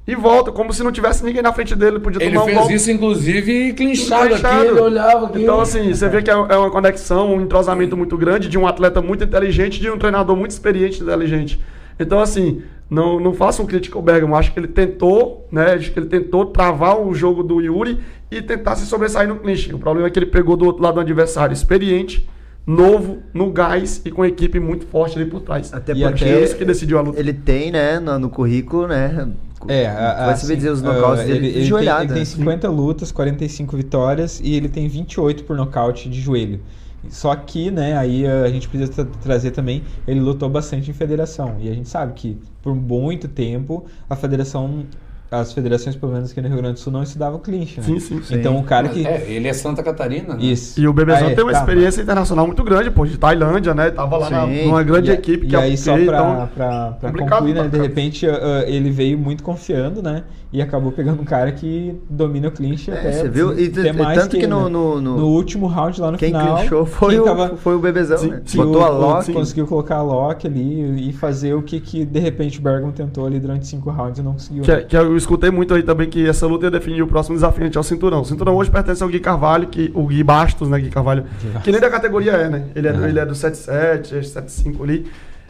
E 0.08 0.16
volta, 0.16 0.54
como 0.54 0.72
se 0.72 0.82
não 0.84 0.92
tivesse 0.92 1.24
ninguém 1.26 1.42
na 1.42 1.52
frente 1.52 1.76
dele, 1.76 1.98
ele 1.98 2.00
podia 2.00 2.24
Ele 2.24 2.32
tomar 2.32 2.44
um 2.44 2.46
fez 2.46 2.58
golpe. 2.58 2.74
isso, 2.76 2.90
inclusive, 2.92 3.74
clinchado 3.74 4.36
aqui, 4.36 4.66
ele 4.68 4.80
olhava 4.80 5.26
aqui. 5.28 5.44
Então, 5.44 5.60
assim, 5.60 5.94
você 5.94 6.08
vê 6.08 6.22
que 6.22 6.32
é 6.32 6.34
é 6.34 6.58
uma 6.58 6.72
conexão, 6.72 7.34
um 7.36 7.42
entrosamento 7.42 7.98
muito 7.98 8.18
grande 8.18 8.48
de 8.48 8.58
um 8.58 8.66
atleta 8.66 9.02
muito 9.02 9.24
inteligente, 9.26 9.82
de 9.82 9.90
um 9.90 9.98
treinador 9.98 10.36
muito 10.38 10.52
experiente 10.52 11.00
e 11.02 11.04
inteligente. 11.04 11.60
Então, 12.00 12.20
assim, 12.22 12.62
não, 12.90 13.20
não 13.20 13.34
faça 13.34 13.62
um 13.62 13.66
crítico 13.66 13.98
ao 13.98 14.04
Bergamo. 14.04 14.34
Acho 14.38 14.54
que 14.54 14.60
ele 14.60 14.68
tentou, 14.70 15.46
né? 15.52 15.74
Acho 15.74 15.92
que 15.92 16.00
ele 16.00 16.06
tentou 16.08 16.46
travar 16.46 17.02
o 17.02 17.14
jogo 17.14 17.44
do 17.44 17.60
Yuri 17.60 18.00
e 18.32 18.42
tentar 18.42 18.76
se 18.78 18.86
sobressair 18.86 19.28
no 19.28 19.36
clinch. 19.38 19.74
O 19.74 19.80
problema 19.80 20.08
é 20.08 20.12
que 20.12 20.18
ele 20.20 20.28
pegou 20.28 20.56
do 20.56 20.66
outro 20.66 20.82
lado 20.84 20.94
do 20.96 21.02
adversário 21.02 21.54
experiente, 21.54 22.26
novo, 22.66 23.18
no 23.34 23.52
gás 23.52 24.02
e 24.06 24.12
com 24.12 24.24
equipe 24.24 24.58
muito 24.60 24.86
forte 24.86 25.18
ali 25.20 25.30
por 25.30 25.42
trás. 25.42 25.74
Até 25.74 25.92
E 25.94 26.02
porque 26.02 26.24
até 26.24 26.44
isso 26.44 26.56
que 26.56 26.64
decidiu 26.64 26.98
a 26.98 27.02
luta. 27.02 27.20
ele 27.20 27.34
tem, 27.34 27.72
né, 27.72 28.00
no, 28.00 28.18
no 28.20 28.30
currículo, 28.30 28.88
né? 28.88 29.28
É, 29.68 29.88
a- 29.88 30.26
vai 30.26 30.34
assim, 30.34 30.42
saber 30.44 30.56
dizer 30.58 30.72
os 30.72 30.82
nocautes 30.82 31.26
dele 31.26 31.48
ele, 31.48 31.52
de 31.52 31.60
ele, 31.60 31.60
tem, 31.60 31.64
joelhada. 31.64 32.04
ele 32.04 32.14
tem 32.14 32.26
50 32.26 32.70
lutas, 32.70 33.12
45 33.12 33.76
vitórias 33.76 34.40
e 34.40 34.54
ele 34.54 34.70
tem 34.70 34.88
28 34.88 35.44
por 35.46 35.56
nocaute 35.58 36.10
de 36.10 36.22
joelho. 36.22 36.64
Só 37.10 37.36
que, 37.36 37.72
né, 37.72 37.98
aí 37.98 38.26
a 38.28 38.50
gente 38.50 38.68
precisa 38.68 38.92
tra- 38.92 39.06
trazer 39.06 39.52
também, 39.52 39.84
ele 40.06 40.20
lutou 40.20 40.50
bastante 40.50 40.92
em 40.92 40.94
federação. 40.94 41.58
E 41.60 41.70
a 41.70 41.74
gente 41.74 41.88
sabe 41.90 42.14
que 42.14 42.38
por 42.62 42.76
muito 42.76 43.28
tempo 43.28 43.86
a 44.10 44.16
federação 44.16 44.86
as 45.30 45.52
federações, 45.52 45.96
pelo 45.96 46.14
menos 46.14 46.32
aqui 46.32 46.42
no 46.42 46.48
Rio 46.48 46.58
Grande 46.58 46.74
do 46.76 46.80
Sul, 46.80 46.94
não 46.94 47.04
estudavam 47.04 47.40
clinch, 47.40 47.78
né? 47.80 47.86
Sim, 47.86 48.00
sim, 48.00 48.22
sim. 48.24 48.36
Então 48.36 48.58
o 48.58 48.64
cara 48.64 48.88
que. 48.90 49.06
É, 49.06 49.26
ele 49.30 49.48
é 49.48 49.54
Santa 49.54 49.84
Catarina, 49.84 50.36
né? 50.36 50.40
Isso. 50.44 50.80
E 50.80 50.88
o 50.88 50.94
Bebezão 50.94 51.28
Ah, 51.28 51.32
é, 51.32 51.36
tem 51.36 51.44
uma 51.44 51.52
tá, 51.52 51.60
experiência 51.60 52.02
internacional 52.02 52.46
muito 52.48 52.64
grande, 52.64 52.90
pô, 52.90 53.06
de 53.06 53.18
Tailândia, 53.18 53.74
né? 53.74 53.92
Tava 53.92 54.18
lá 54.18 54.30
na, 54.30 54.46
numa 54.48 54.84
grande 54.84 55.10
E 55.10 55.12
a- 55.12 55.16
equipe 55.16 55.46
que 55.48 55.54
e 55.54 55.56
é 55.56 55.60
o 55.60 55.62
aí, 55.64 55.78
só 55.78 55.94
pra, 55.94 56.04
então. 56.04 56.50
pra, 56.56 56.92
pra 57.00 57.12
concluir, 57.12 57.54
né? 57.54 57.68
De 57.68 57.78
repente 57.78 58.26
ah, 58.28 58.64
ele 58.66 58.90
veio 58.90 59.18
muito 59.18 59.44
confiando, 59.44 60.02
né? 60.02 60.24
E 60.54 60.62
acabou 60.62 60.94
pegando 60.94 61.22
um 61.22 61.26
cara 61.26 61.52
que 61.52 61.94
domina 62.10 62.48
o 62.48 62.52
clinch 62.52 62.90
É, 62.90 62.94
até. 62.94 63.12
você 63.12 63.28
viu? 63.28 63.60
E 63.60 63.66
até 63.68 63.92
mais 63.92 64.18
tanto 64.18 64.32
que 64.38 64.44
ele, 64.44 64.48
no- 64.48 64.64
né? 64.64 64.70
no- 64.70 65.02
no- 65.02 65.28
último 65.28 65.68
round 65.68 66.00
lá 66.00 66.10
no 66.10 66.18
Quem 66.18 66.30
final. 66.30 66.56
clinchou 66.60 66.86
foi, 66.86 67.10
quem 67.10 67.20
o, 67.20 67.24
tava- 67.26 67.58
foi 67.58 67.76
o 67.76 67.80
Bebezão, 67.80 68.18
Sim, 68.18 68.30
né? 68.30 68.42
sim. 68.46 68.58
Botou 68.58 68.82
a 68.82 68.90
o- 68.90 68.98
lock. 69.02 69.26
sim. 69.26 69.34
Conseguiu 69.34 69.68
colocar 69.68 69.98
a 69.98 70.02
lock 70.02 70.48
ali 70.48 71.10
e 71.10 71.12
fazer 71.12 71.54
o 71.54 71.62
que, 71.62 71.82
que 71.82 72.06
de 72.06 72.20
repente 72.20 72.60
o 72.60 72.62
Bergman 72.62 72.94
tentou 72.94 73.26
ali 73.26 73.42
durante 73.42 73.68
cinco 73.68 73.90
rounds 73.92 74.20
e 74.20 74.24
não 74.24 74.32
conseguiu. 74.34 74.64
Que, 74.64 74.78
que 74.86 74.96
eu 75.18 75.20
escutei 75.20 75.50
muito 75.52 75.74
aí 75.74 75.84
também 75.84 76.08
que 76.10 76.28
essa 76.28 76.46
luta 76.48 76.66
ia 76.68 76.72
definir 76.72 77.02
o 77.02 77.08
próximo 77.08 77.36
desafiante 77.36 77.78
ao 77.78 77.84
cinturão. 77.84 78.22
O 78.22 78.26
cinturão 78.26 78.56
hoje 78.56 78.70
pertence 78.72 79.02
ao 79.04 79.10
Gui 79.10 79.20
Carvalho, 79.20 79.68
que, 79.68 79.92
o 79.94 80.06
Gui 80.08 80.24
Bastos, 80.24 80.70
né? 80.70 80.80
Gui 80.80 80.90
Carvalho. 80.90 81.26
Que 81.64 81.72
nem 81.72 81.82
da 81.82 81.90
categoria 81.90 82.32
é, 82.34 82.50
né? 82.50 82.66
Ele 82.76 82.88
é, 82.88 82.94
do- 82.94 83.04
Ah. 83.04 83.10
ele 83.10 83.20
é 83.20 83.26
do 83.26 83.34
77, 83.36 84.10
75 84.28 84.84
ali. 84.84 85.06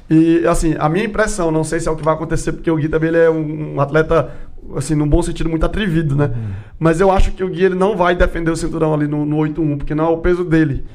E, 0.10 0.46
assim, 0.48 0.74
a 0.80 0.88
minha 0.88 1.04
impressão, 1.06 1.52
não 1.52 1.64
sei 1.66 1.80
se 1.82 1.88
é 1.90 1.92
o 1.92 1.96
que 1.96 2.04
vai 2.04 2.14
acontecer, 2.14 2.54
porque 2.54 2.72
o 2.72 2.78
Gui 2.78 2.88
também 2.88 3.10
ele 3.10 3.18
é 3.18 3.30
um, 3.30 3.76
um 3.76 3.82
atleta, 3.82 4.32
assim, 4.76 4.96
num 4.96 5.08
bom 5.08 5.22
sentido, 5.22 5.50
muito 5.50 5.66
atrevido, 5.66 6.16
né? 6.16 6.32
Mas 6.80 7.02
eu 7.02 7.12
acho 7.12 7.32
que 7.34 7.44
o 7.44 7.50
Gui 7.50 7.64
ele 7.66 7.76
não 7.76 7.98
vai 7.98 8.16
defender 8.16 8.50
o 8.50 8.56
cinturão 8.56 8.94
ali 8.94 9.06
no, 9.08 9.26
no 9.26 9.36
8-1, 9.38 9.78
porque 9.78 9.94
não 9.94 10.06
é 10.06 10.10
o 10.10 10.18
peso 10.18 10.46
dele. 10.46 10.86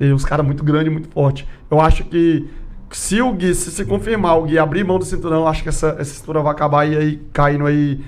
E 0.00 0.10
os 0.10 0.24
caras 0.24 0.44
muito 0.44 0.64
grande, 0.64 0.90
muito 0.90 1.08
forte. 1.08 1.46
Eu 1.70 1.80
acho 1.80 2.02
que 2.04 2.44
se 2.90 3.20
o 3.22 3.32
Gui, 3.32 3.54
se 3.54 3.70
se 3.70 3.84
confirmar, 3.84 4.36
o 4.38 4.42
Gui 4.42 4.58
abrir 4.58 4.82
mão 4.84 4.98
do 4.98 5.04
cinturão, 5.04 5.46
acho 5.46 5.62
que 5.62 5.68
essa, 5.68 5.94
essa 5.98 6.14
cintura 6.14 6.40
vai 6.42 6.50
acabar 6.52 6.84
e 6.86 6.96
aí 6.96 7.22
caindo 7.32 7.66
aí 7.66 8.00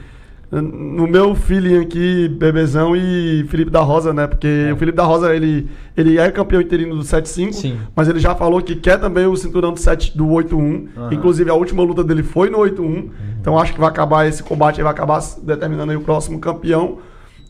no 0.51 1.07
meu 1.07 1.35
feeling 1.35 1.79
aqui, 1.83 2.27
Bebezão 2.29 2.97
e 2.97 3.45
Felipe 3.49 3.71
da 3.71 3.81
Rosa, 3.81 4.15
né? 4.15 4.27
Porque 4.27 4.71
o 4.73 4.77
Felipe 4.77 4.97
da 4.97 5.05
Rosa, 5.05 5.35
ele, 5.35 5.69
ele 5.95 6.19
é 6.19 6.31
campeão 6.31 6.61
interino 6.61 6.97
do 6.97 7.03
7-5, 7.03 7.53
Sim. 7.53 7.79
mas 7.95 8.09
ele 8.09 8.19
já 8.19 8.35
falou 8.35 8.63
que 8.63 8.75
quer 8.75 8.99
também 8.99 9.27
o 9.27 9.37
cinturão 9.37 9.75
do, 9.75 9.79
7, 9.79 10.17
do 10.17 10.27
8-1. 10.27 10.89
Aham. 10.97 11.13
Inclusive, 11.13 11.51
a 11.51 11.55
última 11.55 11.83
luta 11.83 12.03
dele 12.03 12.23
foi 12.23 12.49
no 12.49 12.59
8-1. 12.59 13.11
Então, 13.41 13.59
acho 13.59 13.75
que 13.75 13.81
vai 13.81 13.91
acabar 13.91 14.27
esse 14.27 14.43
combate, 14.43 14.83
vai 14.83 14.91
acabar 14.91 15.23
determinando 15.43 15.95
o 15.97 16.01
próximo 16.01 16.39
campeão 16.39 16.99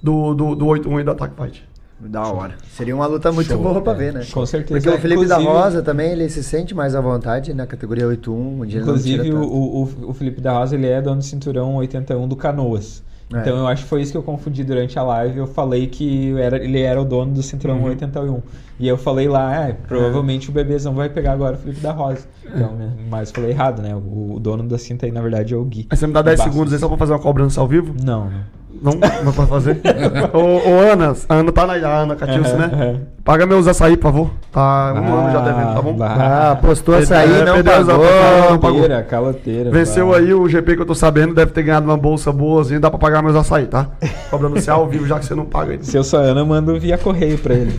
do, 0.03 0.35
do, 0.35 0.55
do 0.57 0.66
8-1 0.66 1.01
e 1.01 1.05
do 1.05 1.11
Attack 1.12 1.35
Fight. 1.41 1.69
Da 2.01 2.23
hora. 2.23 2.55
Seria 2.70 2.95
uma 2.95 3.07
luta 3.07 3.33
muito 3.33 3.49
Show, 3.49 3.61
boa 3.61 3.81
pra 3.81 3.93
é, 3.93 3.97
ver, 3.97 4.12
né? 4.12 4.27
com 4.33 4.47
certeza. 4.47 4.81
Porque 4.81 4.97
o 4.97 5.01
Felipe 5.01 5.27
da 5.27 5.39
Rosa 5.39 5.83
também, 5.83 6.12
ele 6.12 6.29
se 6.29 6.45
sente 6.45 6.75
mais 6.75 6.95
à 6.95 7.01
vontade 7.01 7.53
na 7.53 7.66
categoria 7.66 8.05
8-1. 8.07 8.61
onde 8.61 8.77
ele 8.77 8.85
não 8.85 8.93
Inclusive, 8.93 9.23
tira 9.25 9.37
o, 9.37 9.83
o, 9.83 10.11
o 10.11 10.15
Felipe 10.15 10.41
da 10.41 10.53
Rosa 10.53 10.77
ele 10.77 10.87
é 10.87 11.03
dono 11.03 11.19
do 11.19 11.25
cinturão 11.25 11.75
81 11.75 12.29
do 12.29 12.37
Canoas. 12.37 13.03
É. 13.35 13.41
Então 13.41 13.59
eu 13.59 13.66
acho 13.66 13.83
que 13.83 13.89
foi 13.89 14.01
isso 14.01 14.12
que 14.12 14.16
eu 14.16 14.23
confundi 14.23 14.65
durante 14.65 14.99
a 14.99 15.03
live. 15.03 15.39
Eu 15.39 15.47
falei 15.47 15.87
que 15.87 16.35
era, 16.39 16.57
ele 16.57 16.81
era 16.81 17.01
o 17.01 17.05
dono 17.05 17.35
do 17.35 17.43
cinturão 17.43 17.83
81. 17.83 18.41
E 18.81 18.89
eu 18.89 18.97
falei 18.97 19.29
lá, 19.29 19.66
é, 19.66 19.73
provavelmente 19.73 20.49
o 20.49 20.53
bebezão 20.53 20.95
vai 20.95 21.09
pegar 21.09 21.33
agora 21.33 21.57
o 21.57 21.59
Felipe 21.59 21.81
da 21.81 21.93
Rosa. 21.93 22.27
Então, 22.47 22.75
né, 22.75 22.93
mas 23.11 23.31
falei 23.31 23.51
errado, 23.51 23.83
né? 23.83 23.95
O, 23.95 24.35
o 24.37 24.41
dono 24.41 24.62
da 24.66 24.79
cinta 24.79 25.05
aí, 25.05 25.12
na 25.12 25.20
verdade, 25.20 25.53
é 25.53 25.57
o 25.57 25.65
Gui. 25.65 25.87
Aí 25.91 25.97
você 25.97 26.07
me 26.07 26.12
dá 26.12 26.23
10 26.23 26.39
Bastos. 26.39 26.55
segundos 26.55 26.73
aí 26.73 26.79
só 26.79 26.89
pra 26.89 26.97
fazer 26.97 27.12
uma 27.12 27.19
cobrança 27.19 27.61
ao 27.61 27.69
vivo? 27.69 27.95
Não, 28.03 28.31
não. 28.31 28.59
Não, 28.81 28.93
não 29.25 29.33
pode 29.33 29.49
fazer. 29.49 29.81
ô, 30.33 30.71
ô, 30.71 30.93
Ana, 30.93 31.15
a 31.29 31.35
Ana 31.35 31.53
tá 31.53 31.67
na 31.67 31.73
a 31.75 31.99
Ana 32.03 32.15
Catilce, 32.17 32.55
né? 32.55 33.01
Paga 33.25 33.47
meus 33.47 33.67
açaí, 33.67 33.97
por 33.97 34.13
favor. 34.13 34.31
Tá 34.53 34.93
um 34.95 35.15
ano 35.15 35.33
já 35.33 35.41
devendo, 35.41 35.75
tá 35.75 35.83
bom? 35.83 35.93
bah. 35.95 36.17
Ah, 36.53 36.57
postou 36.57 36.95
açaí, 36.95 37.41
É, 37.41 37.45
não 37.45 37.55
perdeu 37.55 37.75
as 37.75 37.87
pagou. 37.87 38.05
não 38.05 38.59
pagou. 38.59 38.61
Caloteira, 38.61 39.03
caloteira. 39.03 39.71
Venceu 39.71 40.11
bah. 40.11 40.19
aí 40.19 40.33
o 40.33 40.49
GP 40.49 40.77
que 40.77 40.83
eu 40.83 40.87
tô 40.87 40.95
sabendo, 40.95 41.35
deve 41.35 41.53
ter 41.53 41.63
ganhado 41.63 41.87
uma 41.87 41.97
bolsa 41.97 42.33
boazinha, 42.33 42.81
dá 42.81 42.91
pra 42.91 42.99
pagar 42.99 43.23
meus 43.23 43.37
açaí, 43.37 43.67
tá? 43.67 43.89
Cobrando 44.31 44.61
você 44.61 44.71
ao 44.71 44.87
vivo, 44.87 45.07
já 45.07 45.19
que 45.19 45.27
você 45.27 45.35
não 45.35 45.45
paga 45.45 45.73
aí. 45.73 45.79
Se 45.85 45.97
eu 45.97 46.05
sou 46.05 46.21
a 46.21 46.23
Ana, 46.23 46.41
eu 46.41 46.47
mando 46.47 46.79
via 46.79 46.97
correio 46.97 47.39
pra 47.39 47.55
ele. 47.55 47.73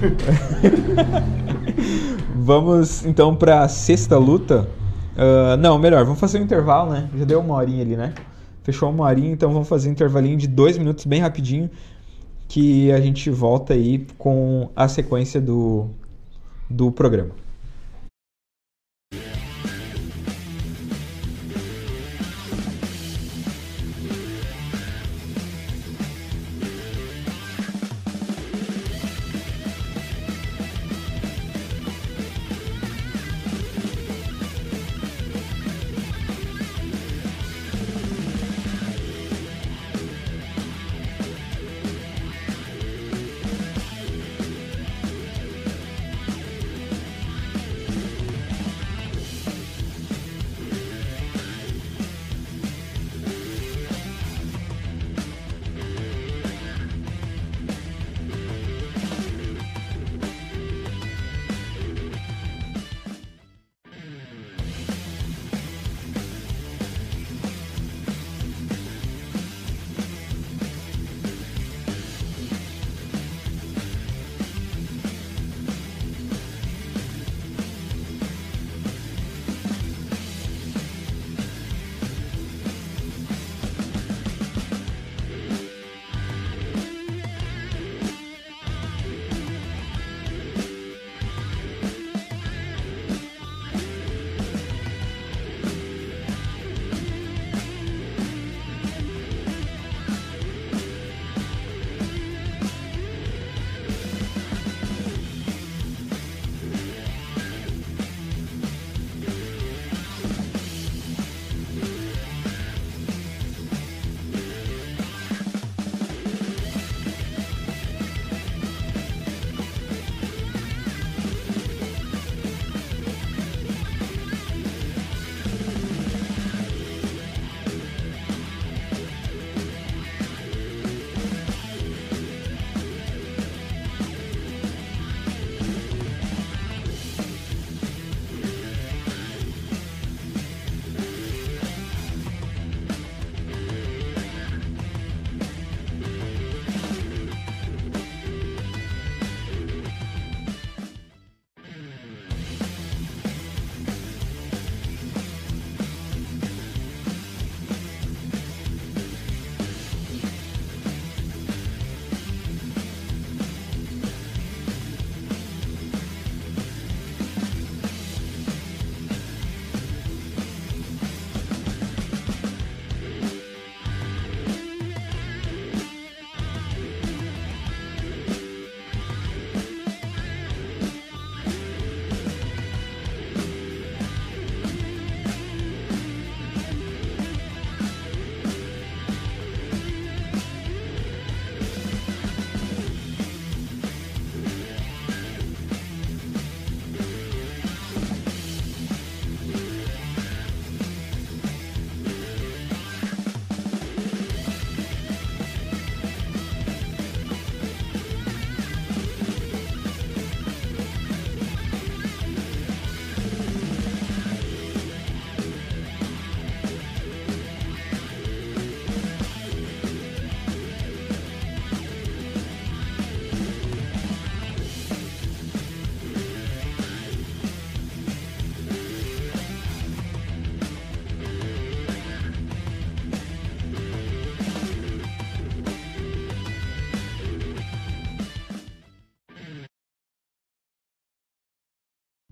vamos 2.35 3.05
então 3.05 3.35
pra 3.35 3.67
sexta 3.67 4.17
luta. 4.17 4.67
Ah, 5.17 5.57
não, 5.57 5.77
melhor, 5.77 6.03
vamos 6.05 6.19
fazer 6.19 6.39
um 6.39 6.43
intervalo, 6.43 6.91
né? 6.91 7.09
Já 7.17 7.25
deu 7.25 7.39
uma 7.41 7.55
horinha 7.55 7.81
ali, 7.83 7.95
né? 7.97 8.13
Fechou 8.63 8.89
uma 8.89 9.05
horinha, 9.05 9.31
então 9.31 9.51
vamos 9.51 9.67
fazer 9.67 9.89
um 9.89 9.91
intervalinho 9.91 10.37
de 10.37 10.47
dois 10.47 10.77
minutos 10.77 11.05
bem 11.05 11.21
rapidinho. 11.21 11.69
Que 12.47 12.91
a 12.91 12.99
gente 12.99 13.29
volta 13.29 13.73
aí 13.73 14.07
com 14.17 14.69
a 14.75 14.87
sequência 14.87 15.39
do, 15.39 15.89
do 16.69 16.91
programa. 16.91 17.31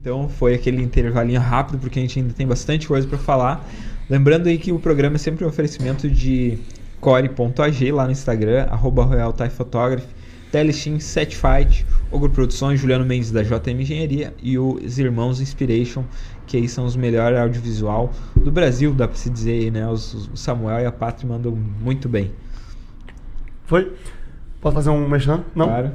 Então 0.07 0.29
foi 0.29 0.53
aquele 0.53 0.81
intervalinho 0.81 1.41
rápido, 1.41 1.77
porque 1.79 1.99
a 1.99 2.01
gente 2.01 2.17
ainda 2.17 2.34
tem 2.34 2.47
bastante 2.47 2.88
coisa 2.88 3.05
para 3.05 3.17
falar. 3.17 3.67
Lembrando 4.09 4.47
aí 4.47 4.57
que 4.57 4.71
o 4.71 4.79
programa 4.79 5.17
é 5.17 5.19
sempre 5.19 5.43
um 5.43 5.49
oferecimento 5.49 6.09
de 6.09 6.57
core.ag 7.01 7.91
lá 7.91 8.05
no 8.05 8.11
Instagram, 8.13 8.67
arroba 8.69 9.03
Royal 9.03 9.34
Thai 9.34 9.49
Photography, 9.49 10.07
Telestim, 10.49 10.97
Setfight, 10.97 11.85
Ogro 12.09 12.29
Produções, 12.29 12.79
Juliano 12.79 13.05
Mendes 13.05 13.31
da 13.31 13.43
JM 13.43 13.81
Engenharia 13.81 14.34
e 14.41 14.57
os 14.57 14.97
Irmãos 14.97 15.41
Inspiration, 15.41 16.05
que 16.45 16.55
aí 16.55 16.69
são 16.69 16.85
os 16.85 16.95
melhores 16.95 17.38
audiovisual 17.38 18.09
do 18.34 18.49
Brasil, 18.49 18.93
dá 18.93 19.09
pra 19.09 19.17
se 19.17 19.29
dizer 19.29 19.59
aí, 19.59 19.71
né? 19.71 19.89
Os, 19.89 20.29
o 20.29 20.38
Samuel 20.38 20.79
e 20.79 20.85
a 20.85 20.91
Pátria 20.91 21.27
mandam 21.27 21.51
muito 21.51 22.07
bem. 22.07 22.31
Foi? 23.65 23.91
Posso 24.61 24.75
fazer 24.75 24.89
um 24.89 25.05
mexão? 25.09 25.43
Não? 25.53 25.67
Claro. 25.67 25.91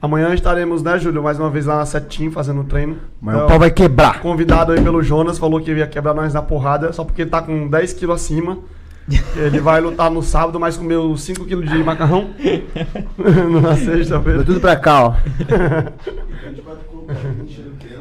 Amanhã 0.00 0.34
estaremos, 0.34 0.82
né, 0.82 0.98
Júlio, 0.98 1.22
mais 1.22 1.38
uma 1.38 1.48
vez 1.48 1.66
lá 1.66 1.76
na 1.78 1.86
Setim 1.86 2.30
fazendo 2.30 2.62
treino. 2.64 2.98
Mas 3.20 3.34
Então, 3.34 3.46
o 3.46 3.48
pau 3.48 3.58
vai 3.58 3.70
quebrar. 3.70 4.20
Convidado 4.20 4.72
aí 4.72 4.80
pelo 4.80 5.02
Jonas, 5.02 5.38
falou 5.38 5.60
que 5.60 5.72
ia 5.72 5.86
quebrar 5.86 6.14
nós 6.14 6.34
na 6.34 6.42
porrada, 6.42 6.92
só 6.92 7.02
porque 7.04 7.22
ele 7.22 7.30
tá 7.30 7.40
com 7.40 7.68
10 7.68 7.92
quilos 7.94 8.16
acima. 8.16 8.58
Ele 9.36 9.60
vai 9.60 9.80
lutar 9.80 10.10
no 10.10 10.20
sábado, 10.20 10.58
mas 10.58 10.76
comeu 10.76 11.16
5 11.16 11.44
quilos 11.44 11.70
de 11.70 11.78
macarrão. 11.84 12.30
na 13.16 13.72
Deu 13.72 13.76
sexta-feira. 13.76 14.42
tudo 14.42 14.58
pra 14.58 14.74
cá, 14.74 15.04
ó. 15.04 15.14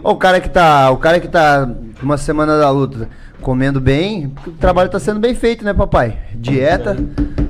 Ó, 0.04 0.14
o 0.14 0.18
cara 0.18 0.42
que 0.42 0.50
tá. 0.50 0.90
O 0.90 0.98
cara 0.98 1.20
que 1.20 1.28
tá 1.28 1.70
uma 2.02 2.18
semana 2.18 2.58
da 2.58 2.72
luta 2.72 3.08
comendo 3.40 3.80
bem, 3.80 4.34
o 4.48 4.52
trabalho 4.54 4.90
tá 4.90 5.00
sendo 5.00 5.20
bem 5.20 5.36
feito, 5.36 5.64
né, 5.64 5.76
papai? 5.76 6.18
Dieta, 6.34 6.98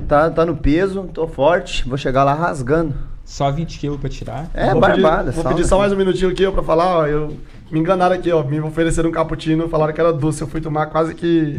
tá, 0.06 0.28
tá 0.30 0.44
no 0.44 0.54
peso, 0.54 1.08
tô 1.14 1.26
forte, 1.26 1.88
vou 1.88 1.96
chegar 1.96 2.24
lá 2.24 2.34
rasgando. 2.34 2.94
Só 3.26 3.50
20 3.50 3.78
quilos 3.80 4.00
pra 4.00 4.08
tirar. 4.08 4.48
É, 4.54 4.70
Vou 4.70 4.80
barbada, 4.80 5.32
Pedir, 5.32 5.42
vou 5.42 5.52
pedir 5.52 5.66
só 5.66 5.78
mais 5.78 5.92
um 5.92 5.96
minutinho 5.96 6.30
aqui 6.30 6.46
ó, 6.46 6.52
pra 6.52 6.62
falar, 6.62 6.98
ó. 6.98 7.06
Eu, 7.06 7.36
me 7.72 7.80
enganaram 7.80 8.14
aqui, 8.14 8.30
ó. 8.30 8.44
Me 8.44 8.60
ofereceram 8.60 9.10
um 9.10 9.12
cappuccino, 9.12 9.68
falaram 9.68 9.92
que 9.92 10.00
era 10.00 10.12
doce. 10.12 10.42
Eu 10.42 10.46
fui 10.46 10.60
tomar 10.60 10.86
quase 10.86 11.12
que. 11.12 11.58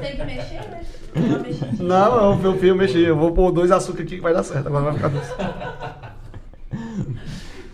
Tem 0.00 0.16
que 0.16 0.24
mexer, 0.24 0.54
né? 0.54 0.80
Não, 1.78 2.16
não, 2.16 2.36
meu 2.36 2.56
filho 2.58 2.74
mexi. 2.74 3.02
Eu 3.02 3.16
vou 3.16 3.32
pôr 3.32 3.52
dois 3.52 3.70
açúcar 3.70 4.02
aqui 4.02 4.16
que 4.16 4.22
vai 4.22 4.32
dar 4.32 4.42
certo. 4.42 4.66
Agora 4.68 4.84
vai 4.86 4.94
ficar 4.94 5.08
doce. 5.08 5.30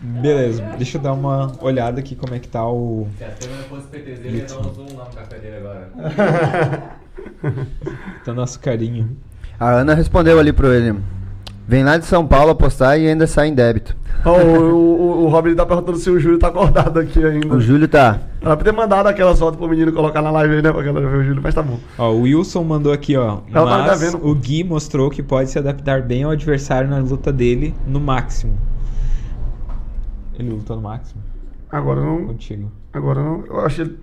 Beleza, 0.01 0.63
deixa 0.77 0.99
eu 0.99 1.03
dar 1.03 1.13
uma 1.13 1.53
olhada 1.63 2.01
aqui 2.01 2.17
como 2.17 2.35
é 2.35 2.41
que 2.41 2.49
tá 2.49 2.69
o. 2.69 3.07
Se 3.17 3.25
a 3.25 3.29
câmera 3.29 3.63
fosse 3.69 3.87
PTZ, 3.87 4.25
ele 4.25 4.39
ia 4.39 4.45
dar 4.45 4.59
um 4.59 4.75
zoom 4.75 4.97
lá 4.97 5.05
no 5.05 5.15
café 5.15 5.39
dele 5.39 5.57
agora. 5.57 6.95
Tá 8.25 8.33
nosso 8.35 8.59
carinho. 8.59 9.17
A 9.61 9.71
Ana 9.71 9.95
respondeu 9.95 10.39
ali 10.39 10.53
pro 10.53 10.73
ele. 10.73 10.99
Vem 11.67 11.83
lá 11.83 11.97
de 11.97 12.05
São 12.05 12.27
Paulo 12.27 12.51
apostar 12.51 12.99
e 13.01 13.09
ainda 13.09 13.27
sai 13.27 13.49
em 13.49 13.55
débito. 13.55 13.97
Ó, 14.25 14.39
o, 14.39 14.75
o, 14.75 15.25
o 15.25 15.29
Robin 15.29 15.55
tá 15.55 15.65
perguntando 15.65 15.97
se 15.99 16.11
o 16.11 16.21
Júlio 16.21 16.39
tá 16.39 16.49
acordado 16.49 16.99
aqui 17.01 17.25
ainda. 17.25 17.55
O 17.55 17.61
Júlio 17.61 17.89
tá. 17.89 18.21
Ela 18.41 18.57
podia 18.57 18.73
ter 18.73 18.77
mandado 18.77 19.07
aquela 19.07 19.35
foto 19.35 19.57
pro 19.57 19.67
menino 19.69 19.91
colocar 19.93 20.21
na 20.21 20.31
live 20.31 20.57
aí, 20.57 20.63
né? 20.63 20.71
Pra 20.73 20.83
galera 20.83 21.09
ver 21.09 21.17
o 21.19 21.25
Júlio, 21.25 21.41
mas 21.43 21.55
tá 21.55 21.63
bom. 21.63 21.79
Ó, 21.99 22.11
o 22.13 22.21
Wilson 22.23 22.63
mandou 22.65 22.93
aqui, 22.93 23.17
ó. 23.17 23.39
Ela 23.53 23.79
tá 23.79 23.87
Mas 23.89 24.01
vendo. 24.01 24.27
o 24.27 24.35
Gui 24.35 24.63
mostrou 24.63 25.09
que 25.11 25.23
pode 25.23 25.51
se 25.51 25.59
adaptar 25.59 26.03
bem 26.03 26.23
ao 26.25 26.31
adversário 26.33 26.89
na 26.89 26.99
luta 26.99 27.33
dele 27.33 27.75
no 27.87 27.99
máximo. 27.99 28.59
Ele 30.39 30.51
lutou 30.51 30.77
no 30.77 30.83
máximo? 30.83 31.23
Agora 31.71 32.01
não. 32.01 32.27
Contigo. 32.27 32.71
Agora 32.93 33.23
não. 33.23 33.45
Eu 33.47 33.61
achei. 33.61 33.97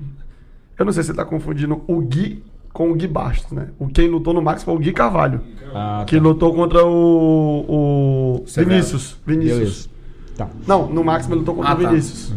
Eu 0.78 0.86
não 0.86 0.92
sei 0.92 1.04
se 1.04 1.08
você 1.10 1.16
tá 1.16 1.26
confundindo 1.26 1.82
o 1.88 2.02
Gui 2.02 2.44
com 2.74 2.92
o 2.92 2.96
Gui 2.96 3.08
Bastos, 3.08 3.52
né? 3.52 3.68
O 3.80 3.88
quem 3.88 4.08
lutou 4.08 4.34
no 4.34 4.42
Max 4.42 4.64
foi 4.64 4.74
o 4.74 4.80
Gui 4.80 4.92
Carvalho. 4.94 5.42
Ah, 5.74 6.04
Que 6.08 6.18
tá. 6.18 6.24
lutou 6.24 6.54
contra 6.54 6.86
o. 6.86 7.66
o. 7.68 8.44
Vinícius. 8.58 9.18
Vinícius. 9.26 9.90
Tá. 10.38 10.48
Não, 10.68 10.88
no 10.88 11.04
Max 11.04 11.26
ele 11.28 11.36
lutou 11.36 11.56
contra 11.56 11.72
Ah, 11.72 11.76
o 11.76 11.82
tá. 11.82 11.90
Vinícius. 11.90 12.34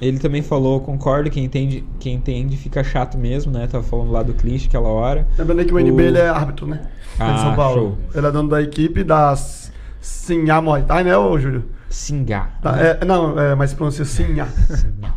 Ele 0.00 0.18
também 0.18 0.40
falou, 0.40 0.80
concordo, 0.80 1.28
quem 1.30 1.44
entende, 1.44 1.84
quem 1.98 2.14
entende 2.14 2.56
fica 2.56 2.82
chato 2.82 3.18
mesmo, 3.18 3.52
né? 3.52 3.66
Tava 3.66 3.84
falando 3.84 4.10
lá 4.10 4.22
do 4.22 4.32
cliente 4.32 4.66
aquela 4.66 4.88
hora. 4.88 5.28
Lembrando 5.38 5.64
que 5.66 5.74
o 5.74 5.78
NB 5.78 6.02
ele 6.02 6.18
é 6.18 6.28
árbitro, 6.28 6.66
né? 6.66 6.80
Ah, 7.18 7.30
é 7.32 7.34
de 7.34 7.40
São 7.40 7.54
Paulo. 7.54 7.80
show. 7.80 7.98
Ele 8.14 8.26
é 8.26 8.30
dono 8.32 8.48
da 8.48 8.62
equipe 8.62 9.04
das 9.04 9.70
Sinhá 10.00 10.62
Muay 10.62 10.82
Thai, 10.84 11.04
né, 11.04 11.14
ô 11.18 11.38
Júlio? 11.38 11.64
Singá. 11.90 12.50
Tá, 12.62 12.80
é, 12.80 13.04
não, 13.04 13.38
é, 13.38 13.56
mas 13.56 13.74
pronuncia 13.74 14.04
Sinhá. 14.04 14.46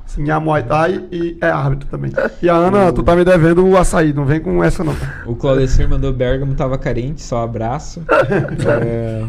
Sinhá 0.07 0.39
Muay 0.39 0.63
Thai 0.63 1.05
e 1.11 1.37
é 1.39 1.49
árbitro 1.49 1.87
também. 1.87 2.11
E 2.41 2.49
a 2.49 2.55
Ana, 2.55 2.91
tu 2.91 3.03
tá 3.03 3.15
me 3.15 3.23
devendo 3.23 3.65
o 3.65 3.77
açaí, 3.77 4.11
não 4.11 4.25
vem 4.25 4.39
com 4.39 4.63
essa 4.63 4.83
não. 4.83 4.95
O 5.25 5.35
Claudecir 5.35 5.87
mandou 5.87 6.11
Bergamo 6.11 6.55
tava 6.55 6.77
carente, 6.77 7.21
só 7.21 7.43
abraço. 7.43 8.03
é, 8.09 9.23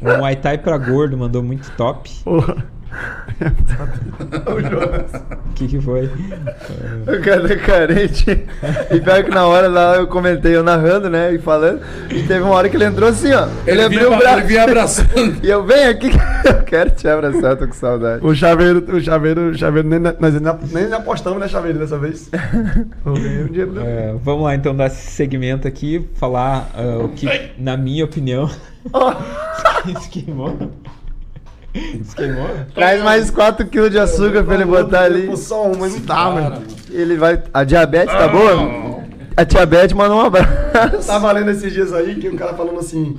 o 0.00 0.18
Muay 0.18 0.36
Thai 0.36 0.56
pra 0.56 0.78
gordo 0.78 1.16
mandou 1.16 1.42
muito 1.42 1.70
top. 1.76 2.10
Porra. 2.24 2.56
o 4.46 4.60
Jonas. 4.60 5.12
O 5.50 5.52
que 5.54 5.68
que 5.68 5.80
foi? 5.80 6.06
O 6.06 7.22
cara 7.22 7.52
é 7.52 7.56
carente. 7.56 8.46
E 8.90 9.00
pior 9.00 9.24
que 9.24 9.30
na 9.30 9.46
hora 9.46 9.68
lá 9.68 9.96
eu 9.96 10.06
comentei, 10.06 10.56
eu 10.56 10.62
narrando, 10.62 11.08
né? 11.10 11.32
E 11.32 11.38
falando. 11.38 11.80
E 12.10 12.22
teve 12.22 12.40
uma 12.40 12.54
hora 12.54 12.68
que 12.68 12.76
ele 12.76 12.84
entrou 12.84 13.08
assim, 13.08 13.32
ó. 13.32 13.48
Ele, 13.66 13.82
abriu 13.82 14.08
vinha, 14.08 14.16
o 14.16 14.18
braço. 14.18 14.38
Ele 14.38 14.46
vinha 14.46 14.64
abraçando. 14.64 15.08
E 15.42 15.48
eu, 15.48 15.64
vem 15.64 15.84
aqui 15.86 16.10
eu 16.44 16.62
quero 16.64 16.90
te 16.90 17.06
abraçar, 17.06 17.56
tô 17.56 17.66
com 17.66 17.72
saudade. 17.72 18.24
O 18.24 18.34
chaveiro, 18.34 18.84
o 18.96 19.00
chaveiro, 19.00 19.50
o 19.50 19.58
chaveiro, 19.58 19.88
nem, 19.88 20.00
nós 20.00 20.34
nem 20.72 20.92
apostamos, 20.92 21.38
né, 21.38 21.48
chaveiro, 21.48 21.78
dessa 21.78 21.98
vez. 21.98 22.30
É, 22.32 24.14
vamos 24.22 24.44
lá 24.44 24.54
então 24.54 24.74
dar 24.74 24.86
esse 24.86 25.10
segmento 25.10 25.66
aqui, 25.66 26.08
falar 26.14 26.70
ah, 26.74 27.04
o 27.04 27.10
que, 27.10 27.26
na 27.58 27.76
minha 27.76 28.04
opinião. 28.04 28.50
Esquimou. 30.00 30.56
Esquimou? 32.00 32.48
Traz 32.74 33.02
mais 33.02 33.30
4kg 33.30 33.88
de 33.90 33.98
açúcar 33.98 34.42
pra 34.42 34.54
ele 34.54 34.64
botar 34.64 35.02
ali. 35.02 35.36
Só 35.36 35.66
um, 35.66 35.76
mas 35.78 35.94
não 35.94 36.00
dá, 36.00 36.30
mano. 36.30 36.62
Ele 36.90 37.16
vai. 37.16 37.42
A 37.52 37.64
diabetes 37.64 38.14
tá 38.14 38.28
boa? 38.28 38.98
A 39.36 39.44
diabetes 39.44 39.96
manda 39.96 40.14
um 40.14 40.20
abraço. 40.20 41.06
Tava 41.06 41.30
lendo 41.32 41.50
esses 41.50 41.72
dias 41.72 41.92
aí 41.92 42.16
que 42.16 42.28
o 42.28 42.36
cara 42.36 42.54
falando 42.54 42.78
assim. 42.80 43.18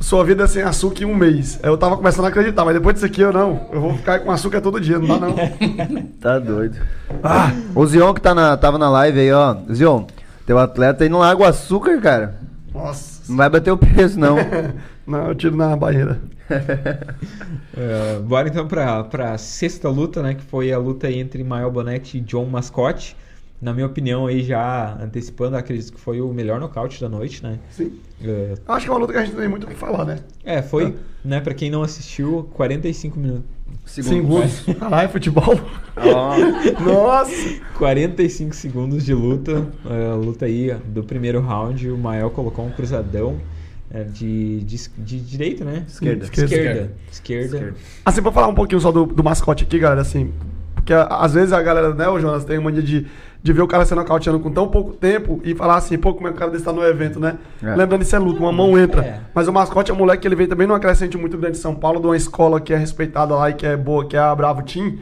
Sua 0.00 0.24
vida 0.24 0.44
é 0.44 0.46
sem 0.46 0.62
açúcar 0.62 1.02
em 1.02 1.06
um 1.06 1.14
mês. 1.14 1.60
Aí 1.62 1.68
eu 1.68 1.76
tava 1.76 1.96
começando 1.96 2.24
a 2.24 2.28
acreditar, 2.28 2.64
mas 2.64 2.74
depois 2.74 2.94
disso 2.94 3.04
aqui 3.04 3.20
eu 3.20 3.32
não. 3.32 3.68
Eu 3.70 3.80
vou 3.82 3.94
ficar 3.94 4.20
com 4.20 4.30
açúcar 4.30 4.60
todo 4.62 4.80
dia, 4.80 4.98
não 4.98 5.06
dá 5.06 5.18
não. 5.26 5.34
Tá 6.20 6.38
doido. 6.38 6.78
Ah, 7.22 7.52
o 7.74 7.86
Zion 7.86 8.14
que 8.14 8.20
tá 8.20 8.34
na, 8.34 8.56
tava 8.56 8.78
na 8.78 8.88
live 8.88 9.20
aí, 9.20 9.32
ó. 9.32 9.56
Zion, 9.70 10.04
teu 10.46 10.58
atleta 10.58 11.04
aí 11.04 11.10
não 11.10 11.18
larga 11.18 11.42
o 11.42 11.46
açúcar, 11.46 12.00
cara. 12.00 12.34
Nossa. 12.72 13.22
Não 13.28 13.36
vai 13.36 13.50
bater 13.50 13.70
o 13.70 13.78
peso, 13.78 14.18
não. 14.18 14.36
Não, 15.06 15.28
eu 15.28 15.34
tiro 15.34 15.56
na 15.56 15.74
barreira. 15.76 16.20
É, 17.76 18.18
bora 18.18 18.48
então 18.48 18.66
pra, 18.66 19.04
pra 19.04 19.38
sexta 19.38 19.88
luta, 19.88 20.20
né? 20.22 20.34
Que 20.34 20.42
foi 20.42 20.72
a 20.72 20.78
luta 20.78 21.10
entre 21.10 21.42
Mael 21.44 21.70
Bonetti 21.70 22.18
e 22.18 22.20
John 22.20 22.44
Mascotte. 22.44 23.16
Na 23.62 23.72
minha 23.72 23.86
opinião, 23.86 24.26
aí 24.26 24.42
já 24.42 24.98
antecipando, 25.00 25.56
acredito 25.56 25.92
que 25.92 26.00
foi 26.00 26.20
o 26.20 26.32
melhor 26.32 26.58
nocaute 26.58 27.00
da 27.00 27.08
noite, 27.08 27.42
né? 27.42 27.58
Sim. 27.70 27.98
É, 28.22 28.54
acho 28.66 28.84
que 28.84 28.90
é 28.90 28.92
uma 28.92 28.98
luta 28.98 29.12
que 29.12 29.18
a 29.18 29.22
gente 29.22 29.32
não 29.34 29.40
tem 29.40 29.48
muito 29.48 29.64
o 29.64 29.66
que 29.68 29.76
falar, 29.76 30.04
né? 30.04 30.18
É, 30.44 30.60
foi, 30.60 30.96
né, 31.24 31.40
pra 31.40 31.54
quem 31.54 31.70
não 31.70 31.82
assistiu, 31.82 32.50
45 32.54 33.18
minutos. 33.18 33.44
Segundos. 33.86 34.64
Caralho, 34.78 35.08
futebol. 35.08 35.60
Ó, 35.96 36.34
Nossa. 36.84 37.32
45 37.76 38.54
segundos 38.54 39.04
de 39.04 39.12
luta. 39.14 39.66
é, 39.88 40.14
luta 40.14 40.44
aí 40.46 40.74
do 40.86 41.02
primeiro 41.02 41.40
round. 41.40 41.90
O 41.90 41.98
Mael 41.98 42.30
colocou 42.30 42.64
um 42.64 42.70
cruzadão 42.70 43.38
é, 43.92 44.04
de, 44.04 44.60
de, 44.60 44.76
de 44.98 45.20
direito, 45.20 45.64
né? 45.64 45.84
Esquerda. 45.88 46.24
Esquerda. 46.24 46.92
Esquerda. 47.10 47.74
Assim, 48.04 48.22
pra 48.22 48.30
falar 48.32 48.48
um 48.48 48.54
pouquinho 48.54 48.80
só 48.80 48.92
do, 48.92 49.04
do 49.06 49.24
mascote 49.24 49.64
aqui, 49.64 49.78
galera, 49.78 50.00
assim. 50.02 50.32
Porque 50.74 50.92
a- 50.92 51.06
às 51.06 51.34
vezes 51.34 51.52
a 51.52 51.60
galera, 51.60 51.92
né, 51.94 52.08
o 52.08 52.18
Jonas, 52.20 52.44
tem 52.44 52.58
mania 52.60 52.82
de, 52.82 53.06
de 53.42 53.52
ver 53.52 53.62
o 53.62 53.66
cara 53.66 53.84
sendo 53.84 53.98
nocauteando 53.98 54.38
com 54.38 54.50
tão 54.50 54.68
pouco 54.68 54.92
tempo 54.92 55.40
e 55.42 55.54
falar 55.54 55.76
assim, 55.76 55.96
pô, 55.96 56.12
como 56.12 56.28
é 56.28 56.30
que 56.30 56.36
o 56.36 56.38
cara 56.38 56.50
desse 56.50 56.64
tá 56.64 56.72
no 56.72 56.84
evento, 56.84 57.18
né? 57.18 57.38
É. 57.62 57.74
Lembrando, 57.74 58.02
isso 58.02 58.14
é 58.14 58.18
luta, 58.18 58.40
uma 58.40 58.52
mão 58.52 58.78
entra. 58.78 59.02
É. 59.02 59.20
Mas 59.34 59.48
o 59.48 59.52
mascote 59.52 59.90
é 59.90 59.94
um 59.94 59.96
moleque 59.96 60.22
que 60.22 60.28
ele 60.28 60.36
veio 60.36 60.48
também 60.48 60.66
numa 60.66 60.78
crescente 60.78 61.16
muito 61.16 61.38
grande 61.38 61.56
de 61.56 61.62
São 61.62 61.74
Paulo, 61.74 62.00
de 62.00 62.06
uma 62.06 62.16
escola 62.16 62.60
que 62.60 62.72
é 62.72 62.76
respeitada 62.76 63.34
lá 63.34 63.50
e 63.50 63.54
que 63.54 63.66
é 63.66 63.76
boa, 63.76 64.06
que 64.06 64.16
é 64.16 64.20
a 64.20 64.34
Bravo 64.34 64.62
Team. 64.62 64.98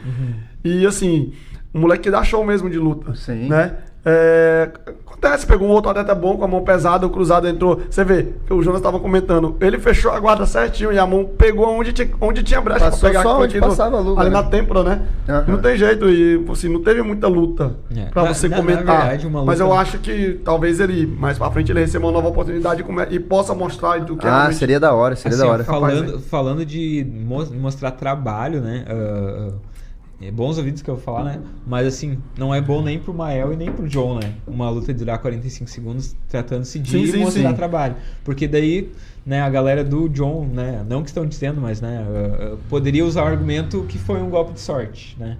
E 0.64 0.86
assim, 0.86 1.32
um 1.74 1.80
moleque 1.80 2.04
que 2.04 2.10
dá 2.10 2.22
show 2.22 2.44
mesmo 2.44 2.70
de 2.70 2.78
luta. 2.78 3.14
Sim. 3.14 3.48
Né? 3.48 3.74
É, 4.10 4.70
acontece, 5.06 5.46
pegou 5.46 5.68
um 5.68 5.70
outro 5.70 5.90
atleta 5.90 6.14
bom 6.14 6.36
com 6.38 6.44
a 6.44 6.48
mão 6.48 6.62
pesada, 6.62 7.06
o 7.06 7.10
cruzado 7.10 7.46
entrou. 7.46 7.80
Você 7.90 8.04
vê, 8.04 8.28
o 8.48 8.62
Jonas 8.62 8.78
estava 8.80 8.98
comentando, 8.98 9.56
ele 9.60 9.78
fechou 9.78 10.10
a 10.12 10.18
guarda 10.18 10.46
certinho 10.46 10.92
e 10.92 10.98
a 10.98 11.06
mão 11.06 11.24
pegou 11.24 11.68
onde 11.68 11.92
tinha, 11.92 12.08
onde 12.20 12.42
tinha 12.42 12.60
brecha 12.60 12.86
Passou 12.86 13.00
pra 13.00 13.08
pegar 13.10 13.22
só 13.22 13.40
onde 13.42 13.60
passava 13.60 13.96
a 13.98 14.00
luva, 14.00 14.20
ali 14.22 14.30
né? 14.30 14.36
na 14.36 14.42
têmpora, 14.44 14.82
né? 14.82 15.02
Aham. 15.28 15.44
Não 15.48 15.58
tem 15.58 15.76
jeito, 15.76 16.08
e 16.08 16.42
assim, 16.50 16.68
não 16.68 16.82
teve 16.82 17.02
muita 17.02 17.26
luta 17.28 17.74
É. 17.94 18.04
pra 18.06 18.22
Na- 18.22 18.32
você 18.34 18.48
na- 18.48 18.56
na 18.56 18.62
comentar. 18.62 18.84
verdade, 19.00 19.26
uma 19.26 19.44
Mas 19.44 19.60
eu 19.60 19.66
luta- 19.68 19.80
acho 19.80 19.98
que 19.98 20.40
talvez 20.44 20.80
ele, 20.80 21.06
mais 21.06 21.36
pra 21.36 21.50
frente, 21.50 21.70
ele 21.70 21.80
receba 21.80 22.06
uma 22.06 22.12
nova 22.12 22.28
oportunidade 22.28 22.82
e 22.82 23.14
e 23.14 23.20
possa 23.20 23.54
mostrar 23.54 23.98
do 24.00 24.16
que 24.16 24.26
Ah, 24.26 24.30
realmente- 24.30 24.56
seria 24.56 24.78
da 24.80 24.92
hora, 24.94 25.14
seria 25.16 25.36
Assim, 25.36 25.44
da 25.46 25.52
hora. 25.52 25.64
falando, 25.64 26.20
falando 26.20 26.64
de 26.64 27.06
mo- 27.26 27.46
mostrar 27.60 27.90
trabalho, 27.90 28.60
né? 28.60 28.84
ah, 28.88 29.48
é 30.20 30.30
bons 30.32 30.58
ouvidos 30.58 30.82
que 30.82 30.90
eu 30.90 30.96
vou 30.96 31.02
falar, 31.02 31.22
né? 31.24 31.40
Mas 31.64 31.86
assim, 31.86 32.18
não 32.36 32.52
é 32.52 32.60
bom 32.60 32.82
nem 32.82 32.98
pro 32.98 33.14
Mael 33.14 33.52
e 33.52 33.56
nem 33.56 33.70
pro 33.70 33.88
John, 33.88 34.18
né? 34.18 34.34
Uma 34.46 34.68
luta 34.68 34.92
durar 34.92 35.18
45 35.18 35.70
segundos 35.70 36.16
tratando-se 36.28 36.80
de 36.80 36.90
Sim, 36.90 37.18
mostrar 37.20 37.50
sim. 37.50 37.54
trabalho. 37.54 37.94
Porque 38.24 38.48
daí, 38.48 38.90
né, 39.24 39.40
a 39.40 39.48
galera 39.48 39.84
do 39.84 40.08
John, 40.08 40.44
né? 40.44 40.84
Não 40.88 41.02
que 41.02 41.10
estão 41.10 41.24
dizendo, 41.24 41.60
mas 41.60 41.80
né, 41.80 42.04
ah, 42.04 42.54
ah, 42.54 42.56
poderia 42.68 43.04
usar 43.04 43.22
o 43.22 43.26
argumento 43.26 43.84
que 43.88 43.96
foi 43.96 44.20
um 44.20 44.28
golpe 44.28 44.54
de 44.54 44.60
sorte, 44.60 45.16
né? 45.20 45.38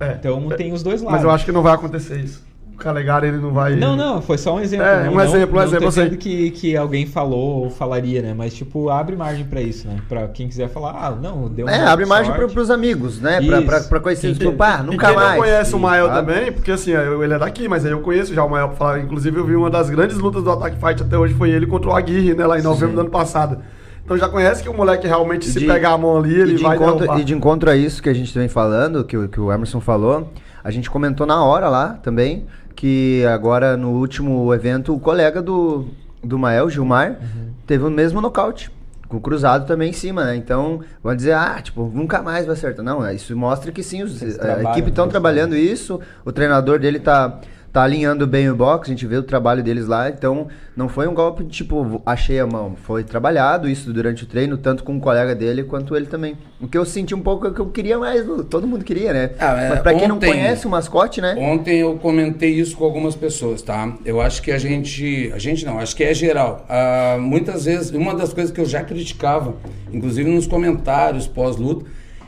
É. 0.00 0.12
Então 0.12 0.48
tem 0.56 0.72
os 0.72 0.82
dois 0.82 1.02
lados. 1.02 1.16
Mas 1.16 1.24
eu 1.24 1.30
acho 1.30 1.44
que 1.44 1.52
não 1.52 1.62
vai 1.62 1.74
acontecer 1.74 2.18
isso. 2.18 2.42
O 2.74 2.76
Calegari, 2.76 3.28
ele 3.28 3.36
não 3.38 3.52
vai... 3.52 3.76
Não, 3.76 3.94
não, 3.96 4.20
foi 4.20 4.36
só 4.36 4.56
um 4.56 4.60
exemplo. 4.60 4.84
É, 4.84 5.04
não, 5.04 5.12
um 5.12 5.14
não- 5.14 5.24
exemplo, 5.24 5.54
um 5.54 5.58
não 5.58 5.62
exemplo, 5.62 5.78
tô 5.78 5.84
eu 5.84 5.88
dizendo 5.90 6.16
que, 6.16 6.50
que 6.50 6.76
alguém 6.76 7.06
falou 7.06 7.62
ou 7.64 7.70
falaria, 7.70 8.20
né? 8.20 8.34
Mas, 8.36 8.52
tipo, 8.52 8.88
abre 8.90 9.14
margem 9.16 9.44
pra 9.44 9.60
isso, 9.62 9.86
né? 9.86 9.96
Pra 10.08 10.26
quem 10.28 10.48
quiser 10.48 10.68
falar, 10.68 10.90
ah, 10.90 11.10
não, 11.12 11.48
deu 11.48 11.66
uma 11.66 11.74
É, 11.74 11.86
abre 11.86 12.04
margem 12.04 12.32
sorte. 12.32 12.44
pro, 12.44 12.52
pros 12.52 12.70
amigos, 12.70 13.20
né? 13.20 13.40
Pra, 13.40 13.58
Isso. 13.58 13.66
pra, 13.66 13.80
pra 13.80 14.00
conhecer, 14.00 14.26
Quem- 14.28 14.34
tipo, 14.34 14.52
pá, 14.52 14.80
E 14.82 14.86
nunca 14.86 15.06
quem 15.06 15.16
mais. 15.16 15.30
não 15.30 15.36
conhece 15.38 15.74
o 15.74 15.78
Mael 15.78 16.06
sabe? 16.08 16.18
também, 16.32 16.52
porque 16.52 16.70
assim, 16.72 16.90
eu- 16.90 17.22
ele 17.22 17.34
é 17.34 17.38
daqui, 17.38 17.68
mas 17.68 17.84
aí 17.86 17.92
eu 17.92 18.00
conheço 18.00 18.34
já 18.34 18.42
o 18.44 18.50
Mael 18.50 18.68
pra 18.68 18.76
falar. 18.76 19.00
Inclusive, 19.00 19.36
eu 19.38 19.46
vi 19.46 19.54
uma 19.54 19.70
das 19.70 19.88
grandes 19.88 20.18
lutas 20.18 20.42
do 20.42 20.50
Attack 20.50 20.76
Fight 20.76 21.02
até 21.02 21.16
hoje 21.16 21.32
foi 21.34 21.50
ele 21.50 21.66
contra 21.66 21.90
o 21.90 21.94
Aguirre, 21.94 22.34
né? 22.34 22.44
Lá 22.44 22.58
em 22.58 22.62
novembro 22.62 22.94
do 22.96 23.00
ano 23.02 23.10
passado. 23.10 23.58
Então 24.04 24.18
já 24.18 24.28
conhece 24.28 24.62
que 24.62 24.68
o 24.68 24.74
moleque 24.74 25.06
realmente, 25.06 25.46
se 25.46 25.60
de- 25.60 25.66
pegar 25.66 25.92
a 25.92 25.98
mão 25.98 26.18
ali, 26.18 26.34
ele 26.34 26.54
e 26.54 26.56
vai 26.58 26.76
encontro, 26.76 26.98
derrubar. 26.98 27.20
e 27.20 27.24
de 27.24 27.32
encontro 27.34 27.70
a 27.70 27.76
isso 27.76 28.02
que 28.02 28.08
a 28.08 28.12
gente 28.12 28.36
vem 28.36 28.48
falando, 28.48 29.02
que, 29.04 29.16
o- 29.16 29.28
que 29.28 29.40
o 29.40 29.50
Emerson 29.50 29.80
falou, 29.80 30.30
a 30.62 30.70
gente 30.70 30.90
comentou 30.90 31.26
na 31.26 31.42
hora 31.42 31.70
lá 31.70 31.98
também, 32.02 32.44
que 32.74 33.24
agora 33.26 33.76
no 33.76 33.90
último 33.90 34.52
evento, 34.54 34.94
o 34.94 34.98
colega 35.00 35.40
do, 35.42 35.86
do 36.22 36.38
Mael, 36.38 36.68
Gilmar, 36.70 37.10
Uhum. 37.20 37.50
teve 37.66 37.84
o 37.84 37.90
mesmo 37.90 38.20
nocaute. 38.20 38.70
Com 39.08 39.18
o 39.18 39.20
cruzado 39.20 39.66
também 39.66 39.90
em 39.90 39.92
cima, 39.92 40.24
né? 40.24 40.34
Então, 40.34 40.80
vão 41.02 41.14
dizer, 41.14 41.32
ah, 41.34 41.60
tipo, 41.62 41.90
nunca 41.94 42.22
mais 42.22 42.46
vai 42.46 42.54
acertar. 42.54 42.84
Não, 42.84 43.08
isso 43.12 43.36
mostra 43.36 43.70
que 43.70 43.82
sim, 43.82 44.02
os, 44.02 44.20
a 44.40 44.62
equipe 44.72 44.88
estão 44.88 45.06
trabalhando 45.06 45.54
isso, 45.54 46.00
o 46.24 46.32
treinador 46.32 46.78
dele 46.78 46.98
tá, 46.98 47.38
tá 47.74 47.82
alinhando 47.82 48.24
bem 48.24 48.48
o 48.48 48.54
box, 48.54 48.88
a 48.88 48.92
gente 48.94 49.04
vê 49.04 49.16
o 49.16 49.22
trabalho 49.24 49.60
deles 49.60 49.88
lá, 49.88 50.08
então 50.08 50.46
não 50.76 50.88
foi 50.88 51.08
um 51.08 51.12
golpe 51.12 51.42
de 51.42 51.50
tipo, 51.50 52.00
achei 52.06 52.38
a 52.38 52.46
mão, 52.46 52.76
foi 52.76 53.02
trabalhado 53.02 53.68
isso 53.68 53.92
durante 53.92 54.22
o 54.22 54.26
treino, 54.26 54.56
tanto 54.56 54.84
com 54.84 54.96
o 54.96 55.00
colega 55.00 55.34
dele 55.34 55.64
quanto 55.64 55.96
ele 55.96 56.06
também. 56.06 56.38
O 56.60 56.68
que 56.68 56.78
eu 56.78 56.84
senti 56.84 57.16
um 57.16 57.20
pouco 57.20 57.48
é 57.48 57.50
que 57.50 57.58
eu 57.58 57.66
queria 57.66 57.98
mais, 57.98 58.24
todo 58.48 58.64
mundo 58.64 58.84
queria, 58.84 59.12
né? 59.12 59.30
Ah, 59.40 59.60
é, 59.60 59.68
Mas 59.70 59.80
pra 59.80 59.92
quem 59.92 60.06
não 60.06 60.14
ontem- 60.16 60.28
conhece 60.28 60.68
o 60.68 60.70
mascote, 60.70 61.20
né? 61.20 61.34
Ontem 61.36 61.80
eu 61.80 61.96
comentei 61.96 62.50
isso 62.50 62.76
com 62.76 62.84
algumas 62.84 63.16
pessoas, 63.16 63.60
tá? 63.60 63.92
Eu 64.04 64.20
acho 64.20 64.40
que 64.40 64.52
a 64.52 64.58
gente. 64.58 65.32
A 65.34 65.38
gente 65.40 65.66
não, 65.66 65.80
acho 65.80 65.96
que 65.96 66.04
é 66.04 66.14
geral. 66.14 66.64
Ah, 66.68 67.16
muitas 67.20 67.64
vezes, 67.64 67.90
uma 67.90 68.14
das 68.14 68.32
coisas 68.32 68.52
que 68.52 68.60
eu 68.60 68.66
já 68.66 68.84
criticava, 68.84 69.56
inclusive 69.92 70.30
nos 70.30 70.46
comentários 70.46 71.26
pós-luta, 71.26 71.84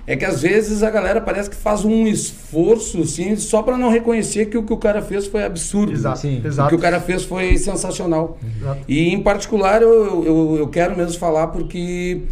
é 0.07 0.15
que 0.16 0.24
às 0.24 0.43
vezes 0.43 0.83
a 0.83 0.91
galera 0.91 1.20
parece 1.20 1.51
que 1.51 1.57
faz 1.57 1.85
um 1.85 2.07
esforço, 2.07 3.03
assim, 3.03 3.35
só 3.37 3.62
para 3.62 3.77
não 3.77 3.91
reconhecer 3.91 4.47
que 4.47 4.57
o 4.57 4.62
que 4.62 4.73
o 4.73 4.77
cara 4.77 5.03
fez 5.03 5.27
foi 5.27 5.43
absurdo. 5.43 5.93
Exato, 5.93 6.20
Sim. 6.20 6.41
O 6.43 6.47
exato. 6.47 6.69
que 6.69 6.74
o 6.77 6.78
cara 6.78 7.01
fez 7.01 7.24
foi 7.24 7.59
sensacional. 7.59 8.39
Exato. 8.61 8.81
E 8.87 9.09
em 9.09 9.20
particular 9.20 9.83
eu, 9.83 10.24
eu, 10.24 10.57
eu 10.61 10.69
quero 10.69 10.97
mesmo 10.97 11.19
falar 11.19 11.49
porque 11.49 12.23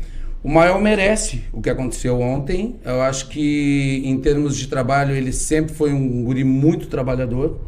o 0.43 0.49
Mael 0.49 0.81
merece 0.81 1.43
o 1.53 1.61
que 1.61 1.69
aconteceu 1.69 2.21
ontem. 2.21 2.77
Eu 2.85 3.03
acho 3.03 3.29
que 3.29 4.03
em 4.05 4.19
termos 4.19 4.57
de 4.57 4.69
trabalho 4.69 5.13
ele 5.13 5.33
sempre 5.33 5.75
foi 5.75 5.93
um 5.93 6.23
guri 6.23 6.45
muito 6.45 6.87
trabalhador. 6.87 7.59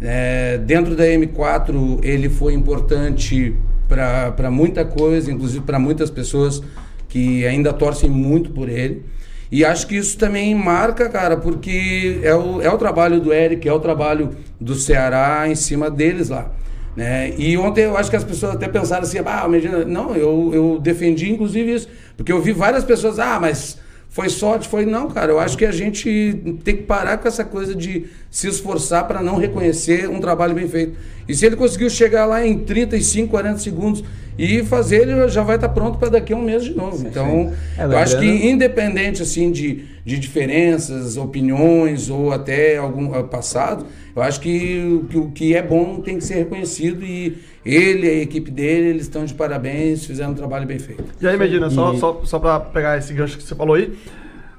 É, 0.00 0.58
dentro 0.58 0.94
da 0.94 1.04
M4 1.04 1.98
ele 2.04 2.28
foi 2.28 2.54
importante 2.54 3.56
para 3.88 4.50
muita 4.50 4.84
coisa, 4.84 5.32
inclusive 5.32 5.64
para 5.64 5.78
muitas 5.78 6.10
pessoas 6.10 6.62
que 7.08 7.46
ainda 7.46 7.72
torcem 7.72 8.10
muito 8.10 8.50
por 8.50 8.68
ele. 8.68 9.02
E 9.50 9.64
acho 9.64 9.86
que 9.86 9.96
isso 9.96 10.18
também 10.18 10.54
marca, 10.54 11.08
cara, 11.08 11.36
porque 11.36 12.20
é 12.22 12.34
o, 12.34 12.60
é 12.60 12.70
o 12.70 12.78
trabalho 12.78 13.20
do 13.20 13.32
Eric, 13.32 13.68
é 13.68 13.72
o 13.72 13.80
trabalho 13.80 14.30
do 14.60 14.74
Ceará 14.74 15.48
em 15.48 15.54
cima 15.54 15.90
deles 15.90 16.28
lá. 16.28 16.50
Né? 16.96 17.34
E 17.36 17.56
ontem 17.56 17.84
eu 17.84 17.96
acho 17.96 18.08
que 18.08 18.16
as 18.16 18.24
pessoas 18.24 18.54
até 18.54 18.68
pensaram 18.68 19.02
assim, 19.02 19.18
ah, 19.24 19.44
imagina, 19.46 19.84
não, 19.84 20.14
eu, 20.14 20.50
eu 20.54 20.78
defendi 20.80 21.30
inclusive 21.30 21.74
isso, 21.74 21.88
porque 22.16 22.32
eu 22.32 22.40
vi 22.40 22.52
várias 22.52 22.84
pessoas, 22.84 23.18
ah, 23.18 23.38
mas 23.40 23.78
foi 24.14 24.28
sorte, 24.28 24.68
foi 24.68 24.86
não, 24.86 25.08
cara. 25.10 25.32
Eu 25.32 25.40
acho 25.40 25.58
que 25.58 25.64
a 25.64 25.72
gente 25.72 26.40
tem 26.62 26.76
que 26.76 26.82
parar 26.84 27.18
com 27.18 27.26
essa 27.26 27.44
coisa 27.44 27.74
de 27.74 28.04
se 28.30 28.46
esforçar 28.46 29.08
para 29.08 29.20
não 29.20 29.36
reconhecer 29.38 30.08
um 30.08 30.20
trabalho 30.20 30.54
bem 30.54 30.68
feito. 30.68 30.92
E 31.28 31.34
se 31.34 31.44
ele 31.44 31.56
conseguiu 31.56 31.90
chegar 31.90 32.24
lá 32.24 32.46
em 32.46 32.58
35, 32.60 33.28
40 33.28 33.58
segundos 33.58 34.04
e 34.38 34.62
fazer, 34.62 35.08
ele 35.08 35.28
já 35.28 35.42
vai 35.42 35.56
estar 35.56 35.68
pronto 35.70 35.98
para 35.98 36.10
daqui 36.10 36.32
a 36.32 36.36
um 36.36 36.42
mês 36.42 36.62
de 36.62 36.74
novo. 36.74 37.04
Então, 37.08 37.52
É, 37.76 37.84
eu 37.84 37.98
acho 37.98 38.16
que 38.20 38.26
independente 38.48 39.20
assim 39.20 39.50
de, 39.50 39.84
de 40.04 40.16
diferenças, 40.18 41.16
opiniões 41.16 42.08
ou 42.08 42.30
até 42.32 42.76
algum 42.76 43.14
ah, 43.14 43.24
passado, 43.24 43.84
eu 44.14 44.22
acho 44.22 44.40
que, 44.40 45.00
o- 45.02 45.04
que 45.08 45.18
o 45.18 45.30
que 45.32 45.54
é 45.56 45.62
bom 45.62 46.00
tem 46.00 46.18
que 46.18 46.24
ser 46.24 46.34
reconhecido 46.34 47.04
e 47.04 47.36
ele, 47.64 48.08
a 48.08 48.14
equipe 48.22 48.50
dele, 48.50 48.88
eles 48.88 49.02
estão 49.02 49.24
de 49.24 49.32
parabéns, 49.34 50.04
fizeram 50.04 50.32
um 50.32 50.34
trabalho 50.34 50.66
bem 50.66 50.78
feito. 50.78 51.04
E 51.20 51.26
aí, 51.26 51.36
Medina, 51.36 51.70
só, 51.70 51.92
E- 51.94 51.98
só, 51.98 52.20
só 52.24 52.38
pra 52.38 52.60
pegar 52.60 52.98
esse 52.98 53.12
gancho 53.14 53.36
que 53.36 53.42
você 53.42 53.54
falou 53.54 53.74
aí, 53.76 53.96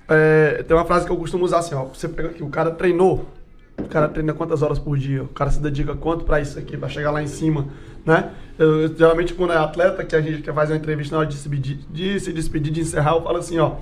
é, 0.07 0.63
tem 0.67 0.75
uma 0.75 0.85
frase 0.85 1.05
que 1.05 1.11
eu 1.11 1.17
costumo 1.17 1.45
usar 1.45 1.59
assim, 1.59 1.75
ó. 1.75 1.85
Você 1.85 2.07
pega 2.07 2.29
aqui, 2.29 2.43
o 2.43 2.49
cara 2.49 2.71
treinou, 2.71 3.25
o 3.77 3.83
cara 3.87 4.07
treina 4.07 4.33
quantas 4.33 4.61
horas 4.61 4.79
por 4.79 4.97
dia, 4.97 5.23
o 5.23 5.27
cara 5.27 5.51
se 5.51 5.59
dedica 5.61 5.95
quanto 5.95 6.23
pra 6.25 6.39
isso 6.39 6.57
aqui, 6.57 6.77
pra 6.77 6.87
chegar 6.89 7.11
lá 7.11 7.21
em 7.21 7.27
cima, 7.27 7.67
né? 8.05 8.31
Eu, 8.57 8.81
eu, 8.81 8.95
geralmente, 8.97 9.33
quando 9.33 9.53
é 9.53 9.57
atleta, 9.57 10.03
que 10.03 10.15
a 10.15 10.21
gente 10.21 10.41
quer 10.41 10.53
fazer 10.53 10.73
uma 10.73 10.79
entrevista 10.79 11.13
na 11.15 11.19
hora 11.21 11.27
de 11.27 11.35
se 11.35 11.47
despedir, 11.49 11.79
de, 11.91 12.19
se 12.19 12.31
despedir, 12.31 12.71
de 12.71 12.81
encerrar, 12.81 13.15
eu 13.15 13.21
falo 13.23 13.37
assim, 13.37 13.57
ó. 13.59 13.73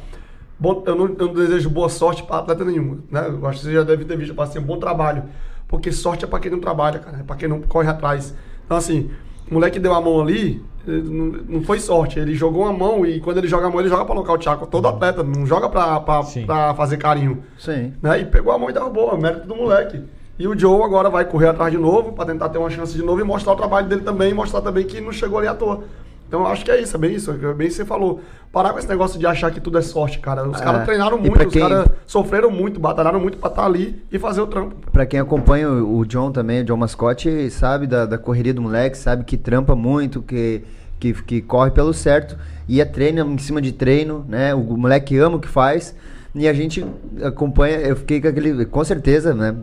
Bom, 0.60 0.84
eu, 0.86 0.96
não, 0.96 1.06
eu 1.08 1.28
não 1.28 1.34
desejo 1.34 1.70
boa 1.70 1.90
sorte 1.90 2.24
pra 2.24 2.38
atleta 2.38 2.64
nenhum, 2.64 3.00
né? 3.12 3.28
Eu 3.28 3.46
acho 3.48 3.60
que 3.60 3.66
você 3.66 3.74
já 3.74 3.84
deve 3.84 4.06
ter 4.06 4.18
visto, 4.18 4.30
eu 4.30 4.36
falo 4.36 4.50
assim, 4.50 4.62
bom 4.62 4.78
trabalho. 4.80 5.24
Porque 5.68 5.92
sorte 5.92 6.24
é 6.24 6.28
pra 6.28 6.40
quem 6.40 6.52
não 6.52 6.60
trabalha, 6.60 7.00
cara, 7.00 7.18
é 7.20 7.24
pra 7.24 7.36
quem 7.36 7.50
não 7.50 7.62
corre 7.62 7.90
atrás. 7.90 8.34
Então, 8.66 8.78
assim, 8.78 9.10
o 9.50 9.54
moleque 9.54 9.80
deu 9.80 9.94
a 9.94 10.02
mão 10.02 10.22
ali, 10.22 10.64
não, 10.86 11.64
foi 11.64 11.80
sorte. 11.80 12.20
Ele 12.20 12.36
jogou 12.36 12.66
a 12.66 12.74
mão 12.74 13.06
e 13.06 13.20
quando 13.20 13.38
ele 13.38 13.48
joga 13.48 13.68
a 13.68 13.70
mão, 13.70 13.80
ele 13.80 13.90
joga 13.90 14.06
pra 14.06 14.16
nocautear. 14.16 14.58
Todo 14.68 14.88
atleta, 14.88 15.24
não 15.24 15.46
joga 15.46 15.70
pra, 15.70 16.00
pra, 16.00 16.22
pra 16.46 16.74
fazer 16.74 16.98
carinho. 16.98 17.44
Sim. 17.58 17.94
Né? 18.02 18.22
E 18.22 18.26
pegou 18.26 18.52
a 18.52 18.58
mão 18.58 18.70
e 18.70 18.74
derrubou, 18.74 19.14
é 19.14 19.18
mérito 19.18 19.48
do 19.48 19.56
moleque. 19.56 20.02
E 20.38 20.48
o 20.48 20.58
Joe 20.58 20.82
agora 20.84 21.10
vai 21.10 21.26
correr 21.26 21.48
atrás 21.48 21.72
de 21.72 21.78
novo 21.78 22.12
pra 22.14 22.26
tentar 22.26 22.50
ter 22.50 22.58
uma 22.58 22.70
chance 22.70 22.94
de 22.94 23.04
novo 23.04 23.22
e 23.22 23.24
mostrar 23.24 23.54
o 23.54 23.56
trabalho 23.56 23.88
dele 23.88 24.02
também 24.02 24.32
e 24.32 24.34
mostrar 24.34 24.62
também 24.62 24.84
que 24.84 25.00
não 25.00 25.12
chegou 25.12 25.38
ali 25.38 25.48
à 25.48 25.54
toa. 25.54 25.84
Então 26.34 26.48
acho 26.48 26.66
que 26.66 26.72
é 26.72 26.82
isso, 26.82 26.96
é 26.96 27.00
bem 27.00 27.14
isso, 27.14 27.30
é 27.30 27.54
bem 27.54 27.68
isso 27.68 27.78
que 27.78 27.84
você 27.84 27.86
falou. 27.86 28.20
Parar 28.52 28.74
com 28.74 28.80
esse 28.80 28.90
negócio 28.90 29.20
de 29.20 29.28
achar 29.28 29.52
que 29.52 29.62
tudo 29.62 29.78
é 29.78 29.84
sorte, 29.84 30.18
cara. 30.18 30.50
Os 30.50 30.60
É. 30.60 30.64
caras 30.64 30.84
treinaram 30.84 31.16
muito, 31.20 31.34
pra 31.34 31.46
os 31.46 31.54
quem- 31.54 31.62
caras 31.62 31.88
sofreram 32.08 32.50
muito, 32.50 32.80
batalharam 32.80 33.20
muito 33.20 33.38
pra 33.38 33.50
estar 33.52 33.64
ali 33.68 34.02
e 34.12 34.18
fazer 34.18 34.42
o 34.42 34.48
trampo. 34.48 34.74
Pra 34.92 35.06
quem 35.06 35.20
acompanha 35.20 35.70
o 35.72 36.04
John 36.08 36.32
também, 36.32 36.62
o 36.62 36.64
John 36.64 36.78
Mascotte, 36.78 37.52
sabe 37.52 37.86
da, 37.86 38.08
da 38.08 38.18
correria 38.18 38.52
do 38.52 38.64
moleque, 38.64 38.98
sabe 38.98 39.24
que 39.24 39.38
trampa 39.38 39.76
muito, 39.76 40.24
que, 40.24 40.64
que, 41.00 41.14
que 41.14 41.40
corre 41.40 41.70
pelo 41.70 41.94
certo, 41.94 42.36
e 42.68 42.82
é 42.82 42.86
treino 42.86 43.24
em 43.32 43.38
cima 43.38 43.62
de 43.62 43.72
treino, 43.72 44.26
né? 44.28 44.56
O, 44.56 44.76
moleque 44.76 45.16
ama 45.20 45.36
o 45.36 45.40
que 45.40 45.48
faz, 45.48 45.94
e 46.34 46.48
a 46.48 46.54
gente 46.54 46.84
acompanha, 47.24 47.78
eu 47.78 47.96
fiquei 47.96 48.20
com 48.20 48.28
aquele, 48.28 48.66
com 48.66 48.84
certeza, 48.84 49.36
né? 49.36 49.56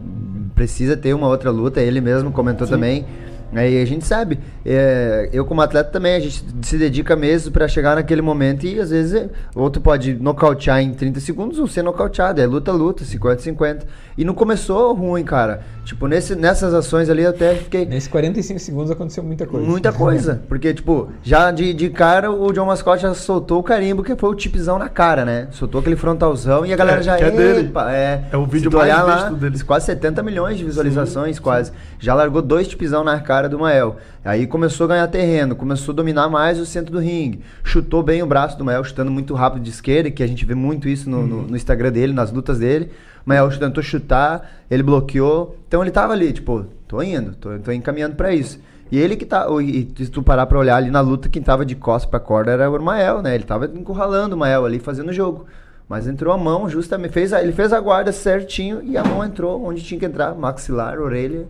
Precisa 0.54 0.96
ter 0.96 1.14
uma 1.14 1.26
outra 1.26 1.50
luta, 1.50 1.80
ele 1.80 2.00
mesmo 2.00 2.30
comentou 2.30 2.64
também. 2.68 3.04
Aí 3.52 3.82
a 3.82 3.84
gente 3.84 4.06
sabe, 4.06 4.38
é, 4.64 5.28
eu 5.32 5.44
como 5.44 5.60
atleta 5.60 5.90
também, 5.90 6.14
a 6.14 6.20
gente 6.20 6.44
se 6.62 6.78
dedica 6.78 7.16
mesmo 7.16 7.50
pra 7.52 7.66
chegar 7.66 7.96
naquele 7.96 8.22
momento 8.22 8.64
e 8.66 8.78
às 8.80 8.90
vezes 8.90 9.14
é, 9.14 9.28
outro 9.54 9.82
pode 9.82 10.14
nocautear 10.14 10.80
em 10.80 10.92
30 10.92 11.18
segundos 11.20 11.58
ou 11.58 11.66
ser 11.66 11.82
nocauteado, 11.82 12.40
é 12.40 12.46
luta, 12.46 12.70
luta, 12.72 13.04
50, 13.04 13.42
50. 13.42 13.86
E 14.18 14.24
não 14.24 14.34
começou 14.34 14.92
ruim, 14.94 15.24
cara. 15.24 15.62
Tipo, 15.84 16.06
nesse, 16.06 16.34
nessas 16.36 16.74
ações 16.74 17.08
ali 17.08 17.22
eu 17.22 17.30
até 17.30 17.54
fiquei. 17.54 17.86
Nesses 17.86 18.08
45 18.08 18.58
segundos 18.60 18.90
aconteceu 18.90 19.24
muita 19.24 19.46
coisa. 19.46 19.66
Muita 19.66 19.92
coisa. 19.92 20.42
Porque, 20.46 20.74
tipo, 20.74 21.08
já 21.22 21.50
de, 21.50 21.72
de 21.72 21.88
cara 21.88 22.30
o 22.30 22.52
John 22.52 22.66
Mascotte 22.66 23.02
já 23.02 23.14
soltou 23.14 23.58
o 23.60 23.62
carimbo, 23.62 24.02
que 24.02 24.14
foi 24.14 24.28
o 24.30 24.34
tipzão 24.34 24.78
na 24.78 24.88
cara, 24.88 25.24
né? 25.24 25.48
Soltou 25.52 25.80
aquele 25.80 25.96
frontalzão 25.96 26.66
e 26.66 26.72
a 26.72 26.76
galera 26.76 27.00
É, 27.00 27.02
já 27.02 27.16
que 27.16 27.24
é 27.24 27.30
dele. 27.30 27.60
"Epa", 27.68 27.92
É, 27.92 28.24
É 28.30 28.36
o 28.36 28.44
vídeo 28.44 28.70
mais 28.70 28.84
olhar 28.84 29.02
lá, 29.02 29.30
dele. 29.30 29.58
Quase 29.64 29.86
70 29.86 30.22
milhões 30.22 30.58
de 30.58 30.64
visualizações, 30.64 31.38
quase. 31.38 31.72
Já 31.98 32.14
largou 32.14 32.42
dois 32.42 32.68
tipzão 32.68 33.02
na 33.02 33.18
cara 33.20 33.39
do 33.48 33.58
Mael. 33.58 33.96
Aí 34.24 34.46
começou 34.46 34.84
a 34.84 34.88
ganhar 34.88 35.06
terreno, 35.08 35.54
começou 35.56 35.92
a 35.92 35.96
dominar 35.96 36.28
mais 36.28 36.58
o 36.58 36.66
centro 36.66 36.92
do 36.92 36.98
ringue. 36.98 37.40
Chutou 37.64 38.02
bem 38.02 38.22
o 38.22 38.26
braço 38.26 38.58
do 38.58 38.64
Mael, 38.64 38.84
chutando 38.84 39.10
muito 39.10 39.34
rápido 39.34 39.62
de 39.62 39.70
esquerda, 39.70 40.10
que 40.10 40.22
a 40.22 40.26
gente 40.26 40.44
vê 40.44 40.54
muito 40.54 40.88
isso 40.88 41.08
no, 41.08 41.26
no- 41.26 41.42
no 41.42 41.56
Instagram 41.56 41.92
dele, 41.92 42.12
nas 42.12 42.30
lutas 42.32 42.58
dele. 42.58 42.90
O 43.24 43.28
Mael 43.28 43.48
tentou 43.58 43.82
chutar, 43.82 44.50
ele 44.70 44.82
bloqueou. 44.82 45.56
Então 45.68 45.82
ele 45.82 45.90
tava 45.90 46.12
ali, 46.12 46.32
tipo, 46.32 46.64
tô 46.88 47.02
indo, 47.02 47.34
tô, 47.36 47.58
tô 47.58 47.70
encaminhando 47.72 48.16
pra 48.16 48.32
isso. 48.34 48.58
E 48.92 48.98
ele 48.98 49.14
que 49.14 49.24
tá. 49.24 49.46
E 49.62 49.88
se 49.96 50.10
tu 50.10 50.22
parar 50.22 50.46
pra 50.46 50.58
olhar 50.58 50.76
ali 50.76 50.90
na 50.90 51.00
luta, 51.00 51.28
quem 51.28 51.40
tava 51.42 51.64
de 51.64 51.76
costas 51.76 52.10
pra 52.10 52.18
corda 52.18 52.50
era 52.50 52.68
o 52.68 52.82
Mael, 52.82 53.22
né? 53.22 53.34
Ele 53.36 53.44
tava 53.44 53.66
encurralando 53.66 54.34
o 54.34 54.38
Mael 54.38 54.64
ali, 54.64 54.78
fazendo 54.80 55.10
o 55.10 55.12
jogo. 55.12 55.46
Mas 55.88 56.06
entrou 56.08 56.32
a 56.32 56.38
mão, 56.38 56.68
justamente. 56.68 57.12
Fez 57.12 57.32
a- 57.32 57.42
ele 57.42 57.52
fez 57.52 57.72
a 57.72 57.78
guarda 57.80 58.10
certinho 58.10 58.80
e 58.82 58.96
a 58.96 59.04
mão 59.04 59.24
entrou 59.24 59.64
onde 59.64 59.82
tinha 59.82 59.98
que 59.98 60.06
entrar 60.06 60.34
maxilar, 60.34 60.98
orelha. 60.98 61.46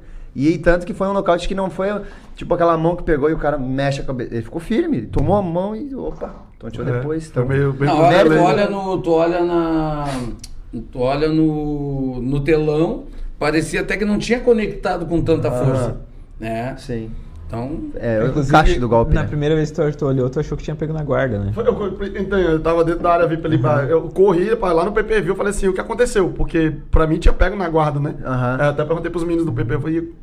E 0.49 0.59
tanto 0.59 0.87
que 0.87 0.95
foi 0.95 1.07
um 1.09 1.13
nocaute 1.13 1.47
que 1.49 1.55
não 1.55 1.69
foi 1.71 1.89
tipo 2.37 2.55
aquela 2.55 2.77
mão 2.77 2.97
que 2.97 3.03
pegou 3.03 3.29
e 3.29 3.35
o 3.35 3.39
cara 3.39 3.59
mexe 3.59 4.01
a 4.01 4.05
cabeça. 4.05 4.33
Ele 4.35 4.43
ficou 4.43 4.61
firme, 4.61 5.03
tomou 5.03 5.37
a 5.37 5.43
mão 5.43 5.75
e 5.77 5.95
opa, 5.95 6.35
tonteou 6.59 6.87
É, 6.89 6.93
depois. 6.93 7.29
Então, 7.29 7.45
meio- 7.47 7.73
bem 7.73 7.89
Não, 7.89 7.99
olha, 8.01 8.25
tu 8.25 8.33
aí, 8.33 8.39
olha 8.39 8.65
né? 8.65 8.71
no, 8.71 8.99
tu 8.99 9.11
olha 9.11 9.45
na, 9.45 10.05
tu 10.93 10.99
olha 11.01 11.29
no, 11.29 12.21
no 12.23 12.41
telão, 12.41 13.05
parecia 13.39 13.81
até 13.81 13.97
que 13.97 14.05
não 14.05 14.19
tinha 14.19 14.41
conectado 14.41 15.07
com 15.07 15.21
tanta 15.23 15.49
Ah. 15.49 15.53
força, 15.65 15.97
né? 16.39 16.75
sim. 16.79 17.11
Então, 17.47 17.91
É, 17.97 18.23
o 18.23 18.47
caixa 18.47 18.79
do 18.79 18.89
golpe. 18.89 19.13
Na 19.13 19.23
né? 19.23 19.27
primeira 19.27 19.57
vez 19.57 19.73
que 19.73 19.77
tu 19.83 19.99
tu 19.99 20.07
olhou, 20.07 20.31
tu 20.31 20.39
achou 20.39 20.57
que 20.57 20.63
tinha 20.63 20.77
pego 20.77 20.93
na 20.93 21.03
guarda, 21.03 21.37
né? 21.41 21.51
Foi- 21.53 21.67
Eu, 21.67 21.99
então, 22.17 22.39
eu 22.39 22.61
tava 22.61 22.85
dentro 22.85 23.03
da 23.03 23.13
área 23.13 23.27
VIP 23.27 23.45
ali, 23.45 23.59
pra, 23.59 23.83
eu 23.87 24.03
corri 24.03 24.55
pra, 24.55 24.73
lá 24.73 24.85
no 24.85 24.93
PPV, 24.93 25.31
eu 25.31 25.35
falei 25.35 25.51
assim, 25.51 25.67
o 25.67 25.73
que 25.73 25.81
aconteceu? 25.81 26.29
Porque 26.31 26.73
pra 26.93 27.09
mim 27.09 27.19
tinha 27.19 27.33
pego 27.35 27.57
na 27.57 27.69
guarda, 27.69 27.99
né? 27.99 28.15
É, 28.61 28.69
até 28.69 28.85
perguntei 28.85 29.11
pros 29.11 29.25
meninos 29.25 29.45
do 29.45 29.53
PP, 29.53 29.75
eu 29.75 29.81
falei, 29.81 30.15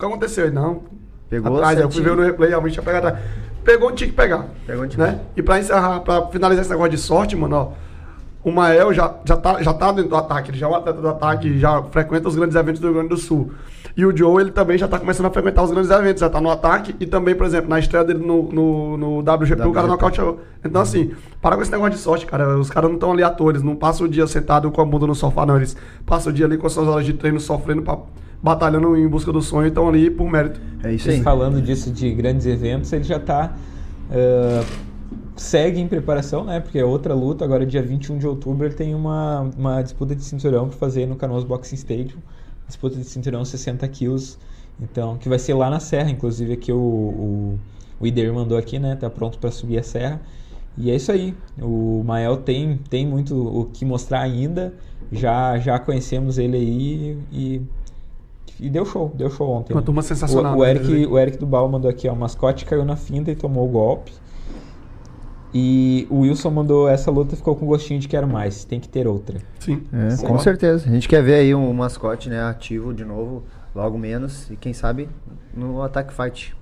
que 0.00 0.06
aconteceu? 0.06 0.52
Não, 0.52 0.82
Pegou 1.28 1.56
atrás, 1.56 1.78
eu 1.78 1.90
fui 1.90 2.02
ver 2.02 2.16
no 2.16 2.22
replay, 2.22 2.50
realmente 2.50 2.72
tinha 2.72 2.82
pegado 2.82 3.06
atrás. 3.06 3.24
Pegou 3.62 3.92
tinha 3.92 4.10
que 4.10 4.16
pegar. 4.16 4.46
Pegou 4.66 4.86
tinha 4.88 5.06
né? 5.06 5.20
E 5.36 5.42
pra 5.42 5.60
encerrar, 5.60 6.00
pra 6.00 6.26
finalizar 6.26 6.62
esse 6.62 6.70
negócio 6.70 6.90
de 6.90 6.98
sorte, 6.98 7.36
mano, 7.36 7.56
ó, 7.56 7.72
o 8.42 8.50
Mael 8.50 8.92
já, 8.92 9.14
já, 9.24 9.36
tá, 9.36 9.62
já 9.62 9.72
tá 9.72 9.92
dentro 9.92 10.10
do 10.10 10.16
ataque, 10.16 10.50
ele 10.50 10.58
já 10.58 10.66
é 10.66 10.68
um 10.70 10.74
atleta 10.74 11.00
do 11.00 11.08
ataque, 11.08 11.58
já 11.58 11.82
frequenta 11.84 12.26
os 12.26 12.34
grandes 12.34 12.56
eventos 12.56 12.80
do 12.80 12.86
Rio 12.86 12.94
Grande 12.94 13.10
do 13.10 13.16
Sul. 13.16 13.52
E 13.96 14.04
o 14.06 14.16
Joe, 14.16 14.40
ele 14.40 14.50
também 14.50 14.78
já 14.78 14.88
tá 14.88 14.98
começando 14.98 15.26
a 15.26 15.30
frequentar 15.30 15.62
os 15.62 15.70
grandes 15.70 15.90
eventos, 15.90 16.20
já 16.20 16.30
tá 16.30 16.40
no 16.40 16.50
ataque 16.50 16.96
e 16.98 17.06
também, 17.06 17.34
por 17.34 17.44
exemplo, 17.44 17.68
na 17.68 17.78
estreia 17.78 18.04
dele 18.04 18.24
no, 18.24 18.44
no, 18.44 18.96
no 18.96 19.18
WGP, 19.18 19.62
o 19.62 19.72
cara 19.72 19.86
WGP. 19.86 19.88
nocauteou. 19.88 20.40
Então, 20.64 20.80
assim, 20.80 21.12
para 21.42 21.56
com 21.56 21.62
esse 21.62 21.70
negócio 21.70 21.92
de 21.92 21.98
sorte, 21.98 22.24
cara. 22.24 22.56
Os 22.58 22.70
caras 22.70 22.88
não 22.88 22.96
estão 22.96 23.12
ali 23.12 23.22
eles 23.48 23.62
não 23.62 23.76
passam 23.76 24.06
o 24.06 24.08
dia 24.08 24.26
sentado 24.26 24.70
com 24.70 24.80
a 24.80 24.84
bunda 24.84 25.06
no 25.06 25.14
sofá, 25.14 25.44
não. 25.44 25.56
Eles 25.56 25.76
passam 26.06 26.32
o 26.32 26.34
dia 26.34 26.46
ali 26.46 26.56
com 26.56 26.66
as 26.66 26.72
suas 26.72 26.88
horas 26.88 27.04
de 27.04 27.12
treino, 27.12 27.40
sofrendo, 27.40 27.82
pra, 27.82 27.98
batalhando 28.42 28.96
em 28.96 29.06
busca 29.06 29.32
do 29.32 29.42
sonho 29.42 29.66
e 29.66 29.68
estão 29.68 29.88
ali 29.88 30.10
por 30.10 30.30
mérito. 30.30 30.60
É 30.82 30.92
isso 30.92 31.10
aí. 31.10 31.22
falando 31.22 31.60
disso 31.60 31.90
de 31.90 32.12
grandes 32.12 32.46
eventos, 32.46 32.92
ele 32.92 33.04
já 33.04 33.18
tá. 33.18 33.54
ah, 34.10 34.64
segue 35.40 35.80
em 35.80 35.88
preparação, 35.88 36.44
né? 36.44 36.60
Porque 36.60 36.78
é 36.78 36.84
outra 36.84 37.14
luta. 37.14 37.44
Agora, 37.44 37.64
dia 37.64 37.82
21 37.82 38.18
de 38.18 38.26
outubro, 38.26 38.66
ele 38.66 38.74
tem 38.74 38.94
uma, 38.94 39.50
uma 39.56 39.82
disputa 39.82 40.14
de 40.14 40.22
cinturão 40.22 40.68
pra 40.68 40.76
fazer 40.76 41.06
no 41.06 41.16
Canoas 41.16 41.44
Boxing 41.44 41.76
Stadium. 41.76 42.18
Disputa 42.66 42.96
de 42.96 43.04
cinturão 43.04 43.44
60 43.44 43.88
quilos. 43.88 44.38
Então, 44.80 45.16
que 45.16 45.28
vai 45.28 45.38
ser 45.38 45.54
lá 45.54 45.70
na 45.70 45.80
Serra. 45.80 46.10
Inclusive, 46.10 46.52
aqui 46.52 46.70
o, 46.70 46.76
o, 46.76 47.58
o 47.98 48.06
Ider 48.06 48.32
mandou 48.34 48.58
aqui, 48.58 48.78
né? 48.78 48.96
Tá 48.96 49.08
pronto 49.08 49.38
pra 49.38 49.50
subir 49.50 49.78
a 49.78 49.82
Serra. 49.82 50.20
E 50.76 50.90
é 50.90 50.96
isso 50.96 51.10
aí. 51.10 51.34
O 51.60 52.02
Mael 52.04 52.36
tem, 52.36 52.78
tem 52.88 53.06
muito 53.06 53.34
o 53.34 53.64
que 53.64 53.84
mostrar 53.84 54.20
ainda. 54.20 54.74
Já, 55.10 55.58
já 55.58 55.78
conhecemos 55.78 56.38
ele 56.38 56.56
aí 56.56 57.18
e, 57.32 57.62
e 58.60 58.70
deu 58.70 58.84
show. 58.84 59.12
Deu 59.14 59.30
show 59.30 59.48
ontem. 59.48 59.72
Uma 59.72 59.80
né? 59.80 59.84
turma 59.84 60.02
sensacional. 60.02 60.54
O, 60.54 60.60
o 60.60 60.62
né? 60.62 60.70
Eric, 60.70 61.06
o 61.06 61.18
Eric 61.18 61.38
Dubal 61.38 61.68
mandou 61.68 61.90
aqui, 61.90 62.08
ó. 62.08 62.12
O 62.12 62.16
mascote 62.16 62.64
caiu 62.64 62.84
na 62.84 62.96
finta 62.96 63.30
e 63.30 63.34
tomou 63.34 63.66
o 63.66 63.70
golpe. 63.70 64.12
E 65.52 66.06
o 66.08 66.20
Wilson 66.20 66.50
mandou 66.50 66.88
essa 66.88 67.10
luta 67.10 67.34
ficou 67.34 67.56
com 67.56 67.66
gostinho 67.66 67.98
de 67.98 68.06
quero 68.06 68.28
mais. 68.28 68.64
Tem 68.64 68.78
que 68.78 68.88
ter 68.88 69.06
outra. 69.06 69.38
Sim. 69.58 69.82
É, 69.92 70.26
com 70.26 70.38
certeza. 70.38 70.88
A 70.88 70.92
gente 70.92 71.08
quer 71.08 71.22
ver 71.22 71.34
aí 71.34 71.54
um 71.54 71.72
mascote 71.72 72.28
né, 72.28 72.40
ativo 72.42 72.94
de 72.94 73.04
novo, 73.04 73.42
logo 73.74 73.98
menos. 73.98 74.48
E 74.50 74.56
quem 74.56 74.72
sabe 74.72 75.08
no 75.54 75.82
Attack 75.82 76.14
Fight. 76.14 76.54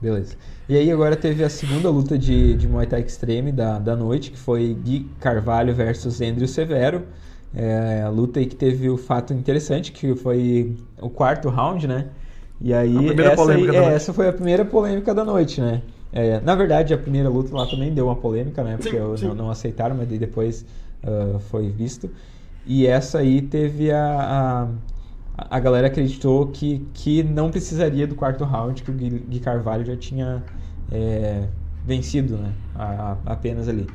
Beleza. 0.00 0.36
E 0.68 0.76
aí 0.76 0.90
agora 0.90 1.16
teve 1.16 1.44
a 1.44 1.50
segunda 1.50 1.88
luta 1.88 2.18
de, 2.18 2.54
de 2.54 2.68
Muay 2.68 2.86
Thai 2.86 3.00
Extreme 3.00 3.52
da, 3.52 3.78
da 3.78 3.94
noite, 3.94 4.30
que 4.30 4.38
foi 4.38 4.76
Gui 4.82 5.08
Carvalho 5.20 5.74
versus 5.74 6.20
Andrew 6.20 6.48
Severo. 6.48 7.02
É, 7.54 8.02
a 8.02 8.08
luta 8.08 8.40
aí 8.40 8.46
que 8.46 8.56
teve 8.56 8.88
o 8.88 8.96
fato 8.96 9.32
interessante, 9.34 9.92
que 9.92 10.14
foi 10.14 10.74
o 11.00 11.10
quarto 11.10 11.48
round, 11.48 11.86
né? 11.86 12.06
E 12.60 12.72
aí, 12.72 12.96
A 12.96 13.02
primeira 13.02 13.32
essa, 13.32 13.42
aí- 13.42 13.46
polêmica 13.46 13.72
da 13.72 13.78
é, 13.78 13.82
noite. 13.82 13.96
essa 13.96 14.12
foi 14.12 14.28
a 14.28 14.32
primeira 14.32 14.64
polêmica 14.64 15.14
da 15.14 15.24
noite, 15.24 15.60
né? 15.60 15.82
É, 16.12 16.40
na 16.40 16.54
verdade, 16.54 16.94
a 16.94 16.98
primeira 16.98 17.28
luta 17.28 17.54
lá 17.54 17.66
também 17.66 17.92
deu 17.92 18.06
uma 18.06 18.16
polêmica, 18.16 18.62
né? 18.62 18.76
Porque 18.76 18.90
Sim, 18.90 18.96
eu- 18.96 19.16
sim. 19.16 19.26
Não, 19.28 19.34
não 19.34 19.50
aceitaram, 19.50 19.96
mas 19.96 20.08
daí 20.08 20.18
depois 20.18 20.64
ah, 21.02 21.38
foi 21.50 21.68
visto. 21.70 22.08
E 22.64 22.86
essa 22.86 23.18
aí 23.18 23.42
teve 23.42 23.90
a, 23.90 24.68
a, 25.36 25.56
a 25.56 25.60
galera 25.60 25.88
acreditou 25.88 26.46
que, 26.48 26.86
que 26.94 27.22
não 27.22 27.50
precisaria 27.50 28.06
do 28.06 28.14
quarto 28.14 28.44
round, 28.44 28.82
que 28.82 28.90
o 28.90 28.94
Gui, 28.94 29.40
Carvalho 29.40 29.84
já 29.84 29.96
tinha 29.96 30.42
é, 30.90 31.48
vencido, 31.84 32.36
né? 32.36 32.52
A- 32.74 33.16
a- 33.26 33.32
apenas 33.32 33.68
ali. 33.68 33.86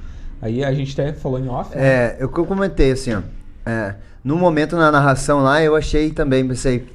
Aí 0.41 0.63
a 0.63 0.73
gente 0.73 0.99
até 0.99 1.13
falou 1.13 1.39
em 1.39 1.47
off, 1.47 1.75
né? 1.75 1.81
É, 1.83 2.17
eu 2.19 2.29
que 2.29 2.39
eu 2.39 2.45
comentei 2.45 2.91
assim, 2.91 3.13
ó. 3.13 3.21
É, 3.67 3.95
no 4.23 4.37
momento 4.37 4.77
na 4.77 4.89
narração 4.89 5.43
lá, 5.43 5.61
eu 5.61 5.75
achei 5.75 6.11
também, 6.11 6.47
pensei, 6.47 6.87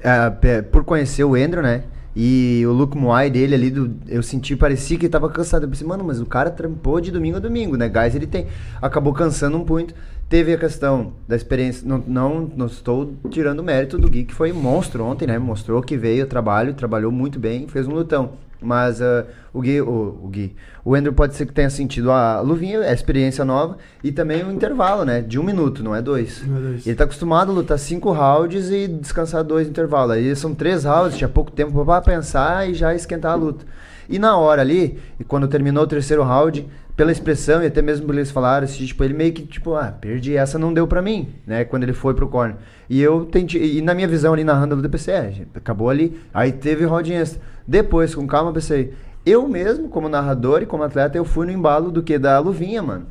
é, 0.00 0.60
por 0.60 0.84
conhecer 0.84 1.24
o 1.24 1.34
Andrew, 1.34 1.62
né? 1.62 1.84
E 2.14 2.62
o 2.66 2.72
look 2.72 2.94
Muay 2.94 3.30
dele 3.30 3.54
ali, 3.54 3.70
do, 3.70 3.96
eu 4.06 4.22
senti, 4.22 4.54
parecia 4.54 4.98
que 4.98 5.06
ele 5.06 5.10
tava 5.10 5.30
cansado. 5.30 5.62
Eu 5.62 5.70
pensei, 5.70 5.86
mano, 5.86 6.04
mas 6.04 6.20
o 6.20 6.26
cara 6.26 6.50
trampou 6.50 7.00
de 7.00 7.10
domingo 7.10 7.38
a 7.38 7.40
domingo, 7.40 7.76
né? 7.76 7.88
Gás 7.88 8.14
ele 8.14 8.26
tem. 8.26 8.46
Acabou 8.82 9.14
cansando 9.14 9.56
um 9.56 9.64
muito. 9.64 9.94
Teve 10.28 10.52
a 10.52 10.58
questão 10.58 11.14
da 11.26 11.34
experiência. 11.34 11.88
Não, 11.88 12.04
não, 12.06 12.52
não 12.54 12.66
estou 12.66 13.14
tirando 13.30 13.60
o 13.60 13.62
mérito 13.62 13.96
do 13.96 14.10
Gui, 14.10 14.24
que 14.24 14.34
foi 14.34 14.52
monstro 14.52 15.04
ontem, 15.04 15.26
né? 15.26 15.38
Mostrou 15.38 15.80
que 15.80 15.96
veio, 15.96 16.26
trabalho, 16.26 16.74
trabalhou 16.74 17.10
muito 17.10 17.38
bem, 17.38 17.66
fez 17.66 17.86
um 17.86 17.92
lutão. 17.92 18.32
Mas 18.62 19.02
ah, 19.02 19.26
o 19.52 19.60
Gui, 19.60 19.80
o, 19.80 20.20
o 20.22 20.28
Gui, 20.28 20.56
o 20.84 20.94
Andrew 20.94 21.12
pode 21.12 21.34
ser 21.34 21.46
que 21.46 21.52
tenha 21.52 21.68
sentido 21.68 22.10
a 22.10 22.40
luvinha, 22.40 22.80
a 22.80 22.92
experiência 22.92 23.44
nova, 23.44 23.76
e 24.02 24.10
também 24.10 24.42
o 24.44 24.50
intervalo, 24.50 25.04
né? 25.04 25.20
De 25.20 25.38
um 25.38 25.42
minuto, 25.42 25.82
não 25.82 25.94
é 25.94 26.00
dois. 26.00 26.42
Não 26.46 26.56
é 26.56 26.60
dois. 26.60 26.86
Ele 26.86 26.96
tá 26.96 27.04
acostumado 27.04 27.50
a 27.50 27.54
lutar 27.54 27.78
cinco 27.78 28.12
rounds 28.12 28.70
e 28.70 28.88
descansar 28.88 29.44
dois 29.44 29.66
no 29.66 29.70
intervalo. 29.70 30.12
Aí 30.12 30.34
são 30.36 30.54
três 30.54 30.84
rounds, 30.84 31.18
tinha 31.18 31.28
pouco 31.28 31.50
tempo 31.50 31.84
pra 31.84 32.00
pensar 32.00 32.68
e 32.68 32.74
já 32.74 32.94
esquentar 32.94 33.32
a 33.32 33.36
luta. 33.36 33.64
E 34.08 34.18
na 34.18 34.36
hora 34.36 34.60
ali, 34.62 34.98
e 35.18 35.24
quando 35.24 35.48
terminou 35.48 35.84
o 35.84 35.86
terceiro 35.86 36.22
round, 36.22 36.68
pela 36.96 37.10
expressão 37.10 37.62
e 37.62 37.66
até 37.66 37.80
mesmo 37.80 38.06
por 38.06 38.14
eles 38.14 38.30
falaram, 38.30 38.64
assim, 38.64 38.84
tipo, 38.84 39.02
ele 39.02 39.14
meio 39.14 39.32
que, 39.32 39.42
tipo, 39.42 39.74
ah, 39.74 39.92
perdi 39.98 40.36
essa, 40.36 40.58
não 40.58 40.72
deu 40.74 40.86
pra 40.86 41.00
mim, 41.00 41.30
né? 41.46 41.64
Quando 41.64 41.84
ele 41.84 41.92
foi 41.92 42.14
pro 42.14 42.28
corner. 42.28 42.56
E 42.88 43.00
eu 43.00 43.24
tentei, 43.24 43.78
e 43.78 43.82
na 43.82 43.94
minha 43.94 44.06
visão 44.08 44.32
ali 44.34 44.44
narrando 44.44 44.80
eu 44.84 44.90
pensei, 44.90 45.14
é, 45.14 45.32
acabou 45.54 45.88
ali. 45.88 46.20
Aí 46.34 46.52
teve 46.52 46.84
extra. 47.12 47.40
Depois, 47.66 48.14
com 48.14 48.26
calma, 48.26 48.52
pensei, 48.52 48.92
eu 49.24 49.48
mesmo, 49.48 49.88
como 49.88 50.08
narrador 50.08 50.62
e 50.62 50.66
como 50.66 50.82
atleta, 50.82 51.16
eu 51.16 51.24
fui 51.24 51.46
no 51.46 51.52
embalo 51.52 51.90
do 51.90 52.02
que? 52.02 52.18
Da 52.18 52.38
luvinha, 52.38 52.82
mano. 52.82 53.06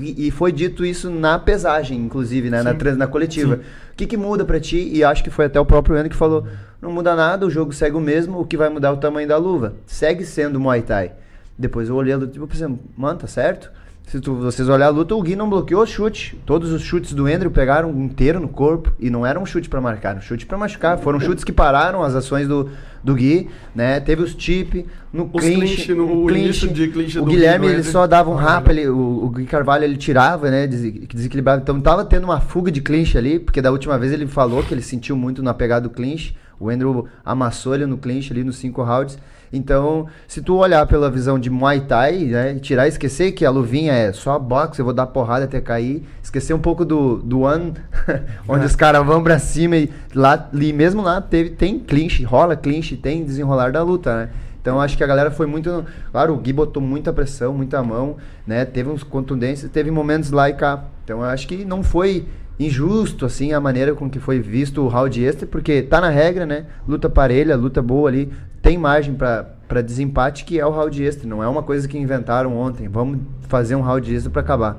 E 0.00 0.26
e 0.26 0.30
foi 0.30 0.52
dito 0.52 0.84
isso 0.84 1.08
na 1.08 1.38
pesagem, 1.38 1.98
inclusive, 1.98 2.50
né? 2.50 2.62
Na, 2.62 2.72
Sim. 2.72 2.78
trans- 2.78 2.96
na 2.98 3.06
coletiva. 3.06 3.56
Sim. 3.56 3.62
O 3.92 3.96
que, 3.96 4.06
que 4.06 4.16
muda 4.16 4.44
pra 4.44 4.60
ti? 4.60 4.90
E 4.92 5.02
acho 5.04 5.22
que 5.24 5.30
foi 5.30 5.46
até 5.46 5.58
o 5.58 5.64
próprio 5.64 5.96
André 5.96 6.08
que 6.10 6.16
falou: 6.16 6.46
não 6.82 6.90
muda 6.92 7.14
nada, 7.14 7.46
o 7.46 7.50
jogo 7.50 7.72
segue 7.72 7.96
o 7.96 8.00
mesmo, 8.00 8.40
o 8.40 8.44
que 8.46 8.56
vai 8.56 8.68
mudar 8.68 8.88
é 8.88 8.92
o 8.92 8.96
tamanho 8.98 9.26
da 9.28 9.36
luva. 9.38 9.74
Segue 9.86 10.24
sendo 10.24 10.60
Muay 10.60 10.82
Thai. 10.82 11.12
Depois 11.58 11.88
eu 11.88 11.94
olhei 11.96 12.12
a 12.12 12.16
luta 12.16 12.32
tipo, 12.32 12.46
pensei, 12.46 12.68
mano, 12.96 13.18
tá 13.18 13.26
certo? 13.26 13.70
Se 14.06 14.20
tu, 14.20 14.36
vocês 14.36 14.68
olharem 14.68 14.86
a 14.86 14.90
luta, 14.90 15.16
o 15.16 15.22
Gui 15.22 15.34
não 15.34 15.50
bloqueou 15.50 15.82
o 15.82 15.86
chute. 15.86 16.38
Todos 16.46 16.70
os 16.70 16.80
chutes 16.82 17.12
do 17.12 17.26
Andrew 17.26 17.50
pegaram 17.50 17.90
inteiro 18.04 18.38
no 18.38 18.46
corpo. 18.46 18.92
E 19.00 19.10
não 19.10 19.26
era 19.26 19.40
um 19.40 19.44
chute 19.44 19.68
pra 19.68 19.80
marcar, 19.80 20.10
era 20.10 20.18
um 20.18 20.22
chute 20.22 20.46
pra 20.46 20.56
machucar. 20.56 20.96
Foram 20.98 21.18
chutes 21.18 21.42
que 21.42 21.50
pararam 21.50 22.04
as 22.04 22.14
ações 22.14 22.46
do, 22.46 22.70
do 23.02 23.16
Gui, 23.16 23.48
né? 23.74 23.98
Teve 23.98 24.22
os 24.22 24.32
tip, 24.32 24.86
no 25.12 25.28
Os 25.32 25.42
clinch, 25.42 25.58
clinch, 25.86 25.94
no- 25.94 26.22
o 26.22 26.30
início 26.30 26.68
de 26.72 26.86
clinch 26.86 27.18
o 27.18 27.24
do 27.24 27.30
Guilherme, 27.32 27.66
Gui, 27.66 27.74
ele 27.74 27.82
só 27.82 28.06
dava 28.06 28.30
um 28.30 28.34
Olha. 28.34 28.44
rapa, 28.44 28.70
ele, 28.70 28.86
o, 28.88 29.24
o 29.24 29.28
Gui 29.28 29.44
Carvalho 29.44 29.82
ele 29.82 29.96
tirava, 29.96 30.52
né? 30.52 30.68
des- 30.68 31.08
Desequilibrava. 31.08 31.60
Então 31.60 31.80
tava 31.80 32.04
tendo 32.04 32.22
uma 32.24 32.38
fuga 32.40 32.70
de 32.70 32.80
clinch 32.80 33.18
ali, 33.18 33.40
porque 33.40 33.60
da 33.60 33.72
última 33.72 33.98
vez 33.98 34.12
ele 34.12 34.28
falou 34.28 34.62
que 34.62 34.72
ele 34.72 34.82
sentiu 34.82 35.16
muito 35.16 35.42
na 35.42 35.52
pegada 35.52 35.88
do 35.88 35.90
clinch. 35.90 36.36
O 36.60 36.70
Andrew 36.70 37.08
amassou 37.24 37.74
ele 37.74 37.86
no 37.86 37.98
clinch 37.98 38.32
ali 38.32 38.44
nos 38.44 38.56
cinco 38.58 38.84
rounds. 38.84 39.18
Então, 39.52 40.06
se 40.26 40.42
tu 40.42 40.56
olhar 40.56 40.86
pela 40.86 41.10
visão 41.10 41.38
de 41.38 41.48
Muay 41.50 41.80
Thai, 41.80 42.16
né? 42.24 42.54
e 42.56 42.60
Tirar, 42.60 42.88
esquecer 42.88 43.32
que 43.32 43.44
a 43.44 43.50
luvinha 43.50 43.92
é 43.92 44.12
só 44.12 44.38
boxe, 44.38 44.80
eu 44.80 44.84
vou 44.84 44.94
dar 44.94 45.06
porrada 45.06 45.44
até 45.44 45.60
cair. 45.60 46.02
Esquecer 46.22 46.54
um 46.54 46.58
pouco 46.58 46.84
do, 46.84 47.18
do 47.18 47.40
One, 47.40 47.74
onde 48.48 48.64
É. 48.64 48.66
os 48.66 48.76
caras 48.76 49.04
vão 49.06 49.22
pra 49.22 49.38
cima 49.38 49.76
e 49.76 49.90
lá, 50.14 50.48
ali 50.52 50.72
mesmo 50.72 51.02
lá 51.02 51.20
teve, 51.20 51.50
tem 51.50 51.78
clinch, 51.78 52.22
rola 52.24 52.56
clinch, 52.56 52.96
tem 52.96 53.24
desenrolar 53.24 53.72
da 53.72 53.82
luta, 53.82 54.14
né? 54.16 54.28
Então 54.60 54.80
acho 54.80 54.96
que 54.96 55.04
a 55.04 55.06
galera 55.06 55.30
foi 55.30 55.46
muito. 55.46 55.84
Claro, 56.10 56.34
o 56.34 56.38
Gui 56.38 56.52
botou 56.52 56.82
muita 56.82 57.12
pressão, 57.12 57.52
muita 57.54 57.80
mão, 57.84 58.16
né? 58.44 58.64
Teve 58.64 58.88
uns 58.90 59.04
contundências, 59.04 59.70
teve 59.70 59.92
momentos 59.92 60.32
lá 60.32 60.50
e 60.50 60.54
cá. 60.54 60.82
Então 61.04 61.20
eu 61.20 61.24
acho 61.26 61.46
que 61.46 61.64
não 61.64 61.84
foi 61.84 62.26
injusto, 62.58 63.26
assim, 63.26 63.52
a 63.52 63.60
maneira 63.60 63.94
com 63.94 64.08
que 64.08 64.18
foi 64.18 64.40
visto 64.40 64.82
o 64.82 64.88
round 64.88 65.22
extra, 65.24 65.46
porque 65.46 65.82
tá 65.82 66.00
na 66.00 66.08
regra, 66.08 66.46
né? 66.46 66.64
Luta 66.88 67.08
parelha, 67.08 67.56
luta 67.56 67.82
boa 67.82 68.08
ali, 68.08 68.32
tem 68.62 68.78
margem 68.78 69.14
pra 69.14 69.80
desempate, 69.84 70.44
que 70.44 70.58
é 70.58 70.64
o 70.66 70.70
round 70.70 71.02
extra. 71.04 71.28
Não 71.28 71.42
é 71.42 71.48
uma 71.48 71.62
coisa 71.62 71.86
que 71.86 71.98
inventaram 71.98 72.56
ontem. 72.56 72.88
Vamos 72.88 73.18
fazer 73.48 73.74
um 73.76 73.80
round 73.82 74.14
extra 74.14 74.30
pra 74.30 74.40
acabar. 74.42 74.78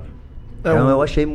É, 0.64 0.70
então 0.70 0.88
o- 0.88 0.90
eu 0.90 1.02
achei. 1.02 1.26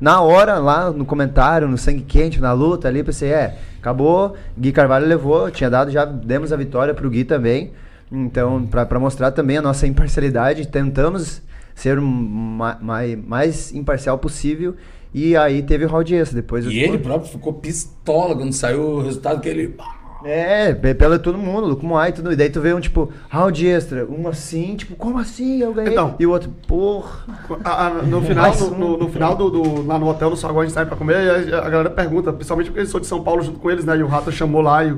na 0.00 0.20
hora, 0.20 0.58
lá 0.58 0.90
no 0.90 1.04
comentário, 1.04 1.68
no 1.68 1.78
sangue 1.78 2.02
quente, 2.02 2.40
na 2.40 2.52
luta 2.52 2.88
ali, 2.88 3.02
pensei, 3.04 3.30
é, 3.30 3.56
acabou. 3.78 4.34
Gui 4.58 4.72
Carvalho 4.72 5.06
levou, 5.06 5.50
tinha 5.50 5.70
dado, 5.70 5.90
já 5.90 6.04
demos 6.04 6.52
a 6.52 6.56
vitória 6.56 6.92
pro 6.94 7.08
Gui 7.08 7.24
também. 7.24 7.72
Então, 8.10 8.66
pra 8.66 8.98
mostrar 8.98 9.30
também 9.30 9.58
a 9.58 9.62
nossa 9.62 9.86
imparcialidade, 9.86 10.66
tentamos 10.66 11.40
ser 11.76 11.96
o 11.98 12.02
ma- 12.02 12.76
mai- 12.80 13.14
mais 13.16 13.72
imparcial 13.72 14.18
possível. 14.18 14.74
E 15.12 15.36
aí 15.36 15.62
teve 15.62 15.84
o 15.84 15.88
round 15.88 16.14
extra. 16.14 16.36
Depois 16.40 16.64
E 16.66 16.78
ele 16.78 16.98
próprio 16.98 17.30
ficou 17.30 17.52
pistola 17.54 18.34
quando 18.36 18.52
saiu 18.52 18.80
o 18.82 19.02
resultado 19.02 19.40
que 19.40 19.48
ele. 19.48 19.74
"Ah, 19.78 19.96
É, 20.22 20.74
pe- 20.74 20.94
pelo 20.94 21.18
todo 21.18 21.38
mundo, 21.38 21.66
Luco 21.66 21.84
Moai, 21.86 22.12
tudo. 22.12 22.30
E 22.30 22.36
daí 22.36 22.50
tu 22.50 22.60
vê 22.60 22.74
um 22.74 22.80
tipo, 22.80 23.10
round 23.30 23.66
extra, 23.66 24.04
um 24.06 24.28
assim, 24.28 24.76
tipo, 24.76 24.94
como 24.94 25.18
assim? 25.18 25.62
Eu 25.62 25.72
ganhei. 25.72 25.92
Então. 25.92 26.14
e 26.20 26.26
o 26.26 26.30
outro, 26.30 26.50
porra. 26.68 27.24
A- 27.64 27.86
a- 27.86 27.90
no 28.02 28.20
final, 28.20 28.54
no, 28.54 28.70
no- 28.78 28.96
no 28.98 29.08
final 29.08 29.34
do, 29.34 29.48
do- 29.50 29.86
lá 29.86 29.98
no 29.98 30.06
hotel, 30.08 30.28
no 30.28 30.36
saguão, 30.36 30.60
a 30.60 30.64
gente 30.66 30.74
sai 30.74 30.84
pra 30.84 30.94
comer, 30.94 31.48
e 31.48 31.54
a, 31.54 31.58
a 31.60 31.70
galera 31.70 31.88
pergunta, 31.90 32.32
principalmente 32.34 32.66
porque 32.66 32.80
eu 32.82 32.86
sou 32.86 33.00
de 33.00 33.06
São 33.06 33.24
Paulo 33.24 33.42
junto 33.42 33.58
com 33.58 33.70
eles, 33.70 33.82
né? 33.86 33.96
E 33.96 34.02
o 34.02 34.06
Rato 34.06 34.30
chamou 34.30 34.60
lá 34.60 34.84
e, 34.84 34.94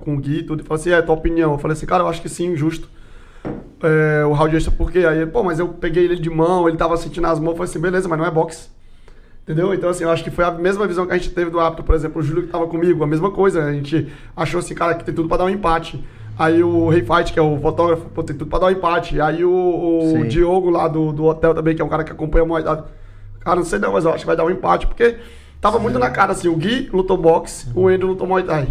com 0.00 0.14
o 0.16 0.18
Gui 0.18 0.40
e 0.40 0.42
tudo, 0.42 0.60
e 0.62 0.66
falou 0.66 0.78
assim, 0.78 0.90
é, 0.90 1.00
tua 1.00 1.14
opinião. 1.14 1.52
Eu 1.52 1.58
falei 1.58 1.74
assim, 1.74 1.86
cara, 1.86 2.02
eu 2.04 2.08
acho 2.08 2.20
que 2.20 2.28
sim, 2.28 2.54
justo. 2.54 2.90
É, 3.82 4.22
o 4.26 4.32
round 4.32 4.54
extra, 4.54 4.70
por 4.70 4.92
quê? 4.92 4.98
Aí, 4.98 5.16
ele, 5.18 5.26
pô, 5.30 5.42
mas 5.42 5.58
eu 5.58 5.68
peguei 5.68 6.04
ele 6.04 6.16
de 6.16 6.28
mão, 6.28 6.68
ele 6.68 6.76
tava 6.76 6.94
sentindo 6.98 7.26
as 7.26 7.38
mãos, 7.38 7.52
eu 7.52 7.56
falei 7.56 7.70
assim, 7.70 7.80
beleza, 7.80 8.06
mas 8.06 8.18
não 8.18 8.26
é 8.26 8.30
boxe. 8.30 8.68
Entendeu? 9.48 9.72
Então, 9.72 9.88
assim, 9.88 10.04
eu 10.04 10.10
acho 10.10 10.22
que 10.22 10.30
foi 10.30 10.44
a 10.44 10.50
mesma 10.50 10.86
visão 10.86 11.06
que 11.06 11.12
a 11.14 11.16
gente 11.16 11.30
teve 11.30 11.50
do 11.50 11.58
árbitro, 11.58 11.82
por 11.82 11.94
exemplo, 11.94 12.20
o 12.20 12.22
Júlio 12.22 12.42
que 12.42 12.50
tava 12.50 12.66
comigo, 12.66 13.02
a 13.02 13.06
mesma 13.06 13.30
coisa. 13.30 13.64
A 13.64 13.72
gente 13.72 14.12
achou 14.36 14.60
assim, 14.60 14.74
cara, 14.74 14.94
que 14.94 15.02
tem 15.02 15.14
tudo 15.14 15.26
pra 15.26 15.38
dar 15.38 15.44
um 15.46 15.48
empate. 15.48 16.04
Aí 16.38 16.62
o 16.62 16.90
Rei 16.90 17.00
Fight, 17.00 17.32
que 17.32 17.38
é 17.38 17.42
o 17.42 17.58
fotógrafo, 17.58 18.10
pô, 18.10 18.22
tem 18.22 18.36
tudo 18.36 18.50
pra 18.50 18.58
dar 18.58 18.66
um 18.66 18.70
empate. 18.72 19.18
Aí 19.18 19.42
o, 19.42 19.50
o 19.50 20.10
Sim. 20.10 20.28
Diogo 20.28 20.68
lá 20.68 20.86
do, 20.86 21.12
do 21.12 21.24
hotel 21.24 21.54
também, 21.54 21.74
que 21.74 21.80
é 21.80 21.84
um 21.84 21.88
cara 21.88 22.04
que 22.04 22.12
acompanha 22.12 22.44
muito. 22.44 22.64
Cara, 23.40 23.56
não 23.56 23.64
sei 23.64 23.78
não, 23.78 23.94
mas 23.94 24.04
eu 24.04 24.10
acho 24.10 24.20
que 24.20 24.26
vai 24.26 24.36
dar 24.36 24.44
um 24.44 24.50
empate, 24.50 24.86
porque 24.86 25.16
tava 25.62 25.78
muito 25.78 25.98
na 25.98 26.10
cara, 26.10 26.32
assim, 26.32 26.48
o 26.48 26.54
Gui 26.54 26.90
lutou 26.92 27.16
boxe, 27.16 27.68
o 27.74 27.88
Andrew 27.88 28.10
lutou 28.10 28.26
Muay 28.26 28.42
Thai. 28.42 28.68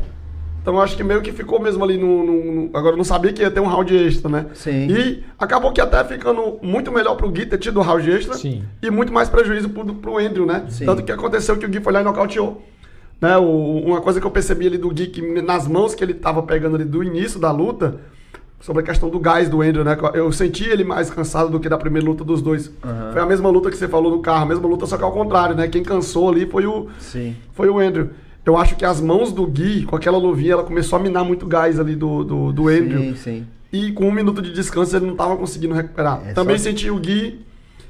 Então 0.61 0.75
eu 0.75 0.81
acho 0.81 0.97
que 0.97 1.03
meio 1.03 1.21
que 1.21 1.31
ficou 1.31 1.61
mesmo 1.61 1.83
ali 1.83 1.97
no, 1.97 2.25
no- 2.25 2.51
no- 2.53 2.69
Agora 2.73 2.93
eu 2.93 2.97
não 2.97 3.03
sabia 3.05 3.31
que 3.31 3.41
ia 3.41 3.49
ter 3.49 3.59
um 3.61 3.67
round 3.67 3.95
extra, 3.95 4.29
né? 4.29 4.47
Sim. 4.53 4.87
E 4.89 5.23
acabou 5.39 5.71
que 5.71 5.79
até 5.79 6.03
ficando 6.03 6.57
muito 6.61 6.91
melhor 6.91 7.15
pro 7.15 7.29
Gui 7.29 7.45
ter 7.45 7.57
tido 7.57 7.79
o 7.79 7.83
round 7.83 8.09
extra. 8.11 8.33
Sim. 8.35 8.63
E 8.81 8.91
muito 8.91 9.13
mais 9.13 9.29
prejuízo 9.29 9.69
pro, 9.69 9.85
pro 9.95 10.17
Andrew, 10.17 10.45
né? 10.45 10.65
Sim. 10.69 10.85
Tanto 10.85 11.03
que 11.03 11.11
aconteceu 11.11 11.55
que 11.57 11.65
o 11.65 11.69
Gui 11.69 11.79
foi 11.79 11.93
lá 11.93 12.01
e 12.01 12.03
nocauteou. 12.03 12.61
Né? 13.21 13.37
O- 13.37 13.81
uma 13.85 14.01
coisa 14.01 14.19
que 14.19 14.27
eu 14.27 14.31
percebi 14.31 14.67
ali 14.67 14.77
do 14.77 14.89
Gui, 14.89 15.07
que 15.07 15.41
nas 15.41 15.67
mãos 15.67 15.95
que 15.95 16.03
ele 16.03 16.13
tava 16.13 16.43
pegando 16.43 16.75
ali 16.75 16.85
do 16.85 17.01
início 17.03 17.39
da 17.39 17.51
luta, 17.51 17.99
sobre 18.59 18.81
a 18.81 18.85
questão 18.85 19.07
do 19.09 19.19
gás 19.19 19.47
do 19.47 19.61
Andrew, 19.61 19.83
né? 19.85 19.95
Eu 20.15 20.31
senti 20.31 20.67
ele 20.67 20.83
mais 20.83 21.09
cansado 21.09 21.49
do 21.49 21.59
que 21.59 21.69
da 21.69 21.77
primeira 21.77 22.05
luta 22.07 22.23
dos 22.23 22.41
dois. 22.41 22.71
Foi 23.13 23.21
a 23.21 23.25
mesma 23.25 23.49
luta 23.49 23.69
que 23.69 23.77
você 23.77 23.87
falou 23.87 24.11
no 24.11 24.21
carro, 24.21 24.43
a 24.43 24.47
mesma 24.47 24.67
luta, 24.67 24.85
só 24.85 24.97
que 24.97 25.03
ao 25.03 25.11
contrário, 25.11 25.55
né? 25.55 25.67
Quem 25.67 25.81
cansou 25.83 26.27
ali 26.29 26.45
foi 26.45 26.65
o, 26.65 26.87
Sim. 26.99 27.35
foi 27.53 27.69
o 27.69 27.79
Andrew. 27.79 28.09
Eu 28.47 28.55
acho 28.57 28.77
que 28.77 28.85
as 28.85 29.01
mãos 29.01 29.33
do 29.33 29.45
Gui, 29.45 29.83
com 29.83 29.97
aquela 29.97 30.17
luvinha, 30.17 30.53
ela 30.53 30.63
começou 30.63 30.97
a 30.97 31.01
minar 31.01 31.25
muito 31.25 31.45
gás 31.45 31.77
ali 31.81 31.97
do, 31.97 32.23
do, 32.23 32.53
do 32.53 32.69
Andrew. 32.69 33.01
Sim, 33.01 33.15
sim. 33.15 33.47
E 33.73 33.91
com 33.91 34.07
um 34.07 34.11
minuto 34.11 34.41
de 34.41 34.53
descanso 34.53 34.95
ele 34.95 35.05
não 35.05 35.17
tava 35.17 35.35
conseguindo 35.35 35.73
recuperar. 35.73 36.21
É, 36.25 36.31
Também 36.31 36.57
só- 36.57 36.63
senti 36.63 36.89
o 36.89 36.97
Gui 36.97 37.45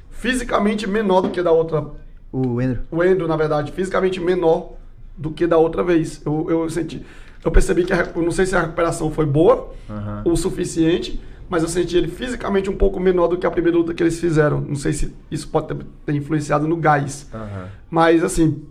fisicamente 0.09 0.87
menor 0.87 1.21
do 1.21 1.29
que 1.29 1.43
da 1.43 1.51
outra. 1.51 1.85
O 2.31 2.59
Andrew. 2.59 2.79
O 2.89 3.01
Andrew, 3.03 3.27
na 3.27 3.37
verdade, 3.37 3.71
fisicamente 3.71 4.19
menor 4.19 4.73
do 5.15 5.29
que 5.29 5.45
da 5.45 5.57
outra 5.57 5.83
vez. 5.83 6.21
Eu, 6.25 6.47
eu 6.49 6.69
senti. 6.71 7.05
Eu 7.45 7.51
percebi 7.51 7.83
que 7.85 7.93
a, 7.93 8.09
eu 8.15 8.23
não 8.23 8.31
sei 8.31 8.47
se 8.47 8.55
a 8.55 8.61
recuperação 8.61 9.11
foi 9.11 9.27
boa 9.27 9.71
Aham. 9.87 10.23
o 10.25 10.35
suficiente, 10.35 11.21
mas 11.47 11.61
eu 11.61 11.69
senti 11.69 11.95
ele 11.95 12.07
fisicamente 12.07 12.67
um 12.67 12.75
pouco 12.75 12.99
menor 12.99 13.27
do 13.27 13.37
que 13.37 13.45
a 13.45 13.51
primeira 13.51 13.77
luta 13.77 13.93
que 13.93 14.01
eles 14.01 14.19
fizeram. 14.19 14.59
Não 14.59 14.75
sei 14.75 14.91
se 14.91 15.13
isso 15.29 15.47
pode 15.49 15.67
ter, 15.67 15.77
ter 16.03 16.15
influenciado 16.15 16.67
no 16.67 16.75
gás. 16.77 17.29
Aham. 17.31 17.67
Mas 17.91 18.23
assim, 18.23 18.63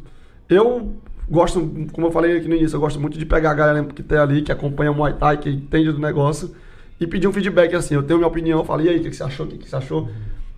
eu 0.49 0.97
gosto, 1.29 1.61
como 1.93 2.07
eu 2.07 2.11
falei 2.11 2.37
aqui 2.37 2.49
no 2.49 2.55
início, 2.55 2.77
eu 2.77 2.81
gosto 2.81 3.01
muito 3.01 3.19
de 3.19 3.27
pegar 3.27 3.51
a 3.51 3.55
galera 3.55 3.85
que 3.85 4.03
tem 4.03 4.19
ali, 4.19 4.43
que 4.43 4.53
acompanha 4.53 4.91
o 4.91 4.95
Muay 4.95 5.15
Thai, 5.15 5.39
que 5.39 5.51
entende 5.51 5.93
do 5.93 5.99
negócio, 5.99 6.55
e 7.01 7.07
pedir 7.07 7.27
um 7.29 7.33
feedback 7.33 7.75
assim. 7.75 7.95
Eu 7.95 8.03
tenho 8.03 8.19
minha 8.19 8.29
opinião, 8.29 8.61
eu 8.61 8.65
falei, 8.65 8.87
e 8.87 8.89
aí, 8.91 8.99
o 8.99 9.03
que, 9.03 9.11
que 9.11 9.17
você 9.17 9.25
achou? 9.25 9.47
O 9.47 9.49
que, 9.49 9.59
que 9.59 9.69
você 9.69 9.77
achou? 9.77 10.09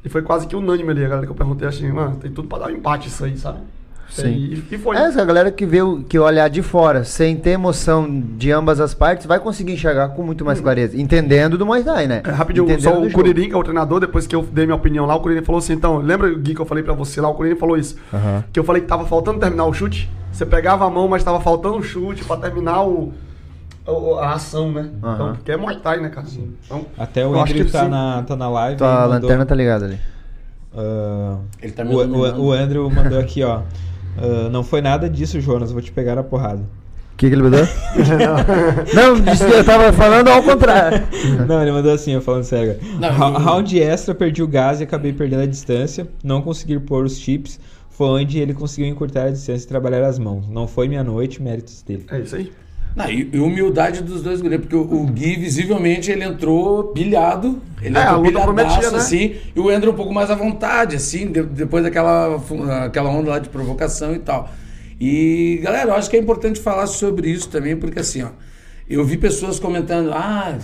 E 0.05 0.09
foi 0.09 0.23
quase 0.23 0.47
que 0.47 0.55
unânime 0.55 0.91
ali, 0.91 1.05
a 1.05 1.09
galera 1.09 1.27
que 1.27 1.33
eu 1.33 1.37
perguntei 1.37 1.67
assim, 1.67 1.91
mano, 1.91 2.17
tem 2.17 2.31
tudo 2.31 2.49
pra 2.49 2.59
dar 2.59 2.67
um 2.69 2.71
empate 2.71 3.09
isso 3.09 3.25
aí, 3.25 3.37
sabe? 3.37 3.61
Sim. 4.11 4.29
E, 4.71 4.75
e 4.75 4.79
foi. 4.79 4.97
É, 4.97 5.01
essa 5.03 5.25
galera 5.25 5.51
que 5.51 5.67
vê, 5.67 5.83
o- 5.83 6.03
que 6.03 6.19
olhar 6.19 6.49
de 6.49 6.63
fora, 6.63 7.05
sem 7.05 7.37
ter 7.37 7.51
emoção 7.51 8.09
de 8.37 8.51
ambas 8.51 8.81
as 8.81 8.95
partes, 8.95 9.27
vai 9.27 9.39
conseguir 9.39 9.73
enxergar 9.75 10.09
com 10.11 10.23
muito 10.23 10.45
mais 10.45 10.61
clareza. 10.61 10.99
Entendendo 11.01 11.59
do 11.59 11.67
Muay 11.67 11.85
Thai, 11.85 12.07
né? 12.07 12.23
É, 12.25 12.31
rapidinho, 12.31 12.65
Entendendo 12.65 12.83
só 12.83 13.03
o. 13.03 13.11
Curirim, 13.13 13.49
que 13.49 13.55
é 13.55 13.59
o 13.59 13.63
treinador, 13.63 14.01
depois 14.01 14.27
que 14.27 14.35
eu 14.35 14.43
dei 14.43 14.65
minha 14.65 14.77
opinião 14.77 15.05
lá, 15.07 15.15
o 15.15 15.21
Curirim 15.21 15.45
falou 15.45 15.59
assim, 15.59 15.75
então, 15.75 15.99
lembra, 15.99 16.33
Gui, 16.35 16.55
que 16.55 16.61
eu 16.61 16.67
falei 16.67 16.83
pra 16.83 16.95
você 16.95 17.21
lá, 17.21 17.29
o 17.29 17.35
Curirim 17.35 17.55
falou 17.57 17.77
isso, 17.77 17.97
Aham. 18.13 18.43
que 18.53 18.59
eu 18.59 18.65
falei 18.65 18.81
que 18.83 18.89
tava 18.89 19.05
faltando 19.07 19.39
terminar 19.39 19.67
o 19.67 19.73
chute, 19.75 20.11
você 20.33 20.47
pegava 20.47 20.87
a 20.87 20.91
mão, 20.91 21.07
mas 21.07 21.23
tava 21.23 21.41
faltando 21.41 21.77
o 21.77 21.83
chute 21.83 22.25
pra 22.25 22.37
terminar 22.39 22.83
o, 22.85 23.13
a 24.21 24.33
ação, 24.33 24.73
né? 24.73 24.89
Então, 24.99 25.11
Aham. 25.11 25.35
porque 25.35 25.53
é 25.53 25.57
Muay 25.57 25.77
Thai, 25.77 26.01
né, 26.01 26.09
cara? 26.09 26.27
Então, 26.65 26.87
Até 26.97 27.27
o 27.27 27.45
que 27.45 27.65
tá 27.67 27.85
sim. 27.85 27.89
na, 27.91 28.23
tá 28.23 28.35
na 28.37 28.49
live. 28.49 28.83
Aí, 28.83 28.89
mandou- 28.91 29.09
lanterna 29.11 29.45
tá 29.47 29.55
ligada 29.55 29.85
ali. 29.85 29.99
Ah, 30.77 31.39
Ele 31.63 31.73
tá 31.73 31.85
me 31.85 31.95
o, 31.95 31.99
o, 31.99 32.41
o 32.47 32.53
Andrew 32.53 32.89
mandou 32.91 33.19
aqui, 33.19 33.43
ó. 33.43 33.61
Ah, 34.21 34.49
não 34.51 34.63
foi 34.63 34.81
nada 34.81 35.09
disso, 35.09 35.41
Jonas. 35.41 35.73
Vou 35.73 35.81
te 35.83 35.93
pegar 35.93 36.19
a 36.19 36.23
porrada. 36.23 36.63
O 36.63 37.17
que, 37.19 37.29
que 37.29 37.35
ele 37.35 37.43
mudou? 37.43 37.61
não, 38.95 39.21
que 39.37 39.43
eu 39.53 39.65
tava 39.65 39.93
falando 39.93 40.29
ao 40.29 40.41
contrário. 40.43 41.03
Não, 41.49 41.61
ele 41.61 41.73
mandou 41.73 41.93
assim, 41.93 42.13
eu 42.13 42.21
falando 42.23 42.45
sério. 42.45 42.77
Não, 43.01 43.11
Ra- 43.11 43.39
Round 43.39 43.77
extra, 43.81 44.15
perdi 44.15 44.41
o 44.41 44.47
gás 44.47 44.81
e 44.81 44.85
acabei 44.85 45.13
perdendo 45.13 45.43
a 45.43 45.47
distância. 45.47 46.07
Não 46.23 46.41
consegui 46.41 46.79
pôr 46.79 47.05
os 47.05 47.19
chips. 47.19 47.59
Foi 47.91 48.07
onde 48.23 48.39
ele 48.39 48.55
conseguiu 48.55 48.89
encurtar 48.89 49.25
a 49.25 49.31
distância 49.31 49.65
e 49.65 49.69
trabalhar 49.69 50.05
as 50.05 50.17
mãos. 50.21 50.49
Não 50.49 50.69
foi 50.69 50.87
minha 50.87 51.03
noite, 51.03 51.43
méritos 51.43 51.83
dele. 51.83 52.07
É 52.09 52.21
isso 52.21 52.37
aí. 52.37 52.53
Não, 52.97 53.09
e, 53.09 53.31
e 53.33 53.39
humildade 53.39 54.03
dos 54.03 54.23
dois 54.23 54.41
goleiros, 54.41 54.67
porque 54.67 54.77
o, 54.77 55.03
o 55.03 55.07
Gui, 55.07 55.37
visivelmente, 55.37 56.11
ele 56.11 56.25
entrou 56.25 56.85
pilhado. 56.89 57.61
Ele 57.81 57.97
É, 57.97 58.03
entrou 58.03 58.23
pilhadaço, 58.25 58.91
né? 58.93 58.99
assim. 58.99 59.37
E 59.55 59.61
o 59.61 59.69
Andrew 59.69 59.93
um 59.93 59.97
pouco 59.97 60.13
mais 60.13 60.31
à 60.31 60.35
vontade, 60.35 60.97
assim, 60.97 61.31
de- 61.31 61.43
depois 61.45 61.85
daquela 61.85 62.41
aquela 62.85 63.11
onda 63.11 63.31
lá 63.31 63.39
de 63.39 63.49
provocação 63.49 64.15
e 64.15 64.19
tal. 64.19 64.51
E, 65.01 65.61
galera, 65.63 65.91
eu 65.91 65.95
acho 65.95 66.11
que 66.11 66.17
é 66.17 66.21
importante 66.21 66.59
falar 66.61 66.89
sobre 66.89 67.31
isso 67.31 67.49
também, 67.49 67.77
porque 67.77 68.01
assim, 68.01 68.23
ó, 68.25 68.31
eu 68.91 69.05
vi 69.05 69.17
pessoas 69.17 69.61
comentando, 69.61 70.11
ah, 70.13 70.59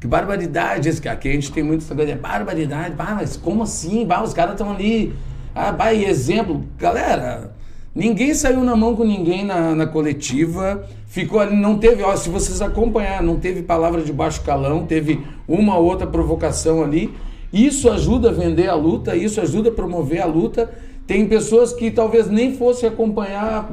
que 0.00 0.06
barbaridade, 0.06 0.88
esse 0.88 1.06
aqui 1.06 1.28
a 1.28 1.32
gente 1.32 1.52
tem 1.52 1.62
muito 1.62 1.84
essa 1.84 1.94
coisa, 1.94 2.12
é 2.12 2.16
barbaridade, 2.16 2.94
bah, 2.94 3.14
mas 3.16 3.36
como 3.36 3.62
assim? 3.64 4.06
Bah, 4.06 4.22
os 4.22 4.32
caras 4.32 4.52
estão 4.52 4.70
ali, 4.70 5.12
ah, 5.54 5.72
bah, 5.72 5.92
e 5.92 6.06
exemplo, 6.06 6.64
galera, 6.78 7.54
ninguém 7.94 8.32
saiu 8.32 8.64
na 8.64 8.74
mão 8.74 8.96
com 8.96 9.04
ninguém 9.04 9.44
na, 9.44 9.74
na 9.74 9.86
coletiva, 9.86 10.86
ficou 11.06 11.40
ali, 11.40 11.56
não 11.56 11.78
teve, 11.78 12.02
ó, 12.02 12.14
se 12.16 12.28
vocês 12.28 12.60
acompanhar, 12.60 13.22
não 13.22 13.36
teve 13.38 13.62
palavra 13.62 14.02
de 14.02 14.12
baixo 14.12 14.42
calão, 14.42 14.84
teve 14.84 15.20
uma 15.48 15.76
ou 15.76 15.84
outra 15.86 16.06
provocação 16.06 16.82
ali, 16.82 17.14
isso 17.52 17.88
ajuda 17.90 18.30
a 18.30 18.32
vender 18.32 18.68
a 18.68 18.74
luta, 18.74 19.16
isso 19.16 19.40
ajuda 19.40 19.70
a 19.70 19.72
promover 19.72 20.20
a 20.20 20.26
luta. 20.26 20.70
Tem 21.06 21.26
pessoas 21.26 21.72
que 21.72 21.90
talvez 21.90 22.28
nem 22.28 22.54
fossem 22.54 22.88
acompanhar, 22.88 23.70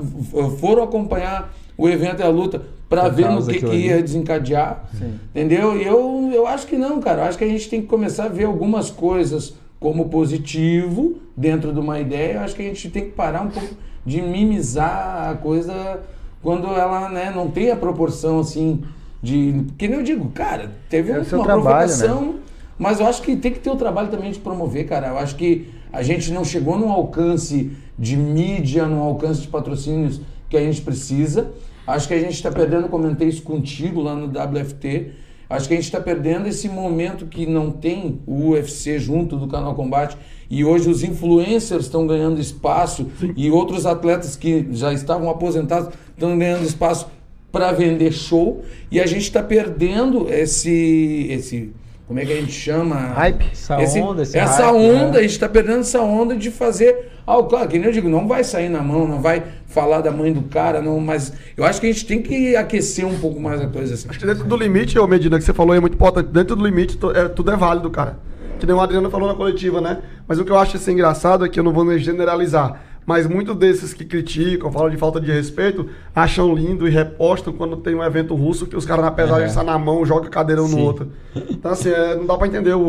foram 0.60 0.84
acompanhar 0.84 1.51
o 1.77 1.89
evento 1.89 2.19
e 2.19 2.23
a 2.23 2.30
luta 2.30 2.61
para 2.88 3.10
ver 3.10 3.27
no 3.30 3.45
que, 3.45 3.60
que 3.60 3.76
ia 3.76 4.01
desencadear. 4.01 4.85
Entendeu? 5.31 5.76
E 5.76 5.84
eu, 5.84 6.30
eu 6.31 6.45
acho 6.45 6.68
que 6.68 6.77
não, 6.77 7.01
cara. 7.01 7.23
Eu 7.23 7.26
acho 7.26 7.38
que 7.38 7.43
a 7.43 7.47
gente 7.47 7.68
tem 7.68 7.81
que 7.81 7.88
começar 7.88 8.26
a 8.26 8.30
ver 8.30 8.45
algumas 8.45 8.91
coisas 8.91 9.55
como 9.80 10.10
positivo 10.10 11.18
dentro 11.35 11.73
de 11.73 11.80
uma 11.80 11.99
ideia. 11.99 12.34
Eu 12.34 12.39
acho 12.41 12.55
que 12.55 12.61
a 12.61 12.65
gente 12.65 12.89
tem 12.89 13.05
que 13.05 13.11
parar 13.11 13.41
um 13.41 13.49
pouco 13.49 13.76
de 14.05 14.22
mimizar 14.22 15.30
a 15.31 15.34
coisa 15.34 16.01
quando 16.44 16.68
ela 16.68 17.10
né, 17.10 17.32
não 17.34 17.49
tem 17.49 17.72
a 17.72 17.76
proporção 17.76 18.40
assim 18.40 18.84
de. 19.22 19.65
Que 19.78 19.88
nem 19.88 19.98
eu 19.98 20.03
digo, 20.03 20.30
cara, 20.30 20.72
teve 20.90 21.11
É 21.11 21.20
uma 21.20 21.24
trabalho, 21.24 21.48
né? 21.48 21.64
provocação. 21.64 22.36
Mas 22.78 22.99
eu 22.99 23.07
acho 23.07 23.22
que 23.22 23.36
tem 23.38 23.52
que 23.52 23.60
ter 23.60 23.70
o 23.70 23.76
trabalho 23.78 24.10
também 24.10 24.32
de 24.32 24.40
promover, 24.40 24.86
cara. 24.86 25.07
Eu 25.07 25.18
acho 25.18 25.36
que 25.36 25.70
a 25.91 26.03
gente 26.03 26.32
não 26.32 26.44
chegou 26.44 26.78
num 26.78 26.91
alcance 26.91 27.72
de 27.98 28.18
mídia, 28.18 28.86
num 28.86 29.02
alcance 29.02 29.41
de 29.41 29.48
patrocínios 29.48 30.20
que 30.49 30.57
a 30.57 30.60
gente 30.60 30.82
precisa. 30.82 31.52
Acho 31.88 32.07
que 32.07 32.14
a 32.14 32.20
gente 32.20 32.34
está 32.34 32.52
perdendo, 32.52 32.90
comentei 32.90 33.30
isso 33.30 33.44
contigo 33.44 34.02
lá 34.02 34.15
no 34.15 34.26
WFT. 34.28 35.11
Acho 35.49 35.68
que 35.68 35.74
a 35.74 35.78
gente 35.78 35.86
está 35.86 35.99
perdendo 35.99 36.48
esse 36.48 36.68
momento 36.70 37.28
que 37.28 37.45
não 37.45 37.72
tem 37.72 38.20
o 38.26 38.49
UFC 38.49 38.98
junto 38.99 39.38
do 39.38 39.48
Canal 39.48 39.76
Combate. 39.76 40.18
E 40.49 40.64
hoje 40.64 40.90
os 40.90 41.03
influencers 41.03 41.86
estão 41.86 42.06
ganhando 42.06 42.40
espaço 42.40 43.07
e 43.36 43.49
outros 43.49 43.86
atletas 43.86 44.36
que 44.36 44.68
já 44.72 44.94
estavam 44.94 45.30
aposentados 45.30 45.94
estão 46.11 46.38
ganhando 46.38 46.64
espaço 46.64 47.07
para 47.52 47.72
vender 47.72 48.11
show. 48.11 48.64
E 48.91 48.99
a 48.99 49.06
gente 49.06 49.24
está 49.24 49.44
perdendo 49.44 50.28
esse, 50.32 51.28
esse. 51.30 51.72
Como 52.07 52.19
é 52.19 52.25
que 52.25 52.34
a 52.34 52.35
gente 52.35 52.51
chama? 52.51 52.95
Hype. 52.95 53.45
Essa 53.51 53.77
onda, 53.77 54.21
esse 54.23 54.38
essa 54.38 54.65
hype, 54.65 54.75
onda, 54.75 55.11
né? 55.11 55.19
a 55.19 55.21
gente 55.21 55.31
está 55.31 55.47
perdendo 55.47 55.80
essa 55.80 56.01
onda 56.01 56.35
de 56.35 56.51
fazer. 56.51 57.11
Ah, 57.25 57.41
claro, 57.41 57.69
que 57.69 57.77
nem 57.80 57.88
eu 57.88 57.93
digo, 57.93 58.09
não 58.09 58.27
vai 58.27 58.43
sair 58.43 58.67
na 58.67 58.81
mão, 58.81 59.07
não 59.07 59.21
vai 59.21 59.43
falar 59.67 60.01
da 60.01 60.11
mãe 60.11 60.34
do 60.34 60.41
cara, 60.43 60.81
não, 60.81 60.99
mas 60.99 61.31
eu 61.55 61.63
acho 61.63 61.80
que 61.80 61.88
a 61.88 61.91
gente 61.91 62.05
tem 62.05 62.21
que 62.21 62.55
aquecer 62.57 63.05
um 63.05 63.17
pouco 63.17 63.39
mais 63.39 63.61
a 63.61 63.67
coisa 63.67 63.93
assim. 63.93 64.09
Acho 64.09 64.19
que 64.19 64.25
dentro 64.25 64.43
do 64.43 64.57
limite, 64.57 64.99
ô 64.99 65.07
Medina, 65.07 65.38
que 65.39 65.45
você 65.45 65.53
falou 65.53 65.71
aí 65.71 65.77
é 65.77 65.81
muito 65.81 65.95
importante. 65.95 66.27
Dentro 66.27 66.57
do 66.57 66.65
limite, 66.65 66.99
é, 67.15 67.30
tudo 67.30 67.51
é 67.51 67.55
válido, 67.55 67.89
cara. 67.89 68.17
Que 68.59 68.65
nem 68.65 68.75
o 68.75 68.81
Adriano 68.81 69.09
falou 69.09 69.27
na 69.27 69.35
coletiva, 69.35 69.80
né? 69.80 69.99
Mas 70.27 70.39
o 70.39 70.45
que 70.45 70.51
eu 70.51 70.57
acho 70.57 70.75
assim, 70.75 70.91
engraçado 70.91 71.45
é 71.45 71.49
que 71.49 71.59
eu 71.59 71.63
não 71.63 71.71
vou 71.71 71.85
nem 71.85 71.97
generalizar. 71.97 72.81
Mas 73.05 73.27
muitos 73.27 73.55
desses 73.57 73.93
que 73.93 74.05
criticam, 74.05 74.71
falam 74.71 74.89
de 74.89 74.97
falta 74.97 75.19
de 75.19 75.31
respeito, 75.31 75.88
acham 76.15 76.53
lindo 76.55 76.88
e 76.88 76.91
repostam 76.91 77.51
quando 77.53 77.75
tem 77.77 77.93
um 77.95 78.03
evento 78.03 78.34
russo 78.35 78.65
que 78.65 78.75
os 78.77 78.85
caras 78.85 79.03
na 79.03 79.11
pesagem 79.11 79.45
É. 79.45 79.49
saem 79.49 79.67
na 79.67 79.77
mão, 79.77 80.05
jogam 80.05 80.30
cadeirão 80.30 80.63
no 80.67 80.75
Sim. 80.77 80.81
outro. 80.81 81.11
Então, 81.49 81.71
assim, 81.71 81.89
é, 81.89 82.15
não 82.15 82.25
dá 82.25 82.38
pra 82.38 82.47
entender 82.47 82.73
o, 82.73 82.81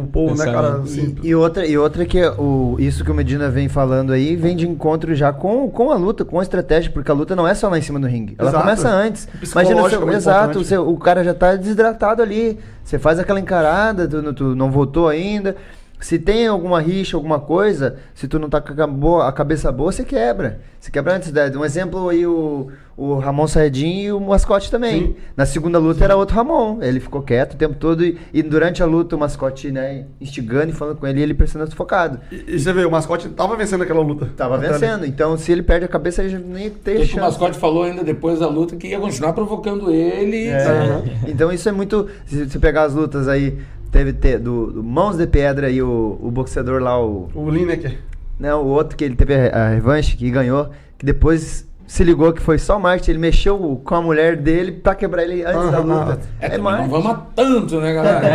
o 0.00 0.08
povo, 0.12 0.34
né, 0.36 0.44
cara? 0.46 0.72
Pensamento. 0.80 0.84
Assim, 0.84 1.16
E, 1.22 1.28
e 1.28 1.34
outra, 1.34 1.66
e 1.66 1.76
outra 1.76 2.04
que 2.06 2.18
é 2.18 2.30
o, 2.30 2.76
isso 2.78 3.04
que 3.04 3.10
o 3.10 3.14
Medina 3.14 3.50
vem 3.50 3.68
falando 3.68 4.12
aí 4.12 4.36
vem 4.36 4.56
de 4.56 4.66
encontro 4.68 5.14
já 5.14 5.32
com, 5.32 5.68
com 5.68 5.90
a 5.90 5.96
luta, 5.96 6.24
com 6.24 6.38
a 6.38 6.42
estratégia, 6.42 6.90
porque 6.90 7.10
a 7.10 7.14
luta 7.14 7.36
não 7.36 7.46
é 7.46 7.54
só 7.54 7.68
lá 7.68 7.78
em 7.78 7.82
cima 7.82 7.98
do 8.00 8.06
ringue. 8.06 8.34
Ela 8.38 8.50
Exato. 8.50 8.64
começa 8.64 8.88
antes. 8.88 9.28
Imagina, 9.52 9.80
é 9.80 9.82
você, 9.82 9.98
muito 9.98 10.14
exato, 10.16 10.60
o 10.88 10.96
cara 10.98 11.22
já 11.24 11.34
tá 11.34 11.54
desidratado 11.56 12.22
ali. 12.22 12.58
Você 12.84 12.98
faz 12.98 13.18
aquela 13.18 13.38
encarada, 13.38 14.08
tu, 14.08 14.22
não- 14.22 14.34
tu 14.34 14.44
não 14.56 14.70
voltou 14.70 15.06
ainda. 15.08 15.54
Se 16.00 16.18
tem 16.18 16.46
alguma 16.46 16.80
rixa, 16.80 17.16
alguma 17.16 17.38
coisa, 17.38 17.96
se 18.14 18.26
tu 18.26 18.38
não 18.38 18.48
tá 18.48 18.60
com 18.60 19.20
a, 19.20 19.32
cabeça 19.32 19.70
boa, 19.70 19.92
você 19.92 20.02
quebra. 20.02 20.60
Você 20.80 20.90
quebra 20.90 21.14
antes. 21.14 21.30
né? 21.30 21.52
Um 21.54 21.64
exemplo 21.64 22.08
aí, 22.08 22.26
o, 22.26 22.68
o 22.96 23.16
Ramon 23.18 23.46
Saedin 23.46 24.00
e 24.00 24.12
o 24.12 24.18
Mascote 24.18 24.70
também. 24.70 25.08
Sim. 25.08 25.16
Na 25.36 25.44
segunda 25.44 25.78
luta 25.78 26.02
era 26.02 26.16
outro 26.16 26.34
Ramon. 26.34 26.78
Ele 26.82 27.00
ficou 27.00 27.22
quieto 27.22 27.52
o 27.52 27.56
tempo 27.56 27.74
todo 27.74 28.02
e, 28.02 28.18
e 28.32 28.42
durante 28.42 28.82
a 28.82 28.86
luta 28.86 29.14
o 29.14 29.18
Mascote, 29.18 29.70
né, 29.70 30.06
instigando 30.18 30.70
e 30.70 30.72
falando 30.72 30.96
com 30.96 31.06
ele, 31.06 31.20
e 31.20 31.22
ele 31.22 31.34
parecendo 31.34 31.68
sufocado. 31.68 32.18
E, 32.32 32.44
e 32.48 32.58
você 32.58 32.72
vê, 32.72 32.84
o 32.86 32.90
mascote 32.90 33.28
tava 33.28 33.54
vencendo 33.56 33.82
aquela 33.82 34.00
luta. 34.00 34.30
Tava 34.36 34.56
vencendo. 34.56 35.04
Então, 35.04 35.36
se 35.36 35.52
ele 35.52 35.62
perde 35.62 35.84
a 35.84 35.88
cabeça, 35.88 36.22
ele 36.22 36.38
nem 36.38 36.70
ter 36.70 36.92
Porque 36.92 37.02
o 37.02 37.06
chance. 37.06 37.20
mascote 37.20 37.58
falou 37.58 37.84
ainda 37.84 38.02
depois 38.02 38.38
da 38.38 38.48
luta 38.48 38.74
que 38.74 38.88
ia 38.88 38.98
continuar 38.98 39.34
provocando 39.34 39.90
ele. 39.92 40.48
É. 40.48 41.02
Então 41.28 41.52
isso 41.52 41.68
é 41.68 41.72
muito. 41.72 42.08
Se 42.26 42.48
você 42.48 42.58
pegar 42.58 42.84
as 42.84 42.94
lutas 42.94 43.28
aí, 43.28 43.58
teve 43.90 44.12
te- 44.12 44.38
do, 44.38 44.72
do 44.72 44.84
Mãos 44.84 45.16
de 45.16 45.26
Pedra 45.26 45.70
e 45.70 45.82
o, 45.82 46.18
o 46.20 46.30
boxeador 46.30 46.80
lá, 46.82 46.98
o. 47.02 47.28
O 47.34 47.50
Lineker. 47.50 47.98
Não, 48.38 48.62
o 48.64 48.68
outro 48.68 48.96
que 48.96 49.04
ele 49.04 49.14
teve 49.16 49.34
a, 49.34 49.66
a 49.66 49.68
revanche, 49.70 50.16
que 50.16 50.30
ganhou, 50.30 50.70
que 50.98 51.04
depois 51.04 51.66
se 51.92 52.04
ligou 52.04 52.32
que 52.32 52.40
foi 52.40 52.56
só 52.56 52.78
marketing, 52.78 53.10
ele 53.10 53.18
mexeu 53.18 53.80
com 53.84 53.94
a 53.96 54.00
mulher 54.00 54.36
dele 54.36 54.70
pra 54.70 54.94
quebrar 54.94 55.24
ele 55.24 55.42
antes 55.42 55.70
da 55.72 55.78
Ah, 55.78 55.80
luta. 55.80 56.20
É, 56.40 56.46
É, 56.46 56.48
também 56.50 56.72
não 56.72 56.88
vamos 56.88 57.10
a 57.10 57.14
tanto, 57.34 57.80
né, 57.80 57.92
galera? 57.92 58.28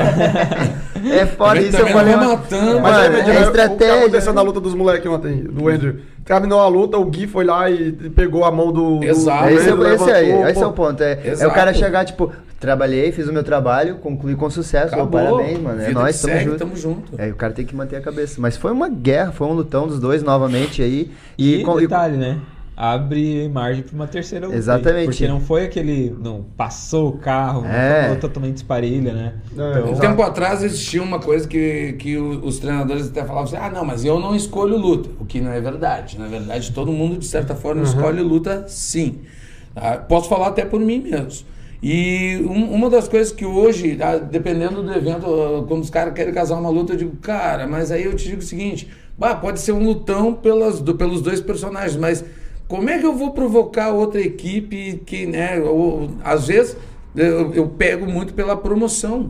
É 1.10 1.26
foda 1.26 1.61
isso, 1.61 1.77
eu 1.77 1.88
falei. 1.88 2.15
não 2.18 2.38
tanto. 2.38 2.82
Mas 2.82 2.82
Mano, 2.82 2.98
aí, 2.98 3.06
é 3.06 3.10
Medina, 3.10 3.32
O 3.34 3.38
que 3.38 3.44
estratégia. 3.44 3.95
aconteceu 4.02 4.34
na 4.34 4.41
luta 4.41 4.60
dos 4.60 4.73
moleques 4.73 5.10
ontem, 5.10 5.44
do 5.44 5.69
Andrew? 5.69 5.95
Terminou 6.26 6.60
a 6.60 6.68
luta, 6.68 6.98
o 6.98 7.06
Gui 7.06 7.27
foi 7.27 7.45
lá 7.45 7.69
e 7.69 7.91
pegou 7.94 8.44
a 8.44 8.52
mão 8.52 8.72
do. 8.73 9.02
Exato. 9.03 9.44
do 9.44 9.49
É 9.49 9.53
esse, 9.53 9.69
Andrew, 9.69 9.94
esse 9.94 10.11
aí, 10.11 10.26
levantou, 10.27 10.49
esse 10.49 10.60
é 10.60 10.64
pô. 10.64 10.69
o 10.69 10.73
ponto. 10.73 11.03
É, 11.03 11.19
é 11.40 11.48
o 11.48 11.52
cara 11.52 11.73
chegar, 11.73 12.03
tipo, 12.03 12.32
trabalhei, 12.60 13.11
fiz 13.14 13.27
o 13.30 13.34
meu 13.34 13.44
trabalho, 13.44 13.95
concluí 13.98 14.36
com 14.36 14.49
sucesso. 14.49 14.95
Acabou. 14.95 15.38
Parabéns, 15.38 15.60
mano. 15.61 15.82
É 15.82 15.86
Vida 15.88 15.99
nóis, 15.99 16.19
tamo 16.19 16.34
segue, 16.34 16.45
junto. 16.45 16.57
tamo 16.57 16.76
junto. 16.76 17.11
É, 17.22 17.27
o 17.30 17.36
cara 17.36 17.53
tem 17.53 17.64
que 17.65 17.76
manter 17.76 17.95
a 17.98 18.02
cabeça. 18.02 18.41
Mas 18.41 18.57
foi 18.57 18.72
uma 18.72 18.90
guerra, 18.90 19.32
foi 19.32 19.48
um 19.48 19.53
lutão 19.53 19.88
dos 19.88 19.99
dois 19.99 20.23
novamente 20.23 20.82
aí. 20.82 21.11
E, 21.38 21.64
com- 21.64 21.77
detalhe, 21.77 22.18
né? 22.18 22.40
Abre 22.77 23.47
margem 23.47 23.84
pra 23.84 23.95
uma 23.95 24.06
terceira 24.07 24.47
Exatamente. 24.53 25.06
Porque 25.06 25.27
não 25.27 25.39
foi 25.39 25.64
aquele. 25.64 26.14
Não, 26.22 26.43
passou 26.57 27.07
o 27.10 27.18
carro, 27.18 27.65
É. 27.65 28.14
totalmente 28.15 28.57
esparelha, 28.57 29.14
né? 29.14 29.34
É, 29.57 29.61
Um 29.81 29.91
Exato. 29.91 30.02
tempo 30.02 30.22
atrás 30.22 30.61
existia 30.61 31.02
uma 31.02 31.18
coisa 31.19 31.47
que, 31.47 31.93
que 31.93 32.18
os 32.18 32.60
treinadores 32.60 33.07
até 33.07 33.22
falavam 33.22 33.43
assim: 33.43 33.56
ah, 33.56 33.69
não, 33.69 33.85
mas 33.85 34.03
eu 34.03 34.19
não 34.19 34.35
escolho 34.35 34.76
luta. 34.77 35.10
O 35.22 35.26
que 35.26 35.39
não 35.39 35.52
é 35.53 35.61
verdade. 35.61 36.19
Na 36.19 36.27
verdade, 36.27 36.72
todo 36.73 36.91
mundo, 36.91 37.18
de 37.18 37.26
certa 37.26 37.56
forma, 37.56 37.81
escolhe 37.81 38.22
luta 38.22 38.65
sim. 38.68 39.19
Tá? 39.73 39.97
Posso 39.97 40.27
falar 40.27 40.47
até 40.47 40.65
por 40.65 40.80
mim 40.81 40.99
mesmo. 40.99 41.45
E 41.81 42.41
um- 42.45 42.73
uma 42.73 42.89
das 42.89 43.07
coisas 43.07 43.31
que 43.31 43.45
hoje, 43.45 43.97
ah, 44.02 44.18
dependendo 44.18 44.81
do 44.84 44.91
evento, 44.93 45.65
quando 45.68 45.81
os 45.84 45.89
caras 45.89 46.14
querem 46.14 46.34
casar 46.34 46.57
uma 46.57 46.69
luta, 46.69 46.91
eu 46.93 46.97
digo, 46.97 47.15
cara, 47.22 47.68
mas 47.68 47.89
aí 47.91 48.03
eu 48.03 48.14
te 48.15 48.26
digo 48.27 48.39
o 48.41 48.45
seguinte: 48.45 48.89
bah, 49.18 49.35
pode 49.35 49.61
ser 49.61 49.72
um 49.72 49.81
lutão 49.81 50.34
pelas, 50.34 50.81
do- 50.81 50.95
pelos 50.95 51.22
dois 51.22 51.39
personagens, 51.39 51.95
mas 51.95 52.26
como 52.68 52.90
é 52.90 52.98
que 52.98 53.06
eu 53.06 53.16
vou 53.16 53.32
provocar 53.32 53.90
outra 53.90 54.22
equipe 54.22 55.02
que, 55.06 55.26
né, 55.26 55.60
ou, 55.60 56.12
às 56.24 56.48
vezes 56.48 56.78
eu, 57.16 57.54
eu 57.54 57.68
pego 57.70 58.06
muito 58.06 58.34
pela 58.34 58.58
promoção. 58.58 59.30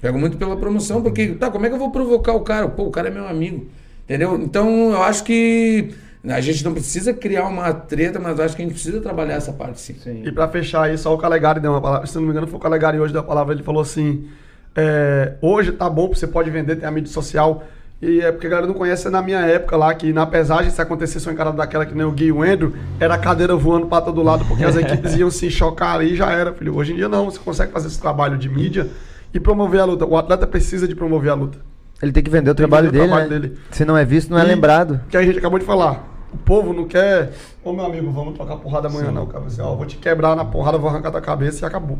Pego 0.00 0.18
muito 0.18 0.36
pela 0.36 0.56
promoção, 0.56 1.02
porque, 1.02 1.28
tá, 1.28 1.50
como 1.50 1.64
é 1.66 1.68
que 1.68 1.74
eu 1.74 1.78
vou 1.78 1.90
provocar 1.90 2.34
o 2.34 2.40
cara? 2.40 2.68
Pô, 2.68 2.84
o 2.84 2.90
cara 2.90 3.08
é 3.08 3.10
meu 3.10 3.26
amigo. 3.26 3.66
Entendeu? 4.04 4.36
Então, 4.36 4.92
eu 4.92 5.02
acho 5.02 5.24
que 5.24 5.94
a 6.24 6.40
gente 6.40 6.64
não 6.64 6.72
precisa 6.72 7.12
criar 7.12 7.46
uma 7.46 7.72
treta, 7.72 8.18
mas 8.18 8.38
acho 8.38 8.54
que 8.54 8.62
a 8.62 8.64
gente 8.64 8.74
precisa 8.74 9.00
trabalhar 9.00 9.34
essa 9.34 9.52
parte 9.52 9.80
sim. 9.80 9.96
E 10.24 10.30
pra 10.30 10.48
fechar 10.48 10.84
aí, 10.84 10.98
só 10.98 11.14
o 11.14 11.18
Calegari 11.18 11.60
deu 11.60 11.72
uma 11.72 11.80
palavra. 11.80 12.06
Se 12.06 12.16
não 12.16 12.22
me 12.22 12.30
engano, 12.30 12.46
foi 12.46 12.58
o 12.58 12.62
Calegari 12.62 12.98
hoje 13.00 13.12
deu 13.12 13.22
a 13.22 13.24
palavra. 13.24 13.54
Ele 13.54 13.62
falou 13.62 13.82
assim: 13.82 14.28
é, 14.74 15.34
hoje 15.40 15.72
tá 15.72 15.88
bom, 15.88 16.08
você 16.08 16.26
pode 16.26 16.50
vender, 16.50 16.76
tem 16.76 16.88
a 16.88 16.90
mídia 16.90 17.12
social. 17.12 17.64
E 18.00 18.20
é 18.20 18.30
porque 18.30 18.46
a 18.46 18.50
galera 18.50 18.66
não 18.66 18.74
conhece 18.74 19.06
é 19.06 19.10
na 19.10 19.22
minha 19.22 19.38
época 19.40 19.74
lá, 19.76 19.94
que 19.94 20.12
na 20.12 20.26
pesagem, 20.26 20.70
se 20.70 20.80
acontecesse 20.82 21.26
uma 21.26 21.32
encarada 21.32 21.56
daquela 21.56 21.86
que 21.86 21.94
nem 21.94 22.04
o 22.04 22.10
Gui 22.12 22.26
e 22.26 22.32
o 22.32 22.42
Andrew, 22.42 22.74
era 23.00 23.14
a 23.14 23.18
cadeira 23.18 23.56
voando 23.56 23.86
pra 23.86 24.00
todo 24.02 24.22
lado, 24.22 24.44
porque 24.44 24.64
as 24.64 24.76
equipes 24.76 25.14
iam 25.16 25.30
se 25.30 25.50
chocar 25.50 25.94
ali 25.96 26.12
e 26.12 26.16
já 26.16 26.30
era, 26.30 26.52
filho. 26.52 26.76
Hoje 26.76 26.92
em 26.92 26.96
dia 26.96 27.08
não, 27.08 27.24
você 27.30 27.38
consegue 27.38 27.72
fazer 27.72 27.88
esse 27.88 27.98
trabalho 28.00 28.36
de 28.36 28.48
mídia 28.50 28.88
e 29.32 29.40
promover 29.40 29.80
a 29.80 29.84
luta. 29.86 30.04
O 30.04 30.16
atleta 30.16 30.46
precisa 30.46 30.86
de 30.86 30.94
promover 30.94 31.30
a 31.30 31.34
luta. 31.34 31.58
Ele 32.02 32.12
tem 32.12 32.22
que 32.22 32.28
vender 32.28 32.50
o 32.50 32.54
Tem 32.54 32.66
trabalho, 32.66 32.90
vender 32.90 32.98
o 32.98 33.00
dele, 33.00 33.12
trabalho 33.12 33.30
né? 33.30 33.38
dele. 33.48 33.58
Se 33.70 33.84
não 33.86 33.96
é 33.96 34.04
visto, 34.04 34.30
não 34.30 34.38
é 34.38 34.44
E- 34.44 34.46
lembrado. 34.46 35.00
Que 35.08 35.16
a 35.16 35.22
gente 35.22 35.38
acabou 35.38 35.58
de 35.58 35.64
falar. 35.64 36.06
O 36.30 36.36
povo 36.36 36.74
não 36.74 36.84
quer. 36.84 37.32
Ô 37.64 37.72
meu 37.72 37.86
amigo, 37.86 38.10
vamos 38.10 38.34
trocar 38.34 38.56
porrada 38.56 38.88
amanhã, 38.88 39.10
não. 39.10 39.24
Cara, 39.26 39.44
assim, 39.46 39.62
ó, 39.62 39.74
vou 39.74 39.86
te 39.86 39.96
quebrar 39.96 40.36
na 40.36 40.44
porrada, 40.44 40.76
vou 40.76 40.90
arrancar 40.90 41.10
tua 41.10 41.22
cabeça 41.22 41.64
e 41.64 41.66
acabou. 41.66 41.98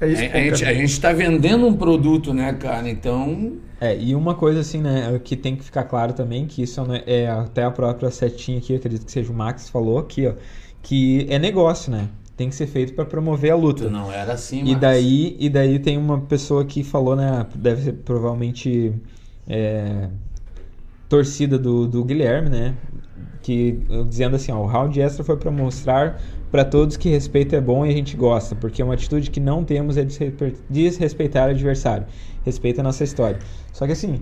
É 0.00 0.04
A, 0.04 0.08
isso 0.08 0.22
a 0.22 0.38
gente, 0.40 0.64
a 0.64 0.74
gente 0.74 1.00
tá 1.00 1.12
vendendo 1.12 1.66
um 1.66 1.74
produto, 1.74 2.32
né, 2.32 2.52
cara? 2.52 2.88
Então, 2.88 3.56
É, 3.80 3.96
e 3.96 4.14
uma 4.14 4.34
coisa 4.34 4.60
assim, 4.60 4.80
né, 4.80 5.20
que 5.22 5.36
tem 5.36 5.56
que 5.56 5.64
ficar 5.64 5.84
claro 5.84 6.12
também, 6.12 6.46
que 6.46 6.62
isso 6.62 6.82
né, 6.84 7.02
é 7.06 7.28
até 7.28 7.64
a 7.64 7.70
própria 7.70 8.10
setinha 8.10 8.58
aqui, 8.58 8.74
acredito 8.74 9.04
que 9.06 9.12
seja 9.12 9.30
o 9.32 9.34
Max 9.34 9.68
falou 9.68 9.98
aqui, 9.98 10.26
ó, 10.26 10.34
que 10.82 11.26
é 11.28 11.38
negócio, 11.38 11.90
né? 11.90 12.08
Tem 12.36 12.48
que 12.48 12.54
ser 12.54 12.68
feito 12.68 12.92
para 12.94 13.04
promover 13.04 13.50
a 13.50 13.56
luta. 13.56 13.90
não 13.90 14.12
era 14.12 14.34
assim, 14.34 14.60
E 14.60 14.70
mas- 14.72 14.80
daí, 14.80 15.36
e 15.40 15.48
daí 15.48 15.78
tem 15.80 15.98
uma 15.98 16.20
pessoa 16.20 16.64
que 16.64 16.84
falou, 16.84 17.16
né? 17.16 17.44
Deve 17.54 17.82
ser 17.82 17.92
provavelmente 17.94 18.92
é, 19.48 20.08
torcida 21.08 21.58
do, 21.58 21.86
do 21.86 22.04
Guilherme, 22.04 22.48
né? 22.48 22.74
Que 23.42 23.80
dizendo 24.08 24.36
assim, 24.36 24.52
ó, 24.52 24.58
o 24.62 24.66
round 24.66 25.00
extra 25.00 25.24
foi 25.24 25.36
para 25.36 25.50
mostrar 25.50 26.20
para 26.50 26.64
todos 26.64 26.96
que 26.96 27.08
respeito 27.08 27.54
é 27.54 27.60
bom 27.60 27.84
e 27.84 27.90
a 27.90 27.92
gente 27.92 28.16
gosta, 28.16 28.54
porque 28.54 28.82
uma 28.82 28.94
atitude 28.94 29.30
que 29.30 29.40
não 29.40 29.62
temos 29.64 29.96
é 29.96 30.04
desrespe- 30.04 30.54
desrespeitar 30.68 31.48
o 31.48 31.50
adversário. 31.50 32.06
Respeita 32.44 32.80
a 32.80 32.84
nossa 32.84 33.04
história. 33.04 33.38
Só 33.72 33.84
que 33.86 33.92
assim. 33.92 34.20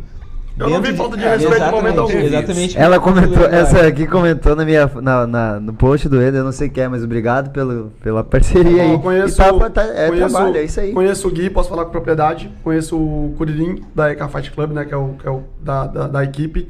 Eu 0.59 0.71
não 0.71 0.81
vi 0.81 0.91
de- 0.93 0.97
falta 0.97 1.19
de 1.19 1.23
respeito 1.23 1.53
exatamente, 1.55 1.75
momento 1.83 2.01
algum. 2.01 2.19
Exatamente. 2.19 2.79
Ela 2.79 2.99
comentou, 2.99 3.45
essa 3.45 3.87
aqui 3.87 4.07
comentou 4.07 4.57
na 4.57 4.65
minha, 4.65 4.91
na, 5.03 5.27
na- 5.27 5.61
no 5.61 5.75
post 5.75 6.09
do 6.09 6.17
Eder, 6.17 6.41
eu 6.41 6.45
não 6.45 6.51
sei 6.53 6.71
quem 6.71 6.85
é, 6.85 6.89
mas 6.89 7.05
obrigado 7.05 7.51
pelo, 7.51 7.93
pela 8.03 8.25
parceria 8.25 8.83
aí. 8.85 8.99
Conheço, 8.99 9.35
E 9.35 9.45
tá- 9.59 9.71
tá- 9.71 9.83
é 9.85 10.09
conheço- 10.09 10.31
trabalho, 10.33 10.57
é 10.57 10.63
isso 10.65 10.81
aí. 10.81 10.93
Conheço 10.93 11.29
o 11.29 11.31
Gui, 11.31 11.51
posso 11.51 11.69
falar 11.69 11.85
com 11.85 11.91
propriedade. 11.91 12.51
Conheço 12.65 12.97
o 12.97 13.35
Curirim, 13.37 13.83
da 13.95 14.11
EK 14.11 14.27
Fight 14.29 14.51
Club, 14.51 14.73
né? 14.73 14.87
Que 14.87 14.95
é 14.95 14.97
o, 14.97 15.09
que 15.11 15.29
é 15.29 15.31
o 15.31 15.43
da, 15.63 15.87
da, 15.87 16.09
da 16.09 16.25
equipe. 16.25 16.67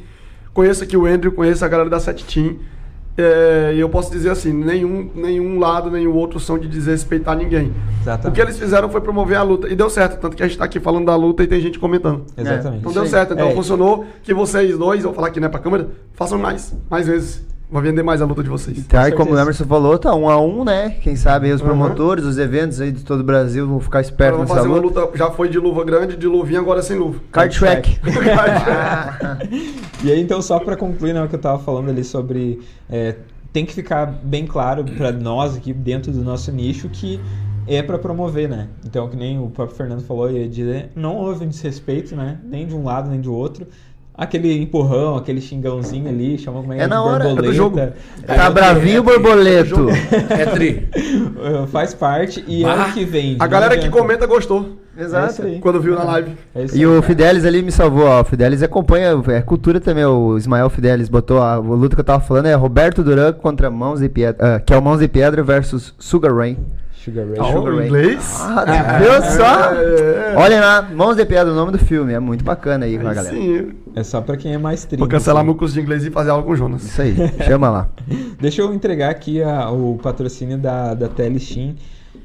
Conheço 0.53 0.83
aqui 0.83 0.97
o 0.97 1.07
Andrew, 1.07 1.31
conheço 1.31 1.65
a 1.65 1.69
galera 1.69 1.89
da 1.89 2.01
Set 2.01 2.25
Team. 2.25 2.57
É, 3.19 3.73
e 3.75 3.81
eu 3.81 3.89
posso 3.89 4.11
dizer 4.11 4.29
assim, 4.31 4.53
nenhum, 4.53 5.09
nenhum 5.15 5.59
lado, 5.59 5.91
nenhum 5.91 6.13
outro 6.13 6.39
são 6.39 6.59
de 6.59 6.69
desrespeitar 6.69 7.35
ninguém. 7.37 7.73
Exatamente. 8.03 8.29
O 8.29 8.33
que 8.35 8.41
eles 8.43 8.59
fizeram 8.59 8.91
foi 8.91 9.01
promover 9.01 9.39
a 9.39 9.43
luta. 9.43 9.69
E 9.69 9.75
deu 9.75 9.89
certo, 9.89 10.21
tanto 10.21 10.37
que 10.37 10.43
a 10.43 10.47
gente 10.47 10.59
tá 10.59 10.65
aqui 10.67 10.79
falando 10.79 11.07
da 11.07 11.17
luta 11.17 11.43
e 11.43 11.47
tem 11.47 11.61
gente 11.61 11.79
comentando. 11.79 12.25
Exatamente. 12.37 12.81
Então 12.81 12.91
Isso 12.93 13.01
deu 13.01 13.09
certo, 13.09 13.33
então 13.33 13.49
É. 13.49 13.55
funcionou. 13.55 14.05
Que 14.23 14.35
vocês 14.35 14.77
dois, 14.77 15.03
vou 15.03 15.15
falar 15.15 15.29
aqui 15.29 15.41
né, 15.41 15.49
pra 15.49 15.59
câmera, 15.61 15.89
façam 16.13 16.39
mais, 16.39 16.77
mais 16.91 17.07
vezes. 17.07 17.43
Vai 17.69 17.83
vender 17.83 18.03
mais 18.05 18.23
a 18.23 18.25
luta 18.25 18.45
de 18.45 18.49
vocês. 18.49 18.87
Tá, 18.87 19.09
e 19.09 19.13
Com 19.13 19.19
como 19.25 19.35
o. 19.35 19.39
Emerson 19.39 19.65
falou, 19.65 19.99
tá 19.99 20.15
um 20.15 20.29
a 20.31 20.41
um, 20.41 20.65
né? 20.65 20.91
Quem 21.03 21.17
sabe 21.17 21.47
aí 21.47 21.53
os 21.53 21.61
Uhum. 21.61 21.67
promotores, 21.67 22.25
os 22.25 22.39
eventos 22.39 22.81
aí 22.81 22.93
de 22.93 23.03
todo 23.05 23.21
o 23.21 23.25
Brasil 23.25 23.67
vão 23.67 23.81
ficar 23.81 24.01
espertos 24.01 24.37
Vamos 24.39 24.51
nessa 24.51 24.63
fazer 24.63 24.73
uma 24.73 24.81
luta. 24.81 25.01
luta, 25.01 25.19
já 25.19 25.31
foi 25.33 25.49
de 25.49 25.59
luva 25.59 25.85
grande, 25.85 26.17
de 26.17 26.27
luvinha, 26.29 26.61
agora 26.61 26.81
sem 26.81 26.97
luva. 26.97 27.19
Card 27.33 27.59
track. 27.59 27.99
E 30.05 30.13
aí, 30.13 30.21
então, 30.21 30.41
só 30.43 30.59
para 30.61 30.77
concluir 30.77 31.13
né, 31.15 31.23
o 31.25 31.29
que 31.29 31.35
eu 31.35 31.41
tava 31.41 31.59
falando 31.59 31.89
ali 31.89 32.05
sobre. 32.05 32.61
é, 32.89 33.17
tem 33.53 33.65
que 33.65 33.73
ficar 33.73 34.05
bem 34.23 34.47
claro 34.47 34.85
para 34.85 35.11
nós 35.11 35.57
aqui 35.57 35.73
dentro 35.73 36.13
do 36.13 36.23
nosso 36.23 36.53
nicho 36.53 36.91
que 36.91 37.19
é 37.67 37.83
para 37.83 37.99
promover, 37.99 38.49
né? 38.49 38.69
Então, 38.85 39.09
que 39.09 39.17
nem 39.17 39.41
o 39.41 39.49
próprio 39.49 39.75
Fernando 39.77 40.03
falou, 40.03 40.31
ia 40.31 40.47
dizer, 40.47 40.91
não 40.95 41.17
houve 41.17 41.45
um 41.47 41.49
desrespeito, 41.49 42.15
né? 42.15 42.39
Nem 42.45 42.67
de 42.67 42.75
um 42.75 42.85
lado 42.85 43.09
nem 43.11 43.19
do 43.21 43.33
outro. 43.35 43.67
Aquele 44.19 44.63
empurrão, 44.63 45.17
aquele 45.17 45.43
xingãozinho 45.43 46.09
ali, 46.09 46.39
chama 46.39 46.61
como 46.61 46.73
é, 46.73 46.79
É 46.79 46.87
na 46.87 47.03
hora, 47.03 47.25
é 47.25 47.29
do 47.29 47.35
borboleta. 47.35 47.55
jogo. 47.55 47.81
Tá 48.27 48.49
bravinho, 48.51 49.03
borboleto. 49.03 49.89
É 50.31 50.47
tri. 50.47 50.89
Uh, 50.97 51.67
Faz 51.67 51.93
parte 51.93 52.43
e 52.49 52.65
é 52.65 52.67
Bah, 52.67 52.87
o 52.89 52.93
que 52.95 53.05
vende. 53.05 53.37
A 53.39 53.47
galera 53.47 53.77
que 53.77 53.91
comenta 53.91 54.27
gostou. 54.27 54.77
É 54.97 55.03
Exato. 55.03 55.43
aí. 55.43 55.59
Quando 55.59 55.79
viu 55.83 55.95
na 55.95 56.05
live. 56.05 56.33
É 56.55 56.65
E 56.73 56.87
o 56.87 57.03
Fidelis 57.03 57.45
ali 57.45 57.61
me 57.63 57.71
salvou, 57.71 58.07
ó. 58.07 58.23
O 58.23 58.25
Fidelis 58.25 58.63
acompanha, 58.63 59.23
é 59.29 59.43
cultura 59.43 59.79
também. 59.79 60.07
O 60.07 60.39
Ismael 60.39 60.71
Fidelis 60.71 61.11
botou 61.11 61.39
a, 61.43 61.53
a 61.53 61.59
luta 61.59 61.95
que 61.95 62.01
eu 62.01 62.05
tava 62.05 62.21
falando 62.25 62.47
é 62.47 62.55
Roberto 62.55 63.05
Duran 63.05 63.35
contra 63.35 63.71
Mãos 63.71 64.01
e 64.01 64.09
Pedra, 64.09 64.57
ah, 64.57 64.61
que 64.61 64.73
é 64.73 64.79
o 64.79 64.81
Mãos 64.83 65.03
e 65.03 65.09
Pedra 65.09 65.43
versus 65.43 65.93
Sugar 65.99 66.35
Rain. 66.35 66.57
Sugar 67.07 67.27
Ray. 67.27 67.37
Ah, 67.41 67.45
Sugar 67.53 67.75
Ray. 67.75 67.87
inglês? 67.87 68.41
Ah, 68.43 68.99
viu 68.99 69.23
só? 69.37 69.73
É, 69.75 70.33
é. 70.33 70.37
Olhem 70.37 70.61
lá, 70.61 70.83
Mãos 70.83 71.17
de 71.17 71.25
Pedra, 71.25 71.53
o 71.53 71.57
nome 71.57 71.73
do 71.73 71.79
filme. 71.79 72.13
É 72.13 72.19
muito 72.21 72.45
bacana 72.45 72.85
aí 72.85 72.99
com 72.99 73.07
a 73.07 73.11
Aí 73.11 73.15
galera. 73.17 73.35
sim. 73.37 73.73
É 73.95 74.03
só 74.03 74.21
pra 74.21 74.37
quem 74.37 74.53
é 74.53 74.59
mais 74.59 74.85
trinta. 74.85 74.99
Vou 74.99 75.09
cancelar 75.09 75.39
assim. 75.41 75.47
meu 75.47 75.55
curso 75.55 75.73
de 75.75 75.81
inglês 75.81 76.05
e 76.05 76.11
fazer 76.11 76.31
aula 76.31 76.43
com 76.43 76.51
o 76.51 76.57
Jonas. 76.57 76.83
Isso 76.85 77.01
aí, 77.01 77.15
chama 77.47 77.71
lá. 77.71 77.89
Deixa 78.41 78.61
eu 78.61 78.75
entregar 78.75 79.11
aqui 79.11 79.43
a- 79.43 79.71
o 79.71 79.99
patrocínio 80.03 80.59
da, 80.59 80.93
da 80.95 81.09
Telesteam, 81.09 81.75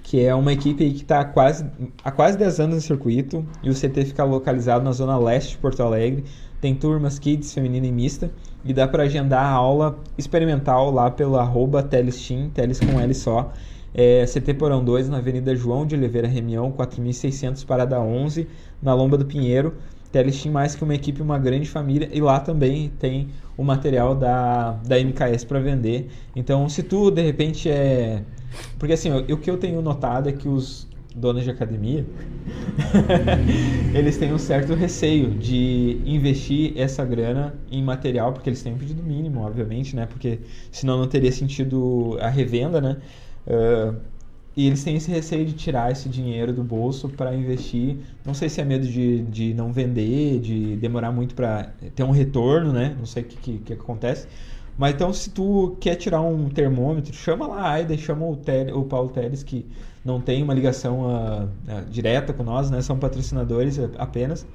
que 0.03 0.25
é 0.25 0.33
uma 0.35 0.51
equipe 0.51 0.83
aí 0.83 0.91
que 0.91 1.03
está 1.03 1.21
há 1.21 1.25
quase, 1.25 1.63
há 2.03 2.11
quase 2.11 2.37
10 2.37 2.59
anos 2.59 2.75
no 2.75 2.81
circuito 2.81 3.45
e 3.63 3.69
o 3.69 3.73
CT 3.73 4.03
fica 4.05 4.23
localizado 4.23 4.83
na 4.83 4.91
zona 4.91 5.17
leste 5.17 5.51
de 5.51 5.57
Porto 5.59 5.81
Alegre. 5.83 6.25
Tem 6.59 6.75
turmas 6.75 7.17
kids, 7.17 7.53
feminina 7.53 7.87
e 7.87 7.91
mista 7.91 8.29
e 8.65 8.73
dá 8.73 8.87
para 8.87 9.03
agendar 9.03 9.43
a 9.45 9.49
aula 9.49 9.97
experimental 10.17 10.91
lá 10.91 11.09
pelo 11.09 11.37
arroba 11.37 11.81
Telesteam, 11.81 12.49
Teles 12.49 12.79
com 12.79 12.99
L 12.99 13.13
só. 13.13 13.51
É, 13.93 14.25
CT 14.25 14.53
Porão 14.53 14.83
2, 14.83 15.09
na 15.09 15.17
Avenida 15.17 15.55
João 15.55 15.85
de 15.85 15.95
Oliveira 15.95 16.27
Remião, 16.27 16.71
4.600, 16.71 17.65
Parada 17.65 17.99
11, 17.99 18.47
na 18.81 18.93
Lomba 18.93 19.17
do 19.17 19.25
Pinheiro. 19.25 19.73
Telesteam 20.11 20.51
mais 20.51 20.75
que 20.75 20.83
uma 20.83 20.93
equipe, 20.93 21.21
uma 21.21 21.39
grande 21.39 21.69
família. 21.69 22.09
E 22.11 22.19
lá 22.19 22.39
também 22.39 22.91
tem 22.99 23.29
o 23.57 23.63
material 23.63 24.13
da, 24.13 24.71
da 24.85 24.97
MKS 24.97 25.45
para 25.45 25.59
vender. 25.59 26.09
Então, 26.35 26.67
se 26.67 26.83
tu, 26.83 27.09
de 27.11 27.21
repente, 27.21 27.69
é... 27.69 28.23
Porque, 28.77 28.93
assim, 28.93 29.09
o, 29.11 29.19
o 29.33 29.37
que 29.37 29.49
eu 29.49 29.57
tenho 29.57 29.81
notado 29.81 30.27
é 30.27 30.33
que 30.33 30.47
os 30.49 30.87
donos 31.15 31.43
de 31.43 31.49
academia, 31.49 32.05
eles 33.93 34.17
têm 34.17 34.33
um 34.33 34.37
certo 34.37 34.73
receio 34.73 35.29
de 35.31 35.99
investir 36.05 36.73
essa 36.77 37.03
grana 37.03 37.53
em 37.69 37.83
material, 37.83 38.31
porque 38.31 38.49
eles 38.49 38.61
têm 38.63 38.73
um 38.73 38.77
pedido 38.77 39.03
mínimo, 39.03 39.41
obviamente, 39.41 39.95
né? 39.95 40.05
Porque 40.05 40.39
senão 40.71 40.97
não 40.97 41.07
teria 41.07 41.31
sentido 41.31 42.17
a 42.21 42.29
revenda, 42.29 42.79
né? 42.79 42.97
Ah, 43.47 43.95
e 44.55 44.67
eles 44.67 44.83
têm 44.83 44.97
esse 44.97 45.09
receio 45.09 45.45
de 45.45 45.53
tirar 45.53 45.91
esse 45.91 46.09
dinheiro 46.09 46.53
do 46.53 46.63
bolso 46.63 47.09
para 47.09 47.33
investir. 47.35 47.99
Não 48.25 48.33
sei 48.33 48.49
se 48.49 48.59
é 48.61 48.65
medo 48.65 48.85
de, 48.87 49.23
de 49.25 49.53
não 49.53 49.71
vender, 49.71 50.39
de 50.41 50.75
demorar 50.77 51.11
muito 51.11 51.35
para 51.35 51.73
ter 51.95 52.03
um 52.03 52.11
retorno, 52.11 52.73
né? 52.73 52.95
Não 52.99 53.05
sei 53.05 53.23
o 53.23 53.25
que, 53.27 53.37
que, 53.37 53.59
que 53.59 53.73
acontece. 53.73 54.27
Mas 54.77 54.93
então, 54.95 55.13
se 55.13 55.29
tu 55.31 55.77
quer 55.81 55.95
tirar 55.95 56.21
um 56.21 56.49
termômetro, 56.49 57.13
chama 57.13 57.47
lá 57.47 57.61
a 57.61 57.71
Aida, 57.71 57.97
chama 57.97 58.25
o, 58.27 58.35
Tel- 58.37 58.77
o 58.77 58.85
Paulo 58.85 59.09
Teles, 59.09 59.43
que 59.43 59.69
não 60.03 60.19
tem 60.21 60.43
uma 60.43 60.53
ligação 60.53 61.09
ah, 61.09 61.49
ah, 61.67 61.81
direta 61.89 62.33
com 62.33 62.43
nós, 62.43 62.69
né? 62.71 62.81
São 62.81 62.97
patrocinadores 62.99 63.79
apenas. 63.97 64.47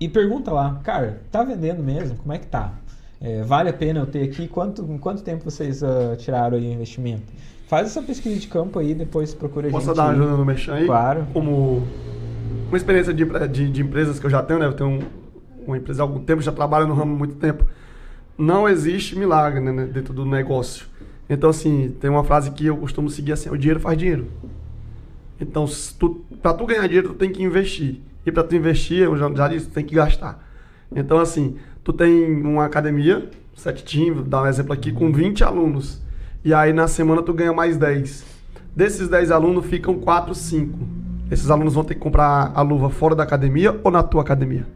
E 0.00 0.08
pergunta 0.08 0.50
lá, 0.52 0.80
cara, 0.82 1.26
tá 1.30 1.44
vendendo 1.44 1.82
mesmo? 1.82 2.16
Como 2.16 2.32
é 2.32 2.38
que 2.38 2.46
tá? 2.46 2.80
É, 3.20 3.42
vale 3.44 3.68
a 3.70 3.72
pena 3.72 4.00
eu 4.00 4.06
ter 4.06 4.22
aqui? 4.24 4.48
Quanto, 4.48 4.82
em 4.90 4.98
quanto 4.98 5.22
tempo 5.22 5.44
vocês 5.44 5.82
ah, 5.82 6.16
tiraram 6.16 6.56
aí 6.56 6.64
o 6.68 6.72
investimento? 6.72 7.32
Faz 7.72 7.86
essa 7.86 8.02
pesquisa 8.02 8.38
de 8.38 8.48
campo 8.48 8.78
aí, 8.78 8.92
depois 8.92 9.32
procura 9.32 9.66
a 9.66 9.70
Posso 9.70 9.86
gente. 9.86 9.96
dar 9.96 10.02
uma 10.02 10.12
ajuda 10.12 10.36
no 10.36 10.44
Mechan 10.44 10.74
aí? 10.74 10.84
Claro. 10.84 11.26
Como 11.32 11.82
uma 12.68 12.76
experiência 12.76 13.14
de, 13.14 13.24
de, 13.48 13.70
de 13.70 13.80
empresas 13.80 14.20
que 14.20 14.26
eu 14.26 14.30
já 14.30 14.42
tenho, 14.42 14.60
né? 14.60 14.66
Eu 14.66 14.74
tenho 14.74 14.90
um- 14.90 15.00
uma 15.66 15.78
empresa 15.78 16.02
há 16.02 16.04
algum 16.04 16.20
tempo, 16.20 16.42
já 16.42 16.52
trabalho 16.52 16.86
no 16.86 16.92
ramo 16.92 17.14
há 17.14 17.16
muito 17.16 17.36
tempo. 17.36 17.64
Não 18.36 18.68
existe 18.68 19.18
milagre 19.18 19.58
né, 19.58 19.72
né, 19.72 19.86
dentro 19.86 20.12
do 20.12 20.26
negócio. 20.26 20.84
Então, 21.30 21.48
assim, 21.48 21.96
tem 21.98 22.10
uma 22.10 22.22
frase 22.22 22.50
que 22.50 22.66
eu 22.66 22.76
costumo 22.76 23.08
seguir 23.08 23.32
assim, 23.32 23.48
o 23.48 23.56
dinheiro 23.56 23.80
faz 23.80 23.96
dinheiro. 23.96 24.26
Então, 25.40 25.64
tu, 25.98 26.22
pra 26.42 26.52
tu 26.52 26.66
ganhar 26.66 26.86
dinheiro, 26.86 27.08
tu 27.08 27.14
tem 27.14 27.32
que 27.32 27.42
investir. 27.42 28.02
E 28.26 28.30
pra 28.30 28.44
tu 28.44 28.54
investir, 28.54 28.98
eu 28.98 29.16
já, 29.16 29.32
já 29.32 29.48
disse, 29.48 29.68
tu 29.68 29.72
tem 29.72 29.84
que 29.86 29.94
gastar. 29.94 30.46
Então, 30.94 31.18
assim, 31.18 31.56
tu 31.82 31.90
tem 31.90 32.34
uma 32.42 32.66
academia, 32.66 33.30
sete 33.56 33.82
team, 33.82 34.16
vou 34.16 34.24
dar 34.24 34.42
um 34.42 34.46
exemplo 34.46 34.74
aqui, 34.74 34.92
com 34.92 35.10
20 35.10 35.42
alunos. 35.42 36.02
E 36.44 36.52
aí, 36.52 36.72
na 36.72 36.88
semana, 36.88 37.22
tu 37.22 37.32
ganha 37.32 37.52
mais 37.52 37.76
10. 37.76 38.24
Desses 38.74 39.08
10 39.08 39.30
alunos, 39.30 39.66
ficam 39.66 39.94
4, 39.94 40.34
5. 40.34 40.78
Esses 41.30 41.50
alunos 41.50 41.74
vão 41.74 41.84
ter 41.84 41.94
que 41.94 42.00
comprar 42.00 42.52
a 42.54 42.62
luva 42.62 42.90
fora 42.90 43.14
da 43.14 43.22
academia 43.22 43.78
ou 43.84 43.90
na 43.90 44.02
tua 44.02 44.22
academia? 44.22 44.66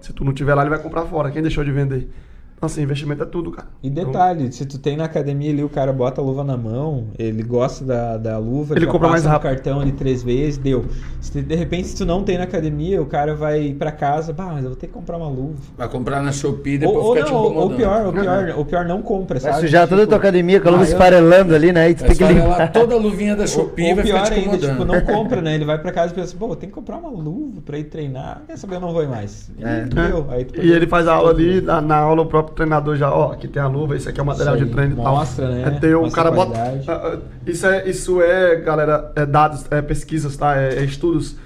Se 0.00 0.12
tu 0.12 0.22
não 0.22 0.32
tiver 0.32 0.54
lá, 0.54 0.62
ele 0.62 0.70
vai 0.70 0.78
comprar 0.78 1.02
fora. 1.06 1.30
Quem 1.30 1.40
deixou 1.40 1.64
de 1.64 1.72
vender? 1.72 2.08
Então, 2.56 2.66
assim, 2.66 2.82
investimento 2.82 3.22
é 3.22 3.26
tudo, 3.26 3.50
cara. 3.50 3.68
E 3.82 3.88
Então, 3.88 4.06
detalhe, 4.06 4.50
se 4.52 4.64
tu 4.64 4.78
tem 4.78 4.96
na 4.96 5.04
academia 5.04 5.50
ali, 5.50 5.62
o 5.62 5.68
cara 5.68 5.92
bota 5.92 6.20
a 6.20 6.24
luva 6.24 6.42
na 6.42 6.56
mão, 6.56 7.08
ele 7.18 7.42
gosta 7.42 7.84
da, 7.84 8.16
da 8.16 8.38
luva, 8.38 8.74
Ele 8.74 8.86
já 8.86 8.90
compra 8.92 9.08
passa 9.08 9.12
mais 9.22 9.24
rápido. 9.24 9.50
cartão 9.50 9.80
ali 9.80 9.92
três 9.92 10.22
vezes, 10.22 10.56
deu. 10.56 10.84
Se 11.20 11.42
de 11.42 11.54
repente, 11.54 11.88
se 11.88 11.96
tu 11.96 12.06
não 12.06 12.22
tem 12.22 12.38
na 12.38 12.44
academia, 12.44 13.02
o 13.02 13.06
cara 13.06 13.34
vai 13.34 13.74
pra 13.78 13.92
casa, 13.92 14.32
bah, 14.32 14.46
mas 14.52 14.62
eu 14.64 14.70
vou 14.70 14.76
ter 14.78 14.86
que 14.86 14.92
comprar 14.94 15.16
uma 15.18 15.28
luva. 15.28 15.56
Vai 15.76 15.88
comprar 15.88 16.22
na 16.22 16.32
Shopee 16.32 16.72
e 16.72 16.74
Ou, 16.74 16.80
depois 16.80 17.04
ou 17.06 17.14
fica 17.14 17.26
te 17.26 17.32
não, 17.32 17.38
ou- 17.38 17.44
incomodando. 17.50 17.70
ou 17.72 17.76
pior, 17.76 18.06
ou 18.06 18.12
pior, 18.12 18.54
ou 18.58 18.64
pior, 18.64 18.84
não 18.86 19.02
compra, 19.02 19.38
Vai 19.40 19.52
sabe? 19.52 19.64
sujar 19.66 19.86
toda 19.88 20.02
a 20.02 20.06
tua 20.06 20.14
Tipo, 20.14 20.26
academia 20.26 20.60
com 20.60 20.68
a 20.68 20.70
luva 20.70 20.84
ah, 20.84 20.86
esfarelando 20.86 21.54
ali, 21.54 21.72
né? 21.72 21.90
E 21.90 21.94
tu 21.94 22.00
Vai 22.06 22.14
tem 22.14 22.16
que 22.28 22.32
limpar. 22.34 22.72
toda 22.72 22.94
a 22.94 22.98
luvinha 22.98 23.36
da 23.36 23.46
Shopee 23.48 23.90
ou 23.90 23.96
vai 23.96 24.04
pior 24.04 24.24
ficar 24.24 24.34
te 24.36 24.40
ainda, 24.40 24.56
tipo, 24.58 24.84
não 24.86 25.00
compra, 25.02 25.42
né? 25.42 25.54
Ele 25.54 25.64
vai 25.66 25.78
pra 25.78 25.92
casa 25.92 26.12
e 26.12 26.14
pensa, 26.16 26.34
pô, 26.38 26.54
tem 26.56 26.68
que 26.68 26.74
comprar 26.74 26.96
uma 26.96 27.10
luva 27.10 27.60
pra 27.64 27.76
ir 27.78 27.84
treinar. 27.84 28.42
Quer 28.46 28.56
saber, 28.56 28.76
eu 28.76 28.80
não 28.80 28.92
vou 28.92 29.06
mais. 29.06 29.50
E 29.58 29.64
É. 29.64 29.84
deu. 29.84 30.26
Aí 30.30 30.44
tu 30.44 30.60
E 30.62 30.72
ele 30.72 30.86
faz 30.86 31.06
a 31.08 31.14
aula 31.14 31.30
ali, 31.30 31.60
na, 31.60 31.80
na 31.80 31.96
aula 31.96 32.22
o 32.22 32.26
próprio 32.26 32.43
treinador 32.52 32.96
já, 32.96 33.12
ó, 33.12 33.32
aqui 33.32 33.48
tem 33.48 33.62
a 33.62 33.66
luva, 33.66 33.96
esse 33.96 34.08
aqui 34.08 34.20
é 34.20 34.22
o 34.22 34.26
material 34.26 34.56
Isso 34.56 34.64
de 34.66 34.70
treino 34.72 34.92
e 34.92 34.96
tal. 35.02 35.16
mostra, 35.16 35.48
né? 35.48 35.62
É 35.66 35.70
teu, 35.78 36.00
o 36.00 36.02
Mostra 36.02 36.22
cara 36.22 36.34
a 36.34 36.44
bota. 36.44 36.58
ah, 36.58 36.92
ah, 37.14 37.18
Isso 37.46 37.66
é, 37.66 37.88
isso 37.88 38.22
é, 38.22 38.56
galera, 38.56 39.12
é 39.16 39.24
dados, 39.26 39.64
é 39.70 39.80
pesquisas, 39.82 40.36
tá? 40.36 40.56
É, 40.60 40.76
é 40.80 40.84
estudos. 40.84 41.36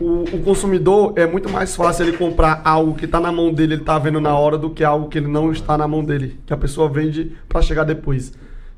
O, 0.00 0.24
o 0.24 0.42
consumidor 0.42 1.12
é 1.16 1.26
muito 1.26 1.48
mais 1.48 1.76
fácil 1.76 2.06
ele 2.06 2.16
comprar 2.16 2.60
algo 2.64 2.94
que 2.94 3.06
tá 3.06 3.20
na 3.20 3.30
mão 3.30 3.52
dele, 3.52 3.74
ele 3.74 3.84
tá 3.84 3.98
vendo 3.98 4.20
na 4.20 4.36
hora, 4.36 4.58
do 4.58 4.70
que 4.70 4.82
algo 4.82 5.08
que 5.08 5.18
ele 5.18 5.28
não 5.28 5.52
está 5.52 5.78
na 5.78 5.86
mão 5.86 6.04
dele, 6.04 6.40
que 6.44 6.52
a 6.52 6.56
pessoa 6.56 6.88
vende 6.88 7.32
pra 7.48 7.62
chegar 7.62 7.84
depois. 7.84 8.32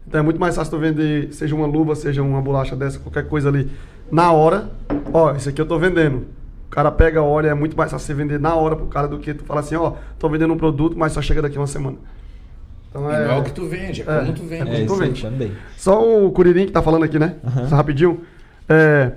Então 0.07 0.21
é 0.21 0.23
muito 0.23 0.39
mais 0.39 0.55
fácil 0.55 0.73
tu 0.73 0.79
vender, 0.79 1.33
seja 1.33 1.55
uma 1.55 1.66
luva, 1.66 1.95
seja 1.95 2.23
uma 2.23 2.43
bolacha 2.43 2.77
dessa, 2.77 2.99
qualquer 2.99 3.27
coisa 3.27 3.49
ali, 3.49 3.71
na 4.11 4.33
hora. 4.33 4.69
Ó, 5.12 5.33
isso 5.35 5.49
aqui 5.49 5.61
eu 5.61 5.66
tô 5.66 5.79
vendendo. 5.79 6.27
O 6.75 6.81
cara 6.83 6.91
pega, 6.91 7.23
olha, 7.23 7.51
é 7.51 7.55
muito 7.55 7.77
mais 7.77 7.93
fácil 7.93 8.05
você 8.05 8.15
vender 8.15 8.41
na 8.41 8.53
hora 8.57 8.75
pro 8.75 8.87
cara 8.87 9.07
do 9.07 9.21
que 9.21 9.33
tu 9.33 9.45
falar 9.45 9.61
assim, 9.61 9.77
ó, 9.77 9.93
tô 10.19 10.29
vendendo 10.29 10.53
um 10.53 10.57
produto, 10.57 10.99
mas 10.99 11.13
só 11.13 11.23
chega 11.23 11.41
daqui 11.41 11.57
uma 11.57 11.69
semana. 11.69 11.97
Então 12.91 13.03
E 13.09 13.13
não 13.13 13.31
é 13.31 13.39
o 13.39 13.45
que 13.45 13.53
tu 13.53 13.65
vende, 13.69 14.03
é, 14.03 14.05
É. 14.05 14.19
como 14.23 14.33
tu 14.33 14.43
vende. 14.43 14.63
É, 14.63 14.65
isso 14.65 14.75
aí 14.75 14.83
Exatamente. 14.83 15.23
também. 15.23 15.53
Só 15.77 16.03
o 16.27 16.33
Curirim 16.33 16.67
que 16.67 16.73
tá 16.73 16.83
falando 16.83 17.05
aqui, 17.05 17.17
né? 17.17 17.37
Aham. 17.47 17.69
Só 17.69 17.77
rapidinho. 17.77 18.23
É, 18.69 19.13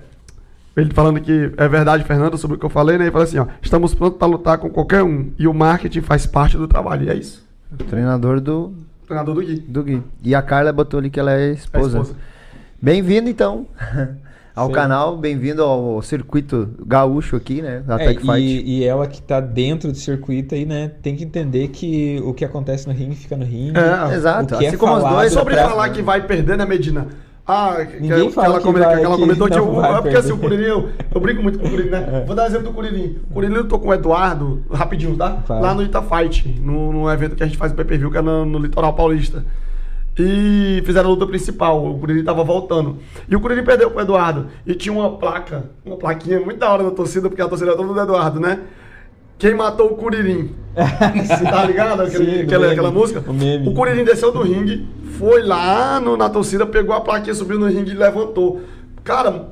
ele 0.76 0.94
falando 0.94 1.20
que 1.20 1.52
é 1.58 1.68
verdade, 1.68 2.04
Fernando, 2.04 2.38
sobre 2.38 2.58
o 2.58 2.60
que 2.60 2.66
eu 2.68 2.70
falei, 2.70 2.96
né? 3.00 3.06
Ele 3.06 3.12
fala 3.12 3.24
assim, 3.24 3.40
ó, 3.40 3.48
estamos 3.60 3.96
prontos 3.96 4.20
para 4.20 4.28
lutar 4.28 4.60
com 4.60 4.70
qualquer 4.70 5.02
um. 5.02 5.32
E 5.40 5.48
o 5.48 5.54
marketing 5.54 6.02
faz 6.02 6.28
parte 6.28 6.58
do 6.58 6.68
trabalho. 6.68 7.06
E 7.06 7.10
é 7.10 7.16
isso. 7.16 7.44
Treinador 7.90 8.40
do, 8.40 8.72
Treinador 9.08 9.34
do 9.34 9.42
Gui. 9.42 9.56
do 9.68 9.84
Gui. 9.84 10.04
E 10.24 10.36
a 10.36 10.44
Carla 10.44 10.72
botou 10.72 11.00
ali 11.00 11.10
que 11.10 11.20
ela 11.20 11.34
é 11.34 11.50
É 11.50 11.54
esposa. 11.54 11.98
esposa. 12.02 12.16
Bem-vindo, 12.80 13.28
então, 13.28 13.66
ao 14.58 14.68
Sim. 14.68 14.74
canal. 14.74 15.18
Bem-vindo 15.18 15.62
ao 15.64 16.02
circuito 16.02 16.68
gaúcho 16.86 17.36
aqui, 17.36 17.62
né? 17.62 17.84
Da 17.86 17.96
É, 18.02 18.08
Tech 18.08 18.20
Fight. 18.22 18.40
e, 18.40 18.80
e 18.80 18.84
ela 18.84 19.06
que 19.06 19.22
tá 19.22 19.40
dentro 19.40 19.92
do 19.92 19.98
circuito 19.98 20.56
aí, 20.56 20.66
né, 20.66 20.92
tem 21.02 21.16
que 21.16 21.24
entender 21.24 21.68
que 21.68 22.20
o 22.26 22.34
que 22.34 22.44
acontece 22.44 22.88
no 22.88 22.94
ringue 22.94 23.16
fica 23.16 23.38
no 23.38 23.46
ringue. 23.46 23.78
É, 23.78 24.16
Exato. 24.16 24.58
Que 24.58 24.66
é 24.66 24.68
Assim 24.70 24.78
como 24.78 24.94
os 24.96 25.02
falado 25.04 25.16
dois. 25.20 25.32
Sobre 25.32 25.54
pra- 25.54 25.70
falar 25.70 25.90
que 25.90 26.02
vai 26.02 26.26
perder, 26.26 26.58
né, 26.58 26.66
Medina? 26.66 27.08
Ah, 27.50 27.78
que, 27.86 28.02
Ninguém 28.02 28.28
que 28.28 28.34
fala 28.34 28.48
ela, 28.48 28.58
que 28.58 28.64
come- 28.66 28.80
vai- 28.80 28.98
que 28.98 29.06
ela 29.06 29.16
que 29.16 29.22
comentou 29.22 29.48
que 29.48 29.58
o, 29.60 29.72
vai 29.76 29.94
é 29.94 30.02
porque 30.02 30.18
assim, 30.18 30.32
o. 30.34 30.38
Curirim, 30.38 30.64
eu, 30.64 30.90
eu 31.16 31.22
brinco 31.22 31.42
muito 31.42 31.58
com 31.60 31.66
o 31.68 31.70
Curirim, 31.70 31.90
né? 31.90 32.24
Vou 32.28 32.36
dar 32.36 32.44
um 32.44 32.48
exemplo 32.48 32.66
do 32.68 32.74
Curirim. 32.74 33.20
O 33.30 33.34
Curirim 33.36 33.54
lutou 33.54 33.80
com 33.80 33.88
o 33.88 33.94
Eduardo, 33.94 34.64
rapidinho, 34.70 35.16
tá? 35.16 35.38
Claro. 35.48 35.62
Lá 35.64 35.74
no 35.74 35.82
Ita 35.82 36.02
Fight, 36.02 36.60
no 36.62 37.10
evento 37.10 37.36
que 37.38 37.44
a 37.44 37.46
gente 37.46 37.58
faz 37.58 37.72
o 37.72 37.76
pay-per-view, 37.76 38.12
que 38.12 38.18
é 38.18 38.22
no, 38.22 38.44
no 38.44 38.60
Litoral 38.60 38.94
Paulista. 38.94 39.46
E 40.20 40.82
fizeram 40.86 41.10
a 41.10 41.14
luta 41.14 41.28
principal, 41.28 41.86
o 41.86 42.00
Curirim 42.00 42.24
tava 42.24 42.44
voltando. 42.44 42.98
E 43.30 43.36
o 43.36 43.40
Curirim 43.40 43.64
perdeu 43.64 43.92
pro 43.92 44.02
Eduardo. 44.02 44.48
E 44.66 44.74
tinha 44.74 44.92
uma 44.94 45.12
placa, 45.18 45.66
uma 45.86 45.96
plaquinha 45.98 46.40
muito 46.40 46.58
da 46.58 46.72
hora 46.72 46.84
da 46.84 46.92
torcida, 46.92 47.30
porque 47.30 47.42
a 47.42 47.48
torcida 47.48 47.72
era 47.72 47.78
toda 47.78 47.94
do 47.94 48.00
Eduardo, 48.02 48.40
né? 48.40 48.60
Quem 49.38 49.54
matou 49.54 49.88
o 49.92 49.96
Curirim? 49.96 50.56
tá 50.76 51.64
ligado? 51.66 52.02
Aquele- 52.02 52.26
Sim, 52.38 52.42
aquela, 52.42 52.62
meme. 52.62 52.74
aquela 52.74 52.92
música? 52.92 53.24
O 53.28 53.34
meme. 53.34 53.68
O 53.70 53.74
Curirim 53.74 54.04
desceu 54.04 54.32
do 54.32 54.42
ringue, 54.42 54.88
foi 55.20 55.44
lá 55.44 56.00
no- 56.00 56.18
na 56.18 56.28
torcida, 56.30 56.66
pegou 56.66 56.96
a 56.96 57.02
plaquinha, 57.02 57.36
subiu 57.36 57.60
no 57.60 57.68
ringue 57.68 57.92
e 57.92 57.94
levantou. 57.94 58.62
Cara, 59.04 59.50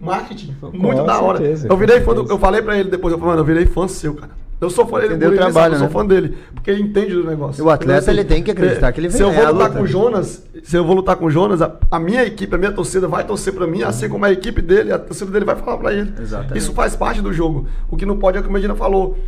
marketing, 0.00 0.56
Com 0.60 0.76
muito 0.76 1.04
da 1.04 1.20
hora. 1.20 1.38
certeza, 1.38 1.68
eu 1.70 1.76
virei 1.76 2.00
com 2.00 2.06
fã 2.14 2.22
do, 2.24 2.28
eu 2.30 2.38
falei 2.38 2.60
pra 2.60 2.76
ele 2.76 2.90
depois, 2.90 3.12
eu 3.12 3.18
falei, 3.18 3.36
mano, 3.36 3.42
eu 3.42 3.46
virei 3.46 3.66
fã 3.66 3.86
seu, 3.86 4.14
cara. 4.14 4.32
Eu 4.62 4.70
sou 4.70 4.86
fã 4.86 5.00
dele, 5.00 5.18
sabe? 5.18 5.36
trabalho, 5.36 5.74
eu 5.74 5.78
sou 5.78 5.88
né? 5.88 5.92
fã 5.92 6.06
dele, 6.06 6.38
porque 6.54 6.70
ele 6.70 6.82
entende 6.82 7.12
do 7.14 7.24
negócio. 7.24 7.64
O 7.64 7.68
atleta, 7.68 8.02
Então, 8.02 8.14
ele 8.14 8.24
tem 8.24 8.42
que 8.42 8.50
acreditar 8.52 8.92
que 8.92 9.00
ele 9.00 9.10
Se 9.10 9.18
vem 9.18 9.26
eu 9.26 9.32
vou 9.32 9.52
lutar 9.52 9.68
luta. 9.68 9.78
com 9.78 9.84
o 9.84 9.86
Jonas, 9.88 10.44
se 10.62 10.76
eu 10.76 10.84
vou 10.84 10.94
lutar 10.96 11.16
com 11.16 11.24
o 11.26 11.30
Jonas, 11.30 11.60
a, 11.60 11.76
a 11.90 11.98
minha 11.98 12.24
equipe, 12.24 12.54
a 12.54 12.58
minha 12.58 12.70
torcida 12.72 13.08
vai 13.08 13.24
torcer 13.26 13.52
pra 13.52 13.66
mim, 13.66 13.82
assim 13.82 14.08
como 14.08 14.24
a 14.24 14.30
equipe 14.30 14.62
dele, 14.62 14.92
a 14.92 14.98
torcida 15.00 15.30
dele 15.32 15.44
vai 15.44 15.56
falar 15.56 15.78
pra 15.78 15.92
ele. 15.92 16.12
Exatamente. 16.18 16.58
Isso 16.58 16.72
faz 16.72 16.94
parte 16.94 17.20
do 17.20 17.32
jogo. 17.32 17.66
O 17.90 17.96
que 17.96 18.06
não 18.06 18.16
pode 18.16 18.36
é 18.36 18.40
o 18.40 18.42
que 18.44 18.48
o 18.48 18.52
Medina 18.52 18.74
falou, 18.76 19.18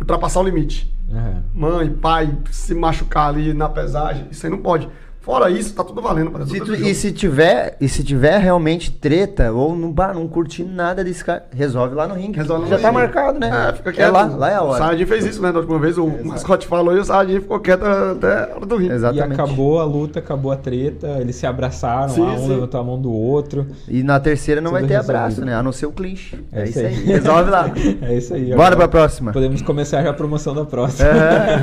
ultrapassar 0.00 0.40
o 0.40 0.42
limite 0.42 0.92
Aham. 1.12 1.42
mãe, 1.54 1.90
pai, 1.90 2.34
se 2.50 2.74
machucar 2.74 3.28
ali 3.28 3.52
na 3.54 3.68
pesagem, 3.68 4.26
isso 4.30 4.44
aí 4.46 4.50
não 4.50 4.58
pode. 4.58 4.88
Fora 5.20 5.50
isso, 5.50 5.74
tá 5.74 5.84
tudo 5.84 6.00
valendo. 6.00 6.30
Para 6.30 6.46
Se 6.46 6.58
tu- 6.60 6.74
e 6.74 6.94
se 6.94 7.12
tiver, 7.12 7.76
e 7.78 7.86
se 7.88 8.02
tiver 8.02 8.38
realmente 8.38 8.90
treta 8.90 9.52
ou 9.52 9.76
não, 9.76 9.92
bah, 9.92 10.14
não 10.14 10.26
curtir 10.26 10.64
nada 10.64 11.04
desse 11.04 11.22
cara, 11.22 11.44
resolve 11.54 11.94
lá 11.94 12.08
no 12.08 12.14
ringue. 12.14 12.38
Resolve 12.38 12.68
Já 12.70 12.76
no 12.76 12.82
tá 12.82 12.88
ringue. 12.88 13.00
marcado, 13.02 13.38
né? 13.38 13.68
É, 13.68 13.72
fica 13.74 13.92
quieto. 13.92 14.12
lá, 14.12 14.24
lá 14.24 14.50
é 14.50 14.54
a 14.54 14.62
O 14.62 14.68
hora. 14.68 14.78
Saladin 14.78 15.04
fez 15.04 15.26
isso, 15.26 15.42
né? 15.42 15.52
Da 15.52 15.58
última 15.58 15.78
vez, 15.78 15.98
o 15.98 16.06
mascote 16.24 16.66
falou 16.66 16.96
e 16.96 17.00
o 17.00 17.04
Saladin 17.04 17.38
ficou 17.40 17.60
quieto 17.60 17.82
até 17.84 18.50
a 18.50 18.56
hora 18.56 18.66
do 18.66 18.76
ringue. 18.76 18.92
E 18.92 18.94
Exatamente. 18.96 19.40
acabou 19.40 19.78
a 19.78 19.84
luta, 19.84 20.18
acabou 20.20 20.52
a 20.52 20.56
treta, 20.56 21.18
eles 21.20 21.36
se 21.36 21.46
abraçaram, 21.46 22.08
Sim, 22.08 22.22
lá, 22.22 22.32
um 22.32 22.38
sim. 22.38 22.48
levantou 22.48 22.80
a 22.80 22.84
mão 22.84 22.98
do 23.00 23.12
outro. 23.12 23.66
E 23.88 24.02
na 24.02 24.18
terceira 24.18 24.60
não 24.62 24.70
vai 24.70 24.82
ter 24.84 24.94
resolvido. 24.94 25.16
abraço, 25.16 25.44
né? 25.44 25.54
A 25.54 25.62
não 25.62 25.70
ser 25.70 25.84
o 25.84 25.92
clinch. 25.92 26.42
É, 26.50 26.62
É 26.62 26.64
isso 26.68 26.78
aí. 26.78 26.86
aí. 26.86 26.94
Resolve 27.04 27.50
lá. 27.50 27.70
É 28.02 28.16
isso 28.16 28.32
aí. 28.32 28.54
Bora 28.54 28.74
pra 28.74 28.88
próxima. 28.88 29.32
Podemos 29.32 29.60
começar 29.60 30.02
já 30.02 30.08
a 30.10 30.14
promoção 30.14 30.54
da 30.54 30.64
próxima. 30.64 31.10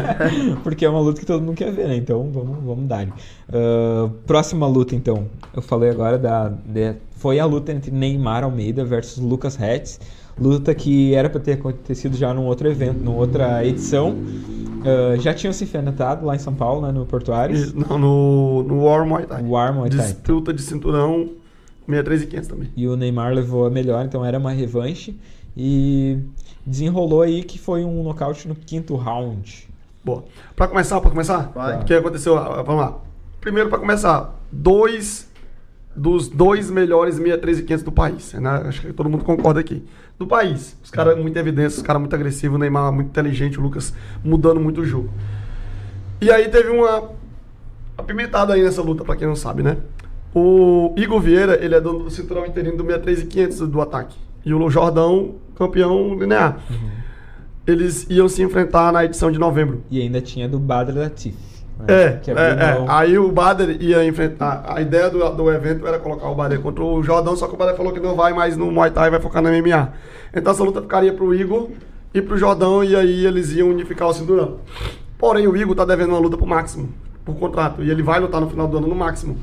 Porque 0.63 0.85
é 0.85 0.89
uma 0.89 0.99
luta 0.99 1.19
que 1.19 1.25
todo 1.25 1.41
mundo 1.43 1.55
quer 1.55 1.71
ver, 1.71 1.87
né? 1.87 1.95
Então 1.95 2.29
vamos, 2.31 2.63
vamos 2.63 2.87
dar. 2.87 3.07
Ah, 3.51 4.09
próxima 4.25 4.67
luta, 4.67 4.95
então. 4.95 5.25
Eu 5.55 5.61
falei 5.61 5.89
agora 5.89 6.17
da. 6.17 6.49
de- 6.49 6.95
foi 7.15 7.39
a 7.39 7.45
luta 7.45 7.71
entre 7.71 7.89
Neymar 7.89 8.43
Almeida 8.43 8.85
versus 8.85 9.17
Lucas 9.23 9.59
Hetz. 9.59 9.99
Luta 10.39 10.75
que 10.75 11.15
era 11.15 11.27
para 11.31 11.39
ter 11.39 11.53
acontecido 11.53 12.15
já 12.15 12.31
num 12.31 12.45
outro 12.45 12.67
evento, 12.69 12.99
numa 13.03 13.17
outra 13.17 13.65
edição. 13.65 14.15
Ah, 14.85 15.17
já 15.17 15.33
tinham 15.33 15.51
se 15.53 15.63
enfrentado 15.63 16.25
lá 16.25 16.35
em 16.35 16.39
São 16.39 16.53
Paulo, 16.53 16.85
né, 16.85 16.91
no 16.91 17.05
Portuários. 17.05 17.71
E- 17.71 17.75
Não, 17.75 17.97
no, 17.97 18.63
no 18.63 18.83
War 18.85 19.05
Muay 19.05 19.25
Thai. 19.25 19.43
War 19.43 19.73
Muay 19.73 19.89
Thai. 19.89 19.99
Disputa 20.05 20.53
de 20.53 20.61
cinturão 20.61 21.29
63 21.87 22.21
e 22.23 22.27
500 22.27 22.47
também. 22.49 22.69
E 22.75 22.87
o 22.87 22.95
Neymar 22.95 23.33
levou 23.33 23.65
a 23.65 23.69
melhor, 23.69 24.05
então 24.05 24.23
era 24.23 24.37
uma 24.37 24.51
revanche. 24.51 25.17
E 25.55 26.19
desenrolou 26.63 27.23
aí 27.23 27.41
que 27.43 27.57
foi 27.57 27.83
um 27.83 28.03
nocaute 28.03 28.47
no 28.47 28.53
quinto 28.53 28.95
round. 28.95 29.67
Boa. 30.05 30.23
Pra 30.55 30.67
começar, 30.67 31.01
pra 31.01 31.09
começar? 31.09 31.51
Vai. 31.55 31.81
O 31.81 31.85
que 31.85 31.93
aconteceu? 31.95 32.37
Ah, 32.37 32.61
Vamos 32.61 32.81
lá. 32.81 32.97
Primeiro, 33.47 33.69
pra 33.69 33.79
começar, 33.79 34.37
dois 34.51 35.31
dos 35.95 36.27
dois 36.27 36.69
melhores 36.69 37.15
63 37.15 37.59
e 37.59 37.63
500 37.63 37.83
do 37.85 37.91
país. 37.93 38.33
Né? 38.33 38.49
Acho 38.65 38.81
que 38.81 38.91
todo 38.91 39.09
mundo 39.09 39.23
concorda 39.23 39.61
aqui. 39.61 39.85
Do 40.19 40.27
país. 40.27 40.77
Os 40.83 40.91
caras 40.91 41.17
muito 41.17 41.39
evidência, 41.39 41.77
os 41.77 41.81
caras 41.81 42.01
muito 42.01 42.13
agressivos, 42.13 42.57
o 42.57 42.59
Neymar 42.59 42.91
muito 42.91 43.07
inteligente, 43.07 43.57
o 43.57 43.61
Lucas 43.61 43.93
mudando 44.21 44.59
muito 44.59 44.81
o 44.81 44.85
jogo. 44.85 45.09
E 46.19 46.29
aí 46.29 46.49
teve 46.49 46.71
uma 46.71 47.11
apimentada 47.97 48.53
aí 48.53 48.61
nessa 48.61 48.81
luta, 48.81 49.05
pra 49.05 49.15
quem 49.15 49.25
não 49.25 49.35
sabe, 49.37 49.63
né? 49.63 49.77
O 50.35 50.93
Igor 50.97 51.21
Vieira, 51.21 51.57
ele 51.63 51.73
é 51.73 51.79
dono 51.79 51.99
do 51.99 52.09
cinturão 52.09 52.45
interino 52.45 52.75
do 52.75 52.83
63 52.83 53.21
e 53.21 53.25
500 53.27 53.59
do 53.69 53.79
ataque. 53.79 54.17
E 54.43 54.53
o 54.53 54.69
Jordão, 54.69 55.35
campeão 55.55 56.19
linear. 56.19 56.59
Eles 57.65 58.05
iam 58.09 58.27
se 58.27 58.43
enfrentar 58.43 58.91
na 58.91 59.05
edição 59.05 59.31
de 59.31 59.39
novembro. 59.39 59.85
E 59.89 60.01
ainda 60.01 60.19
tinha 60.19 60.49
do 60.49 60.59
Badr 60.59 60.97
Latif. 60.97 61.56
É, 61.87 62.19
que 62.21 62.31
é, 62.31 62.33
abriu 62.33 62.65
é. 62.65 62.73
mão. 62.73 62.85
Aí 62.89 63.19
o 63.19 63.31
Bader 63.31 63.81
ia 63.81 64.05
enfrentar. 64.05 64.63
A 64.67 64.81
ideia 64.81 65.09
do, 65.09 65.29
do 65.31 65.51
evento 65.51 65.85
era 65.85 65.99
colocar 65.99 66.27
o 66.29 66.35
Bader 66.35 66.59
contra 66.59 66.83
o 66.83 67.03
Jordão, 67.03 67.35
só 67.35 67.47
que 67.47 67.53
o 67.53 67.57
Bader 67.57 67.75
falou 67.75 67.91
que 67.91 67.99
não 67.99 68.15
vai 68.15 68.33
mais 68.33 68.55
no 68.57 68.71
Muay 68.71 68.91
Thai, 68.91 69.09
vai 69.09 69.19
focar 69.19 69.41
no 69.41 69.49
MMA. 69.49 69.93
Então 70.33 70.51
essa 70.53 70.63
luta 70.63 70.81
ficaria 70.81 71.13
pro 71.13 71.33
Igor 71.35 71.69
e 72.13 72.21
pro 72.21 72.37
Jordão, 72.37 72.83
e 72.83 72.95
aí 72.95 73.25
eles 73.25 73.51
iam 73.51 73.69
unificar 73.69 74.07
o 74.07 74.13
cinturão. 74.13 74.57
Porém, 75.17 75.47
o 75.47 75.55
Igor 75.55 75.75
tá 75.75 75.85
devendo 75.85 76.09
uma 76.09 76.19
luta 76.19 76.37
pro 76.37 76.45
Máximo, 76.45 76.89
por 77.25 77.35
contrato, 77.35 77.83
e 77.83 77.89
ele 77.89 78.03
vai 78.03 78.19
lutar 78.19 78.39
no 78.39 78.49
final 78.49 78.67
do 78.67 78.77
ano 78.77 78.87
no 78.87 78.95
Máximo. 78.95 79.37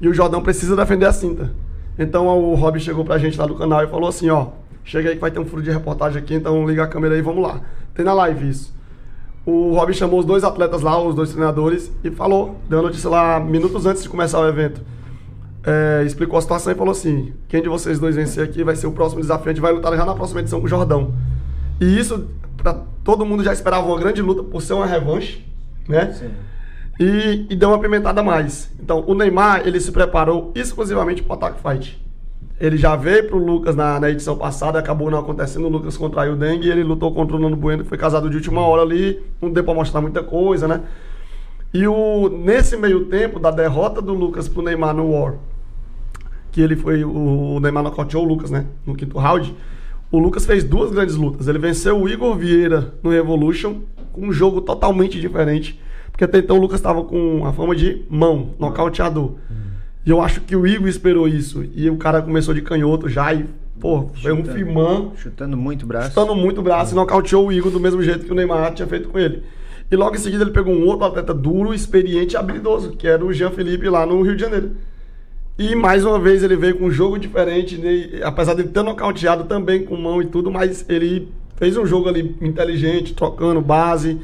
E 0.00 0.08
o 0.08 0.14
Jordão 0.14 0.42
precisa 0.42 0.76
defender 0.76 1.06
a 1.06 1.12
cinta. 1.12 1.52
Então 1.98 2.26
o 2.26 2.54
Rob 2.54 2.78
chegou 2.78 3.04
pra 3.04 3.18
gente 3.18 3.36
lá 3.38 3.46
do 3.46 3.56
canal 3.56 3.82
e 3.82 3.88
falou 3.88 4.08
assim: 4.08 4.30
ó, 4.30 4.48
chega 4.84 5.08
aí 5.08 5.16
que 5.16 5.20
vai 5.20 5.30
ter 5.30 5.40
um 5.40 5.44
furo 5.44 5.62
de 5.62 5.70
reportagem 5.70 6.22
aqui, 6.22 6.34
então 6.34 6.66
liga 6.68 6.84
a 6.84 6.86
câmera 6.86 7.14
aí, 7.14 7.20
vamos 7.20 7.42
lá. 7.42 7.60
Tem 7.94 8.04
na 8.04 8.12
live 8.12 8.48
isso. 8.48 8.77
O 9.50 9.72
Rob 9.72 9.94
chamou 9.94 10.20
os 10.20 10.26
dois 10.26 10.44
atletas 10.44 10.82
lá, 10.82 11.02
os 11.02 11.14
dois 11.14 11.30
treinadores, 11.30 11.90
e 12.04 12.10
falou, 12.10 12.56
deu 12.68 12.80
a 12.80 12.82
notícia 12.82 13.08
lá 13.08 13.40
minutos 13.40 13.86
antes 13.86 14.02
de 14.02 14.08
começar 14.10 14.38
o 14.40 14.46
evento. 14.46 14.82
É, 15.64 16.02
explicou 16.04 16.38
a 16.38 16.42
situação 16.42 16.70
e 16.70 16.76
falou 16.76 16.92
assim: 16.92 17.32
quem 17.48 17.62
de 17.62 17.68
vocês 17.70 17.98
dois 17.98 18.14
vencer 18.14 18.44
aqui 18.44 18.62
vai 18.62 18.76
ser 18.76 18.86
o 18.86 18.92
próximo 18.92 19.22
desafio, 19.22 19.46
a 19.46 19.54
gente 19.54 19.62
vai 19.62 19.72
lutar 19.72 19.96
já 19.96 20.04
na 20.04 20.14
próxima 20.14 20.40
edição 20.40 20.60
com 20.60 20.66
o 20.66 20.68
Jordão. 20.68 21.14
E 21.80 21.98
isso, 21.98 22.28
pra, 22.58 22.74
todo 23.02 23.24
mundo 23.24 23.42
já 23.42 23.50
esperava 23.50 23.86
uma 23.86 23.98
grande 23.98 24.20
luta 24.20 24.42
por 24.42 24.60
ser 24.60 24.74
uma 24.74 24.84
revanche, 24.84 25.42
né? 25.88 26.14
E, 27.00 27.46
e 27.48 27.56
deu 27.56 27.70
uma 27.70 27.78
pimentada 27.78 28.20
a 28.20 28.24
mais. 28.24 28.70
Então, 28.78 29.02
o 29.06 29.14
Neymar, 29.14 29.62
ele 29.66 29.80
se 29.80 29.90
preparou 29.90 30.52
exclusivamente 30.54 31.22
para 31.22 31.32
o 31.32 31.36
Attack 31.36 31.62
Fight. 31.62 32.06
Ele 32.60 32.76
já 32.76 32.96
veio 32.96 33.28
pro 33.28 33.38
Lucas 33.38 33.76
na, 33.76 34.00
na 34.00 34.10
edição 34.10 34.36
passada, 34.36 34.78
acabou 34.78 35.10
não 35.10 35.18
acontecendo, 35.18 35.66
o 35.66 35.68
Lucas 35.68 35.96
contraiu 35.96 36.32
o 36.32 36.36
dengue 36.36 36.66
e 36.66 36.70
ele 36.70 36.82
lutou 36.82 37.14
contra 37.14 37.36
o 37.36 37.38
Nando 37.38 37.56
Bueno, 37.56 37.84
que 37.84 37.88
foi 37.88 37.98
casado 37.98 38.28
de 38.28 38.36
última 38.36 38.62
hora 38.62 38.82
ali, 38.82 39.22
não 39.40 39.50
deu 39.50 39.62
pra 39.62 39.74
mostrar 39.74 40.00
muita 40.00 40.24
coisa, 40.24 40.66
né? 40.66 40.82
E 41.72 41.86
o, 41.86 42.28
nesse 42.28 42.76
meio 42.76 43.04
tempo, 43.04 43.38
da 43.38 43.50
derrota 43.50 44.02
do 44.02 44.12
Lucas 44.12 44.48
pro 44.48 44.62
Neymar 44.62 44.92
no 44.92 45.12
War, 45.12 45.34
que 46.50 46.60
ele 46.60 46.74
foi, 46.74 47.04
o, 47.04 47.56
o 47.56 47.60
Neymar 47.60 47.84
nocauteou 47.84 48.24
o 48.24 48.28
Lucas, 48.28 48.50
né? 48.50 48.66
No 48.84 48.96
quinto 48.96 49.18
round, 49.18 49.54
o 50.10 50.18
Lucas 50.18 50.44
fez 50.44 50.64
duas 50.64 50.90
grandes 50.90 51.14
lutas. 51.14 51.46
Ele 51.46 51.58
venceu 51.58 52.00
o 52.00 52.08
Igor 52.08 52.34
Vieira 52.36 52.94
no 53.02 53.10
Revolution, 53.10 53.82
com 54.12 54.22
um 54.22 54.32
jogo 54.32 54.62
totalmente 54.62 55.20
diferente, 55.20 55.80
porque 56.10 56.24
até 56.24 56.38
então 56.38 56.56
o 56.56 56.60
Lucas 56.60 56.80
estava 56.80 57.04
com 57.04 57.46
a 57.46 57.52
fama 57.52 57.76
de 57.76 58.04
mão, 58.10 58.50
nocauteador. 58.58 59.34
E 60.08 60.10
eu 60.10 60.22
acho 60.22 60.40
que 60.40 60.56
o 60.56 60.66
Igor 60.66 60.88
esperou 60.88 61.28
isso. 61.28 61.62
E 61.74 61.90
o 61.90 61.98
cara 61.98 62.22
começou 62.22 62.54
de 62.54 62.62
canhoto 62.62 63.10
já 63.10 63.34
e, 63.34 63.44
pô, 63.78 64.08
foi 64.22 64.32
um 64.32 64.42
firmão, 64.42 65.12
Chutando 65.14 65.54
muito 65.54 65.82
o 65.82 65.86
braço. 65.86 66.08
chutando 66.08 66.34
muito 66.34 66.60
o 66.62 66.64
braço 66.64 66.94
e 66.94 66.96
nocauteou 66.96 67.48
o 67.48 67.52
Igor 67.52 67.70
do 67.70 67.78
mesmo 67.78 68.02
jeito 68.02 68.24
que 68.24 68.32
o 68.32 68.34
Neymar 68.34 68.72
tinha 68.72 68.88
feito 68.88 69.10
com 69.10 69.18
ele. 69.18 69.42
E 69.90 69.94
logo 69.96 70.16
em 70.16 70.18
seguida 70.18 70.44
ele 70.44 70.50
pegou 70.50 70.72
um 70.72 70.86
outro 70.86 71.04
atleta 71.04 71.34
duro, 71.34 71.74
experiente 71.74 72.32
e 72.32 72.36
habilidoso, 72.38 72.92
que 72.92 73.06
era 73.06 73.22
o 73.22 73.30
Jean 73.34 73.50
Felipe 73.50 73.86
lá 73.86 74.06
no 74.06 74.22
Rio 74.22 74.34
de 74.34 74.40
Janeiro. 74.40 74.76
E 75.58 75.74
mais 75.74 76.06
uma 76.06 76.18
vez 76.18 76.42
ele 76.42 76.56
veio 76.56 76.78
com 76.78 76.86
um 76.86 76.90
jogo 76.90 77.18
diferente, 77.18 77.76
né? 77.76 78.20
apesar 78.22 78.54
de 78.54 78.62
ele 78.62 78.70
ter 78.70 78.82
nocauteado 78.82 79.44
também 79.44 79.84
com 79.84 79.94
mão 79.94 80.22
e 80.22 80.26
tudo, 80.26 80.50
mas 80.50 80.86
ele 80.88 81.28
fez 81.56 81.76
um 81.76 81.84
jogo 81.84 82.08
ali 82.08 82.34
inteligente, 82.40 83.12
trocando 83.12 83.60
base 83.60 84.18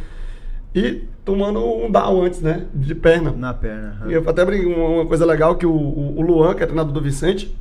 e 0.74 1.02
tomando 1.25 1.65
um 1.65 1.91
down 1.91 2.23
antes, 2.23 2.41
né? 2.41 2.67
De 2.75 2.95
perna. 2.95 3.33
Na 3.33 3.55
perna. 3.55 3.99
aham. 4.01 4.11
E 4.11 4.15
eu 4.15 4.29
até 4.29 4.45
brinco 4.45 4.69
uma 4.69 4.89
uma 4.89 5.07
coisa 5.07 5.25
legal 5.25 5.57
que 5.57 5.67
o, 5.67 5.73
o, 5.73 6.19
o 6.19 6.23
Luan, 6.23 6.55
que 6.55 6.63
é 6.63 6.67
treinador 6.67 6.93
do 6.93 7.01
Vicente, 7.01 7.57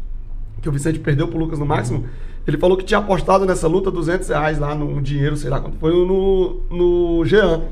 que 0.62 0.70
o 0.70 0.72
Vicente 0.72 1.00
perdeu 1.00 1.28
pro 1.28 1.38
Lucas 1.38 1.60
no 1.60 1.66
máximo, 1.66 2.06
ele 2.46 2.58
falou 2.58 2.76
que 2.76 2.84
tinha 2.84 3.00
apostado 3.00 3.46
nessa 3.46 3.68
luta 3.68 3.90
200 3.90 4.28
reais 4.28 4.60
lá 4.60 4.76
no 4.76 5.02
dinheiro, 5.02 5.38
sei 5.38 5.50
lá 5.50 5.62
quanto 5.62 5.78
foi, 5.78 5.92
no, 5.92 6.62
no 6.70 7.26
Jean. 7.26 7.64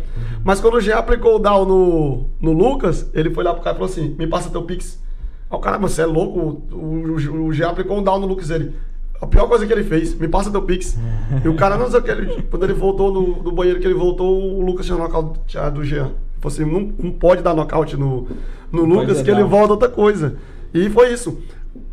Mas 0.44 0.62
quando 0.62 0.76
o 0.76 0.82
Jean 0.82 0.98
aplicou 0.98 1.36
o 1.36 1.40
down 1.40 1.66
no, 1.66 2.26
no 2.40 2.54
Lucas, 2.54 3.10
ele 3.14 3.30
foi 3.30 3.44
lá 3.44 3.54
pro 3.54 3.64
cara 3.64 3.76
e 3.76 3.80
falou 3.80 3.92
assim, 3.92 4.16
me 4.18 4.28
passa 4.28 4.50
teu 4.50 4.64
Pix. 4.64 5.02
Aí 5.50 5.58
o 5.58 5.60
cara, 5.60 5.78
você 5.78 6.04
é 6.04 6.06
louco, 6.06 6.64
o, 6.72 6.76
o, 6.76 7.46
o 7.48 7.54
Jean 7.54 7.70
aplicou 7.70 7.98
um 7.98 8.04
down 8.04 8.20
no 8.20 8.28
Lucas, 8.28 8.50
ele... 8.50 8.74
A 9.22 9.28
pior 9.28 9.48
coisa 9.48 9.68
que 9.68 9.72
ele 9.72 9.84
fez, 9.84 10.16
me 10.16 10.28
passa 10.28 10.52
teu 10.52 10.64
Pix. 10.64 10.98
E 11.46 11.48
o 11.48 11.56
cara, 11.56 11.78
não 11.78 11.90
sei 11.90 12.00
o 12.00 12.04
que, 12.04 12.12
ele, 12.12 12.44
quando 12.50 12.64
ele 12.64 12.74
voltou 12.74 13.12
do, 13.12 13.44
do 13.44 13.52
banheiro 13.52 13.80
que 13.80 13.88
ele 13.88 13.94
voltou, 13.94 14.60
o 14.60 14.66
Lucas 14.66 14.86
tinha 14.86 14.98
nocauteado 14.98 15.80
do 15.80 15.86
Jean. 15.86 16.12
Falou 16.42 16.54
assim, 16.54 16.66
não, 16.66 16.92
não 16.98 17.12
pode 17.12 17.42
dar 17.42 17.54
nocaute 17.54 17.96
no, 17.96 18.28
no 18.72 18.86
Não 18.86 18.96
Lucas, 18.96 19.18
pode 19.18 19.24
que 19.24 19.32
ele 19.32 19.44
volta 19.44 19.74
outra 19.74 19.88
coisa. 19.88 20.36
E 20.74 20.90
foi 20.90 21.14
isso. 21.14 21.40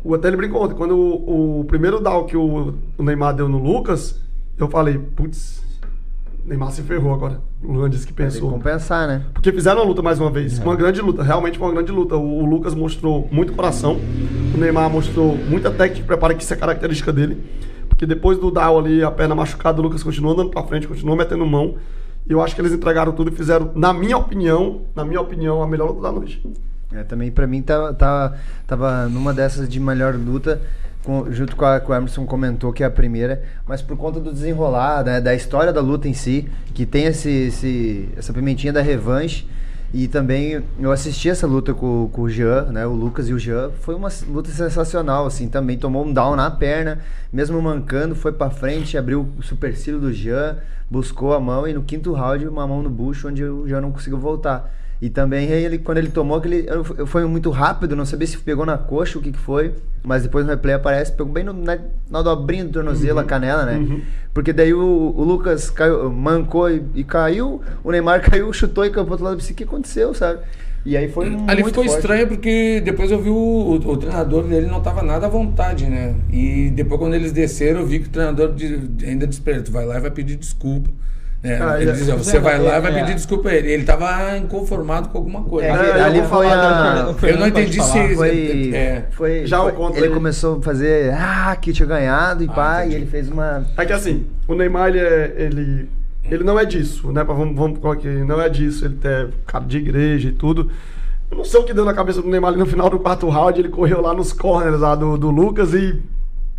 O 0.03 0.15
até 0.15 0.27
ele 0.27 0.37
brincou 0.37 0.63
ontem. 0.63 0.75
Quando 0.75 0.95
o, 0.97 1.59
o 1.61 1.65
primeiro 1.65 1.99
down 1.99 2.25
que 2.25 2.35
o, 2.35 2.73
o 2.97 3.03
Neymar 3.03 3.35
deu 3.35 3.47
no 3.47 3.59
Lucas, 3.59 4.19
eu 4.57 4.67
falei, 4.67 4.97
putz, 4.97 5.61
Neymar 6.49 6.71
se 6.71 6.81
ferrou 6.81 7.13
agora. 7.13 7.39
O 7.63 7.71
Luan 7.71 7.89
disse 7.89 8.07
que 8.07 8.11
Tem 8.13 8.25
que 8.27 8.33
pensou. 8.33 8.49
compensar, 8.49 9.07
né? 9.07 9.21
Porque 9.33 9.51
fizeram 9.51 9.81
a 9.81 9.83
luta 9.83 10.01
mais 10.01 10.19
uma 10.19 10.31
vez. 10.31 10.57
Uma 10.59 10.75
grande 10.75 10.99
luta, 10.99 11.21
realmente 11.21 11.59
foi 11.59 11.67
uma 11.67 11.73
grande 11.75 11.91
luta. 11.91 12.15
O, 12.17 12.39
o 12.43 12.45
Lucas 12.45 12.73
mostrou 12.73 13.27
muito 13.31 13.53
coração. 13.53 13.99
O 14.53 14.57
Neymar 14.57 14.89
mostrou 14.89 15.37
muita 15.37 15.69
técnica 15.69 16.01
de 16.01 16.03
preparo, 16.03 16.35
que 16.35 16.41
isso 16.43 16.53
é 16.53 16.57
característica 16.57 17.13
dele. 17.13 17.43
Porque 17.87 18.05
depois 18.05 18.39
do 18.39 18.49
down 18.49 18.79
ali, 18.79 19.03
a 19.03 19.11
perna 19.11 19.35
machucada, 19.35 19.79
o 19.79 19.83
Lucas 19.83 20.01
continuou 20.01 20.33
andando 20.33 20.49
pra 20.49 20.63
frente, 20.63 20.87
continuou 20.87 21.15
metendo 21.15 21.45
mão. 21.45 21.75
E 22.27 22.31
eu 22.31 22.41
acho 22.41 22.55
que 22.55 22.61
eles 22.61 22.71
entregaram 22.73 23.11
tudo 23.11 23.31
e 23.31 23.35
fizeram, 23.35 23.71
na 23.75 23.93
minha 23.93 24.17
opinião, 24.17 24.81
na 24.95 25.05
minha 25.05 25.21
opinião, 25.21 25.61
a 25.61 25.67
melhor 25.67 25.89
luta 25.89 26.01
da 26.01 26.11
noite. 26.11 26.43
É, 26.91 27.03
também 27.03 27.29
pra 27.29 27.45
mim 27.45 27.61
tava, 27.61 27.93
tava, 27.93 28.35
tava 28.65 29.07
numa 29.07 29.31
dessas 29.33 29.69
de 29.69 29.79
melhor 29.79 30.15
luta, 30.15 30.59
com- 31.03 31.31
junto 31.31 31.55
com 31.55 31.65
a 31.65 31.79
que 31.79 31.89
o 31.91 31.93
Emerson 31.95 32.25
comentou 32.25 32.71
que 32.73 32.83
é 32.83 32.85
a 32.85 32.91
primeira, 32.91 33.41
mas 33.67 33.81
por 33.81 33.97
conta 33.97 34.19
do 34.19 34.31
desenrolar, 34.31 35.03
né, 35.03 35.21
da 35.21 35.33
história 35.33 35.71
da 35.73 35.81
luta 35.81 36.07
em 36.07 36.13
si, 36.13 36.47
que 36.73 36.85
tem 36.85 37.05
esse, 37.05 37.29
esse- 37.29 38.09
essa 38.17 38.33
pimentinha 38.33 38.73
da 38.73 38.81
revanche. 38.81 39.47
E 39.91 40.07
também 40.07 40.61
eu 40.79 40.91
assisti 40.91 41.29
essa 41.29 41.47
luta 41.47 41.73
com, 41.73 42.07
com 42.13 42.21
o 42.21 42.29
Jean, 42.29 42.65
né? 42.65 42.85
O 42.85 42.91
Lucas 42.93 43.27
e 43.27 43.33
o 43.33 43.39
Jean. 43.39 43.71
Foi 43.81 43.95
uma 43.95 44.09
luta 44.27 44.51
sensacional, 44.51 45.25
assim. 45.25 45.47
Também 45.49 45.79
tomou 45.79 46.05
um 46.05 46.13
down 46.13 46.35
na 46.35 46.51
perna, 46.51 46.99
mesmo 47.33 47.59
mancando, 47.59 48.13
foi 48.13 48.31
pra 48.31 48.51
frente, 48.51 48.95
abriu 48.99 49.27
o 49.39 49.41
supercílio 49.41 49.99
do 49.99 50.13
Jean, 50.13 50.57
buscou 50.91 51.33
a 51.33 51.39
mão 51.39 51.67
e 51.67 51.73
no 51.73 51.81
quinto 51.81 52.13
round 52.13 52.47
uma 52.47 52.67
mão 52.67 52.83
no 52.83 52.89
bucho, 52.91 53.29
onde 53.29 53.43
o 53.43 53.67
Jean 53.67 53.81
não 53.81 53.91
conseguiu 53.91 54.19
voltar. 54.19 54.71
E 55.01 55.09
também 55.09 55.47
ele, 55.49 55.77
quando 55.77 55.97
ele 55.97 56.09
tomou 56.09 56.37
aquele. 56.37 56.65
eu- 56.67 57.05
Foi 57.07 57.25
muito 57.25 57.49
rápido, 57.51 57.95
não 57.95 58.05
sabia 58.05 58.27
se 58.27 58.37
pegou 58.37 58.65
na 58.65 58.77
coxa 58.77 59.17
o 59.17 59.21
que, 59.21 59.31
que 59.31 59.37
foi. 59.39 59.73
Mas 60.03 60.23
depois 60.23 60.45
no 60.45 60.51
replay 60.51 60.75
aparece, 60.75 61.11
pegou 61.13 61.31
bem 61.31 61.43
no, 61.43 61.53
na, 61.53 61.77
na 62.09 62.21
dobrinha 62.21 62.65
do 62.65 62.71
tornozelo, 62.71 63.19
a 63.19 63.23
canela, 63.23 63.65
né? 63.65 64.01
Porque 64.33 64.51
daí 64.53 64.73
o, 64.73 65.13
o 65.15 65.23
Lucas 65.23 65.69
caiu, 65.69 66.09
mancou 66.11 66.69
e, 66.69 66.83
e 66.95 67.03
caiu, 67.03 67.61
o 67.83 67.91
Neymar 67.91 68.21
caiu, 68.29 68.51
chutou 68.53 68.85
e 68.85 68.89
caiu 68.89 69.03
pro 69.05 69.13
outro 69.13 69.23
lado. 69.25 69.33
Eu 69.35 69.37
pensei, 69.39 69.53
o 69.53 69.55
que 69.57 69.63
aconteceu, 69.63 70.13
sabe? 70.13 70.39
E 70.85 70.95
aí 70.95 71.09
foi 71.09 71.27
Ali 71.47 71.63
ficou 71.63 71.83
forte. 71.83 71.95
estranho 71.97 72.27
porque 72.27 72.81
depois 72.83 73.11
eu 73.11 73.21
vi 73.21 73.29
o, 73.29 73.33
o, 73.35 73.73
o 73.75 73.97
treinador 73.97 74.43
dele 74.43 74.67
não 74.67 74.81
tava 74.81 75.01
nada 75.03 75.25
à 75.27 75.29
vontade, 75.29 75.85
né? 75.87 76.15
E 76.31 76.69
depois 76.73 76.99
quando 76.99 77.13
eles 77.15 77.31
desceram, 77.33 77.81
eu 77.81 77.85
vi 77.85 77.99
que 77.99 78.07
o 78.07 78.09
treinador 78.09 78.53
de- 78.53 79.05
ainda 79.05 79.27
despertou, 79.27 79.73
vai 79.73 79.85
lá 79.85 79.97
e 79.97 80.01
vai 80.01 80.11
pedir 80.11 80.35
desculpa. 80.37 80.89
É, 81.41 81.55
Ah, 81.61 81.81
ele 81.81 81.89
é. 81.89 81.93
dizia, 81.93 82.15
você 82.17 82.37
vai 82.37 82.59
lá 82.61 82.77
e 82.77 82.81
vai 82.81 82.91
É. 82.91 82.99
pedir 82.99 83.15
desculpa 83.15 83.47
a 83.47 83.53
ele. 83.55 83.71
Ele 83.71 83.83
tava 83.85 84.37
inconformado 84.37 85.07
com 85.07 85.17
alguma 85.19 85.41
coisa. 85.41 85.67
É, 85.69 86.01
ali 86.03 86.21
foi 86.23 86.45
a. 86.47 87.15
eu 87.23 87.37
não 87.37 87.47
entendi 87.47 87.81
se. 87.81 88.15
Foi, 88.15 88.71
É. 88.73 89.05
foi, 89.11 89.47
Já 89.47 89.61
o 89.61 89.63
foi- 89.63 89.71
contra 89.71 89.99
ele 89.99 90.07
ele. 90.07 90.13
começou 90.15 90.57
a 90.57 90.61
fazer, 90.61 91.13
ah, 91.13 91.55
que 91.55 91.71
tinha 91.71 91.85
ganhado 91.87 92.43
e 92.43 92.47
pá, 92.47 92.85
e 92.85 92.93
ele 92.93 93.05
fez 93.05 93.29
uma. 93.29 93.65
É 93.77 93.85
que 93.85 93.93
assim, 93.93 94.25
o 94.49 94.53
Neymar, 94.53 94.89
ele, 94.89 94.99
é, 94.99 95.33
ele, 95.37 95.89
ele 96.25 96.43
não 96.43 96.59
é 96.59 96.65
disso, 96.65 97.09
né? 97.13 97.23
Vamos, 97.23 97.55
vamos 97.55 97.79
colocar 97.79 97.99
aqui, 97.99 98.07
não 98.09 98.41
é 98.41 98.49
disso. 98.49 98.83
Ele 98.83 98.99
é 99.05 99.27
cara 99.47 99.63
de 99.63 99.77
igreja 99.77 100.27
e 100.27 100.31
tudo. 100.33 100.69
Eu 101.31 101.37
não 101.37 101.45
sei 101.45 101.59
o 101.61 101.63
que 101.63 101.73
deu 101.73 101.85
na 101.85 101.93
cabeça 101.93 102.21
do 102.21 102.27
Neymar 102.27 102.49
ali 102.49 102.59
no 102.59 102.65
final 102.65 102.89
do 102.89 102.99
quarto 102.99 103.29
round. 103.29 103.57
Ele 103.57 103.69
correu 103.69 104.01
lá 104.01 104.13
nos 104.13 104.33
corners 104.33 104.81
lá 104.81 104.93
do, 104.93 105.17
do 105.17 105.29
Lucas 105.29 105.73
e, 105.73 106.01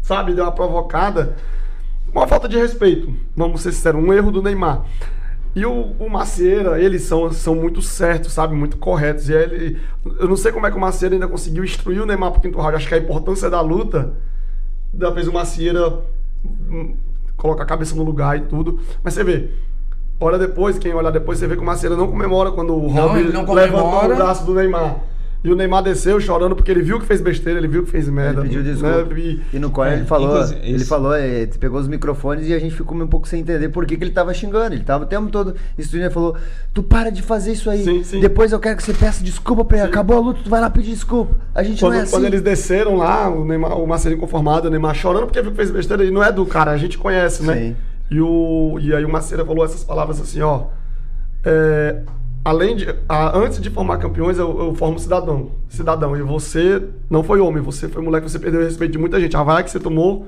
sabe, 0.01 0.33
deu 0.33 0.45
uma 0.45 0.53
provocada. 0.53 1.35
Uma 2.13 2.27
falta 2.27 2.49
de 2.49 2.57
respeito, 2.57 3.13
vamos 3.37 3.61
ser 3.61 3.73
sinceros, 3.73 4.03
um 4.03 4.13
erro 4.13 4.31
do 4.31 4.43
Neymar. 4.43 4.85
E 5.55 5.67
o, 5.67 5.95
o 5.99 6.09
Macieira, 6.09 6.81
eles 6.81 7.03
são, 7.03 7.33
são 7.33 7.55
muito 7.55 7.83
certos, 7.83 8.33
sabe? 8.33 8.55
Muito 8.55 8.77
corretos. 8.77 9.29
E 9.29 9.33
ele. 9.33 9.81
Eu 10.19 10.29
não 10.29 10.37
sei 10.37 10.53
como 10.53 10.67
é 10.67 10.71
que 10.71 10.77
o 10.77 10.81
Macieira 10.81 11.15
ainda 11.15 11.27
conseguiu 11.27 11.65
instruir 11.65 12.01
o 12.01 12.07
Neymar 12.07 12.31
pro 12.31 12.41
quinto 12.41 12.59
round. 12.59 12.77
Acho 12.77 12.87
que 12.87 12.95
a 12.95 12.99
importância 12.99 13.51
da 13.51 13.61
luta 13.61 14.15
da 14.93 15.11
vez 15.11 15.27
o 15.27 15.33
Macieira 15.33 16.01
hum, 16.45 16.95
coloca 17.37 17.63
a 17.63 17.67
cabeça 17.67 17.97
no 17.97 18.05
lugar 18.05 18.37
e 18.37 18.43
tudo. 18.43 18.79
Mas 19.03 19.15
você 19.15 19.25
vê, 19.25 19.51
olha 20.21 20.39
depois, 20.39 20.79
quem 20.79 20.95
olhar 20.95 21.11
depois, 21.11 21.39
você 21.39 21.49
vê 21.49 21.57
que 21.57 21.63
o 21.63 21.67
Macieira 21.67 21.97
não 21.97 22.09
comemora 22.09 22.53
quando 22.53 22.73
o 22.75 22.89
Robin 22.89 23.33
comemora. 23.45 24.15
o 24.15 24.17
braço 24.17 24.47
do 24.47 24.55
Neymar. 24.55 25.01
E 25.43 25.51
o 25.51 25.57
Neymar 25.57 25.83
desceu 25.83 26.21
chorando 26.21 26.55
porque 26.55 26.71
ele 26.71 26.83
viu 26.83 27.01
que 27.01 27.07
fez 27.07 27.21
besteira, 27.23 27.59
ele 27.59 27.67
viu 27.67 27.83
que 27.83 27.91
fez 27.91 28.07
merda. 28.11 28.41
Ele 28.43 28.49
pediu 28.51 28.63
desculpa. 28.63 29.15
né? 29.15 29.21
E- 29.21 29.41
E 29.55 29.59
no 29.59 29.71
corner 29.71 29.95
É, 29.95 29.97
ele 29.97 30.05
falou, 30.07 30.43
ele 30.63 30.77
isso- 30.77 30.87
falou, 30.87 31.15
eh, 31.15 31.47
pegou 31.59 31.81
os 31.81 31.89
microfones 31.89 32.47
e 32.47 32.53
a 32.53 32.59
gente 32.59 32.75
ficou 32.75 32.95
um 32.97 33.07
pouco 33.07 33.27
sem 33.27 33.41
entender 33.41 33.71
por 33.71 33.87
que, 33.87 33.97
que 33.97 34.05
ele 34.05 34.11
tava 34.11 34.35
xingando. 34.35 34.75
Ele 34.75 34.85
tava 34.85 35.05
o 35.05 35.07
tempo 35.07 35.31
todo 35.31 35.55
estudando 35.79 36.11
e 36.11 36.13
falou: 36.13 36.37
Tu 36.75 36.83
para 36.83 37.11
de 37.11 37.23
fazer 37.23 37.53
isso 37.53 37.71
aí. 37.71 37.83
Sim, 37.83 38.05
sim. 38.05 38.21
Depois 38.21 38.53
eu 38.53 38.61
quero 38.61 38.77
que 38.77 38.83
você 38.83 38.93
peça 38.93 39.25
desculpa 39.25 39.65
pra 39.65 39.79
ele. 39.79 39.87
Acabou 39.87 40.17
a 40.19 40.21
luta, 40.21 40.41
tu 40.45 40.51
vai 40.51 40.61
lá 40.61 40.69
pedir 40.69 40.91
desculpa. 40.91 41.35
A 41.55 41.63
gente 41.63 41.81
Quando, 41.81 41.93
não 41.95 42.01
é 42.01 42.03
assim. 42.03 42.11
quando 42.13 42.25
eles 42.27 42.43
desceram 42.43 42.97
lá, 42.99 43.31
o, 43.31 43.43
Neymar, 43.43 43.79
o 43.81 43.87
Marcelinho 43.87 44.21
conformado, 44.21 44.69
o 44.69 44.71
Neymar 44.71 44.95
chorando 44.95 45.25
porque 45.25 45.41
viu 45.41 45.53
que 45.53 45.57
fez 45.57 45.71
besteira, 45.71 46.05
e 46.05 46.11
não 46.11 46.23
é 46.23 46.31
do 46.31 46.45
cara, 46.45 46.71
a 46.71 46.77
gente 46.77 46.99
conhece, 46.99 47.43
né? 47.45 47.55
Sim. 47.55 47.77
E, 48.11 48.21
o, 48.21 48.77
e 48.79 48.95
aí 48.95 49.05
o 49.05 49.09
Maceira 49.09 49.43
falou 49.45 49.65
essas 49.65 49.83
palavras 49.85 50.21
assim, 50.21 50.43
ó. 50.43 50.65
é, 51.45 52.03
além 52.45 52.77
de. 52.77 52.95
a- 53.09 53.37
antes 53.39 53.61
de 53.61 53.71
formar 53.71 53.99
campeões, 53.99 54.39
eu, 54.39 54.59
eu 54.59 54.75
formo 54.75 54.99
cidadão. 54.99 55.53
Cidadão. 55.69 56.17
E 56.17 56.23
você 56.23 56.83
não 57.09 57.23
foi 57.23 57.41
homem, 57.41 57.63
você 57.63 57.89
foi 57.89 58.03
moleque, 58.03 58.29
você 58.29 58.39
perdeu 58.39 58.61
o 58.61 58.65
respeito 58.65 58.93
de 58.93 58.99
muita 58.99 59.21
gente. 59.21 59.37
A 59.37 59.43
vaia 59.43 59.63
que 59.63 59.71
você 59.71 59.81
tomou, 59.81 60.27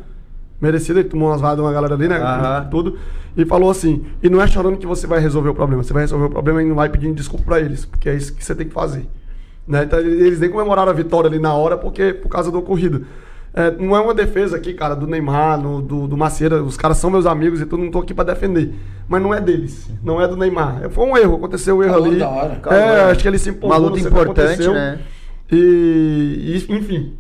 merecida, 0.61 1.01
ele 1.01 1.09
tomou 1.09 1.29
umas 1.29 1.41
vaias 1.41 1.57
de 1.57 1.63
uma 1.63 1.73
galera 1.73 1.95
ali, 1.95 2.09
né? 2.09 2.17
Aham. 2.19 2.69
Tudo. 2.71 2.99
E 3.37 3.45
falou 3.45 3.71
assim: 3.71 4.05
e 4.23 4.29
não 4.29 4.41
é 4.43 4.47
chorando 4.47 4.77
que 4.77 4.87
você 4.87 5.07
vai 5.07 5.21
resolver 5.21 5.49
o 5.51 5.55
problema. 5.55 5.83
Você 5.83 5.93
vai 5.93 6.03
resolver 6.03 6.27
o 6.27 6.31
problema 6.31 6.63
e 6.63 6.67
não 6.67 6.75
vai 6.77 6.89
pedindo 6.89 7.15
desculpa 7.15 7.45
pra 7.45 7.61
eles. 7.61 7.85
Porque 7.85 8.09
é 8.09 8.15
isso 8.15 8.35
que 8.35 8.45
você 8.45 8.55
tem 8.55 8.67
que 8.67 8.75
fazer. 8.75 9.07
Né? 9.67 9.85
Então, 9.85 9.99
eles 10.01 10.41
nem 10.41 10.51
comemoraram 10.51 10.91
a 10.91 10.95
vitória 10.95 11.29
ali 11.29 11.39
na 11.39 11.55
hora 11.55 11.79
porque 11.79 12.13
por 12.13 12.29
causa 12.29 12.51
do 12.51 12.59
ocorrido. 12.59 13.07
É, 13.55 13.71
não 13.71 13.95
é 13.95 14.01
uma 14.01 14.15
defesa 14.15 14.57
aqui, 14.57 14.73
cara, 14.73 14.95
do 14.95 15.07
Neymar, 15.07 15.61
no- 15.61 15.83
do, 15.83 16.07
do 16.09 16.17
Macieira. 16.17 16.63
Os 16.63 16.77
caras 16.77 16.97
são 16.97 17.11
meus 17.11 17.27
amigos 17.27 17.61
e 17.61 17.67
tudo, 17.67 17.83
não 17.85 17.91
tô 17.91 17.99
aqui 17.99 18.15
pra 18.15 18.25
defender. 18.25 18.73
Mas 19.07 19.21
não 19.23 19.35
é 19.35 19.41
deles, 19.41 19.91
não 20.03 20.21
é 20.21 20.27
do 20.27 20.37
Neymar. 20.37 20.83
É, 20.85 20.89
Foi 20.89 21.05
um 21.07 21.17
erro, 21.17 21.37
aconteceu 21.37 21.77
um 21.77 21.83
erro 21.83 21.97
ali. 22.05 22.19
da 22.19 22.29
hora. 22.31 22.61
É, 22.71 23.11
acho 23.11 23.21
que 23.21 23.29
ele 23.29 23.39
se 23.39 23.51
empolgou. 23.51 23.79
Uma 23.79 23.89
luta 23.89 24.01
importante, 24.01 24.67
né? 24.69 24.99
E, 25.51 26.65
e, 26.69 26.75
enfim. 26.75 27.13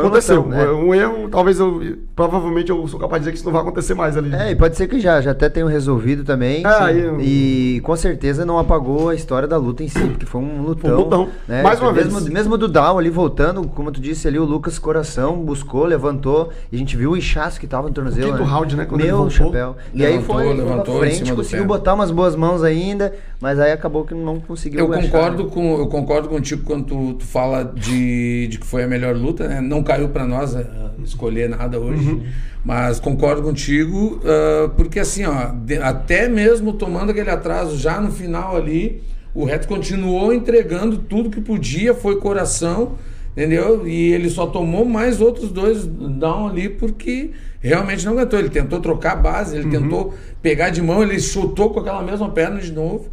Foi 0.00 0.06
aconteceu. 0.06 0.46
né? 0.46 0.66
Um 0.70 0.94
erro, 0.94 1.28
talvez 1.30 1.58
eu. 1.58 1.80
Provavelmente 2.14 2.70
eu 2.70 2.86
sou 2.88 2.98
capaz 2.98 3.20
de 3.22 3.24
dizer 3.24 3.32
que 3.32 3.36
isso 3.38 3.44
não 3.46 3.52
vai 3.52 3.62
acontecer 3.62 3.94
mais 3.94 4.16
ali. 4.16 4.34
É, 4.34 4.50
e 4.50 4.56
pode 4.56 4.76
ser 4.76 4.86
que 4.88 4.98
já, 5.00 5.20
já 5.20 5.32
até 5.32 5.48
tenham 5.48 5.68
resolvido 5.68 6.24
também. 6.24 6.66
É, 6.66 6.70
Sim. 6.72 6.82
aí- 6.84 7.16
E 7.20 7.80
com 7.82 7.94
certeza 7.96 8.44
não 8.46 8.58
apagou 8.58 9.10
a 9.10 9.14
história 9.14 9.46
da 9.46 9.56
luta 9.56 9.82
em 9.82 9.88
si, 9.88 9.98
porque 10.00 10.24
foi 10.26 10.40
um 10.40 10.62
lutão. 10.62 10.90
Foi 10.90 10.98
um 10.98 11.02
lutão. 11.04 11.28
Né? 11.46 11.62
Mais 11.62 11.80
uma 11.80 11.92
mesmo, 11.92 12.18
vez. 12.20 12.28
Mesmo 12.28 12.56
do 12.56 12.68
Down 12.68 12.98
ali 12.98 13.10
voltando, 13.10 13.66
como 13.68 13.90
tu 13.92 14.00
disse 14.00 14.26
ali, 14.28 14.38
o 14.38 14.44
Lucas 14.44 14.78
Coração 14.78 15.36
buscou, 15.36 15.84
levantou, 15.84 16.50
e 16.72 16.76
a 16.76 16.78
gente 16.78 16.96
viu 16.96 17.10
o 17.12 17.16
inchaço 17.16 17.60
que 17.60 17.66
tava 17.66 17.88
no 17.88 17.94
tornozelo. 17.94 18.32
quinto 18.32 18.44
round, 18.44 18.76
né, 18.76 18.84
quando 18.86 19.00
ele 19.00 19.08
Meu 19.08 19.16
voltou. 19.18 19.30
chapéu. 19.46 19.76
E 19.92 20.04
aí 20.04 20.12
Levantou, 20.12 20.34
foi, 20.36 20.44
foi 20.46 20.54
pra 20.54 20.64
levantou 20.64 20.96
em 20.96 21.10
frente, 21.10 21.32
conseguiu 21.34 21.64
botar 21.66 21.94
umas 21.94 22.10
boas 22.10 22.34
mãos 22.36 22.62
ainda, 22.62 23.12
mas 23.40 23.58
aí 23.60 23.72
acabou 23.72 24.04
que 24.04 24.14
não 24.14 24.40
conseguiu 24.40 24.80
Eu 24.80 24.92
achar, 24.92 25.02
concordo, 25.10 25.44
né? 25.44 25.50
com, 25.52 25.78
eu 25.78 25.86
concordo 25.86 26.28
contigo 26.28 26.62
quando 26.64 26.84
tu, 26.84 27.14
tu 27.14 27.24
fala 27.24 27.62
de, 27.64 28.48
de 28.48 28.58
que 28.58 28.66
foi 28.66 28.82
a 28.84 28.88
melhor 28.88 29.14
luta, 29.14 29.46
né? 29.48 29.60
Não 29.60 29.82
caiu 29.86 30.08
pra 30.08 30.26
nós 30.26 30.54
eh, 30.56 30.66
escolher 31.04 31.48
nada 31.48 31.78
hoje. 31.78 32.10
Uhum. 32.10 32.22
Mas 32.64 32.98
concordo 32.98 33.42
contigo, 33.42 34.20
ah, 34.24 34.68
porque 34.76 34.98
assim, 34.98 35.24
ó, 35.24 35.52
de- 35.64 35.78
até 35.78 36.28
mesmo 36.28 36.72
tomando 36.72 37.10
aquele 37.10 37.30
atraso 37.30 37.76
já 37.78 38.00
no 38.00 38.10
final 38.10 38.56
ali, 38.56 39.02
o 39.34 39.44
Reto 39.44 39.68
continuou 39.68 40.32
entregando 40.32 40.98
tudo 40.98 41.30
que 41.30 41.40
podia, 41.40 41.94
foi 41.94 42.16
coração, 42.20 42.92
entendeu? 43.32 43.86
E 43.86 44.12
ele 44.12 44.28
só 44.30 44.46
tomou 44.46 44.84
mais 44.84 45.20
outros 45.20 45.50
dois 45.52 45.86
down 45.86 46.48
ali 46.48 46.68
porque 46.68 47.30
realmente 47.60 48.04
não 48.04 48.12
aguentou. 48.14 48.38
Ele 48.38 48.48
tentou 48.50 48.80
trocar 48.80 49.12
a 49.12 49.16
base, 49.16 49.54
Uhum. 49.56 49.62
ele 49.62 49.70
tentou 49.70 50.14
pegar 50.42 50.70
de 50.70 50.82
mão, 50.82 51.02
ele 51.02 51.20
chutou 51.20 51.70
com 51.70 51.80
aquela 51.80 52.02
mesma 52.02 52.30
perna 52.30 52.60
de 52.60 52.72
novo. 52.72 53.10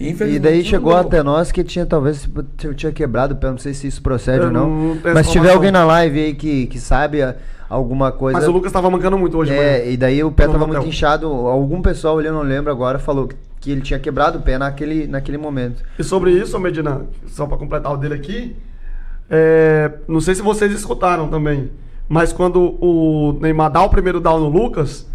E, 0.00 0.38
daí 0.38 0.64
chegou 0.64 0.96
até 0.96 1.22
nós 1.22 1.52
que 1.52 1.62
tinha 1.62 1.84
talvez 1.84 2.26
tinha- 2.56 2.72
tinha 2.72 2.90
quebrado 2.90 3.34
o 3.34 3.36
pé, 3.36 3.50
não 3.50 3.58
sei 3.58 3.74
se 3.74 3.86
isso 3.86 4.00
procede 4.02 4.38
Eu 4.38 4.46
ou 4.46 4.50
não. 4.50 4.68
não 4.94 4.98
Mas 5.14 5.26
se 5.26 5.32
tiver 5.32 5.52
alguém 5.52 5.70
na 5.70 5.84
live 5.84 6.18
aí 6.18 6.34
que, 6.34 6.66
que 6.68 6.80
sabe 6.80 7.20
a- 7.22 7.36
alguma 7.68 8.10
coisa. 8.10 8.38
Mas 8.38 8.48
o 8.48 8.50
Lucas 8.52 8.72
tava 8.72 8.88
mancando 8.90 9.18
muito 9.18 9.36
hoje, 9.36 9.52
É, 9.52 9.90
e 9.92 9.96
daí 9.98 10.24
o 10.24 10.32
pé 10.32 10.48
tava 10.48 10.66
muito 10.66 10.86
inchado. 10.86 11.26
Algum 11.26 11.82
pessoal 11.82 12.18
ali, 12.18 12.28
eu 12.28 12.32
não 12.32 12.42
lembro 12.42 12.72
agora, 12.72 12.98
falou 12.98 13.28
que, 13.28 13.36
que 13.60 13.70
ele 13.70 13.82
tinha 13.82 13.98
quebrado 13.98 14.38
o 14.38 14.42
pé 14.42 14.56
naquele, 14.56 15.06
naquele 15.06 15.36
momento. 15.36 15.82
E 15.98 16.02
sobre 16.02 16.30
isso, 16.32 16.58
Medina, 16.58 17.02
só 17.26 17.44
pra 17.46 17.58
completar 17.58 17.92
o 17.92 17.96
dele 17.98 18.14
aqui, 18.14 18.56
é, 19.28 19.92
não 20.08 20.20
sei 20.20 20.34
se 20.34 20.40
vocês 20.42 20.72
escutaram 20.72 21.28
também, 21.28 21.70
mas 22.08 22.32
quando 22.32 22.74
o 22.80 23.38
Neymar 23.40 23.70
dá 23.70 23.82
o 23.82 23.90
primeiro 23.90 24.18
down 24.18 24.40
no 24.40 24.48
Lucas, 24.48 25.06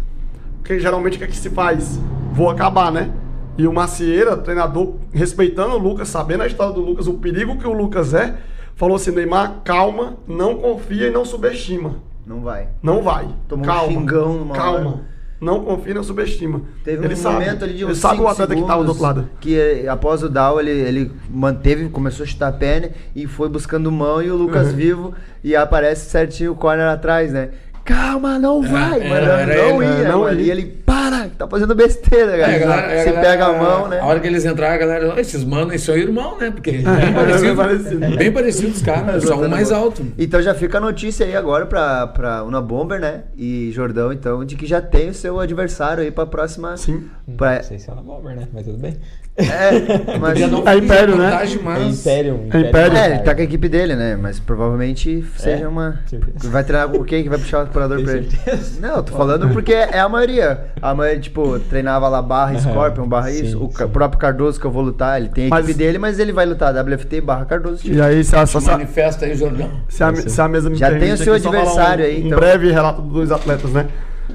que 0.64 0.78
geralmente 0.78 1.16
o 1.16 1.18
que, 1.18 1.24
é 1.24 1.26
que 1.26 1.36
se 1.36 1.50
faz? 1.50 2.00
Vou 2.32 2.48
acabar, 2.48 2.90
né? 2.92 3.10
E 3.58 3.66
o 3.66 3.72
Macieira, 3.72 4.36
treinador, 4.36 4.94
respeitando 5.12 5.74
o 5.74 5.78
Lucas, 5.78 6.08
sabendo 6.08 6.42
a 6.42 6.46
história 6.46 6.72
do 6.74 6.80
Lucas, 6.80 7.06
o 7.06 7.14
perigo 7.14 7.58
que 7.58 7.66
o 7.66 7.72
Lucas 7.72 8.12
é, 8.14 8.36
falou 8.74 8.96
assim: 8.96 9.10
Neymar, 9.12 9.60
calma, 9.64 10.16
não 10.26 10.56
confia 10.56 11.08
e 11.08 11.10
não 11.10 11.24
subestima. 11.24 11.96
Não 12.26 12.40
vai. 12.40 12.68
Não 12.82 13.02
vai. 13.02 13.28
Tomou 13.48 13.64
um 13.64 13.68
calma. 13.68 13.92
xingão 13.92 14.32
numa 14.38 14.54
Calma. 14.54 14.88
hora. 14.90 15.16
Não 15.38 15.62
confia 15.62 15.90
e 15.92 15.94
não 15.94 16.02
subestima. 16.02 16.62
Teve 16.82 17.04
ele 17.04 17.12
um 17.12 17.16
sabe. 17.16 17.34
momento 17.34 17.62
ali 17.64 17.74
de 17.74 17.84
uns 17.84 17.88
Ele 17.90 17.98
sabe 17.98 18.20
o 18.22 18.26
atleta 18.26 18.54
que 18.56 18.62
tava 18.62 18.82
do 18.82 18.88
segundos 18.94 19.02
outro 19.02 19.02
lado. 19.02 19.30
Que 19.38 19.54
eh, 19.54 19.86
após 19.86 20.22
o 20.22 20.30
down 20.30 20.58
ele, 20.58 20.70
ele 20.70 21.12
manteve, 21.28 21.90
começou 21.90 22.24
a 22.24 22.26
chutar 22.26 22.48
a 22.48 22.52
perna 22.52 22.88
e 23.14 23.26
foi 23.26 23.46
buscando 23.50 23.92
mão 23.92 24.22
e 24.22 24.30
o 24.30 24.34
Lucas 24.34 24.68
Uhum. 24.68 24.72
vivo 24.76 25.14
e 25.44 25.54
aparece 25.54 26.08
certinho 26.08 26.52
o 26.52 26.56
corner 26.56 26.88
atrás, 26.88 27.32
né? 27.34 27.50
Calma, 27.86 28.38
não 28.38 28.60
vai, 28.62 29.00
era- 29.00 29.08
mano. 29.08 29.30
era 29.52 29.56
não 29.70 29.82
ele, 29.82 30.02
ia, 30.02 30.08
não 30.08 30.20
mano. 30.20 30.40
ia. 30.40 30.46
E 30.46 30.50
ele, 30.50 30.66
para, 30.84 31.28
tá 31.38 31.46
fazendo 31.48 31.74
besteira, 31.74 32.36
É, 32.36 32.38
cara. 32.40 32.54
a 32.54 32.58
galera- 32.58 32.86
a 32.86 32.88
Você 32.98 33.04
galera- 33.12 33.20
pega 33.30 33.46
a 33.46 33.52
mão, 33.52 33.88
né? 33.88 34.00
A 34.00 34.04
hora 34.06 34.18
que 34.20 34.26
eles 34.26 34.44
entraram, 34.44 34.74
a 34.74 34.78
galera, 34.78 35.08
"Ó, 35.14 35.18
esses 35.18 35.44
manos 35.44 35.70
aí 35.72 35.78
são 35.78 35.96
irmãos, 35.96 36.38
né? 36.38 36.50
Porque 36.50 36.72
bem 36.72 36.82
bem 36.84 37.14
parecido, 37.14 37.56
parecido. 37.56 38.16
bem 38.16 38.32
parecido 38.32 38.68
os 38.72 38.82
caras, 38.82 39.22
só 39.24 39.40
um 39.40 39.48
mais 39.48 39.70
alto. 39.70 40.04
Então 40.18 40.42
já 40.42 40.52
fica 40.54 40.78
a 40.78 40.80
notícia 40.80 41.24
aí 41.24 41.36
agora 41.36 41.64
pra, 41.66 42.06
pra 42.08 42.42
Una 42.44 42.60
Bomber, 42.60 42.98
né? 43.00 43.22
E 43.36 43.70
Jordão, 43.72 44.12
então, 44.12 44.44
de 44.44 44.56
que 44.56 44.66
já 44.66 44.80
tem 44.80 45.10
o 45.10 45.14
seu 45.14 45.38
adversário 45.38 46.02
aí 46.02 46.10
pra 46.10 46.26
próxima. 46.26 46.76
Sim. 46.76 47.04
Pra... 47.36 47.56
Não 47.56 47.62
sei 47.62 47.78
se 47.78 47.90
é 47.90 47.94
na 47.94 48.02
Bomber, 48.02 48.34
né? 48.34 48.48
Mas 48.52 48.64
tudo 48.66 48.78
bem. 48.78 48.96
É, 49.36 49.70
mas. 50.18 50.32
Podia 50.32 50.46
não 50.48 50.66
É 50.66 50.76
Império, 50.76 51.16
né? 51.16 51.26
É 51.28 51.58
mas- 51.62 52.00
Império. 52.00 52.40
Império. 52.46 52.96
É, 52.96 53.06
ele 53.10 53.18
tá 53.18 53.34
com 53.34 53.40
a 53.40 53.44
equipe 53.44 53.68
dele, 53.68 53.94
né? 53.94 54.16
Mas 54.16 54.40
provavelmente 54.40 55.24
seja 55.36 55.64
É? 55.64 55.68
uma. 55.68 56.00
Vai 56.44 56.64
treinar 56.64 56.88
com 56.88 57.04
quem 57.04 57.22
que 57.22 57.28
vai 57.28 57.38
puxar 57.38 57.64
o 57.64 57.66
curador 57.68 58.02
pra 58.02 58.14
ele? 58.14 58.30
certeza? 58.30 58.80
Não, 58.80 58.96
eu 58.96 59.02
tô 59.02 59.12
falando 59.14 59.48
porque 59.50 59.72
é 59.74 59.98
a 60.00 60.08
maioria. 60.08 60.64
A 60.80 60.94
maioria, 60.94 61.20
tipo, 61.20 61.58
treinava 61.60 62.08
lá 62.08 62.22
barra. 62.22 62.58
Scorpion, 62.58 63.06
barra 63.06 63.30
Sim, 63.30 63.44
isso. 63.44 63.62
O 63.64 63.70
sim. 63.70 63.86
próprio 63.88 64.18
Cardoso 64.18 64.58
que 64.58 64.66
eu 64.66 64.70
vou 64.70 64.82
lutar, 64.82 65.20
ele 65.20 65.28
tem 65.28 65.44
a 65.44 65.46
equipe 65.48 65.62
Mas- 65.66 65.76
dele, 65.76 65.98
mas 65.98 66.18
ele 66.18 66.32
vai 66.32 66.46
lutar 66.46 66.72
WFT 66.74 67.20
barra 67.20 67.44
Cardoso. 67.44 67.82
tipo. 67.82 67.94
E 67.94 68.00
aí, 68.00 68.24
se 68.24 68.34
a, 68.34 68.46
se 68.46 68.60
Manifesta 68.66 69.26
aí, 69.26 69.34
Jordão. 69.34 69.70
se 69.88 70.02
a, 70.02 70.14
se 70.14 70.40
a 70.40 70.48
mesa 70.48 70.70
me 70.70 70.76
Já 70.76 70.90
tem 70.98 71.12
o 71.12 71.16
seu 71.16 71.34
adversário 71.34 72.04
um, 72.04 72.08
aí, 72.08 72.22
Um 72.22 72.26
então. 72.26 72.38
breve 72.38 72.70
relato 72.72 73.02
dos 73.02 73.12
dois 73.12 73.30
atletas, 73.30 73.70
né? 73.70 73.86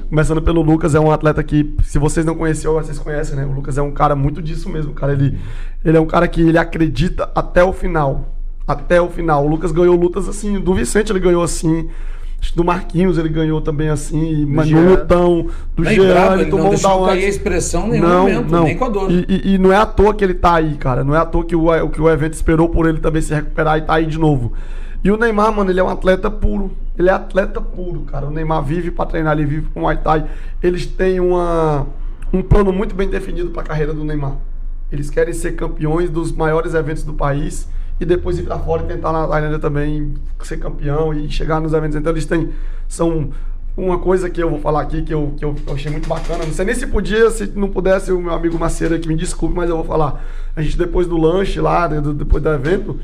Começando 0.08 0.40
pelo 0.42 0.62
Lucas, 0.62 0.94
é 0.94 1.00
um 1.00 1.10
atleta 1.10 1.42
que, 1.42 1.74
se 1.84 1.98
vocês 1.98 2.24
não 2.24 2.34
conheciam, 2.34 2.74
vocês 2.74 2.98
conhecem, 2.98 3.36
né? 3.36 3.44
O 3.44 3.52
Lucas 3.52 3.76
é 3.78 3.82
um 3.82 3.90
cara 3.90 4.14
muito 4.16 4.40
disso 4.42 4.68
mesmo, 4.68 4.92
cara. 4.92 5.12
Ele, 5.12 5.38
ele 5.84 5.96
é 5.96 6.00
um 6.00 6.06
cara 6.06 6.26
que 6.28 6.40
ele 6.40 6.58
acredita 6.58 7.30
até 7.34 7.62
o 7.64 7.72
final. 7.72 8.34
Até 8.66 9.00
o 9.00 9.08
final. 9.08 9.44
O 9.44 9.48
Lucas 9.48 9.72
ganhou 9.72 9.94
lutas 9.96 10.28
assim, 10.28 10.58
do 10.60 10.74
Vicente 10.74 11.10
ele 11.12 11.20
ganhou 11.20 11.42
assim. 11.42 11.88
Do 12.56 12.64
Marquinhos 12.64 13.18
ele 13.18 13.28
ganhou 13.28 13.60
também 13.60 13.88
assim, 13.88 14.44
lutão, 14.90 15.46
do 15.76 15.84
Jean, 15.94 16.08
bravo, 16.08 16.34
ele 16.40 16.50
tomou 16.50 16.64
não 16.64 16.70
deixou 16.70 16.90
down 16.90 17.06
cair 17.06 17.24
a 17.24 17.28
expressão 17.28 17.86
em 17.86 17.90
nenhum 18.00 18.02
momento, 18.18 18.50
nem 18.64 18.76
com 18.76 18.84
a 18.84 18.88
dor. 18.88 19.10
E, 19.12 19.26
e- 19.28 19.54
e 19.54 19.58
não 19.58 19.72
é 19.72 19.76
à 19.76 19.86
toa 19.86 20.12
que 20.12 20.24
ele 20.24 20.34
tá 20.34 20.54
aí, 20.56 20.74
cara. 20.74 21.04
Não 21.04 21.14
é 21.14 21.18
à 21.18 21.24
toa 21.24 21.44
que 21.44 21.54
o, 21.54 21.88
que 21.88 22.00
o 22.02 22.10
evento 22.10 22.32
esperou 22.34 22.68
por 22.68 22.88
ele 22.88 22.98
também 22.98 23.22
se 23.22 23.32
recuperar 23.32 23.78
e 23.78 23.82
tá 23.82 23.94
aí 23.94 24.06
de 24.06 24.18
novo. 24.18 24.52
E 25.04 25.10
o 25.10 25.16
Neymar, 25.16 25.52
mano, 25.52 25.70
ele 25.70 25.80
é 25.80 25.82
um 25.82 25.88
atleta 25.88 26.30
puro. 26.30 26.70
Ele 26.96 27.08
é 27.08 27.12
atleta 27.12 27.60
puro, 27.60 28.02
cara. 28.02 28.26
O 28.26 28.30
Neymar 28.30 28.62
vive 28.62 28.90
pra 28.90 29.04
treinar, 29.04 29.36
ele 29.36 29.46
vive 29.46 29.68
com 29.68 29.80
o 29.80 29.82
Muay 29.82 29.96
Thai. 29.96 30.26
Eles 30.62 30.86
têm 30.86 31.18
uma, 31.18 31.86
um 32.32 32.42
plano 32.42 32.72
muito 32.72 32.94
bem 32.94 33.08
definido 33.08 33.50
pra 33.50 33.62
carreira 33.62 33.92
do 33.92 34.04
Neymar. 34.04 34.36
Eles 34.92 35.10
querem 35.10 35.34
ser 35.34 35.52
campeões 35.52 36.10
dos 36.10 36.30
maiores 36.30 36.74
eventos 36.74 37.02
do 37.02 37.14
país 37.14 37.68
e 37.98 38.04
depois 38.04 38.38
ir 38.38 38.42
pra 38.42 38.58
fora 38.58 38.82
e 38.82 38.86
tentar 38.86 39.12
na 39.12 39.26
Tailândia 39.26 39.58
também 39.58 40.14
ser 40.42 40.58
campeão 40.58 41.12
e 41.14 41.30
chegar 41.30 41.60
nos 41.60 41.72
eventos. 41.72 41.96
Então 41.96 42.12
eles 42.12 42.26
têm. 42.26 42.50
São 42.86 43.30
uma 43.76 43.98
coisa 43.98 44.28
que 44.28 44.42
eu 44.42 44.50
vou 44.50 44.60
falar 44.60 44.82
aqui 44.82 45.02
que 45.02 45.14
eu, 45.14 45.34
que 45.36 45.44
eu 45.44 45.56
achei 45.72 45.90
muito 45.90 46.08
bacana. 46.08 46.44
Não 46.44 46.52
sei 46.52 46.64
nem 46.64 46.74
se 46.74 46.86
podia, 46.86 47.30
se 47.30 47.46
não 47.54 47.70
pudesse, 47.70 48.12
o 48.12 48.20
meu 48.20 48.34
amigo 48.34 48.58
Maceira 48.58 48.98
que 48.98 49.08
me 49.08 49.16
desculpe, 49.16 49.54
mas 49.54 49.70
eu 49.70 49.76
vou 49.76 49.84
falar. 49.84 50.22
A 50.54 50.60
gente 50.60 50.76
depois 50.76 51.06
do 51.06 51.16
lanche 51.16 51.60
lá, 51.60 51.86
depois 51.86 52.42
do 52.42 52.50
evento, 52.50 53.00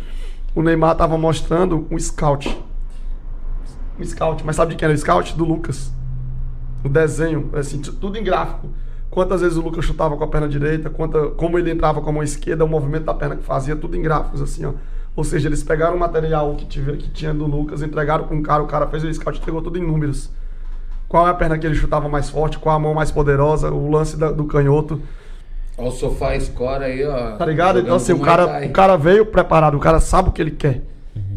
o 0.59 0.63
Neymar 0.63 0.97
tava 0.97 1.17
mostrando 1.17 1.87
um 1.89 1.97
scout. 1.97 2.61
Um 3.97 4.05
scout, 4.05 4.45
mas 4.45 4.57
sabe 4.57 4.73
de 4.73 4.77
quem 4.77 4.87
era 4.87 4.95
o 4.95 4.99
scout? 4.99 5.37
Do 5.37 5.45
Lucas. 5.45 5.93
O 6.85 6.89
desenho, 6.89 7.49
assim, 7.53 7.81
tudo 7.81 8.19
em 8.19 8.25
gráfico. 8.25 8.69
Quantas 9.09 9.41
vezes 9.41 9.57
o 9.57 9.61
Lucas 9.61 9.85
chutava 9.85 10.17
com 10.17 10.25
a 10.25 10.27
perna 10.27 10.49
direita, 10.49 10.91
quanta, 10.91 11.29
como 11.29 11.61
ele 11.61 11.71
entrava 11.71 12.01
com 12.01 12.11
a 12.11 12.13
mão 12.13 12.25
esquerda, 12.25 12.65
o 12.65 12.69
movimento 12.69 13.05
da 13.05 13.15
perna 13.15 13.37
que 13.37 13.45
fazia, 13.45 13.77
tudo 13.77 13.97
em 13.97 14.03
gráficos, 14.03 14.43
assim, 14.43 14.65
ó. 14.65 14.73
Ou 15.15 15.23
seja, 15.23 15.49
eles 15.49 15.63
pegaram 15.63 15.95
o 15.95 15.99
material 16.01 16.53
que, 16.57 16.67
tive, 16.67 16.97
que 16.97 17.09
tinha 17.09 17.33
do 17.33 17.47
Lucas, 17.47 17.81
entregaram 17.81 18.25
para 18.27 18.37
um 18.37 18.43
cara, 18.43 18.61
o 18.61 18.67
cara 18.67 18.89
fez 18.89 19.05
o 19.05 19.15
scout 19.15 19.39
entregou 19.39 19.63
tudo 19.63 19.79
em 19.79 19.87
números. 19.87 20.29
Qual 21.09 21.25
é 21.25 21.31
a 21.31 21.35
perna 21.35 21.57
que 21.57 21.65
ele 21.69 21.77
chutava 21.77 22.09
mais 22.09 22.29
forte, 22.29 22.59
qual 22.59 22.75
a 22.75 22.79
mão 22.81 22.95
mais 22.95 23.13
poderosa, 23.13 23.71
o 23.71 23.89
lance 23.89 24.17
da- 24.17 24.33
do 24.33 24.45
canhoto. 24.45 25.01
Olha 25.79 25.89
o 25.89 25.93
sofá 25.93 26.39
score 26.41 26.83
aí, 26.85 27.05
ó. 27.05 27.37
Tá 27.37 27.47
ligado? 27.47 27.79
Então, 27.79 27.95
assim, 27.95 28.13
o 28.13 28.19
cara, 28.21 28.67
o 28.67 28.71
cara 28.71 28.97
veio 28.97 29.25
preparado, 29.25 29.77
o 29.77 29.81
cara 29.81 30.01
sabe 30.01 30.29
o 30.29 30.33
que 30.33 30.43
ele 30.43 30.51
quer. 30.51 30.83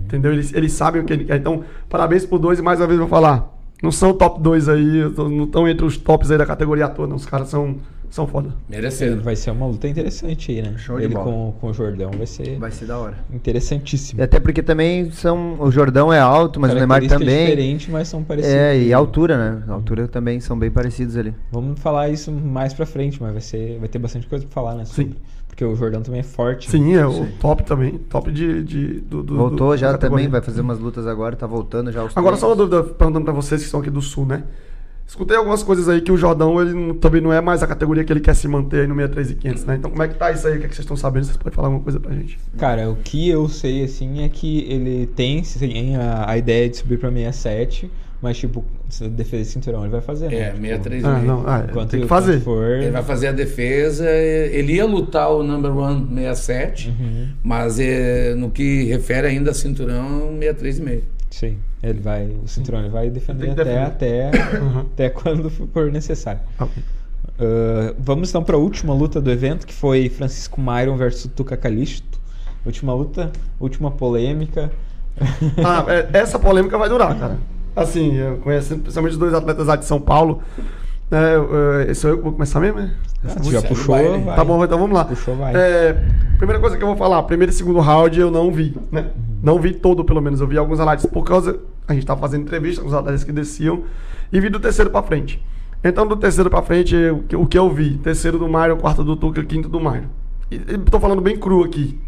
Entendeu? 0.06 0.34
Eles, 0.34 0.52
eles 0.54 0.74
sabem 0.74 1.02
o 1.02 1.06
que 1.06 1.14
ele 1.14 1.26
quer. 1.26 1.38
Então, 1.38 1.64
parabéns 1.88 2.26
pro 2.26 2.40
dois 2.40 2.60
e 2.60 2.62
mais 2.62 2.80
uma 2.80 2.88
vez 2.88 3.00
eu 3.00 3.08
vou 3.08 3.16
falar. 3.16 3.50
Não 3.82 3.92
são 3.92 4.14
top 4.14 4.40
2 4.42 4.70
aí, 4.70 5.12
não 5.18 5.46
estão 5.46 5.68
entre 5.68 5.86
os 5.86 5.98
tops 5.98 6.30
aí 6.30 6.38
da 6.38 6.46
categoria 6.46 6.88
toda. 6.88 7.08
não. 7.08 7.16
Os 7.16 7.26
caras 7.26 7.48
são, 7.48 7.78
são 8.12 8.28
foda. 8.28 8.54
Merecendo. 8.70 9.24
Vai 9.24 9.36
ser 9.36 9.50
uma 9.50 9.66
luta 9.66 9.88
interessante 9.88 10.52
aí, 10.52 10.62
né? 10.62 10.76
Show 10.78 11.00
de 11.00 11.06
Ele 11.06 11.14
bola. 11.16 11.26
com, 11.26 11.54
com 11.60 11.68
o 11.70 11.74
Jordão 11.74 12.12
vai 12.16 12.28
ser 12.28 12.60
Vai 12.60 12.70
ser 12.70 12.86
da 12.86 13.00
hora. 13.00 13.18
interessantíssimo. 13.34 14.20
E 14.20 14.24
até 14.24 14.40
porque 14.40 14.62
também 14.62 15.10
são. 15.12 15.56
O 15.60 15.72
Jordão 15.72 16.12
é 16.14 16.20
alto, 16.20 16.60
mas 16.60 16.72
o 16.72 16.76
Neymar 16.76 17.06
também. 17.08 17.46
diferente, 17.46 17.90
mas 17.90 18.08
são 18.08 18.24
parecidos. 18.24 18.56
É, 18.56 18.78
e 18.78 18.94
a 18.94 18.98
altura, 18.98 19.38
né? 19.38 19.64
A 19.68 19.74
altura 19.74 20.08
também 20.08 20.40
são 20.40 20.58
bem 20.60 20.70
parecidos 20.70 21.18
ali. 21.18 21.34
Vamos 21.52 21.80
falar 21.80 22.10
isso 22.10 22.32
mais 22.32 22.74
pra 22.74 22.86
frente, 22.86 23.22
mas 23.22 23.32
vai, 23.32 23.42
ser, 23.42 23.80
vai 23.80 23.88
ter 23.90 23.98
bastante 23.98 24.28
coisa 24.28 24.46
pra 24.46 24.54
falar, 24.54 24.76
né? 24.76 24.86
sobre- 24.86 25.12
Sim. 25.14 25.16
Porque 25.48 25.66
o 25.66 25.76
Jordão 25.76 26.02
também 26.02 26.22
é 26.22 26.24
forte. 26.24 26.72
Sim, 26.72 26.94
é 26.96 27.06
o 27.06 27.12
Sim. 27.12 27.28
top 27.40 27.64
também. 27.64 27.98
Top 28.10 28.32
de. 28.32 28.64
de 28.64 28.88
do, 29.02 29.22
do- 29.22 29.36
Voltou 29.36 29.72
do- 29.72 29.78
já 29.78 29.98
também, 29.98 30.28
vai 30.30 30.42
fazer 30.42 30.62
umas 30.62 30.80
lutas 30.80 31.06
agora, 31.06 31.36
tá 31.36 31.46
voltando 31.46 31.92
já. 31.92 32.04
Os 32.06 32.16
Agora, 32.16 32.38
só 32.38 32.48
uma 32.48 32.56
dúvida, 32.56 32.84
perguntando 32.84 33.26
pra 33.26 33.34
vocês 33.34 33.62
que 33.62 33.68
são 33.70 33.82
aqui 33.82 33.90
do 33.90 34.02
Sul, 34.02 34.26
né? 34.26 34.44
Escutei 35.12 35.36
algumas 35.36 35.62
coisas 35.62 35.90
aí 35.90 36.00
que 36.00 36.10
o 36.10 36.16
Jordão 36.16 36.62
ele 36.62 36.74
não- 36.74 36.94
também 36.96 37.20
não 37.20 37.34
é 37.34 37.42
mais 37.42 37.62
a 37.62 37.68
categoria 37.68 38.02
que 38.02 38.14
ele 38.14 38.22
quer 38.22 38.34
se 38.34 38.48
manter 38.48 38.80
aí 38.84 38.88
no 38.88 38.96
63 38.96 39.32
e 39.32 39.36
500, 39.36 39.66
né? 39.66 39.76
Então, 39.76 39.92
como 39.92 40.02
é 40.02 40.08
que 40.08 40.16
tá 40.16 40.32
isso 40.32 40.48
aí? 40.48 40.56
O 40.56 40.60
que, 40.62 40.66
é 40.68 40.70
que 40.70 40.74
vocês 40.74 40.86
estão 40.86 40.96
sabendo? 40.96 41.26
Vocês 41.26 41.36
podem 41.36 41.52
falar 41.54 41.68
alguma 41.68 41.84
coisa 41.84 42.00
pra 42.00 42.14
gente? 42.16 42.40
Cara, 42.58 42.90
o 42.90 42.96
que 42.96 43.28
eu 43.30 43.50
sei, 43.50 43.84
assim, 43.84 44.24
é 44.24 44.30
que 44.30 44.60
ele 44.72 45.08
tem 45.08 45.44
sim, 45.44 45.98
a, 45.98 46.30
a 46.32 46.38
ideia 46.38 46.70
de 46.70 46.78
subir 46.78 46.98
pra 46.98 47.12
67, 47.12 47.92
mas, 48.22 48.38
tipo, 48.38 48.64
se 48.88 49.10
defesa 49.10 49.44
de 49.44 49.50
cinturão 49.50 49.82
ele 49.82 49.92
vai 49.92 50.00
fazer, 50.00 50.30
né? 50.30 50.36
É, 50.36 50.46
Tipo, 50.52 50.62
63 50.62 51.04
Ah, 51.04 51.20
e 51.22 51.26
não, 51.28 51.44
ah, 51.46 51.66
enquanto- 51.70 51.90
tem 51.90 52.00
que 52.02 52.08
fazer. 52.08 52.40
For... 52.40 52.64
Ele 52.80 52.92
vai 52.92 53.04
fazer 53.04 53.28
a 53.28 53.32
defesa, 53.34 54.10
ele 54.10 54.76
ia 54.76 54.86
lutar 54.86 55.30
o 55.30 55.44
number 55.44 55.76
one 55.76 56.08
67, 56.16 56.88
Uhum. 56.88 57.28
mas 57.44 57.82
é, 57.82 58.34
no 58.36 58.50
que 58.50 58.86
refere 58.86 59.28
ainda 59.28 59.52
a 59.52 59.54
cinturão, 59.54 60.38
63,5. 60.40 61.02
Sim, 61.32 61.58
ele 61.82 62.00
vai, 62.00 62.28
o 62.44 62.48
cinturão 62.48 62.80
ele 62.82 62.90
vai 62.90 63.10
defender 63.10 63.50
até, 63.52 63.82
até, 63.84 64.32
Uhum. 64.60 64.80
até 64.82 65.10
quando 65.10 65.50
for 65.50 65.92
necessário. 65.92 66.42
Ok. 66.60 66.84
Ah, 67.40 67.94
vamos 67.98 68.30
então 68.30 68.44
para 68.44 68.56
a 68.56 68.60
última 68.60 68.94
luta 68.94 69.20
do 69.20 69.32
evento, 69.32 69.66
que 69.66 69.74
foi 69.74 70.10
Francisco 70.10 70.62
Myron 70.62 70.96
versus 70.98 71.32
Tuca 71.36 71.58
Calisto. 71.58 72.20
Última 72.66 72.94
luta, 72.94 73.32
última 73.60 73.90
polêmica. 73.92 74.72
Ah, 75.64 75.86
é, 75.88 76.08
essa 76.20 76.38
polêmica 76.40 76.78
vai 76.78 76.88
durar, 76.90 77.18
cara. 77.18 77.38
Assim, 77.76 78.16
eu 78.16 78.38
conheço 78.38 78.78
principalmente 78.78 79.14
os 79.14 79.18
dois 79.18 79.34
atletas 79.34 79.66
lá 79.68 79.76
de 79.76 79.86
São 79.86 80.00
Paulo. 80.00 80.42
Eu- 81.10 81.54
eu- 81.88 81.96
sou 81.96 82.10
eu 82.12 82.18
que 82.18 82.24
vou 82.24 82.32
começar 82.34 82.60
mesmo, 82.60 82.80
né? 82.80 82.94
Ah, 83.24 83.36
já 83.44 83.62
puxou, 83.62 83.96
vai. 84.22 84.36
Tá 84.36 84.44
bom, 84.46 84.64
então 84.64 84.78
vamos 84.80 84.96
lá. 84.96 85.04
Puxou, 85.06 85.36
vai. 85.36 85.54
É, 85.56 85.94
primeira 86.38 86.60
coisa 86.62 86.78
que 86.78 86.84
eu 86.84 86.88
vou 86.88 86.96
falar, 86.96 87.22
primeiro 87.24 87.52
e 87.52 87.56
segundo 87.56 87.80
round 87.80 88.20
eu 88.20 88.32
não 88.32 88.52
vi, 88.52 88.76
né? 88.92 89.08
Não 89.42 89.60
vi 89.60 89.74
todo, 89.74 90.04
pelo 90.06 90.22
menos. 90.22 90.40
Eu 90.42 90.48
vi 90.48 90.58
alguns 90.58 90.80
highlights 90.80 91.06
por 91.06 91.24
causa. 91.24 91.60
A 91.88 91.94
gente 91.94 92.06
tava 92.06 92.20
fazendo 92.22 92.44
entrevista 92.44 92.82
com 92.82 92.88
os 92.88 92.94
atletas 92.94 93.24
que 93.24 93.32
desciam 93.32 93.84
e 94.32 94.40
vi 94.40 94.50
do 94.50 94.60
terceiro 94.60 94.90
pra 94.92 95.02
frente. 95.02 95.44
Então, 95.84 96.06
do 96.06 96.16
terceiro 96.16 96.50
pra 96.50 96.62
frente, 96.62 96.96
eu- 96.96 97.24
o 97.40 97.48
que- 97.48 97.58
eu 97.58 97.70
vi? 97.70 97.98
Terceiro 97.98 98.38
do 98.38 98.48
Mário, 98.48 98.78
quarto 98.78 99.04
do 99.04 99.16
Tuca, 99.16 99.44
quinto 99.44 99.68
do 99.68 99.80
Mário. 99.80 100.08
E, 100.52 100.56
e 100.56 100.78
tô 100.78 101.00
falando 101.00 101.22
bem 101.22 101.38
cru 101.38 101.64
aqui. 101.64 102.00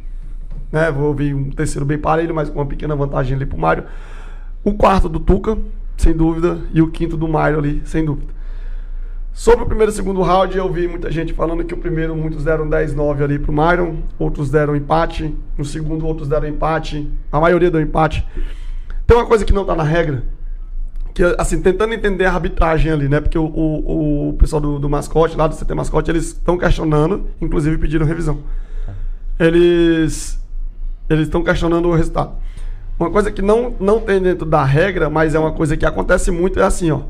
Né? 0.72 0.92
Vou 0.92 1.14
vir 1.14 1.34
um 1.34 1.50
terceiro 1.50 1.86
bem 1.86 1.98
parelho, 1.98 2.36
mas 2.36 2.50
com 2.50 2.60
uma 2.60 2.66
pequena 2.68 2.96
vantagem 2.96 3.36
ali 3.36 3.46
pro 3.46 3.58
Mário. 3.58 3.86
O 4.64 4.74
quarto 4.76 5.10
do 5.10 5.20
Tuca, 5.20 5.58
sem 5.98 6.14
dúvida, 6.16 6.60
e 6.74 6.82
o 6.82 6.88
quinto 6.90 7.18
do 7.18 7.28
Mário 7.28 7.58
ali, 7.58 7.82
sem 7.86 8.06
dúvida. 8.06 8.32
Sobre 9.34 9.64
o 9.64 9.68
primeiro 9.68 9.92
e 9.92 9.96
segundo 9.96 10.22
round, 10.22 10.56
eu 10.56 10.72
vi 10.72 10.88
muita 10.88 11.10
gente 11.10 11.34
falando 11.34 11.64
que 11.64 11.74
o 11.74 11.78
primeiro 11.78 12.16
muitos 12.16 12.44
deram 12.44 12.70
10-9 12.70 13.24
ali 13.24 13.40
pro 13.40 13.52
Myron, 13.52 13.98
outros 14.20 14.52
deram 14.52 14.76
empate, 14.76 15.36
no 15.58 15.66
segundo 15.66 16.06
outros 16.06 16.28
deram 16.28 16.48
empate, 16.48 17.10
a 17.32 17.40
maioria 17.40 17.72
deu 17.72 17.82
empate. 17.82 18.26
Tem 19.08 19.18
uma 19.18 19.26
coisa 19.26 19.44
que 19.44 19.52
não 19.52 19.66
tá 19.66 19.76
na 19.76 19.82
regra, 19.82 20.24
que 21.16 21.24
assim, 21.40 21.60
tentando 21.60 21.96
entender 21.96 22.26
a 22.26 22.34
arbitragem 22.34 22.92
ali, 22.92 23.10
né? 23.10 23.20
Porque 23.20 23.38
o, 23.38 23.46
o, 23.46 24.30
o 24.30 24.34
pessoal 24.34 24.62
do, 24.62 24.78
do 24.78 24.88
mascote, 24.88 25.36
lá 25.36 25.48
do 25.48 25.56
CT 25.56 25.74
Mascote, 25.74 26.12
eles 26.12 26.28
estão 26.28 26.56
questionando, 26.56 27.28
inclusive 27.42 27.80
pediram 27.80 28.06
revisão. 28.06 28.38
Eles 29.40 30.40
eles 31.10 31.26
estão 31.26 31.44
questionando 31.44 31.90
o 31.90 31.96
resultado. 31.96 32.34
Uma 33.00 33.10
coisa 33.10 33.32
que 33.32 33.42
não, 33.42 33.76
não 33.80 34.00
tem 34.00 34.22
dentro 34.22 34.46
da 34.46 34.64
regra, 34.64 35.10
mas 35.10 35.34
é 35.34 35.40
uma 35.40 35.52
coisa 35.52 35.76
que 35.76 35.86
acontece 35.86 36.30
muito, 36.30 36.60
é 36.60 36.64
assim, 36.64 36.92
ó. 36.92 37.02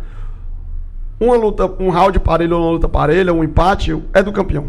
Uma 1.24 1.38
luta, 1.38 1.66
um 1.80 1.90
round 1.90 2.20
parelho 2.20 2.58
ou 2.58 2.62
uma 2.64 2.72
luta 2.72 2.90
parelha, 2.90 3.34
um 3.34 3.46
empate, 3.46 3.98
é 4.14 4.22
do 4.22 4.34
campeão. 4.34 4.68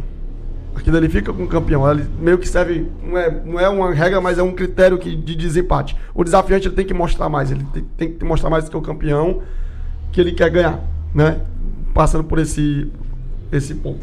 Aquilo 0.73 0.97
ali 0.97 1.09
fica 1.09 1.33
com 1.33 1.43
o 1.43 1.49
campeão. 1.49 1.91
Ele 1.91 2.07
meio 2.21 2.39
que 2.39 2.49
serve, 2.49 2.89
não 3.03 3.19
é, 3.19 3.43
não 3.45 3.59
é 3.59 3.69
uma 3.69 3.93
regra, 3.93 4.21
mas 4.21 4.39
é 4.39 4.43
um 4.45 4.53
critério 4.53 4.97
que, 4.97 5.17
de 5.17 5.35
desempate. 5.35 5.97
O 6.15 6.23
desafiante 6.23 6.69
ele 6.69 6.77
tem 6.77 6.87
que 6.87 6.95
mostrar 6.95 7.29
mais, 7.29 7.51
ele 7.51 7.67
tem, 7.73 7.85
tem 7.97 8.13
que 8.13 8.25
mostrar 8.25 8.51
mais 8.51 8.65
do 8.65 8.71
que 8.71 8.77
o 8.77 8.81
campeão 8.81 9.43
que 10.13 10.21
ele 10.21 10.31
quer 10.31 10.49
ganhar, 10.49 10.79
né? 11.13 11.41
Passando 11.93 12.23
por 12.23 12.39
esse, 12.39 12.89
esse 13.51 13.75
ponto. 13.75 13.99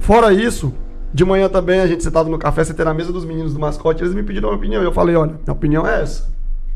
Fora 0.00 0.32
isso, 0.32 0.72
de 1.12 1.26
manhã 1.26 1.46
também 1.46 1.80
a 1.80 1.86
gente 1.86 2.02
sentado 2.02 2.30
no 2.30 2.38
café, 2.38 2.64
sentei 2.64 2.86
na 2.86 2.94
mesa 2.94 3.12
dos 3.12 3.26
meninos 3.26 3.52
do 3.52 3.60
mascote, 3.60 4.02
eles 4.02 4.14
me 4.14 4.22
pediram 4.22 4.48
uma 4.48 4.56
opinião. 4.56 4.82
Eu 4.82 4.92
falei, 4.92 5.14
olha, 5.14 5.32
minha 5.44 5.52
opinião 5.52 5.86
é 5.86 6.00
essa. 6.00 6.26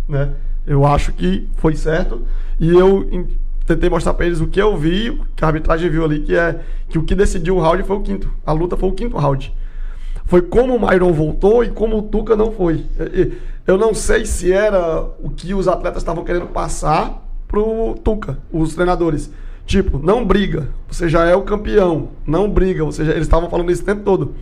Né? 0.07 0.29
Eu 0.67 0.85
acho 0.85 1.11
que 1.15 1.49
foi 1.57 1.75
certo. 1.75 2.21
E 2.59 2.69
eu 2.71 3.09
tentei 3.75 3.89
mostrar 3.89 4.15
pra 4.15 4.27
eles 4.27 4.41
o 4.41 4.47
que 4.47 4.61
eu 4.61 4.77
vi, 4.77 5.21
que 5.37 5.45
a 5.45 5.49
arbitragem 5.49 5.89
viu 5.89 6.05
ali, 6.05 6.21
que 6.21 6.35
é 6.35 6.61
que 6.89 6.99
o 6.99 7.03
que 7.03 7.15
decidiu 7.15 7.57
o 7.57 7.61
round 7.61 7.83
foi 7.85 7.97
o 7.97 8.01
quinto. 8.01 8.31
A 8.45 8.53
luta 8.53 8.77
foi 8.77 8.89
o 8.89 8.93
quinto 8.93 9.17
round. 9.17 9.55
Foi 10.25 10.43
como 10.43 10.75
o 10.75 10.81
Myron 10.81 11.13
voltou 11.13 11.65
e 11.65 11.71
como 11.71 11.99
o 11.99 12.03
Tuca 12.03 12.37
não 12.37 12.53
foi. 12.53 12.85
Eu 13.67 13.79
não 13.79 13.95
sei 13.95 14.25
se 14.27 14.53
era 14.53 15.03
o 15.23 15.31
que 15.31 15.55
os 15.55 15.69
atletas 15.69 16.03
estavam 16.03 16.25
querendo 16.25 16.47
passar 16.47 17.25
pro 17.47 17.95
Tuca, 18.03 18.39
os 18.53 18.75
treinadores. 18.75 19.31
Tipo, 19.67 20.01
não 20.01 20.25
briga, 20.25 20.69
você 20.91 21.09
já 21.09 21.25
é 21.27 21.37
o 21.37 21.43
campeão. 21.43 22.09
Não 22.27 22.51
briga, 22.51 22.85
você 22.85 23.05
já... 23.05 23.13
eles 23.13 23.23
estavam 23.23 23.49
falando 23.49 23.71
isso 23.71 23.83
o 23.83 23.87
tempo 23.87 24.03
todo. 24.03 24.35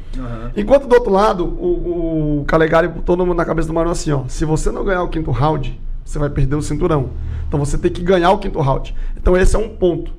Enquanto 0.57 0.87
do 0.87 0.95
outro 0.95 1.13
lado, 1.13 1.45
o, 1.45 2.41
o 2.41 2.45
Calegari 2.47 2.89
botou 2.89 3.17
na 3.17 3.45
cabeça 3.45 3.69
do 3.69 3.75
Myron 3.75 3.91
assim, 3.91 4.11
ó. 4.11 4.23
Se 4.27 4.47
você 4.47 4.71
não 4.71 4.85
ganhar 4.85 5.03
o 5.03 5.09
quinto 5.09 5.31
round, 5.31 5.79
você 6.09 6.19
vai 6.19 6.31
perder 6.31 6.57
o 6.57 6.63
cinturão. 6.63 7.11
Então 7.47 7.59
você 7.59 7.77
tem 7.77 7.93
que 7.93 8.03
ganhar 8.03 8.31
o 8.31 8.39
quinto 8.39 8.61
round. 8.61 8.95
Então 9.17 9.37
esse 9.37 9.55
é 9.55 9.59
um 9.59 9.69
ponto. 9.69 10.13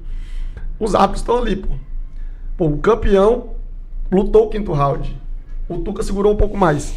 Os 0.79 0.93
árbitros 0.95 1.21
estão 1.21 1.37
ali, 1.37 1.55
pô. 1.55 1.67
Pô, 2.57 2.67
o 2.67 2.77
campeão 2.77 3.51
lutou 4.11 4.45
o 4.45 4.49
quinto 4.49 4.71
round. 4.71 5.17
O 5.67 5.77
Tuca 5.79 6.03
segurou 6.03 6.33
um 6.33 6.37
pouco 6.37 6.57
mais. 6.57 6.93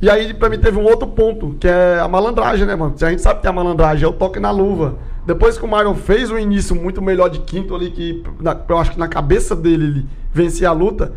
E 0.00 0.10
aí, 0.10 0.34
pra 0.34 0.48
mim, 0.50 0.58
teve 0.58 0.78
um 0.78 0.84
outro 0.84 1.08
ponto, 1.08 1.54
que 1.58 1.66
é 1.66 1.98
a 1.98 2.06
malandragem, 2.06 2.66
né, 2.66 2.76
mano? 2.76 2.94
A 3.00 3.10
gente 3.10 3.22
sabe 3.22 3.40
que 3.40 3.46
a 3.46 3.52
malandragem 3.52 4.04
é 4.04 4.08
o 4.08 4.12
toque 4.12 4.38
na 4.38 4.50
luva. 4.50 4.98
Depois 5.24 5.56
que 5.58 5.64
o 5.64 5.68
Myron 5.68 5.94
fez 5.94 6.30
um 6.30 6.38
início 6.38 6.76
muito 6.76 7.00
melhor 7.00 7.28
de 7.30 7.40
quinto 7.40 7.74
ali, 7.74 7.90
que 7.90 8.22
na- 8.40 8.56
eu 8.68 8.78
acho 8.78 8.92
que 8.92 8.98
na 8.98 9.08
cabeça 9.08 9.56
dele 9.56 9.84
ele 9.86 10.06
vencia 10.32 10.68
a 10.68 10.72
luta. 10.72 11.14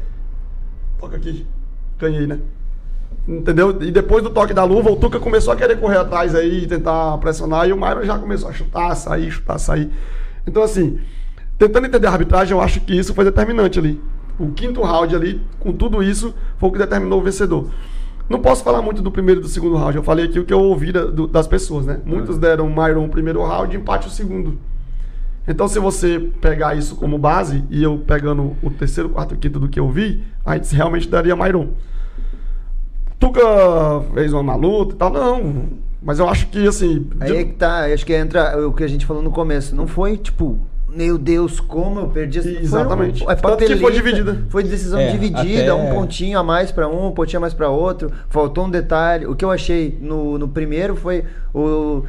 Toca 0.99 1.17
aqui. 1.17 1.45
Ganhei, 1.99 2.25
né? 2.25 2.39
Entendeu? 3.29 3.77
E 3.81 3.91
depois 3.91 4.23
do 4.23 4.31
toque 4.31 4.55
da 4.55 4.63
luva, 4.63 4.89
o 4.89 4.95
Tuca 4.95 5.19
começou 5.19 5.53
a 5.53 5.55
querer 5.55 5.79
correr 5.79 5.97
atrás 5.97 6.33
aí, 6.33 6.65
tentar 6.65 7.15
pressionar, 7.19 7.69
e 7.69 7.71
o 7.71 7.77
Myron 7.77 8.03
já 8.03 8.17
começou 8.17 8.49
a 8.49 8.53
chutar, 8.53 8.95
sair, 8.95 9.29
chutar, 9.29 9.59
sair. 9.59 9.91
Então, 10.47 10.63
assim, 10.63 10.97
tentando 11.55 11.85
entender 11.85 12.07
a 12.07 12.11
arbitragem, 12.11 12.57
eu 12.57 12.61
acho 12.61 12.81
que 12.81 12.97
isso 12.97 13.13
foi 13.13 13.23
determinante 13.23 13.77
ali. 13.77 14.01
O 14.39 14.51
quinto 14.51 14.81
round 14.81 15.15
ali, 15.15 15.39
com 15.59 15.71
tudo 15.71 16.01
isso, 16.01 16.33
foi 16.57 16.69
o 16.69 16.71
que 16.71 16.79
determinou 16.79 17.19
o 17.19 17.23
vencedor. 17.23 17.69
Não 18.27 18.39
posso 18.39 18.63
falar 18.63 18.81
muito 18.81 19.01
do 19.01 19.11
primeiro 19.11 19.41
e 19.41 19.43
do 19.43 19.47
segundo 19.49 19.75
round. 19.75 19.95
Eu 19.95 20.03
falei 20.03 20.25
aqui 20.25 20.39
o 20.39 20.45
que 20.45 20.53
eu 20.53 20.59
ouvi 20.61 20.91
da- 20.91 21.05
do- 21.05 21.27
das 21.27 21.45
pessoas, 21.47 21.85
né? 21.85 21.99
Muitos 22.03 22.37
deram 22.39 22.65
o 22.65 22.69
Myron 22.69 23.05
o 23.05 23.09
primeiro 23.09 23.43
round 23.43 23.75
e 23.75 23.79
empate 23.79 24.07
o 24.07 24.11
segundo. 24.11 24.57
Então, 25.47 25.67
se 25.67 25.77
você 25.77 26.19
pegar 26.41 26.75
isso 26.75 26.95
como 26.95 27.17
base, 27.17 27.63
e 27.69 27.83
eu 27.83 27.97
pegando 28.07 28.55
o 28.63 28.69
terceiro, 28.71 29.09
quarto 29.09 29.35
e 29.35 29.37
quinto 29.37 29.59
do 29.59 29.67
que 29.67 29.79
eu 29.79 29.89
vi, 29.89 30.23
a 30.43 30.55
gente 30.55 30.73
realmente 30.75 31.07
daria 31.07 31.35
Myron. 31.35 31.69
Tuca 33.19 33.41
fez 34.13 34.31
uma 34.31 34.43
maluta 34.43 34.93
e 34.95 34.97
tal, 34.97 35.11
não. 35.11 35.65
Mas 36.01 36.19
eu 36.19 36.29
acho 36.29 36.47
que, 36.47 36.65
assim. 36.67 37.07
Aí 37.19 37.35
é 37.35 37.43
que 37.43 37.53
tá, 37.53 37.85
acho 37.85 38.05
que 38.05 38.13
entra 38.13 38.65
o 38.65 38.71
que 38.73 38.83
a 38.83 38.87
gente 38.87 39.05
falou 39.05 39.21
no 39.21 39.31
começo. 39.31 39.75
Não 39.75 39.85
foi 39.85 40.15
tipo, 40.15 40.57
meu 40.87 41.17
Deus, 41.17 41.59
como 41.59 41.99
eu 41.99 42.07
perdi 42.07 42.39
essa 42.39 42.49
Exatamente. 42.49 43.19
Foi, 43.19 43.27
um, 43.27 43.31
é 43.31 43.35
Tanto 43.35 43.65
que 43.65 43.75
foi 43.75 43.91
dividida. 43.91 44.37
Foi 44.49 44.63
decisão 44.63 44.99
É, 44.99 45.11
dividida, 45.11 45.61
até- 45.63 45.73
um 45.73 45.93
pontinho 45.93 46.39
a 46.39 46.43
mais 46.43 46.71
pra 46.71 46.87
um, 46.87 47.07
um 47.07 47.11
pontinho 47.11 47.39
a 47.39 47.41
mais 47.41 47.53
pra 47.53 47.69
outro. 47.69 48.09
Faltou 48.29 48.65
um 48.65 48.69
detalhe. 48.69 49.25
O 49.25 49.35
que 49.35 49.43
eu 49.43 49.51
achei 49.51 49.97
no, 50.01 50.37
no 50.37 50.47
primeiro 50.47 50.95
foi 50.95 51.25
o. 51.53 52.03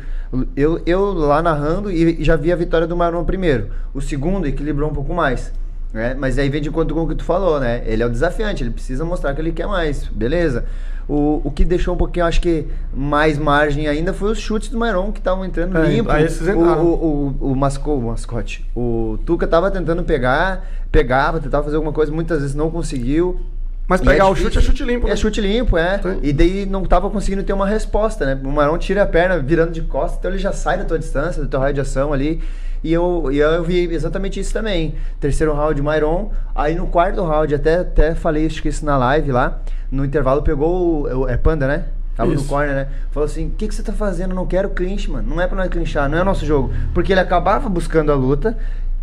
Eu, 0.55 0.81
eu 0.87 1.13
lá 1.13 1.43
narrando 1.43 1.91
e 1.91 2.23
já 2.23 2.37
vi 2.37 2.53
a 2.53 2.57
vitória 2.57 2.87
do 2.87 2.97
Marlon 2.97 3.25
primeiro. 3.25 3.71
O 3.93 4.01
segundo 4.01 4.47
equilibrou 4.47 4.89
um 4.89 4.93
pouco 4.95 5.13
mais. 5.13 5.53
Né? 5.93 6.15
Mas 6.17 6.39
aí 6.39 6.49
vem 6.49 6.63
de 6.63 6.69
encontro 6.69 6.95
com 6.95 7.03
o 7.03 7.09
que 7.09 7.17
tu 7.17 7.25
falou, 7.25 7.59
né? 7.59 7.83
Ele 7.85 8.01
é 8.01 8.07
o 8.07 8.09
desafiante, 8.09 8.63
ele 8.63 8.71
precisa 8.71 9.05
mostrar 9.05 9.35
que 9.35 9.41
ele 9.41 9.51
quer 9.51 9.67
mais, 9.67 10.05
beleza? 10.05 10.65
O, 11.13 11.41
o 11.43 11.51
que 11.51 11.65
deixou 11.65 11.93
um 11.95 11.97
pouquinho, 11.97 12.25
acho 12.25 12.41
que, 12.41 12.67
mais 12.95 13.37
margem 13.37 13.89
ainda 13.89 14.13
foi 14.15 14.31
os 14.31 14.39
chutes 14.39 14.69
do 14.69 14.79
Myron 14.79 15.11
que 15.11 15.19
estavam 15.19 15.45
entrando 15.45 15.77
É, 15.77 15.89
limpo. 15.89 16.09
aí 16.09 16.25
esses 16.25 16.47
o, 16.47 16.51
entraram. 16.53 16.85
o, 16.85 17.35
o, 17.41 17.51
o, 17.51 17.57
masco, 17.57 17.91
o 17.91 18.01
mascote. 18.03 18.65
O 18.77 19.19
Tuca 19.27 19.45
tava 19.45 19.73
tentando 19.73 20.05
pegar, 20.05 20.65
pegava, 20.93 21.41
tentava 21.41 21.65
fazer 21.65 21.75
alguma 21.75 21.93
coisa, 21.93 22.13
muitas 22.13 22.41
vezes 22.43 22.55
não 22.55 22.71
conseguiu. 22.71 23.41
Mas 23.89 24.01
pegar 24.01 24.27
o 24.29 24.35
difícil. 24.35 24.53
chute 24.53 24.59
é 24.59 24.63
chute 24.71 24.85
limpo, 24.85 25.07
né? 25.09 25.13
É 25.13 25.17
chute 25.17 25.41
limpo, 25.41 25.77
é. 25.77 25.99
Sim. 25.99 26.21
E 26.23 26.33
daí 26.33 26.65
não 26.65 26.85
tava 26.85 27.11
conseguindo 27.11 27.43
ter 27.43 27.53
uma 27.55 27.67
resposta, 27.67 28.25
né? 28.25 28.41
O 28.45 28.49
Marão 28.49 28.79
tira 28.79 29.03
a 29.03 29.07
perna 29.07 29.37
virando 29.41 29.73
de 29.73 29.83
costas, 29.83 30.17
então 30.21 30.31
ele 30.31 30.39
já 30.39 30.53
sai 30.53 30.79
da 30.79 30.85
tua 30.85 30.97
distância, 30.97 31.43
da 31.43 31.49
tua 31.49 31.59
raio 31.59 31.75
de 31.75 31.81
ação 31.81 32.13
ali. 32.13 32.41
E 32.83 32.93
eu, 32.93 33.29
e 33.31 33.39
eu 33.39 33.63
vi 33.63 33.85
exatamente 33.93 34.41
isso 34.41 34.53
também. 34.53 34.95
Terceiro 35.21 35.53
round, 35.55 35.81
Myron. 35.83 36.31
Aí 36.55 36.75
no 36.75 36.87
quarto 36.87 37.23
round, 37.23 37.55
até, 37.55 37.81
até 37.81 38.15
falei 38.15 38.47
acho 38.47 38.63
que 38.63 38.69
isso 38.69 38.85
na 38.85 38.97
live 38.97 39.33
lá. 39.33 39.61
No 39.91 40.05
intervalo 40.05 40.43
pegou 40.43 41.05
o. 41.07 41.21
o- 41.23 41.29
É 41.29 41.37
Panda, 41.37 41.67
né? 41.67 41.85
Tava 42.17 42.33
Isso. 42.35 42.43
no 42.45 42.49
corner, 42.49 42.75
né? 42.75 42.89
Falou 43.11 43.25
assim: 43.27 43.47
o 43.47 43.51
que, 43.51 43.67
que 43.69 43.75
você 43.75 43.83
tá 43.83 43.93
fazendo? 43.93 44.35
Não 44.35 44.47
quero 44.47 44.71
clinch, 44.71 45.11
mano. 45.11 45.29
Não 45.35 45.41
é 45.41 45.47
pra 45.47 45.57
nós 45.57 45.69
clinchar, 45.69 46.09
não 46.09 46.19
é 46.19 46.25
nosso 46.25 46.45
jogo. 46.45 46.71
Porque 46.93 47.13
ele 47.13 47.21
acabava 47.21 47.69
buscando 47.69 48.13
a 48.13 48.15
luta. 48.15 48.57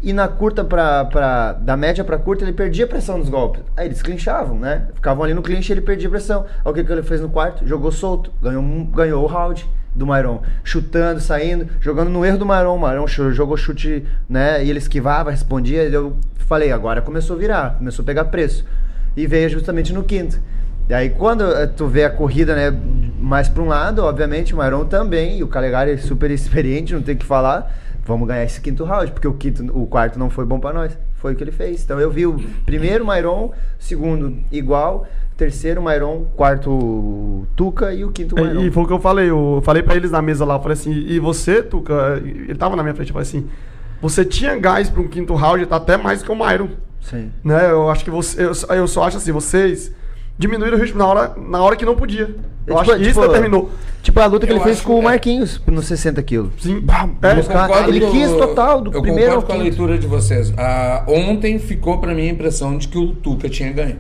E 0.04 0.14
na 0.14 0.28
curta 0.28 0.64
pra, 0.64 1.06
pra. 1.06 1.54
Da 1.54 1.76
média 1.76 2.04
pra 2.04 2.18
curta, 2.20 2.44
ele 2.44 2.54
perdia 2.54 2.86
a 2.86 2.88
pressão 2.88 3.20
dos 3.20 3.30
golpes. 3.30 3.64
Aí 3.76 3.88
eles 3.88 4.02
clinchavam, 4.04 4.60
né? 4.60 4.88
Ficavam 4.94 5.24
ali 5.24 5.34
no 5.34 5.42
clinch 5.42 5.68
e 5.70 5.74
ele 5.74 5.82
perdia 5.82 6.08
a 6.08 6.12
pressão. 6.12 6.46
Aí 6.64 6.72
o 6.72 6.74
que, 6.74 6.84
que 6.84 6.92
ele 6.92 7.02
fez 7.02 7.20
no 7.20 7.30
quarto? 7.30 7.66
Jogou 7.66 7.92
solto. 7.92 8.32
Ganhou, 8.42 8.62
ganhou 8.86 9.24
o 9.24 9.28
round 9.28 9.68
do 9.98 10.06
Myron. 10.06 10.42
Chutando, 10.64 11.20
saindo, 11.20 11.68
jogando 11.82 12.10
no 12.10 12.24
erro 12.26 12.38
do 12.38 12.46
Myron. 12.46 13.04
O 13.04 13.08
chu- 13.08 13.32
jogou 13.32 13.58
chute, 13.58 14.06
né? 14.30 14.64
E 14.64 14.70
ele 14.70 14.80
esquivava, 14.80 15.32
respondia. 15.32 15.84
E 15.86 15.94
eu 15.94 16.16
falei, 16.38 16.72
agora 16.72 17.02
começou 17.02 17.36
a 17.36 17.40
virar, 17.40 17.76
começou 17.78 18.04
a 18.04 18.06
pegar 18.06 18.26
preço. 18.26 18.64
E 19.16 19.26
veio 19.26 19.50
justamente 19.50 19.92
no 19.92 20.04
quinto. 20.04 20.40
E 20.88 20.94
aí 20.94 21.10
quando 21.10 21.44
eh, 21.44 21.68
tu 21.68 21.88
vê 21.88 22.06
a 22.06 22.10
corrida, 22.10 22.56
né, 22.56 22.72
mais 23.20 23.50
para 23.50 23.62
um 23.62 23.68
lado, 23.68 24.04
obviamente 24.04 24.54
o 24.56 24.58
Myron 24.60 24.86
também, 24.86 25.40
e 25.40 25.44
o 25.44 25.48
Calegari 25.48 25.92
é 25.92 25.98
super 25.98 26.32
experiente, 26.32 26.94
não 26.94 27.02
tem 27.02 27.16
o 27.16 27.18
que 27.18 27.26
falar. 27.26 27.76
Vamos 28.06 28.26
ganhar 28.26 28.46
esse 28.46 28.62
quinto 28.62 28.86
round, 28.86 29.12
porque 29.12 29.28
o 29.28 29.34
quinto, 29.34 29.64
o 29.78 29.86
quarto 29.86 30.18
não 30.18 30.30
foi 30.30 30.46
bom 30.46 30.60
para 30.62 30.74
nós. 30.74 30.98
Foi 31.16 31.34
o 31.34 31.36
que 31.36 31.44
ele 31.44 31.52
fez. 31.52 31.84
Então 31.84 32.00
eu 32.00 32.10
vi 32.10 32.26
o 32.26 32.40
primeiro 32.66 33.06
Myron, 33.06 33.52
segundo 33.80 34.38
igual, 34.50 35.06
terceiro 35.38 35.82
Myron, 35.82 36.26
quarto 36.36 37.46
Tuca 37.56 37.94
e 37.94 38.04
o 38.04 38.12
quinto 38.12 38.36
Myron. 38.36 38.62
É, 38.62 38.66
E 38.66 38.72
foi 38.72 38.84
o 38.84 38.88
que 38.88 38.94
eu 38.94 39.00
falei, 39.00 39.30
eu 39.30 39.62
falei 39.64 39.84
pra 39.84 39.96
eles 39.96 40.12
na 40.12 40.22
mesa 40.22 40.44
lá, 40.44 40.56
eu 40.56 40.60
falei 40.60 40.74
assim, 40.74 40.92
e 40.92 41.20
você, 41.20 41.62
Tuca, 41.64 42.20
ele 42.26 42.56
tava 42.56 42.76
na 42.76 42.84
minha 42.84 42.96
frente, 42.96 43.10
eu 43.10 43.14
falei 43.14 43.28
assim, 43.28 43.48
você 44.02 44.26
tinha 44.26 44.56
gás 44.58 44.90
pra 44.90 45.02
um 45.02 45.08
quinto 45.08 45.34
round, 45.36 45.66
tá 45.68 45.76
até 45.78 45.96
mais 45.98 46.22
que 46.24 46.32
o 46.32 46.36
Myron, 46.36 46.70
Sim. 47.02 47.32
né? 47.44 47.70
Eu 47.72 47.90
acho 47.90 48.04
que 48.04 48.12
você, 48.12 48.44
eu, 48.46 48.54
só- 48.54 48.74
eu 48.74 48.88
só 48.88 49.04
acho 49.04 49.18
assim, 49.18 49.32
vocês 49.32 49.94
diminuíram 50.38 50.78
o 50.78 50.82
ritmo 50.82 51.00
na 51.00 51.06
hora, 51.08 51.34
na 51.38 51.62
hora 51.62 51.76
que 51.76 51.86
não 51.86 51.96
podia. 51.96 52.36
Eu 52.68 52.76
É, 52.76 52.82
acho 52.82 52.92
tipo- 52.92 52.98
que 52.98 53.10
isso 53.10 53.20
tipo- 53.22 53.28
determinou. 53.34 53.72
Tipo 54.04 54.20
a 54.20 54.26
luta 54.26 54.46
que 54.46 54.52
Eu 54.52 54.58
ele 54.58 54.64
fez 54.64 54.78
acho 54.78 54.86
com 54.86 54.94
o 54.96 54.98
que- 55.00 55.04
Marquinhos 55.06 55.62
nos 55.68 55.86
60 55.88 56.22
quilos. 56.22 56.52
Sim. 56.60 56.84
É, 57.22 57.28
É, 57.30 57.88
ele 57.90 58.02
quis 58.12 58.32
total, 58.34 58.82
do 58.82 58.92
eu 58.94 59.02
primeiro 59.02 59.32
ao 59.36 59.42
concordo 59.42 59.48
com 59.48 59.54
a 59.54 59.64
leitura 59.64 59.98
de 59.98 60.06
vocês. 60.08 60.54
Ah, 60.58 61.04
ontem 61.08 61.58
ficou 61.60 61.98
pra 62.00 62.14
mim 62.14 62.28
a 62.28 62.32
impressão 62.32 62.78
de 62.78 62.88
que 62.88 62.98
o 62.98 63.14
Tuca 63.14 63.50
tinha 63.50 63.72
ganho. 63.72 63.98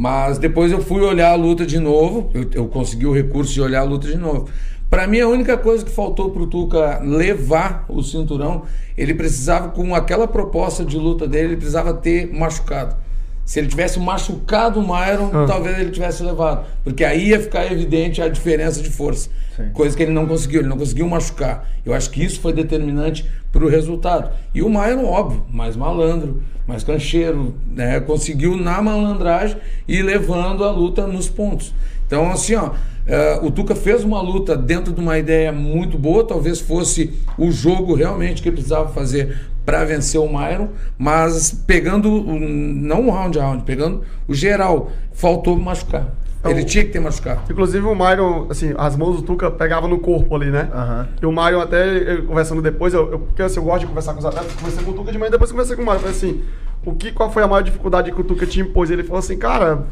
Mas 0.00 0.38
depois 0.38 0.72
eu 0.72 0.80
fui 0.80 1.02
olhar 1.02 1.32
a 1.32 1.34
luta 1.34 1.66
de 1.66 1.78
novo, 1.78 2.30
eu, 2.32 2.46
eu 2.54 2.68
consegui 2.68 3.04
o 3.04 3.12
recurso 3.12 3.52
de 3.52 3.60
olhar 3.60 3.80
a 3.80 3.84
luta 3.84 4.08
de 4.08 4.16
novo. 4.16 4.48
Pra 4.88 5.06
mim, 5.06 5.20
a 5.20 5.28
única 5.28 5.58
coisa 5.58 5.84
que 5.84 5.90
faltou 5.90 6.30
pro 6.30 6.46
Tuca 6.46 7.00
levar 7.04 7.84
o 7.86 8.02
cinturão, 8.02 8.62
ele 8.96 9.12
precisava, 9.12 9.68
com 9.68 9.94
aquela 9.94 10.26
proposta 10.26 10.86
de 10.86 10.96
luta 10.96 11.28
dele, 11.28 11.48
ele 11.48 11.56
precisava 11.56 11.92
ter 11.92 12.32
machucado. 12.32 12.96
Se 13.44 13.58
ele 13.58 13.68
tivesse 13.68 14.00
machucado 14.00 14.80
o 14.80 14.82
Myron, 14.82 15.30
Ah. 15.34 15.44
talvez 15.46 15.78
ele 15.78 15.90
tivesse 15.90 16.22
levado. 16.22 16.64
Porque 16.82 17.04
aí 17.04 17.28
ia 17.28 17.40
ficar 17.40 17.70
evidente 17.70 18.22
a 18.22 18.28
diferença 18.28 18.80
de 18.80 18.88
força. 18.88 19.28
Sim. 19.54 19.68
Coisa 19.74 19.94
que 19.94 20.02
ele 20.02 20.12
não 20.12 20.26
conseguiu, 20.26 20.60
ele 20.60 20.68
não 20.68 20.78
conseguiu 20.78 21.06
machucar. 21.06 21.68
Eu 21.84 21.92
acho 21.92 22.08
que 22.10 22.24
isso 22.24 22.40
foi 22.40 22.54
determinante 22.54 23.28
para 23.52 23.62
o 23.62 23.68
resultado. 23.68 24.30
E 24.54 24.62
o 24.62 24.68
Myron, 24.70 25.04
óbvio, 25.04 25.44
mais 25.52 25.76
malandro, 25.76 26.42
mais 26.70 26.84
cancheiro, 26.84 27.52
né? 27.74 27.98
conseguiu 27.98 28.56
na 28.56 28.80
malandragem 28.80 29.56
ir 29.88 30.02
levando 30.02 30.64
a 30.64 30.70
luta 30.70 31.04
nos 31.04 31.28
pontos. 31.28 31.74
Então, 32.06 32.30
assim, 32.30 32.54
ó, 32.54 32.70
eh, 33.06 33.40
o 33.42 33.50
Tuca 33.50 33.74
fez 33.74 34.04
uma 34.04 34.20
luta 34.20 34.56
dentro 34.56 34.92
de 34.92 35.00
uma 35.00 35.18
ideia 35.18 35.50
muito 35.50 35.98
boa, 35.98 36.24
talvez 36.24 36.60
fosse 36.60 37.12
o 37.36 37.50
jogo 37.50 37.94
realmente 37.94 38.40
que 38.40 38.52
precisava 38.52 38.88
fazer 38.90 39.36
para 39.66 39.84
vencer 39.84 40.20
o 40.20 40.28
Myron, 40.28 40.68
mas 40.96 41.50
pegando, 41.66 42.08
não 42.22 43.10
round 43.10 43.36
round, 43.36 43.64
pegando 43.64 44.02
o 44.28 44.34
geral, 44.34 44.92
faltou 45.12 45.58
machucar. 45.58 46.14
Ele 46.44 46.62
O- 46.62 46.64
tinha 46.64 46.84
que 46.84 46.90
ter 46.90 47.00
machucado. 47.00 47.40
Inclusive 47.50 47.86
o 47.86 47.94
Myron, 47.94 48.46
assim, 48.48 48.72
as 48.78 48.96
mãos 48.96 49.16
do 49.16 49.22
Tuca 49.22 49.50
pegavam 49.50 49.88
no 49.90 49.98
corpo 49.98 50.34
ali, 50.34 50.50
né? 50.50 50.70
Aham. 50.72 51.08
E 51.20 51.26
o 51.26 51.30
Myron 51.30 51.60
até, 51.60 52.14
eu, 52.14 52.24
conversando 52.24 52.62
depois, 52.62 52.94
eu, 52.94 53.10
eu, 53.12 53.18
porque 53.18 53.42
assim, 53.42 53.58
eu 53.58 53.64
gosto 53.64 53.80
de 53.80 53.86
conversar 53.86 54.14
com 54.14 54.20
os 54.20 54.24
atletas, 54.24 54.52
conversei 54.54 54.82
com 54.82 54.90
o 54.90 54.94
Tuca 54.94 55.12
de 55.12 55.18
manhã 55.18 55.28
e 55.28 55.32
depois 55.32 55.50
conversei 55.50 55.76
com 55.76 55.82
o 55.82 55.84
Myron. 55.84 55.98
Falei 55.98 56.14
assim, 56.14 56.42
o 56.84 56.94
que, 56.94 57.12
qual 57.12 57.30
foi 57.30 57.42
a 57.42 57.46
maior 57.46 57.62
dificuldade 57.62 58.10
que 58.10 58.20
o 58.20 58.24
Tuca 58.24 58.46
te 58.46 58.58
impôs? 58.60 58.90
Ele 58.90 59.02
falou 59.02 59.18
assim, 59.18 59.36
cara, 59.36 59.82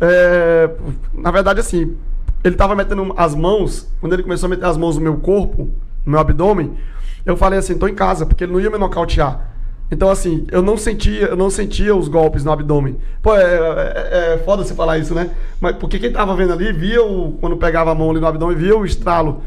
é, 0.00 0.70
na 1.14 1.30
verdade 1.30 1.60
assim, 1.60 1.96
ele 2.42 2.56
tava 2.56 2.74
metendo 2.74 3.14
as 3.16 3.34
mãos, 3.34 3.88
quando 4.00 4.12
ele 4.12 4.22
começou 4.22 4.46
a 4.46 4.50
meter 4.50 4.64
as 4.66 4.76
mãos 4.76 4.96
no 4.96 5.02
meu 5.02 5.16
corpo, 5.18 5.70
no 6.04 6.10
meu 6.12 6.20
abdômen, 6.20 6.76
eu 7.24 7.36
falei 7.36 7.58
assim, 7.58 7.76
tô 7.78 7.88
em 7.88 7.94
casa, 7.94 8.26
porque 8.26 8.44
ele 8.44 8.52
não 8.52 8.60
ia 8.60 8.70
me 8.70 8.78
nocautear. 8.78 9.55
Então, 9.90 10.10
assim, 10.10 10.46
eu 10.50 10.62
não 10.62 10.76
sentia, 10.76 11.26
eu 11.26 11.36
não 11.36 11.48
sentia 11.48 11.94
os 11.94 12.08
golpes 12.08 12.44
no 12.44 12.50
abdômen. 12.50 12.96
Pô, 13.22 13.36
é, 13.36 13.44
é, 13.44 14.34
é 14.34 14.38
foda 14.44 14.64
você 14.64 14.74
falar 14.74 14.98
isso, 14.98 15.14
né? 15.14 15.30
Mas 15.60 15.76
porque 15.76 15.98
quem 15.98 16.12
tava 16.12 16.34
vendo 16.34 16.52
ali 16.52 16.72
via 16.72 17.02
o. 17.02 17.32
Quando 17.40 17.56
pegava 17.56 17.92
a 17.92 17.94
mão 17.94 18.10
ali 18.10 18.18
no 18.18 18.26
abdômen, 18.26 18.56
via 18.56 18.76
o 18.76 18.84
estralo. 18.84 19.42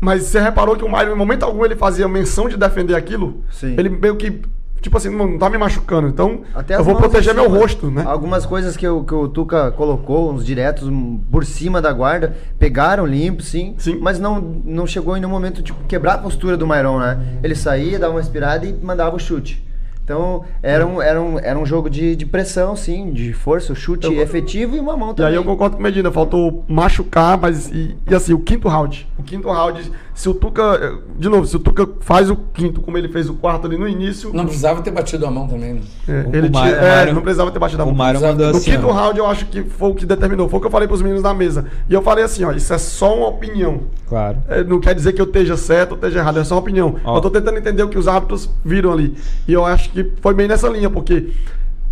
Mas 0.00 0.24
você 0.24 0.40
reparou 0.40 0.76
que 0.76 0.84
o 0.84 0.88
Mário, 0.88 1.12
em 1.12 1.16
momento 1.16 1.42
algum, 1.42 1.64
ele 1.64 1.74
fazia 1.74 2.06
menção 2.06 2.48
de 2.48 2.56
defender 2.56 2.94
aquilo? 2.94 3.42
Sim. 3.50 3.74
Ele 3.76 3.88
meio 3.88 4.16
que. 4.16 4.40
Tipo 4.80 4.96
assim, 4.98 5.08
não 5.10 5.36
tá 5.38 5.50
me 5.50 5.58
machucando. 5.58 6.06
Então, 6.08 6.42
Até 6.54 6.76
eu 6.76 6.84
vou 6.84 6.94
proteger 6.96 7.34
meu 7.34 7.48
rosto, 7.48 7.90
né? 7.90 8.04
Algumas 8.06 8.46
coisas 8.46 8.76
que, 8.76 8.86
o- 8.86 9.02
que 9.02 9.14
o 9.14 9.26
Tuca 9.28 9.70
colocou, 9.72 10.32
uns 10.32 10.44
diretos 10.44 10.88
por 11.30 11.44
cima 11.44 11.82
da 11.82 11.92
guarda, 11.92 12.36
pegaram 12.58 13.04
limpo, 13.06 13.42
sim, 13.42 13.74
Sim. 13.78 13.98
mas 14.00 14.18
não, 14.20 14.40
não 14.64 14.86
chegou 14.86 15.16
em 15.16 15.20
nenhum 15.20 15.32
momento 15.32 15.62
de 15.62 15.72
quebrar 15.88 16.14
a 16.14 16.18
postura 16.18 16.56
do 16.56 16.66
Myron, 16.66 17.00
né? 17.00 17.18
Ele 17.42 17.54
saía, 17.54 17.98
dava 17.98 18.14
uma 18.14 18.20
inspirada 18.20 18.64
e 18.66 18.72
mandava 18.72 19.16
o 19.16 19.18
chute. 19.18 19.64
Então, 20.06 20.44
era 20.62 20.86
um, 20.86 21.02
era 21.02 21.20
um, 21.20 21.36
era 21.36 21.58
um 21.58 21.66
jogo 21.66 21.90
de, 21.90 22.14
de 22.14 22.24
pressão, 22.24 22.76
sim, 22.76 23.10
de 23.10 23.32
força, 23.32 23.72
o 23.72 23.76
chute 23.76 24.06
Eu- 24.06 24.22
efetivo 24.22 24.76
e 24.76 24.78
uma 24.78 24.96
mão 24.96 25.10
E 25.10 25.14
também. 25.16 25.30
aí 25.32 25.34
eu 25.36 25.42
concordo 25.42 25.74
com 25.74 25.80
o 25.80 25.82
Medina, 25.82 26.12
faltou 26.12 26.64
machucar, 26.68 27.36
mas 27.36 27.68
e, 27.72 27.96
e 28.08 28.14
assim, 28.14 28.32
o 28.32 28.38
quinto 28.38 28.68
round. 28.68 29.04
O 29.18 29.22
quinto 29.24 29.50
round, 29.50 29.90
se 30.14 30.28
o 30.28 30.34
Tuca, 30.34 30.62
eh, 30.80 30.92
de 31.18 31.28
novo, 31.28 31.44
se 31.44 31.56
o 31.56 31.58
Tuca 31.58 31.88
faz 31.98 32.30
o 32.30 32.36
quinto 32.36 32.80
como 32.80 32.96
ele 32.96 33.08
fez 33.08 33.28
o 33.28 33.34
quarto 33.34 33.66
ali 33.66 33.76
no 33.76 33.88
início, 33.88 34.30
Não 34.32 34.44
precisava 34.44 34.80
ter 34.80 34.92
batido 34.92 35.26
a 35.26 35.30
mão 35.30 35.48
também, 35.48 35.74
né? 35.74 35.80
é, 36.06 36.12
O- 36.12 36.36
ele 36.36 36.46
o 36.46 36.50
tinha, 36.50 36.62
Mário- 36.62 36.76
é, 36.76 36.96
Mário- 36.98 37.14
não 37.14 37.22
precisava 37.22 37.50
ter 37.50 37.58
batido 37.58 37.82
a 37.82 37.84
O 37.84 37.88
mão. 37.88 37.96
Mário 37.96 38.20
mandou 38.20 38.46
No 38.52 38.56
assim. 38.58 38.70
quinto 38.70 38.86
ó. 38.86 38.92
round 38.92 39.18
eu 39.18 39.26
acho 39.26 39.46
que 39.46 39.64
foi 39.64 39.90
o 39.90 39.94
que 39.96 40.06
determinou, 40.06 40.48
foi 40.48 40.58
o 40.58 40.60
que 40.60 40.68
eu 40.68 40.70
falei 40.70 40.86
pros 40.86 41.02
meninos 41.02 41.24
na 41.24 41.34
mesa. 41.34 41.64
E 41.90 41.92
eu 41.92 42.00
falei 42.00 42.22
assim, 42.22 42.44
ó, 42.44 42.52
isso 42.52 42.72
é 42.72 42.78
só 42.78 43.12
uma 43.12 43.26
opinião. 43.26 43.80
Claro. 44.08 44.38
É, 44.48 44.62
não 44.62 44.78
quer 44.78 44.94
dizer 44.94 45.14
que 45.14 45.20
eu 45.20 45.26
esteja 45.26 45.56
certo 45.56 45.90
ou 45.90 45.96
esteja 45.96 46.20
errado, 46.20 46.38
é 46.38 46.44
só 46.44 46.54
uma 46.54 46.60
opinião. 46.60 46.94
Ó. 47.04 47.16
Eu 47.16 47.20
tô 47.20 47.28
tentando 47.28 47.58
entender 47.58 47.82
o 47.82 47.88
que 47.88 47.98
os 47.98 48.06
árbitros 48.06 48.48
viram 48.64 48.92
ali. 48.92 49.16
E 49.48 49.52
eu 49.52 49.64
acho 49.66 49.90
que 49.90 49.95
foi 50.20 50.34
bem 50.34 50.48
nessa 50.48 50.68
linha, 50.68 50.88
porque, 50.90 51.28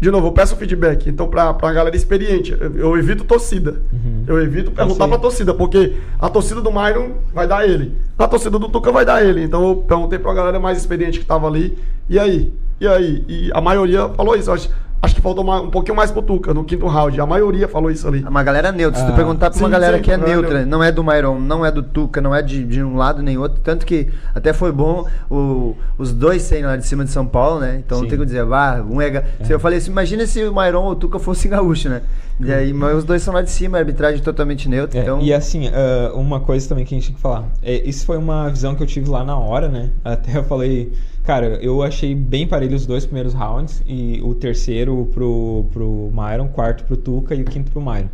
de 0.01 0.11
novo, 0.11 0.29
eu 0.29 0.33
peço 0.33 0.57
feedback. 0.57 1.09
Então, 1.09 1.29
pra, 1.29 1.53
pra 1.55 1.73
galera 1.73 1.95
experiente, 1.97 2.57
eu, 2.59 2.77
eu 2.77 2.99
evito 2.99 3.25
torcida. 3.25 3.81
Eu 4.27 4.43
evito 4.43 4.71
perguntar 4.71 5.05
Uhum. 5.05 5.09
sim. 5.11 5.11
pra 5.11 5.19
torcida, 5.19 5.55
porque 5.55 5.95
a 6.19 6.29
torcida 6.29 6.61
do 6.61 6.71
Myron 6.71 7.13
vai 7.33 7.47
dar 7.47 7.69
ele. 7.69 7.93
A 8.19 8.27
torcida 8.29 8.59
do 8.59 8.69
Tuca 8.69 8.91
vai 8.93 9.05
dar 9.05 9.25
ele. 9.25 9.43
Então 9.45 9.67
eu 9.69 9.77
perguntei 9.77 10.19
pra 10.19 10.33
galera 10.35 10.59
mais 10.61 10.79
experiente 10.79 11.19
que 11.21 11.27
tava 11.27 11.47
ali. 11.47 11.77
E 12.09 12.19
aí? 12.19 12.53
E 12.81 12.87
aí? 12.89 13.25
E 13.29 13.51
a 13.55 13.61
maioria 13.61 14.09
falou 14.11 14.35
isso. 14.37 14.51
Eu 14.51 14.55
Acho, 14.55 14.71
acho 15.05 15.15
que 15.15 15.21
faltou 15.21 15.45
uma- 15.45 15.61
um 15.61 15.71
pouquinho 15.71 15.97
mais 15.97 16.11
pro 16.11 16.23
Tuca 16.23 16.53
no 16.55 16.65
quinto 16.65 16.87
round. 16.87 17.21
A 17.21 17.27
maioria 17.27 17.69
falou 17.69 17.91
isso 17.91 18.07
ali. 18.09 18.23
Uma 18.25 18.43
galera 18.43 18.73
neutra. 18.73 19.01
Se 19.01 19.07
tu 19.07 19.13
Ah, 19.13 19.17
perguntar 19.17 19.51
pra 19.51 19.59
uma 19.59 19.67
sim, 19.69 19.73
galera 19.73 19.97
sim, 19.99 20.03
que 20.03 20.11
é 20.11 20.17
não 20.17 20.25
é 20.25 20.29
neutra, 20.29 20.67
não 20.67 20.83
é 20.85 20.91
do 20.93 21.05
Myron, 21.05 21.39
não 21.39 21.65
é 21.65 21.71
do 21.71 21.83
Tuca, 21.83 22.21
não 22.21 22.35
é 22.35 22.43
de, 22.43 22.65
de 22.65 22.83
um 22.83 22.97
lado 22.97 23.23
nem 23.23 23.37
outro. 23.39 23.61
Tanto 23.63 23.85
que 23.87 24.09
até 24.35 24.53
foi 24.53 24.73
bom 24.73 25.07
o- 25.31 25.77
os 25.99 26.13
dois 26.13 26.43
serem 26.43 26.65
lá 26.65 26.77
de 26.77 26.87
cima 26.87 27.05
de 27.05 27.11
São 27.11 27.27
Paulo, 27.27 27.61
né? 27.61 27.83
Então 27.85 27.99
não 27.99 28.05
Sim. 28.05 28.11
tem 28.11 28.19
o 28.19 28.21
que 28.23 28.27
dizer, 28.27 28.45
ah, 28.53 28.85
um 28.89 29.01
é. 29.01 29.11
ga- 29.11 29.25
Se 29.43 29.53
Eu 29.53 29.61
falei 29.61 29.79
assim, 29.79 29.91
imagina 29.91 30.27
se 30.27 30.43
o 30.43 30.55
Myron 30.55 30.83
ou 30.85 30.91
o 30.93 30.97
Tuca 30.97 31.19
fossem 31.19 31.51
gaúcho, 31.51 31.89
né? 31.89 32.03
E 32.41 32.53
aí, 32.53 32.73
mas 32.73 32.97
os 32.99 33.05
dois 33.05 33.23
são 33.23 33.33
lá 33.33 33.43
de 33.43 33.51
cima, 33.51 33.79
a 33.79 33.81
arbitragem 33.81 34.21
totalmente 34.23 34.69
neutra. 34.69 34.99
É, 34.99 35.03
então, 35.03 35.21
E 35.21 35.33
assim, 35.33 35.69
ah, 35.69 36.13
uma 36.15 36.41
coisa 36.41 36.69
também 36.69 36.85
que 36.85 36.95
a 36.95 36.99
gente 36.99 37.09
tem 37.09 37.15
que 37.17 37.21
falar. 37.21 37.45
É, 37.63 37.77
isso 37.89 38.05
foi 38.05 38.17
uma 38.17 38.49
visão 38.49 38.75
que 38.75 38.83
eu 38.83 38.87
tive 38.87 39.09
lá 39.09 39.25
na 39.25 39.39
hora, 39.39 39.69
né? 39.69 39.91
Até 40.05 40.37
eu 40.37 40.45
falei, 40.45 40.93
cara, 41.25 41.59
eu 41.63 41.83
achei 41.83 42.15
bem 42.15 42.47
parelho 42.47 42.75
os 42.75 42.87
dois 42.87 43.05
primeiros 43.07 43.33
rounds. 43.33 43.83
E 43.87 44.21
o 44.23 44.35
terceiro 44.35 45.09
pro, 45.13 45.67
pro 45.73 46.11
Myron, 46.13 46.49
quarto 46.49 46.85
pro 46.85 46.97
Tuca 46.97 47.35
e 47.35 47.43
o 47.43 47.45
quinto 47.45 47.71
pro 47.71 47.81
Myron. 47.81 48.09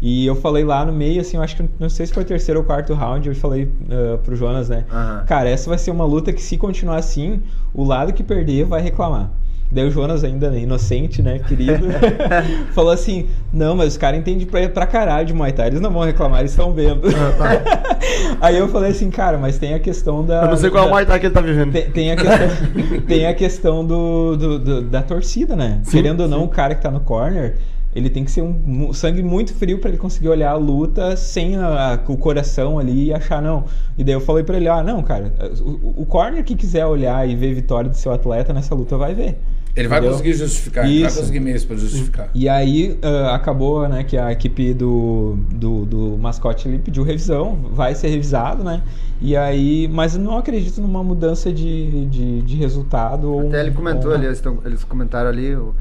E 0.00 0.24
eu 0.26 0.36
falei 0.36 0.64
lá 0.64 0.84
no 0.84 0.92
meio, 0.92 1.20
assim, 1.20 1.36
eu 1.36 1.42
acho 1.42 1.56
que 1.56 1.68
não 1.78 1.88
sei 1.90 2.06
se 2.06 2.14
foi 2.14 2.22
o 2.22 2.26
terceiro 2.26 2.60
ou 2.60 2.64
quarto 2.64 2.94
round, 2.94 3.28
eu 3.28 3.34
falei 3.34 3.68
ah, 3.90 4.18
pro 4.18 4.36
Jonas, 4.36 4.68
né? 4.68 4.84
Aham. 4.90 5.24
Cara, 5.26 5.48
essa 5.48 5.68
vai 5.68 5.78
ser 5.78 5.90
uma 5.90 6.04
luta 6.04 6.32
que 6.32 6.40
se 6.40 6.56
continuar 6.56 6.96
assim, 6.96 7.42
o 7.74 7.84
lado 7.84 8.12
que 8.12 8.22
perder 8.22 8.64
vai 8.64 8.80
reclamar. 8.80 9.30
Daí 9.70 9.84
o 9.86 9.90
Jonas, 9.90 10.24
ainda 10.24 10.50
né, 10.50 10.60
inocente, 10.60 11.20
né, 11.20 11.38
querido, 11.40 11.86
falou 12.74 12.90
assim: 12.90 13.26
Não, 13.52 13.76
mas 13.76 13.88
os 13.88 13.96
caras 13.98 14.18
entendem 14.18 14.46
pra, 14.46 14.66
pra 14.68 14.86
caralho 14.86 15.26
de 15.26 15.34
Muay 15.34 15.52
Thai, 15.52 15.66
eles 15.68 15.80
não 15.80 15.90
vão 15.92 16.02
reclamar, 16.04 16.40
eles 16.40 16.52
estão 16.52 16.72
vendo. 16.72 17.02
Aí 18.40 18.56
eu 18.56 18.68
falei 18.68 18.90
assim, 18.92 19.10
cara, 19.10 19.36
mas 19.38 19.58
tem 19.58 19.74
a 19.74 19.78
questão 19.78 20.24
da. 20.24 20.42
Eu 20.44 20.48
não 20.50 20.56
sei 20.56 20.70
qual 20.70 20.84
é 20.84 20.86
o 20.86 20.88
da- 20.88 20.94
Muay 20.94 21.06
Thai 21.06 21.20
que 21.20 21.26
ele 21.26 21.34
tá 21.34 21.40
vivendo. 21.40 21.72
tem, 21.72 21.90
tem 21.90 22.10
a 22.12 22.16
questão, 22.16 23.00
tem 23.06 23.26
a 23.26 23.34
questão 23.34 23.84
do, 23.84 24.36
do- 24.36 24.58
do- 24.58 24.82
da 24.82 25.02
torcida, 25.02 25.54
né? 25.54 25.80
Sim, 25.84 25.90
Querendo 25.98 26.20
ou 26.20 26.28
não, 26.28 26.44
o 26.44 26.48
cara 26.48 26.74
que 26.74 26.80
tá 26.82 26.90
no 26.90 27.00
corner, 27.00 27.56
ele 27.94 28.08
tem 28.08 28.24
que 28.24 28.30
ser 28.30 28.42
um 28.42 28.92
sangue 28.92 29.22
muito 29.22 29.52
frio 29.54 29.78
pra 29.78 29.88
ele 29.90 29.98
conseguir 29.98 30.28
olhar 30.28 30.50
a 30.52 30.56
luta 30.56 31.16
sem 31.16 31.56
a- 31.56 31.94
a- 31.94 31.98
o 32.10 32.16
coração 32.16 32.78
ali 32.78 33.06
e 33.08 33.12
achar, 33.12 33.42
não. 33.42 33.64
E 33.98 34.04
daí 34.04 34.14
eu 34.14 34.20
falei 34.20 34.44
pra 34.44 34.56
ele, 34.56 34.68
ah, 34.68 34.82
não, 34.82 35.02
cara, 35.02 35.32
o, 35.60 36.02
o 36.02 36.06
corner 36.06 36.42
que 36.44 36.54
quiser 36.54 36.86
olhar 36.86 37.28
e 37.28 37.34
ver 37.36 37.52
vitória 37.54 37.90
do 37.90 37.96
seu 37.96 38.12
atleta 38.12 38.52
nessa 38.52 38.74
luta 38.74 38.96
vai 38.96 39.14
ver. 39.14 39.38
Ele 39.78 39.86
vai 39.88 39.98
Entendeu? 39.98 40.16
conseguir 40.16 40.34
justificar, 40.34 40.84
ele 40.86 41.00
vai 41.00 41.08
Isso. 41.08 41.20
conseguir 41.20 41.40
meios 41.40 41.64
pra 41.64 41.76
justificar. 41.76 42.30
E 42.34 42.48
aí 42.48 42.98
ah, 43.00 43.34
acabou, 43.34 43.88
né, 43.88 44.02
que 44.02 44.16
a 44.16 44.32
equipe 44.32 44.74
do, 44.74 45.38
do, 45.54 45.84
do 45.86 46.18
mascote 46.18 46.66
ali 46.66 46.78
pediu 46.78 47.04
revisão, 47.04 47.56
vai 47.72 47.94
ser 47.94 48.08
revisado, 48.08 48.64
né? 48.64 48.82
E 49.20 49.36
aí, 49.36 49.88
mas 49.88 50.14
eu 50.16 50.20
não 50.20 50.36
acredito 50.36 50.80
numa 50.80 51.02
mudança 51.04 51.52
de, 51.52 52.06
de, 52.06 52.42
de 52.42 52.56
resultado. 52.56 53.32
ou 53.32 53.48
Até 53.48 53.60
ele 53.60 53.70
comentou 53.70 54.10
ou 54.10 54.16
ali, 54.16 54.26
eles, 54.26 54.40
tão- 54.40 54.58
eles 54.64 54.82
comentaram 54.84 55.28
ali, 55.30 55.54
o, 55.54 55.74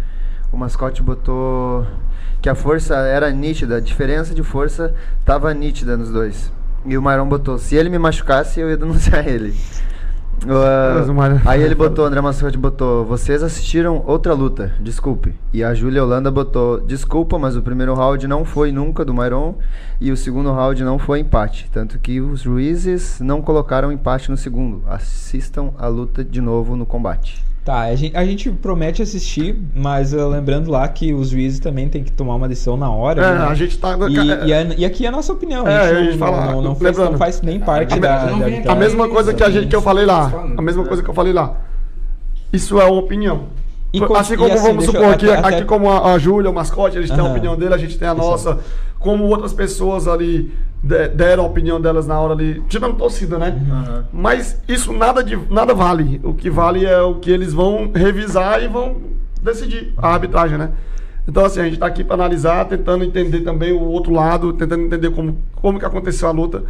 o 0.51 0.57
mascote 0.57 1.01
botou 1.01 1.85
que 2.41 2.47
a 2.49 2.53
força 2.55 2.95
era 2.97 3.31
nítida, 3.31 3.77
a 3.77 3.79
diferença 3.79 4.33
de 4.35 4.43
força 4.43 4.93
tava 5.25 5.51
nítida 5.55 5.97
nos 5.97 6.09
dois. 6.11 6.51
E 6.85 6.95
o 6.97 7.01
Myron 7.01 7.27
botou, 7.27 7.57
se 7.57 7.75
ele 7.75 7.89
me 7.89 7.97
machucasse, 7.97 8.59
eu 8.59 8.69
ia 8.69 8.77
denunciar 8.77 9.25
ele. 9.27 9.55
Uh, 10.45 11.39
aí 11.45 11.61
ele 11.61 11.73
botou, 11.73 12.05
André 12.05 12.21
Mascote 12.21 12.57
botou, 12.57 13.03
vocês 13.05 13.41
assistiram 13.41 14.03
outra 14.05 14.33
luta, 14.33 14.73
desculpe. 14.79 15.33
E 15.51 15.63
a 15.63 15.73
Júlia 15.73 16.03
Holanda 16.03 16.29
botou, 16.29 16.79
desculpa, 16.79 17.39
mas 17.39 17.55
o 17.55 17.61
primeiro 17.61 17.93
round 17.93 18.27
não 18.27 18.45
foi 18.45 18.71
nunca 18.71 19.03
do 19.03 19.13
Myron 19.13 19.55
e 19.99 20.11
o 20.11 20.17
segundo 20.17 20.51
round 20.51 20.83
não 20.83 20.99
foi 20.99 21.19
empate. 21.19 21.69
Tanto 21.71 21.97
que 21.97 22.21
os 22.21 22.41
juízes 22.41 23.19
não 23.19 23.41
colocaram 23.41 23.91
empate 23.91 24.29
no 24.29 24.37
segundo. 24.37 24.83
Assistam 24.87 25.71
a 25.77 25.87
luta 25.87 26.23
de 26.23 26.39
novo 26.39 26.75
no 26.75 26.85
combate. 26.85 27.43
Tá, 27.67 27.81
a 27.81 27.95
gente, 27.95 28.15
a 28.15 28.23
gente 28.23 28.49
promete 28.49 29.01
assistir, 29.01 29.53
mas 29.75 30.13
ah, 30.13 30.25
lembrando 30.25 30.71
lá 30.71 30.87
que 30.87 31.13
os 31.13 31.31
juízes 31.31 31.59
também 31.59 31.89
têm 31.89 32.01
que 32.01 32.13
tomar 32.13 32.35
uma 32.35 32.47
decisão 32.47 32.77
na 32.77 32.89
hora. 32.89 33.21
É, 33.21 33.39
né? 33.39 33.45
a 33.45 33.53
gente 33.55 33.77
tá. 33.77 33.93
E, 34.07 34.47
e, 34.47 34.53
a- 34.53 34.63
e 34.77 34.85
aqui 34.85 35.03
é 35.03 35.09
a 35.09 35.11
nossa 35.11 35.33
opinião, 35.33 35.67
É, 35.67 35.77
a 35.77 35.93
gente 35.95 36.05
ia 36.05 36.11
não, 36.11 36.17
falar, 36.17 36.45
não, 36.53 36.61
não 36.61 36.75
faz, 36.77 36.97
não 36.97 37.17
faz 37.17 37.41
nem 37.41 37.59
parte 37.59 37.95
A- 37.95 37.97
da, 37.97 38.25
da 38.27 38.45
vitória. 38.45 38.71
A 38.71 38.75
mesma 38.75 39.09
coisa 39.09 39.33
que 39.33 39.43
a 39.43 39.49
gente 39.49 39.67
que 39.67 39.75
eu 39.75 39.81
falei 39.81 40.05
lá. 40.05 40.45
A 40.55 40.61
mesma 40.61 40.83
né? 40.83 40.87
coisa 40.87 41.03
que 41.03 41.09
eu 41.09 41.13
falei 41.13 41.33
lá. 41.33 41.57
Isso 42.53 42.79
é 42.79 42.85
uma 42.85 43.01
opinião. 43.01 43.47
E 43.93 44.03
assim 44.03 44.33
e 44.33 44.37
como 44.37 44.53
assim, 44.53 44.67
vamos 44.67 44.85
eu- 44.85 44.91
supor 44.91 45.13
aqui, 45.13 45.29
até- 45.29 45.55
aqui 45.55 45.65
como 45.65 45.89
a, 45.89 46.13
a 46.13 46.17
Júlia, 46.19 46.49
o 46.49 46.53
mascote, 46.53 46.97
eles 46.97 47.09
têm 47.09 47.19
a 47.19 47.23
opinião 47.23 47.55
dele, 47.55 47.73
a 47.73 47.77
gente 47.77 47.97
tem 47.97 48.07
a 48.07 48.11
Isso. 48.13 48.21
nossa. 48.21 48.59
Como 48.99 49.23
outras 49.25 49.53
pessoas 49.53 50.07
ali 50.07 50.51
de- 50.83 51.07
deram 51.09 51.43
a 51.43 51.47
opinião 51.47 51.79
delas 51.79 52.05
na 52.05 52.19
hora 52.19 52.33
ali, 52.33 52.61
tirando 52.67 52.95
torcida, 52.97 53.37
né? 53.37 53.57
Uhum. 53.59 54.03
Mas 54.11 54.61
isso 54.67 54.91
nada, 54.91 55.23
de, 55.23 55.37
nada 55.49 55.73
vale. 55.73 56.19
O 56.23 56.33
que 56.33 56.49
vale 56.49 56.85
é 56.85 57.01
o 57.01 57.15
que 57.15 57.31
eles 57.31 57.53
vão 57.53 57.89
revisar 57.93 58.61
e 58.61 58.67
vão 58.67 58.97
decidir 59.41 59.93
a 59.97 60.09
arbitragem, 60.13 60.57
né? 60.57 60.71
Então, 61.27 61.43
assim, 61.45 61.59
a 61.59 61.63
gente 61.65 61.77
tá 61.77 61.85
aqui 61.85 62.03
para 62.03 62.15
analisar, 62.15 62.65
tentando 62.65 63.03
entender 63.03 63.41
também 63.41 63.71
o 63.73 63.81
outro 63.81 64.13
lado, 64.13 64.53
tentando 64.53 64.83
entender 64.83 65.09
como, 65.11 65.37
como 65.55 65.77
que 65.79 65.85
aconteceu 65.85 66.27
a 66.27 66.31
luta. 66.31 66.63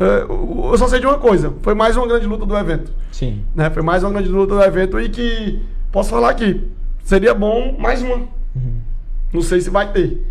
É, 0.00 0.22
eu 0.28 0.68
eu 0.72 0.78
só 0.78 0.88
sei 0.88 0.98
de 0.98 1.06
uma 1.06 1.18
coisa, 1.18 1.52
foi 1.62 1.74
mais 1.74 1.96
uma 1.96 2.06
grande 2.06 2.26
luta 2.26 2.44
do 2.44 2.56
evento. 2.56 2.92
Sim. 3.12 3.42
Né? 3.54 3.70
Foi 3.70 3.82
mais 3.82 4.02
uma 4.02 4.10
grande 4.12 4.28
luta 4.28 4.54
do 4.56 4.62
evento 4.62 4.98
e 4.98 5.08
que, 5.08 5.62
posso 5.94 6.10
falar 6.10 6.30
aqui, 6.30 6.60
seria 7.04 7.32
bom 7.32 7.76
mais 7.78 8.02
uma. 8.02 8.26
Não 9.34 9.42
sei 9.42 9.60
se 9.60 9.68
vai 9.68 9.90
ter, 9.92 10.24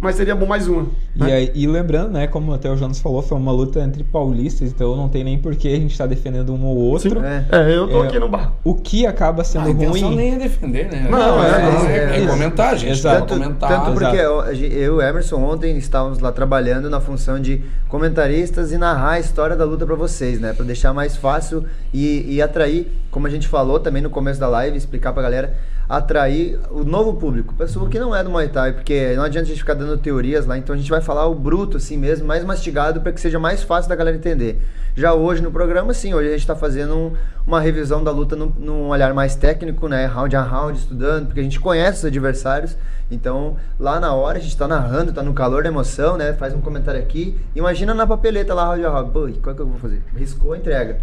mas 0.00 0.16
seria 0.16 0.34
bom 0.34 0.44
mais 0.44 0.66
uma. 0.66 0.86
E, 1.14 1.18
né? 1.20 1.32
aí- 1.32 1.52
e 1.54 1.66
lembrando, 1.68 2.10
né, 2.10 2.26
como 2.26 2.52
até 2.52 2.68
o 2.68 2.76
Jonas 2.76 2.98
falou, 2.98 3.22
foi 3.22 3.38
uma 3.38 3.52
luta 3.52 3.78
entre 3.80 4.02
paulistas, 4.02 4.70
então 4.70 4.96
não 4.96 5.08
tem 5.08 5.22
nem 5.22 5.38
por 5.38 5.54
que 5.54 5.68
a 5.68 5.76
gente 5.76 5.96
tá 5.96 6.04
defendendo 6.04 6.52
um 6.52 6.64
ou 6.64 6.76
outro. 6.76 7.20
Sim. 7.20 7.26
É. 7.26 7.44
É, 7.52 7.76
eu 7.76 7.86
tô 7.86 8.02
É, 8.02 8.08
aqui 8.08 8.18
no 8.18 8.28
bar. 8.28 8.52
O 8.64 8.74
que 8.74 9.06
acaba 9.06 9.44
sendo 9.44 9.68
Ah, 9.68 9.88
ruim. 9.88 10.16
nem 10.16 10.34
é 10.34 10.38
defender, 10.38 10.90
né? 10.90 11.06
Não, 11.08 11.44
é, 11.44 11.48
é, 11.48 11.52
é, 11.52 11.96
é, 12.16 12.20
é 12.20 12.24
é. 12.24 12.26
comentar, 12.26 12.76
gente. 12.76 12.90
Exato. 12.90 13.20
Tanto, 13.26 13.34
comentar. 13.40 13.68
tanto 13.70 13.92
porque 13.92 14.16
exato. 14.16 14.52
eu 14.52 14.54
e 14.54 14.88
o 14.90 15.00
Emerson 15.00 15.36
ontem 15.44 15.76
estávamos 15.78 16.18
lá 16.18 16.32
trabalhando 16.32 16.90
na 16.90 17.00
função 17.00 17.38
de 17.38 17.60
comentaristas 17.88 18.72
e 18.72 18.78
narrar 18.78 19.12
a 19.12 19.20
história 19.20 19.54
da 19.54 19.64
luta 19.64 19.86
para 19.86 19.94
vocês, 19.94 20.40
né? 20.40 20.52
Para 20.52 20.64
deixar 20.64 20.92
mais 20.92 21.16
fácil 21.16 21.64
e, 21.94 22.24
e 22.34 22.42
atrair, 22.42 22.88
como 23.12 23.26
a 23.26 23.30
gente 23.30 23.46
falou 23.46 23.78
também 23.78 24.02
no 24.02 24.10
começo 24.10 24.40
da 24.40 24.48
live, 24.48 24.76
explicar 24.76 25.12
pra 25.12 25.22
galera, 25.22 25.54
atrair 25.90 26.56
o 26.70 26.84
novo 26.84 27.14
público, 27.14 27.52
pessoa 27.54 27.88
que 27.88 27.98
não 27.98 28.14
é 28.14 28.22
do 28.22 28.30
Muay 28.30 28.48
Thai, 28.48 28.72
porque 28.72 29.12
não 29.16 29.24
adianta 29.24 29.46
a 29.46 29.48
gente 29.48 29.58
ficar 29.58 29.74
dando 29.74 29.98
teorias 29.98 30.46
lá, 30.46 30.56
então 30.56 30.72
a 30.72 30.78
gente 30.78 30.88
vai 30.88 31.00
falar 31.00 31.26
o 31.26 31.34
bruto 31.34 31.78
assim 31.78 31.96
mesmo, 31.96 32.24
mais 32.28 32.44
mastigado 32.44 33.00
para 33.00 33.10
que 33.10 33.20
seja 33.20 33.40
mais 33.40 33.64
fácil 33.64 33.88
da 33.88 33.96
galera 33.96 34.16
entender. 34.16 34.62
Já 34.94 35.12
hoje 35.14 35.42
no 35.42 35.50
programa, 35.50 35.92
sim, 35.92 36.14
hoje 36.14 36.28
a 36.28 36.30
gente 36.32 36.40
está 36.42 36.54
fazendo 36.54 36.94
um- 36.94 37.12
uma 37.44 37.60
revisão 37.60 38.04
da 38.04 38.12
luta 38.12 38.36
num, 38.36 38.52
num 38.56 38.88
olhar 38.88 39.12
mais 39.12 39.34
técnico, 39.34 39.88
né? 39.88 40.06
Round 40.06 40.36
a 40.36 40.42
round, 40.42 40.78
estudando, 40.78 41.26
porque 41.26 41.40
a 41.40 41.42
gente 41.42 41.58
conhece 41.58 41.98
os 41.98 42.04
adversários. 42.04 42.76
Então, 43.10 43.56
lá 43.78 43.98
na 43.98 44.14
hora, 44.14 44.38
a 44.38 44.40
gente 44.40 44.56
tá 44.56 44.68
narrando, 44.68 45.12
tá 45.12 45.22
no 45.24 45.32
calor 45.32 45.64
da 45.64 45.68
emoção, 45.68 46.16
né? 46.16 46.32
Faz 46.34 46.54
um 46.54 46.60
comentário 46.60 47.00
aqui. 47.00 47.36
Imagina 47.56 47.92
na 47.94 48.06
papeleta 48.06 48.54
lá, 48.54 48.66
round 48.66 48.84
a 48.86 48.90
round. 48.90 49.10
Pô, 49.10 49.28
qual 49.42 49.56
que 49.56 49.62
eu 49.62 49.66
vou 49.66 49.78
fazer? 49.78 50.00
Riscou, 50.14 50.54
entrega. 50.54 50.98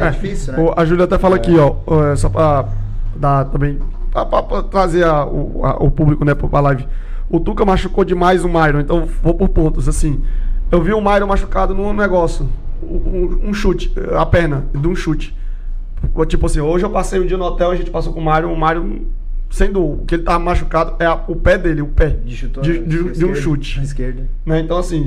É, 0.00 0.10
difícil, 0.10 0.52
né? 0.54 0.72
A 0.76 0.84
Júlia 0.84 1.04
até 1.04 1.18
fala 1.18 1.36
aqui, 1.36 1.56
ó, 1.56 1.76
ó, 1.86 2.16
só 2.16 2.28
pra 2.28 2.66
dar 3.16 3.44
também, 3.46 3.78
pra 4.10 4.62
trazer 4.62 5.04
a- 5.04 5.24
o, 5.26 5.64
a- 5.64 5.76
o 5.82 5.90
público, 5.90 6.24
né, 6.24 6.34
pra 6.34 6.60
live. 6.60 6.86
O 7.30 7.40
Tuca 7.40 7.64
machucou 7.64 8.04
demais 8.04 8.44
o 8.44 8.48
Myron, 8.48 8.80
então 8.80 9.06
vou 9.22 9.34
por 9.34 9.48
pontos, 9.48 9.88
assim. 9.88 10.20
Eu 10.70 10.82
vi 10.82 10.92
o 10.92 11.00
Myron 11.00 11.26
machucado 11.26 11.74
num 11.74 11.92
negócio, 11.92 12.48
um, 12.82 13.48
um 13.48 13.54
chute, 13.54 13.92
a 14.18 14.24
perna, 14.26 14.64
de 14.74 14.86
um 14.88 14.94
chute. 14.94 15.36
Tipo 16.28 16.46
assim, 16.46 16.60
hoje 16.60 16.84
eu 16.84 16.90
passei 16.90 17.20
um 17.20 17.26
dia 17.26 17.36
no 17.36 17.44
hotel, 17.44 17.70
a 17.70 17.76
gente 17.76 17.90
passou 17.90 18.12
com 18.12 18.20
o 18.20 18.24
Myron, 18.24 18.52
o 18.52 18.56
Myron, 18.60 19.00
sendo 19.50 19.82
o 19.82 20.04
que 20.06 20.16
ele 20.16 20.22
tava 20.24 20.38
machucado, 20.40 20.94
é 20.98 21.06
a- 21.06 21.20
o 21.28 21.36
pé 21.36 21.56
dele, 21.56 21.80
o 21.80 21.86
pé. 21.86 22.08
De, 22.24 22.34
chutou, 22.36 22.62
de, 22.62 22.72
né? 22.80 22.86
de- 22.86 23.12
de 23.12 23.24
um 23.24 23.34
chute. 23.34 23.80
Esquerda. 23.82 24.26
né? 24.44 24.60
Então, 24.60 24.76
assim, 24.78 25.06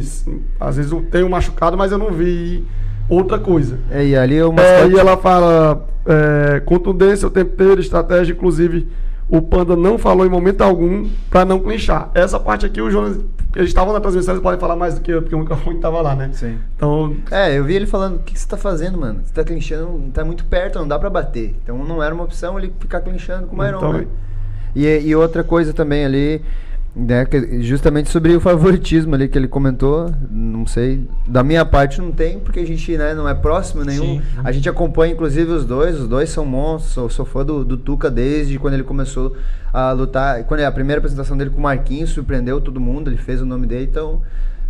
às 0.60 0.77
vezes 0.77 0.91
eu 0.91 1.02
tenho 1.02 1.30
machucado, 1.30 1.76
mas 1.77 1.91
eu 1.91 1.98
não 1.98 2.11
vi 2.11 2.64
outra 3.10 3.38
coisa. 3.40 3.80
É, 3.91 4.06
e 4.06 4.15
ali 4.15 4.38
É, 4.38 4.44
mascote... 4.45 4.94
e 4.95 4.99
ela 4.99 5.18
fala 5.18 5.86
é, 6.06 6.60
contundência, 6.61 7.27
o 7.27 7.32
tempero, 7.32 7.80
estratégia, 7.80 8.34
inclusive 8.34 8.88
o 9.27 9.41
Panda 9.41 9.76
não 9.76 9.98
falou 9.98 10.26
em 10.26 10.30
momento 10.30 10.61
algum 10.61 11.07
pra 11.30 11.44
não 11.44 11.60
clinchar. 11.60 12.11
Essa 12.14 12.40
parte 12.40 12.65
aqui 12.65 12.80
o 12.80 12.91
Jonas, 12.91 13.19
eles 13.56 13.69
estavam 13.69 13.91
na 13.91 13.99
transmissão, 13.99 14.36
eles 14.36 14.44
podem 14.44 14.60
falar 14.60 14.76
mais 14.76 14.94
do 14.95 15.02
que 15.02 15.11
eu, 15.11 15.22
porque 15.22 15.34
o 15.36 15.40
microfone 15.40 15.80
tava 15.80 15.99
lá, 16.02 16.15
né? 16.15 16.30
Sim. 16.34 16.57
Então, 16.76 17.15
É, 17.32 17.57
eu 17.57 17.64
vi 17.64 17.73
ele 17.73 17.88
falando, 17.88 18.18
o 18.18 18.19
que 18.19 18.38
você 18.40 18.48
tá 18.48 18.56
fazendo, 18.56 18.99
mano? 18.99 19.22
Você 19.23 19.34
tá 19.34 19.44
clinchando, 19.44 19.99
tá 20.14 20.23
muito 20.23 20.45
perto, 20.45 20.77
não 20.77 20.88
dá 20.88 20.99
pra 20.99 21.10
bater. 21.10 21.56
Então 21.64 21.84
não 21.84 22.03
era 22.03 22.14
uma 22.14 22.23
opção 22.23 22.60
ele 22.60 22.72
ficar 22.80 23.02
clinchando 23.02 23.48
com 23.48 23.56
o 23.56 23.57
Mairon, 23.57 23.77
Então, 23.77 23.94
né? 23.94 24.06
E, 24.76 24.86
e 24.86 25.15
outra 25.15 25.44
coisa 25.44 25.73
também 25.73 26.06
ali, 26.06 26.41
né, 26.96 27.26
justamente 27.60 28.10
sobre 28.10 28.34
o 28.34 28.40
favoritismo 28.40 29.14
ali 29.16 29.28
que 29.28 29.38
ele 29.38 29.50
comentou, 29.50 30.10
não 30.32 30.66
sei, 30.66 31.06
da 31.28 31.44
minha 31.44 31.66
parte 31.66 32.00
não 32.00 32.12
tem, 32.12 32.40
porque 32.40 32.62
a 32.62 32.66
gente 32.66 32.98
né, 32.98 33.14
não 33.14 33.28
é 33.28 33.34
próximo 33.34 33.84
nenhum. 33.84 34.22
Sim. 34.22 34.22
A 34.44 34.52
gente 34.52 34.70
acompanha 34.70 35.14
inclusive 35.14 35.52
os 35.52 35.66
dois, 35.66 36.00
os 36.00 36.08
dois 36.08 36.30
são 36.30 36.46
monstros, 36.46 36.94
sou, 36.94 37.10
sou 37.10 37.26
fã 37.26 37.44
do, 37.46 37.66
do 37.66 37.76
Tuca 37.76 38.10
desde 38.10 38.58
quando 38.58 38.76
ele 38.76 38.84
começou 38.84 39.36
a 39.74 39.92
lutar, 39.92 40.44
quando 40.46 40.62
é 40.62 40.66
a 40.66 40.72
primeira 40.72 41.00
apresentação 41.00 41.38
dele 41.38 41.50
com 41.50 41.58
o 41.58 41.64
Marquinhos, 41.64 42.12
surpreendeu 42.12 42.62
todo 42.62 42.80
mundo, 42.80 43.10
ele 43.10 43.18
fez 43.18 43.42
o 43.42 43.46
nome 43.46 43.68
dele, 43.68 43.88
então 43.92 44.22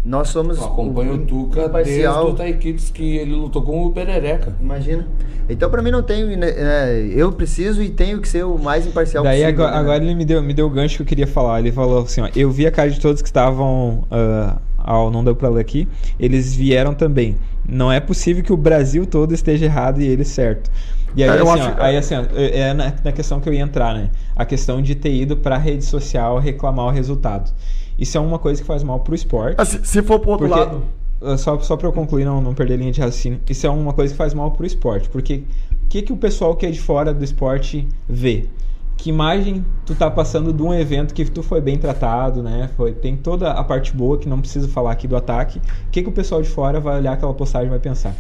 nós 0.06 0.30
somos 0.30 0.58
Eu 0.60 0.66
acompanho 0.66 1.16
o 1.16 1.18
Tuca 1.26 1.68
desde 1.68 2.02
imparcial. 2.02 2.30
o 2.30 2.36
Taikits 2.36 2.92
que 2.92 3.18
ele 3.18 3.34
lutou 3.34 3.62
com 3.64 3.86
o 3.86 3.92
Perereca. 3.92 4.56
Imagina. 4.62 5.08
Então 5.50 5.70
pra 5.70 5.82
mim 5.82 5.92
não 5.92 6.04
tem, 6.04 6.24
né, 6.38 6.50
é, 6.56 7.06
eu 7.16 7.32
preciso 7.32 7.82
e 7.82 7.90
tenho 7.90 8.22
que 8.22 8.28
ser 8.28 8.44
o 8.46 8.58
mais 8.58 8.86
imparcial 8.88 9.24
Daí 9.24 9.42
possível. 9.42 9.64
agora, 9.66 9.72
né? 9.72 9.78
agora 9.82 10.04
ele 10.04 10.16
me 10.16 10.26
deu, 10.26 10.42
me 10.42 10.54
deu 10.54 10.68
o 10.68 10.70
gancho 10.70 10.98
que 10.98 11.02
eu 11.04 11.08
queria 11.08 11.28
falar. 11.28 11.60
Ele 11.60 11.72
falou 11.72 12.04
assim, 12.04 12.22
ó, 12.22 12.30
eu 12.36 12.50
vi 12.52 12.66
a 12.68 12.72
cara 12.72 12.90
de 12.90 13.00
todos 13.00 13.22
que 13.22 13.28
estavam 13.28 14.04
ah, 14.12 14.58
ao 14.78 15.10
não 15.12 15.24
deu 15.24 15.36
pra 15.36 15.50
ler 15.50 15.62
aqui, 15.62 15.88
eles 16.20 16.56
vieram 16.56 16.94
também. 16.94 17.36
Não 17.68 17.92
é 17.92 18.00
possível 18.00 18.44
que 18.44 18.54
o 18.54 18.58
Brasil 18.58 19.06
todo 19.08 19.34
esteja 19.34 19.66
errado 19.66 20.00
e 20.02 20.06
ele 20.08 20.24
certo. 20.24 20.70
E 21.16 21.24
aí, 21.24 21.30
É, 21.30 21.34
assim, 21.42 21.48
ó, 21.48 21.74
aí 21.84 21.98
assim, 21.98 22.16
ó, 22.16 22.24
é 22.36 22.60
é 22.60 22.74
na, 22.74 22.94
na 23.04 23.12
questão 23.12 23.40
que 23.40 23.48
eu 23.50 23.54
ia 23.54 23.62
entrar, 23.62 23.94
né? 23.96 24.10
A 24.36 24.46
questão 24.46 24.82
de 24.82 24.94
ter 24.96 25.14
ido 25.14 25.38
pra 25.38 25.58
rede 25.58 25.86
social 25.86 26.38
reclamar 26.40 26.86
o 26.88 26.90
resultado. 26.92 27.52
Isso 27.98 28.18
é 28.18 28.22
uma 28.22 28.40
coisa 28.40 28.62
que 28.62 28.68
faz 28.68 28.84
mal 28.84 29.00
pro 29.00 29.16
esporte. 29.16 29.56
assim, 29.60 29.84
se 29.84 30.02
for 30.02 30.20
pro 30.20 30.32
outro 30.32 30.48
Porque, 30.48 30.60
lado, 30.60 30.84
uh, 31.22 31.38
só, 31.38 31.58
só 31.60 31.78
pra 31.78 31.88
eu 31.88 31.94
concluir, 31.94 32.26
não, 32.26 32.42
não 32.42 32.54
perder 32.54 32.78
linha 32.78 32.92
de 32.92 33.00
raciocínio, 33.00 33.40
isso 33.50 33.66
é 33.66 33.70
uma 33.70 33.94
coisa 33.94 34.14
que 34.14 34.18
faz 34.18 34.34
mal 34.34 34.52
pro 34.52 34.66
esporte. 34.66 35.10
Porque 35.10 35.44
o 35.84 35.88
que, 35.88 36.02
que 36.02 36.14
o 36.14 36.18
pessoal 36.18 36.56
que 36.56 36.66
é 36.66 36.72
de 36.72 36.80
fora 36.80 37.14
do 37.14 37.24
esporte 37.24 37.88
vê? 38.08 38.46
Que 38.98 39.10
imagem 39.10 39.66
tu 39.86 39.94
tá 39.94 40.10
passando 40.10 40.54
de 40.54 40.64
um 40.64 40.74
evento 40.74 41.14
que 41.14 41.26
tu 41.26 41.44
foi 41.44 41.62
bem 41.62 41.78
tratado, 41.78 42.42
né? 42.42 42.70
Foi, 42.76 42.94
tem 42.94 43.16
toda 43.16 43.52
a 43.52 43.64
parte 43.64 43.96
boa 43.96 44.18
que 44.18 44.28
não 44.28 44.40
preciso 44.40 44.68
falar 44.70 44.92
aqui 44.92 45.08
do 45.08 45.16
ataque. 45.16 45.60
O 45.60 45.92
que, 45.92 46.02
que 46.02 46.10
o 46.10 46.14
pessoal 46.14 46.42
de 46.42 46.50
fora 46.50 46.80
vai 46.80 46.98
olhar 46.98 47.14
aquela 47.14 47.34
postagem 47.34 47.68
e 47.68 47.70
vai 47.70 47.80
pensar? 47.80 48.16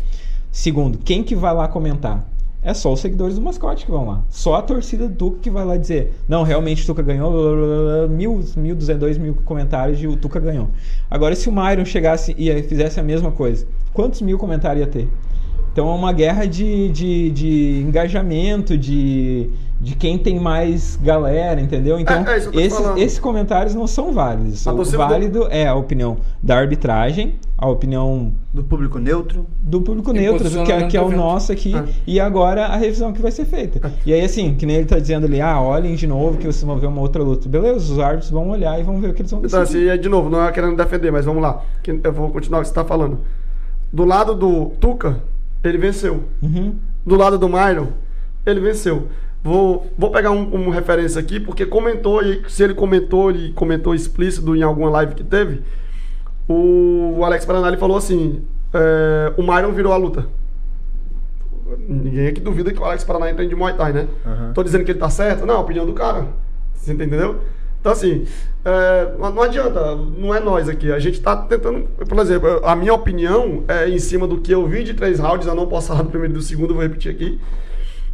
Segundo, 0.52 0.98
quem 0.98 1.24
que 1.24 1.36
vai 1.36 1.54
lá 1.54 1.68
comentar? 1.68 2.26
É 2.66 2.74
só 2.74 2.92
os 2.92 3.00
seguidores 3.00 3.36
do 3.36 3.42
mascote 3.44 3.86
que 3.86 3.92
vão 3.92 4.08
lá. 4.08 4.24
Só 4.28 4.56
a 4.56 4.62
torcida 4.64 5.08
do 5.08 5.14
Tuca 5.14 5.38
que 5.40 5.52
vai 5.52 5.64
lá 5.64 5.78
dizer: 5.78 6.14
Não, 6.28 6.42
realmente 6.42 6.82
o 6.82 6.86
Tuca 6.88 7.04
ganhou. 7.04 8.10
Mil, 8.10 8.44
mil, 8.58 8.76
dois 8.76 9.20
mil 9.20 9.36
comentários 9.46 10.00
de 10.00 10.08
o 10.08 10.18
Tuca 10.18 10.40
ganhou. 10.40 10.70
Agora, 11.10 11.36
se 11.36 11.48
o 11.48 11.52
Myron 11.52 11.86
chegasse 11.86 12.34
e 12.36 12.64
fizesse 12.64 13.00
a 13.00 13.04
mesma 13.04 13.32
coisa, 13.32 13.68
quantos 13.94 14.20
mil 14.20 14.40
comentários 14.40 14.84
ia 14.84 14.92
ter? 14.92 15.08
Então 15.72 15.92
é 15.92 15.94
uma 15.94 16.12
guerra 16.12 16.46
de, 16.48 16.90
de, 16.90 17.30
de 17.32 17.84
engajamento, 17.86 18.76
de, 18.76 19.48
de 19.80 19.94
quem 19.96 20.18
tem 20.18 20.40
mais 20.40 20.96
galera, 21.02 21.60
entendeu? 21.60 22.00
Então, 22.00 22.26
É, 22.26 22.34
é 22.34 22.38
isso 22.38 22.50
que 22.50 22.58
eu 22.58 22.62
tô 22.70 22.76
esses, 22.76 22.98
esses 22.98 23.20
comentários 23.20 23.76
não 23.76 23.86
são 23.86 24.14
válidos. 24.14 24.66
A 24.68 24.74
O 24.74 24.78
torcida 24.78 24.98
do- 24.98 25.10
válido 25.10 25.48
é 25.52 25.68
a 25.68 25.76
opinião 25.76 26.18
da 26.42 26.58
arbitragem, 26.58 27.36
a 27.58 27.68
opinião 27.68 28.32
Do 28.54 28.64
público 28.64 28.98
neutro. 29.00 29.46
do 29.62 29.82
público 29.82 30.12
E 30.12 30.20
neutro, 30.20 30.50
que 30.64 30.72
é, 30.72 30.88
que 30.88 30.98
é 30.98 31.02
o 31.02 31.12
nosso 31.12 31.52
aqui, 31.52 31.76
É. 31.76 31.84
e 32.08 32.20
agora 32.20 32.66
a 32.68 32.76
revisão 32.78 33.12
que 33.14 33.22
vai 33.22 33.32
ser 33.32 33.46
feita. 33.46 33.92
E 34.06 34.14
aí, 34.14 34.22
assim, 34.22 34.56
que 34.56 34.66
nem 34.66 34.78
ele 34.78 34.86
tá 34.86 34.98
dizendo 34.98 35.26
ali, 35.26 35.42
ah, 35.42 35.62
olhem 35.62 35.94
de 35.96 36.08
novo 36.08 36.38
que 36.38 36.46
vocês 36.46 36.64
vão 36.64 36.78
ver 36.80 36.88
uma 36.88 37.02
outra 37.02 37.22
luta. 37.22 37.48
Beleza, 37.50 37.92
os 37.94 38.00
árbitros 38.00 38.32
vão 38.32 38.50
olhar 38.50 38.80
e 38.80 38.84
vão 38.84 39.00
ver 39.00 39.10
o 39.10 39.14
que 39.14 39.22
eles 39.22 39.32
vão 39.32 39.42
Então, 39.44 39.60
decidir. 39.60 39.90
assim, 39.90 39.90
é 39.90 39.98
de 39.98 40.08
novo, 40.10 40.30
não 40.30 40.44
é 40.44 40.52
querendo 40.52 40.76
defender, 40.78 41.12
mas 41.12 41.26
vamos 41.26 41.42
lá. 41.44 41.62
que 41.84 42.00
Eu 42.04 42.14
vou 42.14 42.30
continuar 42.30 42.60
o 42.60 42.62
que 42.62 42.68
você 42.70 42.72
está 42.72 42.84
falando. 42.86 43.20
Do 43.94 44.04
lado 44.06 44.34
do 44.34 44.68
Tuca, 44.80 45.18
ele 45.64 45.78
venceu. 45.78 46.24
Uhum. 46.42 46.76
Do 47.06 47.16
lado 47.16 47.38
do 47.38 47.48
Myron, 47.48 47.88
ele 48.46 48.60
venceu. 48.62 49.08
Vou, 49.46 49.86
vou 49.96 50.10
pegar 50.10 50.32
um, 50.32 50.50
como 50.50 50.72
referência 50.72 51.22
aqui, 51.22 51.40
porque 51.40 51.68
comentou, 51.68 52.20
e 52.24 52.42
se 52.48 52.64
ele 52.64 52.74
comentou, 52.74 53.30
ele 53.30 53.54
comentou 53.54 53.94
explícito 53.94 54.56
em 54.56 54.64
alguma 54.64 54.90
live 54.90 55.14
que 55.14 55.24
teve. 55.24 55.62
O 56.50 57.22
Alex 57.24 57.46
Paranelli 57.46 57.78
falou 57.78 57.96
assim: 57.96 58.42
é, 58.74 59.34
o 59.38 59.44
Myron 59.44 59.72
virou 59.72 59.94
a 59.94 59.98
luta. 59.98 60.26
Ninguém 61.88 62.28
aqui 62.28 62.42
duvida 62.42 62.74
que 62.74 62.80
o 62.80 62.84
Alex 62.84 63.04
Paraná 63.04 63.30
entende 63.30 63.50
de 63.50 63.56
Muay 63.56 63.76
Thai, 63.76 63.94
né? 63.94 64.08
Aham. 64.26 64.52
Tô 64.54 64.64
dizendo 64.64 64.84
que 64.84 64.92
ele 64.92 65.00
tá 65.00 65.12
certo? 65.12 65.46
Não, 65.46 65.58
a 65.58 65.60
opinião 65.60 65.86
do 65.86 65.94
cara. 65.94 66.26
Você 66.74 66.94
entendeu? 66.94 67.42
Então, 67.80 67.92
assim, 67.92 68.26
é, 68.64 69.12
não 69.20 69.44
adianta, 69.44 69.96
não 69.96 70.34
é 70.34 70.40
nós 70.40 70.68
aqui. 70.68 70.92
A 70.92 70.98
gente 70.98 71.22
tá 71.22 71.38
tentando. 71.38 71.82
Por 71.84 72.18
exemplo, 72.18 72.66
a 72.66 72.76
minha 72.76 72.96
opinião 72.96 73.64
é 73.68 73.88
em 73.88 74.00
cima 74.00 74.28
do 74.28 74.40
que 74.42 74.52
eu 74.52 74.66
vi 74.66 74.84
de 74.84 74.96
três 74.96 75.20
rounds, 75.20 75.46
eu 75.46 75.54
não 75.54 75.68
posso 75.68 75.90
falar 75.90 76.02
do 76.02 76.10
primeiro 76.10 76.34
e 76.34 76.38
do 76.38 76.42
segundo, 76.42 76.74
vou 76.74 76.82
repetir 76.82 77.12
aqui. 77.12 77.40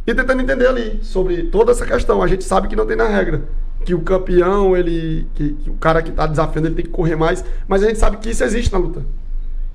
E 0.06 0.14
tentando 0.14 0.42
entender 0.42 0.66
ali 0.66 1.00
sobre 1.02 1.44
toda 1.44 1.72
essa 1.72 1.86
questão. 1.86 2.22
A 2.22 2.26
gente 2.26 2.44
sabe 2.44 2.68
que 2.68 2.76
não 2.76 2.86
tem 2.86 2.96
na 2.96 3.06
regra. 3.06 3.42
Que 3.84 3.94
o 3.94 4.00
campeão, 4.00 4.76
ele. 4.76 5.26
Que, 5.34 5.52
que 5.52 5.70
o 5.70 5.74
cara 5.74 6.02
que 6.02 6.10
tá 6.10 6.26
desafiando, 6.26 6.68
ele 6.68 6.74
tem 6.74 6.84
que 6.84 6.90
correr 6.90 7.16
mais. 7.16 7.44
Mas 7.68 7.82
a 7.82 7.86
gente 7.86 7.98
sabe 7.98 8.16
que 8.18 8.30
isso 8.30 8.42
existe 8.44 8.72
na 8.72 8.78
luta 8.78 9.02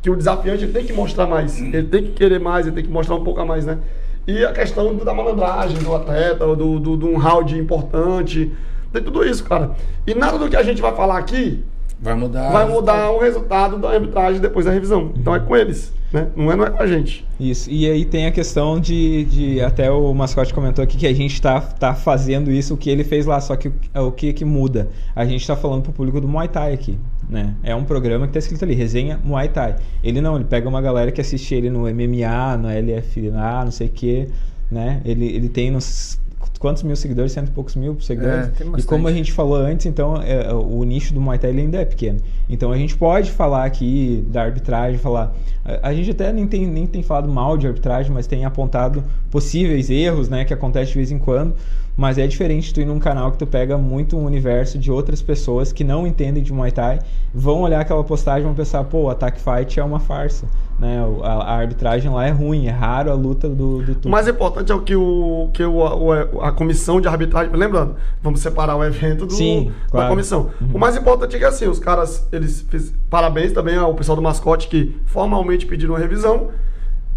que 0.01 0.09
o 0.09 0.15
desafiante 0.15 0.63
ele 0.63 0.71
tem 0.71 0.85
que 0.85 0.93
mostrar 0.93 1.27
mais, 1.27 1.59
ele 1.59 1.83
tem 1.83 2.03
que 2.03 2.11
querer 2.11 2.39
mais, 2.39 2.65
ele 2.65 2.75
tem 2.75 2.85
que 2.85 2.89
mostrar 2.89 3.15
um 3.15 3.23
pouco 3.23 3.41
a 3.41 3.45
mais, 3.45 3.65
né? 3.65 3.77
E 4.25 4.43
a 4.45 4.51
questão 4.51 4.95
da 4.95 5.13
malandragem 5.13 5.79
do 5.79 5.95
atleta, 5.95 6.45
do, 6.55 6.79
do, 6.79 6.97
de 6.97 7.05
um 7.05 7.17
round 7.17 7.57
importante, 7.57 8.51
tem 8.91 9.03
tudo 9.03 9.25
isso, 9.25 9.43
cara. 9.43 9.75
E 10.05 10.13
nada 10.13 10.37
do 10.37 10.49
que 10.49 10.55
a 10.55 10.63
gente 10.63 10.81
vai 10.81 10.95
falar 10.95 11.17
aqui 11.17 11.63
Vai 11.99 12.14
mudar. 12.14 12.52
vai 12.52 12.68
mudar 12.68 13.11
o 13.11 13.19
resultado 13.19 13.78
da 13.78 13.90
arbitragem 13.90 14.40
depois 14.40 14.65
da 14.65 14.72
revisão. 14.72 15.11
Então 15.15 15.34
é 15.34 15.40
com 15.40 15.56
eles, 15.56 15.91
né? 16.14 16.28
Não 16.36 16.52
é, 16.52 16.56
não 16.56 16.65
é 16.65 16.69
com 16.69 16.84
a 16.84 16.86
gente. 16.86 17.26
Isso. 17.40 17.69
E 17.72 17.90
aí 17.90 18.06
tem 18.06 18.28
a 18.28 18.32
questão 18.32 18.80
de, 18.80 19.26
de 19.26 19.61
até 19.61 19.90
o 19.90 20.14
mascote 20.14 20.53
comentou 20.53 20.84
aqui 20.84 20.95
que 20.95 21.07
a 21.07 21.14
gente 21.14 21.41
tá, 21.41 21.60
tá 21.60 21.95
fazendo 21.95 22.52
isso 22.52 22.76
o 22.76 22.78
que 22.78 22.90
ele 22.90 23.03
fez 23.03 23.26
lá, 23.26 23.41
só 23.41 23.56
que 23.56 23.69
o, 23.69 23.74
o 23.95 24.11
que 24.11 24.32
que 24.32 24.45
muda? 24.45 24.90
A 25.15 25.26
gente 25.26 25.45
tá 25.45 25.56
falando 25.56 25.82
pro 25.82 25.91
público 25.91 26.22
do 26.22 26.28
Muay 26.28 26.48
Thai 26.48 26.74
aqui, 26.74 26.99
né? 27.28 27.56
É 27.64 27.76
um 27.76 27.84
programa 27.84 28.28
que 28.28 28.34
tá 28.34 28.40
escrito 28.40 28.64
ali, 28.64 28.76
resenha 28.76 29.19
Muay 29.24 29.49
Thai. 29.49 29.76
Ele 30.03 30.22
não, 30.22 30.36
ele 30.36 30.45
pega 30.45 30.69
uma 30.69 30.82
galera 30.82 31.11
que 31.11 31.19
assiste 31.19 31.56
ele 31.56 31.72
no 31.72 31.82
MMA, 31.82 32.57
no 32.57 32.68
LFA, 32.68 33.65
não 33.65 33.72
sei 33.72 33.88
o 33.88 33.91
que, 33.91 34.28
né? 34.69 35.02
Ele, 35.03 35.26
ele 35.26 35.49
tem 35.49 35.72
nos 35.72 36.19
quantos 36.57 36.84
mil 36.84 36.95
seguidores, 36.95 37.31
cento 37.31 37.49
e 37.49 37.51
poucos 37.51 37.75
mil 37.75 37.99
seguidores. 38.01 38.47
É, 38.59 38.79
e 38.79 38.84
como 38.84 39.07
a 39.07 39.11
gente 39.11 39.31
falou 39.31 39.57
antes, 39.57 39.85
então 39.85 40.21
é, 40.21 40.51
o 40.53 40.84
nicho 40.84 41.13
do 41.13 41.21
Muay 41.21 41.38
Thai 41.38 41.51
ainda 41.51 41.77
é 41.77 41.85
pequeno. 41.85 42.19
Então 42.49 42.71
a 42.71 42.77
gente 42.77 42.95
pode 42.97 43.31
falar 43.31 43.65
aqui 43.65 44.25
da 44.29 44.43
arbitragem, 44.43 44.97
falar. 44.97 45.35
A, 45.63 45.89
a 45.89 45.93
gente 45.93 46.11
até 46.11 46.31
nem 46.34 46.47
tem, 46.47 46.65
nem 46.65 46.85
tem 46.85 47.03
falado 47.03 47.27
mal 47.27 47.57
de 47.57 47.67
arbitragem, 47.67 48.11
mas 48.11 48.27
tem 48.27 48.45
apontado 48.45 49.03
possíveis 49.29 49.89
erros, 49.89 50.29
né, 50.29 50.45
que 50.45 50.53
acontecem 50.53 50.93
de 50.93 50.95
vez 50.95 51.11
em 51.11 51.19
quando. 51.19 51.53
Mas 51.98 52.19
é 52.19 52.28
diferente 52.28 52.72
tu 52.72 52.80
ir 52.80 52.86
num 52.86 52.99
canal 52.99 53.32
que 53.32 53.40
tu 53.40 53.48
pega 53.48 53.76
muito 53.76 54.15
um 54.15 54.24
universo 54.24 54.78
de 54.78 54.91
outras 54.91 55.19
pessoas 55.19 55.74
que 55.74 55.84
não 55.84 56.06
entendem 56.06 56.44
de 56.44 56.53
Muay 56.53 56.72
Thai, 56.72 56.99
vão 57.34 57.61
olhar 57.61 57.82
aquela 57.82 58.03
postagem 58.03 58.41
e 58.44 58.45
vão 58.45 58.53
pensar, 58.53 58.84
pô, 58.84 59.03
o 59.06 59.10
Attack 59.10 59.40
Fight 59.41 59.80
é 59.80 59.84
uma 59.84 59.99
farsa. 59.99 60.45
Né? 60.80 60.99
A, 61.24 61.32
a 61.32 61.53
arbitragem 61.57 62.11
lá 62.11 62.28
é 62.28 62.30
ruim, 62.30 62.68
é 62.68 62.69
raro 62.69 63.10
a 63.10 63.15
luta 63.15 63.49
do, 63.49 63.82
do 63.82 64.07
O 64.07 64.11
mais 64.11 64.28
importante 64.28 64.72
é 64.72 64.76
o 64.76 64.82
que, 64.82 64.95
o, 64.95 65.49
que 65.52 65.64
o, 65.64 65.74
o- 65.76 66.41
a 66.41 66.52
comissão 66.52 67.02
de 67.02 67.07
arbitragem. 67.07 67.52
Lembrando, 67.56 67.95
vamos 68.22 68.41
separar 68.41 68.76
o 68.76 68.84
evento 68.84 69.26
do, 69.26 69.34
Sim, 69.34 69.72
da 69.86 69.90
claro. 69.90 70.10
comissão. 70.10 70.52
Uhum. 70.61 70.76
O 70.76 70.78
mais 70.78 70.95
importante 70.95 71.36
é 71.36 71.40
que 71.40 71.45
assim, 71.45 71.65
os 71.68 71.80
caras, 71.80 72.28
eles 72.32 72.61
fiz, 72.69 72.94
parabéns 73.10 73.52
também 73.53 73.76
ao 73.76 73.95
pessoal 73.95 74.15
do 74.15 74.22
mascote 74.22 74.68
que 74.68 74.95
formalmente 75.07 75.65
pediram 75.65 75.95
a 75.95 75.98
revisão. 75.99 76.49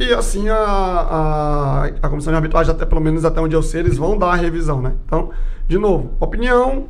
E 0.01 0.15
assim 0.15 0.49
a, 0.49 0.57
a, 0.57 1.85
a 2.03 2.09
comissão 2.09 2.33
de 2.33 2.37
arbitragem, 2.37 2.73
até 2.73 2.87
pelo 2.87 3.03
menos 3.03 3.25
até 3.25 3.39
onde 3.41 3.55
eu 3.55 3.63
sei, 3.63 3.81
eles 3.81 3.99
vão 3.99 4.17
dar 4.17 4.29
a 4.33 4.35
revisão, 4.35 4.81
né? 4.81 4.95
Então, 5.05 5.31
de 5.69 5.77
novo, 5.77 6.13
opinião. 6.19 6.87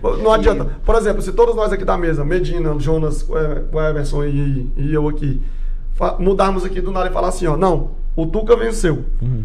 Não 0.00 0.32
adianta. 0.32 0.66
Por 0.84 0.94
exemplo, 0.94 1.20
se 1.22 1.32
todos 1.32 1.54
nós 1.56 1.72
aqui 1.72 1.84
da 1.84 1.96
mesa, 1.98 2.24
Medina, 2.24 2.74
Jonas, 2.78 3.28
o 3.28 3.80
Everson 3.80 4.24
e, 4.24 4.70
e 4.76 4.94
eu 4.94 5.08
aqui, 5.08 5.40
mudarmos 6.18 6.64
aqui 6.64 6.80
do 6.80 6.90
nada 6.92 7.08
e 7.08 7.12
falar 7.12 7.28
assim, 7.28 7.46
ó, 7.46 7.56
não, 7.56 7.90
o 8.16 8.26
Tuca 8.26 8.56
venceu. 8.56 9.04
Uhum. 9.20 9.44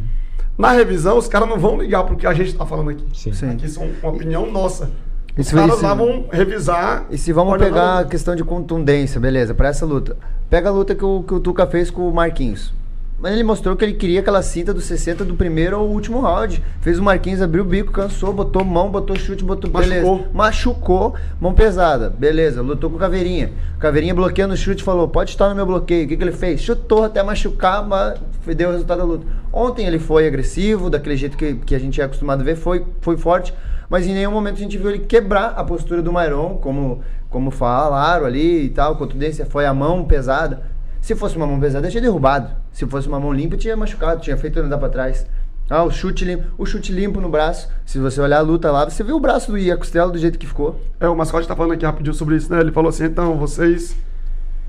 Na 0.57 0.71
revisão, 0.71 1.17
os 1.17 1.27
caras 1.27 1.47
não 1.49 1.59
vão 1.59 1.79
ligar 1.79 2.03
pro 2.03 2.15
que 2.15 2.25
a 2.25 2.33
gente 2.33 2.55
tá 2.55 2.65
falando 2.65 2.89
aqui. 2.91 3.05
Sim. 3.13 3.33
Sim. 3.33 3.49
Aqui 3.51 3.67
são 3.67 3.87
uma 4.01 4.11
opinião 4.11 4.51
nossa. 4.51 4.89
Os 5.37 5.51
caras 5.51 5.75
isso- 5.75 5.83
lá 5.83 5.93
vão 5.93 6.25
revisar. 6.31 7.05
E 7.11 7.17
se 7.17 7.31
vamos 7.31 7.57
pegar 7.57 7.99
a 7.99 8.05
questão 8.05 8.35
de 8.35 8.43
contundência, 8.43 9.19
beleza, 9.19 9.53
pra 9.53 9.67
essa 9.69 9.85
luta. 9.85 10.17
Pega 10.49 10.69
a 10.69 10.71
luta 10.71 10.95
que 10.95 11.05
o, 11.05 11.21
que 11.21 11.33
o 11.35 11.39
Tuca 11.39 11.67
fez 11.67 11.91
com 11.91 12.09
o 12.09 12.13
Marquinhos. 12.13 12.73
Mas 13.19 13.33
ele 13.33 13.43
mostrou 13.43 13.75
que 13.75 13.83
ele 13.83 13.93
queria 13.93 14.19
aquela 14.19 14.43
cinta 14.43 14.71
dos 14.71 14.83
60 14.83 15.25
do 15.25 15.33
primeiro 15.33 15.75
ao 15.75 15.87
último 15.87 16.21
round. 16.21 16.63
Fez 16.81 16.99
o 16.99 17.03
Marquinhos 17.03 17.41
abrir 17.41 17.61
o 17.61 17.65
bico, 17.65 17.91
cansou, 17.91 18.31
botou 18.31 18.63
mão, 18.63 18.91
botou 18.91 19.17
chute, 19.17 19.43
botou. 19.43 19.71
Beleza. 19.71 20.05
Machucou. 20.05 20.33
Machucou, 20.33 21.15
mão 21.41 21.53
pesada. 21.53 22.11
Beleza, 22.11 22.61
lutou 22.61 22.91
com 22.91 22.95
o 22.95 22.99
Caveirinha. 22.99 23.51
Caveirinha 23.79 24.13
bloqueando 24.13 24.53
o 24.53 24.57
chute 24.57 24.83
falou: 24.83 25.07
pode 25.07 25.31
estar 25.31 25.49
no 25.49 25.55
meu 25.55 25.65
bloqueio. 25.65 26.05
O 26.05 26.07
que, 26.07 26.15
que 26.15 26.23
ele 26.23 26.31
fez? 26.31 26.61
Chutou 26.61 27.03
até 27.03 27.23
machucar, 27.23 27.83
mas 27.87 28.19
deu 28.55 28.69
o 28.69 28.71
resultado 28.71 28.99
da 28.99 29.03
luta. 29.03 29.25
Ontem 29.51 29.87
ele 29.87 29.97
foi 29.97 30.27
agressivo, 30.27 30.87
daquele 30.87 31.17
jeito 31.17 31.35
que, 31.35 31.55
que 31.55 31.73
a 31.73 31.79
gente 31.79 31.99
é 31.99 32.03
acostumado 32.03 32.41
a 32.41 32.43
ver, 32.43 32.55
foi, 32.55 32.85
foi 33.01 33.17
forte. 33.17 33.51
Mas 33.89 34.05
em 34.05 34.13
nenhum 34.13 34.31
momento 34.31 34.57
a 34.57 34.59
gente 34.59 34.77
viu 34.77 34.91
ele 34.91 34.99
quebrar 34.99 35.53
a 35.57 35.63
postura 35.63 36.03
do 36.03 36.13
Mairon, 36.13 36.59
como, 36.61 37.01
como 37.31 37.49
falaram 37.49 38.27
ali 38.27 38.65
e 38.65 38.69
tal. 38.69 38.95
Contundência 38.95 39.43
foi 39.47 39.65
a 39.65 39.73
mão 39.73 40.05
pesada. 40.05 40.61
Se 41.01 41.15
fosse 41.15 41.35
uma 41.35 41.47
mão 41.47 41.59
pesada, 41.59 41.89
tinha 41.89 42.01
derrubado. 42.01 42.51
Se 42.77 42.85
fosse 42.85 43.07
uma 43.07 43.19
mão 43.19 43.33
limpa, 43.33 43.57
tinha 43.57 43.75
machucado, 43.75 44.21
tinha 44.21 44.37
feito 44.37 44.59
andar 44.59 44.77
pra 44.77 44.87
trás. 44.87 45.25
Ah, 45.67 45.83
o 45.83 45.89
chute 45.89 46.23
limpo, 46.23 46.43
o 46.59 46.63
chute 46.63 46.93
limpo 46.93 47.19
no 47.19 47.27
braço. 47.27 47.67
Se 47.83 47.97
você 47.97 48.21
olhar 48.21 48.37
a 48.37 48.41
luta 48.41 48.71
lá, 48.71 48.87
você 48.87 49.03
viu 49.03 49.15
o 49.15 49.19
braço 49.19 49.51
do 49.51 49.57
e 49.57 49.71
a 49.71 49.75
costela 49.75 50.11
do 50.11 50.17
jeito 50.19 50.37
que 50.37 50.45
ficou. 50.45 50.79
É, 50.99 51.09
o 51.09 51.15
mascote 51.15 51.47
tá 51.47 51.55
falando 51.55 51.71
aqui 51.71 51.83
rapidinho 51.83 52.13
sobre 52.13 52.35
isso, 52.35 52.53
né? 52.53 52.59
Ele 52.59 52.71
falou 52.71 52.89
assim, 52.89 53.05
então, 53.05 53.35
vocês 53.35 53.95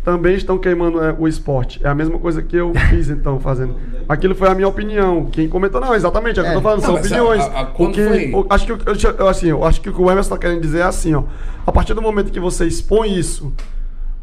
também 0.02 0.36
estão 0.36 0.56
queimando 0.56 1.04
é, 1.04 1.14
o 1.18 1.28
esporte. 1.28 1.80
É 1.84 1.88
a 1.90 1.94
mesma 1.94 2.18
coisa 2.18 2.40
que 2.42 2.56
eu 2.56 2.72
fiz, 2.88 3.10
então, 3.10 3.38
fazendo. 3.40 3.76
Aquilo 4.08 4.34
foi 4.34 4.48
a 4.48 4.54
minha 4.54 4.68
opinião. 4.68 5.26
Quem 5.26 5.46
comentou, 5.46 5.78
não, 5.78 5.94
exatamente, 5.94 6.40
é 6.40 6.42
o 6.42 6.46
que 6.46 6.50
eu 6.52 6.54
tô 6.54 6.62
falando, 6.62 6.78
Não, 6.80 6.86
são 6.86 6.94
opiniões. 6.94 7.42
a- 7.44 7.60
a- 7.60 7.66
quando 7.66 7.90
O 7.90 7.92
que- 7.92 8.08
foi? 8.08 8.32
o- 8.32 8.46
acho 8.48 8.64
que, 8.64 8.72
eu- 8.72 9.28
assim, 9.28 9.48
eu 9.48 9.62
acho 9.64 9.82
que 9.82 9.90
o 9.90 9.92
que 9.92 10.00
o 10.00 10.10
Emerson 10.10 10.30
tá 10.30 10.38
querendo 10.38 10.62
dizer 10.62 10.78
é 10.78 10.82
assim, 10.84 11.14
ó. 11.14 11.24
A 11.66 11.70
partir 11.70 11.92
do 11.92 12.00
momento 12.00 12.32
que 12.32 12.40
você 12.40 12.64
expõe 12.64 13.18
isso 13.18 13.52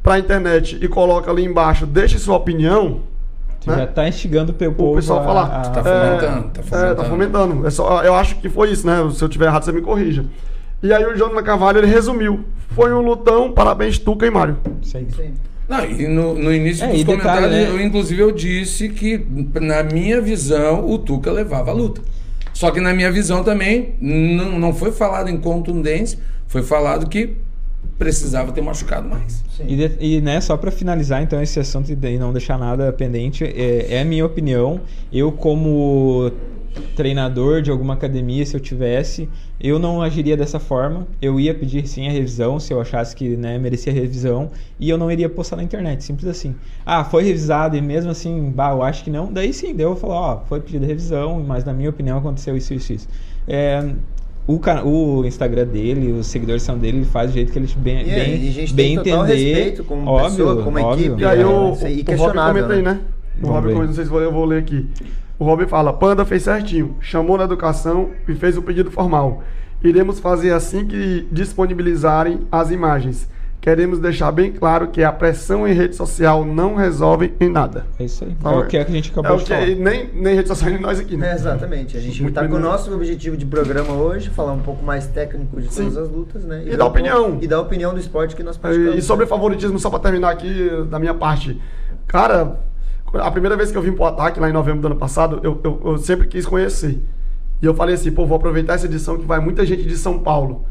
pra 0.02 0.18
internet 0.18 0.80
e 0.84 0.88
coloca 0.88 1.30
ali 1.30 1.46
embaixo, 1.46 1.86
deixe 1.86 2.18
sua 2.18 2.36
opinião, 2.36 3.02
Tu 3.66 3.72
né? 3.72 3.78
já 3.80 3.88
tá 3.88 4.08
instigando 4.08 4.52
o 4.52 4.72
povo 4.72 4.96
pessoal 4.96 5.20
a- 5.20 5.24
falar. 5.24 5.44
a- 5.46 5.62
Tá 5.70 5.84
fomentando, 5.84 6.50
tá 6.50 6.62
É, 6.62 6.64
fomentando. 6.64 6.96
tá 6.96 7.04
fomentando. 7.06 7.68
É 7.68 7.70
só, 7.70 8.04
eu 8.04 8.16
acho 8.16 8.36
que 8.38 8.48
foi 8.48 8.72
isso, 8.72 8.86
né? 8.88 8.98
Se 9.14 9.24
eu 9.24 9.28
tiver 9.28 9.46
errado, 9.48 9.64
você 9.66 9.72
me 9.72 9.82
corrija. 9.82 10.26
E 10.84 10.94
aí 10.94 11.04
o 11.06 11.16
Jonathan 11.18 11.44
Carvalho, 11.44 11.80
ele 11.80 11.88
resumiu. 11.88 12.46
Foi 12.70 12.94
um 12.94 13.02
lutão, 13.02 13.52
parabéns, 13.52 13.98
Tuca 13.98 14.26
e 14.26 14.30
Mário. 14.30 14.58
Isso 14.82 14.98
aí. 14.98 15.08
Não, 15.68 15.84
e 15.84 16.08
no, 16.08 16.36
no 16.36 16.54
início 16.54 16.84
É, 16.86 16.90
dos 16.90 16.98
detalhe, 17.04 17.22
comentários, 17.22 17.52
né? 17.52 17.68
eu, 17.70 17.82
inclusive, 17.82 18.22
eu 18.22 18.32
disse 18.32 18.88
que, 18.90 19.26
na 19.60 19.82
minha 19.82 20.22
visão, 20.22 20.88
o 20.88 21.00
Tuca 21.00 21.32
levava 21.32 21.72
a 21.72 21.74
luta. 21.74 22.02
Só 22.54 22.70
que 22.70 22.80
na 22.80 22.94
minha 22.94 23.12
visão 23.12 23.44
também, 23.44 23.96
não, 24.00 24.60
não 24.60 24.74
foi 24.74 24.92
falado 24.92 25.28
em 25.28 25.38
contundência, 25.38 26.20
foi 26.48 26.62
falado 26.62 27.10
que 27.10 27.36
precisava 27.98 28.52
ter 28.52 28.62
machucado 28.62 29.08
mais. 29.08 29.44
E, 29.66 29.76
de- 29.76 29.98
e, 30.00 30.22
né, 30.22 30.42
só 30.42 30.58
pra 30.58 30.72
finalizar 30.72 31.22
então 31.22 31.42
esse 31.42 31.60
assunto 31.60 31.92
e 31.92 32.18
não 32.18 32.32
deixar 32.34 32.58
nada 32.58 32.92
pendente, 32.92 33.44
é, 33.44 33.94
é 33.96 34.02
a 34.02 34.06
minha 34.06 34.26
opinião. 34.26 34.82
Eu 35.12 35.32
como 35.32 36.32
treinador 36.96 37.62
de 37.62 37.72
alguma 37.72 37.94
academia, 37.94 38.46
se 38.46 38.56
eu 38.56 38.60
tivesse, 38.60 39.30
eu 39.62 39.80
não 39.80 40.02
agiria 40.02 40.36
dessa 40.36 40.60
forma. 40.60 41.08
Eu 41.22 41.40
ia 41.40 41.54
pedir 41.54 41.88
sim 41.88 42.06
a 42.08 42.12
revisão, 42.12 42.60
se 42.60 42.74
eu 42.74 42.82
achasse 42.82 43.16
que 43.16 43.38
né, 43.38 43.58
merecia 43.58 43.94
revisão, 43.94 44.52
e 44.78 44.90
eu 44.90 44.98
não 44.98 45.10
iria 45.10 45.30
postar 45.30 45.56
na 45.56 45.64
internet, 45.64 46.04
simples 46.04 46.28
assim. 46.28 46.54
Ah, 46.86 47.04
foi 47.06 47.24
revisado 47.24 47.78
e 47.78 47.82
mesmo 47.82 48.12
assim, 48.12 48.52
bah, 48.54 48.72
eu 48.72 48.84
acho 48.84 49.04
que 49.06 49.10
não. 49.10 49.32
Daí 49.32 49.54
sim, 49.54 49.74
daí 49.74 49.86
eu 49.86 49.92
vou 49.94 49.98
falar, 49.98 50.20
ó, 50.20 50.40
foi 50.48 50.60
pedida 50.60 50.86
revisão, 50.86 51.42
mas 51.46 51.64
na 51.64 51.72
minha 51.74 51.90
opinião 51.90 52.18
aconteceu 52.18 52.58
isso, 52.58 52.74
isso, 52.74 52.92
isso. 52.92 53.08
É, 53.48 53.94
o, 54.48 54.60
o 55.22 55.26
Instagram 55.26 55.66
dele, 55.66 56.12
os 56.12 56.28
seguidores 56.28 56.62
são 56.62 56.78
dele, 56.78 56.98
ele 57.00 57.06
faz 57.06 57.32
do 57.32 57.34
jeito 57.34 57.52
que 57.52 57.58
ele 57.58 57.68
bem, 57.78 58.02
E, 58.02 58.06
bem, 58.06 58.46
e 58.46 58.50
a 58.50 58.52
gente 58.52 58.74
bem 58.74 58.96
tem 58.96 59.04
total 59.14 59.26
entender. 59.28 59.54
respeito 59.54 59.84
como 59.84 60.08
óbvio, 60.10 60.30
pessoa, 60.30 60.64
como 60.64 60.80
óbvio. 60.80 61.06
equipe. 61.06 61.22
E 61.22 61.26
aí 61.26 61.42
É, 61.42 61.46
o, 61.46 61.74
isso 61.74 61.86
aí, 61.86 61.94
o 61.94 61.96
Rob 61.98 62.06
questionável, 62.06 62.64
comenta 62.64 62.74
aí, 62.74 62.82
né? 62.84 62.94
né? 62.94 63.00
O 63.38 63.42
Vamos 63.42 63.56
Rob 63.56 63.68
ver. 63.68 63.74
comenta, 63.74 63.88
não 63.88 63.96
sei 63.96 64.06
se 64.06 64.12
eu 64.12 64.32
vou 64.32 64.46
ler 64.46 64.60
aqui. 64.60 64.88
O 65.40 65.44
Rob 65.46 65.66
fala, 65.68 65.92
Panda 65.92 66.24
fez 66.24 66.44
certinho, 66.44 66.96
chamou 67.02 67.38
na 67.38 67.44
educação 67.44 68.12
e 68.28 68.36
fez 68.36 68.56
o 68.58 68.62
pedido 68.62 68.92
formal. 68.92 69.44
Iremos 69.84 70.20
fazer 70.20 70.52
assim 70.54 70.86
que 70.86 71.28
disponibilizarem 71.32 72.42
as 72.52 72.72
imagens. 72.72 73.28
Queremos 73.66 73.98
deixar 73.98 74.32
bem 74.32 74.52
claro 74.52 74.90
que 74.90 75.04
a 75.04 75.12
pressão 75.12 75.68
em 75.68 75.74
rede 75.74 75.96
social 75.96 76.46
não 76.46 76.76
resolve 76.76 77.34
em 77.40 77.50
nada. 77.50 77.88
É 77.98 78.04
isso 78.04 78.24
aí. 78.24 78.36
Então, 78.40 78.52
é 78.52 78.58
o 78.58 78.68
que 78.68 78.78
a 78.78 78.84
gente 78.84 79.10
acabou 79.10 79.32
é 79.32 79.34
o 79.34 79.38
de 79.40 79.44
que 79.46 79.50
falar. 79.50 79.66
nem, 79.66 80.08
nem 80.14 80.36
rede 80.36 80.48
social, 80.48 80.70
nem 80.70 80.80
nós 80.80 81.00
aqui, 81.00 81.16
É, 81.16 81.18
né? 81.18 81.34
exatamente. 81.34 81.98
A 81.98 82.00
gente 82.00 82.24
está 82.24 82.48
com 82.48 82.58
o 82.58 82.60
nosso 82.60 82.94
objetivo 82.94 83.36
de 83.36 83.44
programa 83.44 83.92
hoje, 83.94 84.30
falar 84.30 84.54
um 84.54 84.60
pouco 84.60 84.86
mais 84.86 85.08
técnico 85.08 85.60
de 85.60 85.74
Sim. 85.74 85.86
todas 85.90 85.98
as 85.98 86.10
lutas, 86.12 86.44
né? 86.46 86.62
E 86.64 86.78
dar 86.78 86.86
opinião. 86.86 87.40
E 87.42 87.48
dar 87.48 87.60
opinião 87.60 87.92
do 87.92 88.00
esporte 88.00 88.36
que 88.36 88.44
nós 88.44 88.56
praticamos. 88.56 89.00
E 89.00 89.02
sobre 89.02 89.26
favoritismo, 89.26 89.80
só 89.80 89.90
pra 89.90 89.98
terminar 89.98 90.30
aqui 90.30 90.70
da 90.88 91.00
minha 91.00 91.16
parte. 91.16 91.60
Cara, 92.06 92.60
a 93.16 93.32
primeira 93.32 93.58
vez 93.58 93.72
que 93.72 93.78
eu 93.80 93.82
vim 93.82 93.94
pro 93.94 94.06
ataque, 94.06 94.40
lá 94.40 94.48
em 94.48 94.54
novembro 94.54 94.82
do 94.82 94.86
ano 94.90 94.96
passado, 94.96 95.40
eu, 95.42 95.60
eu, 95.64 95.82
eu 95.86 95.98
sempre 95.98 96.28
quis 96.28 96.46
conhecer. 96.46 97.02
E 97.60 97.66
eu 97.66 97.74
falei 97.74 97.96
assim, 97.96 98.12
pô, 98.12 98.28
vou 98.28 98.38
aproveitar 98.38 98.76
essa 98.76 98.86
edição 98.86 99.18
que 99.18 99.26
vai 99.26 99.40
muita 99.40 99.66
gente 99.66 99.82
de 99.88 99.98
São 99.98 100.20
Paulo, 100.20 100.66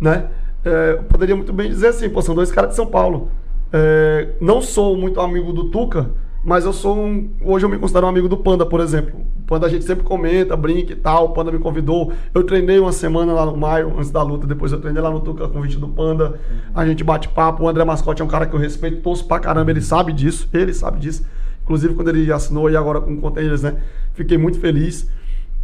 né? 0.00 0.28
É, 0.64 0.92
eu 0.98 1.04
poderia 1.04 1.34
muito 1.34 1.52
bem 1.52 1.68
dizer 1.68 1.88
assim, 1.88 2.08
pô, 2.08 2.20
são 2.20 2.34
dois 2.34 2.50
caras 2.50 2.70
de 2.70 2.76
São 2.76 2.86
Paulo. 2.86 3.30
É, 3.72 4.28
não 4.40 4.60
sou 4.60 4.96
muito 4.96 5.20
amigo 5.20 5.52
do 5.52 5.64
Tuca, 5.70 6.10
mas 6.44 6.64
eu 6.64 6.72
sou 6.72 6.98
um. 6.98 7.30
Hoje 7.44 7.64
eu 7.64 7.68
me 7.68 7.78
considero 7.78 8.06
um 8.06 8.08
amigo 8.08 8.28
do 8.28 8.36
Panda, 8.36 8.66
por 8.66 8.80
exemplo. 8.80 9.20
O 9.38 9.42
Panda 9.46 9.66
a 9.66 9.68
gente 9.68 9.84
sempre 9.84 10.04
comenta, 10.04 10.56
brinca 10.56 10.92
e 10.92 10.96
tal. 10.96 11.26
O 11.26 11.28
Panda 11.30 11.52
me 11.52 11.58
convidou. 11.58 12.12
Eu 12.34 12.44
treinei 12.44 12.78
uma 12.78 12.92
semana 12.92 13.32
lá 13.32 13.44
no 13.44 13.56
Maio, 13.56 13.94
antes 13.96 14.10
da 14.10 14.22
luta. 14.22 14.46
Depois 14.46 14.72
eu 14.72 14.80
treinei 14.80 15.02
lá 15.02 15.10
no 15.10 15.20
Tuca, 15.20 15.48
convite 15.48 15.76
do 15.76 15.88
Panda. 15.88 16.40
A 16.74 16.86
gente 16.86 17.04
bate 17.04 17.28
papo. 17.28 17.64
O 17.64 17.68
André 17.68 17.84
Mascote 17.84 18.22
é 18.22 18.24
um 18.24 18.28
cara 18.28 18.46
que 18.46 18.54
eu 18.54 18.60
respeito, 18.60 19.02
torço 19.02 19.26
pra 19.26 19.38
caramba. 19.38 19.70
Ele 19.70 19.82
sabe 19.82 20.12
disso. 20.12 20.48
Ele 20.52 20.72
sabe 20.72 20.98
disso. 20.98 21.26
Inclusive, 21.62 21.94
quando 21.94 22.08
ele 22.08 22.32
assinou 22.32 22.70
e 22.70 22.76
agora 22.76 23.00
com 23.00 23.16
containers, 23.20 23.62
né? 23.62 23.76
Fiquei 24.14 24.38
muito 24.38 24.58
feliz. 24.58 25.08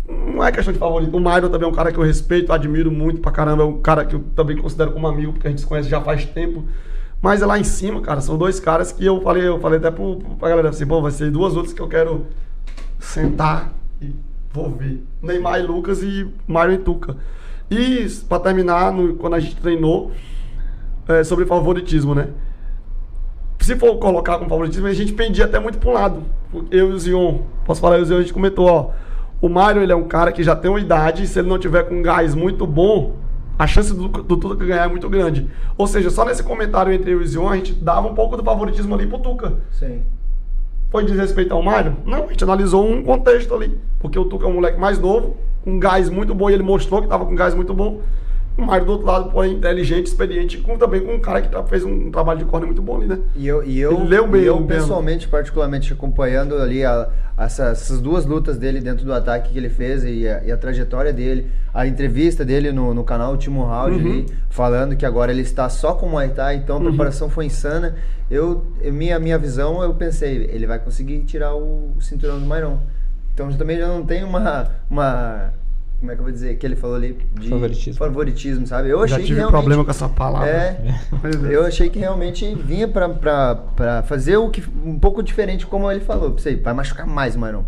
Não 0.09 0.45
é 0.45 0.53
questão 0.53 0.73
de 0.73 0.79
favorito. 0.79 1.17
O 1.17 1.21
Myron 1.21 1.49
também 1.49 1.67
é 1.69 1.71
um 1.71 1.75
cara 1.75 1.91
que 1.93 1.99
eu 1.99 2.05
respeito, 2.05 2.53
admiro 2.53 2.91
muito 2.93 3.21
pra 3.21 3.33
caramba. 3.33 3.63
É 3.63 3.67
um 3.67 3.81
cara 3.81 4.05
que 4.05 4.15
eu 4.15 4.21
também 4.35 4.57
considero 4.57 4.93
como 4.93 5.07
amigo, 5.07 5.33
porque 5.33 5.47
a 5.49 5.51
gente 5.51 5.61
se 5.61 5.67
conhece 5.67 5.89
já 5.89 6.01
faz 6.01 6.25
tempo. 6.27 6.65
Mas 7.21 7.43
é 7.43 7.47
lá 7.47 7.59
em 7.59 7.65
cima, 7.65 8.01
cara, 8.03 8.21
são 8.21 8.37
dois 8.39 8.61
caras 8.61 8.93
que 8.93 9.05
eu 9.05 9.21
falei, 9.23 9.49
eu 9.49 9.59
falei 9.59 9.79
até 9.79 9.91
pro, 9.91 10.17
pra 10.39 10.49
galera 10.51 10.69
assim, 10.69 10.85
bom, 10.85 11.01
vai 11.03 11.11
ser 11.11 11.31
duas 11.31 11.55
lutas 11.55 11.73
que 11.73 11.81
eu 11.81 11.89
quero 11.89 12.27
sentar 13.01 13.73
e 14.01 14.13
vou 14.53 14.71
ver. 14.71 15.03
Neymar 15.23 15.59
e 15.59 15.63
Lucas 15.67 16.03
e 16.03 16.29
Myron 16.47 16.73
e 16.73 16.79
Tuca. 16.79 17.17
E 17.71 18.07
pra 18.29 18.39
terminar, 18.39 18.93
no- 18.93 19.15
quando 19.17 19.35
a 19.35 19.41
gente 19.41 19.57
treinou, 19.57 20.13
é, 21.09 21.25
sobre 21.25 21.47
favoritismo, 21.47 22.15
né? 22.15 22.29
Se 23.61 23.75
for 23.77 23.97
colocar 23.97 24.39
como 24.39 24.49
favoritismo, 24.49 24.87
a 24.87 24.93
gente 24.93 25.13
pendia 25.13 25.47
até 25.47 25.59
muito 25.59 25.85
um 25.89 25.93
lado. 25.93 26.23
Eu 26.71 26.91
e 26.91 26.93
o 26.93 26.99
Zion, 26.99 27.39
posso 27.65 27.81
falar, 27.81 27.99
o 27.99 28.05
Zion, 28.05 28.19
a 28.19 28.21
gente 28.21 28.33
comentou, 28.33 28.67
ó. 28.67 28.91
O 29.41 29.49
Mário, 29.49 29.83
ele 29.83 29.93
é 29.93 29.97
um 29.97 30.05
cara 30.05 30.33
que 30.33 30.43
já 30.43 30.57
tem 30.57 30.71
uma 30.71 30.81
idade, 30.81 31.23
e 31.23 31.27
se 31.27 31.39
ele 31.39 31.49
não 31.49 31.59
tiver 31.59 31.85
com 31.85 31.97
um 31.97 32.03
gás 32.03 32.35
muito 32.35 32.67
bom, 32.67 33.17
a 33.59 33.67
chance 33.67 33.95
do, 33.95 34.09
do 34.09 34.37
Tuca 34.37 34.65
ganhar 34.65 34.85
é 34.85 34.89
muito 34.89 35.09
grande. 35.09 35.49
Ou 35.77 35.87
seja, 35.87 36.11
só 36.11 36.25
nesse 36.25 36.43
comentário 36.43 36.93
entre 36.93 37.13
eu 37.13 37.21
e 37.21 37.25
o 37.25 37.27
Zion, 37.27 37.49
a 37.49 37.57
gente 37.57 37.73
dava 37.75 38.07
um 38.07 38.15
pouco 38.15 38.37
do 38.37 38.45
favoritismo 38.45 38.95
ali 38.95 39.07
pro 39.07 39.19
Tuca. 39.19 39.55
Sim. 39.71 40.03
Foi 40.91 41.05
desrespeitar 41.05 41.59
o 41.59 41.63
Mário? 41.63 41.97
Não, 42.05 42.25
a 42.25 42.29
gente 42.29 42.45
analisou 42.45 42.89
um 42.89 43.03
contexto 43.03 43.55
ali. 43.55 43.79
Porque 43.99 44.19
o 44.19 44.25
Tuca 44.25 44.47
é 44.47 44.49
um 44.49 44.55
moleque 44.55 44.79
mais 44.79 44.99
novo, 44.99 45.37
com 45.65 45.79
gás 45.79 46.09
muito 46.09 46.35
bom, 46.35 46.51
e 46.51 46.55
ele 46.55 46.63
mostrou 46.63 47.01
que 47.01 47.07
estava 47.07 47.25
com 47.25 47.35
gás 47.35 47.55
muito 47.55 47.75
bom. 47.75 48.01
O 48.59 48.63
Mário 48.63 48.87
do 48.87 48.93
outro 48.93 49.07
lado, 49.07 49.31
porém, 49.31 49.53
inteligente, 49.53 50.07
experiente, 50.07 50.57
com, 50.59 50.79
também 50.79 51.01
com 51.03 51.13
um 51.15 51.21
cara 51.21 51.43
que 51.43 51.49
tra- 51.49 51.63
fez 51.65 51.85
um 51.85 52.11
trabalho 52.11 52.39
de 52.39 52.47
corner 52.47 52.67
muito 52.67 52.81
bom 52.81 52.97
ali, 52.97 53.07
né? 53.07 53.19
E 53.35 53.47
eu, 53.47 53.63
e 53.63 53.79
eu, 53.79 53.93
Ele 53.93 54.05
leu 54.09 54.27
bem 54.27 54.43
eu 54.45 54.63
pessoalmente, 54.63 55.29
particularmente 55.29 55.93
acompanhando 55.93 56.55
ali 56.57 56.83
a- 56.83 57.07
essa- 57.37 57.67
essas 57.67 58.01
duas 58.01 58.25
lutas 58.25 58.57
dele 58.57 58.81
dentro 58.81 59.05
do 59.05 59.13
ataque 59.13 59.51
que 59.53 59.59
ele 59.59 59.69
fez 59.69 60.05
e 60.05 60.27
a, 60.27 60.43
e 60.43 60.51
a 60.51 60.57
trajetória 60.57 61.13
dele, 61.13 61.51
a 61.75 61.87
entrevista 61.87 62.47
dele 62.47 62.73
no, 62.73 62.95
no 62.95 63.05
canal 63.05 63.33
Último 63.33 63.63
Round 63.63 63.97
Uhum. 64.03 64.11
ali, 64.11 64.27
falando 64.49 64.97
que 64.97 65.05
agora 65.05 65.31
ele 65.31 65.43
está 65.43 65.69
só 65.69 65.93
com 65.93 66.09
Muay 66.09 66.31
Thai, 66.31 66.57
então 66.57 66.79
a 66.79 66.81
preparação 66.81 67.29
foi 67.29 67.45
insana. 67.45 67.95
Eu, 68.31 68.65
minha, 68.83 69.19
minha 69.19 69.37
visão, 69.39 69.83
eu 69.83 69.93
pensei, 69.93 70.49
ele 70.51 70.67
vai 70.67 70.79
conseguir 70.79 71.21
tirar 71.25 71.55
o, 71.55 71.93
o 71.95 72.01
cinturão 72.01 72.41
do 72.41 72.47
Mairon. 72.47 72.79
Então 73.35 73.53
também 73.53 73.77
já 73.77 73.87
não 73.87 74.03
tem 74.03 74.25
uma, 74.25 74.67
uma. 74.91 75.53
Como 75.99 76.13
é 76.13 76.15
que 76.15 76.21
eu 76.21 76.25
vou 76.25 76.33
dizer? 76.33 76.57
Que 76.57 76.67
ele 76.67 76.77
falou 76.77 76.97
ali 76.97 77.19
de 77.41 77.49
Favoritismo. 77.49 77.95
favoritismo, 77.95 78.67
sabe? 78.67 78.91
Eu 78.91 78.99
Já 78.99 79.05
achei 79.17 79.19
que 79.21 79.27
tive 79.29 79.39
realmente- 79.39 79.59
problema 79.61 79.85
com 79.85 79.91
essa 79.91 80.09
palavra. 80.09 80.49
É, 80.49 80.95
eu 81.51 81.65
achei 81.65 81.89
que 81.89 81.99
realmente 81.99 82.55
vinha 82.55 82.87
pra, 82.87 83.09
pra, 83.09 83.55
pra 83.55 84.03
fazer 84.03 84.37
o 84.37 84.51
que 84.51 84.63
um 84.85 84.99
pouco 84.99 85.23
diferente, 85.23 85.67
como 85.67 85.91
ele 85.91 86.01
falou. 86.01 86.33
Pra 86.33 86.43
você, 86.43 86.55
vai 86.57 86.75
machucar 86.75 87.07
mais 87.07 87.35
o 87.35 87.39
Maron. 87.39 87.65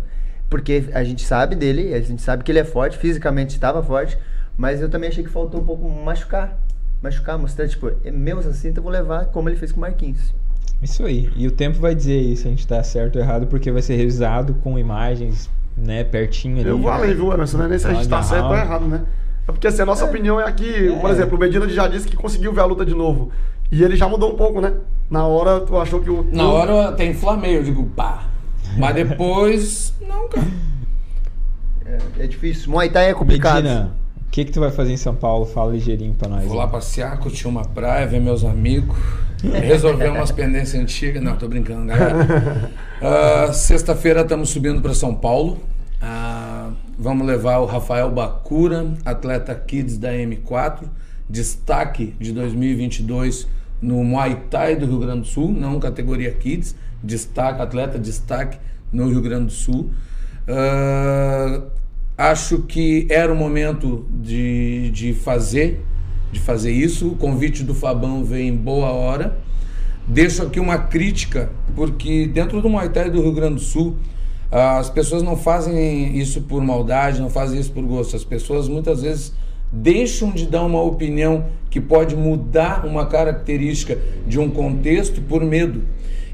Porque 0.49 0.85
a 0.93 1.03
gente 1.03 1.23
sabe 1.23 1.55
dele, 1.55 1.93
a 1.93 2.01
gente 2.01 2.21
sabe 2.21 2.43
que 2.43 2.51
ele 2.51 2.59
é 2.59 2.63
forte, 2.63 2.97
fisicamente 2.97 3.51
estava 3.51 3.81
forte, 3.83 4.17
mas 4.57 4.81
eu 4.81 4.89
também 4.89 5.09
achei 5.09 5.23
que 5.23 5.29
faltou 5.29 5.61
um 5.61 5.63
pouco 5.65 5.87
machucar. 5.89 6.57
Machucar, 7.01 7.37
mostrar, 7.37 7.67
tipo, 7.67 7.91
é 8.03 8.11
meu 8.11 8.39
essa 8.39 8.53
cinta, 8.53 8.79
eu 8.79 8.83
vou 8.83 8.91
levar 8.91 9.25
como 9.27 9.47
ele 9.49 9.55
fez 9.55 9.71
com 9.71 9.77
o 9.77 9.81
Marquinhos. 9.81 10.33
Isso 10.81 11.03
aí. 11.05 11.29
E 11.35 11.47
o 11.47 11.51
tempo 11.51 11.79
vai 11.79 11.93
dizer 11.95 12.19
aí 12.19 12.35
se 12.37 12.47
a 12.47 12.49
gente 12.51 12.65
tá 12.67 12.81
certo 12.83 13.15
ou 13.17 13.21
errado, 13.21 13.47
porque 13.47 13.71
vai 13.71 13.81
ser 13.81 13.95
revisado 13.95 14.53
com 14.55 14.77
imagens, 14.77 15.49
né, 15.79 16.03
pertinho 16.03 16.59
ali. 16.59 16.69
Eu 16.69 16.81
falei, 16.81 17.13
viu, 17.13 17.31
Emerson? 17.33 17.57
Não 17.57 17.65
é 17.65 17.69
nem 17.69 17.79
se 17.79 17.87
a 17.87 17.93
gente 17.93 18.07
tá 18.09 18.21
certo 18.21 18.45
ou 18.45 18.55
errado, 18.55 18.85
né? 18.85 19.01
É 19.47 19.51
porque 19.51 19.67
assim, 19.67 19.81
a 19.81 19.85
nossa 19.85 20.05
opinião 20.05 20.39
é 20.39 20.45
aqui, 20.45 20.95
por 21.01 21.09
É. 21.09 21.13
exemplo, 21.13 21.35
o 21.37 21.39
Medina 21.39 21.67
já 21.69 21.87
disse 21.87 22.07
que 22.07 22.15
conseguiu 22.15 22.53
ver 22.53 22.61
a 22.61 22.65
luta 22.65 22.85
de 22.85 22.93
novo. 22.93 23.31
E 23.71 23.83
ele 23.83 23.95
já 23.95 24.07
mudou 24.07 24.33
um 24.33 24.35
pouco, 24.35 24.59
né? 24.61 24.73
Na 25.09 25.25
hora, 25.25 25.59
tu 25.61 25.77
achou 25.77 25.99
que 26.01 26.09
o. 26.09 26.23
Na 26.31 26.47
hora 26.47 26.71
eu 26.71 26.81
até 26.81 27.05
inflamei, 27.05 27.57
eu 27.57 27.63
digo, 27.63 27.83
pá. 27.95 28.23
Mas 28.77 28.93
depois, 28.95 29.93
não, 30.07 30.27
cara. 30.27 30.47
É, 31.85 32.23
é 32.23 32.27
difícil. 32.27 32.71
Muay 32.71 32.89
Thai 32.89 33.09
é 33.09 33.13
complicado. 33.13 33.63
Medina, 33.63 33.91
o 34.29 34.31
que, 34.31 34.45
que 34.45 34.51
tu 34.51 34.59
vai 34.59 34.69
fazer 34.69 34.93
em 34.93 34.97
São 34.97 35.15
Paulo? 35.15 35.43
Fala 35.43 35.71
ligeirinho 35.71 36.13
pra 36.13 36.29
nós. 36.29 36.45
Vou 36.45 36.55
lá 36.55 36.67
passear, 36.67 37.17
curtir 37.17 37.47
uma 37.47 37.65
praia, 37.65 38.05
ver 38.05 38.21
meus 38.21 38.43
amigos, 38.43 38.95
resolver 39.41 40.09
umas 40.09 40.31
pendências 40.31 40.79
antigas. 40.79 41.21
Não, 41.21 41.35
tô 41.35 41.47
brincando, 41.47 41.87
galera. 41.87 42.69
Ah, 43.01 43.53
Sexta-feira 43.53 44.21
estamos 44.21 44.49
subindo 44.49 44.81
para 44.81 44.93
São 44.93 45.15
Paulo. 45.15 45.57
Ah, 45.99 46.69
vamos 46.97 47.25
levar 47.25 47.57
o 47.59 47.65
Rafael 47.65 48.11
Bacura, 48.11 48.93
atleta 49.05 49.55
Kids 49.55 49.97
da 49.97 50.11
M4, 50.11 50.81
destaque 51.27 52.13
de 52.19 52.33
2022 52.33 53.47
no 53.81 54.03
Muay 54.03 54.35
Thai 54.49 54.75
do 54.75 54.85
Rio 54.85 54.99
Grande 54.99 55.21
do 55.21 55.27
Sul, 55.27 55.49
não 55.51 55.79
categoria 55.79 56.29
Kids, 56.31 56.75
destaque, 57.01 57.61
atleta 57.61 57.97
destaque 57.97 58.59
no 58.91 59.09
Rio 59.09 59.21
Grande 59.21 59.45
do 59.45 59.51
Sul. 59.53 59.89
Ah, 60.47 61.61
acho 62.19 62.63
que 62.63 63.07
era 63.09 63.31
o 63.31 63.35
momento 63.35 64.05
de, 64.11 64.91
de 64.91 65.13
fazer 65.13 65.81
de 66.31 66.39
fazer 66.39 66.71
isso. 66.71 67.07
O 67.07 67.15
convite 67.15 67.63
do 67.63 67.73
Fabão 67.73 68.23
veio 68.23 68.47
em 68.47 68.55
boa 68.55 68.89
hora. 68.89 69.37
Deixo 70.07 70.43
aqui 70.43 70.59
uma 70.59 70.77
crítica, 70.77 71.49
porque 71.75 72.27
dentro 72.27 72.61
do 72.61 72.69
Muay 72.69 72.89
Thai 72.89 73.09
do 73.09 73.21
Rio 73.21 73.31
Grande 73.31 73.55
do 73.55 73.61
Sul, 73.61 73.95
as 74.51 74.89
pessoas 74.89 75.21
não 75.21 75.37
fazem 75.37 76.17
isso 76.17 76.41
por 76.41 76.61
maldade, 76.61 77.21
não 77.21 77.29
fazem 77.29 77.59
isso 77.59 77.71
por 77.71 77.83
gosto. 77.83 78.15
As 78.15 78.23
pessoas 78.23 78.67
muitas 78.67 79.01
vezes 79.01 79.33
deixam 79.71 80.31
de 80.31 80.45
dar 80.47 80.63
uma 80.63 80.81
opinião 80.81 81.45
que 81.69 81.79
pode 81.79 82.15
mudar 82.15 82.85
uma 82.85 83.05
característica 83.05 83.97
de 84.27 84.39
um 84.39 84.49
contexto 84.49 85.21
por 85.21 85.43
medo. 85.43 85.83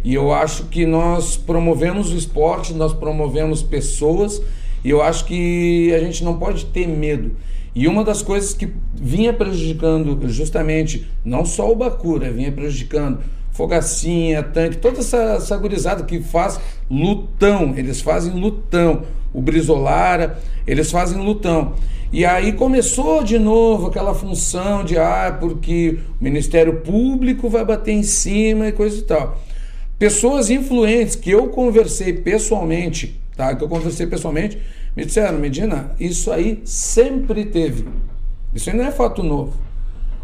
E 0.03 0.13
eu 0.13 0.31
acho 0.31 0.65
que 0.65 0.85
nós 0.85 1.35
promovemos 1.35 2.13
o 2.13 2.15
esporte, 2.15 2.73
nós 2.73 2.93
promovemos 2.93 3.61
pessoas, 3.61 4.41
e 4.85 4.91
eu 4.91 5.01
acho 5.01 5.25
que 5.25 5.91
a 5.95 5.99
gente 5.99 6.23
não 6.23 6.37
pode 6.37 6.67
ter 6.67 6.87
medo. 6.87 7.31
E 7.73 7.87
uma 7.87 8.03
das 8.03 8.21
coisas 8.21 8.53
que 8.53 8.71
vinha 8.93 9.33
prejudicando 9.33 10.29
justamente, 10.29 11.07
não 11.25 11.43
só 11.43 11.71
o 11.71 11.75
Bacura, 11.75 12.31
vinha 12.31 12.51
prejudicando 12.51 13.17
Fogacinha, 13.51 14.43
Tanque, 14.43 14.77
toda 14.77 14.99
essa, 14.99 15.17
essa 15.17 15.57
gurizada 15.57 16.03
que 16.03 16.21
faz 16.21 16.59
lutão, 16.89 17.73
eles 17.75 17.99
fazem 17.99 18.33
lutão. 18.33 19.01
O 19.33 19.41
Brizolara, 19.41 20.37
eles 20.67 20.91
fazem 20.91 21.19
lutão. 21.19 21.73
E 22.13 22.23
aí 22.23 22.53
começou 22.53 23.23
de 23.23 23.39
novo 23.39 23.87
aquela 23.87 24.13
função 24.13 24.83
de, 24.83 24.99
ah, 24.99 25.35
porque 25.39 25.97
o 26.21 26.23
Ministério 26.23 26.81
Público 26.81 27.49
vai 27.49 27.65
bater 27.65 27.91
em 27.91 28.03
cima 28.03 28.67
e 28.67 28.71
coisa 28.71 28.99
e 28.99 29.01
tal. 29.01 29.41
Pessoas 29.97 30.51
influentes 30.51 31.15
que 31.15 31.31
eu 31.31 31.47
conversei 31.47 32.13
pessoalmente, 32.13 33.19
tá? 33.35 33.55
Que 33.55 33.63
eu 33.63 33.67
conversei 33.67 34.07
pessoalmente, 34.07 34.57
me 34.95 35.05
disseram, 35.05 35.37
Medina, 35.37 35.91
isso 35.99 36.31
aí 36.31 36.61
sempre 36.63 37.45
teve. 37.45 37.85
Isso 38.53 38.69
aí 38.69 38.75
não 38.75 38.85
é 38.85 38.91
fato 38.91 39.21
novo. 39.21 39.53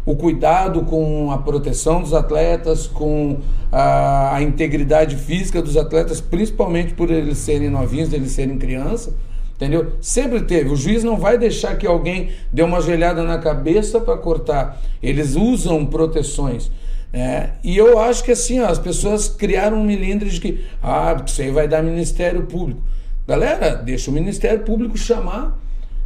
O 0.04 0.16
cuidado 0.16 0.82
com 0.82 1.30
a 1.30 1.38
proteção 1.38 2.00
dos 2.00 2.12
atletas, 2.12 2.86
com 2.86 3.38
a, 3.70 4.36
a 4.36 4.42
integridade 4.42 5.14
física 5.14 5.62
dos 5.62 5.76
atletas, 5.76 6.20
principalmente 6.20 6.94
por 6.94 7.10
eles 7.10 7.38
serem 7.38 7.70
novinhos, 7.70 8.12
eles 8.12 8.32
serem 8.32 8.58
crianças, 8.58 9.14
entendeu? 9.54 9.92
Sempre 10.00 10.42
teve. 10.42 10.70
O 10.70 10.76
juiz 10.76 11.04
não 11.04 11.16
vai 11.16 11.38
deixar 11.38 11.76
que 11.76 11.86
alguém 11.86 12.30
dê 12.52 12.62
uma 12.62 12.80
joelhada 12.80 13.22
na 13.22 13.38
cabeça 13.38 14.00
para 14.00 14.16
cortar. 14.16 14.82
Eles 15.00 15.36
usam 15.36 15.86
proteções. 15.86 16.70
É, 17.12 17.50
e 17.62 17.76
eu 17.76 17.98
acho 17.98 18.24
que 18.24 18.32
assim, 18.32 18.58
ó, 18.60 18.68
as 18.68 18.78
pessoas 18.78 19.28
criaram 19.28 19.78
um 19.78 19.84
milindre 19.84 20.30
de 20.30 20.40
que, 20.40 20.64
ah, 20.82 21.22
isso 21.24 21.42
aí 21.42 21.50
vai 21.50 21.68
dar 21.68 21.82
Ministério 21.82 22.44
Público. 22.46 22.80
Galera, 23.26 23.76
deixa 23.76 24.10
o 24.10 24.14
Ministério 24.14 24.64
Público 24.64 24.98
chamar, 24.98 25.56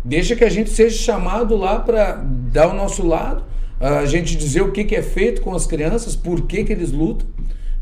deixa 0.05 0.37
que 0.37 0.45
a 0.45 0.51
gente 0.51 0.69
seja 0.69 0.97
chamado 0.99 1.57
lá 1.57 1.81
para 1.81 2.23
dar 2.53 2.69
o 2.69 2.75
nosso 2.75 3.07
lado, 3.07 3.43
a 3.81 4.05
gente 4.05 4.37
dizer 4.37 4.61
o 4.61 4.71
que, 4.71 4.85
que 4.85 4.95
é 4.95 5.03
feito 5.03 5.41
com 5.41 5.55
as 5.55 5.67
crianças, 5.67 6.15
por 6.15 6.43
que, 6.43 6.63
que 6.63 6.73
eles 6.73 6.93
lutam. 6.93 7.27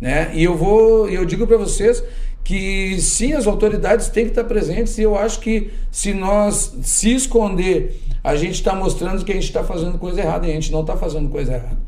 Né? 0.01 0.31
E 0.35 0.45
eu 0.45 0.57
vou, 0.57 1.09
eu 1.09 1.25
digo 1.25 1.47
para 1.49 1.57
vocês 1.57 2.03
que 2.45 3.01
sim, 3.01 3.33
as 3.33 3.47
autoridades 3.47 4.09
têm 4.09 4.25
que 4.25 4.31
estar 4.31 4.45
presentes 4.45 4.99
e 4.99 5.03
eu 5.03 5.17
acho 5.17 5.41
que 5.41 5.71
se 5.91 6.13
nós 6.13 6.77
se 6.83 7.13
esconder, 7.13 8.01
a 8.23 8.37
gente 8.37 8.55
está 8.55 8.75
mostrando 8.75 9.25
que 9.25 9.33
a 9.33 9.35
gente 9.35 9.45
está 9.45 9.65
fazendo 9.65 9.99
coisa 9.99 10.21
errada 10.21 10.47
e 10.47 10.51
a 10.51 10.55
gente 10.55 10.71
não 10.71 10.83
está 10.83 10.97
fazendo 10.97 11.29
coisa 11.29 11.55
errada. 11.55 11.79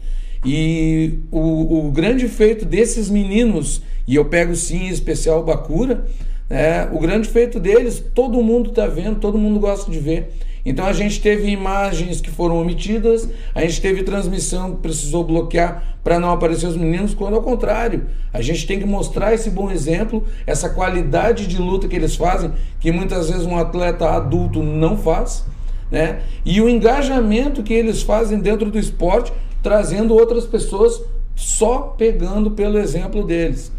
E 0.44 1.20
o, 1.30 1.86
o 1.86 1.92
grande 1.92 2.26
feito 2.26 2.64
desses 2.64 3.08
meninos, 3.08 3.82
e 4.06 4.16
eu 4.16 4.24
pego 4.24 4.54
sim 4.56 4.86
em 4.86 4.88
especial 4.88 5.40
o 5.40 5.44
Bacura, 5.44 6.06
é, 6.48 6.86
o 6.92 6.98
grande 6.98 7.28
feito 7.28 7.58
deles, 7.58 8.04
todo 8.14 8.42
mundo 8.42 8.70
está 8.70 8.86
vendo, 8.86 9.18
todo 9.18 9.36
mundo 9.36 9.58
gosta 9.58 9.90
de 9.90 9.98
ver. 9.98 10.32
Então 10.64 10.84
a 10.84 10.92
gente 10.92 11.20
teve 11.20 11.48
imagens 11.48 12.20
que 12.20 12.28
foram 12.28 12.60
omitidas, 12.60 13.28
a 13.54 13.60
gente 13.60 13.80
teve 13.80 14.02
transmissão 14.02 14.74
que 14.74 14.82
precisou 14.82 15.22
bloquear 15.22 15.96
para 16.02 16.18
não 16.18 16.30
aparecer 16.30 16.66
os 16.66 16.76
meninos, 16.76 17.14
quando 17.14 17.34
ao 17.34 17.42
contrário, 17.42 18.06
a 18.32 18.40
gente 18.40 18.66
tem 18.66 18.78
que 18.78 18.84
mostrar 18.84 19.32
esse 19.32 19.48
bom 19.50 19.70
exemplo, 19.70 20.24
essa 20.44 20.68
qualidade 20.68 21.46
de 21.46 21.58
luta 21.58 21.86
que 21.86 21.94
eles 21.94 22.16
fazem, 22.16 22.52
que 22.80 22.90
muitas 22.90 23.30
vezes 23.30 23.46
um 23.46 23.56
atleta 23.56 24.10
adulto 24.10 24.60
não 24.62 24.96
faz, 24.96 25.44
né? 25.90 26.20
E 26.44 26.60
o 26.60 26.68
engajamento 26.68 27.62
que 27.62 27.72
eles 27.72 28.02
fazem 28.02 28.40
dentro 28.40 28.68
do 28.68 28.78
esporte, 28.78 29.32
trazendo 29.62 30.14
outras 30.14 30.46
pessoas 30.46 31.00
só 31.36 31.94
pegando 31.96 32.50
pelo 32.52 32.78
exemplo 32.78 33.24
deles. 33.24 33.70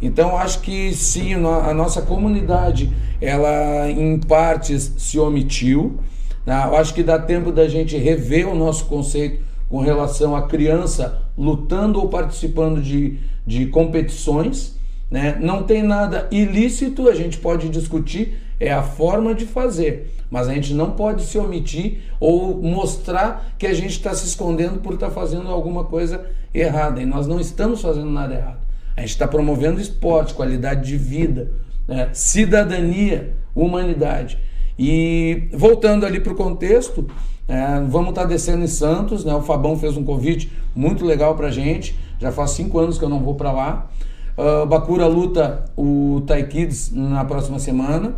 Então 0.00 0.36
acho 0.36 0.60
que 0.60 0.92
sim, 0.94 1.34
a 1.34 1.72
nossa 1.72 2.02
comunidade, 2.02 2.92
ela 3.20 3.90
em 3.90 4.18
partes 4.18 4.92
se 4.98 5.18
omitiu. 5.18 5.98
Né? 6.44 6.54
Eu 6.66 6.76
acho 6.76 6.92
que 6.94 7.02
dá 7.02 7.18
tempo 7.18 7.50
da 7.50 7.66
gente 7.68 7.96
rever 7.96 8.48
o 8.48 8.54
nosso 8.54 8.84
conceito 8.86 9.44
com 9.68 9.80
relação 9.80 10.36
à 10.36 10.42
criança 10.42 11.22
lutando 11.36 11.98
ou 11.98 12.08
participando 12.08 12.80
de, 12.82 13.18
de 13.46 13.66
competições. 13.66 14.76
Né? 15.10 15.38
Não 15.40 15.62
tem 15.62 15.82
nada 15.82 16.28
ilícito, 16.30 17.08
a 17.08 17.14
gente 17.14 17.38
pode 17.38 17.68
discutir, 17.68 18.38
é 18.60 18.72
a 18.72 18.82
forma 18.82 19.34
de 19.34 19.46
fazer. 19.46 20.12
Mas 20.30 20.48
a 20.48 20.54
gente 20.54 20.74
não 20.74 20.90
pode 20.90 21.22
se 21.22 21.38
omitir 21.38 22.02
ou 22.18 22.60
mostrar 22.60 23.54
que 23.56 23.66
a 23.66 23.72
gente 23.72 23.92
está 23.92 24.14
se 24.14 24.26
escondendo 24.26 24.80
por 24.80 24.94
estar 24.94 25.08
tá 25.08 25.12
fazendo 25.12 25.48
alguma 25.48 25.84
coisa 25.84 26.26
errada. 26.52 27.00
E 27.00 27.06
nós 27.06 27.26
não 27.26 27.40
estamos 27.40 27.80
fazendo 27.80 28.10
nada 28.10 28.34
errado. 28.34 28.65
A 28.96 29.00
gente 29.00 29.10
está 29.10 29.28
promovendo 29.28 29.80
esporte, 29.80 30.32
qualidade 30.32 30.86
de 30.86 30.96
vida, 30.96 31.52
né? 31.86 32.08
cidadania, 32.12 33.34
humanidade. 33.54 34.38
E 34.78 35.48
voltando 35.52 36.06
ali 36.06 36.20
para 36.20 36.32
o 36.32 36.36
contexto, 36.36 37.06
é, 37.48 37.80
vamos 37.88 38.10
estar 38.10 38.22
tá 38.22 38.26
descendo 38.26 38.64
em 38.64 38.68
Santos. 38.68 39.24
Né? 39.24 39.34
O 39.34 39.42
Fabão 39.42 39.78
fez 39.78 39.96
um 39.96 40.04
convite 40.04 40.50
muito 40.74 41.04
legal 41.04 41.34
para 41.34 41.48
a 41.48 41.50
gente. 41.50 41.98
Já 42.18 42.32
faz 42.32 42.52
cinco 42.52 42.78
anos 42.78 42.98
que 42.98 43.04
eu 43.04 43.08
não 43.08 43.20
vou 43.20 43.34
para 43.34 43.52
lá. 43.52 43.86
Uh, 44.36 44.66
Bakura 44.66 45.06
luta 45.06 45.64
o 45.76 46.22
Tai 46.26 46.42
Kids 46.44 46.92
na 46.92 47.24
próxima 47.24 47.58
semana. 47.58 48.14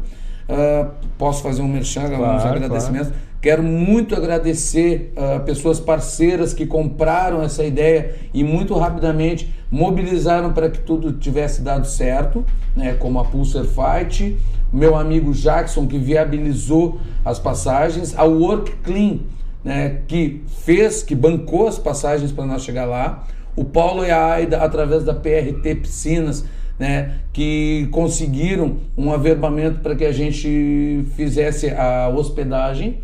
Uh, 0.49 0.91
posso 1.17 1.43
fazer 1.43 1.63
um 1.63 1.69
merchan, 1.69 2.09
claro, 2.09 2.37
uns 2.37 2.45
agradecimentos. 2.45 3.09
Claro. 3.09 3.29
Quero 3.41 3.63
muito 3.63 4.17
agradecer 4.17 5.13
uh, 5.17 5.41
pessoas 5.45 5.79
parceiras 5.79 6.53
que 6.53 6.67
compraram 6.67 7.41
essa 7.43 7.65
ideia 7.65 8.17
e 8.35 8.43
muito 8.43 8.75
rapidamente 8.75 9.55
mobilizaram 9.71 10.53
para 10.53 10.71
que 10.71 10.81
tudo 10.81 11.13
tivesse 11.13 11.63
dado 11.63 11.87
certo, 11.87 12.45
né, 12.75 12.95
como 12.95 13.19
a 13.19 13.25
Pulsar 13.25 13.65
Fight, 13.65 14.37
meu 14.73 14.97
amigo 14.97 15.33
Jackson 15.33 15.87
que 15.87 15.99
viabilizou 15.99 17.01
as 17.25 17.39
passagens, 17.39 18.17
a 18.17 18.25
Work 18.25 18.73
Clean, 18.83 19.19
né, 19.65 20.01
que 20.07 20.43
fez, 20.65 21.03
que 21.03 21.15
bancou 21.15 21.67
as 21.67 21.79
passagens 21.79 22.33
para 22.33 22.47
nós 22.47 22.63
chegar 22.63 22.87
lá, 22.87 23.27
o 23.55 23.65
Paulo 23.65 24.05
e 24.05 24.11
a 24.11 24.33
Aida 24.33 24.59
através 24.59 25.05
da 25.05 25.15
PRT 25.15 25.75
Piscinas, 25.83 26.45
né, 26.79 27.15
que 27.33 27.89
conseguiram 27.91 28.77
um 28.97 29.13
averbamento 29.13 29.81
para 29.81 29.97
que 29.97 30.05
a 30.05 30.13
gente 30.13 31.05
fizesse 31.17 31.71
a 31.71 32.09
hospedagem. 32.09 33.01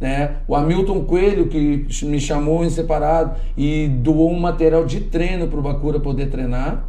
Né? 0.00 0.36
O 0.46 0.54
Hamilton 0.54 1.04
Coelho, 1.04 1.46
que 1.46 1.86
me 2.02 2.20
chamou 2.20 2.64
em 2.64 2.70
separado 2.70 3.36
e 3.56 3.88
doou 3.88 4.30
um 4.30 4.40
material 4.40 4.84
de 4.84 5.00
treino 5.00 5.46
para 5.48 5.58
o 5.58 5.62
Bacura 5.62 6.00
poder 6.00 6.30
treinar. 6.30 6.84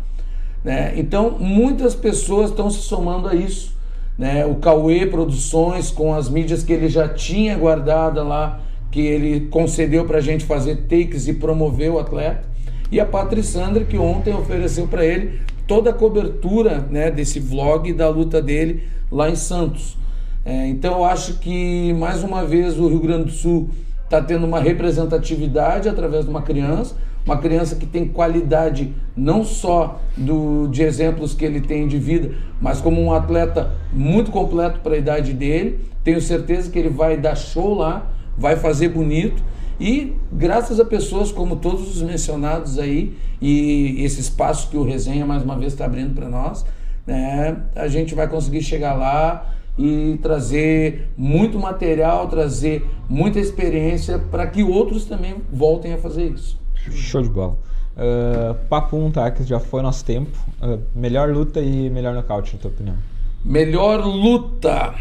Né? 0.63 0.93
Então, 0.97 1.37
muitas 1.39 1.93
pessoas 1.93 2.49
estão 2.49 2.69
se 2.69 2.81
somando 2.81 3.27
a 3.27 3.35
isso. 3.35 3.75
Né? 4.17 4.45
O 4.45 4.55
Cauê 4.55 5.05
Produções, 5.05 5.91
com 5.91 6.13
as 6.13 6.29
mídias 6.29 6.63
que 6.63 6.73
ele 6.73 6.89
já 6.89 7.07
tinha 7.07 7.55
guardada 7.57 8.23
lá, 8.23 8.61
que 8.91 9.01
ele 9.01 9.47
concedeu 9.47 10.05
para 10.05 10.17
a 10.17 10.21
gente 10.21 10.45
fazer 10.45 10.87
takes 10.87 11.27
e 11.27 11.33
promover 11.33 11.91
o 11.91 11.99
atleta. 11.99 12.43
E 12.91 12.99
a 12.99 13.05
Patrissandra, 13.05 13.83
que 13.83 13.97
ontem 13.97 14.33
ofereceu 14.33 14.87
para 14.87 15.05
ele 15.05 15.39
toda 15.67 15.89
a 15.89 15.93
cobertura 15.93 16.85
né, 16.89 17.11
desse 17.11 17.39
vlog 17.39 17.91
da 17.93 18.07
luta 18.09 18.41
dele 18.41 18.83
lá 19.11 19.29
em 19.29 19.35
Santos. 19.35 19.97
É, 20.45 20.67
então 20.67 20.99
eu 20.99 21.05
acho 21.05 21.39
que 21.39 21.91
mais 21.93 22.23
uma 22.23 22.45
vez 22.45 22.79
o 22.79 22.87
Rio 22.87 22.99
Grande 22.99 23.25
do 23.25 23.31
Sul 23.31 23.69
está 24.03 24.21
tendo 24.21 24.45
uma 24.45 24.59
representatividade 24.59 25.89
através 25.89 26.25
de 26.25 26.29
uma 26.29 26.43
criança. 26.43 26.95
uma 27.25 27.39
criança 27.39 27.75
que 27.75 27.87
tem 27.87 28.07
qualidade 28.07 28.93
não 29.17 29.43
só 29.43 29.99
do, 30.15 30.67
de 30.67 30.83
exemplos 30.83 31.33
que 31.33 31.43
ele 31.43 31.59
tem 31.59 31.87
de 31.87 31.97
vida, 31.97 32.35
mas 32.61 32.79
como 32.79 33.01
um 33.01 33.11
atleta 33.11 33.71
muito 33.91 34.29
completo 34.29 34.81
para 34.81 34.93
a 34.93 34.97
idade 34.97 35.33
dele. 35.33 35.79
Tenho 36.03 36.21
certeza 36.21 36.69
que 36.69 36.77
ele 36.77 36.89
vai 36.89 37.17
dar 37.17 37.35
show 37.35 37.73
lá, 37.73 38.11
vai 38.37 38.55
fazer 38.55 38.89
bonito 38.89 39.41
e 39.79 40.13
graças 40.31 40.79
a 40.79 40.85
pessoas 40.85 41.31
como 41.31 41.55
todos 41.55 41.95
os 41.95 42.03
mencionados 42.03 42.77
aí 42.77 43.17
e 43.41 44.03
esse 44.05 44.21
espaço 44.21 44.69
que 44.69 44.77
o 44.77 44.83
Resenha 44.83 45.25
mais 45.25 45.41
uma 45.41 45.57
vez 45.57 45.73
está 45.73 45.85
abrindo 45.85 46.13
para 46.13 46.29
nós, 46.29 46.63
né, 47.07 47.57
a 47.75 47.87
gente 47.87 48.13
vai 48.13 48.27
conseguir 48.27 48.61
chegar 48.61 48.93
lá 48.93 49.54
e 49.77 50.17
trazer 50.21 51.09
muito 51.17 51.59
material, 51.59 52.27
trazer 52.27 52.85
muita 53.09 53.39
experiência 53.39 54.17
para 54.17 54.47
que 54.47 54.63
outros 54.63 55.05
também 55.05 55.35
voltem 55.51 55.93
a 55.93 55.97
fazer 55.97 56.25
isso. 56.25 56.57
Show 56.91 57.21
de 57.21 57.29
bola. 57.29 57.57
Uh, 57.95 58.53
papo 58.67 58.97
1, 58.97 59.11
tá? 59.11 59.31
Que 59.31 59.43
já 59.43 59.59
foi 59.59 59.81
nosso 59.81 60.03
tempo. 60.03 60.37
Uh, 60.61 60.79
melhor 60.93 61.29
luta 61.29 61.61
e 61.61 61.89
melhor 61.89 62.13
nocaute, 62.13 62.55
na 62.55 62.61
tua 62.61 62.71
opinião? 62.71 62.95
Melhor 63.43 64.05
luta. 64.05 64.95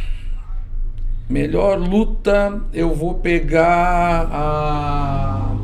Melhor 1.29 1.79
luta, 1.79 2.61
eu 2.73 2.95
vou 2.95 3.15
pegar 3.15 4.29
a. 4.31 5.57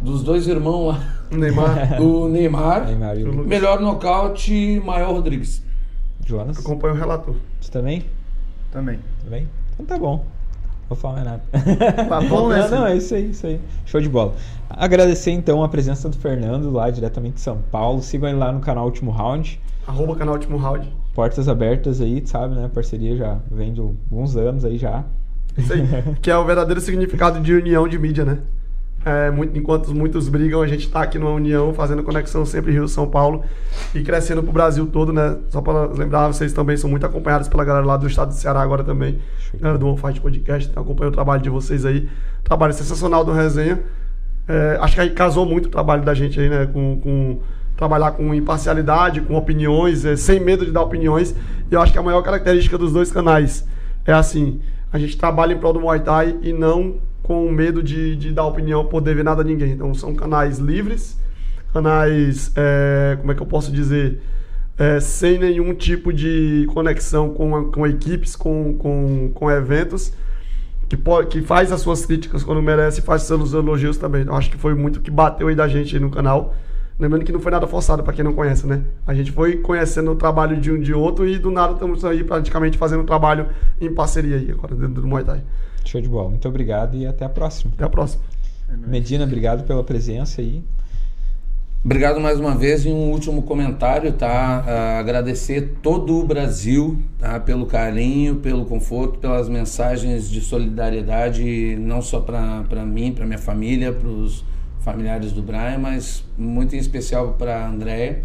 Dos 0.00 0.22
dois 0.22 0.46
irmãos 0.46 0.86
lá. 0.88 1.18
Neymar. 1.30 1.96
Do 1.98 2.28
Neymar. 2.28 2.86
Neymar 2.86 3.18
e. 3.18 3.24
Melhor 3.24 3.80
nocaute, 3.80 4.80
Maior 4.84 5.12
Rodrigues. 5.12 5.62
Jonas? 6.24 6.58
Acompanha 6.58 6.94
o 6.94 6.96
relator. 6.96 7.34
Você 7.60 7.70
também? 7.70 8.04
Também. 8.70 8.98
Também? 9.24 9.48
Então 9.74 9.86
tá 9.86 9.98
bom. 9.98 10.24
Vou 10.88 10.96
falar 10.96 11.14
mais 11.14 11.26
nada. 11.26 11.42
Papão, 12.08 12.48
né, 12.48 12.66
não, 12.68 12.86
é 12.86 12.96
isso 12.96 13.14
aí, 13.14 13.30
isso 13.30 13.46
aí. 13.46 13.60
Show 13.84 14.00
de 14.00 14.08
bola. 14.08 14.34
Agradecer 14.70 15.30
então 15.32 15.62
a 15.62 15.68
presença 15.68 16.08
do 16.08 16.16
Fernando 16.16 16.70
lá 16.70 16.90
diretamente 16.90 17.34
de 17.34 17.40
São 17.42 17.58
Paulo. 17.70 18.02
Sigam 18.02 18.28
ele 18.28 18.38
lá 18.38 18.50
no 18.50 18.60
canal 18.60 18.86
Último 18.86 19.10
Round. 19.10 19.60
Arroba 19.86 20.16
canal 20.16 20.34
Último 20.34 20.56
Round. 20.56 20.90
Portas 21.14 21.48
abertas 21.48 22.00
aí, 22.00 22.22
sabe, 22.26 22.54
né? 22.54 22.66
A 22.66 22.68
parceria 22.68 23.16
já 23.16 23.38
vem 23.50 23.72
de 23.72 23.80
alguns 23.80 24.36
anos 24.36 24.64
aí 24.64 24.78
já. 24.78 25.04
Isso 25.56 25.72
aí. 25.72 25.82
que 26.22 26.30
é 26.30 26.36
o 26.36 26.44
verdadeiro 26.44 26.80
significado 26.80 27.40
de 27.40 27.52
união 27.52 27.86
de 27.86 27.98
mídia, 27.98 28.24
né? 28.24 28.38
É, 29.08 29.30
muito, 29.30 29.56
enquanto 29.56 29.94
muitos 29.94 30.28
brigam, 30.28 30.60
a 30.60 30.66
gente 30.66 30.84
está 30.84 31.00
aqui 31.00 31.18
numa 31.18 31.30
união, 31.30 31.72
fazendo 31.72 32.02
conexão 32.02 32.44
sempre 32.44 32.72
Rio-São 32.72 33.08
Paulo 33.08 33.42
e 33.94 34.02
crescendo 34.02 34.42
pro 34.42 34.52
Brasil 34.52 34.86
todo, 34.86 35.14
né? 35.14 35.38
Só 35.48 35.62
para 35.62 35.86
lembrar, 35.86 36.26
vocês 36.26 36.52
também 36.52 36.76
são 36.76 36.90
muito 36.90 37.06
acompanhados 37.06 37.48
pela 37.48 37.64
galera 37.64 37.86
lá 37.86 37.96
do 37.96 38.06
estado 38.06 38.28
do 38.28 38.34
Ceará 38.34 38.60
agora 38.60 38.84
também. 38.84 39.18
Galera 39.58 39.78
do 39.78 39.86
One 39.86 39.96
Fight 39.96 40.20
Podcast, 40.20 40.68
então 40.68 40.82
acompanha 40.82 41.08
o 41.08 41.12
trabalho 41.12 41.40
de 41.40 41.48
vocês 41.48 41.86
aí. 41.86 42.06
Trabalho 42.44 42.74
sensacional 42.74 43.24
do 43.24 43.32
Resenha. 43.32 43.82
É, 44.46 44.76
acho 44.78 44.94
que 44.94 45.00
aí 45.00 45.08
casou 45.08 45.46
muito 45.46 45.66
o 45.66 45.70
trabalho 45.70 46.02
da 46.02 46.12
gente 46.12 46.38
aí, 46.38 46.50
né? 46.50 46.66
Com, 46.66 47.00
com 47.00 47.40
trabalhar 47.78 48.10
com 48.10 48.34
imparcialidade, 48.34 49.22
com 49.22 49.36
opiniões, 49.36 50.04
é, 50.04 50.16
sem 50.16 50.38
medo 50.38 50.66
de 50.66 50.70
dar 50.70 50.82
opiniões. 50.82 51.34
E 51.70 51.74
eu 51.74 51.80
acho 51.80 51.94
que 51.94 51.98
a 51.98 52.02
maior 52.02 52.20
característica 52.20 52.76
dos 52.76 52.92
dois 52.92 53.10
canais 53.10 53.66
é 54.04 54.12
assim: 54.12 54.60
a 54.92 54.98
gente 54.98 55.16
trabalha 55.16 55.54
em 55.54 55.58
prol 55.58 55.72
do 55.72 55.80
Muay 55.80 56.00
Thai 56.00 56.36
e 56.42 56.52
não 56.52 57.08
com 57.28 57.50
medo 57.52 57.82
de, 57.82 58.16
de 58.16 58.32
dar 58.32 58.46
opinião 58.46 58.86
por 58.86 59.02
dever 59.02 59.22
nada 59.22 59.42
a 59.42 59.44
ninguém. 59.44 59.72
Então 59.72 59.92
são 59.92 60.14
canais 60.14 60.58
livres, 60.58 61.18
canais, 61.74 62.50
é, 62.56 63.16
como 63.20 63.30
é 63.30 63.34
que 63.34 63.42
eu 63.42 63.46
posso 63.46 63.70
dizer? 63.70 64.18
É, 64.78 64.98
sem 64.98 65.38
nenhum 65.38 65.74
tipo 65.74 66.10
de 66.10 66.66
conexão 66.72 67.28
com, 67.34 67.54
a- 67.54 67.64
com 67.70 67.86
equipes, 67.86 68.34
com, 68.34 68.74
com, 68.78 69.30
com 69.34 69.50
eventos 69.50 70.10
que, 70.88 70.96
pode, 70.96 71.28
que 71.28 71.42
faz 71.42 71.70
as 71.70 71.82
suas 71.82 72.06
críticas 72.06 72.42
quando 72.42 72.62
merece 72.62 73.00
e 73.00 73.02
faz 73.02 73.22
seus 73.24 73.52
elogios 73.52 73.98
também. 73.98 74.24
Eu 74.24 74.34
acho 74.34 74.50
que 74.50 74.56
foi 74.56 74.74
muito 74.74 75.00
que 75.00 75.10
bateu 75.10 75.48
aí 75.48 75.54
da 75.54 75.68
gente 75.68 75.94
aí 75.96 76.00
no 76.00 76.10
canal. 76.10 76.54
Lembrando 76.98 77.24
que 77.24 77.32
não 77.32 77.40
foi 77.40 77.52
nada 77.52 77.66
forçado 77.66 78.02
para 78.02 78.12
quem 78.14 78.24
não 78.24 78.32
conhece, 78.32 78.66
né? 78.66 78.82
A 79.06 79.12
gente 79.14 79.30
foi 79.30 79.58
conhecendo 79.58 80.10
o 80.12 80.16
trabalho 80.16 80.56
de 80.60 80.72
um 80.72 80.80
de 80.80 80.94
outro 80.94 81.28
e 81.28 81.38
do 81.38 81.50
nada 81.50 81.74
estamos 81.74 82.04
aí 82.04 82.24
praticamente 82.24 82.78
fazendo 82.78 83.02
um 83.02 83.06
trabalho 83.06 83.48
em 83.80 83.92
parceria 83.92 84.36
aí 84.36 84.50
agora 84.50 84.74
dentro 84.74 85.02
do 85.02 85.06
Muay 85.06 85.24
Thai. 85.24 85.42
Show 85.88 86.02
de 86.02 86.08
bola. 86.08 86.28
Muito 86.28 86.46
obrigado 86.46 86.98
e 86.98 87.06
até 87.06 87.24
a 87.24 87.30
próxima. 87.30 87.72
Até 87.74 87.82
a 87.82 87.88
próxima. 87.88 88.22
Medina, 88.86 89.24
obrigado 89.24 89.66
pela 89.66 89.82
presença 89.82 90.42
aí. 90.42 90.62
Obrigado 91.82 92.20
mais 92.20 92.38
uma 92.38 92.54
vez 92.54 92.84
e 92.84 92.88
um 92.90 93.10
último 93.10 93.40
comentário, 93.40 94.12
tá? 94.12 94.64
Ah, 94.66 94.98
agradecer 94.98 95.78
todo 95.80 96.18
o 96.18 96.26
Brasil, 96.26 96.98
tá? 97.18 97.40
Pelo 97.40 97.64
carinho, 97.64 98.36
pelo 98.36 98.66
conforto, 98.66 99.18
pelas 99.18 99.48
mensagens 99.48 100.28
de 100.28 100.42
solidariedade, 100.42 101.76
não 101.80 102.02
só 102.02 102.20
para 102.20 102.84
mim, 102.84 103.10
para 103.12 103.24
minha 103.24 103.38
família, 103.38 103.90
para 103.90 104.08
os 104.08 104.44
familiares 104.80 105.32
do 105.32 105.40
Brian, 105.40 105.78
mas 105.78 106.22
muito 106.36 106.76
em 106.76 106.78
especial 106.78 107.32
para 107.38 107.64
a 107.64 107.68
Andréia, 107.68 108.24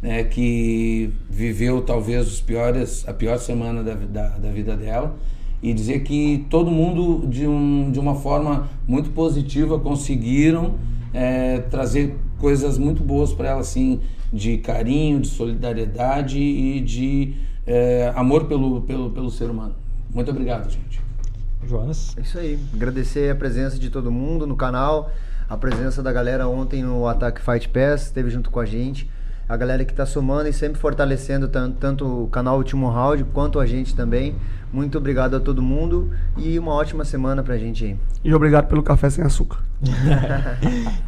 né? 0.00 0.22
Que 0.22 1.12
viveu 1.28 1.82
talvez 1.82 2.28
os 2.28 2.40
piores, 2.40 3.08
a 3.08 3.12
pior 3.12 3.38
semana 3.38 3.82
da, 3.82 3.94
da, 3.94 4.28
da 4.38 4.50
vida 4.52 4.76
dela 4.76 5.16
e 5.62 5.72
dizer 5.72 6.00
que 6.00 6.44
todo 6.50 6.70
mundo 6.70 7.26
de, 7.28 7.46
um, 7.46 7.90
de 7.90 7.98
uma 8.00 8.14
forma 8.16 8.68
muito 8.86 9.10
positiva 9.10 9.78
conseguiram 9.78 10.74
é, 11.14 11.58
trazer 11.60 12.16
coisas 12.38 12.76
muito 12.78 13.02
boas 13.04 13.32
para 13.32 13.48
ela 13.50 13.60
assim 13.60 14.00
de 14.32 14.58
carinho 14.58 15.20
de 15.20 15.28
solidariedade 15.28 16.38
e 16.38 16.80
de 16.80 17.34
é, 17.66 18.12
amor 18.16 18.46
pelo, 18.46 18.80
pelo, 18.82 19.10
pelo 19.10 19.30
ser 19.30 19.48
humano 19.50 19.74
muito 20.12 20.30
obrigado 20.30 20.68
gente 20.70 21.00
Jonas. 21.64 22.14
É 22.18 22.22
isso 22.22 22.38
aí. 22.38 22.58
Agradecer 22.74 23.30
a 23.30 23.36
presença 23.36 23.78
de 23.78 23.88
todo 23.88 24.10
mundo 24.10 24.48
no 24.48 24.56
canal, 24.56 25.12
a 25.48 25.56
presença 25.56 26.02
da 26.02 26.12
galera 26.12 26.48
ontem 26.48 26.82
no 26.82 27.06
Attack 27.06 27.40
Fight 27.40 27.68
Pass, 27.68 28.02
esteve 28.06 28.30
junto 28.30 28.50
com 28.50 28.58
a 28.58 28.66
gente. 28.66 29.08
A 29.48 29.56
galera 29.56 29.84
que 29.84 29.92
está 29.92 30.04
somando 30.04 30.48
e 30.48 30.52
sempre 30.52 30.80
fortalecendo 30.80 31.46
tan- 31.46 31.70
tanto 31.70 32.24
o 32.24 32.26
canal 32.26 32.56
Último 32.58 32.88
Round 32.88 33.22
quanto 33.32 33.60
a 33.60 33.66
gente 33.66 33.94
também. 33.94 34.34
Muito 34.72 34.96
obrigado 34.96 35.36
a 35.36 35.40
todo 35.40 35.60
mundo 35.60 36.10
e 36.36 36.58
uma 36.58 36.72
ótima 36.72 37.04
semana 37.04 37.42
pra 37.42 37.58
gente 37.58 37.84
aí. 37.84 37.96
E 38.24 38.34
obrigado 38.34 38.68
pelo 38.68 38.82
café 38.82 39.10
sem 39.10 39.24
açúcar. 39.24 39.58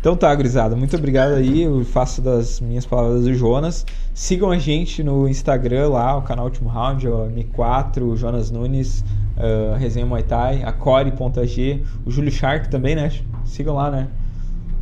Então 0.00 0.14
tá, 0.14 0.34
gurizada. 0.34 0.76
Muito 0.76 0.94
obrigado 0.96 1.32
aí. 1.32 1.62
Eu 1.62 1.82
faço 1.82 2.20
das 2.20 2.60
minhas 2.60 2.84
palavras 2.84 3.22
do 3.22 3.32
Jonas. 3.32 3.86
Sigam 4.12 4.50
a 4.50 4.58
gente 4.58 5.02
no 5.02 5.26
Instagram 5.26 5.88
lá, 5.88 6.14
o 6.18 6.22
canal 6.22 6.44
Último 6.44 6.68
Round, 6.68 7.08
o 7.08 7.30
M4, 7.30 8.02
o 8.02 8.14
Jonas 8.14 8.50
Nunes, 8.50 9.02
uh, 9.38 9.76
Resenha 9.78 10.04
Muay 10.04 10.22
Thai, 10.22 10.62
a 10.62 10.72
Core.g, 10.72 11.82
o 12.04 12.10
Júlio 12.10 12.30
Shark 12.30 12.68
também, 12.68 12.94
né? 12.94 13.10
Sigam 13.46 13.76
lá, 13.76 13.90
né? 13.90 14.08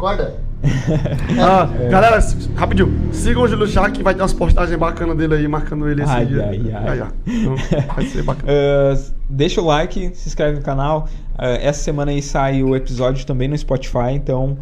Acorda! 0.02 0.34
Ah, 1.40 1.66
galera, 1.88 2.16
s- 2.16 2.48
rapidinho. 2.56 2.92
Sigam 3.12 3.42
o 3.44 3.48
Júlio 3.48 3.66
Chá 3.68 3.88
que 3.90 4.02
vai 4.02 4.14
ter 4.14 4.20
umas 4.22 4.32
postagens 4.32 4.76
bacanas 4.78 5.16
dele 5.16 5.34
aí, 5.34 5.46
marcando 5.48 5.88
ele 5.88 6.02
esse 6.02 6.10
Ai, 6.10 6.26
dia. 6.26 6.44
ai, 6.48 6.60
ai. 6.74 6.98
Já. 6.98 7.08
Então, 7.24 7.54
vai 7.94 8.06
ser 8.06 8.22
bacana. 8.24 8.48
Uh, 8.52 9.12
deixa 9.30 9.60
o 9.60 9.64
like, 9.66 10.10
se 10.14 10.28
inscreve 10.28 10.58
no 10.58 10.64
canal. 10.64 11.08
Uh, 11.34 11.58
essa 11.60 11.82
semana 11.82 12.10
aí 12.10 12.20
sai 12.20 12.62
o 12.64 12.74
episódio 12.74 13.24
também 13.24 13.46
no 13.48 13.56
Spotify, 13.56 14.12
então 14.12 14.58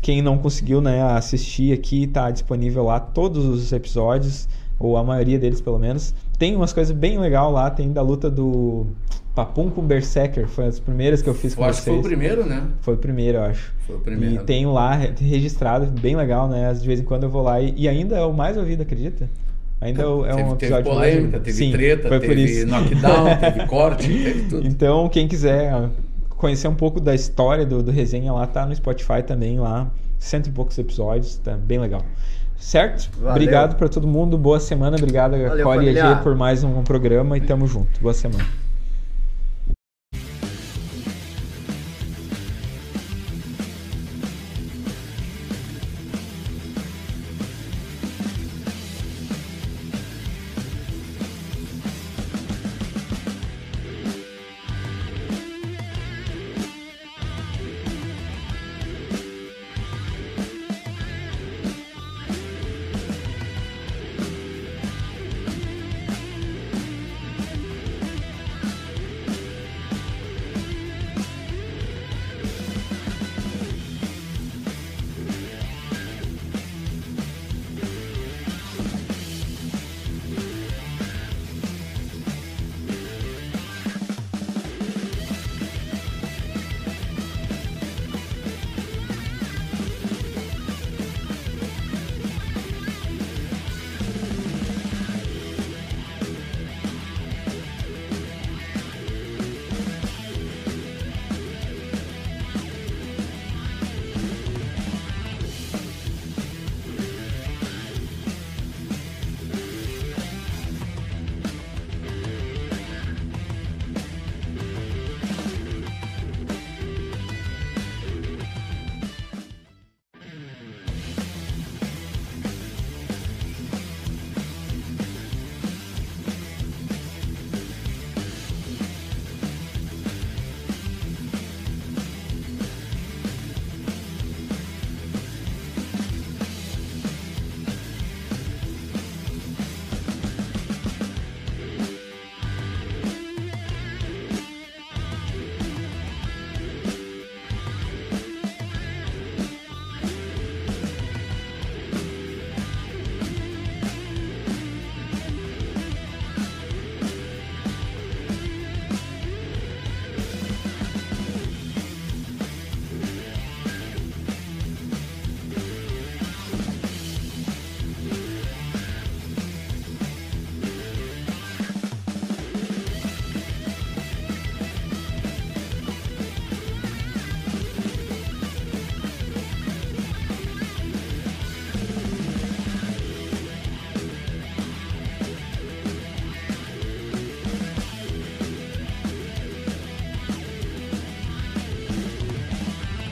quem 0.00 0.22
não 0.22 0.38
conseguiu 0.38 0.80
né, 0.80 1.02
assistir 1.02 1.72
aqui, 1.74 2.06
tá 2.06 2.30
disponível 2.30 2.84
lá 2.84 2.98
todos 2.98 3.44
os 3.44 3.70
episódios, 3.72 4.48
ou 4.78 4.96
a 4.96 5.04
maioria 5.04 5.38
deles 5.38 5.60
pelo 5.60 5.78
menos. 5.78 6.14
Tem 6.38 6.54
umas 6.56 6.72
coisas 6.72 6.94
bem 6.96 7.18
legal 7.18 7.50
lá, 7.50 7.68
tem 7.70 7.92
da 7.92 8.00
luta 8.02 8.30
do 8.30 8.86
Papum 9.34 9.70
com 9.70 9.82
Berserker, 9.82 10.46
foi 10.48 10.66
as 10.66 10.78
primeiras 10.80 11.20
que 11.22 11.28
eu 11.28 11.34
fiz 11.34 11.54
com 11.54 11.64
eu 11.64 11.68
acho 11.68 11.78
que 11.82 11.84
vocês. 11.84 11.96
foi 11.96 11.98
o 11.98 12.02
primeiro 12.02 12.44
né 12.46 12.68
Foi 12.80 12.94
o 12.94 12.98
primeiro, 12.98 13.38
eu 13.38 13.42
acho. 13.44 13.72
Foi 13.86 13.96
o 13.96 14.00
primeiro. 14.00 14.34
E 14.34 14.38
tem 14.38 14.66
lá 14.66 14.94
re- 14.94 15.12
registrado, 15.20 15.86
bem 15.86 16.16
legal, 16.16 16.48
né? 16.48 16.72
De 16.72 16.86
vez 16.86 17.00
em 17.00 17.04
quando 17.04 17.24
eu 17.24 17.30
vou 17.30 17.42
lá 17.42 17.60
e, 17.60 17.74
e 17.76 17.88
ainda 17.88 18.16
é 18.16 18.24
o 18.24 18.32
mais 18.32 18.56
ouvido, 18.56 18.82
acredita? 18.82 19.28
Ainda 19.80 20.02
é 20.02 20.04
é 20.04 20.08
teve, 20.34 20.42
um 20.42 20.56
teve 20.56 20.74
episódio 20.74 20.92
polêmica 20.92 21.30
mais... 21.32 21.42
teve 21.44 21.56
Sim, 21.56 21.70
treta 21.72 22.08
foi 22.08 22.20
por 22.20 22.28
teve 22.28 22.42
isso. 22.44 22.66
knockdown 22.66 23.36
teve 23.40 23.66
corte 23.66 24.08
teve 24.08 24.42
tudo 24.48 24.66
Então, 24.66 25.08
quem 25.08 25.28
quiser 25.28 25.88
conhecer 26.30 26.66
um 26.68 26.74
pouco 26.74 27.00
da 27.00 27.14
história 27.14 27.64
do, 27.64 27.82
do 27.82 27.90
resenha 27.92 28.32
lá, 28.32 28.46
tá 28.46 28.66
no 28.66 28.74
Spotify 28.74 29.22
também 29.24 29.58
lá, 29.60 29.88
cento 30.18 30.48
e 30.48 30.50
poucos 30.52 30.76
episódios, 30.78 31.36
tá 31.36 31.56
bem 31.56 31.78
legal. 31.78 32.02
Certo? 32.58 33.08
Valeu. 33.18 33.30
Obrigado 33.30 33.76
pra 33.76 33.88
todo 33.88 34.06
mundo, 34.06 34.36
boa 34.36 34.60
semana, 34.60 34.96
obrigado 34.96 35.32
Valeu, 35.32 35.64
Core 35.64 35.90
e 35.90 36.16
por 36.22 36.34
mais 36.34 36.64
um 36.64 36.82
programa 36.82 37.36
e 37.36 37.40
tamo 37.40 37.66
junto. 37.66 38.00
Boa 38.00 38.12
semana. 38.14 38.67